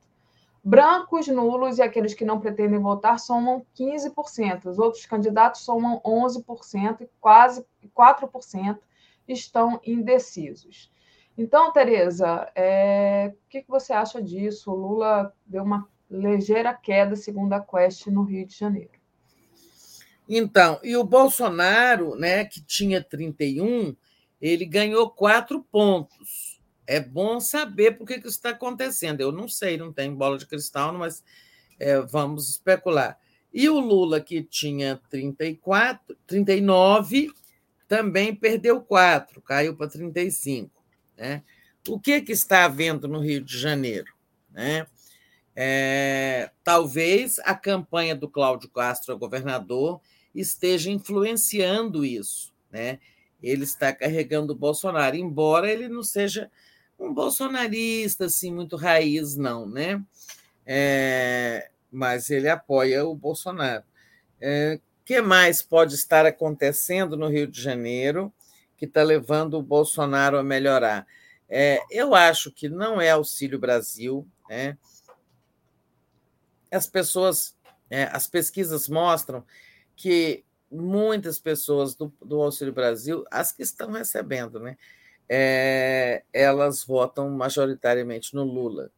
Brancos, 0.62 1.26
nulos 1.28 1.78
e 1.78 1.82
aqueles 1.82 2.12
que 2.12 2.24
não 2.24 2.39
pretendem 2.39 2.78
votar 2.78 3.18
somam 3.18 3.64
15%. 3.78 4.66
Os 4.66 4.78
outros 4.78 5.06
candidatos 5.06 5.62
somam 5.62 6.00
11% 6.05 7.00
e 7.00 7.10
quase 7.18 7.64
4% 7.97 8.78
estão 9.26 9.80
indecisos. 9.84 10.90
Então, 11.36 11.72
Tereza, 11.72 12.50
é... 12.55 13.32
o 13.34 13.48
que 13.48 13.64
você 13.66 13.92
acha 13.92 14.20
disso? 14.20 14.70
O 14.70 14.74
Lula 14.74 15.34
deu 15.47 15.62
uma 15.62 15.89
ligeira 16.10 16.74
queda, 16.74 17.16
segundo 17.16 17.52
a 17.52 17.60
Quest, 17.60 18.08
no 18.08 18.24
Rio 18.24 18.47
de 18.47 18.56
Janeiro. 18.56 19.00
Então, 20.28 20.78
e 20.82 20.97
o 20.97 21.05
Bolsonaro, 21.05 22.14
né, 22.14 22.44
que 22.44 22.60
tinha 22.60 23.02
31, 23.02 23.97
ele 24.40 24.64
ganhou 24.64 25.10
quatro 25.10 25.62
pontos. 25.62 26.59
É 26.90 26.98
bom 26.98 27.38
saber 27.38 27.96
por 27.96 28.04
que, 28.04 28.14
que 28.14 28.26
isso 28.26 28.36
está 28.36 28.50
acontecendo. 28.50 29.20
Eu 29.20 29.30
não 29.30 29.46
sei, 29.46 29.76
não 29.76 29.92
tem 29.92 30.12
bola 30.12 30.36
de 30.36 30.44
cristal, 30.44 30.92
mas 30.92 31.22
é, 31.78 32.00
vamos 32.00 32.50
especular. 32.50 33.16
E 33.54 33.68
o 33.68 33.78
Lula, 33.78 34.20
que 34.20 34.42
tinha 34.42 35.00
34, 35.08 36.16
39, 36.26 37.30
também 37.86 38.34
perdeu 38.34 38.80
quatro, 38.80 39.40
caiu 39.40 39.76
para 39.76 39.86
35. 39.86 40.68
Né? 41.16 41.44
O 41.88 42.00
que, 42.00 42.20
que 42.22 42.32
está 42.32 42.64
havendo 42.64 43.06
no 43.06 43.20
Rio 43.20 43.40
de 43.40 43.56
Janeiro? 43.56 44.12
Né? 44.50 44.84
É, 45.54 46.50
talvez 46.64 47.38
a 47.44 47.54
campanha 47.54 48.16
do 48.16 48.28
Cláudio 48.28 48.68
Castro 48.68 49.16
governador 49.16 50.00
esteja 50.34 50.90
influenciando 50.90 52.04
isso, 52.04 52.52
né? 52.68 52.98
Ele 53.40 53.62
está 53.62 53.92
carregando 53.92 54.52
o 54.52 54.56
Bolsonaro, 54.56 55.16
embora 55.16 55.70
ele 55.70 55.88
não 55.88 56.02
seja 56.02 56.50
um 57.00 57.12
bolsonarista 57.12 58.26
assim 58.26 58.52
muito 58.52 58.76
raiz, 58.76 59.34
não, 59.34 59.66
né? 59.66 60.02
É, 60.66 61.70
mas 61.90 62.30
ele 62.30 62.48
apoia 62.48 63.04
o 63.04 63.14
Bolsonaro. 63.14 63.82
O 63.82 63.84
é, 64.40 64.80
que 65.04 65.20
mais 65.20 65.62
pode 65.62 65.94
estar 65.94 66.26
acontecendo 66.26 67.16
no 67.16 67.28
Rio 67.28 67.46
de 67.46 67.60
Janeiro 67.60 68.32
que 68.76 68.84
está 68.84 69.02
levando 69.02 69.54
o 69.54 69.62
Bolsonaro 69.62 70.38
a 70.38 70.42
melhorar? 70.42 71.06
É, 71.48 71.80
eu 71.90 72.14
acho 72.14 72.52
que 72.52 72.68
não 72.68 73.00
é 73.00 73.10
Auxílio 73.10 73.58
Brasil, 73.58 74.26
né? 74.48 74.76
As 76.70 76.86
pessoas, 76.86 77.56
é, 77.88 78.04
as 78.04 78.28
pesquisas 78.28 78.88
mostram 78.88 79.44
que 79.96 80.44
muitas 80.70 81.40
pessoas 81.40 81.96
do, 81.96 82.12
do 82.24 82.40
Auxílio 82.40 82.72
Brasil, 82.72 83.24
as 83.30 83.50
que 83.50 83.62
estão 83.62 83.90
recebendo, 83.90 84.60
né? 84.60 84.76
É, 85.33 86.25
elas 86.33 86.84
votam 86.84 87.31
majoritariamente 87.31 88.34
no 88.34 88.42
Lula. 88.42 88.91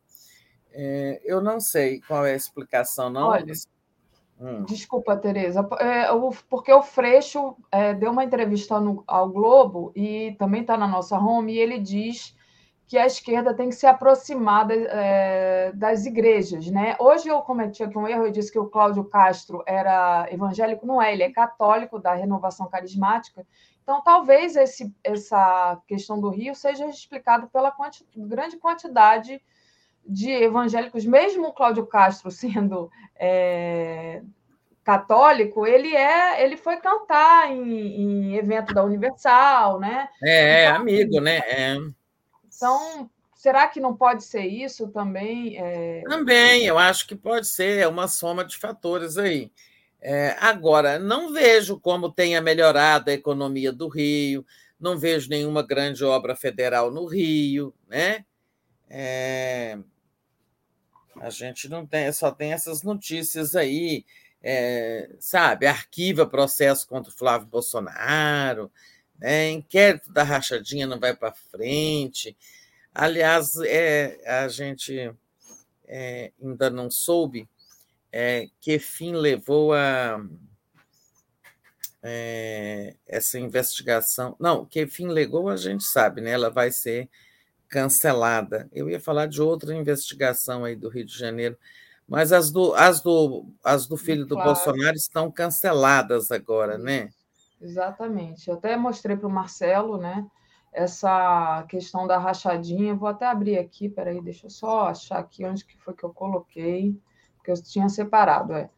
É, 0.72 1.20
eu 1.26 1.42
não 1.42 1.60
sei 1.60 2.00
qual 2.00 2.24
é 2.24 2.32
a 2.32 2.36
explicação, 2.36 3.10
não. 3.10 3.28
Olha, 3.28 3.52
hum. 4.40 4.64
desculpa, 4.64 5.14
Tereza, 5.14 5.60
é, 5.78 6.06
porque 6.48 6.72
o 6.72 6.82
Freixo 6.82 7.54
é, 7.70 7.92
deu 7.92 8.12
uma 8.12 8.24
entrevista 8.24 8.80
no, 8.80 9.04
ao 9.06 9.28
Globo 9.28 9.92
e 9.94 10.34
também 10.38 10.62
está 10.62 10.74
na 10.78 10.88
nossa 10.88 11.18
home, 11.18 11.52
e 11.52 11.58
ele 11.58 11.78
diz 11.78 12.34
que 12.86 12.98
a 12.98 13.06
esquerda 13.06 13.54
tem 13.54 13.68
que 13.68 13.74
se 13.74 13.86
aproximar 13.86 14.66
de, 14.66 14.86
é, 14.88 15.72
das 15.74 16.04
igrejas. 16.06 16.66
Né? 16.66 16.96
Hoje 16.98 17.28
eu 17.28 17.40
cometi 17.40 17.82
aqui 17.82 17.96
um 17.96 18.08
erro, 18.08 18.26
eu 18.26 18.30
disse 18.30 18.52
que 18.52 18.58
o 18.58 18.68
Cláudio 18.68 19.04
Castro 19.04 19.62
era 19.66 20.26
evangélico, 20.30 20.86
não 20.86 21.00
é, 21.00 21.12
ele 21.12 21.22
é 21.22 21.30
católico 21.30 21.98
da 21.98 22.14
renovação 22.14 22.68
carismática. 22.68 23.46
Então, 23.82 24.02
talvez 24.02 24.56
esse, 24.56 24.94
essa 25.02 25.80
questão 25.86 26.20
do 26.20 26.30
Rio 26.30 26.54
seja 26.54 26.86
explicada 26.86 27.46
pela 27.48 27.70
quanti, 27.70 28.06
grande 28.16 28.56
quantidade 28.56 29.42
de 30.06 30.30
evangélicos, 30.30 31.04
mesmo 31.04 31.48
o 31.48 31.52
Cláudio 31.52 31.86
Castro 31.86 32.30
sendo 32.32 32.90
é, 33.16 34.22
católico, 34.84 35.66
ele 35.66 35.94
é, 35.94 36.44
ele 36.44 36.56
foi 36.56 36.76
cantar 36.76 37.50
em, 37.50 37.70
em, 37.70 38.36
evento 38.36 38.72
da 38.72 38.84
Universal, 38.84 39.80
né? 39.80 40.08
É, 40.22 40.66
então, 40.66 40.76
amigo, 40.76 41.20
né? 41.20 41.38
É. 41.38 41.76
Então, 42.54 43.10
será 43.34 43.66
que 43.66 43.80
não 43.80 43.96
pode 43.96 44.24
ser 44.24 44.46
isso 44.46 44.88
também? 44.88 45.56
É... 45.58 46.02
Também, 46.08 46.64
eu 46.64 46.78
acho 46.78 47.06
que 47.06 47.16
pode 47.16 47.48
ser, 47.48 47.80
é 47.80 47.88
uma 47.88 48.06
soma 48.06 48.44
de 48.44 48.56
fatores 48.56 49.18
aí. 49.18 49.50
É, 50.04 50.36
agora, 50.40 50.98
não 50.98 51.32
vejo 51.32 51.78
como 51.78 52.10
tenha 52.10 52.40
melhorado 52.40 53.08
a 53.08 53.14
economia 53.14 53.72
do 53.72 53.86
Rio, 53.86 54.44
não 54.78 54.98
vejo 54.98 55.28
nenhuma 55.30 55.62
grande 55.62 56.04
obra 56.04 56.34
federal 56.34 56.90
no 56.90 57.06
Rio, 57.06 57.72
né? 57.86 58.24
É, 58.90 59.78
a 61.20 61.30
gente 61.30 61.68
não 61.68 61.86
tem, 61.86 62.12
só 62.12 62.32
tem 62.32 62.52
essas 62.52 62.82
notícias 62.82 63.54
aí, 63.54 64.04
é, 64.42 65.08
sabe? 65.20 65.68
Arquiva 65.68 66.26
processo 66.26 66.84
contra 66.88 67.12
o 67.12 67.16
Flávio 67.16 67.46
Bolsonaro, 67.46 68.72
é, 69.20 69.50
inquérito 69.50 70.12
da 70.12 70.24
rachadinha 70.24 70.84
não 70.84 70.98
vai 70.98 71.14
para 71.14 71.32
frente. 71.32 72.36
Aliás, 72.92 73.54
é, 73.64 74.20
a 74.26 74.48
gente 74.48 75.14
é, 75.86 76.32
ainda 76.42 76.68
não 76.70 76.90
soube 76.90 77.48
é, 78.12 78.48
que 78.60 78.78
fim 78.78 79.14
levou 79.14 79.72
a 79.72 80.22
é, 82.02 82.96
essa 83.06 83.38
investigação. 83.38 84.36
Não, 84.38 84.66
que 84.66 84.86
fim 84.86 85.08
levou 85.08 85.48
a 85.48 85.56
gente 85.56 85.84
sabe, 85.84 86.20
né? 86.20 86.32
Ela 86.32 86.50
vai 86.50 86.70
ser 86.70 87.08
cancelada. 87.68 88.68
Eu 88.72 88.90
ia 88.90 89.00
falar 89.00 89.26
de 89.26 89.40
outra 89.40 89.74
investigação 89.74 90.64
aí 90.64 90.76
do 90.76 90.90
Rio 90.90 91.06
de 91.06 91.16
Janeiro, 91.16 91.56
mas 92.06 92.32
as 92.32 92.50
do, 92.50 92.74
as 92.74 93.00
do, 93.00 93.46
as 93.64 93.86
do 93.86 93.96
filho 93.96 94.26
do 94.26 94.34
claro. 94.34 94.52
Bolsonaro 94.52 94.96
estão 94.96 95.30
canceladas 95.30 96.30
agora, 96.30 96.76
né? 96.76 97.08
Exatamente. 97.60 98.48
Eu 98.48 98.56
até 98.56 98.76
mostrei 98.76 99.16
para 99.16 99.28
o 99.28 99.30
Marcelo, 99.30 99.96
né? 99.96 100.26
Essa 100.72 101.64
questão 101.68 102.06
da 102.06 102.18
rachadinha. 102.18 102.94
Vou 102.94 103.08
até 103.08 103.26
abrir 103.26 103.58
aqui, 103.58 103.88
peraí, 103.88 104.20
deixa 104.20 104.46
eu 104.46 104.50
só 104.50 104.88
achar 104.88 105.18
aqui 105.18 105.44
onde 105.44 105.64
que 105.64 105.78
foi 105.78 105.94
que 105.94 106.04
eu 106.04 106.12
coloquei, 106.12 107.00
porque 107.42 107.50
eu 107.50 107.62
tinha 107.62 107.88
separado, 107.88 108.54
é. 108.54 108.70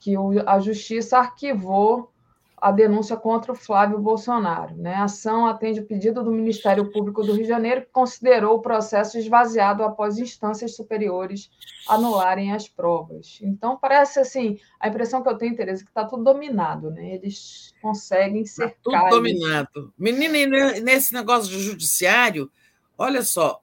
Que 0.00 0.14
a 0.46 0.58
justiça 0.58 1.18
arquivou 1.18 2.10
a 2.56 2.70
denúncia 2.70 3.16
contra 3.16 3.52
o 3.52 3.54
Flávio 3.54 3.98
Bolsonaro. 3.98 4.74
Né? 4.76 4.94
A 4.94 5.04
ação 5.04 5.46
atende 5.46 5.80
o 5.80 5.86
pedido 5.86 6.22
do 6.22 6.30
Ministério 6.30 6.90
Público 6.92 7.22
do 7.22 7.32
Rio 7.32 7.42
de 7.42 7.48
Janeiro, 7.48 7.82
que 7.82 7.88
considerou 7.90 8.56
o 8.56 8.60
processo 8.60 9.16
esvaziado 9.18 9.82
após 9.82 10.18
instâncias 10.18 10.76
superiores 10.76 11.50
anularem 11.88 12.52
as 12.52 12.68
provas. 12.68 13.38
Então, 13.42 13.78
parece 13.78 14.20
assim, 14.20 14.58
a 14.78 14.88
impressão 14.88 15.22
que 15.22 15.28
eu 15.28 15.38
tenho, 15.38 15.56
Tereza, 15.56 15.82
é 15.82 15.84
que 15.84 15.90
está 15.90 16.04
tudo 16.04 16.22
dominado, 16.22 16.90
né? 16.90 17.14
Eles 17.14 17.74
conseguem 17.80 18.42
tá 18.42 18.50
ser. 18.50 18.76
Tudo 18.82 19.08
dominado. 19.08 19.92
Menina, 19.96 20.80
nesse 20.80 21.14
negócio 21.14 21.50
de 21.50 21.60
judiciário, 21.60 22.50
olha 22.98 23.22
só, 23.22 23.62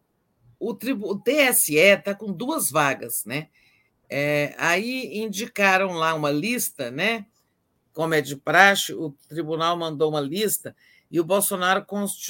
o, 0.59 0.73
tribu, 0.73 1.07
o 1.11 1.19
TSE 1.19 1.75
está 1.75 2.15
com 2.15 2.31
duas 2.31 2.71
vagas, 2.71 3.23
né? 3.25 3.47
É, 4.09 4.55
aí 4.57 5.17
indicaram 5.17 5.93
lá 5.93 6.13
uma 6.13 6.31
lista, 6.31 6.89
né? 6.91 7.25
como 7.97 8.13
é 8.13 8.21
de 8.21 8.35
praxe, 8.35 8.93
o 8.93 9.09
tribunal 9.27 9.75
mandou 9.75 10.11
uma 10.11 10.21
lista 10.21 10.75
e 11.09 11.19
o 11.19 11.23
Bolsonaro 11.23 11.83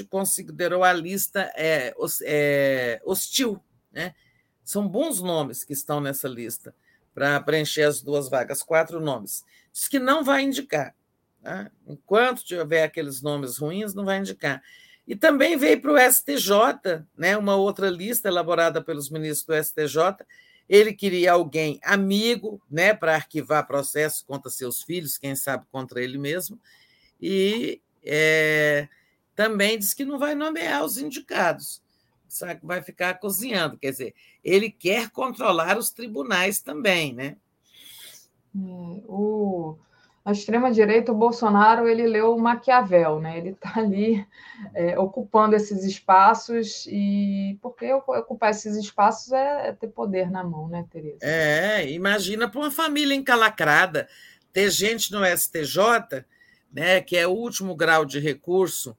considerou 0.09 0.81
a 0.81 0.93
lista 0.93 1.51
é, 1.57 1.93
é, 2.23 3.01
hostil. 3.03 3.61
Né? 3.91 4.15
São 4.64 4.88
bons 4.88 5.22
nomes 5.22 5.65
que 5.65 5.73
estão 5.73 5.99
nessa 5.99 6.25
lista 6.25 6.73
para 7.14 7.38
preencher 7.41 7.81
as 7.81 8.01
duas 8.01 8.30
vagas, 8.30 8.64
quatro 8.64 9.01
nomes. 9.01 9.43
Diz 9.73 9.89
que 9.89 9.99
não 9.99 10.23
vai 10.23 10.43
indicar. 10.43 10.95
Né? 11.41 11.69
Enquanto 11.85 12.45
tiver 12.45 12.83
aqueles 12.83 13.22
nomes 13.22 13.57
ruins, 13.57 13.93
não 13.93 14.06
vai 14.06 14.19
indicar. 14.19 14.64
E 15.06 15.17
também 15.17 15.57
veio 15.57 15.81
para 15.81 15.91
o 15.91 15.99
STJ, 15.99 17.03
né, 17.17 17.35
uma 17.35 17.57
outra 17.57 17.89
lista 17.89 18.30
elaborada 18.30 18.81
pelos 18.81 19.09
ministros 19.09 19.43
do 19.43 19.61
STJ, 19.61 20.25
ele 20.69 20.93
queria 20.93 21.33
alguém 21.33 21.79
amigo, 21.83 22.61
né, 22.69 22.93
para 22.93 23.15
arquivar 23.15 23.65
processos 23.65 24.21
contra 24.21 24.49
seus 24.49 24.81
filhos, 24.81 25.17
quem 25.17 25.35
sabe 25.35 25.65
contra 25.71 26.01
ele 26.01 26.17
mesmo, 26.17 26.59
e 27.21 27.81
é, 28.03 28.87
também 29.35 29.79
diz 29.79 29.93
que 29.93 30.05
não 30.05 30.19
vai 30.19 30.35
nomear 30.35 30.83
os 30.83 30.97
indicados, 30.97 31.81
sabe, 32.27 32.59
vai 32.63 32.81
ficar 32.81 33.15
cozinhando, 33.15 33.77
quer 33.77 33.91
dizer, 33.91 34.15
ele 34.43 34.69
quer 34.69 35.09
controlar 35.09 35.77
os 35.77 35.89
tribunais 35.91 36.61
também, 36.61 37.13
né? 37.13 37.37
É, 38.55 38.59
o 39.07 39.77
a 40.27 40.33
extrema-direita, 40.33 41.14
o 41.14 41.15
Bolsonaro, 41.15 41.88
ele 41.88 42.06
leu 42.06 42.38
Maquiavel, 42.38 43.22
né? 43.22 43.38
Ele 43.38 43.51
está 43.51 43.80
ali 43.80 44.27
é, 44.75 44.99
ocupando 44.99 45.56
esses 45.56 45.85
espaços 45.85 46.85
e 46.85 47.57
porque 47.61 47.93
ocupar 47.93 48.51
esses 48.51 48.75
espaços 48.75 49.31
é, 49.31 49.69
é, 49.69 49.72
ter 49.72 49.88
poder 49.88 50.30
na 50.30 50.43
mão, 50.43 50.67
né, 50.67 50.85
Tereza? 50.91 51.19
É, 51.22 51.89
imagina 51.89 52.49
para 52.49 52.59
uma 52.59 52.69
família 52.69 53.15
encalacrada 53.15 54.06
ter 54.51 54.69
gente 54.69 55.14
no 55.14 55.25
STJ, 55.25 56.25
né, 56.73 56.99
que 56.99 57.15
é 57.15 57.25
o 57.25 57.31
último 57.31 57.73
grau 57.73 58.03
de 58.03 58.19
recurso 58.19 58.97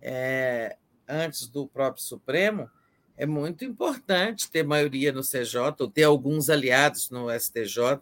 é, 0.00 0.76
antes 1.08 1.48
do 1.48 1.66
próprio 1.66 2.04
Supremo, 2.04 2.70
é 3.16 3.26
muito 3.26 3.64
importante 3.64 4.48
ter 4.48 4.62
maioria 4.62 5.10
no 5.10 5.22
CJ 5.22 5.74
ou 5.80 5.90
ter 5.90 6.04
alguns 6.04 6.48
aliados 6.48 7.10
no 7.10 7.26
STJ. 7.36 7.98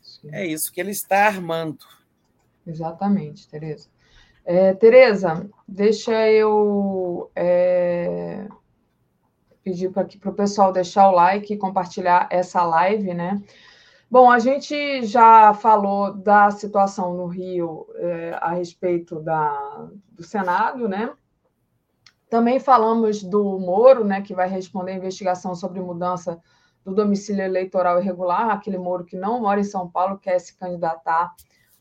Sim. 0.00 0.28
É 0.30 0.46
isso 0.46 0.72
que 0.72 0.80
ele 0.80 0.92
está 0.92 1.26
armando. 1.26 1.84
Exatamente, 2.66 3.48
Tereza. 3.48 3.88
É, 4.44 4.74
Tereza, 4.74 5.48
deixa 5.66 6.28
eu 6.30 7.30
é, 7.34 8.46
pedir 9.62 9.90
para 9.90 10.30
o 10.30 10.34
pessoal 10.34 10.72
deixar 10.72 11.08
o 11.08 11.12
like 11.12 11.54
e 11.54 11.58
compartilhar 11.58 12.28
essa 12.30 12.62
live, 12.62 13.14
né? 13.14 13.42
Bom, 14.10 14.30
a 14.30 14.38
gente 14.38 15.04
já 15.06 15.54
falou 15.54 16.12
da 16.12 16.50
situação 16.50 17.14
no 17.14 17.26
Rio 17.26 17.86
é, 17.96 18.38
a 18.40 18.50
respeito 18.50 19.18
da, 19.20 19.88
do 20.12 20.22
Senado, 20.22 20.88
né? 20.88 21.10
Também 22.28 22.60
falamos 22.60 23.22
do 23.22 23.58
Moro, 23.58 24.04
né, 24.04 24.20
que 24.20 24.34
vai 24.34 24.48
responder 24.48 24.92
a 24.92 24.96
investigação 24.96 25.54
sobre 25.54 25.80
mudança 25.80 26.40
do 26.84 26.94
domicílio 26.94 27.44
eleitoral 27.44 28.00
irregular, 28.00 28.50
aquele 28.50 28.76
Moro 28.76 29.04
que 29.04 29.16
não 29.16 29.40
mora 29.40 29.60
em 29.60 29.64
São 29.64 29.88
Paulo, 29.88 30.18
quer 30.18 30.38
se 30.38 30.56
candidatar 30.56 31.34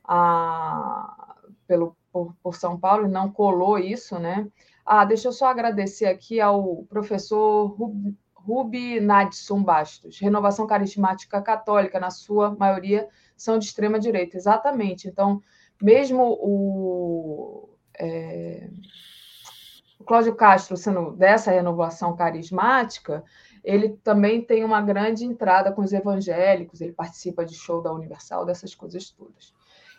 a, 0.04 1.36
pelo, 1.68 1.96
por, 2.12 2.36
por, 2.42 2.56
São 2.56 2.80
Paulo 2.80 3.08
e 3.08 3.12
não 3.12 3.32
colou 3.32 3.78
isso, 3.78 4.20
né? 4.20 4.48
Ah, 4.86 5.06
deixa 5.06 5.28
eu 5.28 5.32
só 5.32 5.48
agradecer 5.48 6.06
aqui 6.06 6.42
ao 6.42 6.84
professor 6.84 7.68
Rub, 7.68 8.16
Rubi 8.34 9.00
Nadson 9.00 9.64
Bastos. 9.64 10.20
Renovação 10.20 10.68
Carismática 10.68 11.42
Católica, 11.42 12.00
na 12.00 12.12
sua 12.12 12.54
maioria, 12.56 13.08
são 13.38 13.58
de 13.58 13.66
extrema 13.66 13.98
direita. 13.98 14.36
Exatamente. 14.36 15.08
Então, 15.08 15.42
mesmo 15.82 16.38
o, 16.42 17.70
é, 17.98 18.70
o 20.00 20.04
Cláudio 20.04 20.36
Castro 20.36 20.76
sendo 20.76 21.12
dessa 21.12 21.52
renovação 21.52 22.16
carismática, 22.16 23.24
ele 23.64 23.90
também 24.04 24.42
tem 24.42 24.66
uma 24.66 24.82
grande 24.82 25.24
entrada 25.24 25.72
com 25.72 25.82
os 25.82 25.94
evangélicos, 25.94 26.82
ele 26.82 26.92
participa 26.92 27.46
de 27.46 27.56
show 27.56 27.82
da 27.82 27.94
Universal, 27.94 28.46
dessas 28.46 28.76
coisas 28.76 29.10
todas. 29.10 29.54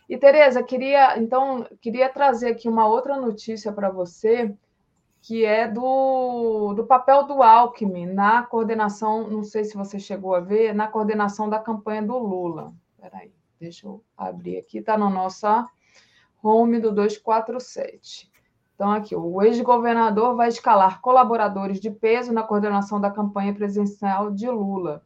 E 0.09 0.19
Tereza, 0.19 0.63
queria 0.63 1.19
então 1.19 1.67
queria 1.81 2.09
trazer 2.09 2.53
aqui 2.53 2.69
uma 2.69 2.87
outra 2.87 3.17
notícia 3.17 3.73
para 3.73 3.91
você, 3.91 4.55
que 5.23 5.45
é 5.45 5.67
do, 5.67 6.75
do 6.75 6.85
papel 6.85 7.25
do 7.27 7.43
Alckmin 7.43 8.07
na 8.07 8.43
coordenação, 8.43 9.29
não 9.29 9.43
sei 9.43 9.65
se 9.65 9.77
você 9.77 9.99
chegou 9.99 10.35
a 10.35 10.41
ver, 10.41 10.75
na 10.75 10.87
coordenação 10.87 11.49
da 11.49 11.59
campanha 11.59 12.03
do 12.03 12.19
Lula. 12.19 12.75
Espera 12.95 13.19
aí, 13.19 13.33
deixa 13.59 13.87
eu 13.87 14.05
abrir 14.17 14.59
aqui, 14.59 14.79
está 14.79 14.99
na 14.99 15.09
nossa 15.09 15.67
home 16.43 16.79
do 16.79 16.93
247. 16.93 18.31
Então, 18.75 18.91
aqui, 18.91 19.15
o 19.15 19.41
ex-governador 19.41 20.35
vai 20.35 20.49
escalar 20.49 21.01
colaboradores 21.01 21.81
de 21.81 21.91
peso 21.91 22.33
na 22.33 22.43
coordenação 22.43 23.01
da 23.01 23.11
campanha 23.11 23.55
presidencial 23.55 24.31
de 24.31 24.51
Lula. 24.51 25.03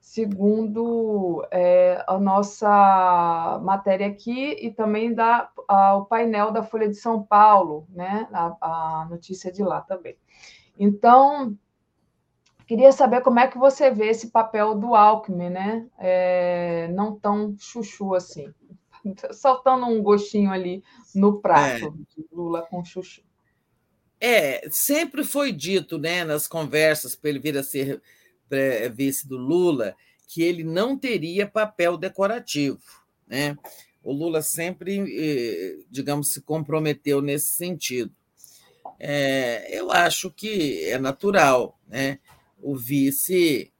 Segundo 0.00 1.46
é, 1.50 2.02
a 2.06 2.18
nossa 2.18 3.60
matéria 3.62 4.06
aqui 4.06 4.56
e 4.60 4.70
também 4.72 5.14
da, 5.14 5.50
a, 5.68 5.96
o 5.96 6.06
painel 6.06 6.50
da 6.50 6.62
Folha 6.62 6.88
de 6.88 6.94
São 6.94 7.22
Paulo, 7.22 7.86
né? 7.90 8.26
a, 8.32 8.56
a 9.02 9.06
notícia 9.08 9.52
de 9.52 9.62
lá 9.62 9.82
também. 9.82 10.16
Então, 10.78 11.56
queria 12.66 12.90
saber 12.92 13.20
como 13.20 13.38
é 13.38 13.46
que 13.46 13.58
você 13.58 13.90
vê 13.90 14.08
esse 14.08 14.30
papel 14.30 14.74
do 14.74 14.94
Alckmin, 14.94 15.50
né? 15.50 15.86
É, 15.98 16.88
não 16.88 17.18
tão 17.18 17.54
chuchu 17.58 18.14
assim. 18.14 18.52
soltando 19.32 19.86
um 19.86 20.02
gostinho 20.02 20.50
ali 20.50 20.82
no 21.14 21.40
prato 21.40 21.86
é. 21.86 21.90
de 21.90 22.26
Lula 22.32 22.62
com 22.62 22.84
chuchu. 22.84 23.22
É, 24.20 24.68
sempre 24.70 25.24
foi 25.24 25.50
dito, 25.50 25.98
né, 25.98 26.24
nas 26.24 26.46
conversas 26.46 27.16
para 27.16 27.30
ele 27.30 27.38
vir 27.38 27.56
a 27.56 27.62
ser 27.62 28.02
vice 28.92 29.26
do 29.26 29.36
Lula, 29.36 29.94
que 30.26 30.42
ele 30.42 30.62
não 30.62 30.96
teria 30.96 31.46
papel 31.46 31.96
decorativo, 31.96 32.80
né? 33.26 33.56
O 34.02 34.12
Lula 34.12 34.40
sempre, 34.42 34.98
eh, 34.98 35.76
digamos, 35.90 36.32
se 36.32 36.40
comprometeu 36.40 37.20
nesse 37.20 37.50
sentido. 37.50 38.12
É, 38.98 39.78
eu 39.78 39.90
acho 39.90 40.30
que 40.30 40.84
é 40.84 40.98
natural, 40.98 41.78
né? 41.86 42.18
O 42.62 42.76
vice 42.76 43.72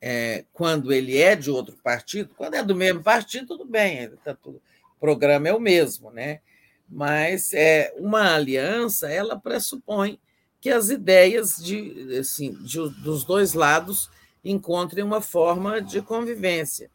é, 0.00 0.44
quando 0.52 0.92
ele 0.92 1.18
é 1.18 1.34
de 1.34 1.50
outro 1.50 1.76
partido, 1.82 2.34
quando 2.36 2.54
é 2.54 2.62
do 2.62 2.74
mesmo 2.74 3.02
partido, 3.02 3.48
tudo 3.48 3.64
bem, 3.64 4.08
tá 4.24 4.34
tudo, 4.34 4.62
o 4.96 5.00
programa 5.00 5.48
é 5.48 5.52
o 5.52 5.60
mesmo, 5.60 6.10
né? 6.10 6.40
Mas 6.88 7.52
é, 7.52 7.92
uma 7.96 8.34
aliança, 8.34 9.10
ela 9.10 9.38
pressupõe 9.38 10.18
que 10.60 10.70
as 10.70 10.88
ideias 10.88 11.56
de, 11.56 12.16
assim, 12.18 12.52
de, 12.62 12.78
dos 13.02 13.24
dois 13.24 13.52
lados 13.52 14.10
encontrem 14.44 15.04
uma 15.04 15.20
forma 15.20 15.80
de 15.80 16.00
convivência. 16.02 16.90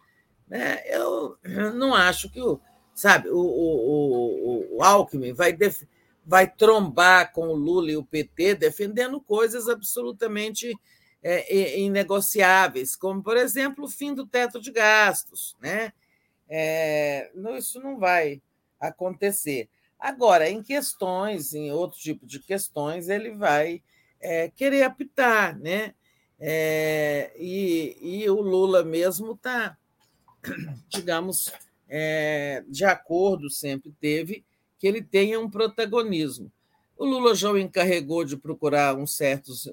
Né? 0.47 0.81
Eu 0.87 1.37
não 1.73 1.93
acho 1.93 2.29
que 2.29 2.41
o, 2.41 2.59
sabe, 2.93 3.29
o, 3.29 3.37
o, 3.37 4.77
o, 4.77 4.83
Alckmin 4.83 5.33
vai, 5.33 5.53
def, 5.53 5.83
vai 6.25 6.47
trombar 6.47 7.31
com 7.31 7.47
o 7.47 7.55
Lula 7.55 7.91
e 7.91 7.97
o 7.97 8.05
PT 8.05 8.55
defendendo 8.55 9.19
coisas 9.21 9.67
absolutamente 9.67 10.77
é, 11.21 11.79
inegociáveis, 11.79 12.95
como, 12.95 13.23
por 13.23 13.37
exemplo, 13.37 13.85
o 13.85 13.89
fim 13.89 14.13
do 14.13 14.27
teto 14.27 14.59
de 14.59 14.71
gastos. 14.71 15.55
Né? 15.61 15.93
É, 16.49 17.31
isso 17.57 17.79
não 17.79 17.97
vai 17.97 18.41
acontecer. 18.79 19.69
Agora, 19.97 20.49
em 20.49 20.61
questões, 20.61 21.53
em 21.53 21.71
outro 21.71 21.97
tipo 21.97 22.25
de 22.25 22.39
questões, 22.39 23.07
ele 23.07 23.31
vai 23.31 23.81
é, 24.19 24.49
querer 24.49 24.83
apitar, 24.83 25.57
né? 25.57 25.93
É, 26.45 27.31
e, 27.39 27.95
e, 28.01 28.29
o 28.29 28.41
Lula 28.41 28.83
mesmo 28.83 29.31
está, 29.31 29.77
digamos, 30.89 31.49
é, 31.87 32.65
de 32.67 32.83
acordo, 32.83 33.49
sempre 33.49 33.93
teve, 33.97 34.43
que 34.77 34.85
ele 34.85 35.01
tenha 35.01 35.39
um 35.39 35.49
protagonismo. 35.49 36.51
O 36.97 37.05
Lula 37.05 37.33
já 37.33 37.49
o 37.49 37.57
encarregou 37.57 38.25
de 38.25 38.35
procurar 38.35 38.93
uns 38.93 39.15
certos, 39.15 39.71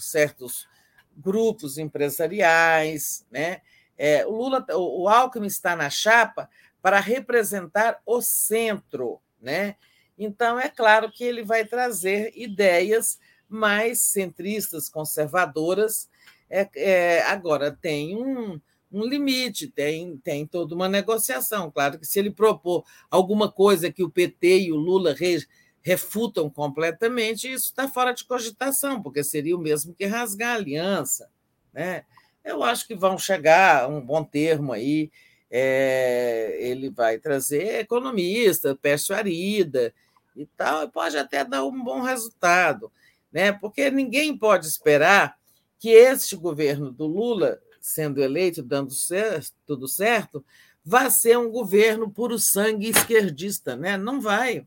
certos 0.00 0.66
grupos 1.14 1.76
empresariais, 1.76 3.26
né? 3.30 3.60
É, 3.98 4.26
o 4.26 4.30
Lula, 4.30 4.64
o, 4.70 5.02
o 5.02 5.08
Alckmin 5.08 5.48
está 5.48 5.76
na 5.76 5.90
chapa 5.90 6.48
para 6.80 6.98
representar 6.98 8.00
o 8.06 8.22
centro, 8.22 9.20
né? 9.38 9.76
Então 10.18 10.58
é 10.58 10.70
claro 10.70 11.12
que 11.12 11.24
ele 11.24 11.44
vai 11.44 11.66
trazer 11.66 12.32
ideias 12.34 13.18
mais 13.50 14.00
centristas, 14.00 14.88
conservadoras. 14.88 16.08
É, 16.48 16.68
é, 16.74 17.22
agora 17.22 17.70
tem 17.70 18.16
um, 18.16 18.60
um 18.92 19.04
limite, 19.04 19.68
tem, 19.68 20.16
tem 20.18 20.46
toda 20.46 20.74
uma 20.74 20.88
negociação. 20.88 21.70
Claro 21.70 21.98
que 21.98 22.06
se 22.06 22.18
ele 22.18 22.30
propor 22.30 22.84
alguma 23.10 23.50
coisa 23.50 23.92
que 23.92 24.02
o 24.02 24.10
PT 24.10 24.62
e 24.62 24.72
o 24.72 24.76
Lula 24.76 25.14
re, 25.14 25.44
refutam 25.82 26.50
completamente, 26.50 27.50
isso 27.50 27.66
está 27.66 27.88
fora 27.88 28.12
de 28.12 28.24
cogitação, 28.24 29.02
porque 29.02 29.22
seria 29.22 29.56
o 29.56 29.60
mesmo 29.60 29.94
que 29.94 30.06
rasgar 30.06 30.52
a 30.52 30.56
aliança. 30.56 31.30
Né? 31.72 32.04
Eu 32.44 32.62
acho 32.62 32.86
que 32.86 32.94
vão 32.94 33.18
chegar 33.18 33.84
a 33.84 33.88
um 33.88 34.00
bom 34.00 34.24
termo 34.24 34.72
aí. 34.72 35.10
É, 35.52 36.56
ele 36.60 36.90
vai 36.90 37.18
trazer 37.18 37.80
economista, 37.80 38.76
Pércio 38.76 39.14
Arida 39.14 39.92
e 40.36 40.46
tal, 40.46 40.84
e 40.84 40.88
pode 40.88 41.18
até 41.18 41.44
dar 41.44 41.64
um 41.64 41.82
bom 41.82 42.02
resultado, 42.02 42.90
né? 43.32 43.52
porque 43.52 43.90
ninguém 43.90 44.36
pode 44.36 44.66
esperar 44.66 45.36
que 45.78 45.90
este 45.90 46.36
governo 46.36 46.90
do 46.90 47.06
Lula, 47.06 47.60
sendo 47.80 48.22
eleito, 48.22 48.62
dando 48.62 48.92
certo, 48.92 49.54
tudo 49.66 49.88
certo, 49.88 50.44
vá 50.84 51.08
ser 51.08 51.38
um 51.38 51.50
governo 51.50 52.10
puro 52.10 52.38
sangue 52.38 52.88
esquerdista. 52.88 53.76
Né? 53.76 53.96
Não 53.96 54.20
vai. 54.20 54.66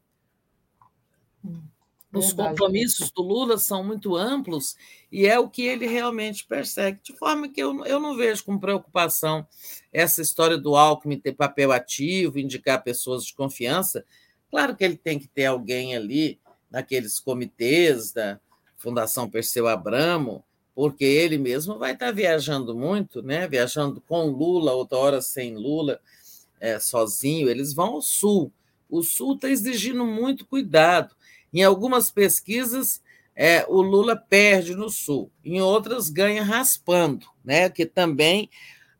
Hum. 1.45 1.61
Os 2.13 2.31
compromissos 2.31 3.09
do 3.11 3.23
Lula 3.23 3.57
são 3.57 3.83
muito 3.83 4.15
amplos 4.15 4.75
e 5.11 5.25
é 5.25 5.39
o 5.39 5.49
que 5.49 5.63
ele 5.63 5.87
realmente 5.87 6.45
persegue. 6.45 6.99
De 7.01 7.13
forma 7.13 7.49
que 7.49 7.59
eu, 7.59 7.83
eu 7.85 7.99
não 7.99 8.15
vejo 8.15 8.45
com 8.45 8.59
preocupação 8.59 9.47
essa 9.91 10.21
história 10.21 10.55
do 10.55 10.75
Alckmin 10.75 11.19
ter 11.19 11.33
papel 11.33 11.71
ativo, 11.71 12.37
indicar 12.37 12.83
pessoas 12.83 13.25
de 13.25 13.33
confiança. 13.33 14.05
Claro 14.51 14.75
que 14.75 14.83
ele 14.83 14.95
tem 14.95 15.17
que 15.17 15.27
ter 15.27 15.45
alguém 15.45 15.95
ali 15.95 16.39
naqueles 16.69 17.19
comitês 17.19 18.11
da 18.11 18.39
Fundação 18.83 19.29
Perseu 19.29 19.65
Abramo, 19.65 20.43
porque 20.75 21.05
ele 21.05 21.37
mesmo 21.37 21.79
vai 21.79 21.93
estar 21.93 22.11
viajando 22.11 22.75
muito, 22.75 23.21
né? 23.21 23.47
viajando 23.47 24.01
com 24.01 24.25
Lula, 24.25 24.73
outra 24.73 24.97
hora 24.97 25.21
sem 25.21 25.55
Lula, 25.55 26.01
é, 26.59 26.77
sozinho. 26.79 27.49
Eles 27.49 27.73
vão 27.73 27.93
ao 27.93 28.01
Sul. 28.01 28.51
O 28.89 29.01
Sul 29.01 29.35
está 29.35 29.49
exigindo 29.49 30.05
muito 30.05 30.45
cuidado 30.45 31.15
em 31.53 31.63
algumas 31.63 32.11
pesquisas, 32.11 33.01
é, 33.33 33.65
o 33.69 33.81
Lula 33.81 34.17
perde 34.17 34.75
no 34.75 34.89
Sul, 34.89 35.31
em 35.45 35.61
outras 35.61 36.09
ganha 36.09 36.43
raspando, 36.43 37.25
né? 37.43 37.69
que 37.69 37.85
também 37.85 38.49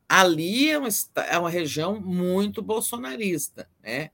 ali 0.08 0.70
é 0.70 0.78
uma, 0.78 0.88
é 1.28 1.38
uma 1.38 1.50
região 1.50 2.00
muito 2.00 2.62
bolsonarista, 2.62 3.68
né? 3.82 4.10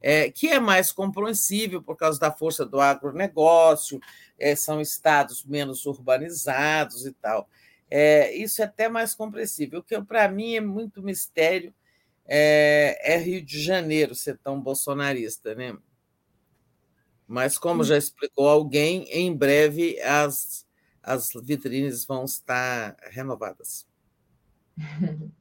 É, 0.00 0.30
que 0.30 0.46
é 0.46 0.60
mais 0.60 0.92
compreensível 0.92 1.82
por 1.82 1.96
causa 1.96 2.20
da 2.20 2.30
força 2.30 2.64
do 2.64 2.80
agronegócio, 2.80 3.98
é, 4.38 4.54
são 4.54 4.80
estados 4.80 5.44
menos 5.44 5.84
urbanizados 5.86 7.06
e 7.06 7.12
tal. 7.12 7.48
É, 7.90 8.34
isso 8.34 8.60
é 8.62 8.64
até 8.64 8.88
mais 8.88 9.14
compreensível. 9.14 9.80
O 9.80 9.82
que 9.82 10.00
para 10.02 10.28
mim 10.28 10.54
é 10.54 10.60
muito 10.60 11.02
mistério 11.02 11.74
é, 12.26 13.14
é, 13.14 13.16
Rio 13.16 13.42
de 13.42 13.60
Janeiro 13.60 14.14
ser 14.14 14.36
tão 14.38 14.60
bolsonarista, 14.60 15.54
né? 15.54 15.76
Mas, 17.26 17.58
como 17.58 17.84
já 17.84 17.96
explicou 17.96 18.48
alguém, 18.48 19.04
em 19.10 19.34
breve 19.34 20.00
as, 20.00 20.66
as 21.02 21.30
vitrines 21.42 22.04
vão 22.04 22.24
estar 22.24 22.96
renovadas. 23.10 23.86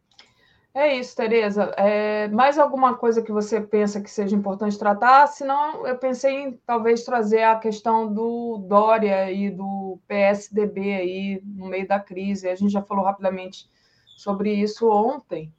É 0.77 0.95
isso, 0.95 1.15
Tereza. 1.15 1.73
É, 1.75 2.27
mais 2.27 2.59
alguma 2.59 2.95
coisa 2.95 3.23
que 3.23 3.31
você 3.31 3.59
pensa 3.59 3.99
que 3.99 4.11
seja 4.11 4.35
importante 4.35 4.77
tratar? 4.77 5.25
Senão, 5.25 5.87
eu 5.87 5.97
pensei 5.97 6.35
em 6.35 6.51
talvez 6.67 7.03
trazer 7.03 7.41
a 7.41 7.55
questão 7.55 8.13
do 8.13 8.59
Dória 8.59 9.31
e 9.31 9.49
do 9.49 9.99
PSDB 10.07 10.93
aí 10.93 11.41
no 11.43 11.65
meio 11.65 11.87
da 11.87 11.99
crise. 11.99 12.47
A 12.47 12.53
gente 12.53 12.71
já 12.71 12.83
falou 12.83 13.03
rapidamente 13.03 13.67
sobre 14.15 14.53
isso 14.53 14.87
ontem, 14.87 15.51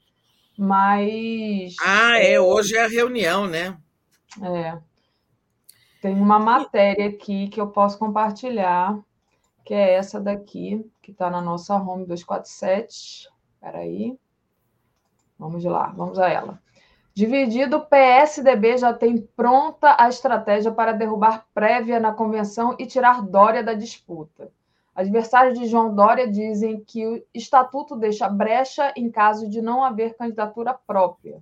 mas. 0.57 1.75
Ah, 1.85 2.17
é, 2.17 2.39
hoje 2.39 2.77
é 2.77 2.85
a 2.85 2.89
reunião, 2.89 3.49
né? 3.49 3.77
É. 4.41 4.79
Tem 6.01 6.15
uma 6.15 6.39
matéria 6.39 7.09
aqui 7.09 7.49
que 7.49 7.61
eu 7.61 7.67
posso 7.67 7.99
compartilhar, 7.99 8.97
que 9.65 9.75
é 9.75 9.95
essa 9.95 10.21
daqui, 10.21 10.89
que 11.03 11.11
está 11.11 11.29
na 11.29 11.41
nossa 11.41 11.75
home 11.75 12.07
247. 12.07 13.29
Espera 13.57 13.79
aí. 13.79 14.17
Vamos 15.39 15.65
lá, 15.65 15.93
vamos 15.97 16.19
a 16.19 16.29
ela. 16.29 16.61
Dividido, 17.15 17.79
o 17.79 17.87
PSDB 17.87 18.79
já 18.79 18.93
tem 18.93 19.19
pronta 19.19 19.97
a 19.99 20.09
estratégia 20.09 20.71
para 20.71 20.93
derrubar 20.93 21.47
prévia 21.53 21.99
na 21.99 22.13
convenção 22.13 22.77
e 22.79 22.87
tirar 22.87 23.23
Dória 23.23 23.63
da 23.63 23.75
disputa. 23.75 24.51
Adversários 24.95 25.59
de 25.59 25.67
João 25.67 25.95
Dória 25.95 26.31
dizem 26.31 26.81
que 26.81 27.07
o 27.07 27.23
estatuto 27.33 27.97
deixa 27.97 28.29
brecha 28.29 28.93
em 28.97 29.11
caso 29.11 29.49
de 29.49 29.63
não 29.63 29.85
haver 29.85 30.17
candidatura 30.17 30.75
própria. 30.75 31.41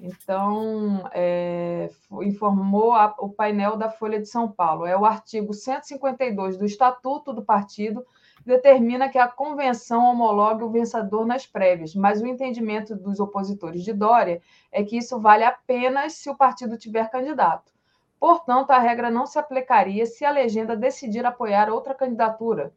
Então, 0.00 1.08
é, 1.12 1.88
informou 2.22 2.92
a, 2.92 3.14
o 3.18 3.30
painel 3.30 3.76
da 3.76 3.88
Folha 3.88 4.20
de 4.20 4.26
São 4.26 4.50
Paulo. 4.50 4.84
É 4.84 4.96
o 4.96 5.04
artigo 5.04 5.54
152 5.54 6.58
do 6.58 6.64
Estatuto 6.64 7.32
do 7.32 7.42
Partido 7.42 8.04
determina 8.44 9.08
que 9.08 9.18
a 9.18 9.28
convenção 9.28 10.04
homologue 10.04 10.64
o 10.64 10.70
vencedor 10.70 11.26
nas 11.26 11.46
prévias, 11.46 11.94
mas 11.94 12.20
o 12.20 12.26
entendimento 12.26 12.94
dos 12.94 13.18
opositores 13.18 13.82
de 13.82 13.92
Dória 13.92 14.42
é 14.70 14.82
que 14.84 14.96
isso 14.96 15.18
vale 15.18 15.44
apenas 15.44 16.14
se 16.14 16.28
o 16.28 16.36
partido 16.36 16.76
tiver 16.76 17.10
candidato. 17.10 17.72
Portanto, 18.20 18.70
a 18.70 18.78
regra 18.78 19.10
não 19.10 19.26
se 19.26 19.38
aplicaria 19.38 20.06
se 20.06 20.24
a 20.24 20.30
legenda 20.30 20.76
decidir 20.76 21.24
apoiar 21.26 21.70
outra 21.70 21.94
candidatura. 21.94 22.72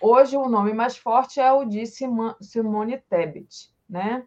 Hoje, 0.00 0.36
o 0.36 0.48
nome 0.48 0.72
mais 0.72 0.96
forte 0.96 1.40
é 1.40 1.52
o 1.52 1.64
de 1.64 1.84
Simone 1.86 2.98
Tebet, 3.08 3.70
né? 3.88 4.24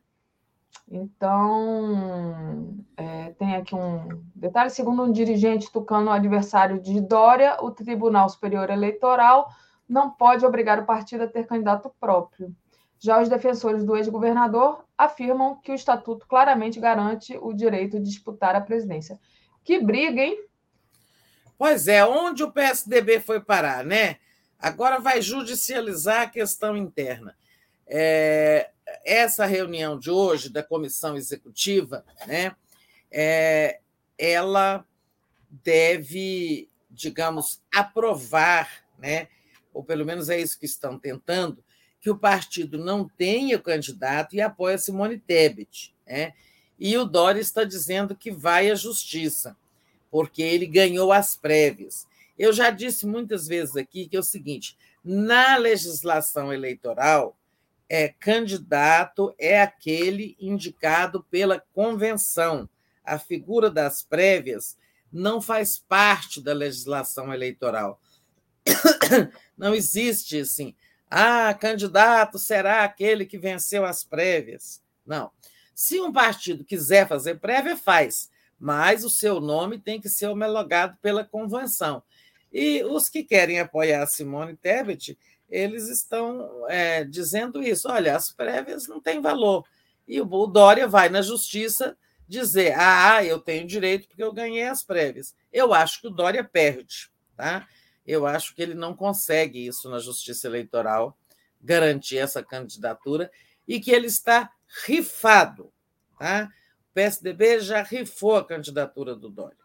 Então, 0.90 2.76
é, 2.98 3.32
tem 3.32 3.56
aqui 3.56 3.74
um 3.76 4.24
detalhe: 4.36 4.70
segundo 4.70 5.04
um 5.04 5.12
dirigente 5.12 5.72
tucano 5.72 6.12
adversário 6.12 6.82
de 6.82 7.00
Dória, 7.00 7.58
o 7.62 7.72
Tribunal 7.72 8.28
Superior 8.28 8.70
Eleitoral 8.70 9.50
não 9.92 10.10
pode 10.10 10.46
obrigar 10.46 10.80
o 10.80 10.86
partido 10.86 11.26
a 11.26 11.28
ter 11.28 11.46
candidato 11.46 11.94
próprio. 12.00 12.56
Já 12.98 13.22
os 13.22 13.28
defensores 13.28 13.84
do 13.84 13.98
ex-governador 13.98 14.86
afirmam 14.98 15.60
que 15.60 15.72
o 15.72 15.76
estatuto 15.76 16.26
claramente 16.28 16.80
garante 16.80 17.38
o 17.42 17.52
direito 17.52 18.00
de 18.00 18.06
disputar 18.06 18.56
a 18.56 18.62
presidência. 18.62 19.20
Que 19.66 19.82
briga, 19.82 20.22
hein? 20.22 20.46
Pois 21.58 21.90
é, 21.90 22.06
onde 22.06 22.42
o 22.42 22.52
PSDB 22.52 23.20
foi 23.20 23.42
parar, 23.42 23.84
né? 23.84 24.18
Agora 24.58 24.98
vai 24.98 25.22
judicializar 25.22 26.22
a 26.22 26.30
questão 26.30 26.78
interna. 26.78 27.36
É, 27.86 28.70
essa 29.04 29.46
reunião 29.46 30.00
de 30.00 30.10
hoje 30.10 30.50
da 30.50 30.64
comissão 30.64 31.18
executiva, 31.18 32.06
né? 32.26 32.56
É, 33.12 33.80
ela 34.18 34.86
deve, 35.50 36.70
digamos, 36.90 37.62
aprovar, 37.76 38.70
né? 38.98 39.28
Ou 39.74 39.84
pelo 39.84 40.06
menos 40.06 40.30
é 40.30 40.40
isso 40.40 40.60
que 40.60 40.66
estão 40.66 40.98
tentando, 40.98 41.64
que 42.00 42.10
o 42.10 42.18
partido 42.18 42.78
não 42.78 43.08
tenha 43.08 43.60
candidato 43.60 44.36
e 44.36 44.42
apoia 44.42 44.78
Simone 44.78 45.20
Tebet. 45.20 45.94
Né? 46.06 46.34
E 46.80 46.98
o 46.98 47.06
Dória 47.06 47.40
está 47.40 47.64
dizendo 47.64 48.16
que 48.16 48.32
vai 48.32 48.72
à 48.72 48.76
justiça, 48.76 49.56
porque 50.10 50.42
ele 50.42 50.66
ganhou 50.66 51.12
as 51.12 51.36
prévias. 51.36 52.08
Eu 52.38 52.52
já 52.52 52.72
disse 52.72 53.06
muitas 53.06 53.48
vezes 53.48 53.76
aqui 53.76 54.08
que 54.08 54.18
é 54.18 54.20
o 54.20 54.24
seguinte: 54.24 54.76
na 55.04 55.58
legislação 55.58 56.52
eleitoral, 56.52 57.38
é, 57.88 58.08
candidato 58.08 59.34
é 59.38 59.62
aquele 59.62 60.36
indicado 60.40 61.24
pela 61.30 61.60
convenção. 61.74 62.68
A 63.04 63.20
figura 63.20 63.70
das 63.70 64.02
prévias 64.02 64.78
não 65.12 65.42
faz 65.42 65.78
parte 65.78 66.42
da 66.42 66.54
legislação 66.54 67.34
eleitoral. 67.34 68.00
Não 69.58 69.76
existe 69.76 70.40
assim, 70.40 70.76
ah, 71.10 71.54
candidato 71.54 72.40
será 72.40 72.84
aquele 72.84 73.26
que 73.26 73.38
venceu 73.38 73.86
as 73.86 74.04
prévias. 74.04 74.82
Não. 75.06 75.32
Se 75.76 76.00
um 76.00 76.12
partido 76.12 76.64
quiser 76.64 77.08
fazer 77.08 77.40
prévia, 77.40 77.76
faz, 77.76 78.30
mas 78.60 79.04
o 79.04 79.10
seu 79.10 79.42
nome 79.42 79.80
tem 79.80 80.00
que 80.00 80.08
ser 80.08 80.28
homologado 80.28 80.98
pela 81.02 81.26
convenção. 81.26 82.04
E 82.54 82.84
os 82.84 83.10
que 83.10 83.24
querem 83.24 83.60
apoiar 83.60 84.06
Simone 84.08 84.56
Tebet, 84.56 85.18
eles 85.50 85.90
estão 85.90 86.66
é, 86.70 87.04
dizendo 87.04 87.62
isso: 87.62 87.90
olha, 87.90 88.16
as 88.16 88.32
prévias 88.32 88.88
não 88.88 89.02
têm 89.02 89.22
valor. 89.22 89.66
E 90.08 90.22
o 90.22 90.48
Dória 90.48 90.88
vai 90.88 91.10
na 91.10 91.22
justiça 91.22 91.98
dizer: 92.28 92.74
ah, 92.78 93.24
eu 93.24 93.40
tenho 93.40 93.68
direito 93.68 94.08
porque 94.08 94.24
eu 94.24 94.32
ganhei 94.32 94.64
as 94.64 94.84
prévias. 94.84 95.36
Eu 95.52 95.74
acho 95.74 96.00
que 96.00 96.08
o 96.08 96.12
Dória 96.12 96.44
perde. 96.44 97.12
Tá? 97.36 97.68
Eu 98.06 98.26
acho 98.26 98.56
que 98.56 98.62
ele 98.62 98.74
não 98.74 98.96
consegue 98.96 99.66
isso 99.66 99.90
na 99.90 100.00
Justiça 100.00 100.48
Eleitoral, 100.48 101.18
garantir 101.62 102.18
essa 102.18 102.44
candidatura, 102.44 103.32
e 103.68 103.80
que 103.80 103.92
ele 103.92 104.08
está 104.08 104.52
rifado. 104.86 105.72
Tá? 106.18 106.50
O 106.90 106.94
PSDB 106.94 107.60
já 107.60 107.84
rifou 107.84 108.38
a 108.38 108.46
candidatura 108.46 109.16
do 109.16 109.30
Dória. 109.30 109.58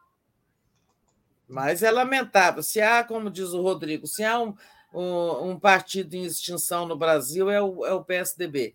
Mas 1.48 1.82
é 1.82 1.90
lamentável. 1.90 2.62
Se 2.62 2.80
há, 2.80 3.04
como 3.04 3.30
diz 3.30 3.50
o 3.50 3.62
Rodrigo, 3.62 4.06
se 4.06 4.24
há 4.24 4.38
um, 4.40 4.54
um, 4.92 5.50
um 5.50 5.60
partido 5.60 6.14
em 6.14 6.24
extinção 6.24 6.86
no 6.86 6.96
Brasil, 6.96 7.48
é 7.50 7.62
o, 7.62 7.86
é 7.86 7.92
o 7.92 8.04
PSDB. 8.04 8.74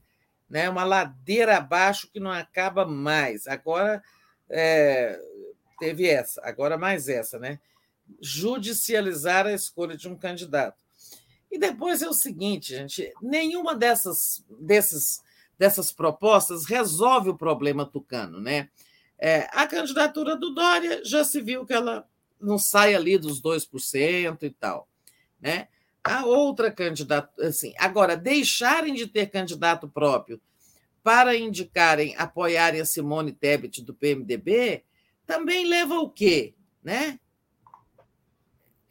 Né? 0.50 0.70
Uma 0.70 0.84
ladeira 0.84 1.58
abaixo 1.58 2.10
que 2.12 2.20
não 2.20 2.32
acaba 2.32 2.86
mais. 2.86 3.48
Agora 3.48 4.02
é, 4.50 5.20
teve 5.80 6.08
essa, 6.08 6.42
agora 6.44 6.78
mais 6.78 7.08
essa, 7.10 7.40
né? 7.40 7.60
Judicializar 8.20 9.46
a 9.46 9.54
escolha 9.54 9.96
de 9.96 10.08
um 10.08 10.16
candidato. 10.16 10.82
E 11.52 11.58
depois 11.58 12.02
é 12.02 12.08
o 12.08 12.14
seguinte, 12.14 12.76
gente, 12.76 13.14
nenhuma 13.22 13.76
dessas, 13.76 14.44
desses, 14.60 15.22
dessas 15.60 15.92
propostas 15.92 16.66
resolve 16.66 17.30
o 17.30 17.38
problema 17.38 17.86
tucano, 17.86 18.40
né? 18.40 18.70
É, 19.20 19.48
a 19.52 19.68
candidatura 19.68 20.36
do 20.36 20.54
Dória 20.54 21.04
já 21.06 21.24
se 21.24 21.42
viu 21.42 21.66
que 21.66 21.74
ela 21.74 22.08
não 22.40 22.58
sai 22.58 22.96
ali 22.96 23.18
dos 23.18 23.42
2% 23.42 24.44
e 24.44 24.50
tal, 24.50 24.88
né? 25.40 25.68
A 26.04 26.26
outra 26.26 26.72
candidata, 26.72 27.30
assim, 27.46 27.74
agora 27.78 28.18
deixarem 28.18 28.96
de 28.96 29.06
ter 29.06 29.28
candidato 29.28 29.88
próprio 29.88 30.42
para 31.04 31.36
indicarem, 31.36 32.16
apoiarem 32.18 32.82
a 32.82 32.86
Simone 32.86 33.32
Tebet 33.32 33.84
do 33.84 33.94
PMDB, 33.94 34.84
também 35.28 35.68
leva 35.68 36.00
o 36.00 36.10
quê, 36.10 36.56
né? 36.84 37.20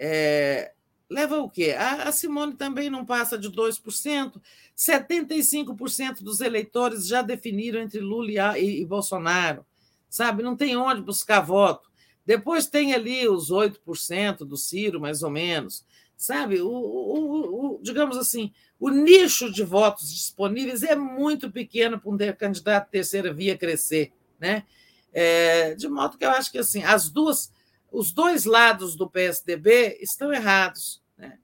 É, 0.02 0.72
leva 1.10 1.38
o 1.38 1.50
quê? 1.50 1.74
A, 1.76 2.04
a 2.04 2.12
Simone 2.12 2.54
também 2.54 2.88
não 2.88 3.04
passa 3.04 3.36
de 3.36 3.50
2%. 3.50 4.40
75% 4.74 6.22
dos 6.22 6.40
eleitores 6.40 7.06
já 7.06 7.20
definiram 7.20 7.80
entre 7.80 8.00
Lula 8.00 8.58
e, 8.58 8.80
e, 8.80 8.84
Bolsonaro. 8.86 9.66
Sabe? 10.08 10.42
Não 10.42 10.56
tem 10.56 10.74
onde 10.74 11.02
buscar 11.02 11.40
voto. 11.40 11.90
Depois 12.24 12.66
tem 12.66 12.94
ali 12.94 13.28
os 13.28 13.50
8% 13.50 14.38
do 14.38 14.56
Ciro, 14.56 14.98
mais 14.98 15.22
ou 15.22 15.30
menos. 15.30 15.84
Sabe? 16.16 16.62
O, 16.62 16.68
o, 16.68 17.74
o, 17.74 17.80
digamos 17.82 18.16
assim, 18.16 18.52
o 18.78 18.88
nicho 18.88 19.52
de 19.52 19.62
votos 19.62 20.10
disponíveis 20.12 20.82
é 20.82 20.96
muito 20.96 21.50
pequeno 21.50 22.00
para 22.00 22.10
um 22.10 22.16
candidato 22.38 22.90
terceira 22.90 23.32
via 23.32 23.56
crescer. 23.56 24.12
Né? 24.38 24.64
É, 25.12 25.74
de 25.74 25.88
modo 25.88 26.16
que 26.16 26.24
eu 26.24 26.30
acho 26.30 26.50
que 26.50 26.58
assim, 26.58 26.82
as 26.82 27.10
duas 27.10 27.52
os 27.92 28.12
dois 28.12 28.44
lados 28.44 28.96
do 28.96 29.08
PSDB 29.08 29.98
estão 30.00 30.32
errados. 30.32 31.02
Né? 31.16 31.38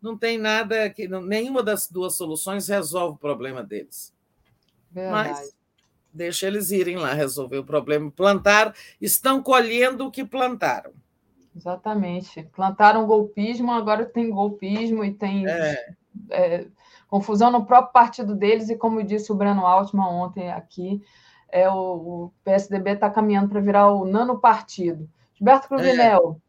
Não 0.00 0.16
tem 0.16 0.38
nada 0.38 0.88
que. 0.90 1.08
Nenhuma 1.08 1.62
das 1.62 1.88
duas 1.88 2.16
soluções 2.16 2.68
resolve 2.68 3.16
o 3.16 3.20
problema 3.20 3.62
deles. 3.62 4.14
Verdade. 4.90 5.30
Mas 5.30 5.54
deixa 6.12 6.46
eles 6.46 6.70
irem 6.70 6.96
lá 6.96 7.12
resolver 7.12 7.58
o 7.58 7.64
problema. 7.64 8.10
Plantaram, 8.10 8.72
estão 9.00 9.42
colhendo 9.42 10.06
o 10.06 10.10
que 10.10 10.24
plantaram. 10.24 10.92
Exatamente. 11.54 12.42
Plantaram 12.54 13.06
golpismo, 13.06 13.72
agora 13.72 14.04
tem 14.04 14.30
golpismo 14.30 15.04
e 15.04 15.12
tem 15.12 15.46
é. 15.48 15.94
É, 16.30 16.66
confusão 17.08 17.50
no 17.50 17.64
próprio 17.64 17.92
partido 17.92 18.34
deles, 18.34 18.68
e 18.68 18.76
como 18.76 19.02
disse 19.02 19.30
o 19.30 19.34
Breno 19.34 19.66
Altman 19.66 20.08
ontem 20.08 20.50
aqui, 20.50 21.02
é, 21.48 21.68
o, 21.68 21.74
o 21.74 22.32
PSDB 22.44 22.92
está 22.92 23.08
caminhando 23.08 23.48
para 23.48 23.60
virar 23.60 23.92
o 23.92 24.04
nanopartido. 24.04 25.08
Gilberto 25.34 25.68
Cruvinel. 25.68 26.40
É. 26.40 26.44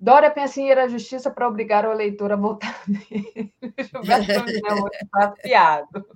Dória 0.00 0.30
pensa 0.30 0.60
em 0.60 0.70
ir 0.70 0.78
à 0.78 0.86
justiça 0.86 1.30
para 1.30 1.48
obrigar 1.48 1.84
o 1.86 1.92
eleitor 1.92 2.30
a 2.30 2.36
votar 2.36 2.80
nele. 2.86 3.52
Gilberto 3.78 4.26
Cruvinel 4.26 4.88
está 4.92 5.28
afiado. 5.28 6.06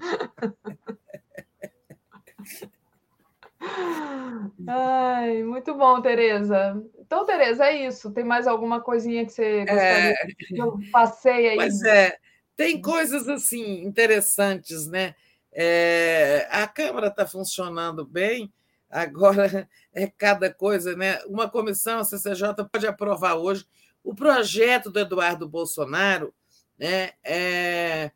Ai, 4.66 5.42
muito 5.42 5.74
bom, 5.74 6.00
Tereza. 6.00 6.82
Então, 6.98 7.24
Tereza, 7.24 7.66
é 7.66 7.86
isso. 7.86 8.12
Tem 8.12 8.24
mais 8.24 8.46
alguma 8.46 8.80
coisinha 8.80 9.24
que 9.24 9.32
você 9.32 9.60
gostaria 9.60 10.10
é... 10.10 10.26
que 10.26 10.58
eu 10.58 10.78
passei 10.90 11.48
aí? 11.50 11.56
Pois 11.56 11.82
é, 11.82 12.16
tem 12.56 12.80
coisas 12.80 13.28
assim 13.28 13.82
interessantes, 13.84 14.86
né? 14.86 15.14
É... 15.52 16.48
a 16.50 16.66
Câmara 16.66 17.08
está 17.08 17.26
funcionando 17.26 18.04
bem, 18.04 18.52
Agora 18.92 19.66
é 19.94 20.06
cada 20.06 20.52
coisa, 20.52 20.94
né? 20.94 21.18
Uma 21.24 21.48
comissão, 21.48 22.00
a 22.00 22.04
CCJ, 22.04 22.64
pode 22.70 22.86
aprovar 22.86 23.36
hoje 23.36 23.66
o 24.04 24.14
projeto 24.14 24.90
do 24.90 25.00
Eduardo 25.00 25.48
Bolsonaro, 25.48 26.34
né? 26.78 27.12
É, 27.24 28.10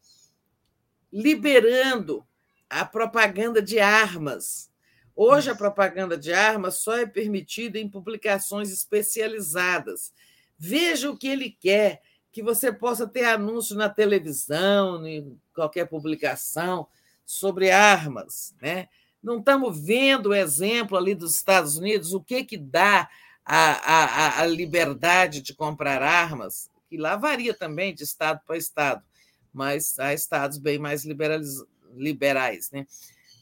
liberando 1.10 2.26
a 2.68 2.84
propaganda 2.84 3.62
de 3.62 3.78
armas. 3.78 4.70
Hoje, 5.14 5.50
a 5.50 5.54
propaganda 5.54 6.18
de 6.18 6.30
armas 6.30 6.80
só 6.80 6.98
é 6.98 7.06
permitida 7.06 7.78
em 7.78 7.88
publicações 7.88 8.70
especializadas. 8.70 10.12
Veja 10.58 11.10
o 11.10 11.16
que 11.16 11.28
ele 11.28 11.50
quer, 11.50 12.02
que 12.30 12.42
você 12.42 12.70
possa 12.70 13.06
ter 13.06 13.24
anúncio 13.24 13.74
na 13.76 13.88
televisão, 13.88 15.06
em 15.06 15.40
qualquer 15.54 15.86
publicação 15.86 16.86
sobre 17.24 17.70
armas. 17.70 18.54
Né? 18.60 18.88
Não 19.26 19.40
estamos 19.40 19.76
vendo 19.76 20.26
o 20.26 20.34
exemplo 20.34 20.96
ali 20.96 21.12
dos 21.12 21.34
Estados 21.34 21.76
Unidos, 21.76 22.14
o 22.14 22.20
que, 22.20 22.44
que 22.44 22.56
dá 22.56 23.10
a, 23.44 24.38
a, 24.38 24.40
a 24.42 24.46
liberdade 24.46 25.42
de 25.42 25.52
comprar 25.52 26.00
armas, 26.00 26.70
que 26.88 26.96
lá 26.96 27.16
varia 27.16 27.52
também 27.52 27.92
de 27.92 28.04
estado 28.04 28.40
para 28.46 28.56
estado, 28.56 29.02
mas 29.52 29.98
há 29.98 30.14
estados 30.14 30.58
bem 30.58 30.78
mais 30.78 31.04
liberais. 31.92 32.70
Né? 32.70 32.86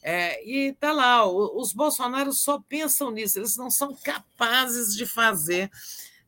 É, 0.02 0.42
e 0.42 0.70
está 0.70 0.90
lá, 0.90 1.26
os 1.26 1.74
bolsonaros 1.74 2.40
só 2.40 2.58
pensam 2.66 3.10
nisso, 3.10 3.38
eles 3.38 3.54
não 3.54 3.70
são 3.70 3.94
capazes 3.94 4.96
de 4.96 5.04
fazer 5.04 5.70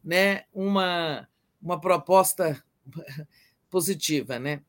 né, 0.04 0.44
uma, 0.52 1.26
uma 1.62 1.80
proposta 1.80 2.62
positiva. 3.70 4.38
Né? 4.38 4.60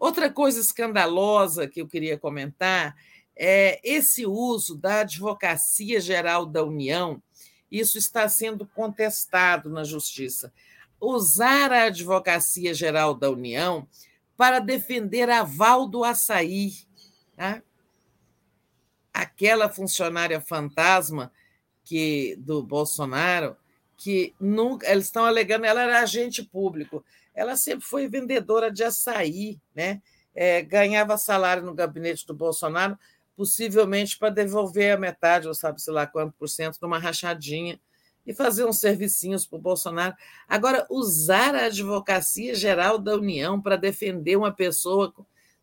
Outra 0.00 0.28
coisa 0.28 0.58
escandalosa 0.58 1.68
que 1.68 1.80
eu 1.80 1.86
queria 1.86 2.18
comentar 2.18 2.96
é 3.36 3.80
esse 3.82 4.26
uso 4.26 4.76
da 4.76 5.00
Advocacia 5.00 6.00
Geral 6.00 6.46
da 6.46 6.62
União, 6.62 7.22
isso 7.70 7.98
está 7.98 8.28
sendo 8.28 8.66
contestado 8.66 9.70
na 9.70 9.84
Justiça. 9.84 10.52
Usar 11.00 11.72
a 11.72 11.84
Advocacia 11.84 12.74
Geral 12.74 13.14
da 13.14 13.30
União 13.30 13.88
para 14.36 14.58
defender 14.58 15.30
aval 15.30 15.86
do 15.86 16.04
açaí. 16.04 16.72
Tá? 17.36 17.62
aquela 19.12 19.68
funcionária 19.68 20.40
fantasma 20.40 21.30
que 21.84 22.36
do 22.38 22.62
Bolsonaro, 22.62 23.56
que 23.96 24.34
nunca 24.40 24.90
eles 24.90 25.06
estão 25.06 25.24
alegando, 25.24 25.66
ela 25.66 25.82
era 25.82 26.00
agente 26.00 26.42
público, 26.42 27.04
ela 27.34 27.56
sempre 27.56 27.84
foi 27.84 28.08
vendedora 28.08 28.70
de 28.70 28.82
açaí, 28.82 29.60
né? 29.74 30.00
É, 30.34 30.62
ganhava 30.62 31.18
salário 31.18 31.62
no 31.62 31.74
gabinete 31.74 32.26
do 32.26 32.32
Bolsonaro, 32.32 32.98
possivelmente 33.36 34.18
para 34.18 34.30
devolver 34.30 34.94
a 34.94 34.98
metade, 34.98 35.48
ou 35.48 35.54
sabe, 35.54 35.80
sei 35.80 35.92
lá 35.92 36.06
quanto 36.06 36.34
por 36.38 36.48
cento, 36.48 36.78
numa 36.80 36.98
rachadinha 36.98 37.80
e 38.26 38.32
fazer 38.32 38.64
uns 38.64 38.78
servicinhos 38.78 39.46
para 39.46 39.58
o 39.58 39.62
Bolsonaro. 39.62 40.14
Agora, 40.48 40.86
usar 40.88 41.54
a 41.54 41.66
advocacia 41.66 42.54
geral 42.54 42.98
da 42.98 43.14
União 43.14 43.60
para 43.60 43.76
defender 43.76 44.36
uma 44.36 44.52
pessoa 44.52 45.12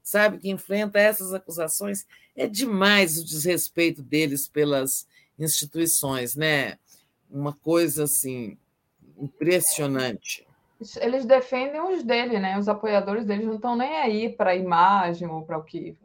sabe, 0.09 0.39
que 0.39 0.49
enfrenta 0.49 0.99
essas 0.99 1.33
acusações, 1.33 2.07
é 2.35 2.47
demais 2.47 3.19
o 3.19 3.25
desrespeito 3.25 4.01
deles 4.01 4.47
pelas 4.47 5.07
instituições, 5.37 6.35
né? 6.35 6.79
Uma 7.29 7.53
coisa 7.53 8.05
assim 8.05 8.57
impressionante. 9.17 10.47
Eles 10.99 11.25
defendem 11.25 11.81
os 11.81 12.03
dele, 12.03 12.39
né? 12.39 12.57
Os 12.57 12.67
apoiadores 12.67 13.25
deles 13.25 13.45
não 13.45 13.55
estão 13.55 13.75
nem 13.75 13.97
aí 13.97 14.29
para 14.29 14.51
a 14.51 14.55
imagem 14.55 15.27
ou 15.27 15.43
para 15.43 15.57
o 15.57 15.63
que, 15.63 15.95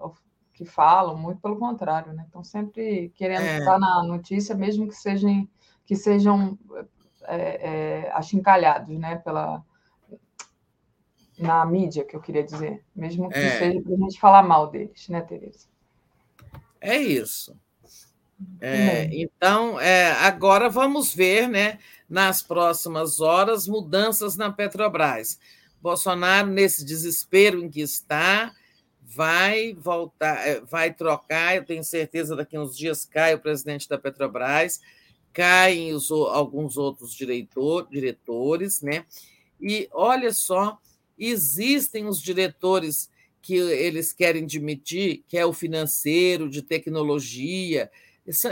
que 0.55 0.65
falam, 0.65 1.18
muito 1.18 1.41
pelo 1.41 1.58
contrário, 1.58 2.12
né? 2.12 2.24
Estão 2.26 2.42
sempre 2.42 3.12
querendo 3.16 3.42
é. 3.42 3.58
estar 3.58 3.78
na 3.78 4.02
notícia, 4.05 4.55
mesmo 4.55 4.89
que 4.89 4.94
sejam 4.94 5.47
que 5.84 5.94
sejam 5.94 6.58
é, 7.24 8.07
é, 8.07 8.12
achincalhados, 8.12 8.97
né? 8.99 9.16
Pela 9.16 9.62
na 11.36 11.66
mídia, 11.66 12.05
que 12.05 12.15
eu 12.15 12.20
queria 12.20 12.44
dizer, 12.44 12.84
mesmo 12.94 13.28
que 13.28 13.36
é. 13.36 13.58
seja 13.58 13.81
para 13.81 13.94
a 13.94 13.99
gente 13.99 14.20
falar 14.20 14.42
mal 14.44 14.70
deles, 14.70 15.08
né, 15.08 15.20
Tereza? 15.20 15.66
É 16.81 16.97
isso. 16.97 17.57
É, 18.60 19.08
então, 19.12 19.81
é, 19.81 20.12
agora 20.12 20.68
vamos 20.68 21.12
ver, 21.12 21.49
né, 21.49 21.78
nas 22.08 22.42
próximas 22.42 23.20
horas, 23.20 23.66
mudanças 23.66 24.36
na 24.36 24.52
Petrobras. 24.52 25.39
Bolsonaro, 25.81 26.49
nesse 26.49 26.84
desespero 26.84 27.62
em 27.62 27.68
que 27.68 27.81
está, 27.81 28.52
vai 29.14 29.74
voltar, 29.74 30.46
é, 30.46 30.60
vai 30.60 30.92
trocar, 30.92 31.56
eu 31.56 31.64
tenho 31.64 31.84
certeza 31.84 32.34
daqui 32.34 32.56
a 32.56 32.60
uns 32.60 32.76
dias 32.76 33.04
cai 33.04 33.34
o 33.34 33.40
presidente 33.40 33.88
da 33.88 33.98
Petrobras, 33.98 34.80
caem 35.32 35.92
os, 35.92 36.10
alguns 36.10 36.76
outros 36.76 37.14
diretor, 37.14 37.88
diretores, 37.90 38.80
né? 38.80 39.04
E 39.60 39.88
olha 39.92 40.32
só 40.32 40.78
Existem 41.18 42.06
os 42.06 42.20
diretores 42.20 43.10
que 43.40 43.54
eles 43.54 44.12
querem 44.12 44.46
demitir, 44.46 45.22
que 45.28 45.36
é 45.36 45.44
o 45.44 45.52
financeiro, 45.52 46.48
de 46.48 46.62
tecnologia, 46.62 47.90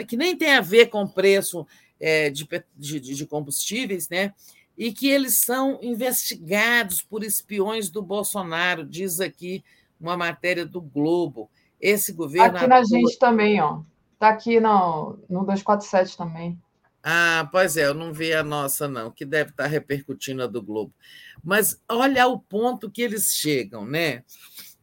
que 0.06 0.16
nem 0.16 0.36
tem 0.36 0.50
a 0.50 0.60
ver 0.60 0.86
com 0.88 1.06
preço 1.06 1.66
é, 1.98 2.30
de, 2.30 2.46
de, 2.76 3.00
de 3.00 3.26
combustíveis, 3.26 4.08
né? 4.08 4.34
e 4.76 4.92
que 4.92 5.08
eles 5.08 5.40
são 5.40 5.78
investigados 5.82 7.02
por 7.02 7.22
espiões 7.22 7.90
do 7.90 8.02
Bolsonaro, 8.02 8.86
diz 8.86 9.20
aqui 9.20 9.62
uma 10.02 10.16
matéria 10.16 10.66
do 10.66 10.80
Globo. 10.80 11.50
Esse 11.80 12.12
governo. 12.12 12.56
Aqui 12.56 12.66
na 12.66 12.84
gente 12.84 13.18
também, 13.18 13.60
ó. 13.60 13.80
Está 14.14 14.28
aqui 14.28 14.60
no, 14.60 15.18
no 15.28 15.40
247 15.40 16.16
também. 16.16 16.58
Ah, 17.02 17.48
pois 17.50 17.76
é, 17.76 17.86
eu 17.86 17.94
não 17.94 18.12
vi 18.12 18.32
a 18.32 18.44
nossa, 18.44 18.86
não, 18.86 19.10
que 19.10 19.24
deve 19.24 19.50
estar 19.50 19.66
repercutindo 19.66 20.42
a 20.42 20.46
do 20.46 20.62
Globo. 20.62 20.94
Mas 21.42 21.80
olha 21.88 22.28
o 22.28 22.38
ponto 22.38 22.90
que 22.90 23.02
eles 23.02 23.32
chegam, 23.34 23.84
né? 23.84 24.22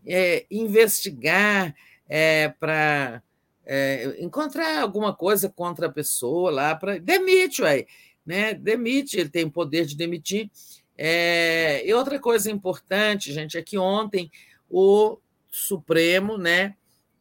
É, 0.05 0.45
investigar 0.51 1.73
é, 2.09 2.49
para 2.59 3.23
é, 3.65 4.17
encontrar 4.19 4.81
alguma 4.81 5.13
coisa 5.13 5.47
contra 5.47 5.87
a 5.87 5.91
pessoa 5.91 6.51
lá, 6.51 6.75
para 6.75 6.97
demite, 6.97 7.61
ué, 7.61 7.85
né? 8.25 8.53
Demite, 8.53 9.17
ele 9.17 9.29
tem 9.29 9.49
poder 9.49 9.85
de 9.85 9.95
demitir. 9.95 10.51
É, 10.97 11.87
e 11.87 11.93
outra 11.93 12.19
coisa 12.19 12.51
importante, 12.51 13.31
gente, 13.31 13.57
é 13.57 13.61
que 13.61 13.77
ontem 13.77 14.29
o 14.69 15.17
Supremo, 15.49 16.37
né? 16.37 16.75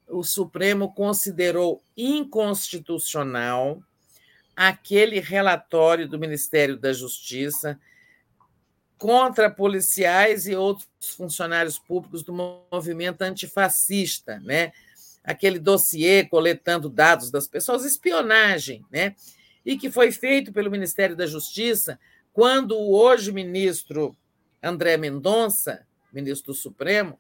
O 0.07 0.23
Supremo 0.23 0.93
considerou 0.93 1.83
inconstitucional 1.97 3.83
aquele 4.55 5.21
relatório 5.21 6.09
do 6.09 6.19
Ministério 6.19 6.77
da 6.77 6.93
Justiça 6.93 7.79
contra 8.99 9.49
policiais 9.49 10.49
e 10.49 10.57
outros 10.57 10.89
funcionários 11.17 11.79
públicos 11.79 12.25
do 12.25 12.33
movimento 12.71 13.23
antifascista, 13.23 14.41
né? 14.41 14.73
Aquele 15.23 15.59
dossiê 15.59 16.25
coletando 16.25 16.89
dados 16.89 17.31
das 17.31 17.47
pessoas, 17.47 17.85
espionagem, 17.85 18.85
né? 18.91 19.15
E 19.65 19.79
que 19.79 19.91
foi 19.91 20.11
feito 20.11 20.53
pelo 20.53 20.71
Ministério 20.71 21.15
da 21.15 21.27
Justiça 21.27 21.99
quando 22.33 22.77
o 22.77 22.93
hoje 22.95 23.31
ministro 23.31 24.17
André 24.63 24.97
Mendonça, 24.97 25.87
ministro 26.13 26.53
do 26.53 26.59
Supremo, 26.59 27.19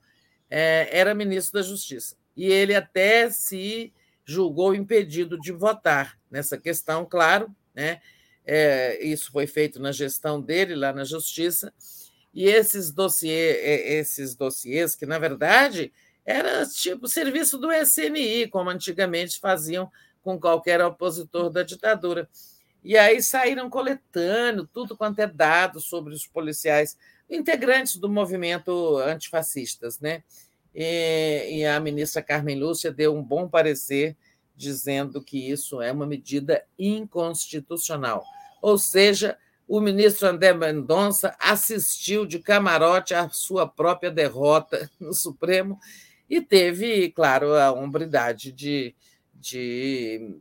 é, 0.50 0.88
era 0.92 1.14
ministro 1.14 1.60
da 1.60 1.66
Justiça. 1.66 2.16
E 2.36 2.46
ele 2.46 2.74
até 2.74 3.30
se 3.30 3.92
julgou 4.24 4.74
impedido 4.74 5.38
de 5.38 5.52
votar 5.52 6.18
nessa 6.30 6.58
questão, 6.58 7.04
claro, 7.04 7.54
né? 7.74 8.00
É, 8.44 9.04
isso 9.04 9.30
foi 9.30 9.46
feito 9.46 9.80
na 9.80 9.92
gestão 9.92 10.40
dele 10.40 10.74
lá 10.74 10.92
na 10.92 11.04
Justiça, 11.04 11.72
e 12.32 12.44
esses, 12.44 12.92
dossiê, 12.92 13.58
é, 13.60 13.92
esses 13.94 14.34
dossiês, 14.34 14.94
que 14.94 15.04
na 15.04 15.18
verdade 15.18 15.92
era 16.24 16.64
tipo 16.66 17.08
serviço 17.08 17.58
do 17.58 17.72
SNI, 17.72 18.48
como 18.48 18.70
antigamente 18.70 19.40
faziam 19.40 19.90
com 20.22 20.38
qualquer 20.38 20.82
opositor 20.82 21.50
da 21.50 21.62
ditadura. 21.62 22.28
E 22.84 22.96
aí 22.96 23.22
saíram 23.22 23.68
coletando 23.68 24.66
tudo 24.66 24.96
quanto 24.96 25.18
é 25.20 25.26
dado 25.26 25.80
sobre 25.80 26.12
os 26.14 26.26
policiais, 26.26 26.96
integrantes 27.28 27.96
do 27.96 28.08
movimento 28.08 28.98
antifascistas, 28.98 30.00
né? 30.00 30.22
E, 30.74 31.58
e 31.58 31.66
a 31.66 31.80
ministra 31.80 32.22
Carmen 32.22 32.58
Lúcia 32.58 32.92
deu 32.92 33.16
um 33.16 33.22
bom 33.22 33.48
parecer 33.48 34.16
dizendo 34.56 35.22
que 35.22 35.50
isso 35.50 35.80
é 35.80 35.92
uma 35.92 36.06
medida 36.06 36.64
inconstitucional. 36.78 38.24
Ou 38.60 38.76
seja, 38.76 39.38
o 39.68 39.80
ministro 39.80 40.26
André 40.26 40.52
Mendonça 40.52 41.36
assistiu 41.38 42.26
de 42.26 42.38
camarote 42.38 43.14
à 43.14 43.28
sua 43.28 43.68
própria 43.68 44.10
derrota 44.10 44.90
no 44.98 45.12
Supremo 45.12 45.78
e 46.28 46.40
teve, 46.40 47.10
claro, 47.10 47.54
a 47.54 47.72
hombridade 47.72 48.50
de, 48.50 48.94
de 49.34 50.36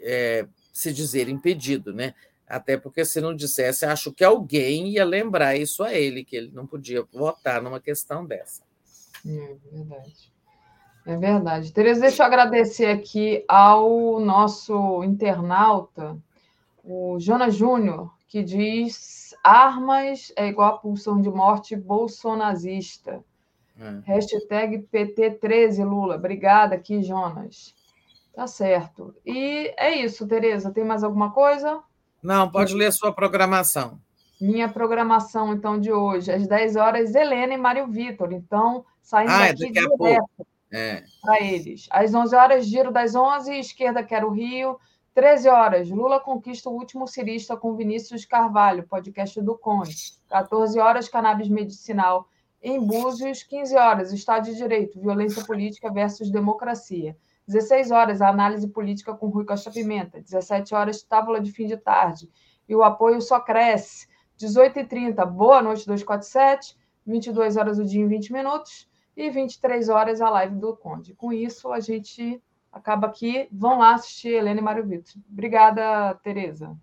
é, 0.00 0.46
se 0.72 0.92
dizer 0.92 1.28
impedido, 1.28 1.92
né? 1.92 2.14
Até 2.48 2.76
porque 2.76 3.04
se 3.04 3.20
não 3.20 3.34
dissesse, 3.34 3.84
acho 3.84 4.12
que 4.12 4.22
alguém 4.22 4.88
ia 4.88 5.04
lembrar 5.04 5.56
isso 5.56 5.82
a 5.82 5.92
ele, 5.92 6.24
que 6.24 6.36
ele 6.36 6.50
não 6.52 6.66
podia 6.66 7.02
votar 7.12 7.60
numa 7.60 7.80
questão 7.80 8.24
dessa. 8.24 8.62
É 9.26 9.56
verdade. 9.72 10.32
É 11.04 11.16
verdade. 11.16 11.72
Tereza, 11.72 12.00
deixa 12.00 12.22
eu 12.22 12.26
agradecer 12.26 12.86
aqui 12.86 13.44
ao 13.48 14.20
nosso 14.20 15.02
internauta, 15.04 16.16
o 16.84 17.18
Jonas 17.18 17.54
Júnior, 17.54 18.12
que 18.28 18.42
diz 18.42 19.34
armas 19.42 20.32
é 20.36 20.46
igual 20.46 20.74
a 20.74 20.78
pulsão 20.78 21.20
de 21.20 21.28
morte 21.28 21.74
bolsonazista. 21.76 23.24
É. 23.78 24.00
Hashtag 24.04 24.86
PT13 24.92 25.84
Lula. 25.84 26.16
Obrigada 26.16 26.74
aqui, 26.74 27.02
Jonas. 27.02 27.74
Tá 28.34 28.46
certo. 28.46 29.14
E 29.24 29.72
é 29.76 29.96
isso, 29.96 30.26
Tereza. 30.26 30.70
Tem 30.70 30.84
mais 30.84 31.02
alguma 31.04 31.32
coisa? 31.32 31.82
Não, 32.26 32.50
pode 32.50 32.74
ler 32.74 32.86
a 32.86 32.92
sua 32.92 33.12
programação. 33.12 34.00
Minha 34.40 34.68
programação, 34.68 35.54
então, 35.54 35.78
de 35.78 35.92
hoje, 35.92 36.32
às 36.32 36.48
10 36.48 36.74
horas, 36.74 37.14
Helena 37.14 37.54
e 37.54 37.56
Mário 37.56 37.86
Vitor. 37.86 38.32
Então, 38.32 38.84
saindo 39.00 39.30
ah, 39.30 39.46
daqui, 39.46 39.72
daqui 39.72 39.96
direto 39.96 40.46
é. 40.72 41.04
para 41.22 41.40
eles. 41.40 41.86
Às 41.88 42.12
11 42.12 42.34
horas, 42.34 42.66
Giro 42.66 42.90
das 42.90 43.14
11, 43.14 43.54
Esquerda 43.54 44.02
Quero 44.02 44.30
Rio. 44.30 44.76
13 45.14 45.48
horas, 45.48 45.88
Lula 45.88 46.18
conquista 46.18 46.68
o 46.68 46.74
último 46.74 47.06
cirista 47.06 47.56
com 47.56 47.76
Vinícius 47.76 48.26
Carvalho, 48.26 48.86
podcast 48.88 49.40
do 49.40 49.56
Conde. 49.56 49.94
14 50.28 50.80
horas, 50.80 51.08
Cannabis 51.08 51.48
Medicinal 51.48 52.28
em 52.60 52.84
Búzios. 52.84 53.44
15 53.44 53.76
horas, 53.76 54.12
Estado 54.12 54.46
de 54.46 54.56
Direito, 54.56 55.00
Violência 55.00 55.44
Política 55.44 55.92
versus 55.92 56.28
Democracia. 56.28 57.16
16 57.46 57.90
horas, 57.90 58.20
a 58.20 58.28
análise 58.28 58.68
política 58.68 59.14
com 59.14 59.28
Rui 59.28 59.44
Costa 59.44 59.70
Pimenta. 59.70 60.20
17 60.20 60.74
horas, 60.74 61.02
tábula 61.02 61.40
de 61.40 61.52
fim 61.52 61.66
de 61.66 61.76
tarde. 61.76 62.28
E 62.68 62.74
o 62.74 62.82
apoio 62.82 63.20
só 63.20 63.38
cresce. 63.40 64.08
18h30, 64.38 65.24
Boa 65.26 65.62
Noite 65.62 65.86
247. 65.86 66.76
22 67.06 67.56
horas 67.56 67.78
o 67.78 67.84
dia 67.84 68.02
em 68.02 68.08
20 68.08 68.32
minutos. 68.32 68.88
E 69.16 69.30
23 69.30 69.88
horas 69.88 70.20
a 70.20 70.28
live 70.28 70.56
do 70.56 70.76
Conde. 70.76 71.14
Com 71.14 71.32
isso, 71.32 71.72
a 71.72 71.80
gente 71.80 72.42
acaba 72.72 73.06
aqui. 73.06 73.48
Vão 73.50 73.78
lá 73.78 73.94
assistir 73.94 74.28
Helena 74.28 74.60
e 74.60 74.62
Mário 74.62 74.86
Vitor. 74.86 75.14
Obrigada, 75.30 76.14
Tereza. 76.22 76.76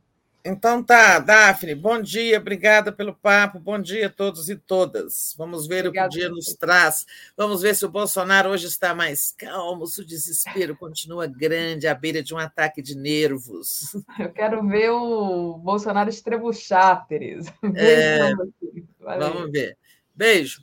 Então 0.45 0.83
tá, 0.83 1.19
Daphne, 1.19 1.73
bom 1.73 2.01
dia, 2.01 2.37
obrigada 2.37 2.91
pelo 2.91 3.15
papo, 3.15 3.61
bom 3.61 3.79
dia 3.79 4.07
a 4.07 4.09
todos 4.09 4.49
e 4.49 4.57
todas. 4.57 5.33
Vamos 5.37 5.67
ver 5.67 5.87
o 5.87 5.91
que 5.91 6.01
o 6.01 6.09
dia 6.09 6.27
nos 6.27 6.47
traz. 6.55 7.05
Vamos 7.37 7.61
ver 7.61 7.73
se 7.73 7.85
o 7.85 7.89
Bolsonaro 7.89 8.49
hoje 8.49 8.67
está 8.67 8.93
mais 8.93 9.31
calmo, 9.31 9.87
se 9.87 10.01
o 10.01 10.05
desespero 10.05 10.75
continua 10.75 11.27
grande 11.27 11.87
à 11.87 11.95
beira 11.95 12.21
de 12.21 12.33
um 12.33 12.37
ataque 12.37 12.81
de 12.81 12.93
nervos. 12.93 13.95
Eu 14.19 14.33
quero 14.33 14.67
ver 14.67 14.89
o 14.89 15.57
Bolsonaro 15.59 16.09
estrebuchar, 16.09 17.07
Tereza. 17.07 17.53
É, 17.73 18.29
vamos 18.99 19.49
ver. 19.49 19.77
Beijo. 20.13 20.61